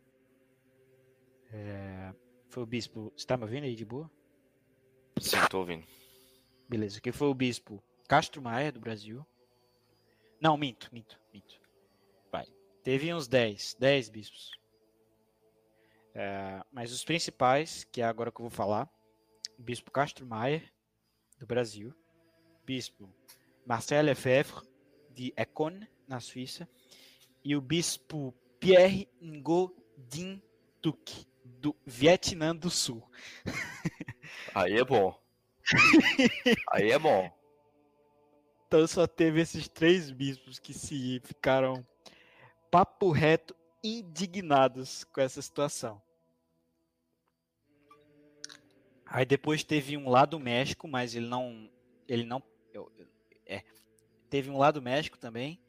É, 1.50 2.14
foi 2.48 2.62
o 2.62 2.66
bispo. 2.66 3.12
Você 3.16 3.26
tá 3.26 3.36
me 3.36 3.42
ouvindo 3.42 3.64
aí 3.64 3.74
de 3.74 3.84
boa? 3.84 4.08
Sim, 5.20 5.38
tô 5.50 5.58
ouvindo. 5.58 5.84
Beleza, 6.68 7.00
que 7.00 7.10
foi 7.10 7.26
o 7.26 7.34
bispo 7.34 7.82
Castro 8.06 8.40
Maia 8.40 8.70
do 8.70 8.78
Brasil. 8.78 9.26
Não, 10.40 10.56
minto, 10.56 10.88
minto, 10.92 11.20
minto. 11.34 11.60
Vai. 12.30 12.46
Teve 12.84 13.12
uns 13.12 13.26
10, 13.26 13.74
10 13.80 14.10
bispos. 14.10 14.52
É, 16.14 16.62
mas 16.70 16.92
os 16.92 17.02
principais, 17.02 17.82
que 17.82 18.00
é 18.00 18.04
agora 18.04 18.30
que 18.30 18.40
eu 18.40 18.44
vou 18.44 18.50
falar, 18.50 18.88
o 19.58 19.62
bispo 19.64 19.90
Castro 19.90 20.24
Maia 20.24 20.62
do 21.36 21.48
Brasil, 21.48 21.92
bispo 22.64 23.12
Marcel 23.68 24.02
Lefebvre 24.02 24.66
de 25.10 25.30
Econ 25.36 25.80
na 26.06 26.20
Suíça 26.20 26.66
e 27.44 27.54
o 27.54 27.60
bispo 27.60 28.34
Pierre 28.58 29.06
Ngo-Dinh 29.22 30.42
Duc 30.80 31.26
do 31.44 31.76
Vietnã 31.84 32.56
do 32.56 32.70
Sul. 32.70 33.06
Aí 34.54 34.78
é 34.78 34.84
bom. 34.84 35.20
Aí 36.72 36.90
é 36.90 36.98
bom. 36.98 37.30
Então 38.66 38.86
só 38.86 39.06
teve 39.06 39.42
esses 39.42 39.68
três 39.68 40.10
bispos 40.10 40.58
que 40.58 40.72
se 40.72 41.20
ficaram 41.24 41.86
papo 42.70 43.10
reto 43.10 43.54
indignados 43.84 45.04
com 45.04 45.20
essa 45.20 45.42
situação. 45.42 46.00
Aí 49.04 49.26
depois 49.26 49.62
teve 49.62 49.94
um 49.96 50.08
lá 50.08 50.24
do 50.24 50.40
México, 50.40 50.88
mas 50.88 51.14
ele 51.14 51.26
não. 51.26 51.70
Ele 52.06 52.24
não. 52.24 52.42
eu- 52.72 52.90
eu- 52.96 53.06
é. 53.48 53.64
Teve 54.30 54.50
um 54.50 54.58
lá 54.58 54.70
do 54.70 54.82
México 54.82 55.18
também. 55.18 55.60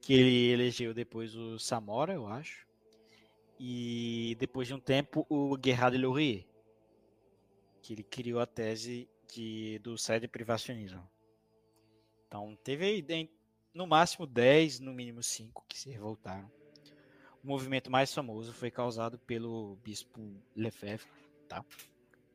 Que 0.00 0.12
ele 0.12 0.52
elegeu 0.52 0.94
depois 0.94 1.34
o 1.34 1.58
Samora, 1.58 2.14
eu 2.14 2.26
acho. 2.26 2.66
E 3.58 4.36
depois 4.38 4.68
de 4.68 4.74
um 4.74 4.80
tempo 4.80 5.26
o 5.28 5.56
Gerard 5.62 5.96
Laurier. 5.98 6.46
Que 7.82 7.94
ele 7.94 8.04
criou 8.04 8.40
a 8.40 8.46
tese 8.46 9.08
de, 9.32 9.78
do 9.80 9.96
sede 9.98 10.28
privacionismo. 10.28 11.08
Então 12.26 12.56
teve 12.62 13.04
no 13.72 13.86
máximo 13.86 14.26
10, 14.26 14.80
no 14.80 14.92
mínimo 14.92 15.22
5 15.22 15.64
que 15.68 15.78
se 15.78 15.90
revoltaram. 15.90 16.50
O 17.42 17.46
movimento 17.46 17.90
mais 17.90 18.12
famoso 18.12 18.52
foi 18.52 18.70
causado 18.70 19.18
pelo 19.20 19.76
bispo 19.76 20.20
Lefebvre, 20.54 21.08
tá? 21.48 21.64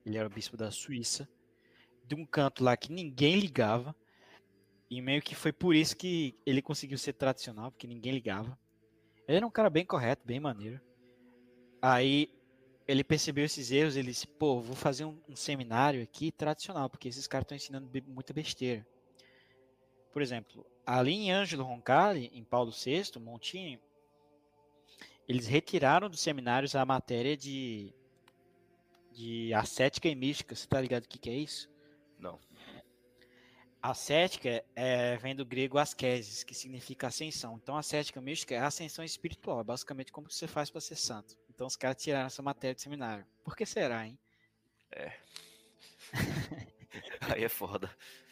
Ele 0.05 0.17
era 0.17 0.27
o 0.27 0.31
bispo 0.31 0.57
da 0.57 0.71
Suíça, 0.71 1.29
de 2.05 2.15
um 2.15 2.25
canto 2.25 2.63
lá 2.63 2.75
que 2.75 2.91
ninguém 2.91 3.39
ligava, 3.39 3.95
e 4.97 5.01
meio 5.01 5.21
que 5.21 5.35
foi 5.35 5.51
por 5.51 5.75
isso 5.75 5.95
que 5.95 6.35
ele 6.45 6.61
conseguiu 6.61 6.97
ser 6.97 7.13
tradicional, 7.13 7.71
porque 7.71 7.87
ninguém 7.87 8.13
ligava. 8.13 8.57
Ele 9.27 9.37
era 9.37 9.47
um 9.47 9.51
cara 9.51 9.69
bem 9.69 9.85
correto, 9.85 10.25
bem 10.25 10.39
maneiro. 10.39 10.79
Aí 11.81 12.29
ele 12.87 13.03
percebeu 13.03 13.45
esses 13.45 13.71
erros, 13.71 13.95
ele 13.95 14.11
disse, 14.11 14.27
pô, 14.27 14.59
vou 14.59 14.75
fazer 14.75 15.05
um, 15.05 15.17
um 15.27 15.35
seminário 15.35 16.03
aqui 16.03 16.31
tradicional, 16.31 16.89
porque 16.89 17.07
esses 17.07 17.27
caras 17.27 17.45
estão 17.45 17.55
ensinando 17.55 17.89
muita 18.07 18.33
besteira. 18.33 18.85
Por 20.11 20.21
exemplo, 20.21 20.65
ali 20.85 21.13
em 21.13 21.31
Ângelo 21.31 21.63
Roncalli, 21.63 22.29
em 22.33 22.43
Paulo 22.43 22.71
VI, 22.71 23.19
Montini, 23.19 23.79
eles 25.27 25.47
retiraram 25.47 26.09
dos 26.09 26.19
seminários 26.19 26.75
a 26.75 26.85
matéria 26.85 27.35
de, 27.35 27.93
de 29.11 29.53
ascética 29.53 30.07
e 30.07 30.15
mística. 30.15 30.53
Você 30.55 30.67
tá 30.67 30.79
ligado 30.79 31.05
o 31.05 31.07
que, 31.07 31.17
que 31.17 31.29
é 31.29 31.35
isso? 31.35 31.69
Não. 32.19 32.37
Ascética 33.83 34.63
é, 34.77 35.17
vem 35.17 35.35
do 35.35 35.45
grego 35.45 35.77
ascesis, 35.77 36.41
que 36.41 36.53
significa 36.55 37.07
ascensão. 37.07 37.59
Então, 37.61 37.75
ascética 37.75 38.21
mística 38.21 38.55
é 38.55 38.59
ascensão 38.59 39.03
espiritual, 39.03 39.59
é 39.59 39.63
basicamente 39.65 40.09
como 40.09 40.31
você 40.31 40.47
faz 40.47 40.69
para 40.69 40.79
ser 40.79 40.95
santo. 40.95 41.37
Então, 41.49 41.67
os 41.67 41.75
caras 41.75 42.01
tiraram 42.01 42.27
essa 42.27 42.41
matéria 42.41 42.73
do 42.73 42.79
seminário. 42.79 43.25
Por 43.43 43.57
que 43.57 43.65
será, 43.65 44.07
hein? 44.07 44.17
Aí 47.33 47.43
é 47.43 47.49
foda. 47.49 47.89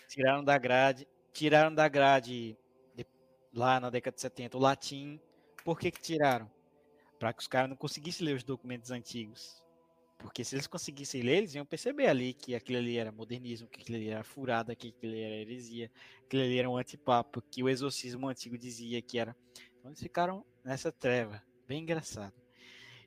Tiraram 0.07 0.43
da 0.43 0.57
grade, 0.57 1.07
tiraram 1.33 1.73
da 1.73 1.87
grade 1.89 2.57
de- 2.95 3.05
lá 3.53 3.79
na 3.79 3.89
década 3.89 4.15
de 4.15 4.21
70 4.21 4.57
o 4.57 4.61
latim. 4.61 5.19
Por 5.65 5.77
que 5.77 5.91
que 5.91 6.01
tiraram? 6.01 6.49
Para 7.19 7.33
que 7.33 7.41
os 7.41 7.47
caras 7.47 7.69
não 7.69 7.75
conseguissem 7.77 8.25
ler 8.25 8.35
os 8.35 8.43
documentos 8.43 8.91
antigos. 8.91 9.60
Porque 10.21 10.43
se 10.43 10.55
eles 10.55 10.67
conseguissem 10.67 11.21
ler, 11.21 11.37
eles 11.37 11.55
iam 11.55 11.65
perceber 11.65 12.07
ali 12.07 12.33
que 12.33 12.55
aquilo 12.55 12.77
ali 12.77 12.97
era 12.97 13.11
modernismo, 13.11 13.67
que 13.67 13.81
aquilo 13.81 13.97
ali 13.97 14.09
era 14.09 14.23
furada, 14.23 14.75
que 14.75 14.89
aquilo 14.89 15.13
ali 15.13 15.21
era 15.21 15.35
heresia, 15.35 15.89
que 15.89 16.25
aquilo 16.27 16.43
ali 16.43 16.59
era 16.59 16.69
um 16.69 16.77
antipapo, 16.77 17.41
que 17.41 17.63
o 17.63 17.69
exorcismo 17.69 18.27
antigo 18.27 18.57
dizia 18.57 19.01
que 19.01 19.17
era. 19.17 19.35
Então 19.79 19.91
eles 19.91 19.99
ficaram 19.99 20.45
nessa 20.63 20.91
treva. 20.91 21.41
Bem 21.67 21.81
engraçado. 21.81 22.33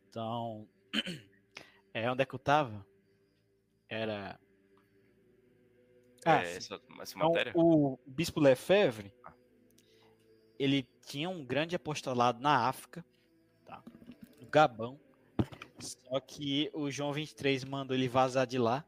Então, 0.09 0.69
é 1.95 2.11
onde 2.11 2.23
é 2.23 2.27
que 2.27 2.35
eu 2.35 2.39
tava? 2.39 2.87
Era. 3.89 4.39
Ah, 6.25 6.43
é, 6.43 6.57
essa, 6.57 6.81
essa 7.01 7.17
Então, 7.17 7.33
o 7.55 7.99
bispo 8.07 8.41
Lefebvre, 8.41 9.13
ele 10.59 10.89
tinha 11.07 11.29
um 11.29 11.45
grande 11.45 11.77
apostolado 11.77 12.41
na 12.41 12.67
África, 12.67 13.05
tá? 13.65 13.83
no 14.41 14.47
Gabão. 14.49 14.99
Só 15.79 16.21
que 16.21 16.71
o 16.73 16.91
João 16.91 17.13
23 17.13 17.65
mandou 17.65 17.97
ele 17.97 18.09
vazar 18.09 18.47
de 18.47 18.59
lá, 18.59 18.85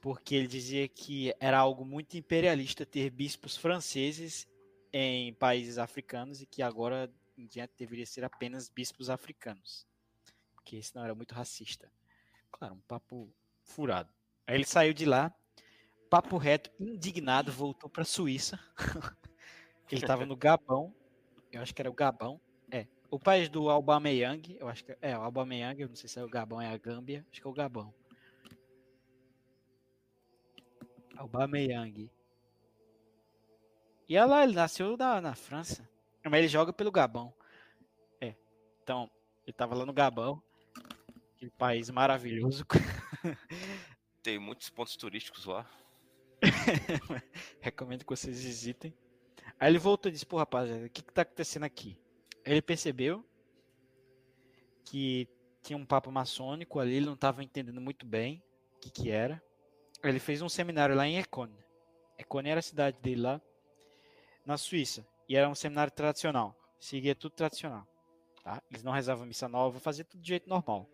porque 0.00 0.34
ele 0.34 0.46
dizia 0.46 0.88
que 0.88 1.34
era 1.38 1.58
algo 1.58 1.84
muito 1.84 2.16
imperialista 2.16 2.84
ter 2.84 3.10
bispos 3.10 3.56
franceses 3.56 4.46
em 4.92 5.34
países 5.34 5.78
africanos 5.78 6.40
e 6.40 6.46
que 6.46 6.62
agora 6.62 7.12
em 7.36 7.46
diante 7.46 7.72
deveria 7.76 8.06
ser 8.06 8.24
apenas 8.24 8.68
bispos 8.68 9.10
africanos. 9.10 9.86
Porque 10.54 10.82
senão 10.82 11.04
era 11.04 11.14
muito 11.14 11.34
racista. 11.34 11.90
Claro, 12.50 12.74
um 12.74 12.80
papo 12.80 13.28
furado. 13.62 14.12
Aí 14.46 14.54
ele 14.54 14.64
saiu 14.64 14.92
de 14.92 15.04
lá, 15.04 15.34
papo 16.08 16.36
reto, 16.36 16.70
indignado, 16.78 17.50
voltou 17.50 17.90
para 17.90 18.04
Suíça. 18.04 18.58
ele 19.90 20.00
estava 20.00 20.24
no 20.24 20.36
Gabão. 20.36 20.94
Eu 21.50 21.60
acho 21.62 21.74
que 21.74 21.82
era 21.82 21.90
o 21.90 21.94
Gabão. 21.94 22.40
É. 23.04 23.08
O 23.10 23.18
país 23.18 23.48
do 23.48 23.70
Aubameyang, 23.70 24.56
eu 24.58 24.68
acho 24.68 24.84
que 24.84 24.96
é 25.00 25.16
o 25.16 25.22
Aubameyang, 25.22 25.80
eu 25.80 25.88
não 25.88 25.96
sei 25.96 26.08
se 26.08 26.18
é 26.18 26.24
o 26.24 26.28
Gabão, 26.28 26.60
é 26.60 26.68
a 26.68 26.76
Gâmbia, 26.76 27.24
acho 27.30 27.40
que 27.40 27.46
é 27.46 27.50
o 27.50 27.54
Gabão. 27.54 27.94
Aubameyang. 31.16 32.10
E 34.08 34.20
lá, 34.20 34.44
ele 34.44 34.54
nasceu 34.54 34.96
na, 34.96 35.20
na 35.20 35.34
França. 35.34 35.88
Mas 36.24 36.34
ele 36.34 36.48
joga 36.48 36.72
pelo 36.72 36.92
Gabão. 36.92 37.32
É. 38.20 38.34
Então, 38.82 39.10
ele 39.46 39.52
tava 39.52 39.74
lá 39.74 39.86
no 39.86 39.92
Gabão. 39.92 40.42
Aquele 41.34 41.50
país 41.52 41.90
maravilhoso. 41.90 42.64
Tem 44.22 44.38
muitos 44.38 44.68
pontos 44.70 44.96
turísticos 44.96 45.46
lá. 45.46 45.66
Recomendo 47.60 48.04
que 48.04 48.10
vocês 48.10 48.42
visitem. 48.42 48.94
Aí 49.58 49.70
ele 49.70 49.78
voltou 49.78 50.10
e 50.10 50.12
disse, 50.12 50.26
pô, 50.26 50.36
rapaziada, 50.36 50.86
o 50.86 50.90
que 50.90 51.02
que 51.02 51.12
tá 51.12 51.22
acontecendo 51.22 51.64
aqui? 51.64 51.98
Ele 52.44 52.60
percebeu 52.60 53.24
que 54.84 55.28
tinha 55.62 55.76
um 55.76 55.86
papo 55.86 56.10
maçônico 56.12 56.78
ali, 56.78 56.96
ele 56.96 57.06
não 57.06 57.14
estava 57.14 57.42
entendendo 57.42 57.80
muito 57.80 58.04
bem 58.04 58.42
o 58.76 58.80
que 58.80 58.90
que 58.90 59.10
era. 59.10 59.42
Ele 60.02 60.18
fez 60.18 60.42
um 60.42 60.48
seminário 60.48 60.94
lá 60.94 61.06
em 61.06 61.18
Econe. 61.18 61.56
Econe 62.18 62.50
era 62.50 62.60
a 62.60 62.62
cidade 62.62 62.98
dele 63.00 63.22
lá, 63.22 63.40
na 64.44 64.58
Suíça. 64.58 65.06
E 65.26 65.36
era 65.36 65.48
um 65.48 65.54
seminário 65.54 65.92
tradicional. 65.92 66.54
Seguia 66.78 67.14
tudo 67.14 67.32
tradicional. 67.32 67.88
Tá? 68.42 68.62
Eles 68.70 68.82
não 68.82 68.92
rezavam 68.92 69.24
missa 69.24 69.48
nova, 69.48 69.80
fazia 69.80 70.04
tudo 70.04 70.20
de 70.20 70.28
jeito 70.28 70.48
normal. 70.48 70.86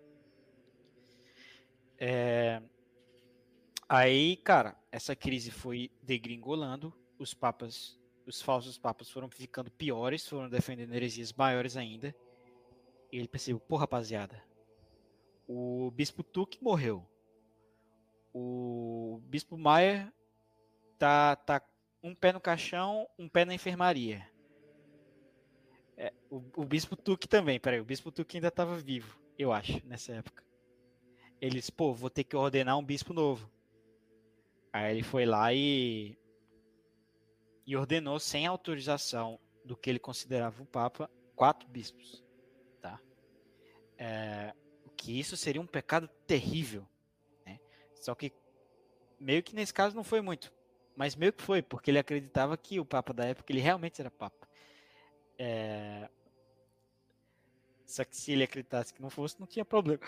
É... 1.99 2.63
Aí, 3.89 4.37
cara, 4.37 4.77
essa 4.93 5.17
crise 5.17 5.51
foi 5.51 5.91
degringolando. 6.01 6.95
Os 7.19 7.35
papas, 7.35 8.00
os 8.27 8.41
falsos 8.41 8.79
papas 8.79 9.11
foram 9.11 9.29
ficando 9.29 9.71
piores, 9.71 10.27
foram 10.29 10.49
defendendo 10.49 10.95
heresias 10.95 11.33
maiores 11.33 11.77
ainda. 11.77 12.15
E 13.13 13.19
ele 13.19 13.29
percebeu, 13.29 13.61
pô, 13.61 13.77
rapaziada, 13.77 14.43
o 15.49 15.91
bispo 15.91 16.23
Tuque 16.23 16.63
morreu. 16.63 17.05
O 18.33 19.21
bispo 19.25 19.59
Maier 19.59 20.13
tá, 20.97 21.35
tá 21.35 21.61
um 22.03 22.15
pé 22.15 22.33
no 22.33 22.41
caixão, 22.41 23.09
um 23.19 23.29
pé 23.29 23.45
na 23.45 23.55
enfermaria. 23.55 24.25
É, 25.97 26.13
o, 26.31 26.43
o 26.57 26.65
bispo 26.65 26.95
Tuque 26.95 27.27
também, 27.27 27.59
peraí, 27.59 27.81
o 27.81 27.85
bispo 27.85 28.13
Tuque 28.13 28.37
ainda 28.37 28.49
estava 28.49 28.77
vivo, 28.77 29.21
eu 29.37 29.53
acho, 29.53 29.85
nessa 29.85 30.13
época. 30.13 30.45
Eles, 31.41 31.69
pô, 31.69 31.93
vou 31.93 32.09
ter 32.09 32.23
que 32.23 32.37
ordenar 32.37 32.79
um 32.79 32.85
bispo 32.85 33.13
novo. 33.13 33.51
Aí 34.73 34.95
ele 34.95 35.03
foi 35.03 35.27
lá 35.27 35.53
e, 35.53 36.17
e 37.71 37.77
ordenou 37.77 38.19
sem 38.19 38.49
autorização 38.49 39.39
do 39.65 39.77
que 39.77 39.89
ele 39.89 40.01
considerava 40.01 40.61
o 40.61 40.67
Papa 40.67 41.09
quatro 41.37 41.69
bispos, 41.69 42.21
tá? 42.83 43.01
É, 43.97 44.53
que 44.97 45.17
isso 45.17 45.37
seria 45.37 45.61
um 45.61 45.67
pecado 45.69 46.09
terrível, 46.27 46.85
né? 47.47 47.61
Só 47.95 48.13
que 48.13 48.33
meio 49.21 49.41
que 49.41 49.55
nesse 49.55 49.73
caso 49.73 49.95
não 49.95 50.03
foi 50.03 50.21
muito, 50.21 50.53
mas 50.97 51.15
meio 51.15 51.33
que 51.33 51.45
foi 51.45 51.63
porque 51.63 51.93
ele 51.93 52.01
acreditava 52.01 52.57
que 52.57 52.81
o 52.81 52.85
Papa 52.85 53.13
da 53.13 53.25
época 53.25 53.53
ele 53.53 53.61
realmente 53.61 54.01
era 54.01 54.11
Papa. 54.11 54.49
É, 55.39 56.11
só 57.87 58.05
que 58.05 58.17
se 58.17 58.33
ele 58.33 58.43
acreditasse 58.43 58.93
que 58.93 59.01
não 59.01 59.11
fosse, 59.11 59.39
não 59.39 59.47
tinha 59.47 59.65
problema. 59.65 60.03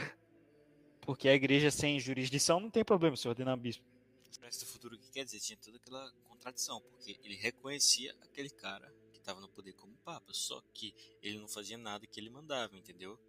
Porque 1.00 1.28
a 1.28 1.34
igreja 1.34 1.70
sem 1.70 2.00
jurisdição 2.00 2.58
não 2.58 2.70
tem 2.70 2.84
problema 2.84 3.16
se 3.16 3.28
ordenar 3.28 3.56
bispo. 3.56 3.91
Expresso 4.32 4.60
do 4.60 4.66
futuro, 4.66 4.96
o 4.96 4.98
que 4.98 5.10
quer 5.10 5.26
dizer? 5.26 5.40
Tinha 5.40 5.58
toda 5.58 5.76
aquela 5.76 6.10
contradição, 6.24 6.80
porque 6.80 7.20
ele 7.22 7.36
reconhecia 7.36 8.16
aquele 8.22 8.48
cara 8.48 8.90
que 9.12 9.18
estava 9.18 9.38
no 9.42 9.48
poder 9.48 9.74
como 9.74 9.94
papa, 9.98 10.32
só 10.32 10.58
que 10.72 10.94
ele 11.22 11.38
não 11.38 11.46
fazia 11.46 11.76
nada 11.76 12.06
que 12.06 12.18
ele 12.18 12.30
mandava, 12.30 12.74
entendeu? 12.74 13.20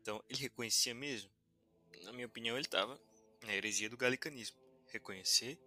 Então, 0.00 0.24
ele 0.30 0.40
reconhecia 0.40 0.94
mesmo? 0.94 1.30
Na 2.04 2.12
minha 2.14 2.26
opinião, 2.26 2.56
ele 2.56 2.64
estava 2.64 2.98
na 3.42 3.52
heresia 3.54 3.90
do 3.90 3.98
galicanismo. 3.98 4.56
Reconhecer, 4.86 5.58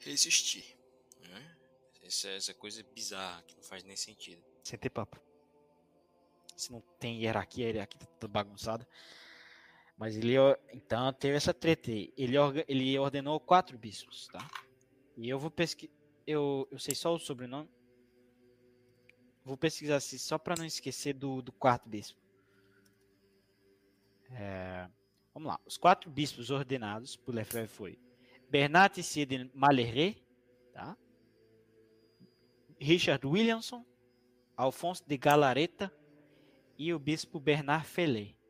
resistir. 0.00 0.76
Né? 1.18 1.58
Essa, 2.02 2.28
essa 2.28 2.52
coisa 2.52 2.82
bizarra 2.82 3.42
que 3.44 3.56
não 3.56 3.62
faz 3.62 3.82
nem 3.82 3.96
sentido. 3.96 4.44
Sem 4.62 4.78
ter 4.78 4.90
papo. 4.90 5.18
Se 6.54 6.70
não 6.70 6.82
tem 7.00 7.22
hierarquia, 7.22 7.64
a 7.64 7.68
hierarquia 7.70 8.00
tá 8.00 8.06
toda 8.06 8.30
bagunçada. 8.30 8.86
Mas 10.02 10.16
ele, 10.16 10.34
então, 10.72 11.12
teve 11.12 11.36
essa 11.36 11.54
treta 11.54 11.88
aí. 11.88 12.12
Ele, 12.16 12.34
ele 12.66 12.98
ordenou 12.98 13.38
quatro 13.38 13.78
bispos, 13.78 14.26
tá? 14.26 14.44
E 15.16 15.28
eu 15.28 15.38
vou 15.38 15.48
pesquisar. 15.48 15.92
Eu, 16.26 16.66
eu 16.72 16.78
sei 16.80 16.92
só 16.92 17.14
o 17.14 17.20
sobrenome. 17.20 17.70
Vou 19.44 19.56
pesquisar 19.56 19.94
assim, 19.94 20.18
só 20.18 20.38
para 20.38 20.56
não 20.56 20.64
esquecer 20.64 21.12
do, 21.12 21.40
do 21.40 21.52
quarto 21.52 21.88
bispo. 21.88 22.20
É, 24.32 24.88
vamos 25.32 25.46
lá. 25.46 25.60
Os 25.64 25.76
quatro 25.76 26.10
bispos 26.10 26.50
ordenados 26.50 27.14
por 27.14 27.32
Lefebvre 27.32 27.68
foi 27.68 27.98
Tessier 28.92 29.24
de 29.24 29.48
Malheré, 29.54 30.16
tá? 30.72 30.96
Richard 32.80 33.24
Williamson, 33.24 33.86
Alfonso 34.56 35.04
de 35.06 35.16
Galareta 35.16 35.94
e 36.76 36.92
o 36.92 36.98
bispo 36.98 37.38
Bernard 37.38 37.86
Fellet? 37.86 38.41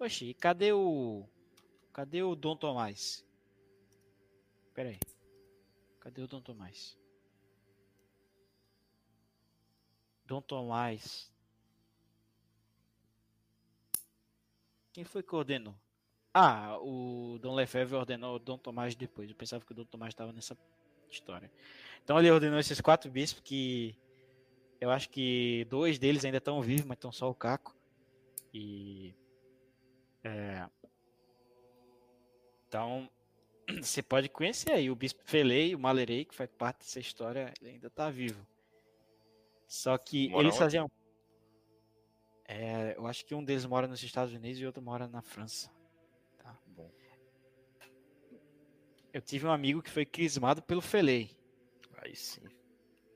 Oxi, 0.00 0.32
cadê 0.34 0.72
o 0.72 1.26
cadê 1.92 2.22
o 2.22 2.36
Dom 2.36 2.56
Tomás? 2.56 3.24
Pera 4.72 4.90
aí. 4.90 5.00
Cadê 5.98 6.22
o 6.22 6.28
Dom 6.28 6.40
Tomás? 6.40 6.96
Dom 10.24 10.40
Tomás. 10.40 11.32
Quem 14.92 15.04
foi 15.04 15.22
que 15.22 15.34
ordenou? 15.34 15.74
Ah, 16.32 16.78
o 16.80 17.38
Dom 17.40 17.54
Lefebvre 17.56 17.96
ordenou 17.96 18.36
o 18.36 18.38
Dom 18.38 18.56
Tomás 18.56 18.94
depois. 18.94 19.28
Eu 19.28 19.34
pensava 19.34 19.64
que 19.64 19.72
o 19.72 19.74
Dom 19.74 19.84
Tomás 19.84 20.12
estava 20.12 20.32
nessa 20.32 20.56
história. 21.10 21.50
Então 22.04 22.18
ele 22.20 22.30
ordenou 22.30 22.60
esses 22.60 22.80
quatro 22.80 23.10
bispos 23.10 23.42
que 23.42 23.98
eu 24.80 24.90
acho 24.90 25.08
que 25.10 25.66
dois 25.68 25.98
deles 25.98 26.24
ainda 26.24 26.38
estão 26.38 26.62
vivos, 26.62 26.84
mas 26.84 26.96
estão 26.96 27.10
só 27.10 27.28
o 27.28 27.34
Caco. 27.34 27.76
E 28.54 29.12
é, 30.24 30.68
então 32.66 33.10
você 33.82 34.02
pode 34.02 34.28
conhecer 34.28 34.72
aí 34.72 34.90
o 34.90 34.94
Bispo 34.94 35.22
Felei, 35.24 35.74
o 35.74 35.78
Malerei, 35.78 36.24
que 36.24 36.34
faz 36.34 36.50
parte 36.50 36.80
dessa 36.80 37.00
história, 37.00 37.52
ele 37.60 37.70
ainda 37.70 37.86
está 37.88 38.10
vivo. 38.10 38.46
Só 39.66 39.96
que 39.98 40.28
Mora 40.28 40.44
eles 40.44 40.54
onde? 40.54 40.64
faziam. 40.64 40.90
É, 42.46 42.94
eu 42.96 43.06
acho 43.06 43.26
que 43.26 43.34
um 43.34 43.44
deles 43.44 43.66
mora 43.66 43.86
nos 43.86 44.02
Estados 44.02 44.32
Unidos 44.32 44.58
e 44.58 44.64
outro 44.64 44.82
mora 44.82 45.06
na 45.06 45.20
França. 45.20 45.70
Tá. 46.38 46.56
Bom. 46.66 46.90
Eu 49.12 49.20
tive 49.20 49.46
um 49.46 49.52
amigo 49.52 49.82
que 49.82 49.90
foi 49.90 50.06
crismado 50.06 50.62
pelo 50.62 50.80
Felei. 50.80 51.36
Aí 51.98 52.16
sim. 52.16 52.40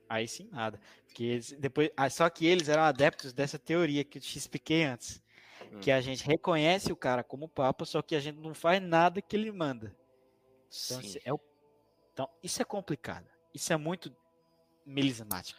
Aí 0.08 0.28
sim, 0.28 0.48
nada. 0.52 0.78
Porque 1.06 1.24
eles, 1.24 1.52
depois, 1.52 1.90
ah, 1.96 2.10
só 2.10 2.28
que 2.28 2.46
eles 2.46 2.68
eram 2.68 2.82
adeptos 2.82 3.32
dessa 3.32 3.58
teoria 3.58 4.04
que 4.04 4.18
eu 4.18 4.22
te 4.22 4.36
expliquei 4.36 4.84
antes. 4.84 5.22
Hum. 5.72 5.80
Que 5.80 5.90
a 5.90 6.00
gente 6.00 6.24
reconhece 6.24 6.92
o 6.92 6.96
cara 6.96 7.24
como 7.24 7.48
Papa, 7.48 7.84
só 7.84 8.02
que 8.02 8.14
a 8.14 8.20
gente 8.20 8.38
não 8.38 8.54
faz 8.54 8.80
nada 8.82 9.22
que 9.22 9.34
ele 9.34 9.50
manda. 9.50 9.96
Então, 10.68 11.02
Sim. 11.02 11.18
é 11.24 11.32
o- 11.32 11.40
então 12.12 12.28
isso 12.42 12.60
é 12.60 12.64
complicado. 12.64 13.26
Isso 13.54 13.72
é 13.72 13.76
muito 13.76 14.14
melismático. 14.84 15.58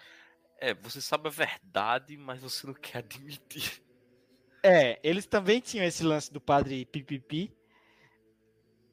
É, 0.59 0.73
você 0.73 1.01
sabe 1.01 1.27
a 1.27 1.31
verdade, 1.31 2.15
mas 2.17 2.39
você 2.41 2.65
não 2.67 2.73
quer 2.73 2.99
admitir. 2.99 3.81
É, 4.63 4.99
eles 5.03 5.25
também 5.25 5.59
tinham 5.59 5.85
esse 5.85 6.03
lance 6.03 6.31
do 6.31 6.39
padre 6.39 6.85
Pipipi, 6.85 7.53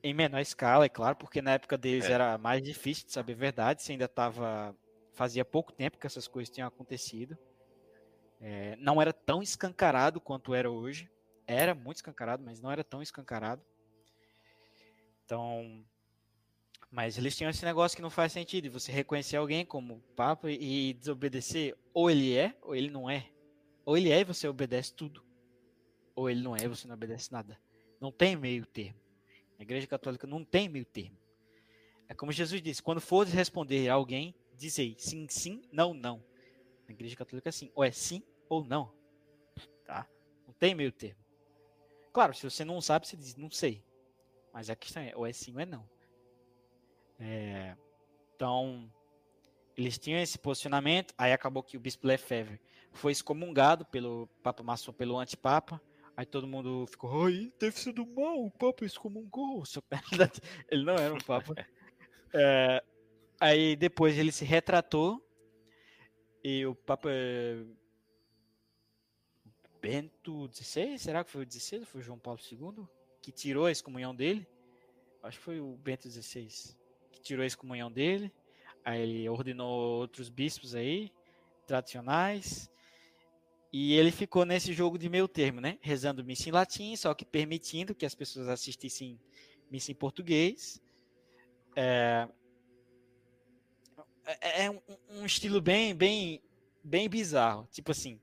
em 0.03 0.15
menor 0.15 0.41
escala, 0.41 0.87
é 0.87 0.89
claro, 0.89 1.17
porque 1.17 1.41
na 1.43 1.53
época 1.53 1.77
deles 1.77 2.07
É. 2.07 2.13
era 2.13 2.39
mais 2.39 2.63
difícil 2.63 3.07
de 3.07 3.13
saber 3.13 3.35
a 3.35 3.37
verdade, 3.37 3.83
se 3.83 3.93
ainda 3.93 4.07
estava. 4.07 4.75
Fazia 5.13 5.45
pouco 5.45 5.73
tempo 5.73 5.99
que 5.99 6.07
essas 6.07 6.27
coisas 6.27 6.53
tinham 6.53 6.67
acontecido. 6.67 7.37
É, 8.41 8.77
não 8.77 9.01
era 9.01 9.13
tão 9.13 9.43
escancarado 9.43 10.21
quanto 10.21 10.55
era 10.55 10.71
hoje. 10.71 11.11
Era 11.47 11.75
muito 11.75 11.97
escancarado, 11.97 12.43
mas 12.43 12.61
não 12.61 12.71
era 12.71 12.83
tão 12.83 13.03
escancarado. 13.03 13.63
Então. 15.25 15.85
Mas 16.91 17.17
eles 17.17 17.37
tinham 17.37 17.51
esse 17.51 17.65
negócio 17.65 17.95
que 17.95 18.03
não 18.03 18.11
faz 18.11 18.33
sentido, 18.33 18.69
você 18.71 18.91
reconhecer 18.91 19.37
alguém 19.37 19.65
como 19.65 20.01
Papa 20.17 20.51
e 20.51 20.95
desobedecer. 20.95 21.77
Ou 21.95 22.11
ele 22.11 22.37
é, 22.37 22.57
ou 22.63 22.75
ele 22.75 22.91
não 22.91 23.09
é. 23.09 23.29
Ou 23.85 23.97
ele 23.97 24.11
é 24.11 24.21
e 24.21 24.25
você 24.25 24.49
obedece 24.49 24.93
tudo 24.93 25.25
ou 26.21 26.29
ele 26.29 26.43
não 26.43 26.55
é, 26.55 26.69
você 26.69 26.87
não 26.87 26.95
obedece 26.95 27.33
nada. 27.33 27.59
Não 28.01 28.13
tem 28.13 28.37
meio 28.37 28.67
termo. 28.67 28.99
Na 29.59 29.63
Igreja 29.63 29.87
Católica 29.87 30.27
não 30.27 30.45
tem 30.45 30.69
meio 30.69 30.85
termo. 30.85 31.17
É 32.09 32.15
como 32.15 32.33
Jesus 32.33 32.61
disse: 32.61 32.83
quando 32.83 33.01
fores 33.01 33.33
responder 33.33 33.89
a 33.89 33.95
alguém, 33.95 34.35
dizei 34.55 34.95
sim, 34.99 35.27
sim, 35.29 35.63
não, 35.73 35.95
não. 35.95 36.23
Na 36.91 36.95
Igreja 36.95 37.15
Católica 37.15 37.49
é 37.49 37.51
assim: 37.51 37.71
ou 37.73 37.85
é 37.85 37.93
sim 37.93 38.21
ou 38.49 38.65
não. 38.65 38.93
Tá? 39.85 40.09
Não 40.45 40.53
tem 40.55 40.75
meio 40.75 40.91
termo. 40.91 41.25
Claro, 42.13 42.35
se 42.35 42.43
você 42.43 42.65
não 42.65 42.81
sabe, 42.81 43.07
você 43.07 43.17
diz 43.17 43.37
não 43.37 43.49
sei. 43.49 43.85
Mas 44.53 44.69
a 44.69 44.75
questão 44.75 45.01
é: 45.01 45.13
ou 45.15 45.25
é 45.25 45.33
sim 45.33 45.55
ou 45.55 45.61
é 45.61 45.67
não. 45.67 45.89
É, 47.21 47.77
então, 48.35 48.93
eles 49.77 49.99
tinham 49.99 50.21
esse 50.21 50.37
posicionamento. 50.37 51.15
Aí 51.17 51.33
acabou 51.33 51.63
que 51.63 51.77
o 51.77 51.81
bispo 51.81 52.09
Lefebvre 52.09 52.61
foi 52.91 53.13
excomungado 53.13 53.85
pelo 53.87 54.27
Papa 54.43 54.65
Maçom, 54.65 54.93
pelo 54.93 55.17
antipapa. 55.17 55.81
Aí 56.17 56.27
todo 56.27 56.47
mundo 56.47 56.87
ficou, 56.89 57.25
ai, 57.25 57.53
deve 57.59 57.79
ser 57.79 57.93
do 57.93 58.05
mal, 58.05 58.45
o 58.45 58.51
Papa 58.51 58.85
excomungou. 58.85 59.63
Ele 60.69 60.85
não 60.85 60.97
era 60.97 61.15
um 61.15 61.21
Papa. 61.21 61.55
É, 62.33 62.81
aí 63.41 63.75
depois 63.75 64.17
ele 64.17 64.31
se 64.31 64.45
retratou 64.45 65.21
e 66.43 66.67
o 66.67 66.75
Papa 66.75 67.09
é, 67.11 67.63
Bento 69.81 70.49
XVI, 70.53 70.99
será 70.99 71.25
que 71.25 71.31
foi 71.31 71.45
o 71.45 71.51
XVI? 71.51 71.85
Foi 71.85 72.03
João 72.03 72.19
Paulo 72.19 72.41
II? 72.51 72.87
Que 73.23 73.31
tirou 73.31 73.67
a 73.67 73.73
excomunhão 73.73 74.15
dele? 74.15 74.47
Acho 75.23 75.39
que 75.39 75.45
foi 75.45 75.61
o 75.61 75.77
Bento 75.77 76.09
XVI 76.09 76.79
que 77.21 77.21
tirou 77.21 77.43
a 77.43 77.47
excomunhão 77.47 77.93
dele. 77.93 78.33
Aí 78.85 79.03
ele 79.03 79.29
ordenou 79.29 80.01
outros 80.01 80.29
bispos 80.29 80.75
aí, 80.75 81.13
tradicionais. 81.67 82.71
E 83.73 83.95
ele 83.95 84.11
ficou 84.11 84.45
nesse 84.45 84.73
jogo 84.73 84.99
de 84.99 85.09
meio 85.09 85.29
termo, 85.29 85.61
né? 85.61 85.79
Rezando 85.81 86.25
missa 86.25 86.49
em 86.49 86.53
latim, 86.53 86.97
só 86.97 87.15
que 87.15 87.25
permitindo 87.25 87.95
que 87.95 88.07
as 88.07 88.15
pessoas 88.15 88.49
assistissem 88.49 89.21
missa 89.71 89.93
em 89.93 89.95
português. 89.95 90.83
É, 91.77 92.29
é 94.41 94.65
é 94.67 94.71
um, 94.71 94.81
um 95.11 95.27
estilo 95.27 95.61
bem, 95.61 95.95
bem, 95.95 96.43
bem 96.83 97.09
bizarro. 97.09 97.67
Tipo 97.71 97.93
assim, 97.93 98.21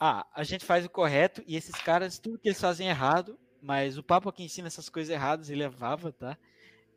ah, 0.00 0.26
a 0.34 0.42
gente 0.44 0.64
faz 0.64 0.84
o 0.84 0.90
correto 0.90 1.42
e 1.46 1.56
esses 1.56 1.74
caras, 1.76 2.18
tudo 2.18 2.38
que 2.38 2.48
eles 2.48 2.60
fazem 2.60 2.88
é 2.88 2.90
errado, 2.90 3.38
mas 3.60 3.98
o 3.98 4.02
Papa 4.02 4.32
que 4.32 4.42
ensina 4.42 4.66
essas 4.68 4.88
coisas 4.88 5.12
erradas, 5.12 5.50
ele 5.50 5.60
levava, 5.62 6.12
tá? 6.12 6.36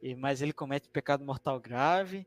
E- 0.01 0.15
Mas 0.15 0.41
ele 0.41 0.53
comete 0.53 0.89
pecado 0.89 1.23
mortal 1.25 1.59
grave. 1.59 2.25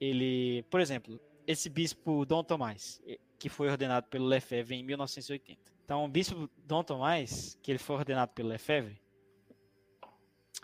Ele, 0.00 0.64
por 0.70 0.80
exemplo, 0.80 1.20
esse 1.46 1.68
bispo 1.68 2.24
Dom 2.26 2.44
Tomás, 2.44 3.00
que 3.38 3.48
foi 3.48 3.68
ordenado 3.68 4.08
pelo 4.08 4.26
Lefebvre 4.26 4.76
em 4.76 4.82
1980. 4.82 5.72
Então, 5.84 6.04
o 6.04 6.08
bispo 6.08 6.50
Dom 6.58 6.82
Tomás, 6.82 7.58
que 7.62 7.70
ele 7.72 7.78
foi 7.78 7.96
ordenado 7.96 8.32
pelo 8.32 8.48
Lefebvre, 8.48 9.00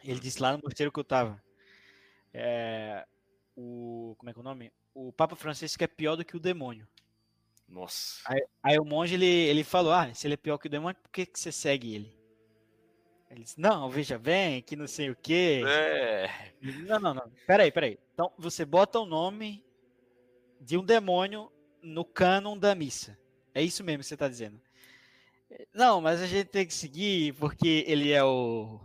ele 0.03 0.21
disse 0.21 0.41
lá 0.41 0.53
no 0.53 0.61
mosteiro 0.63 0.93
que 0.93 0.99
eu 1.01 1.05
tava, 1.05 1.43
é, 2.33 3.07
o, 3.61 4.15
como 4.17 4.31
é 4.31 4.33
que 4.33 4.39
é 4.39 4.43
o 4.43 4.45
nome? 4.45 4.73
O 4.95 5.13
Papa 5.13 5.37
Francisco 5.37 5.85
é 5.85 5.87
pior 5.87 6.17
do 6.17 6.25
que 6.25 6.37
o 6.37 6.41
demônio. 6.41 6.87
Nossa. 7.69 8.21
Aí, 8.25 8.45
aí 8.63 8.79
o 8.79 8.85
monge, 8.85 9.15
ele, 9.15 9.27
ele 9.27 9.63
falou, 9.63 9.93
ah, 9.93 10.13
se 10.13 10.27
ele 10.27 10.35
é 10.35 10.37
pior 10.37 10.59
que 10.59 10.67
o 10.67 10.71
demônio, 10.71 10.97
por 11.01 11.11
que, 11.11 11.27
que 11.27 11.39
você 11.39 11.53
segue 11.53 11.95
ele? 11.95 12.15
Ele 13.31 13.45
disse, 13.45 13.61
não, 13.61 13.89
veja 13.89 14.19
bem, 14.19 14.61
que 14.61 14.75
não 14.75 14.89
sei 14.89 15.11
o 15.11 15.17
quê. 15.17 15.63
É. 15.65 16.53
Não, 16.61 16.99
não, 16.99 17.15
não. 17.15 17.31
Peraí, 17.47 17.71
peraí. 17.71 17.97
Então, 18.13 18.33
você 18.37 18.65
bota 18.65 18.99
o 18.99 19.07
nome 19.07 19.65
de 20.61 20.77
um 20.77 20.85
demônio 20.85 21.51
no 21.81 22.05
cânon 22.05 22.59
da 22.59 22.75
missa. 22.75 23.17
É 23.55 23.63
isso 23.63 23.85
mesmo 23.85 24.01
que 24.01 24.09
você 24.09 24.15
está 24.15 24.29
dizendo. 24.29 24.61
Não, 25.73 26.01
mas 26.01 26.21
a 26.21 26.27
gente 26.27 26.47
tem 26.47 26.67
que 26.67 26.75
seguir 26.75 27.35
porque 27.35 27.85
ele 27.87 28.13
é 28.13 28.23
o. 28.23 28.81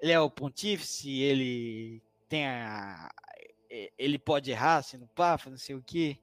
Ele 0.00 0.12
é 0.12 0.20
o 0.20 0.30
pontífice, 0.30 1.20
ele 1.20 2.02
tem 2.28 2.46
a. 2.46 3.10
Ele 3.98 4.18
pode 4.18 4.50
errar 4.50 4.82
sendo 4.82 5.06
papa, 5.08 5.48
não 5.48 5.56
sei 5.56 5.74
o 5.74 5.82
quê. 5.82 6.18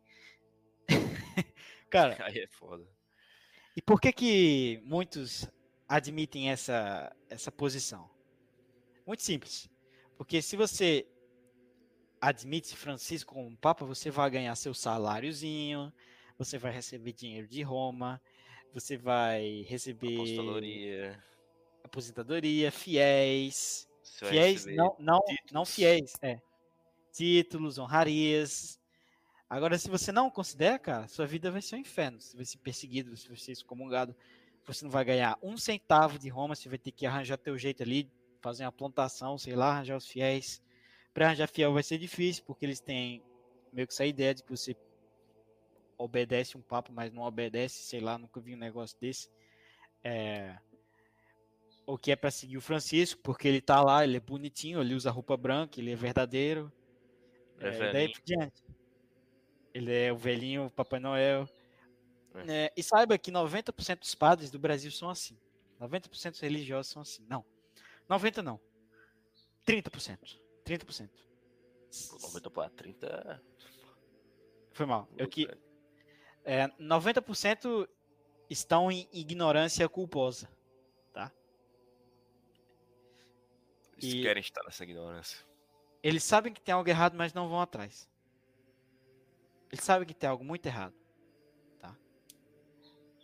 Cara, 1.89 2.15
Aí 2.23 2.39
é 2.39 2.47
foda. 2.47 2.85
e 3.75 3.81
por 3.81 3.99
que 3.99 4.11
que 4.13 4.81
muitos 4.85 5.49
admitem 5.87 6.51
essa, 6.51 7.15
essa 7.29 7.51
posição? 7.51 8.09
Muito 9.05 9.23
simples. 9.23 9.67
Porque 10.15 10.41
se 10.41 10.55
você 10.55 11.07
admite 12.21 12.75
Francisco 12.75 13.33
como 13.33 13.57
Papa, 13.57 13.85
você 13.85 14.11
vai 14.11 14.29
ganhar 14.29 14.55
seu 14.55 14.73
saláriozinho, 14.73 15.91
você 16.37 16.57
vai 16.57 16.71
receber 16.71 17.13
dinheiro 17.13 17.47
de 17.47 17.63
Roma, 17.63 18.21
você 18.73 18.97
vai 18.97 19.65
receber 19.67 20.15
Apostoloria. 20.15 21.23
aposentadoria, 21.83 22.71
fiéis, 22.71 23.87
fiéis, 24.03 24.65
não, 24.65 24.95
não, 24.99 25.19
não 25.51 25.65
fiéis, 25.65 26.13
é. 26.21 26.39
Títulos, 27.11 27.77
honrarias. 27.77 28.79
Agora, 29.49 29.77
se 29.77 29.89
você 29.89 30.11
não 30.11 30.29
considera, 30.29 30.77
cara, 30.77 31.07
sua 31.07 31.25
vida 31.25 31.49
vai 31.49 31.61
ser 31.61 31.75
um 31.75 31.79
inferno. 31.79 32.21
Você 32.21 32.35
vai 32.35 32.45
ser 32.45 32.57
perseguido, 32.59 33.15
você 33.15 33.27
vai 33.27 33.37
ser 33.37 33.51
excomungado. 33.51 34.15
Você 34.65 34.85
não 34.85 34.91
vai 34.91 35.03
ganhar 35.03 35.37
um 35.41 35.57
centavo 35.57 36.19
de 36.19 36.29
Roma, 36.29 36.55
você 36.55 36.69
vai 36.69 36.77
ter 36.77 36.91
que 36.91 37.05
arranjar 37.05 37.37
teu 37.37 37.57
jeito 37.57 37.81
ali, 37.81 38.11
fazer 38.41 38.63
uma 38.63 38.71
plantação, 38.71 39.37
sei 39.37 39.55
lá, 39.55 39.71
arranjar 39.71 39.97
os 39.97 40.07
fiéis. 40.07 40.61
Para 41.13 41.25
arranjar 41.25 41.47
fiel 41.47 41.73
vai 41.73 41.81
ser 41.81 41.97
difícil, 41.97 42.43
porque 42.45 42.65
eles 42.65 42.79
têm 42.79 43.23
meio 43.73 43.87
que 43.87 43.93
essa 43.93 44.05
ideia 44.05 44.35
de 44.35 44.43
que 44.43 44.51
você 44.51 44.75
obedece 45.97 46.57
um 46.57 46.61
papo, 46.61 46.93
mas 46.93 47.11
não 47.11 47.23
obedece, 47.23 47.83
sei 47.83 47.99
lá, 47.99 48.17
nunca 48.17 48.39
vi 48.39 48.53
um 48.53 48.59
negócio 48.59 48.97
desse. 48.99 49.29
É, 50.03 50.57
ou 51.89 51.97
que 51.97 52.11
é 52.11 52.15
para 52.15 52.29
seguir 52.29 52.55
o 52.55 52.61
Francisco, 52.61 53.19
porque 53.23 53.47
ele 53.47 53.59
tá 53.59 53.81
lá, 53.81 54.03
ele 54.03 54.17
é 54.17 54.19
bonitinho, 54.19 54.79
ele 54.79 54.93
usa 54.93 55.09
roupa 55.09 55.35
branca, 55.35 55.79
ele 55.79 55.91
é 55.91 55.95
verdadeiro. 55.95 56.71
É 57.59 57.67
É, 57.67 57.91
daí 57.93 58.11
por 58.11 58.21
diante. 58.23 58.63
Ele 59.73 59.93
é 59.93 60.11
o 60.11 60.17
velhinho 60.17 60.65
o 60.65 60.71
Papai 60.71 60.99
Noel. 60.99 61.47
É. 62.47 62.65
É, 62.65 62.73
e 62.75 62.83
saiba 62.83 63.17
que 63.17 63.31
90% 63.31 63.99
dos 63.99 64.15
padres 64.15 64.49
do 64.51 64.59
Brasil 64.59 64.91
são 64.91 65.09
assim. 65.09 65.37
90% 65.79 66.31
dos 66.31 66.39
religiosos 66.39 66.91
são 66.91 67.01
assim. 67.01 67.25
Não. 67.29 67.45
90 68.07 68.41
não. 68.41 68.59
30%. 69.65 70.39
30%. 70.65 71.09
Pô, 72.09 72.17
90 72.21 72.49
para 72.51 72.69
30 72.69 73.43
Foi 74.71 74.85
mal. 74.85 75.07
Eu 75.17 75.27
que, 75.27 75.47
é, 76.43 76.67
90% 76.79 77.87
estão 78.49 78.91
em 78.91 79.07
ignorância 79.11 79.87
culposa. 79.89 80.49
Tá? 81.13 81.31
Eles 83.97 84.13
E- 84.13 84.21
querem 84.21 84.41
estar 84.41 84.63
nessa 84.63 84.83
ignorância. 84.83 85.45
Eles 86.01 86.23
sabem 86.23 86.53
que 86.53 86.61
tem 86.61 86.73
algo 86.73 86.89
errado, 86.89 87.15
mas 87.15 87.33
não 87.33 87.49
vão 87.49 87.59
atrás. 87.59 88.09
Eles 89.71 89.83
sabem 89.83 90.07
que 90.07 90.13
tem 90.13 90.29
algo 90.29 90.43
muito 90.43 90.65
errado. 90.65 90.95
Tá? 91.79 91.95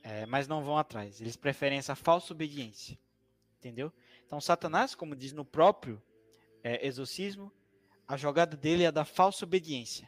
É, 0.03 0.25
mas 0.25 0.47
não 0.47 0.63
vão 0.63 0.77
atrás. 0.77 1.21
Eles 1.21 1.35
preferem 1.35 1.77
essa 1.77 1.95
falsa 1.95 2.33
obediência. 2.33 2.99
Entendeu? 3.57 3.91
Então, 4.25 4.39
Satanás, 4.39 4.93
como 4.93 5.15
diz 5.15 5.31
no 5.31 5.45
próprio 5.45 6.01
é, 6.63 6.85
exorcismo, 6.85 7.51
a 8.07 8.17
jogada 8.17 8.55
dele 8.55 8.83
é 8.83 8.87
a 8.87 8.91
da 8.91 9.05
falsa 9.05 9.45
obediência. 9.45 10.07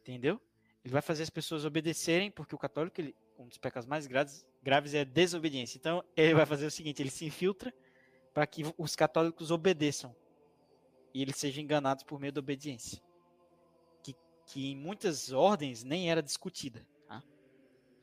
Entendeu? 0.00 0.40
Ele 0.84 0.92
vai 0.92 1.02
fazer 1.02 1.22
as 1.22 1.30
pessoas 1.30 1.64
obedecerem, 1.64 2.30
porque 2.30 2.54
o 2.54 2.58
católico, 2.58 3.00
ele- 3.00 3.14
um 3.38 3.46
dos 3.46 3.58
pecados 3.58 3.86
mais 3.86 4.06
graves, 4.06 4.46
graves 4.62 4.94
é 4.94 5.00
a 5.00 5.04
desobediência. 5.04 5.78
Então, 5.78 6.04
ele 6.16 6.34
vai 6.34 6.46
fazer 6.46 6.66
o 6.66 6.70
seguinte: 6.70 7.00
ele 7.00 7.10
se 7.10 7.24
infiltra 7.24 7.72
para 8.32 8.46
que 8.46 8.62
os 8.76 8.96
católicos 8.96 9.50
obedeçam 9.50 10.14
e 11.14 11.22
eles 11.22 11.36
sejam 11.36 11.62
enganados 11.62 12.02
por 12.02 12.20
meio 12.20 12.32
da 12.32 12.40
obediência. 12.40 13.00
Que, 14.02 14.14
que 14.46 14.72
em 14.72 14.76
muitas 14.76 15.32
ordens 15.32 15.84
nem 15.84 16.10
era 16.10 16.22
discutida. 16.22 16.84
Tá? 17.06 17.22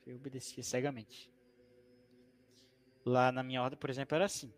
Eu 0.06 0.16
obedecia 0.16 0.62
cegamente. 0.64 1.30
Lá 3.04 3.30
na 3.30 3.42
minha 3.42 3.62
ordem, 3.62 3.78
por 3.78 3.90
exemplo, 3.90 4.16
era 4.16 4.24
assim. 4.24 4.52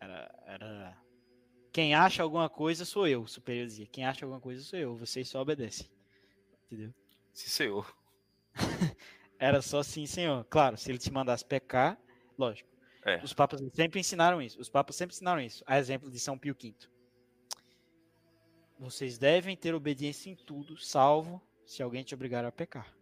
Era, 0.00 0.42
era 0.46 1.06
quem 1.76 1.94
acha 1.94 2.22
alguma 2.22 2.48
coisa 2.48 2.86
sou 2.86 3.06
eu, 3.06 3.26
superior 3.26 3.66
dizia. 3.66 3.86
Quem 3.86 4.06
acha 4.06 4.24
alguma 4.24 4.40
coisa 4.40 4.62
sou 4.62 4.78
eu, 4.78 4.96
vocês 4.96 5.28
só 5.28 5.42
obedecem. 5.42 5.86
Entendeu? 6.64 6.90
Sim, 7.34 7.50
senhor. 7.50 7.96
Era 9.38 9.60
só 9.60 9.82
sim, 9.82 10.06
senhor. 10.06 10.42
Claro, 10.46 10.78
se 10.78 10.90
ele 10.90 10.98
te 10.98 11.12
mandasse 11.12 11.44
pecar, 11.44 12.00
lógico. 12.38 12.66
É. 13.04 13.22
Os 13.22 13.34
papas 13.34 13.60
sempre 13.74 14.00
ensinaram 14.00 14.40
isso. 14.40 14.58
Os 14.58 14.70
papas 14.70 14.96
sempre 14.96 15.14
ensinaram 15.14 15.42
isso. 15.42 15.62
A 15.66 15.78
exemplo 15.78 16.10
de 16.10 16.18
São 16.18 16.38
Pio 16.38 16.56
V. 16.58 16.74
Vocês 18.78 19.16
devem 19.16 19.56
ter 19.56 19.74
obediência 19.74 20.30
em 20.30 20.36
tudo, 20.36 20.76
salvo 20.76 21.40
se 21.64 21.82
alguém 21.82 22.04
te 22.04 22.14
obrigar 22.14 22.44
a 22.44 22.52
pecar. 22.52 22.94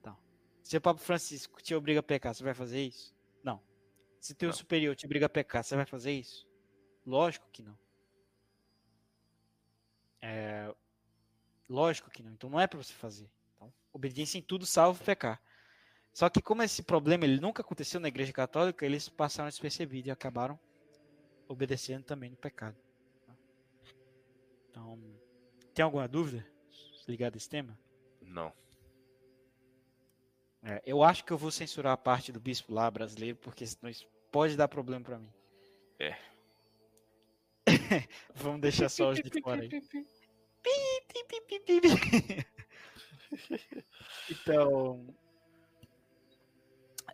Então, 0.00 0.16
se 0.62 0.76
o 0.76 0.80
Papa 0.80 1.00
Francisco 1.00 1.62
te 1.62 1.74
obriga 1.74 2.00
a 2.00 2.02
pecar, 2.02 2.34
você 2.34 2.44
vai 2.44 2.54
fazer 2.54 2.82
isso? 2.82 3.14
Não. 3.42 3.60
Se 4.20 4.34
teu 4.34 4.48
Não. 4.48 4.56
superior 4.56 4.94
te 4.94 5.06
obriga 5.06 5.26
a 5.26 5.28
pecar, 5.28 5.64
você 5.64 5.74
vai 5.74 5.86
fazer 5.86 6.12
isso? 6.12 6.46
Lógico 7.04 7.48
que 7.50 7.62
não. 7.62 7.78
É, 10.20 10.74
lógico 11.68 12.10
que 12.10 12.22
não. 12.22 12.32
Então 12.32 12.50
não 12.50 12.60
é 12.60 12.66
para 12.66 12.82
você 12.82 12.92
fazer. 12.92 13.30
Então, 13.54 13.72
obediência 13.92 14.38
em 14.38 14.42
tudo, 14.42 14.66
salvo 14.66 15.02
pecar. 15.02 15.40
Só 16.12 16.28
que 16.28 16.42
como 16.42 16.62
esse 16.62 16.82
problema 16.82 17.24
ele 17.24 17.40
nunca 17.40 17.62
aconteceu 17.62 18.00
na 18.00 18.08
Igreja 18.08 18.32
Católica, 18.32 18.84
eles 18.84 19.08
passaram 19.08 19.48
despercebido 19.48 20.08
e 20.08 20.10
acabaram 20.10 20.58
obedecendo 21.48 22.04
também 22.04 22.30
no 22.30 22.36
pecado. 22.36 22.76
Então, 24.76 25.00
tem 25.72 25.82
alguma 25.82 26.06
dúvida 26.06 26.46
ligada 27.08 27.34
a 27.34 27.38
esse 27.38 27.48
tema? 27.48 27.78
Não. 28.20 28.52
É, 30.62 30.82
eu 30.84 31.02
acho 31.02 31.24
que 31.24 31.32
eu 31.32 31.38
vou 31.38 31.50
censurar 31.50 31.94
a 31.94 31.96
parte 31.96 32.30
do 32.30 32.38
bispo 32.38 32.74
lá 32.74 32.90
brasileiro, 32.90 33.38
porque 33.38 33.66
senão 33.66 33.90
isso 33.90 34.06
pode 34.30 34.54
dar 34.54 34.68
problema 34.68 35.02
pra 35.02 35.18
mim. 35.18 35.32
É. 35.98 36.14
Vamos 38.34 38.60
deixar 38.60 38.90
só 38.90 39.10
os 39.10 39.18
de 39.18 39.40
fora 39.40 39.62
aí. 39.62 39.70
Então. 44.30 45.06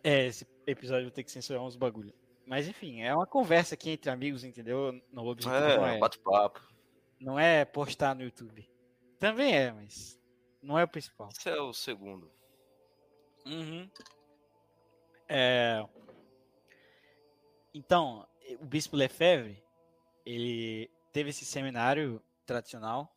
É, 0.03 0.27
esse 0.27 0.45
episódio 0.67 1.01
eu 1.01 1.05
vou 1.05 1.11
ter 1.11 1.23
que 1.23 1.31
censurar 1.31 1.63
uns 1.63 1.75
bagulho. 1.75 2.13
Mas 2.45 2.67
enfim, 2.67 3.01
é 3.01 3.15
uma 3.15 3.25
conversa 3.25 3.73
aqui 3.75 3.91
entre 3.91 4.11
amigos, 4.11 4.43
entendeu? 4.43 5.01
Não 5.11 5.23
É, 5.91 5.95
é, 5.95 5.99
bate-papo. 5.99 6.72
Não 7.23 7.39
é 7.39 7.63
postar 7.63 8.13
no 8.13 8.23
YouTube. 8.23 8.69
Também 9.17 9.55
é, 9.55 9.71
mas 9.71 10.19
não 10.61 10.77
é 10.77 10.83
o 10.83 10.87
principal. 10.87 11.29
Esse 11.29 11.49
é 11.49 11.59
o 11.59 11.73
segundo. 11.73 12.29
Uhum. 13.45 13.89
É, 15.27 15.83
Então, 17.73 18.27
o 18.59 18.65
Bispo 18.65 18.95
Lefebvre, 18.95 19.63
ele 20.25 20.91
teve 21.11 21.29
esse 21.29 21.45
seminário 21.45 22.21
tradicional 22.45 23.15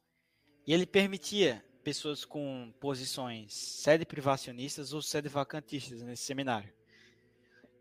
e 0.66 0.72
ele 0.72 0.86
permitia 0.86 1.64
pessoas 1.82 2.24
com 2.24 2.72
posições 2.80 3.54
sede-privacionistas 3.54 4.92
ou 4.92 5.02
sede-vacantistas 5.02 6.02
nesse 6.02 6.24
seminário. 6.24 6.72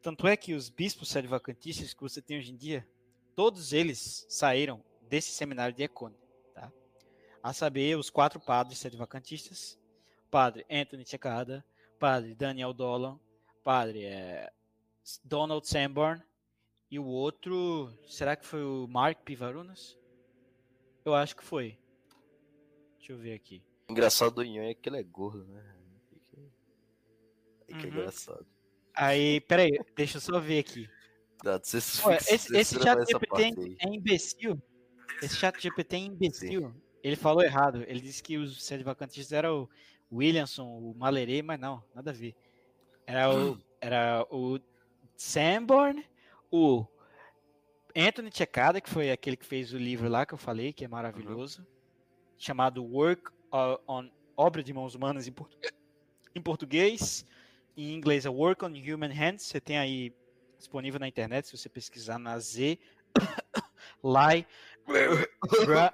Tanto 0.01 0.27
é 0.27 0.35
que 0.37 0.53
os 0.53 0.69
bispos 0.69 1.09
sede-vacantistas 1.09 1.93
que 1.93 2.01
você 2.01 2.21
tem 2.21 2.37
hoje 2.37 2.51
em 2.51 2.57
dia, 2.57 2.87
todos 3.35 3.73
eles 3.73 4.25
saíram 4.29 4.83
desse 5.09 5.31
seminário 5.31 5.75
de 5.75 5.83
Econe, 5.83 6.15
tá? 6.53 6.71
A 7.41 7.53
saber, 7.53 7.97
os 7.97 8.09
quatro 8.09 8.39
padres 8.39 8.79
sede-vacantistas, 8.79 9.77
padre 10.29 10.65
Anthony 10.69 11.05
Checada, 11.05 11.65
padre 11.99 12.35
Daniel 12.35 12.73
Dolan, 12.73 13.19
padre 13.63 14.03
é, 14.05 14.51
Donald 15.23 15.67
Sanborn 15.67 16.21
e 16.89 16.99
o 16.99 17.05
outro, 17.05 17.91
será 18.07 18.35
que 18.35 18.45
foi 18.45 18.63
o 18.63 18.87
Mark 18.87 19.23
Pivarunas? 19.23 19.97
Eu 21.03 21.13
acho 21.13 21.35
que 21.35 21.43
foi. 21.43 21.77
Deixa 22.97 23.13
eu 23.13 23.17
ver 23.17 23.33
aqui. 23.33 23.61
Engraçado 23.87 24.35
do 24.35 24.43
Ian 24.43 24.63
é 24.63 24.73
que 24.73 24.89
ele 24.89 24.97
é 24.97 25.03
gordo, 25.03 25.45
né? 25.45 25.63
É 27.67 27.73
que 27.73 27.85
é 27.85 27.89
Uhum. 27.89 27.95
engraçado. 27.97 28.45
Aí, 28.93 29.41
peraí, 29.41 29.71
deixa 29.95 30.17
eu 30.17 30.21
só 30.21 30.39
ver 30.39 30.59
aqui. 30.59 30.89
Você, 31.43 31.77
Olha, 32.03 32.19
você 32.19 32.35
esse, 32.35 32.57
esse 32.57 32.75
censura 32.75 33.05
chat 33.05 33.11
GPT 33.11 33.77
é 33.79 33.87
imbecil. 33.87 34.61
Esse 35.21 35.35
chat 35.35 35.61
GPT 35.61 35.95
é 35.95 35.99
imbecil. 35.99 36.73
Ele 37.03 37.15
falou 37.15 37.43
errado. 37.43 37.83
Ele 37.87 37.99
disse 37.99 38.21
que 38.21 38.37
os 38.37 38.63
sede 38.63 38.83
vacantistas 38.83 39.31
eram 39.31 39.69
o 40.09 40.17
Williamson, 40.17 40.65
o 40.65 40.93
Maleré, 40.95 41.41
mas 41.41 41.59
não, 41.59 41.83
nada 41.93 42.11
a 42.11 42.13
ver. 42.13 42.35
Era 43.05 43.33
o, 43.33 43.59
era 43.79 44.25
o 44.31 44.59
Sanborn, 45.15 46.03
o 46.51 46.85
Anthony 47.95 48.29
Checada, 48.33 48.81
que 48.81 48.89
foi 48.89 49.11
aquele 49.11 49.37
que 49.37 49.45
fez 49.45 49.73
o 49.73 49.77
livro 49.77 50.09
lá 50.09 50.25
que 50.25 50.33
eu 50.33 50.37
falei, 50.37 50.73
que 50.73 50.83
é 50.83 50.87
maravilhoso, 50.87 51.65
chamado 52.37 52.83
Work 52.83 53.31
on 53.87 54.09
Obra 54.35 54.61
de 54.61 54.73
Mãos 54.73 54.95
Humanas 54.95 55.27
em, 55.27 55.31
portu- 55.31 55.57
em 56.33 56.41
português. 56.41 57.25
Em 57.77 57.93
inglês 57.93 58.25
é 58.25 58.29
Work 58.29 58.65
on 58.65 58.69
Human 58.69 59.13
Hands. 59.13 59.43
Você 59.43 59.61
tem 59.61 59.77
aí 59.77 60.13
disponível 60.57 60.99
na 60.99 61.07
internet, 61.07 61.47
se 61.47 61.57
você 61.57 61.69
pesquisar 61.69 62.17
na 62.17 62.37
Z, 62.39 62.79
Lai, 64.03 64.45
Ra, 65.67 65.93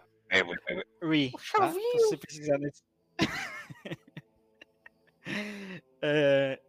Ri, 1.02 1.32
tá? 1.32 1.72
Se 1.72 1.98
você 1.98 2.18
pesquisar 2.18 2.58
nesse... 2.58 2.84
É, 6.04 6.60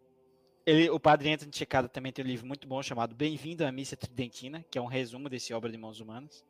ele, 0.66 0.90
o 0.90 1.00
Padre 1.00 1.32
Anthony 1.32 1.50
Checada 1.52 1.88
também 1.88 2.12
tem 2.12 2.22
um 2.22 2.28
livro 2.28 2.46
muito 2.46 2.68
bom 2.68 2.82
chamado 2.82 3.14
Bem-vindo 3.14 3.64
à 3.64 3.72
Missa 3.72 3.96
Tridentina, 3.96 4.62
que 4.70 4.78
é 4.78 4.80
um 4.80 4.86
resumo 4.86 5.28
desse 5.28 5.54
Obra 5.54 5.70
de 5.70 5.78
Mãos 5.78 6.00
Humanas, 6.00 6.44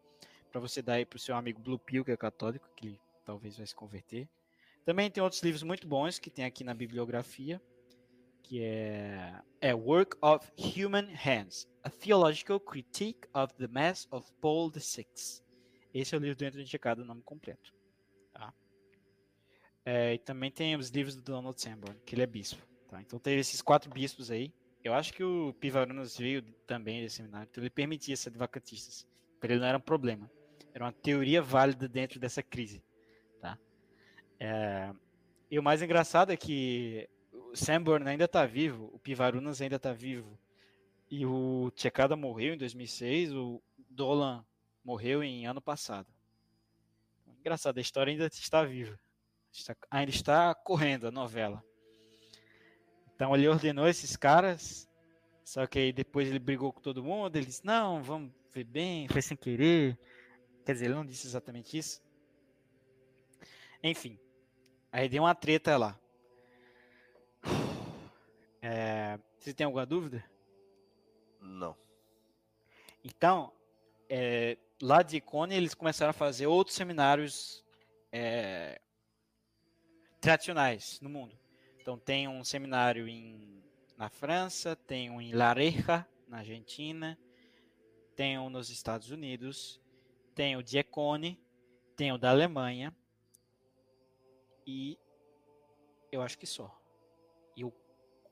para 0.50 0.60
você 0.60 0.82
dar 0.82 0.94
aí 0.94 1.06
pro 1.06 1.18
seu 1.18 1.36
amigo 1.36 1.60
Blue 1.60 1.78
Pill, 1.78 2.04
que 2.04 2.10
é 2.10 2.16
católico, 2.16 2.68
que 2.76 2.88
ele 2.88 3.00
talvez 3.24 3.56
vai 3.56 3.66
se 3.66 3.74
converter. 3.74 4.28
Também 4.84 5.10
tem 5.10 5.22
outros 5.22 5.42
livros 5.42 5.62
muito 5.62 5.86
bons 5.86 6.18
que 6.18 6.28
tem 6.28 6.44
aqui 6.44 6.64
na 6.64 6.74
bibliografia, 6.74 7.62
que 8.42 8.62
é, 8.62 9.40
é 9.60 9.74
Work 9.74 10.16
of 10.20 10.50
Human 10.58 11.08
Hands, 11.14 11.68
A 11.84 11.88
Theological 11.88 12.58
Critique 12.58 13.28
of 13.32 13.54
the 13.54 13.68
Mass 13.68 14.08
of 14.10 14.30
Paul 14.40 14.70
VI. 14.70 15.41
Esse 15.94 16.14
é 16.14 16.18
o 16.18 16.20
livro 16.20 16.36
do 16.36 16.44
Anthony 16.44 16.66
Checada, 16.66 17.02
o 17.02 17.04
nome 17.04 17.22
completo. 17.22 17.74
Tá? 18.32 18.52
É, 19.84 20.14
e 20.14 20.18
também 20.18 20.50
tem 20.50 20.74
os 20.76 20.88
livros 20.88 21.14
do 21.16 21.22
Donald 21.22 21.60
Sanborn, 21.60 21.98
que 22.06 22.14
ele 22.14 22.22
é 22.22 22.26
bispo. 22.26 22.62
Tá? 22.88 23.00
Então 23.00 23.18
teve 23.18 23.40
esses 23.40 23.60
quatro 23.60 23.90
bispos 23.90 24.30
aí. 24.30 24.52
Eu 24.82 24.94
acho 24.94 25.12
que 25.12 25.22
o 25.22 25.54
Pivarunas 25.60 26.16
veio 26.16 26.42
também 26.66 27.02
desse 27.02 27.16
seminário, 27.16 27.48
então 27.50 27.62
ele 27.62 27.70
permitia 27.70 28.16
ser 28.16 28.30
de. 28.30 28.38
Para 28.38 29.52
ele 29.52 29.60
não 29.60 29.66
era 29.66 29.78
um 29.78 29.80
problema. 29.80 30.30
Era 30.74 30.84
uma 30.84 30.92
teoria 30.92 31.42
válida 31.42 31.86
dentro 31.86 32.18
dessa 32.18 32.42
crise. 32.42 32.82
Tá? 33.40 33.58
É, 34.40 34.92
e 35.50 35.58
o 35.58 35.62
mais 35.62 35.82
engraçado 35.82 36.32
é 36.32 36.36
que 36.36 37.08
o 37.32 37.54
Sanborn 37.54 38.08
ainda 38.08 38.24
está 38.24 38.46
vivo, 38.46 38.90
o 38.92 38.98
Pivarunas 38.98 39.60
ainda 39.60 39.76
está 39.76 39.92
vivo. 39.92 40.38
E 41.10 41.26
o 41.26 41.70
Tchekada 41.74 42.16
morreu 42.16 42.54
em 42.54 42.58
2006, 42.58 43.34
o 43.34 43.62
Dolan 43.90 44.44
morreu 44.84 45.22
em 45.22 45.46
ano 45.46 45.60
passado. 45.60 46.06
Engraçado, 47.40 47.78
a 47.78 47.80
história 47.80 48.10
ainda 48.10 48.26
está 48.26 48.64
viva. 48.64 48.98
Está- 49.52 49.76
ainda 49.90 50.10
está 50.10 50.54
correndo 50.54 51.08
a 51.08 51.10
novela. 51.10 51.62
Então 53.14 53.34
ele 53.34 53.48
ordenou 53.48 53.86
esses 53.86 54.16
caras, 54.16 54.88
só 55.44 55.66
que 55.66 55.78
aí 55.78 55.92
depois 55.92 56.28
ele 56.28 56.38
brigou 56.38 56.72
com 56.72 56.80
todo 56.80 57.04
mundo, 57.04 57.36
ele 57.36 57.46
disse, 57.46 57.64
não, 57.64 58.02
vamos 58.02 58.32
ver 58.52 58.64
bem, 58.64 59.08
foi 59.08 59.22
sem 59.22 59.36
querer. 59.36 59.98
Quer 60.64 60.72
dizer, 60.72 60.84
ele 60.86 60.94
não 60.94 61.04
disse 61.04 61.26
exatamente 61.26 61.76
isso. 61.76 62.02
Enfim, 63.82 64.18
aí 64.90 65.08
deu 65.08 65.22
uma 65.24 65.34
treta 65.34 65.76
lá. 65.76 65.98
É, 68.64 69.18
você 69.36 69.52
tem 69.52 69.64
alguma 69.64 69.84
dúvida? 69.84 70.24
Não. 71.40 71.76
Então, 73.02 73.52
é, 74.08 74.56
lá 74.82 75.00
de 75.00 75.18
Icone, 75.18 75.54
eles 75.54 75.74
começaram 75.74 76.10
a 76.10 76.12
fazer 76.12 76.48
outros 76.48 76.74
seminários 76.76 77.64
é, 78.10 78.80
tradicionais 80.20 81.00
no 81.00 81.08
mundo. 81.08 81.38
Então, 81.80 81.96
tem 81.96 82.26
um 82.26 82.42
seminário 82.42 83.06
em, 83.06 83.62
na 83.96 84.10
França, 84.10 84.74
tem 84.74 85.08
um 85.08 85.20
em 85.20 85.32
La 85.32 85.52
Reja, 85.52 86.04
na 86.26 86.38
Argentina, 86.38 87.16
tem 88.16 88.36
um 88.40 88.50
nos 88.50 88.70
Estados 88.70 89.10
Unidos, 89.10 89.80
tem 90.34 90.56
o 90.56 90.62
de 90.64 90.78
Econe, 90.78 91.40
tem 91.96 92.10
o 92.10 92.18
da 92.18 92.30
Alemanha 92.30 92.92
e 94.66 94.98
eu 96.10 96.22
acho 96.22 96.36
que 96.36 96.46
só. 96.46 96.76
Eu 97.56 97.72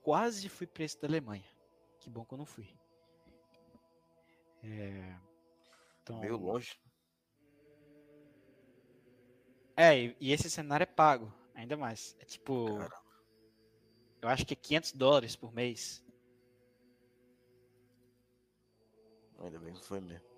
quase 0.03 0.49
fui 0.49 0.67
para 0.67 0.83
esse 0.83 1.01
da 1.01 1.07
Alemanha. 1.07 1.49
Que 2.01 2.11
bom 2.11 2.25
que 2.25 2.35
eu 2.35 2.39
não 2.39 2.47
fui. 2.47 2.69
É, 4.65 5.17
então, 6.03 6.21
Meio 6.21 6.37
longe. 6.37 6.79
É, 9.77 9.99
e, 9.99 10.17
e 10.21 10.33
esse 10.33 10.51
cenário 10.51 10.85
é 10.85 10.87
pago, 10.87 11.33
ainda 11.55 11.77
mais. 11.77 12.17
É 12.19 12.25
tipo, 12.25 12.67
Caramba. 12.67 13.03
eu 14.23 14.29
acho 14.29 14.45
que 14.45 14.55
é 14.55 14.57
500 14.57 14.93
dólares 14.93 15.37
por 15.37 15.53
mês. 15.53 16.05
Ainda 19.39 19.59
bem 19.59 19.73
que 19.73 19.85
foi 19.85 20.01
mesmo. 20.01 20.29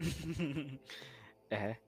é. 1.50 1.78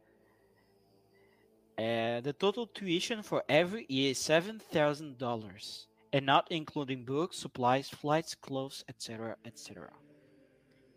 É, 1.77 2.23
the 2.23 2.33
total 2.33 2.67
tuition 2.67 3.23
for 3.23 3.45
every 3.49 3.85
year 3.91 4.13
is 4.13 4.19
$7,000 4.19 5.17
dollars, 5.19 5.89
and 6.13 6.23
not 6.23 6.47
including 6.51 7.05
books, 7.05 7.37
supplies, 7.37 7.91
flights, 7.91 8.35
clothes, 8.35 8.85
etc, 8.89 9.37
etc. 9.45 9.93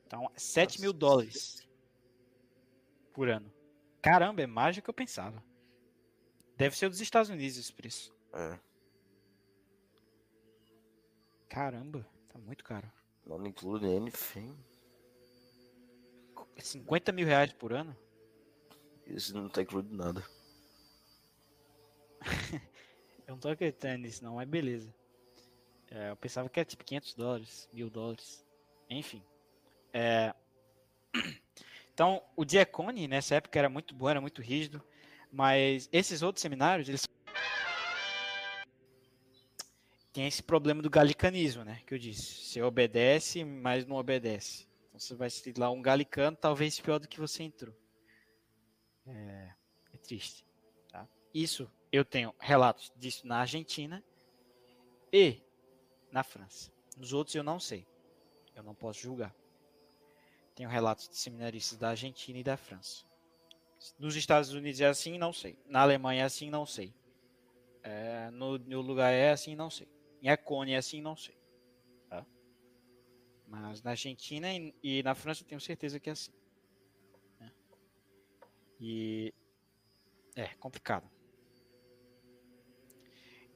Então, 0.05 0.29
7 0.35 0.79
mil 0.79 0.93
dólares 0.93 1.68
por 3.09 3.29
ano. 3.29 3.51
Caramba, 4.01 4.41
é 4.41 4.47
mais 4.47 4.75
do 4.75 4.81
que 4.81 4.89
eu 4.89 4.93
pensava. 4.93 5.43
Deve 6.55 6.75
ser 6.77 6.89
dos 6.89 7.01
Estados 7.01 7.29
Unidos 7.29 7.57
esse 7.57 7.73
preço. 7.73 8.13
É. 8.33 8.59
Caramba, 11.47 12.07
tá 12.27 12.37
muito 12.37 12.63
caro. 12.63 12.91
Não 13.25 13.45
inclui 13.45 13.95
anything. 13.95 14.57
50 16.57 17.11
mil 17.11 17.25
reais 17.25 17.53
por 17.53 17.73
ano? 17.73 17.95
Isso 19.05 19.33
não 19.35 19.49
tá 19.49 19.61
incluído 19.61 19.95
nada. 19.95 20.23
Eu 23.25 23.33
não 23.33 23.39
tô 23.39 23.49
acreditando 23.49 23.99
nisso, 23.99 24.23
não, 24.23 24.35
mas 24.35 24.49
beleza. 24.49 24.91
É, 25.91 26.09
eu 26.09 26.15
pensava 26.15 26.49
que 26.49 26.59
era 26.59 26.67
tipo 26.67 26.83
500 26.83 27.13
dólares, 27.13 27.69
mil 27.71 27.87
dólares. 27.87 28.43
Enfim. 28.89 29.23
É, 29.93 30.33
Então, 31.99 32.23
o 32.33 32.45
Diacone 32.45 33.09
nessa 33.09 33.35
época 33.35 33.59
era 33.59 33.67
muito 33.67 33.93
bom, 33.93 34.09
era 34.09 34.21
muito 34.21 34.41
rígido. 34.41 34.81
Mas 35.29 35.89
esses 35.91 36.21
outros 36.21 36.41
seminários, 36.41 36.87
eles. 36.87 37.05
Tem 40.13 40.25
esse 40.25 40.41
problema 40.41 40.81
do 40.81 40.89
galicanismo, 40.89 41.65
né? 41.65 41.81
Que 41.85 41.93
eu 41.93 41.99
disse. 41.99 42.45
Você 42.45 42.61
obedece, 42.61 43.43
mas 43.43 43.85
não 43.85 43.97
obedece. 43.97 44.65
Então 44.87 44.97
você 44.97 45.13
vai 45.13 45.29
se 45.29 45.51
lá 45.57 45.69
um 45.69 45.81
galicano, 45.81 46.37
talvez 46.37 46.79
pior 46.79 46.99
do 46.99 47.07
que 47.09 47.19
você 47.19 47.43
entrou. 47.43 47.75
É, 49.05 49.53
é 49.91 49.97
triste. 49.97 50.45
Tá? 50.89 51.05
Isso 51.33 51.69
eu 51.91 52.05
tenho 52.05 52.33
relatos 52.39 52.93
disso 52.95 53.27
na 53.27 53.39
Argentina 53.39 54.01
e 55.11 55.41
na 56.13 56.23
França. 56.23 56.71
Nos 56.95 57.11
outros 57.11 57.35
eu 57.35 57.43
não 57.43 57.59
sei. 57.59 57.85
Eu 58.55 58.63
não 58.63 58.73
posso 58.73 59.01
julgar. 59.01 59.35
Tenho 60.59 60.69
relatos 60.69 61.07
de 61.07 61.15
seminaristas 61.15 61.77
da 61.77 61.91
Argentina 61.91 62.37
e 62.37 62.43
da 62.43 62.57
França. 62.57 63.05
Nos 63.97 64.17
Estados 64.17 64.51
Unidos 64.51 64.81
é 64.81 64.87
assim, 64.87 65.17
não 65.17 65.31
sei. 65.31 65.57
Na 65.65 65.79
Alemanha 65.79 66.23
é 66.23 66.25
assim, 66.25 66.49
não 66.49 66.65
sei. 66.65 66.93
É, 67.81 68.29
no, 68.31 68.57
no 68.57 68.81
lugar 68.81 69.13
é 69.13 69.31
assim, 69.31 69.55
não 69.55 69.69
sei. 69.69 69.87
Em 70.21 70.27
Econe 70.27 70.73
é 70.73 70.75
assim, 70.75 71.01
não 71.01 71.15
sei. 71.15 71.33
Tá? 72.09 72.25
Mas 73.47 73.81
na 73.81 73.91
Argentina 73.91 74.53
e, 74.53 74.75
e 74.83 75.01
na 75.01 75.15
França 75.15 75.43
eu 75.43 75.47
tenho 75.47 75.61
certeza 75.61 75.97
que 75.97 76.09
é 76.09 76.11
assim. 76.11 76.33
né? 77.39 77.53
E 78.81 79.33
é 80.35 80.47
complicado. 80.55 81.09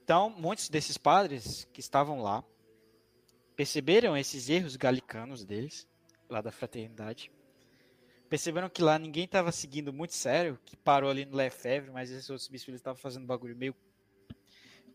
Então, 0.01 0.29
muitos 0.29 0.69
desses 0.69 0.97
padres 0.97 1.65
que 1.73 1.81
estavam 1.81 2.21
lá 2.21 2.45
perceberam 3.57 4.15
esses 4.15 4.47
erros 4.47 4.77
galicanos 4.77 5.43
deles, 5.43 5.85
lá 6.33 6.41
da 6.41 6.51
fraternidade. 6.51 7.31
Perceberam 8.27 8.69
que 8.69 8.81
lá 8.81 8.97
ninguém 8.97 9.25
estava 9.25 9.51
seguindo 9.51 9.93
muito 9.93 10.15
sério, 10.15 10.59
que 10.65 10.75
parou 10.75 11.09
ali 11.09 11.23
no 11.25 11.35
Lefebvre, 11.35 11.91
mas 11.91 12.09
esses 12.09 12.29
outros 12.29 12.47
bispos 12.47 12.73
estavam 12.73 12.99
fazendo 12.99 13.27
bagulho 13.27 13.55
meio, 13.55 13.75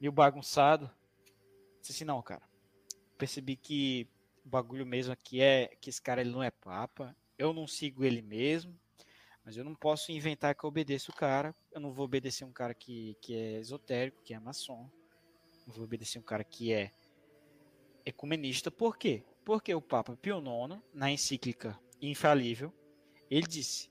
meio 0.01 0.11
bagunçado. 0.11 0.91
Disse 1.81 1.93
assim, 1.93 2.05
não, 2.05 2.21
cara. 2.21 2.43
Percebi 3.17 3.57
que 3.57 4.09
o 4.45 4.49
bagulho 4.49 4.85
mesmo 4.85 5.13
aqui 5.13 5.41
é 5.41 5.69
que 5.81 5.89
esse 5.89 6.03
cara 6.03 6.21
ele 6.21 6.31
não 6.31 6.43
é 6.43 6.51
papa. 6.51 7.17
Eu 7.39 7.53
não 7.53 7.67
sigo 7.67 8.05
ele 8.05 8.21
mesmo. 8.21 8.77
Mas 9.45 9.57
eu 9.57 9.65
não 9.65 9.75
posso 9.75 10.11
inventar 10.11 10.55
que 10.55 10.65
eu 10.65 10.69
obedeço 10.69 11.13
o 11.13 11.15
cara. 11.15 11.55
Eu 11.71 11.81
não 11.81 11.93
vou 11.93 12.05
obedecer 12.05 12.45
um 12.45 12.53
cara 12.53 12.75
que, 12.75 13.17
que 13.21 13.35
é 13.35 13.61
esotérico, 13.61 14.23
que 14.23 14.35
é 14.35 14.41
maçom. 14.41 14.91
Não 15.67 15.75
vou 15.75 15.85
obedecer 15.85 16.19
um 16.19 16.23
cara 16.23 16.43
que 16.43 16.73
é 16.73 16.91
ecumenista. 18.05 18.71
Por 18.71 18.99
quê? 18.99 19.23
Porque 19.49 19.75
o 19.75 19.81
Papa 19.81 20.15
Pio 20.15 20.37
IX, 20.37 20.79
na 20.93 21.11
encíclica 21.11 21.81
Infalível, 22.03 22.71
ele 23.31 23.47
disse 23.47 23.91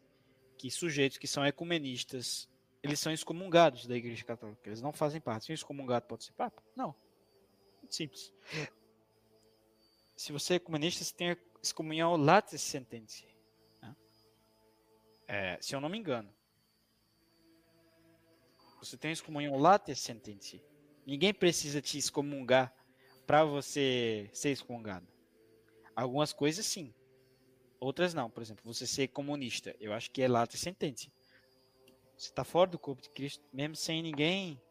que 0.55 0.69
sujeitos 0.69 1.17
que 1.17 1.27
são 1.27 1.43
ecumenistas, 1.43 2.47
eles 2.83 2.99
são 2.99 3.11
excomungados 3.11 3.87
da 3.87 3.97
Igreja 3.97 4.23
Católica. 4.23 4.61
Eles 4.69 4.83
não 4.83 4.93
fazem 4.93 5.19
parte. 5.19 5.45
Se 5.45 5.51
um 5.51 5.55
excomungado 5.55 6.05
pode 6.05 6.25
ser 6.25 6.33
Papa? 6.33 6.61
Não. 6.75 6.95
Muito 7.79 7.95
simples. 7.95 8.31
Se 10.15 10.31
você 10.31 10.53
é 10.53 10.55
ecumenista, 10.57 11.03
você 11.03 11.15
tem 11.15 11.35
excomunhão 11.59 12.15
latis 12.15 12.61
sententia. 12.61 13.35
né? 13.81 13.95
É, 15.27 15.57
se 15.59 15.75
eu 15.75 15.81
não 15.81 15.89
me 15.89 15.97
engano. 15.97 16.31
Você 18.79 18.95
tem 18.95 19.11
excomunhão 19.11 19.57
latis 19.57 19.97
sententia. 19.97 20.63
Ninguém 21.03 21.33
precisa 21.33 21.81
te 21.81 21.97
excomungar 21.97 22.71
para 23.25 23.43
você 23.43 24.29
ser 24.31 24.51
excomungado. 24.51 25.16
Algumas 25.97 26.31
coisas 26.31 26.63
sim. 26.63 26.93
Outras 27.79 28.13
não. 28.13 28.29
Por 28.29 28.43
exemplo, 28.43 28.63
você 28.63 28.85
ser 28.85 29.07
comunista. 29.07 29.75
Eu 29.79 29.93
acho 29.93 30.11
que 30.11 30.21
é 30.21 30.27
lata 30.27 30.55
sentença. 30.55 31.07
Você 32.15 32.29
está 32.29 32.43
fora 32.43 32.69
do 32.69 32.77
corpo 32.77 33.01
de 33.01 33.09
Cristo, 33.09 33.43
mesmo 33.51 33.75
sem 33.75 34.03
ninguém 34.03 34.61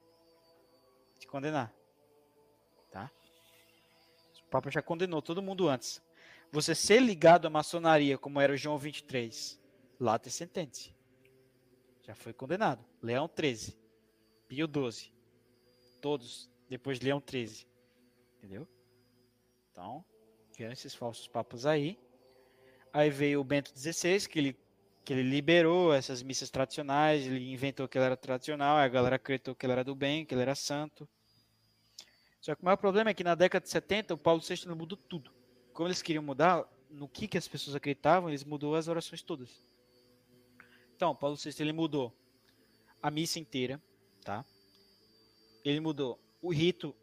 te 1.19 1.27
condenar. 1.27 1.75
Tá? 2.93 3.11
O 4.41 4.49
Papa 4.49 4.71
já 4.71 4.81
condenou 4.81 5.21
todo 5.21 5.43
mundo 5.43 5.69
antes. 5.69 6.01
Você 6.53 6.77
ser 6.77 7.03
ligado 7.03 7.47
à 7.47 7.51
maçonaria, 7.51 8.17
como 8.17 8.41
era 8.41 8.53
o 8.53 8.57
João 8.57 8.79
23, 8.79 9.61
lata 9.99 10.31
sentença. 10.31 10.95
Já 12.05 12.15
foi 12.15 12.33
condenado. 12.33 12.85
Leão 13.03 13.27
13. 13.27 13.77
Pio 14.47 14.69
12. 14.69 15.13
Todos 16.01 16.49
depois 16.69 17.01
de 17.01 17.07
Leão 17.07 17.21
13. 17.21 17.67
Entendeu? 18.39 18.69
Então, 19.73 20.05
vieram 20.57 20.73
esses 20.73 20.95
falsos 20.95 21.29
papas 21.29 21.67
aí. 21.67 21.99
Aí 22.93 23.11
veio 23.11 23.41
o 23.41 23.45
Bento 23.45 23.71
XVI, 23.79 24.27
que 24.27 24.39
ele, 24.39 24.57
que 25.05 25.13
ele 25.13 25.23
liberou 25.23 25.93
essas 25.93 26.23
missas 26.23 26.49
tradicionais, 26.49 27.27
ele 27.27 27.53
inventou 27.53 27.87
que 27.87 27.99
ele 27.99 28.07
era 28.07 28.17
tradicional, 28.17 28.79
a 28.79 28.89
galera 28.89 29.17
acreditou 29.17 29.55
que 29.55 29.67
ele 29.67 29.73
era 29.75 29.85
do 29.85 29.95
bem, 29.95 30.25
que 30.25 30.35
ele 30.35 30.43
era 30.43 30.55
santo. 30.55 31.07
Só 32.41 32.55
que 32.55 32.63
o 32.63 32.65
maior 32.65 32.77
problema 32.77 33.11
é 33.11 33.15
que 33.15 33.23
na 33.23 33.35
década 33.35 33.65
de 33.65 33.71
70 33.71 34.15
o 34.15 34.19
Paulo 34.19 34.41
VI 34.41 34.67
mudou 34.75 34.97
tudo. 34.97 35.31
Como 35.75 35.89
eles 35.89 36.01
queriam 36.01 36.23
mudar, 36.23 36.67
no 36.89 37.07
que, 37.07 37.29
que 37.29 37.37
as 37.37 37.47
pessoas 37.47 37.77
acreditavam, 37.77 38.31
eles 38.31 38.45
mudou 38.45 38.75
as 38.75 38.89
orações 38.89 39.21
todas. 39.21 39.51
Então, 40.95 41.15
Paulo 41.15 41.37
VI 41.37 41.55
ele 41.59 41.73
mudou 41.73 42.17
a 43.03 43.11
missa 43.11 43.39
inteira, 43.39 43.83
tá? 44.25 44.45
Ele 45.63 45.81
mudou 45.81 46.19
o 46.41 46.51
rito 46.51 46.97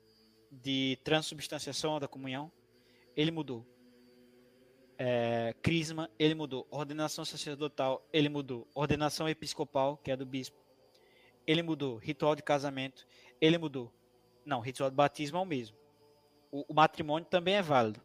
de 0.52 0.98
transubstanciação 1.04 2.00
da 2.00 2.08
comunhão, 2.08 2.52
ele 3.16 3.32
mudou 3.32 3.66
É, 4.98 5.54
crisma, 5.62 6.10
ele 6.20 6.36
mudou. 6.36 6.68
Ordenação 6.70 7.26
sacerdotal, 7.26 8.08
ele 8.14 8.30
mudou. 8.30 8.68
Ordenação 8.74 9.28
episcopal, 9.28 9.98
que 9.98 10.12
é 10.12 10.16
do 10.16 10.26
bispo, 10.26 10.58
ele 11.48 11.62
mudou. 11.64 11.98
Ritual 11.98 12.36
de 12.36 12.44
casamento, 12.44 13.06
ele 13.42 13.58
mudou. 13.58 13.92
Não, 14.46 14.60
ritual 14.60 14.90
de 14.90 14.96
batismo 14.96 15.38
é 15.38 15.42
o 15.42 15.46
mesmo. 15.46 15.76
O, 16.52 16.66
o 16.70 16.74
matrimônio 16.74 17.28
também 17.28 17.56
é 17.56 17.62
válido, 17.62 18.02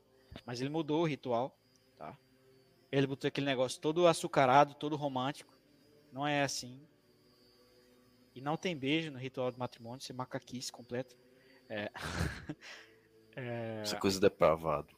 mas 0.47 0.61
ele 0.61 0.71
mudou 0.71 1.03
o 1.03 1.07
ritual, 1.07 1.57
tá? 1.97 2.17
Ele 2.91 3.07
botou 3.07 3.29
aquele 3.29 3.47
negócio 3.47 3.81
todo 3.81 4.07
açucarado, 4.07 4.75
todo 4.75 4.97
romântico. 4.97 5.53
Não 6.13 6.27
é 6.27 6.43
assim. 6.43 6.81
E 8.35 8.41
não 8.41 8.57
tem 8.57 8.77
beijo 8.77 9.11
no 9.11 9.19
ritual 9.19 9.51
de 9.51 9.59
matrimônio, 9.59 10.01
você 10.01 10.13
macaquice 10.13 10.73
completo. 10.73 11.17
É. 11.69 11.91
é... 13.37 13.81
Essa 13.83 13.99
coisa 13.99 14.19
depravado. 14.19 14.98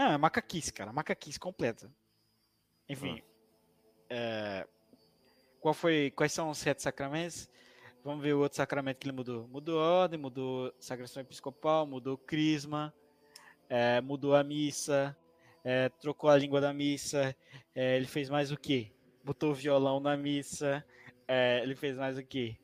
Não, 0.00 0.12
é 0.12 0.16
macaquice, 0.16 0.72
cara. 0.72 0.94
Macaquice 0.94 1.38
completa. 1.38 1.92
Enfim. 2.88 3.22
É... 4.08 4.66
Qual 5.60 5.74
foi, 5.74 6.10
quais 6.16 6.32
são 6.32 6.48
os 6.48 6.56
sete 6.56 6.80
sacramentos? 6.80 7.50
Vamos 8.02 8.22
ver 8.22 8.32
o 8.32 8.38
outro 8.38 8.56
sacramento 8.56 8.96
que 8.96 9.06
ele 9.06 9.14
mudou. 9.14 9.46
Mudou 9.48 9.78
ordem, 9.78 10.18
mudou 10.18 10.74
sagração 10.80 11.20
episcopal, 11.20 11.86
mudou 11.86 12.16
crisma, 12.16 12.94
é, 13.68 14.00
mudou 14.00 14.34
a 14.34 14.42
missa, 14.42 15.14
é, 15.62 15.90
trocou 15.90 16.30
a 16.30 16.36
língua 16.38 16.62
da 16.62 16.72
missa. 16.72 17.36
É, 17.74 17.98
ele 17.98 18.06
fez 18.06 18.30
mais 18.30 18.50
o 18.50 18.56
quê? 18.56 18.90
Botou 19.22 19.52
violão 19.52 20.00
na 20.00 20.16
missa. 20.16 20.82
É, 21.28 21.60
ele 21.62 21.76
fez 21.76 21.98
mais 21.98 22.16
o 22.16 22.24
quê? 22.24 22.56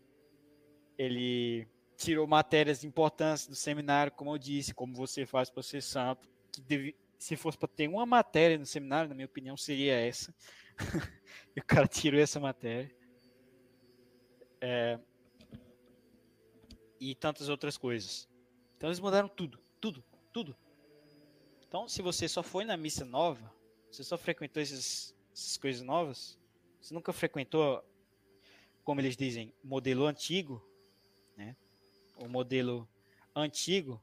Ele 0.97 1.69
tirou 1.99 2.27
matérias 2.27 2.83
importantes 2.83 3.47
do 3.47 3.55
seminário, 3.55 4.11
como 4.11 4.33
eu 4.33 4.39
disse, 4.39 4.73
como 4.73 4.95
você 4.95 5.27
faz 5.27 5.51
para 5.51 5.63
ser 5.63 5.83
santo. 5.83 6.27
Que 6.51 6.63
deve, 6.63 6.97
se 7.19 7.37
fosse 7.37 7.57
para 7.59 7.69
ter 7.69 7.89
uma 7.89 8.07
matéria 8.07 8.59
no 8.59 8.67
seminário, 8.67 9.09
na 9.09 9.15
minha 9.15 9.27
opinião, 9.27 9.57
seria 9.57 9.95
essa. 9.95 10.35
e 11.57 11.61
o 11.61 11.65
cara 11.65 11.87
tirou 11.87 12.21
essa 12.21 12.39
matéria. 12.39 12.95
É, 14.61 14.99
e 17.01 17.15
tantas 17.15 17.49
outras 17.49 17.77
coisas. 17.77 18.29
Então 18.77 18.89
eles 18.89 19.01
mudaram 19.01 19.29
tudo, 19.29 19.59
tudo, 19.81 20.05
tudo. 20.33 20.57
Então, 21.67 21.89
se 21.89 22.03
você 22.03 22.29
só 22.29 22.43
foi 22.43 22.65
na 22.65 22.77
missa 22.77 23.05
nova, 23.05 23.53
você 23.91 24.05
só 24.05 24.17
frequentou 24.17 24.63
esses, 24.63 25.15
essas 25.33 25.57
coisas 25.57 25.83
novas, 25.83 26.39
você 26.81 26.95
nunca 26.95 27.13
frequentou, 27.13 27.85
como 28.85 29.01
eles 29.01 29.17
dizem, 29.17 29.53
modelo 29.63 30.07
antigo, 30.07 30.65
né? 31.37 31.57
O 32.17 32.29
modelo 32.29 32.89
antigo, 33.35 34.03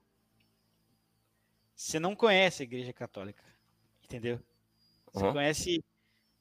você 1.83 1.99
não 1.99 2.15
conhece 2.15 2.63
a 2.63 2.65
Igreja 2.65 2.93
Católica, 2.93 3.43
entendeu? 4.03 4.39
Você 5.11 5.25
Uhum. 5.25 5.33
conhece 5.33 5.83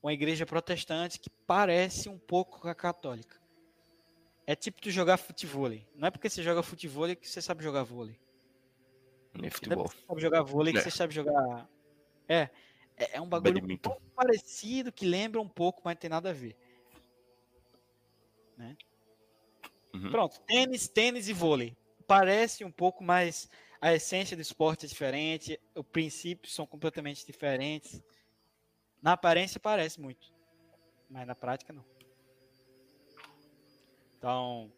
uma 0.00 0.12
igreja 0.12 0.46
protestante 0.46 1.18
que 1.18 1.28
parece 1.28 2.08
um 2.08 2.16
pouco 2.18 2.60
com 2.60 2.68
a 2.68 2.74
católica. 2.74 3.40
É 4.46 4.54
tipo 4.54 4.80
tu 4.80 4.90
jogar 4.90 5.16
futebol. 5.16 5.68
Não 5.96 6.06
é 6.08 6.10
porque 6.10 6.28
você 6.30 6.42
joga 6.42 6.62
futebol 6.62 7.14
que 7.16 7.28
você 7.28 7.42
sabe 7.42 7.62
jogar 7.62 7.82
vôlei. 7.82 8.18
Nem 9.34 9.42
Não 9.42 9.48
é 9.48 9.50
futebol. 9.50 9.88
você 9.88 9.96
sabe 10.06 10.20
jogar 10.20 10.42
vôlei 10.42 10.72
que 10.72 10.78
É. 10.78 10.82
você 10.82 10.90
sabe 10.90 11.12
jogar. 11.14 11.68
É. 12.28 12.48
É, 12.96 13.16
é 13.16 13.20
um 13.20 13.28
bagulho 13.28 13.64
um 13.64 13.76
pouco 13.78 14.00
parecido, 14.14 14.92
que 14.92 15.04
lembra 15.04 15.40
um 15.40 15.48
pouco, 15.48 15.82
mas 15.84 15.94
não 15.96 16.00
tem 16.00 16.10
nada 16.10 16.30
a 16.30 16.32
ver. 16.32 16.56
Né? 18.56 18.76
Uhum. 19.94 20.10
Pronto, 20.10 20.40
tênis, 20.42 20.88
tênis 20.88 21.28
e 21.28 21.32
vôlei. 21.32 21.76
Parece 22.06 22.64
um 22.64 22.70
pouco, 22.70 23.02
mas 23.02 23.48
a 23.82 23.92
essência 23.92 24.36
do 24.36 24.40
esporte 24.40 24.86
é 24.86 24.88
diferente, 24.88 25.58
os 25.74 25.84
princípios 25.84 26.54
são 26.54 26.64
completamente 26.64 27.26
diferentes. 27.26 28.00
Na 29.02 29.14
aparência 29.14 29.58
parece 29.58 30.00
muito, 30.00 30.32
mas 31.10 31.26
na 31.26 31.34
prática 31.34 31.72
não. 31.72 31.84
Então, 34.16 34.72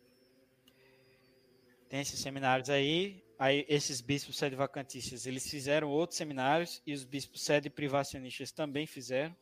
tem 1.86 2.00
esses 2.00 2.18
seminários 2.18 2.70
aí, 2.70 3.22
aí 3.38 3.66
esses 3.68 4.00
bispos 4.00 4.38
sede-vacantistas, 4.38 5.26
eles 5.26 5.46
fizeram 5.50 5.90
outros 5.90 6.16
seminários 6.16 6.80
e 6.86 6.94
os 6.94 7.04
bispos 7.04 7.42
sede-privacionistas 7.42 8.52
também 8.52 8.86
fizeram. 8.86 9.36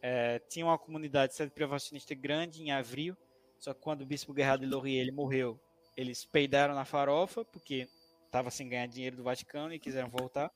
É, 0.00 0.38
tinha 0.38 0.64
uma 0.64 0.78
comunidade 0.78 1.34
sede-privacionista 1.34 2.14
grande 2.14 2.62
em 2.62 2.70
Avril, 2.70 3.14
só 3.58 3.74
que 3.74 3.82
quando 3.82 4.00
o 4.00 4.06
bispo 4.06 4.32
Guerrado 4.32 4.64
de 4.64 4.72
Laurier 4.72 5.02
ele 5.02 5.12
morreu, 5.12 5.60
eles 5.94 6.24
peidaram 6.24 6.74
na 6.74 6.86
farofa, 6.86 7.44
porque 7.44 7.86
estava 8.34 8.50
sem 8.50 8.68
ganhar 8.68 8.88
dinheiro 8.88 9.16
do 9.16 9.22
Vaticano 9.22 9.72
e 9.72 9.78
quiseram 9.78 10.10
voltar. 10.10 10.52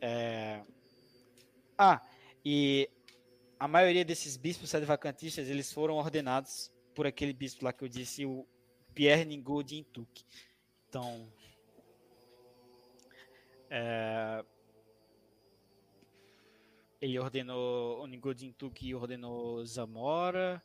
É... 0.00 0.62
Ah, 1.76 2.00
e 2.44 2.88
a 3.58 3.66
maioria 3.66 4.04
desses 4.04 4.36
bispos 4.36 4.70
sede-vacantistas, 4.70 5.48
eles 5.48 5.72
foram 5.72 5.96
ordenados 5.96 6.72
por 6.94 7.04
aquele 7.04 7.32
bispo 7.32 7.64
lá 7.64 7.72
que 7.72 7.82
eu 7.82 7.88
disse, 7.88 8.24
o 8.24 8.46
Pierre 8.94 9.24
Ningot 9.24 9.64
de 9.64 9.78
Intuc. 9.78 10.24
Então, 10.88 11.32
é, 13.68 14.44
ele 17.00 17.18
ordenou 17.18 18.00
o 18.02 18.06
Ningot 18.06 18.34
de 18.34 18.46
Intuc 18.46 18.94
ordenou 18.94 19.66
Zamora, 19.66 20.62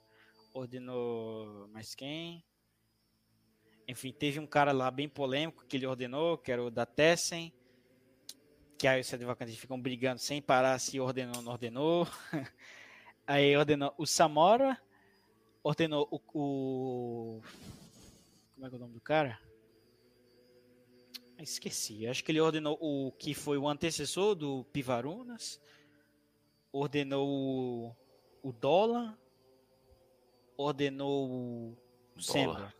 ordenou 0.53 1.67
mais 1.69 1.95
quem? 1.95 2.45
Enfim, 3.87 4.11
teve 4.13 4.39
um 4.39 4.47
cara 4.47 4.71
lá 4.71 4.89
bem 4.89 5.09
polêmico 5.09 5.65
que 5.65 5.77
ele 5.77 5.85
ordenou, 5.85 6.37
que 6.37 6.51
era 6.51 6.63
o 6.63 6.71
da 6.71 6.85
Tessen, 6.85 7.53
que 8.77 8.87
aí 8.87 9.01
os 9.01 9.07
sede-vacantistas 9.07 9.61
ficam 9.61 9.79
brigando 9.79 10.19
sem 10.19 10.41
parar 10.41 10.79
se 10.79 10.99
ordenou 10.99 11.37
ou 11.37 11.41
não 11.41 11.51
ordenou. 11.51 12.07
Aí 13.25 13.55
ordenou 13.55 13.93
o 13.97 14.05
Samora, 14.05 14.77
ordenou 15.63 16.09
o, 16.11 16.19
o- 16.37 17.41
Como 18.53 18.67
é 18.67 18.69
que 18.69 18.75
é 18.75 18.77
o 18.77 18.81
nome 18.81 18.93
do 18.93 18.99
cara? 18.99 19.39
Esqueci. 21.39 22.05
Acho 22.05 22.21
que 22.21 22.33
ele 22.33 22.41
ordenou 22.41 22.77
o 22.81 23.13
que 23.13 23.33
foi 23.33 23.57
o 23.57 23.67
antecessor 23.67 24.35
do 24.35 24.65
Pivarunas. 24.73 25.61
Ordenou 26.71 27.27
o, 27.27 27.95
o. 28.49 28.53
Ordenou 30.57 31.29
o 32.15 32.21
Sembra. 32.21 32.73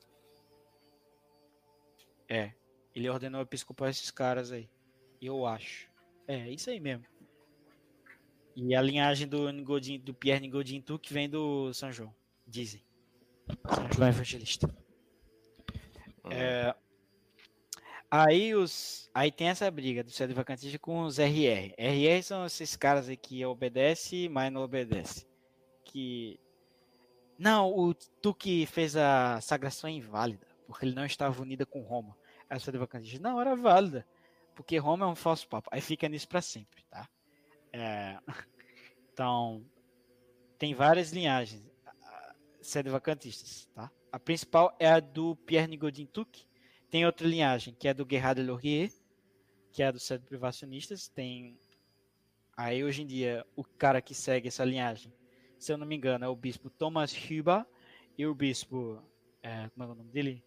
É. 2.34 2.52
Ele 2.96 3.10
ordenou 3.10 3.42
o 3.42 3.44
episcopal 3.44 3.90
esses 3.90 4.10
caras 4.10 4.52
aí. 4.52 4.68
Eu 5.22 5.46
acho. 5.46 5.88
É, 6.28 6.50
isso 6.50 6.72
aí 6.72 6.80
mesmo. 6.80 7.06
E 8.56 8.76
a 8.76 8.82
linhagem 8.82 9.28
do, 9.28 9.52
Nigodin, 9.52 10.00
do 10.00 10.14
Pierre 10.16 10.42
Nigodin 10.42 10.82
Tuc 10.82 11.12
vem 11.12 11.30
do 11.30 11.72
São 11.74 11.92
João. 11.92 12.14
Dizem. 12.48 12.84
São 13.70 13.92
João 13.92 14.10
Evangelista. 14.10 14.68
É, 16.32 16.74
aí 18.10 18.56
os. 18.56 19.12
Aí 19.14 19.32
tem 19.32 19.50
essa 19.50 19.70
briga 19.70 20.04
do 20.04 20.10
Céu 20.10 20.28
Vacantista 20.34 20.80
com 20.80 21.02
os 21.04 21.20
RR. 21.20 21.74
RR 21.78 22.24
são 22.24 22.46
esses 22.46 22.76
caras 22.76 23.10
aí 23.10 23.18
que 23.18 23.46
obedece, 23.46 24.28
mas 24.30 24.52
não 24.52 24.62
obedece. 24.62 25.28
Que. 25.86 26.40
Não, 27.38 27.72
o 27.72 27.94
Tuque 27.94 28.66
fez 28.66 28.96
a 28.96 29.40
sagração 29.42 29.90
inválida, 29.90 30.48
porque 30.66 30.86
ele 30.86 30.96
não 30.96 31.06
estava 31.06 31.42
unido 31.42 31.66
com 31.66 31.82
Roma. 31.82 32.16
Céu 32.60 32.80
Vacantista, 32.80 33.22
não, 33.22 33.40
era 33.40 33.56
válida, 33.56 34.08
porque 34.56 34.78
Roma 34.78 35.06
é 35.06 35.10
um 35.10 35.16
falso 35.16 35.48
papa. 35.48 35.70
Aí 35.72 35.82
fica 35.82 36.08
nisso 36.10 36.28
para 36.28 36.42
sempre, 36.42 36.84
tá? 36.90 37.10
É, 37.72 38.18
então, 39.12 39.66
tem 40.58 40.74
várias 40.74 41.12
linhagens 41.12 41.74
sede-vacantistas, 42.64 43.68
tá? 43.76 43.92
A 44.12 44.20
principal 44.20 44.76
é 44.80 44.88
a 44.88 45.00
do 45.00 45.36
Pierre 45.36 45.68
Nigodin 45.68 46.06
Tuc. 46.06 46.46
Tem 46.90 47.06
outra 47.06 47.28
linhagem, 47.28 47.74
que 47.74 47.88
é 47.88 47.94
do 47.94 48.08
Gerard 48.10 48.42
Laurier, 48.42 48.92
que 49.72 49.84
é 49.84 49.88
a 49.88 49.92
dos 49.92 50.04
sede-privacionistas. 50.04 51.08
Tem 51.08 51.60
aí 52.56 52.84
hoje 52.84 53.02
em 53.02 53.08
dia 53.08 53.46
o 53.56 53.64
cara 53.64 54.02
que 54.02 54.14
segue 54.14 54.48
essa 54.48 54.64
linhagem, 54.64 55.12
se 55.58 55.72
eu 55.72 55.78
não 55.78 55.88
me 55.88 55.96
engano, 55.96 56.26
é 56.26 56.28
o 56.28 56.36
bispo 56.36 56.70
Thomas 56.70 57.14
Huber 57.14 57.66
e 58.18 58.26
o 58.26 58.36
bispo, 58.36 59.02
é, 59.42 59.70
como 59.70 59.84
é 59.84 59.92
o 59.92 59.96
nome 59.96 60.12
dele? 60.12 60.44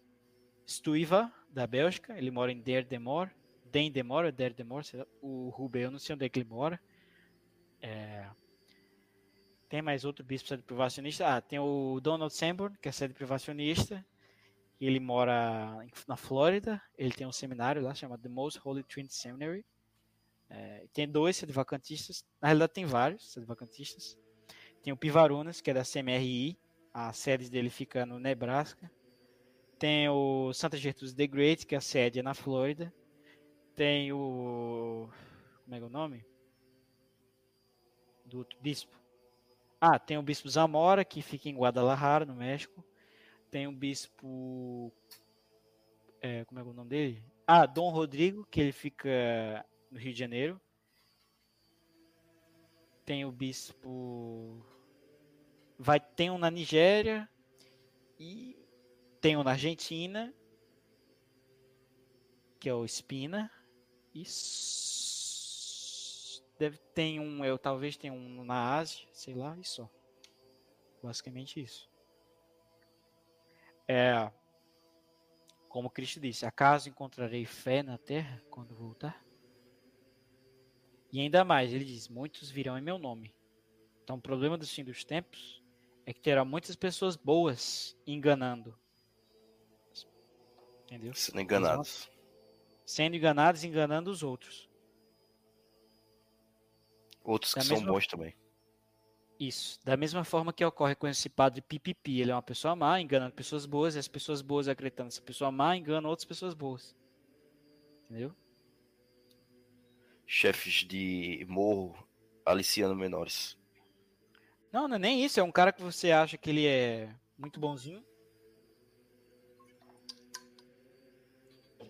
Stuiva, 0.65 1.31
da 1.49 1.65
Bélgica. 1.67 2.17
Ele 2.17 2.31
mora 2.31 2.51
em 2.51 2.61
Der 2.61 2.85
Demor. 2.85 3.29
Den 3.65 3.91
Demor, 3.91 4.25
ou 4.25 4.31
Der 4.31 4.53
Demor, 4.53 4.83
sei 4.83 4.99
lá. 4.99 5.05
o 5.21 5.53
Huber, 5.57 5.83
eu 5.83 5.91
não 5.91 5.99
sei 5.99 6.15
onde 6.15 6.25
é 6.25 6.29
que 6.29 6.39
ele 6.39 6.47
mora. 6.49 6.79
É, 7.81 8.27
Tem 9.69 9.81
mais 9.81 10.05
outro 10.05 10.23
bispo 10.23 10.47
sede 10.47 10.63
privacionista. 10.63 11.35
Ah, 11.35 11.41
tem 11.41 11.59
o 11.59 11.99
Donald 12.01 12.33
Sanborn, 12.33 12.77
que 12.81 12.87
é 12.87 12.91
sede 12.91 13.13
privacionista. 13.13 14.05
Ele 14.79 14.99
mora 14.99 15.85
na 16.07 16.15
Flórida. 16.15 16.81
Ele 16.97 17.11
tem 17.11 17.27
um 17.27 17.31
seminário 17.31 17.81
lá 17.81 17.93
chamado 17.93 18.21
The 18.21 18.29
Most 18.29 18.61
Holy 18.63 18.83
Trinity 18.83 19.15
Seminary. 19.15 19.65
É, 20.49 20.87
tem 20.93 21.07
dois 21.09 21.35
sede-vacantistas. 21.35 22.23
Na 22.41 22.47
realidade, 22.47 22.73
tem 22.73 22.85
vários 22.85 23.31
sede-vacantistas. 23.31 24.17
Tem 24.81 24.93
o 24.93 24.97
Pivarunas, 24.97 25.59
que 25.59 25.69
é 25.69 25.73
da 25.73 25.83
CMRI. 25.83 26.57
A 26.93 27.11
sede 27.11 27.49
dele 27.49 27.69
fica 27.69 28.05
no 28.05 28.19
Nebraska. 28.19 28.89
Tem 29.79 30.09
o 30.09 30.51
Santa 30.53 30.77
Gertrude 30.77 31.15
the 31.15 31.27
Great, 31.27 31.65
que 31.65 31.75
a 31.75 31.81
sede 31.81 32.19
é 32.19 32.23
na 32.23 32.33
Flórida. 32.33 32.93
Tem 33.75 34.11
o. 34.11 35.09
Como 35.63 35.75
é 35.75 35.79
é 35.79 35.83
o 35.83 35.89
nome? 35.89 36.25
do 38.27 38.39
outro 38.39 38.59
bispo. 38.61 38.95
Ah, 39.79 39.97
tem 39.97 40.17
o 40.17 40.23
bispo 40.23 40.49
Zamora, 40.49 41.05
que 41.05 41.21
fica 41.21 41.49
em 41.49 41.55
Guadalajara, 41.55 42.25
no 42.25 42.35
México. 42.35 42.83
Tem 43.49 43.67
o 43.67 43.71
bispo. 43.71 44.91
é, 46.21 46.43
como 46.45 46.59
é 46.59 46.63
o 46.63 46.73
nome 46.73 46.89
dele? 46.89 47.23
Ah, 47.45 47.65
Dom 47.65 47.89
Rodrigo, 47.89 48.45
que 48.45 48.59
ele 48.59 48.71
fica 48.71 49.65
no 49.89 49.97
Rio 49.97 50.13
de 50.13 50.19
Janeiro. 50.19 50.61
Tem 53.05 53.23
o 53.23 53.31
bispo. 53.31 54.65
Vai, 55.79 55.99
tem 55.99 56.29
um 56.29 56.37
na 56.37 56.51
Nigéria. 56.51 57.29
E 58.19 58.57
tem 59.21 59.37
um 59.37 59.43
na 59.43 59.51
Argentina. 59.51 60.33
Que 62.59 62.69
é 62.69 62.73
o 62.73 62.85
Espina. 62.85 63.51
E 64.13 64.23
deve 66.57 66.77
tem 66.93 67.19
um, 67.19 67.45
eu 67.45 67.57
talvez 67.57 67.95
tenha 67.95 68.13
um 68.13 68.43
na 68.43 68.75
Ásia, 68.75 69.07
sei 69.11 69.35
lá, 69.35 69.55
e 69.59 69.63
só. 69.63 69.89
Basicamente 71.03 71.61
isso. 71.61 71.89
É, 73.87 74.31
como 75.69 75.89
Cristo 75.89 76.19
disse, 76.19 76.45
acaso 76.45 76.89
encontrarei 76.89 77.45
fé 77.45 77.83
na 77.83 77.97
terra 77.97 78.43
quando 78.49 78.75
voltar? 78.75 79.23
E 81.11 81.21
ainda 81.21 81.45
mais, 81.45 81.71
ele 81.71 81.85
diz: 81.85 82.07
muitos 82.07 82.49
virão 82.49 82.77
em 82.77 82.81
meu 82.81 82.97
nome. 82.97 83.33
Então, 84.03 84.17
o 84.17 84.21
problema 84.21 84.57
do 84.57 84.65
fim 84.65 84.83
dos 84.83 85.03
tempos 85.03 85.63
é 86.05 86.13
que 86.13 86.19
terá 86.19 86.43
muitas 86.43 86.75
pessoas 86.75 87.15
boas 87.15 87.95
enganando. 88.05 88.77
Entendeu? 90.87 91.13
Sendo 91.13 91.41
enganados. 91.41 92.09
Sendo 92.85 93.15
enganados 93.15 93.63
e 93.63 93.67
enganando 93.67 94.09
os 94.09 94.23
outros. 94.23 94.69
Outros 97.23 97.53
que 97.53 97.59
Da 97.59 97.65
são 97.65 97.75
mesma- 97.77 97.91
bons 97.91 98.07
também. 98.07 98.33
Isso. 99.39 99.79
Da 99.83 99.95
mesma 99.97 100.23
forma 100.23 100.51
que 100.53 100.63
ocorre 100.65 100.95
com 100.95 101.07
esse 101.07 101.29
padre 101.29 101.61
Pipipi. 101.61 102.21
Ele 102.21 102.31
é 102.31 102.33
uma 102.35 102.41
pessoa 102.41 102.75
má, 102.75 102.99
enganando 102.99 103.35
pessoas 103.35 103.65
boas, 103.65 103.95
e 103.95 103.99
as 103.99 104.07
pessoas 104.07 104.41
boas 104.41 104.67
acreditando 104.67 105.09
essa 105.09 105.21
pessoa 105.21 105.51
má, 105.51 105.75
enganam 105.75 106.09
outras 106.09 106.25
pessoas 106.25 106.53
boas. 106.53 106.95
Entendeu? 108.05 108.33
Chefes 110.25 110.85
de 110.85 111.45
morro 111.49 111.95
aliciando 112.45 112.95
menores. 112.95 113.57
Não, 114.71 114.87
não 114.87 114.95
é 114.95 114.99
nem 114.99 115.23
isso. 115.23 115.39
É 115.39 115.43
um 115.43 115.51
cara 115.51 115.71
que 115.73 115.81
você 115.83 116.11
acha 116.11 116.37
que 116.37 116.49
ele 116.49 116.65
é 116.65 117.13
muito 117.37 117.59
bonzinho. 117.59 118.03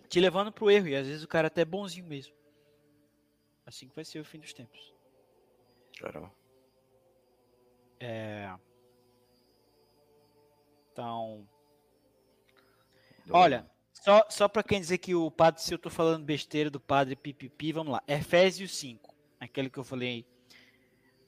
Te 0.08 0.20
levando 0.20 0.52
pro 0.52 0.70
erro. 0.70 0.88
E 0.88 0.96
às 0.96 1.06
vezes 1.06 1.22
o 1.22 1.28
cara 1.28 1.48
até 1.48 1.62
é 1.62 1.64
bonzinho 1.64 2.06
mesmo. 2.06 2.34
Assim 3.66 3.88
que 3.88 3.94
vai 3.94 4.04
ser 4.04 4.20
o 4.20 4.24
fim 4.24 4.38
dos 4.38 4.52
tempos. 4.52 4.94
Caramba. 5.98 6.32
É. 8.00 8.50
Então. 10.92 11.48
Olha, 13.30 13.70
só, 13.92 14.24
só 14.30 14.48
para 14.48 14.62
quem 14.62 14.80
dizer 14.80 14.98
que 14.98 15.14
o 15.14 15.30
padre, 15.30 15.60
se 15.60 15.74
eu 15.74 15.78
tô 15.78 15.90
falando 15.90 16.24
besteira 16.24 16.70
do 16.70 16.80
padre 16.80 17.14
Pipipi, 17.14 17.72
vamos 17.72 17.92
lá. 17.92 18.02
Efésios 18.08 18.74
5, 18.76 19.14
aquele 19.38 19.68
que 19.68 19.78
eu 19.78 19.84
falei 19.84 20.26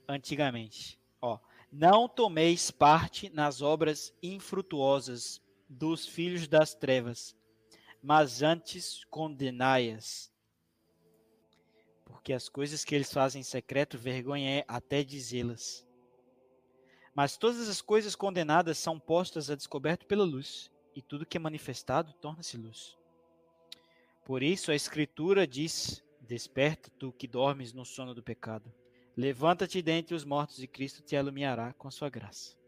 antigamente. 0.08 0.98
Ó, 1.20 1.38
não 1.70 2.08
tomeis 2.08 2.70
parte 2.70 3.28
nas 3.30 3.60
obras 3.60 4.14
infrutuosas 4.22 5.42
dos 5.68 6.06
filhos 6.06 6.48
das 6.48 6.74
trevas, 6.74 7.36
mas 8.02 8.42
antes 8.42 9.04
condenai-as. 9.04 10.32
Porque 12.04 12.32
as 12.32 12.48
coisas 12.48 12.84
que 12.84 12.94
eles 12.94 13.12
fazem 13.12 13.40
em 13.40 13.44
secreto, 13.44 13.98
vergonha 13.98 14.60
é 14.60 14.64
até 14.66 15.04
dizê-las. 15.04 15.86
Mas 17.14 17.36
todas 17.36 17.68
as 17.68 17.80
coisas 17.82 18.14
condenadas 18.14 18.78
são 18.78 18.98
postas 18.98 19.50
a 19.50 19.54
descoberto 19.54 20.06
pela 20.06 20.24
luz, 20.24 20.70
e 20.94 21.02
tudo 21.02 21.26
que 21.26 21.36
é 21.36 21.40
manifestado 21.40 22.12
torna-se 22.14 22.56
luz. 22.56 22.96
Por 24.24 24.42
isso 24.42 24.70
a 24.70 24.74
Escritura 24.74 25.46
diz: 25.46 26.04
Desperta, 26.20 26.90
tu 26.98 27.12
que 27.12 27.26
dormes 27.26 27.72
no 27.72 27.84
sono 27.84 28.14
do 28.14 28.22
pecado. 28.22 28.72
Levanta-te 29.16 29.82
dentre 29.82 30.14
os 30.14 30.24
mortos, 30.24 30.62
e 30.62 30.66
Cristo 30.66 31.02
te 31.02 31.16
iluminará 31.16 31.72
com 31.74 31.90
sua 31.90 32.08
graça. 32.08 32.59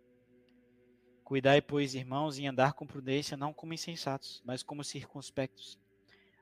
Cuidai, 1.32 1.62
pois, 1.62 1.94
irmãos, 1.94 2.38
em 2.38 2.46
andar 2.46 2.74
com 2.74 2.86
prudência, 2.86 3.38
não 3.38 3.54
como 3.54 3.72
insensatos, 3.72 4.42
mas 4.44 4.62
como 4.62 4.84
circunspectos. 4.84 5.78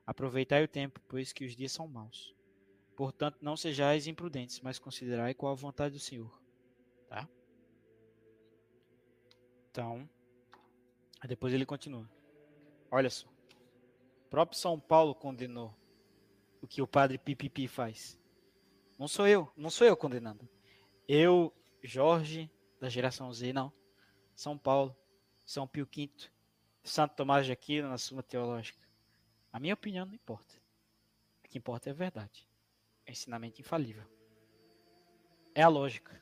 Aproveitai 0.05 0.65
o 0.65 0.67
tempo, 0.67 0.99
pois 1.07 1.31
que 1.31 1.45
os 1.45 1.55
dias 1.55 1.71
são 1.71 1.87
maus. 1.87 2.35
Portanto, 2.93 3.37
não 3.39 3.55
sejais 3.55 4.05
imprudentes, 4.05 4.59
mas 4.59 4.79
considerai 4.79 5.33
qual 5.33 5.53
a 5.53 5.55
vontade 5.55 5.93
do 5.93 5.99
Senhor. 6.01 6.29
Tá? 7.07 7.25
Então, 9.69 10.09
depois 11.25 11.53
ele 11.53 11.65
continua. 11.65 12.05
Olha 12.91 13.09
só. 13.09 13.29
O 14.25 14.29
próprio 14.29 14.59
São 14.59 14.77
Paulo 14.77 15.15
condenou 15.15 15.73
o 16.61 16.67
que 16.67 16.81
o 16.81 16.85
padre 16.85 17.17
Pipipi 17.17 17.65
faz. 17.65 18.19
Não 18.99 19.07
sou 19.07 19.25
eu, 19.25 19.49
não 19.55 19.69
sou 19.69 19.87
eu 19.87 19.95
condenando. 19.95 20.45
Eu, 21.07 21.53
Jorge, 21.81 22.51
da 22.77 22.89
geração 22.89 23.31
Z, 23.31 23.53
não. 23.53 23.71
São 24.41 24.57
Paulo, 24.57 24.97
São 25.45 25.67
Pio 25.67 25.85
V, 25.85 26.09
Santo 26.83 27.13
Tomás 27.13 27.45
de 27.45 27.51
Aquino 27.51 27.87
na 27.87 27.99
Suma 27.99 28.23
Teológica. 28.23 28.81
A 29.53 29.59
minha 29.59 29.75
opinião 29.75 30.03
não 30.03 30.15
importa. 30.15 30.55
O 31.45 31.47
que 31.47 31.59
importa 31.59 31.89
é 31.89 31.91
a 31.91 31.95
verdade. 31.95 32.47
É 33.05 33.11
ensinamento 33.11 33.61
infalível. 33.61 34.03
É 35.53 35.61
a 35.61 35.67
lógica. 35.67 36.19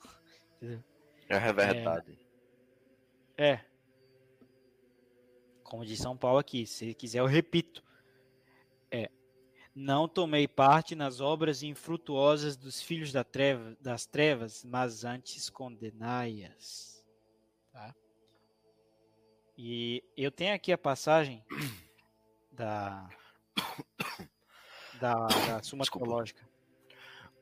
Entendeu? 0.56 0.82
É 1.28 1.36
a 1.36 1.52
verdade. 1.52 2.18
É. 3.36 3.60
Como 5.62 5.84
diz 5.84 5.98
São 5.98 6.16
Paulo 6.16 6.38
aqui, 6.38 6.66
se 6.66 6.94
quiser 6.94 7.18
eu 7.18 7.26
repito. 7.26 7.84
É. 8.90 9.10
Não 9.74 10.08
tomei 10.08 10.48
parte 10.48 10.94
nas 10.94 11.20
obras 11.20 11.62
infrutuosas 11.62 12.56
dos 12.56 12.80
filhos 12.80 13.12
da 13.12 13.22
treva, 13.22 13.76
das 13.78 14.06
trevas, 14.06 14.64
mas 14.64 15.04
antes 15.04 15.50
condenai-as. 15.50 16.99
E 19.62 20.02
eu 20.16 20.30
tenho 20.30 20.54
aqui 20.54 20.72
a 20.72 20.78
passagem 20.78 21.44
da 22.50 23.06
da, 24.98 25.26
da 25.26 25.60
Suma 25.62 25.82
Desculpa. 25.82 26.06
Teológica. 26.06 26.48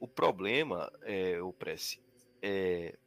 O 0.01 0.09
problema, 0.09 0.93
é, 1.03 1.41
o 1.41 1.53
Prece, 1.53 2.03
é 2.43 2.99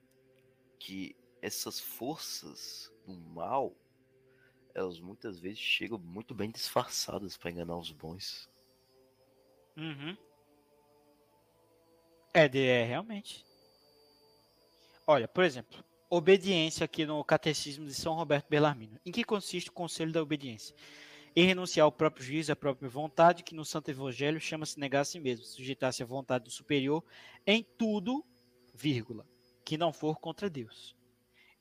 que 0.80 1.14
essas 1.41 1.77
forças 1.77 2.90
do 3.06 3.14
mal, 3.14 3.75
elas 4.73 4.98
muitas 5.01 5.41
vezes 5.41 5.59
chegam 5.59 5.99
muito 5.99 6.33
bem 6.33 6.49
disfarçadas 6.49 7.35
para 7.35 7.51
enganar 7.51 7.75
os 7.75 7.91
bons. 7.91 8.49
Uhum. 9.75 10.15
É, 12.33 12.48
de, 12.48 12.65
é, 12.65 12.85
realmente. 12.85 13.45
Olha, 15.06 15.27
por 15.27 15.43
exemplo, 15.43 15.83
obediência 16.14 16.83
aqui 16.83 17.06
no 17.06 17.23
Catecismo 17.23 17.85
de 17.85 17.93
São 17.93 18.14
Roberto 18.14 18.49
Bellarmino. 18.49 18.99
Em 19.06 19.14
que 19.14 19.23
consiste 19.23 19.69
o 19.69 19.73
conselho 19.73 20.11
da 20.11 20.22
obediência? 20.22 20.75
Em 21.33 21.45
renunciar 21.45 21.85
ao 21.85 21.91
próprio 21.91 22.25
juízo 22.25 22.51
à 22.51 22.56
própria 22.56 22.90
vontade, 22.90 23.43
que 23.43 23.56
no 23.56 23.64
Santo 23.64 23.90
Evangelho 23.90 24.38
chama-se 24.38 24.77
negar 24.77 24.99
a 24.99 25.06
si 25.06 25.22
mesmo, 25.22 25.45
sujeitar-se 25.45 26.03
à 26.03 26.06
vontade 26.06 26.43
do 26.43 26.51
superior 26.51 27.01
em 27.48 27.65
tudo, 27.77 28.25
vírgula, 28.75 29.25
que 29.64 29.77
não 29.77 29.93
for 29.93 30.19
contra 30.19 30.49
Deus. 30.49 30.93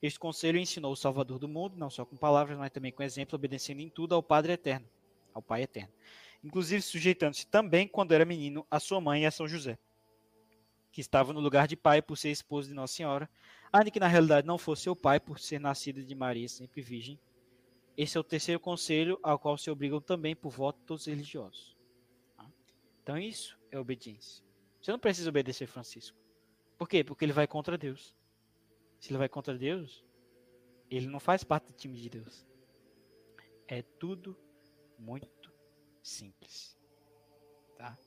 Este 0.01 0.19
conselho 0.19 0.59
ensinou 0.59 0.91
o 0.91 0.97
Salvador 0.97 1.39
do 1.39 1.47
mundo, 1.47 1.77
não 1.77 1.89
só 1.89 2.03
com 2.03 2.17
palavras, 2.17 2.57
mas 2.57 2.71
também 2.71 2.91
com 2.91 3.01
exemplo, 3.01 3.37
obedecendo 3.37 3.79
em 3.79 3.87
tudo 3.87 4.15
ao 4.15 4.21
Padre 4.21 4.51
Eterno, 4.51 4.85
ao 5.33 5.41
Pai 5.41 5.61
Eterno. 5.61 5.93
Inclusive 6.43 6.81
sujeitando-se 6.81 7.47
também, 7.47 7.87
quando 7.87 8.11
era 8.11 8.25
menino, 8.25 8.67
a 8.69 8.81
sua 8.81 8.99
mãe 8.99 9.21
e 9.21 9.25
a 9.25 9.31
São 9.31 9.47
José, 9.47 9.79
que 10.91 11.01
estava 11.01 11.31
no 11.31 11.39
lugar 11.39 11.67
de 11.67 11.75
pai 11.75 12.01
por 12.01 12.17
ser 12.17 12.31
esposo 12.31 12.67
de 12.67 12.73
Nossa 12.73 12.93
Senhora, 12.93 13.29
ainda 13.71 13.89
que 13.89 13.99
na 13.99 14.07
realidade 14.07 14.45
não 14.45 14.57
fosse 14.57 14.83
seu 14.83 14.95
pai 14.95 15.19
por 15.19 15.39
ser 15.39 15.59
nascido 15.59 16.03
de 16.03 16.13
Maria 16.13 16.47
sempre 16.49 16.81
virgem. 16.81 17.19
Esse 17.95 18.17
é 18.17 18.19
o 18.19 18.23
terceiro 18.23 18.59
conselho 18.59 19.19
ao 19.23 19.39
qual 19.39 19.57
se 19.57 19.69
obrigam 19.69 20.01
também 20.01 20.35
por 20.35 20.51
voto 20.51 20.79
todos 20.85 21.03
os 21.03 21.07
religiosos. 21.07 21.77
Tá? 22.35 22.45
Então 23.01 23.17
isso 23.17 23.57
é 23.71 23.79
obediência. 23.79 24.43
Você 24.81 24.91
não 24.91 24.99
precisa 24.99 25.29
obedecer 25.29 25.67
Francisco. 25.67 26.17
Por 26.77 26.89
quê? 26.89 27.03
Porque 27.03 27.23
ele 27.23 27.33
vai 27.33 27.47
contra 27.47 27.77
Deus. 27.77 28.15
Se 28.99 29.11
ele 29.11 29.17
vai 29.17 29.29
contra 29.29 29.57
Deus, 29.57 30.03
ele 30.89 31.07
não 31.07 31.19
faz 31.19 31.43
parte 31.43 31.67
do 31.67 31.73
time 31.73 31.97
de 31.97 32.09
Deus. 32.09 32.45
É 33.67 33.81
tudo 33.81 34.37
muito 34.97 35.53
simples. 36.01 36.77
Tá? 37.77 37.97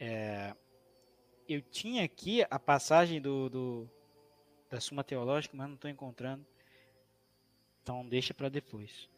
É, 0.00 0.56
eu 1.48 1.62
tinha 1.62 2.04
aqui 2.04 2.44
a 2.50 2.58
passagem 2.58 3.20
do, 3.20 3.48
do 3.48 3.90
da 4.68 4.80
Suma 4.80 5.02
Teológica, 5.02 5.56
mas 5.56 5.66
não 5.66 5.74
estou 5.74 5.90
encontrando. 5.90 6.46
Então 7.82 8.06
deixa 8.06 8.34
para 8.34 8.48
depois. 8.48 9.08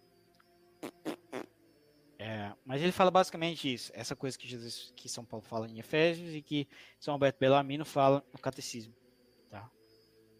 É, 2.18 2.52
mas 2.64 2.82
ele 2.82 2.92
fala 2.92 3.10
basicamente 3.10 3.72
isso, 3.72 3.90
essa 3.94 4.14
coisa 4.14 4.38
que 4.38 4.46
Jesus, 4.46 4.92
que 4.94 5.08
São 5.08 5.24
Paulo 5.24 5.44
fala 5.44 5.66
em 5.66 5.78
Efésios 5.78 6.34
e 6.34 6.42
que 6.42 6.68
São 6.98 7.14
Alberto 7.14 7.38
Bellarmino 7.38 7.84
fala 7.84 8.24
no 8.32 8.38
Catecismo. 8.38 8.94
Tá? 9.48 9.68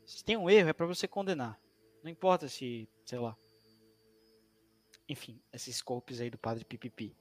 Se 0.05 0.23
tem 0.23 0.37
um 0.37 0.49
erro 0.49 0.69
é 0.69 0.73
para 0.73 0.87
você 0.87 1.09
condenar. 1.09 1.59
Não 2.03 2.11
importa 2.11 2.49
se, 2.49 2.89
sei 3.05 3.19
lá. 3.19 3.37
Enfim, 5.09 5.41
esses 5.53 5.81
golpes 5.83 6.21
aí 6.21 6.31
do 6.31 6.39
Padre 6.39 6.65
Pipipi. 6.65 7.17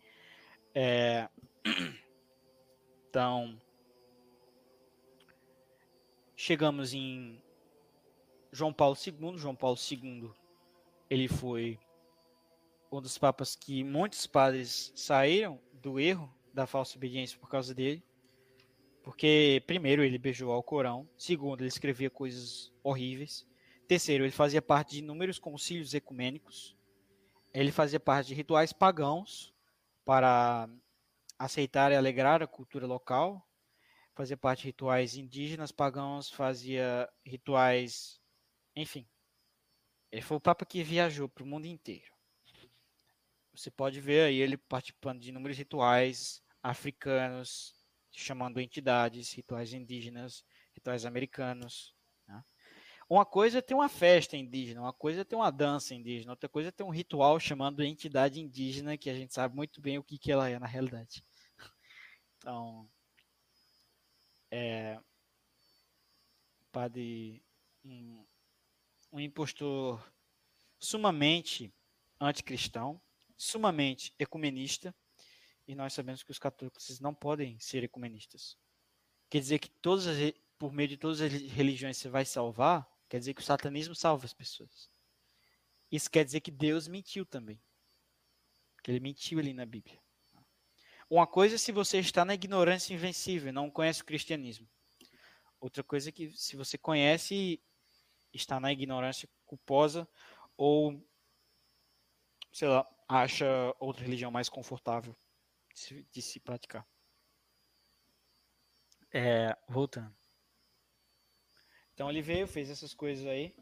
É... 0.75 1.27
Então, 3.09 3.59
chegamos 6.39 6.93
em 6.93 7.37
João 8.49 8.71
Paulo 8.71 8.95
II. 8.95 9.37
João 9.37 9.53
Paulo 9.53 9.77
II, 9.77 10.31
ele 11.09 11.27
foi 11.27 11.77
um 12.89 13.01
dos 13.01 13.17
papas 13.17 13.57
que 13.57 13.83
muitos 13.83 14.25
padres 14.25 14.93
saíram 14.95 15.59
do 15.73 15.99
erro 15.99 16.33
da 16.53 16.65
falsa 16.65 16.95
obediência 16.95 17.37
por 17.37 17.49
causa 17.49 17.75
dele. 17.75 18.01
Porque, 19.03 19.61
primeiro, 19.67 20.01
ele 20.01 20.17
beijou 20.17 20.53
ao 20.53 20.63
Corão. 20.63 21.09
Segundo, 21.17 21.59
ele 21.59 21.67
escrevia 21.67 22.09
coisas 22.09 22.71
horríveis. 22.81 23.45
Terceiro, 23.85 24.23
ele 24.23 24.31
fazia 24.31 24.61
parte 24.61 24.91
de 24.91 24.99
inúmeros 24.99 25.39
concílios 25.39 25.93
ecumênicos. 25.93 26.73
Ele 27.53 27.71
fazia 27.71 27.99
parte 27.99 28.27
de 28.27 28.35
rituais 28.35 28.71
pagãos 28.71 29.53
para 30.05 30.69
aceitar 31.37 31.91
e 31.91 31.95
alegrar 31.95 32.41
a 32.41 32.47
cultura 32.47 32.87
local. 32.87 33.45
Fazia 34.15 34.37
parte 34.37 34.61
de 34.61 34.67
rituais 34.67 35.15
indígenas 35.15 35.71
pagãos, 35.71 36.29
fazia 36.29 37.09
rituais. 37.25 38.19
Enfim. 38.75 39.07
Ele 40.11 40.21
foi 40.21 40.37
o 40.37 40.41
Papa 40.41 40.65
que 40.65 40.83
viajou 40.83 41.29
para 41.29 41.43
o 41.43 41.47
mundo 41.47 41.65
inteiro. 41.65 42.11
Você 43.53 43.69
pode 43.69 43.99
ver 43.99 44.23
aí 44.23 44.37
ele 44.37 44.57
participando 44.57 45.19
de 45.19 45.29
inúmeros 45.29 45.57
rituais 45.57 46.41
africanos, 46.61 47.75
chamando 48.11 48.59
entidades, 48.59 49.33
rituais 49.33 49.73
indígenas, 49.73 50.43
rituais 50.73 51.05
americanos. 51.05 51.93
Né? 52.27 52.43
Uma 53.09 53.25
coisa 53.25 53.59
é 53.59 53.61
ter 53.61 53.73
uma 53.73 53.89
festa 53.89 54.37
indígena, 54.37 54.81
uma 54.81 54.93
coisa 54.93 55.21
é 55.21 55.23
ter 55.23 55.35
uma 55.35 55.51
dança 55.51 55.95
indígena, 55.95 56.31
outra 56.31 56.47
coisa 56.47 56.69
é 56.69 56.71
ter 56.71 56.83
um 56.83 56.89
ritual 56.89 57.39
chamando 57.39 57.83
entidade 57.83 58.39
indígena, 58.39 58.97
que 58.97 59.09
a 59.09 59.13
gente 59.13 59.33
sabe 59.33 59.55
muito 59.55 59.81
bem 59.81 59.97
o 59.97 60.03
que, 60.03 60.17
que 60.17 60.31
ela 60.31 60.49
é 60.49 60.59
na 60.59 60.67
realidade. 60.67 61.23
Então, 62.41 62.89
é, 64.51 64.99
padre, 66.71 67.43
um, 67.83 68.25
um 69.11 69.19
impostor 69.19 70.03
sumamente 70.79 71.73
anticristão, 72.19 73.01
sumamente 73.37 74.13
ecumenista, 74.19 74.93
e 75.67 75.75
nós 75.75 75.93
sabemos 75.93 76.23
que 76.23 76.31
os 76.31 76.39
católicos 76.39 76.99
não 76.99 77.13
podem 77.13 77.59
ser 77.59 77.83
ecumenistas. 77.83 78.57
Quer 79.29 79.39
dizer 79.39 79.59
que 79.59 79.69
todas 79.69 80.07
as, 80.07 80.17
por 80.57 80.73
meio 80.73 80.89
de 80.89 80.97
todas 80.97 81.21
as 81.21 81.31
religiões 81.31 81.97
você 81.97 82.09
vai 82.09 82.25
salvar? 82.25 82.89
Quer 83.07 83.19
dizer 83.19 83.33
que 83.33 83.41
o 83.41 83.45
satanismo 83.45 83.95
salva 83.95 84.25
as 84.25 84.33
pessoas. 84.33 84.89
Isso 85.91 86.09
quer 86.09 86.25
dizer 86.25 86.41
que 86.41 86.51
Deus 86.51 86.87
mentiu 86.87 87.25
também. 87.25 87.61
Que 88.83 88.91
ele 88.91 88.99
mentiu 88.99 89.39
ali 89.39 89.53
na 89.53 89.65
Bíblia. 89.65 89.99
Uma 91.09 91.25
coisa 91.25 91.55
é 91.55 91.57
se 91.57 91.71
você 91.71 91.99
está 91.99 92.23
na 92.23 92.35
ignorância 92.35 92.93
invencível, 92.93 93.51
não 93.51 93.71
conhece 93.71 94.01
o 94.01 94.05
cristianismo. 94.05 94.69
Outra 95.59 95.83
coisa 95.83 96.09
é 96.09 96.11
que 96.11 96.29
se 96.31 96.55
você 96.55 96.77
conhece 96.77 97.33
e 97.33 97.61
está 98.31 98.59
na 98.59 98.71
ignorância 98.71 99.27
culposa 99.45 100.07
ou 100.55 101.03
sei 102.51 102.67
lá, 102.67 102.87
acha 103.07 103.45
outra 103.79 104.03
religião 104.03 104.29
mais 104.29 104.49
confortável 104.49 105.15
de 105.73 105.79
se, 105.79 106.07
de 106.11 106.21
se 106.21 106.39
praticar. 106.39 106.87
É, 109.11 109.57
voltando. 109.67 110.15
Então 111.93 112.09
ele 112.09 112.21
veio, 112.21 112.47
fez 112.47 112.69
essas 112.69 112.93
coisas 112.93 113.25
aí. 113.25 113.55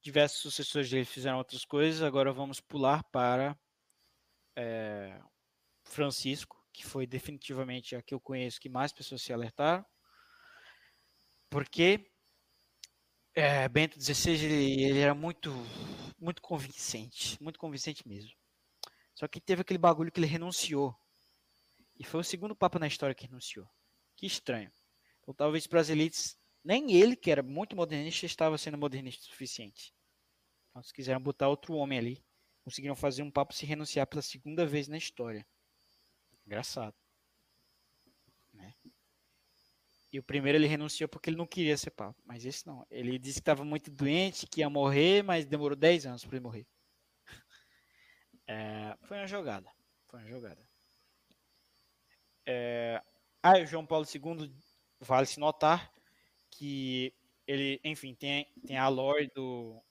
Diversos 0.00 0.40
sucessores 0.40 0.90
dele 0.90 1.04
fizeram 1.04 1.38
outras 1.38 1.64
coisas. 1.64 2.02
Agora 2.02 2.32
vamos 2.32 2.60
pular 2.60 3.04
para 3.04 3.56
é, 4.56 5.20
Francisco, 5.84 6.56
que 6.72 6.86
foi 6.86 7.06
definitivamente 7.06 7.94
a 7.94 8.02
que 8.02 8.14
eu 8.14 8.20
conheço 8.20 8.60
que 8.60 8.68
mais 8.68 8.92
pessoas 8.92 9.22
se 9.22 9.32
alertaram. 9.32 9.84
Porque 11.50 12.10
é, 13.34 13.68
Bento 13.68 14.00
XVI 14.00 14.44
ele, 14.44 14.82
ele 14.84 14.98
era 14.98 15.14
muito, 15.14 15.50
muito 16.18 16.40
convincente, 16.40 17.42
muito 17.42 17.58
convincente 17.58 18.06
mesmo. 18.06 18.32
Só 19.14 19.28
que 19.28 19.40
teve 19.40 19.62
aquele 19.62 19.78
bagulho 19.78 20.10
que 20.10 20.18
ele 20.18 20.26
renunciou. 20.26 20.94
E 21.98 22.04
foi 22.04 22.20
o 22.20 22.24
segundo 22.24 22.56
papa 22.56 22.78
na 22.78 22.86
história 22.86 23.14
que 23.14 23.26
renunciou. 23.26 23.68
Que 24.16 24.26
estranho. 24.26 24.70
Então 25.20 25.34
talvez 25.34 25.66
para 25.66 25.80
as 25.80 25.88
elites, 25.88 26.36
nem 26.64 26.92
ele, 26.92 27.14
que 27.14 27.30
era 27.30 27.42
muito 27.42 27.76
modernista, 27.76 28.26
estava 28.26 28.58
sendo 28.58 28.78
modernista 28.78 29.22
o 29.22 29.26
suficiente. 29.30 29.94
Então 30.70 30.82
se 30.82 30.92
quiseram 30.92 31.20
botar 31.20 31.48
outro 31.48 31.74
homem 31.74 31.98
ali, 31.98 32.24
conseguiram 32.64 32.96
fazer 32.96 33.22
um 33.22 33.30
papa 33.30 33.54
se 33.54 33.66
renunciar 33.66 34.06
pela 34.06 34.22
segunda 34.22 34.66
vez 34.66 34.88
na 34.88 34.96
história. 34.96 35.46
Engraçado. 36.46 36.94
Né? 38.52 38.74
E 40.12 40.18
o 40.18 40.22
primeiro 40.22 40.58
ele 40.58 40.66
renunciou 40.66 41.08
porque 41.08 41.30
ele 41.30 41.36
não 41.36 41.46
queria 41.46 41.76
ser 41.76 41.90
papa. 41.90 42.20
Mas 42.24 42.44
esse 42.44 42.66
não. 42.66 42.86
Ele 42.90 43.18
disse 43.18 43.36
que 43.36 43.40
estava 43.40 43.64
muito 43.64 43.90
doente, 43.90 44.46
que 44.46 44.60
ia 44.60 44.68
morrer, 44.68 45.22
mas 45.22 45.46
demorou 45.46 45.76
10 45.76 46.06
anos 46.06 46.24
para 46.24 46.36
ele 46.36 46.44
morrer. 46.44 46.66
É, 48.44 48.98
foi 49.02 49.18
uma 49.18 49.26
jogada. 49.26 49.70
Foi 50.08 50.18
uma 50.18 50.28
jogada. 50.28 50.60
É, 52.44 53.00
ah, 53.42 53.58
o 53.58 53.66
João 53.66 53.86
Paulo 53.86 54.04
II, 54.04 54.52
vale 55.00 55.26
se 55.26 55.38
notar 55.38 55.90
que 56.50 57.14
ele, 57.46 57.80
enfim, 57.82 58.14
tem, 58.14 58.46
tem 58.66 58.76
a 58.76 58.88
lore 58.88 59.30
do, 59.34 59.82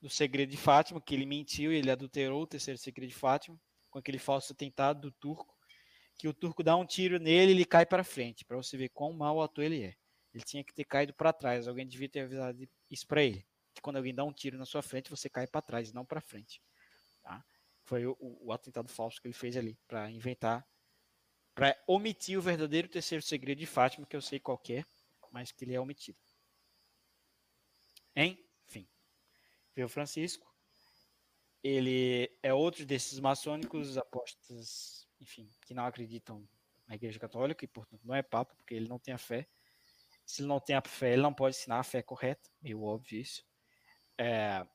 do 0.00 0.08
segredo 0.08 0.50
de 0.50 0.56
Fátima, 0.56 1.00
que 1.00 1.14
ele 1.14 1.26
mentiu, 1.26 1.72
ele 1.72 1.90
adulterou 1.90 2.42
o 2.42 2.46
terceiro 2.46 2.78
segredo 2.78 3.08
de 3.08 3.14
Fátima, 3.14 3.60
com 3.90 3.98
aquele 3.98 4.18
falso 4.18 4.52
atentado 4.52 5.00
do 5.00 5.10
turco, 5.10 5.53
que 6.16 6.28
o 6.28 6.34
turco 6.34 6.62
dá 6.62 6.76
um 6.76 6.86
tiro 6.86 7.18
nele 7.18 7.52
e 7.52 7.54
ele 7.54 7.64
cai 7.64 7.84
para 7.84 8.04
frente, 8.04 8.44
para 8.44 8.56
você 8.56 8.76
ver 8.76 8.88
quão 8.90 9.12
mau 9.12 9.42
ator 9.42 9.64
ele 9.64 9.82
é. 9.82 9.96
Ele 10.32 10.44
tinha 10.44 10.64
que 10.64 10.74
ter 10.74 10.84
caído 10.84 11.14
para 11.14 11.32
trás, 11.32 11.68
alguém 11.68 11.86
devia 11.86 12.08
ter 12.08 12.20
avisado 12.20 12.68
isso 12.90 13.06
para 13.06 13.22
ele. 13.22 13.46
Que 13.72 13.80
quando 13.80 13.96
alguém 13.96 14.14
dá 14.14 14.24
um 14.24 14.32
tiro 14.32 14.58
na 14.58 14.64
sua 14.64 14.82
frente, 14.82 15.10
você 15.10 15.28
cai 15.28 15.46
para 15.46 15.62
trás, 15.62 15.92
não 15.92 16.04
para 16.04 16.20
frente. 16.20 16.60
Tá? 17.22 17.44
Foi 17.84 18.06
o, 18.06 18.16
o, 18.18 18.52
atentado 18.52 18.88
falso 18.88 19.20
que 19.20 19.28
ele 19.28 19.34
fez 19.34 19.56
ali, 19.56 19.78
para 19.86 20.10
inventar, 20.10 20.66
para 21.54 21.76
omitir 21.86 22.38
o 22.38 22.42
verdadeiro 22.42 22.88
terceiro 22.88 23.22
segredo 23.22 23.58
de 23.58 23.66
Fátima, 23.66 24.06
que 24.06 24.16
eu 24.16 24.20
sei 24.20 24.40
qual 24.40 24.60
é, 24.70 24.84
mas 25.30 25.52
que 25.52 25.64
ele 25.64 25.74
é 25.74 25.80
omitido. 25.80 26.18
Enfim, 28.16 28.88
veio 29.74 29.88
Francisco. 29.88 30.52
Ele 31.62 32.30
é 32.42 32.52
outro 32.52 32.84
desses 32.84 33.18
maçônicos 33.20 33.96
apóstolos, 33.96 35.03
enfim, 35.20 35.48
que 35.62 35.74
não 35.74 35.86
acreditam 35.86 36.46
na 36.86 36.94
Igreja 36.94 37.18
Católica 37.18 37.64
e, 37.64 37.68
portanto, 37.68 38.02
não 38.04 38.14
é 38.14 38.22
papa, 38.22 38.54
porque 38.56 38.74
ele 38.74 38.88
não 38.88 38.98
tem 38.98 39.14
a 39.14 39.18
fé. 39.18 39.48
Se 40.26 40.42
ele 40.42 40.48
não 40.48 40.60
tem 40.60 40.76
a 40.76 40.82
fé, 40.82 41.12
ele 41.12 41.22
não 41.22 41.34
pode 41.34 41.56
ensinar 41.56 41.78
a 41.78 41.84
fé 41.84 42.02
correta, 42.02 42.50
meio 42.60 42.82
óbvio 42.82 43.20
isso. 43.20 43.44
É, 44.18 44.66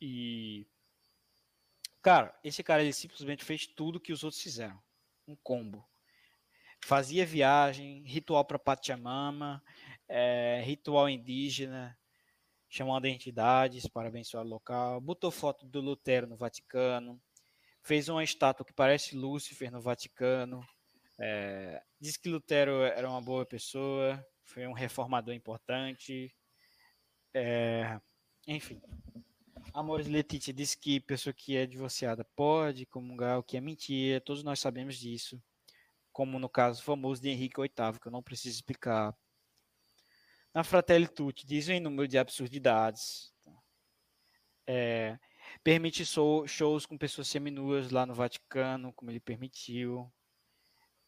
e 0.00 0.66
Cara, 2.02 2.36
esse 2.42 2.64
cara 2.64 2.82
ele 2.82 2.92
simplesmente 2.92 3.44
fez 3.44 3.64
tudo 3.64 4.00
que 4.00 4.12
os 4.12 4.24
outros 4.24 4.42
fizeram. 4.42 4.76
Um 5.26 5.36
combo. 5.36 5.88
Fazia 6.84 7.24
viagem, 7.24 8.02
ritual 8.02 8.44
para 8.44 8.58
Pachamama, 8.58 9.62
é, 10.08 10.60
ritual 10.64 11.08
indígena, 11.08 11.96
chamando 12.68 13.06
entidades 13.06 13.86
para 13.86 14.08
abençoar 14.08 14.44
o 14.44 14.48
local, 14.48 15.00
botou 15.00 15.30
foto 15.30 15.64
do 15.64 15.80
Lutero 15.80 16.26
no 16.26 16.36
Vaticano, 16.36 17.22
fez 17.82 18.08
uma 18.08 18.24
estátua 18.24 18.64
que 18.64 18.72
parece 18.72 19.16
Lúcifer 19.16 19.70
no 19.70 19.80
Vaticano, 19.80 20.64
é, 21.18 21.82
diz 22.00 22.16
que 22.16 22.28
Lutero 22.28 22.82
era 22.82 23.08
uma 23.08 23.20
boa 23.20 23.44
pessoa, 23.44 24.24
foi 24.44 24.66
um 24.66 24.72
reformador 24.72 25.34
importante, 25.34 26.34
é, 27.34 28.00
enfim, 28.46 28.80
Amores 29.74 30.06
Letícia 30.06 30.52
disse 30.52 30.76
que 30.76 31.00
pessoa 31.00 31.32
que 31.32 31.56
é 31.56 31.66
divorciada 31.66 32.24
pode 32.36 32.84
comungar, 32.84 33.38
o 33.38 33.42
que 33.42 33.56
é 33.56 33.60
mentira, 33.60 34.20
todos 34.20 34.42
nós 34.42 34.60
sabemos 34.60 34.96
disso. 34.96 35.42
Como 36.12 36.38
no 36.38 36.48
caso 36.48 36.82
famoso 36.82 37.22
de 37.22 37.30
Henrique 37.30 37.58
VIII, 37.58 37.98
que 37.98 38.06
eu 38.06 38.12
não 38.12 38.22
preciso 38.22 38.56
explicar. 38.56 39.16
Na 40.52 40.62
Fratelli 40.62 41.08
Tutti, 41.08 41.46
dizem 41.46 41.80
um 41.80 41.84
número 41.84 42.06
de 42.06 42.18
absurdidades. 42.18 43.32
É, 44.66 45.18
permite 45.62 46.04
shows 46.04 46.86
com 46.86 46.98
pessoas 46.98 47.28
seminuas 47.28 47.90
lá 47.90 48.04
no 48.06 48.14
Vaticano, 48.14 48.92
como 48.92 49.10
ele 49.10 49.20
permitiu. 49.20 50.12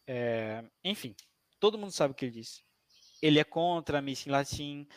É, 0.07 0.63
enfim, 0.83 1.15
todo 1.59 1.77
mundo 1.77 1.91
sabe 1.91 2.11
o 2.11 2.15
que 2.15 2.25
ele 2.25 2.31
disse. 2.31 2.63
Ele 3.21 3.39
é 3.39 3.43
contra 3.43 3.99
a 3.99 4.01
missa 4.01 4.29
em 4.29 4.31
latim, 4.31 4.87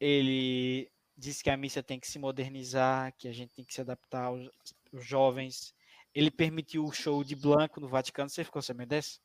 ele 0.00 0.90
diz 1.16 1.42
que 1.42 1.50
a 1.50 1.56
missa 1.56 1.82
tem 1.82 1.98
que 2.00 2.06
se 2.06 2.18
modernizar, 2.18 3.14
que 3.16 3.28
a 3.28 3.32
gente 3.32 3.54
tem 3.54 3.64
que 3.64 3.74
se 3.74 3.80
adaptar 3.80 4.24
aos, 4.24 4.48
aos 4.92 5.04
jovens. 5.06 5.74
ele 6.14 6.30
permitiu 6.30 6.84
o 6.84 6.92
show 6.92 7.24
de 7.24 7.34
Blanco 7.36 7.80
no 7.80 7.88
Vaticano. 7.88 8.30
Você 8.30 8.44
ficou 8.44 8.62
sabendo 8.62 8.88
dessa? 8.90 9.18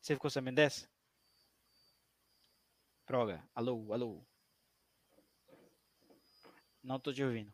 Você 0.00 0.14
ficou 0.14 0.30
sabendo 0.30 0.56
dessa? 0.56 0.88
Droga. 3.06 3.42
Alô, 3.54 3.92
alô. 3.92 4.33
Não 6.84 7.00
tô 7.00 7.12
te 7.12 7.24
ouvindo. 7.24 7.52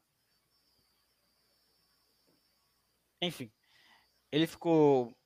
Enfim. 3.22 3.50
Ele 4.32 4.46
ficou 4.46 5.16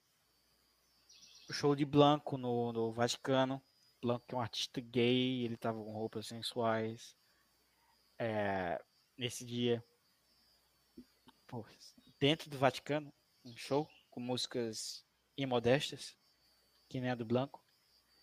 show 1.51 1.75
de 1.75 1.87
Blanco 1.87 2.37
no, 2.37 2.73
no 2.73 2.93
Vaticano. 2.93 3.63
Blanco 4.03 4.27
que 4.27 4.35
é 4.35 4.39
um 4.39 4.41
artista 4.43 4.79
gay, 4.81 5.45
ele 5.45 5.57
tava 5.57 5.83
com 5.83 5.93
roupas 5.93 6.27
sensuais. 6.27 7.17
É, 8.19 8.79
nesse 9.17 9.45
dia. 9.45 9.83
Pô, 11.47 11.65
dentro 12.21 12.51
do 12.51 12.59
Vaticano, 12.59 13.13
um 13.43 13.57
show 13.57 13.89
com 14.11 14.21
músicas 14.21 15.03
imodestas, 15.37 16.15
que 16.91 17.01
nem 17.01 17.11
a 17.11 17.15
do 17.15 17.25
Blanco. 17.25 17.65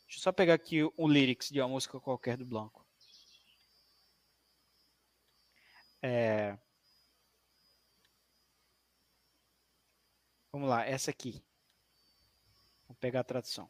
Deixa 0.03 0.19
eu 0.19 0.23
só 0.23 0.31
pegar 0.31 0.53
aqui 0.53 0.83
o 0.83 1.07
lyrics 1.07 1.49
de 1.49 1.59
uma 1.59 1.69
música 1.69 1.99
qualquer 1.99 2.37
do 2.37 2.45
Blanco. 2.45 2.80
É... 6.01 6.57
Vamos 10.51 10.69
lá, 10.69 10.85
essa 10.85 11.11
aqui. 11.11 11.43
Vou 12.87 12.95
pegar 12.99 13.21
a 13.21 13.23
tradução. 13.23 13.69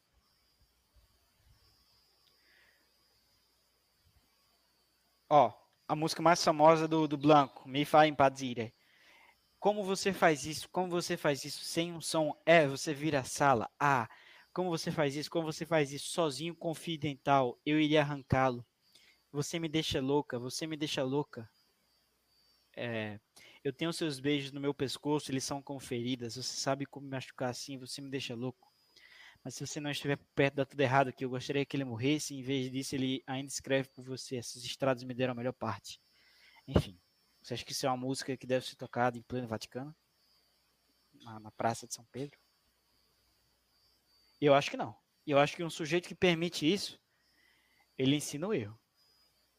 Ó, 5.29 5.51
a 5.87 5.95
música 5.95 6.21
mais 6.21 6.43
famosa 6.43 6.87
do, 6.87 7.07
do 7.07 7.17
Blanco, 7.17 7.67
Me 7.67 7.85
Fa 7.85 8.07
Impazzire. 8.07 8.73
Como 9.59 9.83
você 9.83 10.11
faz 10.11 10.45
isso? 10.45 10.69
Como 10.69 10.89
você 10.89 11.15
faz 11.17 11.45
isso 11.45 11.63
sem 11.63 11.93
um 11.93 12.01
som? 12.01 12.35
É, 12.45 12.67
você 12.67 12.93
vira 12.93 13.19
a 13.19 13.23
sala. 13.23 13.69
Ah, 13.79 14.09
como 14.53 14.69
você 14.69 14.91
faz 14.91 15.15
isso? 15.15 15.29
Como 15.29 15.45
você 15.51 15.65
faz 15.65 15.91
isso 15.91 16.09
sozinho, 16.09 16.55
confidental? 16.55 17.59
Eu 17.65 17.79
iria 17.79 18.01
arrancá-lo. 18.01 18.65
Você 19.31 19.59
me 19.59 19.69
deixa 19.69 20.01
louca, 20.01 20.39
você 20.39 20.67
me 20.67 20.75
deixa 20.75 21.03
louca. 21.03 21.49
É, 22.75 23.19
eu 23.63 23.73
tenho 23.73 23.91
seus 23.93 24.19
beijos 24.19 24.51
no 24.51 24.61
meu 24.61 24.73
pescoço, 24.73 25.31
eles 25.31 25.43
são 25.43 25.61
conferidas. 25.61 26.35
Você 26.35 26.55
sabe 26.57 26.85
como 26.85 27.05
me 27.05 27.11
machucar 27.11 27.49
assim, 27.49 27.77
você 27.77 28.01
me 28.01 28.09
deixa 28.09 28.33
louco. 28.35 28.71
Mas 29.43 29.55
se 29.55 29.65
você 29.65 29.79
não 29.79 29.89
estiver 29.89 30.17
perto, 30.35 30.55
dá 30.55 30.65
tudo 30.65 30.79
errado 30.79 31.07
aqui. 31.09 31.25
Eu 31.25 31.29
gostaria 31.29 31.65
que 31.65 31.75
ele 31.75 31.83
morresse. 31.83 32.35
Em 32.35 32.43
vez 32.43 32.71
disso, 32.71 32.95
ele 32.95 33.23
ainda 33.25 33.49
escreve 33.49 33.89
por 33.89 34.03
você. 34.03 34.37
Essas 34.37 34.63
estradas 34.63 35.03
me 35.03 35.13
deram 35.13 35.31
a 35.31 35.35
melhor 35.35 35.53
parte. 35.53 35.99
Enfim, 36.67 36.99
você 37.41 37.55
acha 37.55 37.65
que 37.65 37.71
isso 37.71 37.85
é 37.85 37.89
uma 37.89 37.97
música 37.97 38.37
que 38.37 38.45
deve 38.45 38.65
ser 38.65 38.75
tocada 38.75 39.17
em 39.17 39.21
pleno 39.23 39.47
Vaticano? 39.47 39.95
Na, 41.23 41.39
na 41.39 41.51
Praça 41.51 41.87
de 41.87 41.93
São 41.93 42.05
Pedro? 42.11 42.39
Eu 44.39 44.53
acho 44.53 44.69
que 44.69 44.77
não. 44.77 44.95
Eu 45.25 45.39
acho 45.39 45.55
que 45.55 45.63
um 45.63 45.69
sujeito 45.69 46.07
que 46.07 46.15
permite 46.15 46.71
isso, 46.71 46.99
ele 47.97 48.15
ensina 48.15 48.47
o 48.47 48.53
erro. 48.53 48.79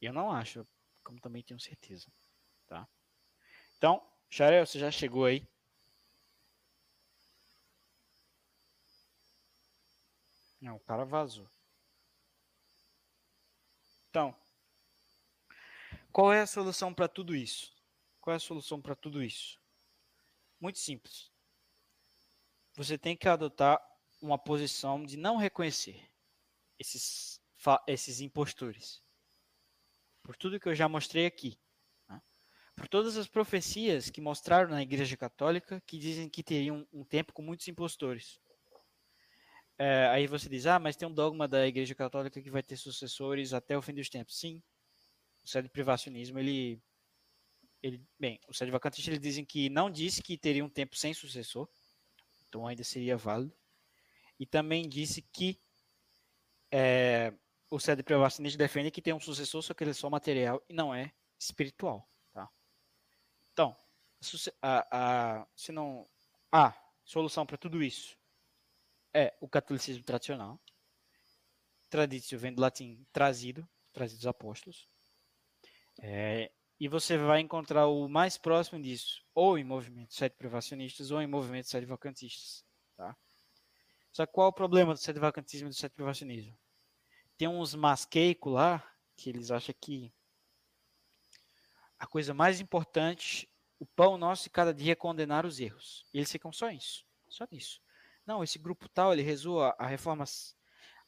Eu 0.01 0.11
não 0.13 0.31
acho, 0.31 0.67
como 1.03 1.19
também 1.19 1.43
tenho 1.43 1.59
certeza. 1.59 2.11
Então, 3.83 4.01
Xarel, 4.29 4.65
você 4.65 4.79
já 4.79 4.89
chegou 4.89 5.25
aí. 5.25 5.45
Não, 10.61 10.77
o 10.77 10.79
cara 10.79 11.03
vazou. 11.03 11.49
Então, 14.09 14.33
qual 16.13 16.31
é 16.31 16.39
a 16.39 16.47
solução 16.47 16.93
para 16.93 17.09
tudo 17.09 17.35
isso? 17.35 17.75
Qual 18.21 18.33
é 18.33 18.37
a 18.37 18.39
solução 18.39 18.81
para 18.81 18.95
tudo 18.95 19.21
isso? 19.21 19.59
Muito 20.61 20.79
simples. 20.79 21.29
Você 22.77 22.97
tem 22.97 23.17
que 23.17 23.27
adotar 23.27 23.85
uma 24.21 24.39
posição 24.39 25.03
de 25.03 25.17
não 25.17 25.35
reconhecer 25.35 26.09
esses, 26.79 27.41
esses 27.85 28.21
impostores. 28.21 29.03
Por 30.21 30.37
tudo 30.37 30.57
que 30.57 30.69
eu 30.69 30.73
já 30.73 30.87
mostrei 30.87 31.25
aqui. 31.25 31.59
Por 32.83 32.89
todas 32.89 33.15
as 33.15 33.29
profecias 33.29 34.09
que 34.09 34.19
mostraram 34.19 34.71
na 34.71 34.81
Igreja 34.81 35.15
Católica 35.15 35.81
que 35.87 35.97
dizem 35.97 36.27
que 36.27 36.43
teriam 36.43 36.85
um 36.91 37.05
tempo 37.05 37.31
com 37.31 37.41
muitos 37.41 37.65
impostores. 37.69 38.41
É, 39.77 40.07
aí 40.07 40.27
você 40.27 40.49
diz, 40.49 40.65
ah, 40.65 40.77
mas 40.77 40.97
tem 40.97 41.07
um 41.07 41.13
dogma 41.13 41.47
da 41.47 41.65
Igreja 41.65 41.95
Católica 41.95 42.41
que 42.41 42.51
vai 42.51 42.61
ter 42.61 42.75
sucessores 42.75 43.53
até 43.53 43.77
o 43.77 43.81
fim 43.81 43.93
dos 43.93 44.09
tempos. 44.09 44.37
Sim, 44.37 44.61
o 45.45 45.47
sede 45.47 45.69
privacionismo, 45.69 46.37
ele, 46.37 46.77
ele 47.81 48.05
bem, 48.19 48.37
o 48.49 48.53
sede 48.53 48.69
vacantista 48.69 49.11
eles 49.11 49.21
dizem 49.21 49.45
que 49.45 49.69
não 49.69 49.89
disse 49.89 50.21
que 50.21 50.37
teria 50.37 50.65
um 50.65 50.69
tempo 50.69 50.97
sem 50.97 51.13
sucessor, 51.13 51.69
então 52.49 52.67
ainda 52.67 52.83
seria 52.83 53.15
válido 53.15 53.55
e 54.37 54.45
também 54.45 54.89
disse 54.89 55.21
que 55.21 55.57
é, 56.69 57.33
o 57.69 57.79
sede 57.79 58.03
privacionista 58.03 58.57
defende 58.57 58.91
que 58.91 59.01
tem 59.01 59.13
um 59.13 59.21
sucessor, 59.21 59.61
só 59.61 59.73
que 59.73 59.85
ele 59.85 59.91
é 59.91 59.93
só 59.93 60.09
material 60.09 60.61
e 60.67 60.73
não 60.73 60.93
é 60.93 61.13
espiritual. 61.39 62.05
A, 64.61 64.87
a, 65.41 65.47
se 65.55 65.71
não 65.71 66.07
a 66.51 66.73
solução 67.03 67.45
para 67.45 67.57
tudo 67.57 67.83
isso 67.83 68.17
é 69.13 69.35
o 69.39 69.47
catolicismo 69.47 70.03
tradicional. 70.03 70.59
Traditio 71.89 72.39
vem 72.39 72.53
do 72.53 72.61
latim 72.61 73.05
trazido, 73.11 73.67
trazido 73.91 74.17
dos 74.17 74.27
apóstolos. 74.27 74.89
É, 76.01 76.51
e 76.79 76.87
você 76.87 77.17
vai 77.17 77.39
encontrar 77.39 77.87
o 77.87 78.09
mais 78.09 78.37
próximo 78.37 78.81
disso, 78.81 79.23
ou 79.33 79.57
em 79.57 79.63
movimentos 79.63 80.15
sede 80.15 80.35
privacionistas, 80.35 81.11
ou 81.11 81.21
em 81.21 81.27
movimentos 81.27 81.69
sede 81.69 81.85
vacantistas. 81.85 82.65
Tá? 82.97 83.15
Só 84.11 84.25
qual 84.25 84.49
o 84.49 84.53
problema 84.53 84.93
do 84.93 84.99
sete 84.99 85.19
vacantismo 85.19 85.67
e 85.67 85.69
do 85.69 85.75
sete 85.75 85.93
privacionismo? 85.93 86.57
Tem 87.37 87.47
uns 87.47 87.73
masqueicos 87.75 88.53
lá 88.53 88.83
que 89.15 89.29
eles 89.29 89.51
acham 89.51 89.73
que 89.79 90.13
a 91.97 92.05
coisa 92.05 92.33
mais 92.33 92.59
importante, 92.59 93.49
o 93.83 93.85
pão 93.85 94.17
nosso 94.17 94.43
de 94.43 94.49
cada 94.49 94.73
dia 94.73 94.93
é 94.93 94.95
condenar 94.95 95.45
os 95.45 95.59
erros. 95.59 96.05
E 96.13 96.17
eles 96.17 96.31
ficam 96.31 96.53
só 96.53 96.71
isso, 96.71 97.05
só 97.27 97.45
nisso. 97.51 97.81
Não, 98.25 98.41
esse 98.41 98.57
grupo 98.57 98.87
tal, 98.87 99.11
ele 99.11 99.21
rezou 99.21 99.61
a, 99.61 99.75
a 99.77 99.85
reforma, 99.85 100.23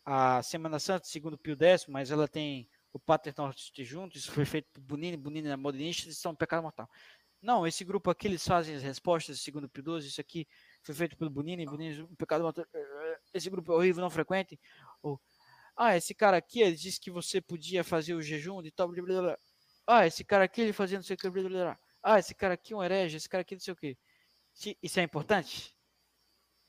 a 0.04 0.44
Semana 0.44 0.78
Santa, 0.78 1.06
segundo 1.06 1.38
Pio 1.38 1.56
X, 1.58 1.88
mas 1.88 2.12
ela 2.12 2.28
tem 2.28 2.70
o 2.92 3.00
Pater 3.00 3.34
Noster 3.38 3.86
junto, 3.86 4.18
isso 4.18 4.30
foi 4.30 4.44
feito 4.44 4.68
por 4.74 4.82
Bonini, 4.82 5.16
Bonini 5.16 5.48
é 5.48 5.56
modernista, 5.56 6.10
isso 6.10 6.28
é 6.28 6.32
um 6.32 6.36
pecado 6.36 6.64
mortal. 6.64 6.90
Não, 7.42 7.66
esse 7.66 7.86
grupo 7.86 8.10
aqui, 8.10 8.28
eles 8.28 8.46
fazem 8.46 8.76
as 8.76 8.84
respostas, 8.84 9.40
segundo 9.40 9.70
Pio 9.70 9.82
XII, 10.02 10.10
isso 10.10 10.20
aqui 10.20 10.46
foi 10.84 10.94
feito 10.94 11.16
pelo 11.16 11.30
Bonini, 11.30 11.66
Bonini, 11.66 12.02
um 12.02 12.16
pecado 12.16 12.44
mortal, 12.44 12.66
esse 13.34 13.50
grupo 13.50 13.72
é 13.72 13.76
horrível, 13.76 14.02
não 14.02 14.10
frequente. 14.10 14.60
Ou, 15.02 15.22
ah, 15.78 15.96
esse 15.96 16.14
cara 16.14 16.36
aqui, 16.36 16.60
ele 16.60 16.76
disse 16.76 17.00
que 17.00 17.10
você 17.10 17.40
podia 17.40 17.86
fazer 17.86 18.16
o 18.16 18.22
jejum 18.22 18.62
de 18.62 18.72
tal, 18.72 18.90
blá, 18.90 19.02
blá, 19.02 19.22
blá. 19.22 19.38
Ah, 19.88 20.06
esse 20.06 20.26
cara 20.26 20.44
aqui, 20.44 20.60
ele 20.60 20.74
fazia 20.74 20.98
não 20.98 21.04
sei 21.04 21.16
o 21.16 21.18
que, 21.18 21.30
blá, 21.30 21.42
blá, 21.44 21.50
blá. 21.50 21.80
Ah, 22.08 22.20
esse 22.20 22.36
cara 22.36 22.54
aqui 22.54 22.72
é 22.72 22.76
um 22.76 22.84
herege, 22.84 23.18
esse 23.18 23.28
cara 23.28 23.42
aqui 23.42 23.56
não 23.56 23.60
sei 23.60 23.74
o 23.74 23.76
que. 23.76 23.98
Isso 24.80 25.00
é 25.00 25.02
importante? 25.02 25.76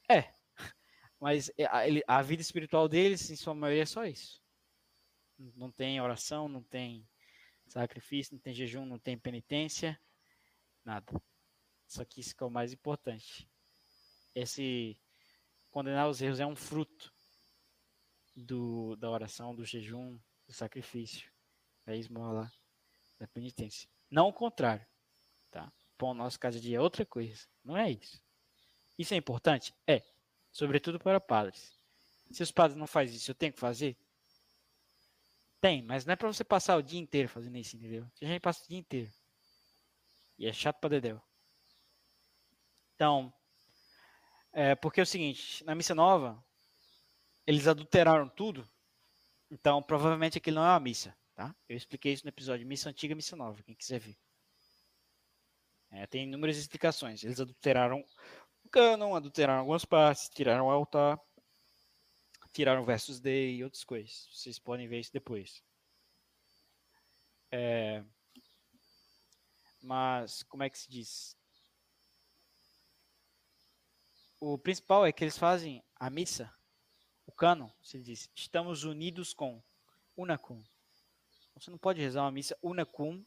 É. 0.08 0.32
Mas 1.20 1.50
é, 1.58 1.66
a, 2.08 2.22
vida 2.22 2.40
espiritual 2.40 2.88
deles, 2.88 3.28
em 3.28 3.36
sua 3.36 3.54
maioria, 3.54 3.82
é 3.82 3.86
só 3.86 4.06
isso. 4.06 4.42
Não 5.54 5.70
tem 5.70 6.00
oração, 6.00 6.48
não 6.48 6.62
tem 6.62 7.06
sacrifício, 7.66 8.32
não 8.32 8.40
tem 8.40 8.54
jejum, 8.54 8.86
não 8.86 8.98
tem 8.98 9.18
penitência, 9.18 10.00
nada. 10.82 11.12
Só 11.86 12.02
que 12.02 12.20
isso 12.20 12.34
que 12.34 12.42
é 12.42 12.46
o 12.46 12.50
mais 12.50 12.72
importante. 12.72 13.46
Esse 14.34 14.98
condenar 15.70 16.08
os 16.08 16.22
erros 16.22 16.40
é 16.40 16.46
um 16.46 16.56
fruto 16.56 17.12
do, 18.34 18.96
da 18.96 19.10
oração, 19.10 19.54
do 19.54 19.66
jejum, 19.66 20.18
do 20.46 20.54
sacrifício, 20.54 21.30
da 21.84 21.94
esmola, 21.94 22.50
da 23.18 23.28
penitência. 23.28 23.86
Não 24.10 24.28
o 24.28 24.32
contrário, 24.32 24.86
tá? 25.56 25.72
Pão 25.96 26.12
nosso 26.12 26.38
caso 26.38 26.60
de 26.60 26.68
dia 26.68 26.76
é 26.76 26.80
outra 26.80 27.06
coisa, 27.06 27.46
não 27.64 27.76
é 27.76 27.90
isso. 27.90 28.22
Isso 28.98 29.14
é 29.14 29.16
importante? 29.16 29.74
É, 29.86 30.02
sobretudo 30.52 30.98
para 30.98 31.18
padres. 31.18 31.74
Se 32.30 32.42
os 32.42 32.52
padres 32.52 32.76
não 32.76 32.86
fazem 32.86 33.16
isso, 33.16 33.30
eu 33.30 33.34
tenho 33.34 33.52
que 33.54 33.58
fazer? 33.58 33.96
Tem, 35.60 35.82
mas 35.82 36.04
não 36.04 36.12
é 36.12 36.16
para 36.16 36.30
você 36.30 36.44
passar 36.44 36.76
o 36.76 36.82
dia 36.82 37.00
inteiro 37.00 37.28
fazendo 37.28 37.56
isso, 37.56 37.74
entendeu? 37.74 38.06
Você 38.14 38.26
já 38.26 38.38
passa 38.38 38.64
o 38.64 38.68
dia 38.68 38.78
inteiro. 38.78 39.10
E 40.38 40.46
é 40.46 40.52
chato 40.52 40.78
para 40.78 40.90
dedéu. 40.90 41.22
Então, 42.94 43.32
é, 44.52 44.74
porque 44.74 45.00
é 45.00 45.02
o 45.02 45.06
seguinte, 45.06 45.64
na 45.64 45.74
missa 45.74 45.94
nova, 45.94 46.42
eles 47.46 47.66
adulteraram 47.66 48.28
tudo, 48.28 48.68
então 49.50 49.82
provavelmente 49.82 50.36
aquilo 50.36 50.56
não 50.56 50.66
é 50.66 50.70
uma 50.70 50.80
missa, 50.80 51.16
tá? 51.34 51.54
Eu 51.66 51.76
expliquei 51.76 52.12
isso 52.12 52.24
no 52.24 52.30
episódio 52.30 52.66
Missa 52.66 52.90
Antiga 52.90 53.12
e 53.12 53.16
Missa 53.16 53.36
Nova, 53.36 53.62
quem 53.62 53.74
quiser 53.74 54.00
ver. 54.00 54.16
É, 55.96 56.06
tem 56.06 56.24
inúmeras 56.24 56.58
explicações. 56.58 57.24
Eles 57.24 57.40
adulteraram 57.40 58.04
o 58.62 58.68
cânon, 58.68 59.14
adulteraram 59.14 59.60
algumas 59.60 59.84
partes, 59.84 60.28
tiraram 60.28 60.66
o 60.66 60.70
altar, 60.70 61.18
tiraram 62.52 62.84
versos 62.84 63.18
de 63.18 63.56
e 63.56 63.64
outras 63.64 63.82
coisas. 63.82 64.28
Vocês 64.30 64.58
podem 64.58 64.86
ver 64.86 65.00
isso 65.00 65.12
depois. 65.12 65.62
É... 67.50 68.04
Mas, 69.82 70.42
como 70.42 70.64
é 70.64 70.68
que 70.68 70.78
se 70.78 70.90
diz? 70.90 71.34
O 74.38 74.58
principal 74.58 75.06
é 75.06 75.12
que 75.12 75.24
eles 75.24 75.38
fazem 75.38 75.82
a 75.94 76.10
missa, 76.10 76.52
o 77.24 77.32
cânon, 77.32 77.70
se 77.82 77.98
diz, 77.98 78.30
estamos 78.34 78.84
unidos 78.84 79.32
com, 79.32 79.62
unacum. 80.14 80.62
Você 81.54 81.70
não 81.70 81.78
pode 81.78 82.02
rezar 82.02 82.22
uma 82.22 82.32
missa 82.32 82.56
unacum, 82.62 83.24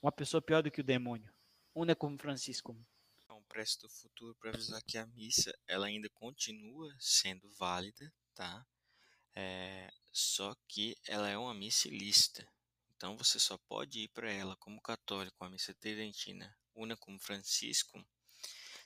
uma 0.00 0.12
pessoa 0.12 0.40
pior 0.40 0.62
do 0.62 0.70
que 0.70 0.80
o 0.80 0.84
demônio. 0.84 1.31
Unacum 1.74 2.18
Franciscum. 2.18 2.76
Então, 3.24 3.42
presto 3.44 3.86
do 3.86 3.90
futuro 3.90 4.34
para 4.36 4.50
avisar 4.50 4.82
que 4.82 4.98
a 4.98 5.06
missa 5.06 5.52
ela 5.66 5.86
ainda 5.86 6.08
continua 6.10 6.94
sendo 6.98 7.50
válida, 7.52 8.12
tá? 8.34 8.66
É, 9.34 9.90
só 10.10 10.54
que 10.68 10.96
ela 11.06 11.28
é 11.28 11.38
uma 11.38 11.54
missa 11.54 11.88
ilícita. 11.88 12.46
Então 12.94 13.16
você 13.16 13.38
só 13.40 13.58
pode 13.66 14.00
ir 14.00 14.08
para 14.08 14.30
ela 14.30 14.56
como 14.56 14.80
católico, 14.80 15.44
a 15.44 15.50
missa 15.50 15.74
tridentina, 15.74 16.56
una 16.74 16.96
como 16.96 17.18
Francisco, 17.18 18.04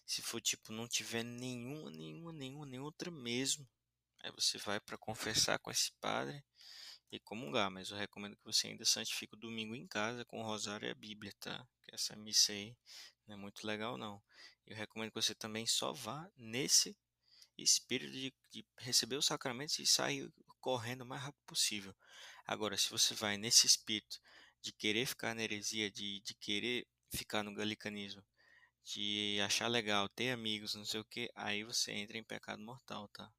se 0.07 0.23
for 0.23 0.41
tipo 0.41 0.73
não 0.73 0.89
tiver 0.89 1.25
nenhuma, 1.25 1.91
nenhuma, 1.91 2.33
nenhuma, 2.33 2.67
nenhuma 2.67 2.87
outra 2.87 3.11
mesmo. 3.11 3.69
Aí 4.23 4.31
você 4.31 4.59
vai 4.59 4.81
para 4.81 4.97
confessar 4.97 5.59
com 5.59 5.71
esse 5.71 5.93
padre 6.01 6.43
e 7.11 7.21
comungar, 7.21 7.71
mas 7.71 7.91
eu 7.91 7.97
recomendo 7.97 8.37
que 8.37 8.45
você 8.45 8.69
ainda 8.69 8.85
santifique 8.85 9.35
o 9.35 9.39
domingo 9.39 9.75
em 9.75 9.87
casa 9.87 10.25
com 10.25 10.41
o 10.41 10.45
rosário 10.45 10.87
e 10.87 10.91
a 10.91 10.95
Bíblia, 10.95 11.33
tá? 11.39 11.67
Que 11.83 11.95
essa 11.95 12.17
missa 12.17 12.53
aí 12.53 12.77
não 13.27 13.35
é 13.35 13.39
muito 13.39 13.67
legal 13.67 13.97
não. 13.97 14.23
Eu 14.67 14.77
recomendo 14.77 15.11
que 15.11 15.23
você 15.23 15.35
também 15.35 15.67
só 15.67 15.93
vá 15.93 16.29
nesse 16.37 16.97
espírito 17.57 18.13
de, 18.13 18.35
de, 18.51 18.67
receber 18.79 19.17
os 19.17 19.27
sacramentos 19.27 19.79
e 19.79 19.87
sair 19.87 20.31
correndo 20.61 21.03
o 21.03 21.07
mais 21.07 21.23
rápido 21.23 21.43
possível. 21.47 21.95
Agora, 22.45 22.77
se 22.77 22.91
você 22.91 23.15
vai 23.15 23.37
nesse 23.37 23.67
espírito 23.67 24.21
de 24.61 24.73
querer 24.73 25.07
ficar 25.07 25.35
na 25.35 25.43
heresia, 25.43 25.91
de, 25.91 26.21
de 26.21 26.35
querer 26.35 26.87
ficar 27.15 27.43
no 27.43 27.55
galicanismo, 27.55 28.25
de 28.85 29.41
achar 29.45 29.69
legal, 29.69 30.09
ter 30.09 30.31
amigos, 30.31 30.75
não 30.75 30.85
sei 30.85 31.01
o 31.01 31.05
que, 31.05 31.31
aí 31.35 31.65
você 31.65 31.93
entra 31.93 32.19
em 32.19 32.25
pecado 32.25 32.63
mortal, 32.63 33.09
tá? 33.09 33.33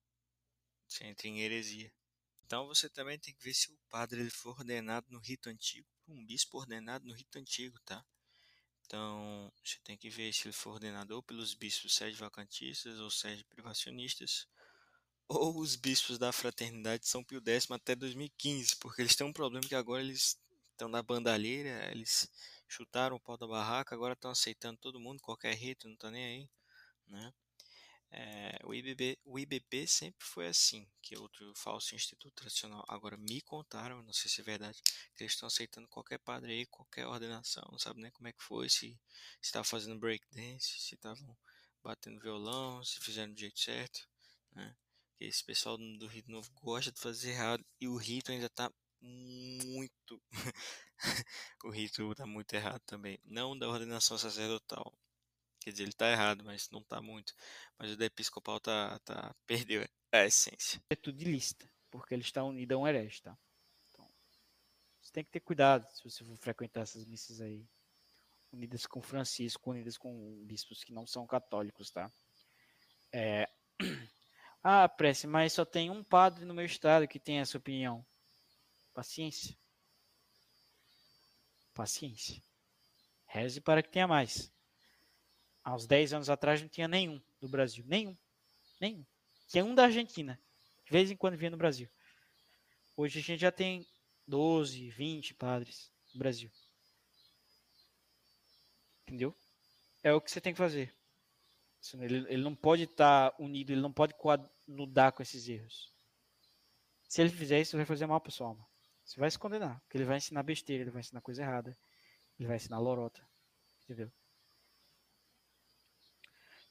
Você 0.87 1.05
entra 1.05 1.27
em 1.27 1.41
heresia. 1.41 1.91
Então 2.47 2.65
você 2.65 2.89
também 2.89 3.19
tem 3.19 3.35
que 3.35 3.43
ver 3.43 3.53
se 3.53 3.69
o 3.69 3.77
padre 3.89 4.21
ele 4.21 4.29
for 4.29 4.57
ordenado 4.57 5.05
no 5.09 5.19
rito 5.19 5.49
antigo, 5.49 5.85
um 6.07 6.25
bispo 6.25 6.57
ordenado 6.57 7.05
no 7.05 7.13
rito 7.13 7.37
antigo, 7.37 7.77
tá? 7.85 8.03
Então, 8.85 9.51
você 9.61 9.77
tem 9.83 9.97
que 9.97 10.09
ver 10.09 10.33
se 10.33 10.47
ele 10.47 10.53
for 10.53 10.75
ordenado 10.75 11.13
ou 11.13 11.21
pelos 11.21 11.53
bispos 11.53 11.93
sede 11.93 12.15
vacantistas 12.15 12.99
ou 12.99 13.11
sede 13.11 13.43
privacionistas, 13.43 14.47
ou 15.27 15.59
os 15.59 15.75
bispos 15.75 16.17
da 16.17 16.31
Fraternidade 16.31 17.03
de 17.03 17.09
São 17.09 17.21
Pio 17.21 17.41
X 17.45 17.69
até 17.69 17.93
2015, 17.95 18.77
porque 18.77 19.01
eles 19.01 19.15
têm 19.15 19.27
um 19.27 19.33
problema 19.33 19.67
que 19.67 19.75
agora 19.75 20.01
eles 20.01 20.39
estão 20.71 20.87
na 20.87 21.03
bandalheira, 21.03 21.91
eles 21.91 22.29
chutaram 22.65 23.17
o 23.17 23.19
pau 23.19 23.37
da 23.37 23.45
barraca, 23.45 23.93
agora 23.93 24.13
estão 24.13 24.31
aceitando 24.31 24.79
todo 24.79 25.01
mundo, 25.01 25.21
qualquer 25.21 25.53
rito, 25.53 25.87
não 25.87 25.95
está 25.95 26.09
nem 26.09 26.23
aí, 26.23 26.49
né? 27.07 27.33
É, 28.09 28.59
o, 28.63 28.73
IBB, 28.73 29.19
o 29.25 29.37
IBP 29.37 29.85
sempre 29.85 30.25
foi 30.25 30.47
assim, 30.47 30.87
que 31.01 31.17
outro 31.17 31.53
falso 31.55 31.93
instituto 31.93 32.33
tradicional. 32.33 32.83
Agora 32.87 33.17
me 33.17 33.41
contaram, 33.41 34.01
não 34.03 34.13
sei 34.13 34.29
se 34.29 34.41
é 34.41 34.43
verdade, 34.43 34.81
que 35.15 35.23
eles 35.23 35.33
estão 35.33 35.47
aceitando 35.47 35.87
qualquer 35.87 36.19
padre 36.19 36.53
aí, 36.53 36.65
qualquer 36.65 37.05
ordenação, 37.05 37.67
não 37.71 37.79
sabe 37.79 38.01
nem 38.01 38.11
como 38.11 38.27
é 38.27 38.33
que 38.33 38.43
foi, 38.43 38.69
se 38.69 38.97
estava 39.41 39.65
fazendo 39.65 39.99
breakdance, 39.99 40.79
se 40.79 40.95
estavam 40.95 41.37
batendo 41.83 42.19
violão, 42.19 42.83
se 42.83 42.99
fizeram 42.99 43.33
do 43.33 43.39
jeito 43.39 43.59
certo, 43.59 44.07
né? 44.51 44.75
Esse 45.19 45.43
pessoal 45.43 45.77
do 45.77 46.07
Rito 46.07 46.29
Novo 46.31 46.51
gosta 46.61 46.91
de 46.91 46.99
fazer 46.99 47.31
errado 47.31 47.65
e 47.81 47.87
o 47.87 47.97
rito 47.97 48.31
ainda 48.31 48.45
está 48.45 48.71
muito 49.01 50.21
o 51.63 51.69
rito 51.71 52.11
está 52.11 52.25
muito 52.25 52.53
errado 52.53 52.81
também 52.85 53.19
não 53.25 53.57
da 53.57 53.67
ordenação 53.67 54.17
sacerdotal 54.17 54.93
Quer 55.67 55.71
dizer, 55.71 55.83
ele 55.83 55.89
está 55.89 56.09
errado, 56.09 56.45
mas 56.45 56.69
não 56.69 56.79
está 56.79 57.01
muito. 57.01 57.33
Mas 57.77 57.91
o 57.91 57.97
da 57.97 58.05
episcopal 58.05 58.57
tá, 58.57 58.97
tá, 58.99 59.35
perdeu 59.45 59.85
a 60.13 60.23
essência. 60.23 60.81
É 60.89 60.95
tudo 60.95 61.21
lista, 61.21 61.69
porque 61.91 62.13
ele 62.13 62.21
está 62.21 62.41
unido 62.41 62.71
a 62.71 62.77
um 62.77 62.87
herege, 62.87 63.21
tá? 63.21 63.37
Então, 63.91 64.07
você 65.01 65.11
tem 65.11 65.25
que 65.25 65.29
ter 65.29 65.41
cuidado 65.41 65.85
se 65.91 66.01
você 66.01 66.23
for 66.23 66.37
frequentar 66.37 66.83
essas 66.83 67.03
missas 67.05 67.41
aí. 67.41 67.67
Unidas 68.49 68.85
com 68.85 69.01
Francisco, 69.01 69.71
unidas 69.71 69.97
com 69.97 70.41
bispos 70.45 70.85
que 70.85 70.93
não 70.93 71.05
são 71.05 71.27
católicos, 71.27 71.91
tá? 71.91 72.09
É... 73.11 73.49
Ah, 74.63 74.87
prece, 74.89 75.27
mas 75.27 75.53
só 75.53 75.63
tem 75.63 75.89
um 75.89 76.03
padre 76.03 76.43
no 76.43 76.53
meu 76.53 76.65
estado 76.65 77.07
que 77.07 77.19
tem 77.19 77.39
essa 77.39 77.57
opinião. 77.57 78.05
Paciência. 78.93 79.55
Paciência. 81.73 82.41
Reze 83.25 83.61
para 83.61 83.83
que 83.83 83.89
tenha 83.89 84.07
mais 84.07 84.51
há 85.67 85.75
uns 85.75 85.85
10 85.85 86.13
anos 86.13 86.29
atrás 86.29 86.61
não 86.61 86.69
tinha 86.69 86.87
nenhum 86.87 87.21
do 87.41 87.49
Brasil. 87.49 87.83
Nenhum. 87.85 88.15
Nenhum. 88.79 89.05
Tinha 89.49 89.65
um 89.65 89.75
da 89.75 89.83
Argentina. 89.83 90.39
De 90.85 90.91
vez 90.91 91.11
em 91.11 91.17
quando 91.17 91.35
vinha 91.35 91.51
no 91.51 91.57
Brasil. 91.57 91.89
Hoje 92.95 93.19
a 93.19 93.21
gente 93.21 93.41
já 93.41 93.51
tem 93.51 93.85
12, 94.25 94.89
20 94.91 95.33
padres 95.33 95.91
no 96.13 96.19
Brasil. 96.19 96.49
Entendeu? 99.03 99.35
É 100.01 100.13
o 100.13 100.21
que 100.21 100.31
você 100.31 100.39
tem 100.39 100.53
que 100.53 100.57
fazer. 100.57 100.95
Ele, 101.95 102.25
ele 102.29 102.41
não 102.41 102.55
pode 102.55 102.83
estar 102.83 103.31
tá 103.31 103.35
unido, 103.37 103.71
ele 103.71 103.81
não 103.81 103.91
pode 103.91 104.13
coadunudar 104.13 105.11
com 105.11 105.21
esses 105.21 105.49
erros. 105.49 105.91
Se 107.09 107.21
ele 107.21 107.29
fizer 107.29 107.59
isso, 107.59 107.75
vai 107.75 107.85
fazer 107.85 108.05
mal 108.05 108.21
para 108.21 108.31
sua 108.31 108.47
alma. 108.47 108.65
Você 109.03 109.19
vai 109.19 109.29
se 109.29 109.37
condenar, 109.37 109.81
porque 109.81 109.97
ele 109.97 110.05
vai 110.05 110.17
ensinar 110.17 110.43
besteira, 110.43 110.83
ele 110.83 110.91
vai 110.91 111.01
ensinar 111.01 111.21
coisa 111.21 111.41
errada, 111.41 111.77
ele 112.39 112.47
vai 112.47 112.55
ensinar 112.55 112.79
lorota. 112.79 113.21
Entendeu? 113.83 114.09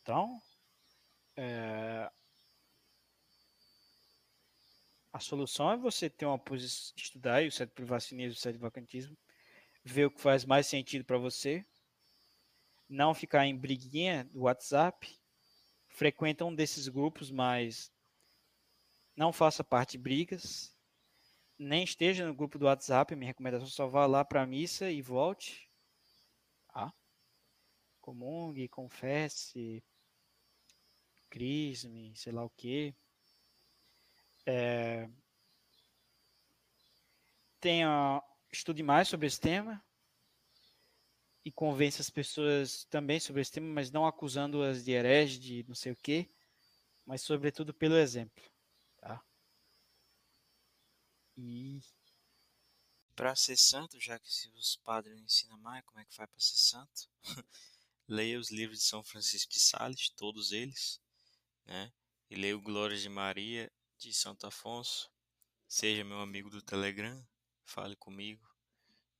Então, 0.06 0.40
é, 1.36 2.08
a 5.12 5.18
solução 5.18 5.72
é 5.72 5.76
você 5.76 6.08
ter 6.08 6.24
uma 6.24 6.38
posição, 6.38 6.94
estudar 6.96 7.42
o 7.42 7.50
certo 7.50 7.72
privacionismo, 7.72 8.34
o 8.34 8.40
certo 8.40 8.60
vacantismo, 8.60 9.18
ver 9.82 10.04
o 10.04 10.10
que 10.12 10.20
faz 10.20 10.44
mais 10.44 10.68
sentido 10.68 11.04
para 11.04 11.18
você, 11.18 11.66
não 12.88 13.14
ficar 13.14 13.46
em 13.46 13.58
briguinha 13.58 14.22
do 14.26 14.42
WhatsApp, 14.42 15.12
frequenta 15.88 16.44
um 16.44 16.54
desses 16.54 16.86
grupos, 16.86 17.32
mas 17.32 17.92
não 19.16 19.32
faça 19.32 19.64
parte 19.64 19.92
de 19.92 19.98
brigas, 19.98 20.72
nem 21.58 21.82
esteja 21.82 22.24
no 22.24 22.32
grupo 22.32 22.60
do 22.60 22.66
WhatsApp, 22.66 23.16
minha 23.16 23.26
recomendação 23.26 23.66
é 23.66 23.70
só 23.70 23.88
vá 23.88 24.06
lá 24.06 24.24
para 24.24 24.42
a 24.42 24.46
missa 24.46 24.88
e 24.88 25.02
volte. 25.02 25.68
Tá? 26.68 26.94
Comungue, 28.00 28.68
confesse, 28.68 29.82
crisme, 31.36 32.14
sei 32.16 32.32
lá 32.32 32.42
o 32.42 32.48
que. 32.48 32.94
É, 34.46 35.06
tenha, 37.60 38.22
estude 38.50 38.82
mais 38.82 39.06
sobre 39.06 39.26
esse 39.26 39.38
tema 39.38 39.84
e 41.44 41.52
convença 41.52 42.00
as 42.00 42.08
pessoas 42.08 42.84
também 42.84 43.20
sobre 43.20 43.42
esse 43.42 43.52
tema, 43.52 43.66
mas 43.66 43.90
não 43.90 44.06
acusando-as 44.06 44.82
de 44.82 44.92
herege, 44.92 45.38
de 45.38 45.64
não 45.68 45.74
sei 45.74 45.92
o 45.92 45.96
que, 45.96 46.26
mas 47.04 47.20
sobretudo 47.20 47.74
pelo 47.74 47.98
exemplo, 47.98 48.42
tá? 48.96 49.22
E 51.36 51.82
para 53.14 53.36
ser 53.36 53.58
santo, 53.58 54.00
já 54.00 54.18
que 54.18 54.32
se 54.32 54.48
os 54.52 54.76
padres 54.76 55.14
não 55.14 55.24
ensinam 55.24 55.58
mais, 55.58 55.84
como 55.84 56.00
é 56.00 56.04
que 56.06 56.14
faz 56.14 56.30
para 56.30 56.40
ser 56.40 56.56
santo? 56.56 57.10
Leia 58.08 58.38
os 58.38 58.50
livros 58.50 58.78
de 58.78 58.84
São 58.86 59.04
Francisco 59.04 59.52
de 59.52 59.60
Sales, 59.60 60.08
todos 60.08 60.50
eles 60.50 60.98
né? 61.66 61.92
E 62.30 62.34
leio 62.34 62.60
Glórias 62.60 63.00
de 63.00 63.08
Maria 63.08 63.72
de 63.98 64.12
Santo 64.12 64.46
Afonso. 64.46 65.10
Seja 65.68 66.04
meu 66.04 66.20
amigo 66.20 66.48
do 66.48 66.62
Telegram, 66.62 67.26
fale 67.64 67.96
comigo 67.96 68.46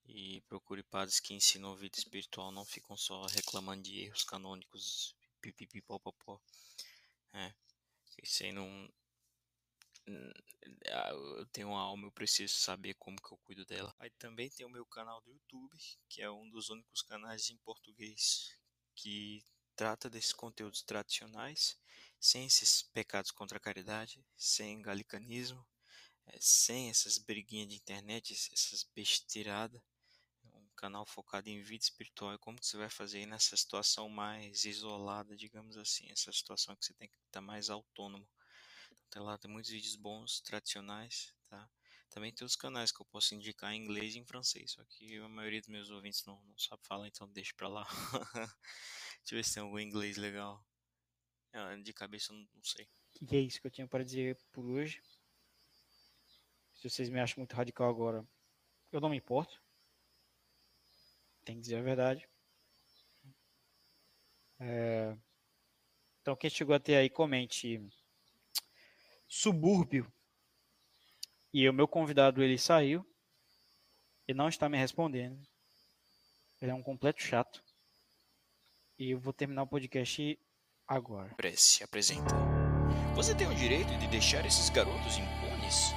e 0.05 0.41
procure 0.43 0.83
padres 0.83 1.19
que 1.19 1.35
ensinam 1.35 1.75
vida 1.77 1.99
espiritual, 1.99 2.53
não 2.53 2.65
ficam 2.65 2.97
só 2.97 3.27
reclamando 3.27 3.83
de 3.83 4.01
erros 4.05 4.25
canônicos, 4.25 5.15
pipipipopopó. 5.41 6.41
É, 7.33 7.53
isso 8.23 8.45
aí 8.45 8.53
não. 8.53 8.89
Eu 10.07 11.47
tenho 11.47 11.69
uma 11.69 11.81
alma, 11.81 12.07
eu 12.07 12.13
preciso 12.13 12.55
saber 12.55 12.95
como 12.95 13.21
que 13.21 13.33
eu 13.33 13.39
cuido 13.39 13.67
dela. 13.67 13.93
Aí 13.99 14.11
também 14.11 14.49
tem 14.49 14.65
o 14.65 14.71
meu 14.71 14.87
canal 14.87 15.21
do 15.21 15.33
YouTube, 15.33 15.77
que 16.09 16.23
é 16.23 16.31
um 16.31 16.49
dos 16.49 16.71
únicos 16.71 17.03
canais 17.03 17.51
em 17.51 17.57
português 17.59 18.57
que 18.95 19.45
trata 19.77 20.09
desses 20.11 20.33
conteúdos 20.33 20.83
tradicionais, 20.83 21.79
sem 22.19 22.47
esses 22.47 22.83
pecados 22.83 23.31
contra 23.31 23.59
a 23.59 23.61
caridade, 23.61 24.25
sem 24.37 24.81
galicanismo, 24.81 25.65
é, 26.27 26.39
sem 26.41 26.89
essas 26.91 27.19
briguinhas 27.19 27.69
de 27.69 27.77
internet, 27.77 28.33
essas 28.33 28.85
besteiradas. 28.95 29.81
Um 30.45 30.69
canal 30.77 31.07
focado 31.07 31.49
em 31.49 31.63
vida 31.63 31.85
espiritual 31.85 32.35
e 32.35 32.39
como 32.39 32.59
que 32.59 32.67
você 32.67 32.77
vai 32.77 32.91
fazer 32.91 33.19
aí 33.19 33.27
nessa 33.27 33.57
situação 33.57 34.09
mais 34.09 34.65
isolada, 34.65 35.37
digamos 35.37 35.77
assim, 35.77 36.11
essa 36.11 36.33
situação 36.33 36.75
que 36.77 36.85
você 36.85 36.95
tem 36.95 37.09
que 37.09 37.17
estar 37.27 37.41
mais 37.41 37.71
autônomo. 37.71 38.27
Então, 39.09 39.25
lá 39.25 39.39
tem 39.39 39.51
muitos 39.51 39.71
vídeos 39.71 39.97
bons, 39.97 40.41
tradicionais, 40.41 41.33
tá? 41.49 41.69
Também 42.11 42.33
tem 42.33 42.47
os 42.47 42.57
canais 42.57 42.93
que 42.93 43.01
eu 43.01 43.07
posso 43.07 43.35
indicar 43.35 43.73
em 43.73 43.83
inglês 43.83 44.15
e 44.15 44.19
em 44.19 44.25
francês, 44.25 44.73
só 44.73 44.85
que 44.85 45.17
a 45.19 45.29
maioria 45.29 45.61
dos 45.61 45.69
meus 45.69 45.91
ouvintes 45.91 46.25
não, 46.25 46.41
não 46.45 46.59
sabe 46.59 46.83
falar, 46.87 47.09
então 47.09 47.29
deixa 47.29 47.53
pra 47.57 47.69
lá. 47.69 47.87
Deixa 49.27 49.35
eu 49.35 49.39
ver 49.39 49.45
se 49.45 49.55
tem 49.55 49.63
algum 49.65 49.81
inglês 49.81 50.17
legal. 50.17 50.65
Ah, 51.53 51.75
de 51.75 51.93
cabeça 51.93 52.33
eu 52.33 52.37
não, 52.37 52.49
não 52.55 52.63
sei. 52.63 52.89
E 53.21 53.37
é 53.37 53.41
isso 53.41 53.61
que 53.61 53.67
eu 53.67 53.71
tinha 53.73 53.89
para 53.89 54.05
dizer 54.05 54.39
por 54.53 54.65
hoje. 54.65 55.03
Se 56.77 56.89
vocês 56.89 57.09
me 57.09 57.19
acham 57.19 57.41
muito 57.41 57.57
radical 57.57 57.91
agora, 57.91 58.25
eu 58.93 59.01
não 59.01 59.09
me 59.09 59.17
importo. 59.17 59.61
Tem 61.45 61.57
que 61.57 61.63
dizer 61.63 61.79
a 61.79 61.83
verdade. 61.83 62.29
É, 64.61 65.17
Então, 66.21 66.37
quem 66.37 66.49
chegou 66.49 66.77
até 66.77 66.97
aí, 66.97 67.11
comente 67.11 67.83
subúrbio. 69.27 70.07
E 71.53 71.69
o 71.69 71.73
meu 71.73 71.89
convidado, 71.89 72.45
ele 72.45 72.59
saiu. 72.59 73.05
E 74.29 74.33
não 74.33 74.49
está 74.49 74.69
me 74.69 74.79
respondendo. 74.79 75.45
Ele 76.63 76.71
é 76.71 76.75
um 76.75 76.83
completo 76.83 77.21
chato. 77.21 77.66
E 78.99 79.11
eu 79.11 79.19
vou 79.19 79.33
terminar 79.33 79.63
o 79.63 79.67
podcast 79.67 80.39
agora. 80.89 81.35
Prece 81.35 81.85
apresenta. 81.85 82.35
Você 83.15 83.35
tem 83.35 83.47
o 83.47 83.55
direito 83.55 83.95
de 83.99 84.07
deixar 84.09 84.47
esses 84.47 84.71
garotos 84.71 85.19
impunes? 85.19 85.93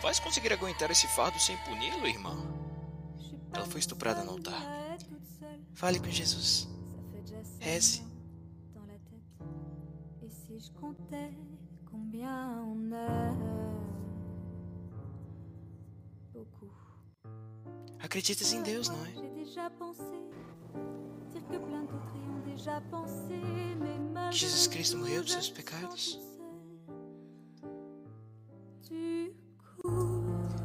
Vais 0.00 0.20
conseguir 0.20 0.52
aguentar 0.52 0.90
esse 0.90 1.08
fardo 1.08 1.38
sem 1.40 1.56
puni-lo, 1.64 2.06
irmã? 2.06 2.36
Ela 3.52 3.66
foi 3.66 3.80
estuprada 3.80 4.22
no 4.22 4.32
altar. 4.32 4.62
Fale 5.74 5.98
com 5.98 6.08
Jesus. 6.08 6.68
Reze. 7.58 8.02
dans 8.72 8.86
la 8.86 8.98
tête. 9.10 9.24
Et 10.22 10.30
si 10.30 10.58
je 10.58 10.70
comptais 10.72 11.34
combien 11.90 12.62
on 12.62 12.92
est 12.92 13.49
Acreditas 18.10 18.52
em 18.52 18.60
Deus, 18.60 18.88
não 18.88 18.98
é? 19.06 19.10
Que 24.32 24.36
Jesus 24.36 24.66
Cristo 24.66 24.96
morreu 24.96 25.22
dos 25.22 25.30
seus 25.30 25.48
pecados. 25.48 26.18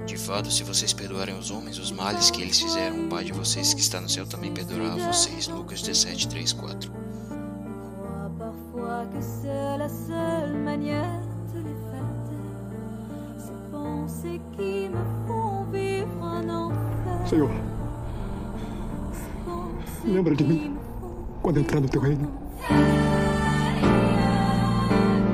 De 0.08 0.18
fato, 0.18 0.50
se 0.50 0.64
vocês 0.64 0.92
perdoarem 0.92 1.38
os 1.38 1.52
homens 1.52 1.78
os 1.78 1.92
males 1.92 2.32
que 2.32 2.42
eles 2.42 2.60
fizeram, 2.60 3.06
o 3.06 3.10
Pai 3.10 3.24
de 3.24 3.32
vocês 3.32 3.76
que 3.76 3.80
está 3.80 4.02
no 4.02 4.10
céu 4.10 4.26
também 4.26 4.52
perdoará 4.52 4.94
a 4.94 5.14
vocês. 5.14 5.48
Lucas 5.48 5.84
17, 5.84 6.28
3, 6.28 6.52
4. 6.52 6.92
crois 6.92 8.32
parfois 8.40 9.06
que 9.14 9.22
c'est 9.22 9.78
la 9.78 9.88
seule 9.88 10.58
manière 10.64 11.22
de 11.54 11.60
les 11.60 11.76
faire 11.92 12.10
taire. 12.26 13.36
Ces 13.38 13.72
pensées 13.72 14.42
qui 14.58 14.90
me 14.90 15.28
font 15.28 15.66
vivre 15.72 16.24
un 16.24 16.50
enfer. 16.50 16.85
Senhor, 17.28 17.50
lembra 20.06 20.36
de 20.36 20.44
mim 20.44 20.78
quando 21.42 21.60
entrar 21.60 21.82
no 21.82 21.90
teu 21.90 22.00
reino. 22.00 22.30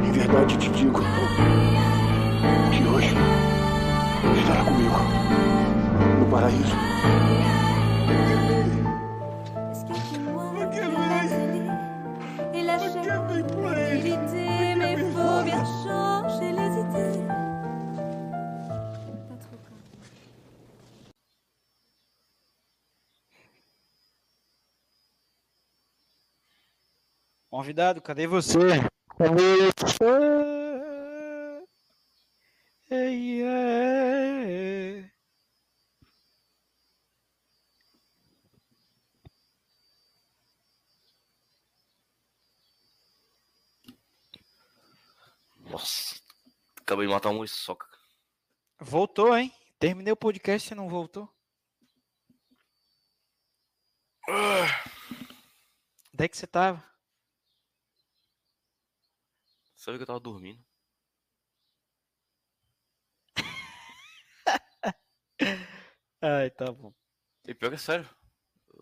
Em 0.08 0.12
verdade 0.14 0.58
te 0.58 0.70
digo 0.70 1.02
que 2.72 2.88
hoje 2.88 3.14
estará 4.40 4.64
comigo 4.64 4.96
no 6.18 6.26
paraíso. 6.28 6.78
Convidado, 27.62 28.02
cadê 28.02 28.26
você? 28.26 28.58
Cadê 29.20 29.72
você? 29.78 30.04
Ei, 32.90 33.44
ei. 33.44 35.12
Nossa, 45.60 46.20
acabei 46.82 47.06
de 47.06 47.14
matar 47.14 47.30
um 47.30 47.46
soca. 47.46 47.86
Voltou, 48.80 49.38
hein? 49.38 49.54
Terminei 49.78 50.12
o 50.12 50.18
podcast 50.18 50.74
e 50.74 50.76
não 50.76 50.90
voltou. 50.90 51.32
Onde 56.12 56.26
é 56.26 56.28
que 56.28 56.36
você 56.36 56.48
tava? 56.48 56.91
Sabe 59.82 59.98
que 59.98 60.04
eu 60.04 60.08
tava 60.08 60.20
dormindo? 60.20 60.64
Ai, 66.22 66.52
tá 66.52 66.72
bom. 66.72 66.94
E 67.48 67.56
pior 67.56 67.70
que 67.70 67.76
é 67.76 67.80
sério. 67.80 68.08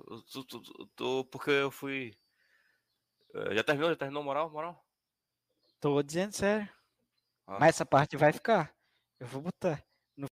Eu 0.10 0.22
tô, 0.24 0.44
tô- 0.44 0.62
tô- 0.62 0.88
tô- 0.96 1.26
porque 1.26 1.52
eu 1.52 1.72
fui. 1.72 2.14
Eh, 3.34 3.56
Já 3.56 3.64
terminou? 3.64 3.90
Já 3.92 3.96
terminou 3.96 4.24
moral? 4.24 4.50
Moral? 4.50 4.86
Tô 5.80 6.04
dizendo 6.04 6.34
sério. 6.34 6.68
Ah. 7.48 7.60
Mas 7.62 7.70
essa 7.76 7.86
parte 7.86 8.18
vai 8.18 8.34
ficar. 8.34 8.76
Eu 9.22 9.28
vou 9.28 9.42
botar. 9.42 9.82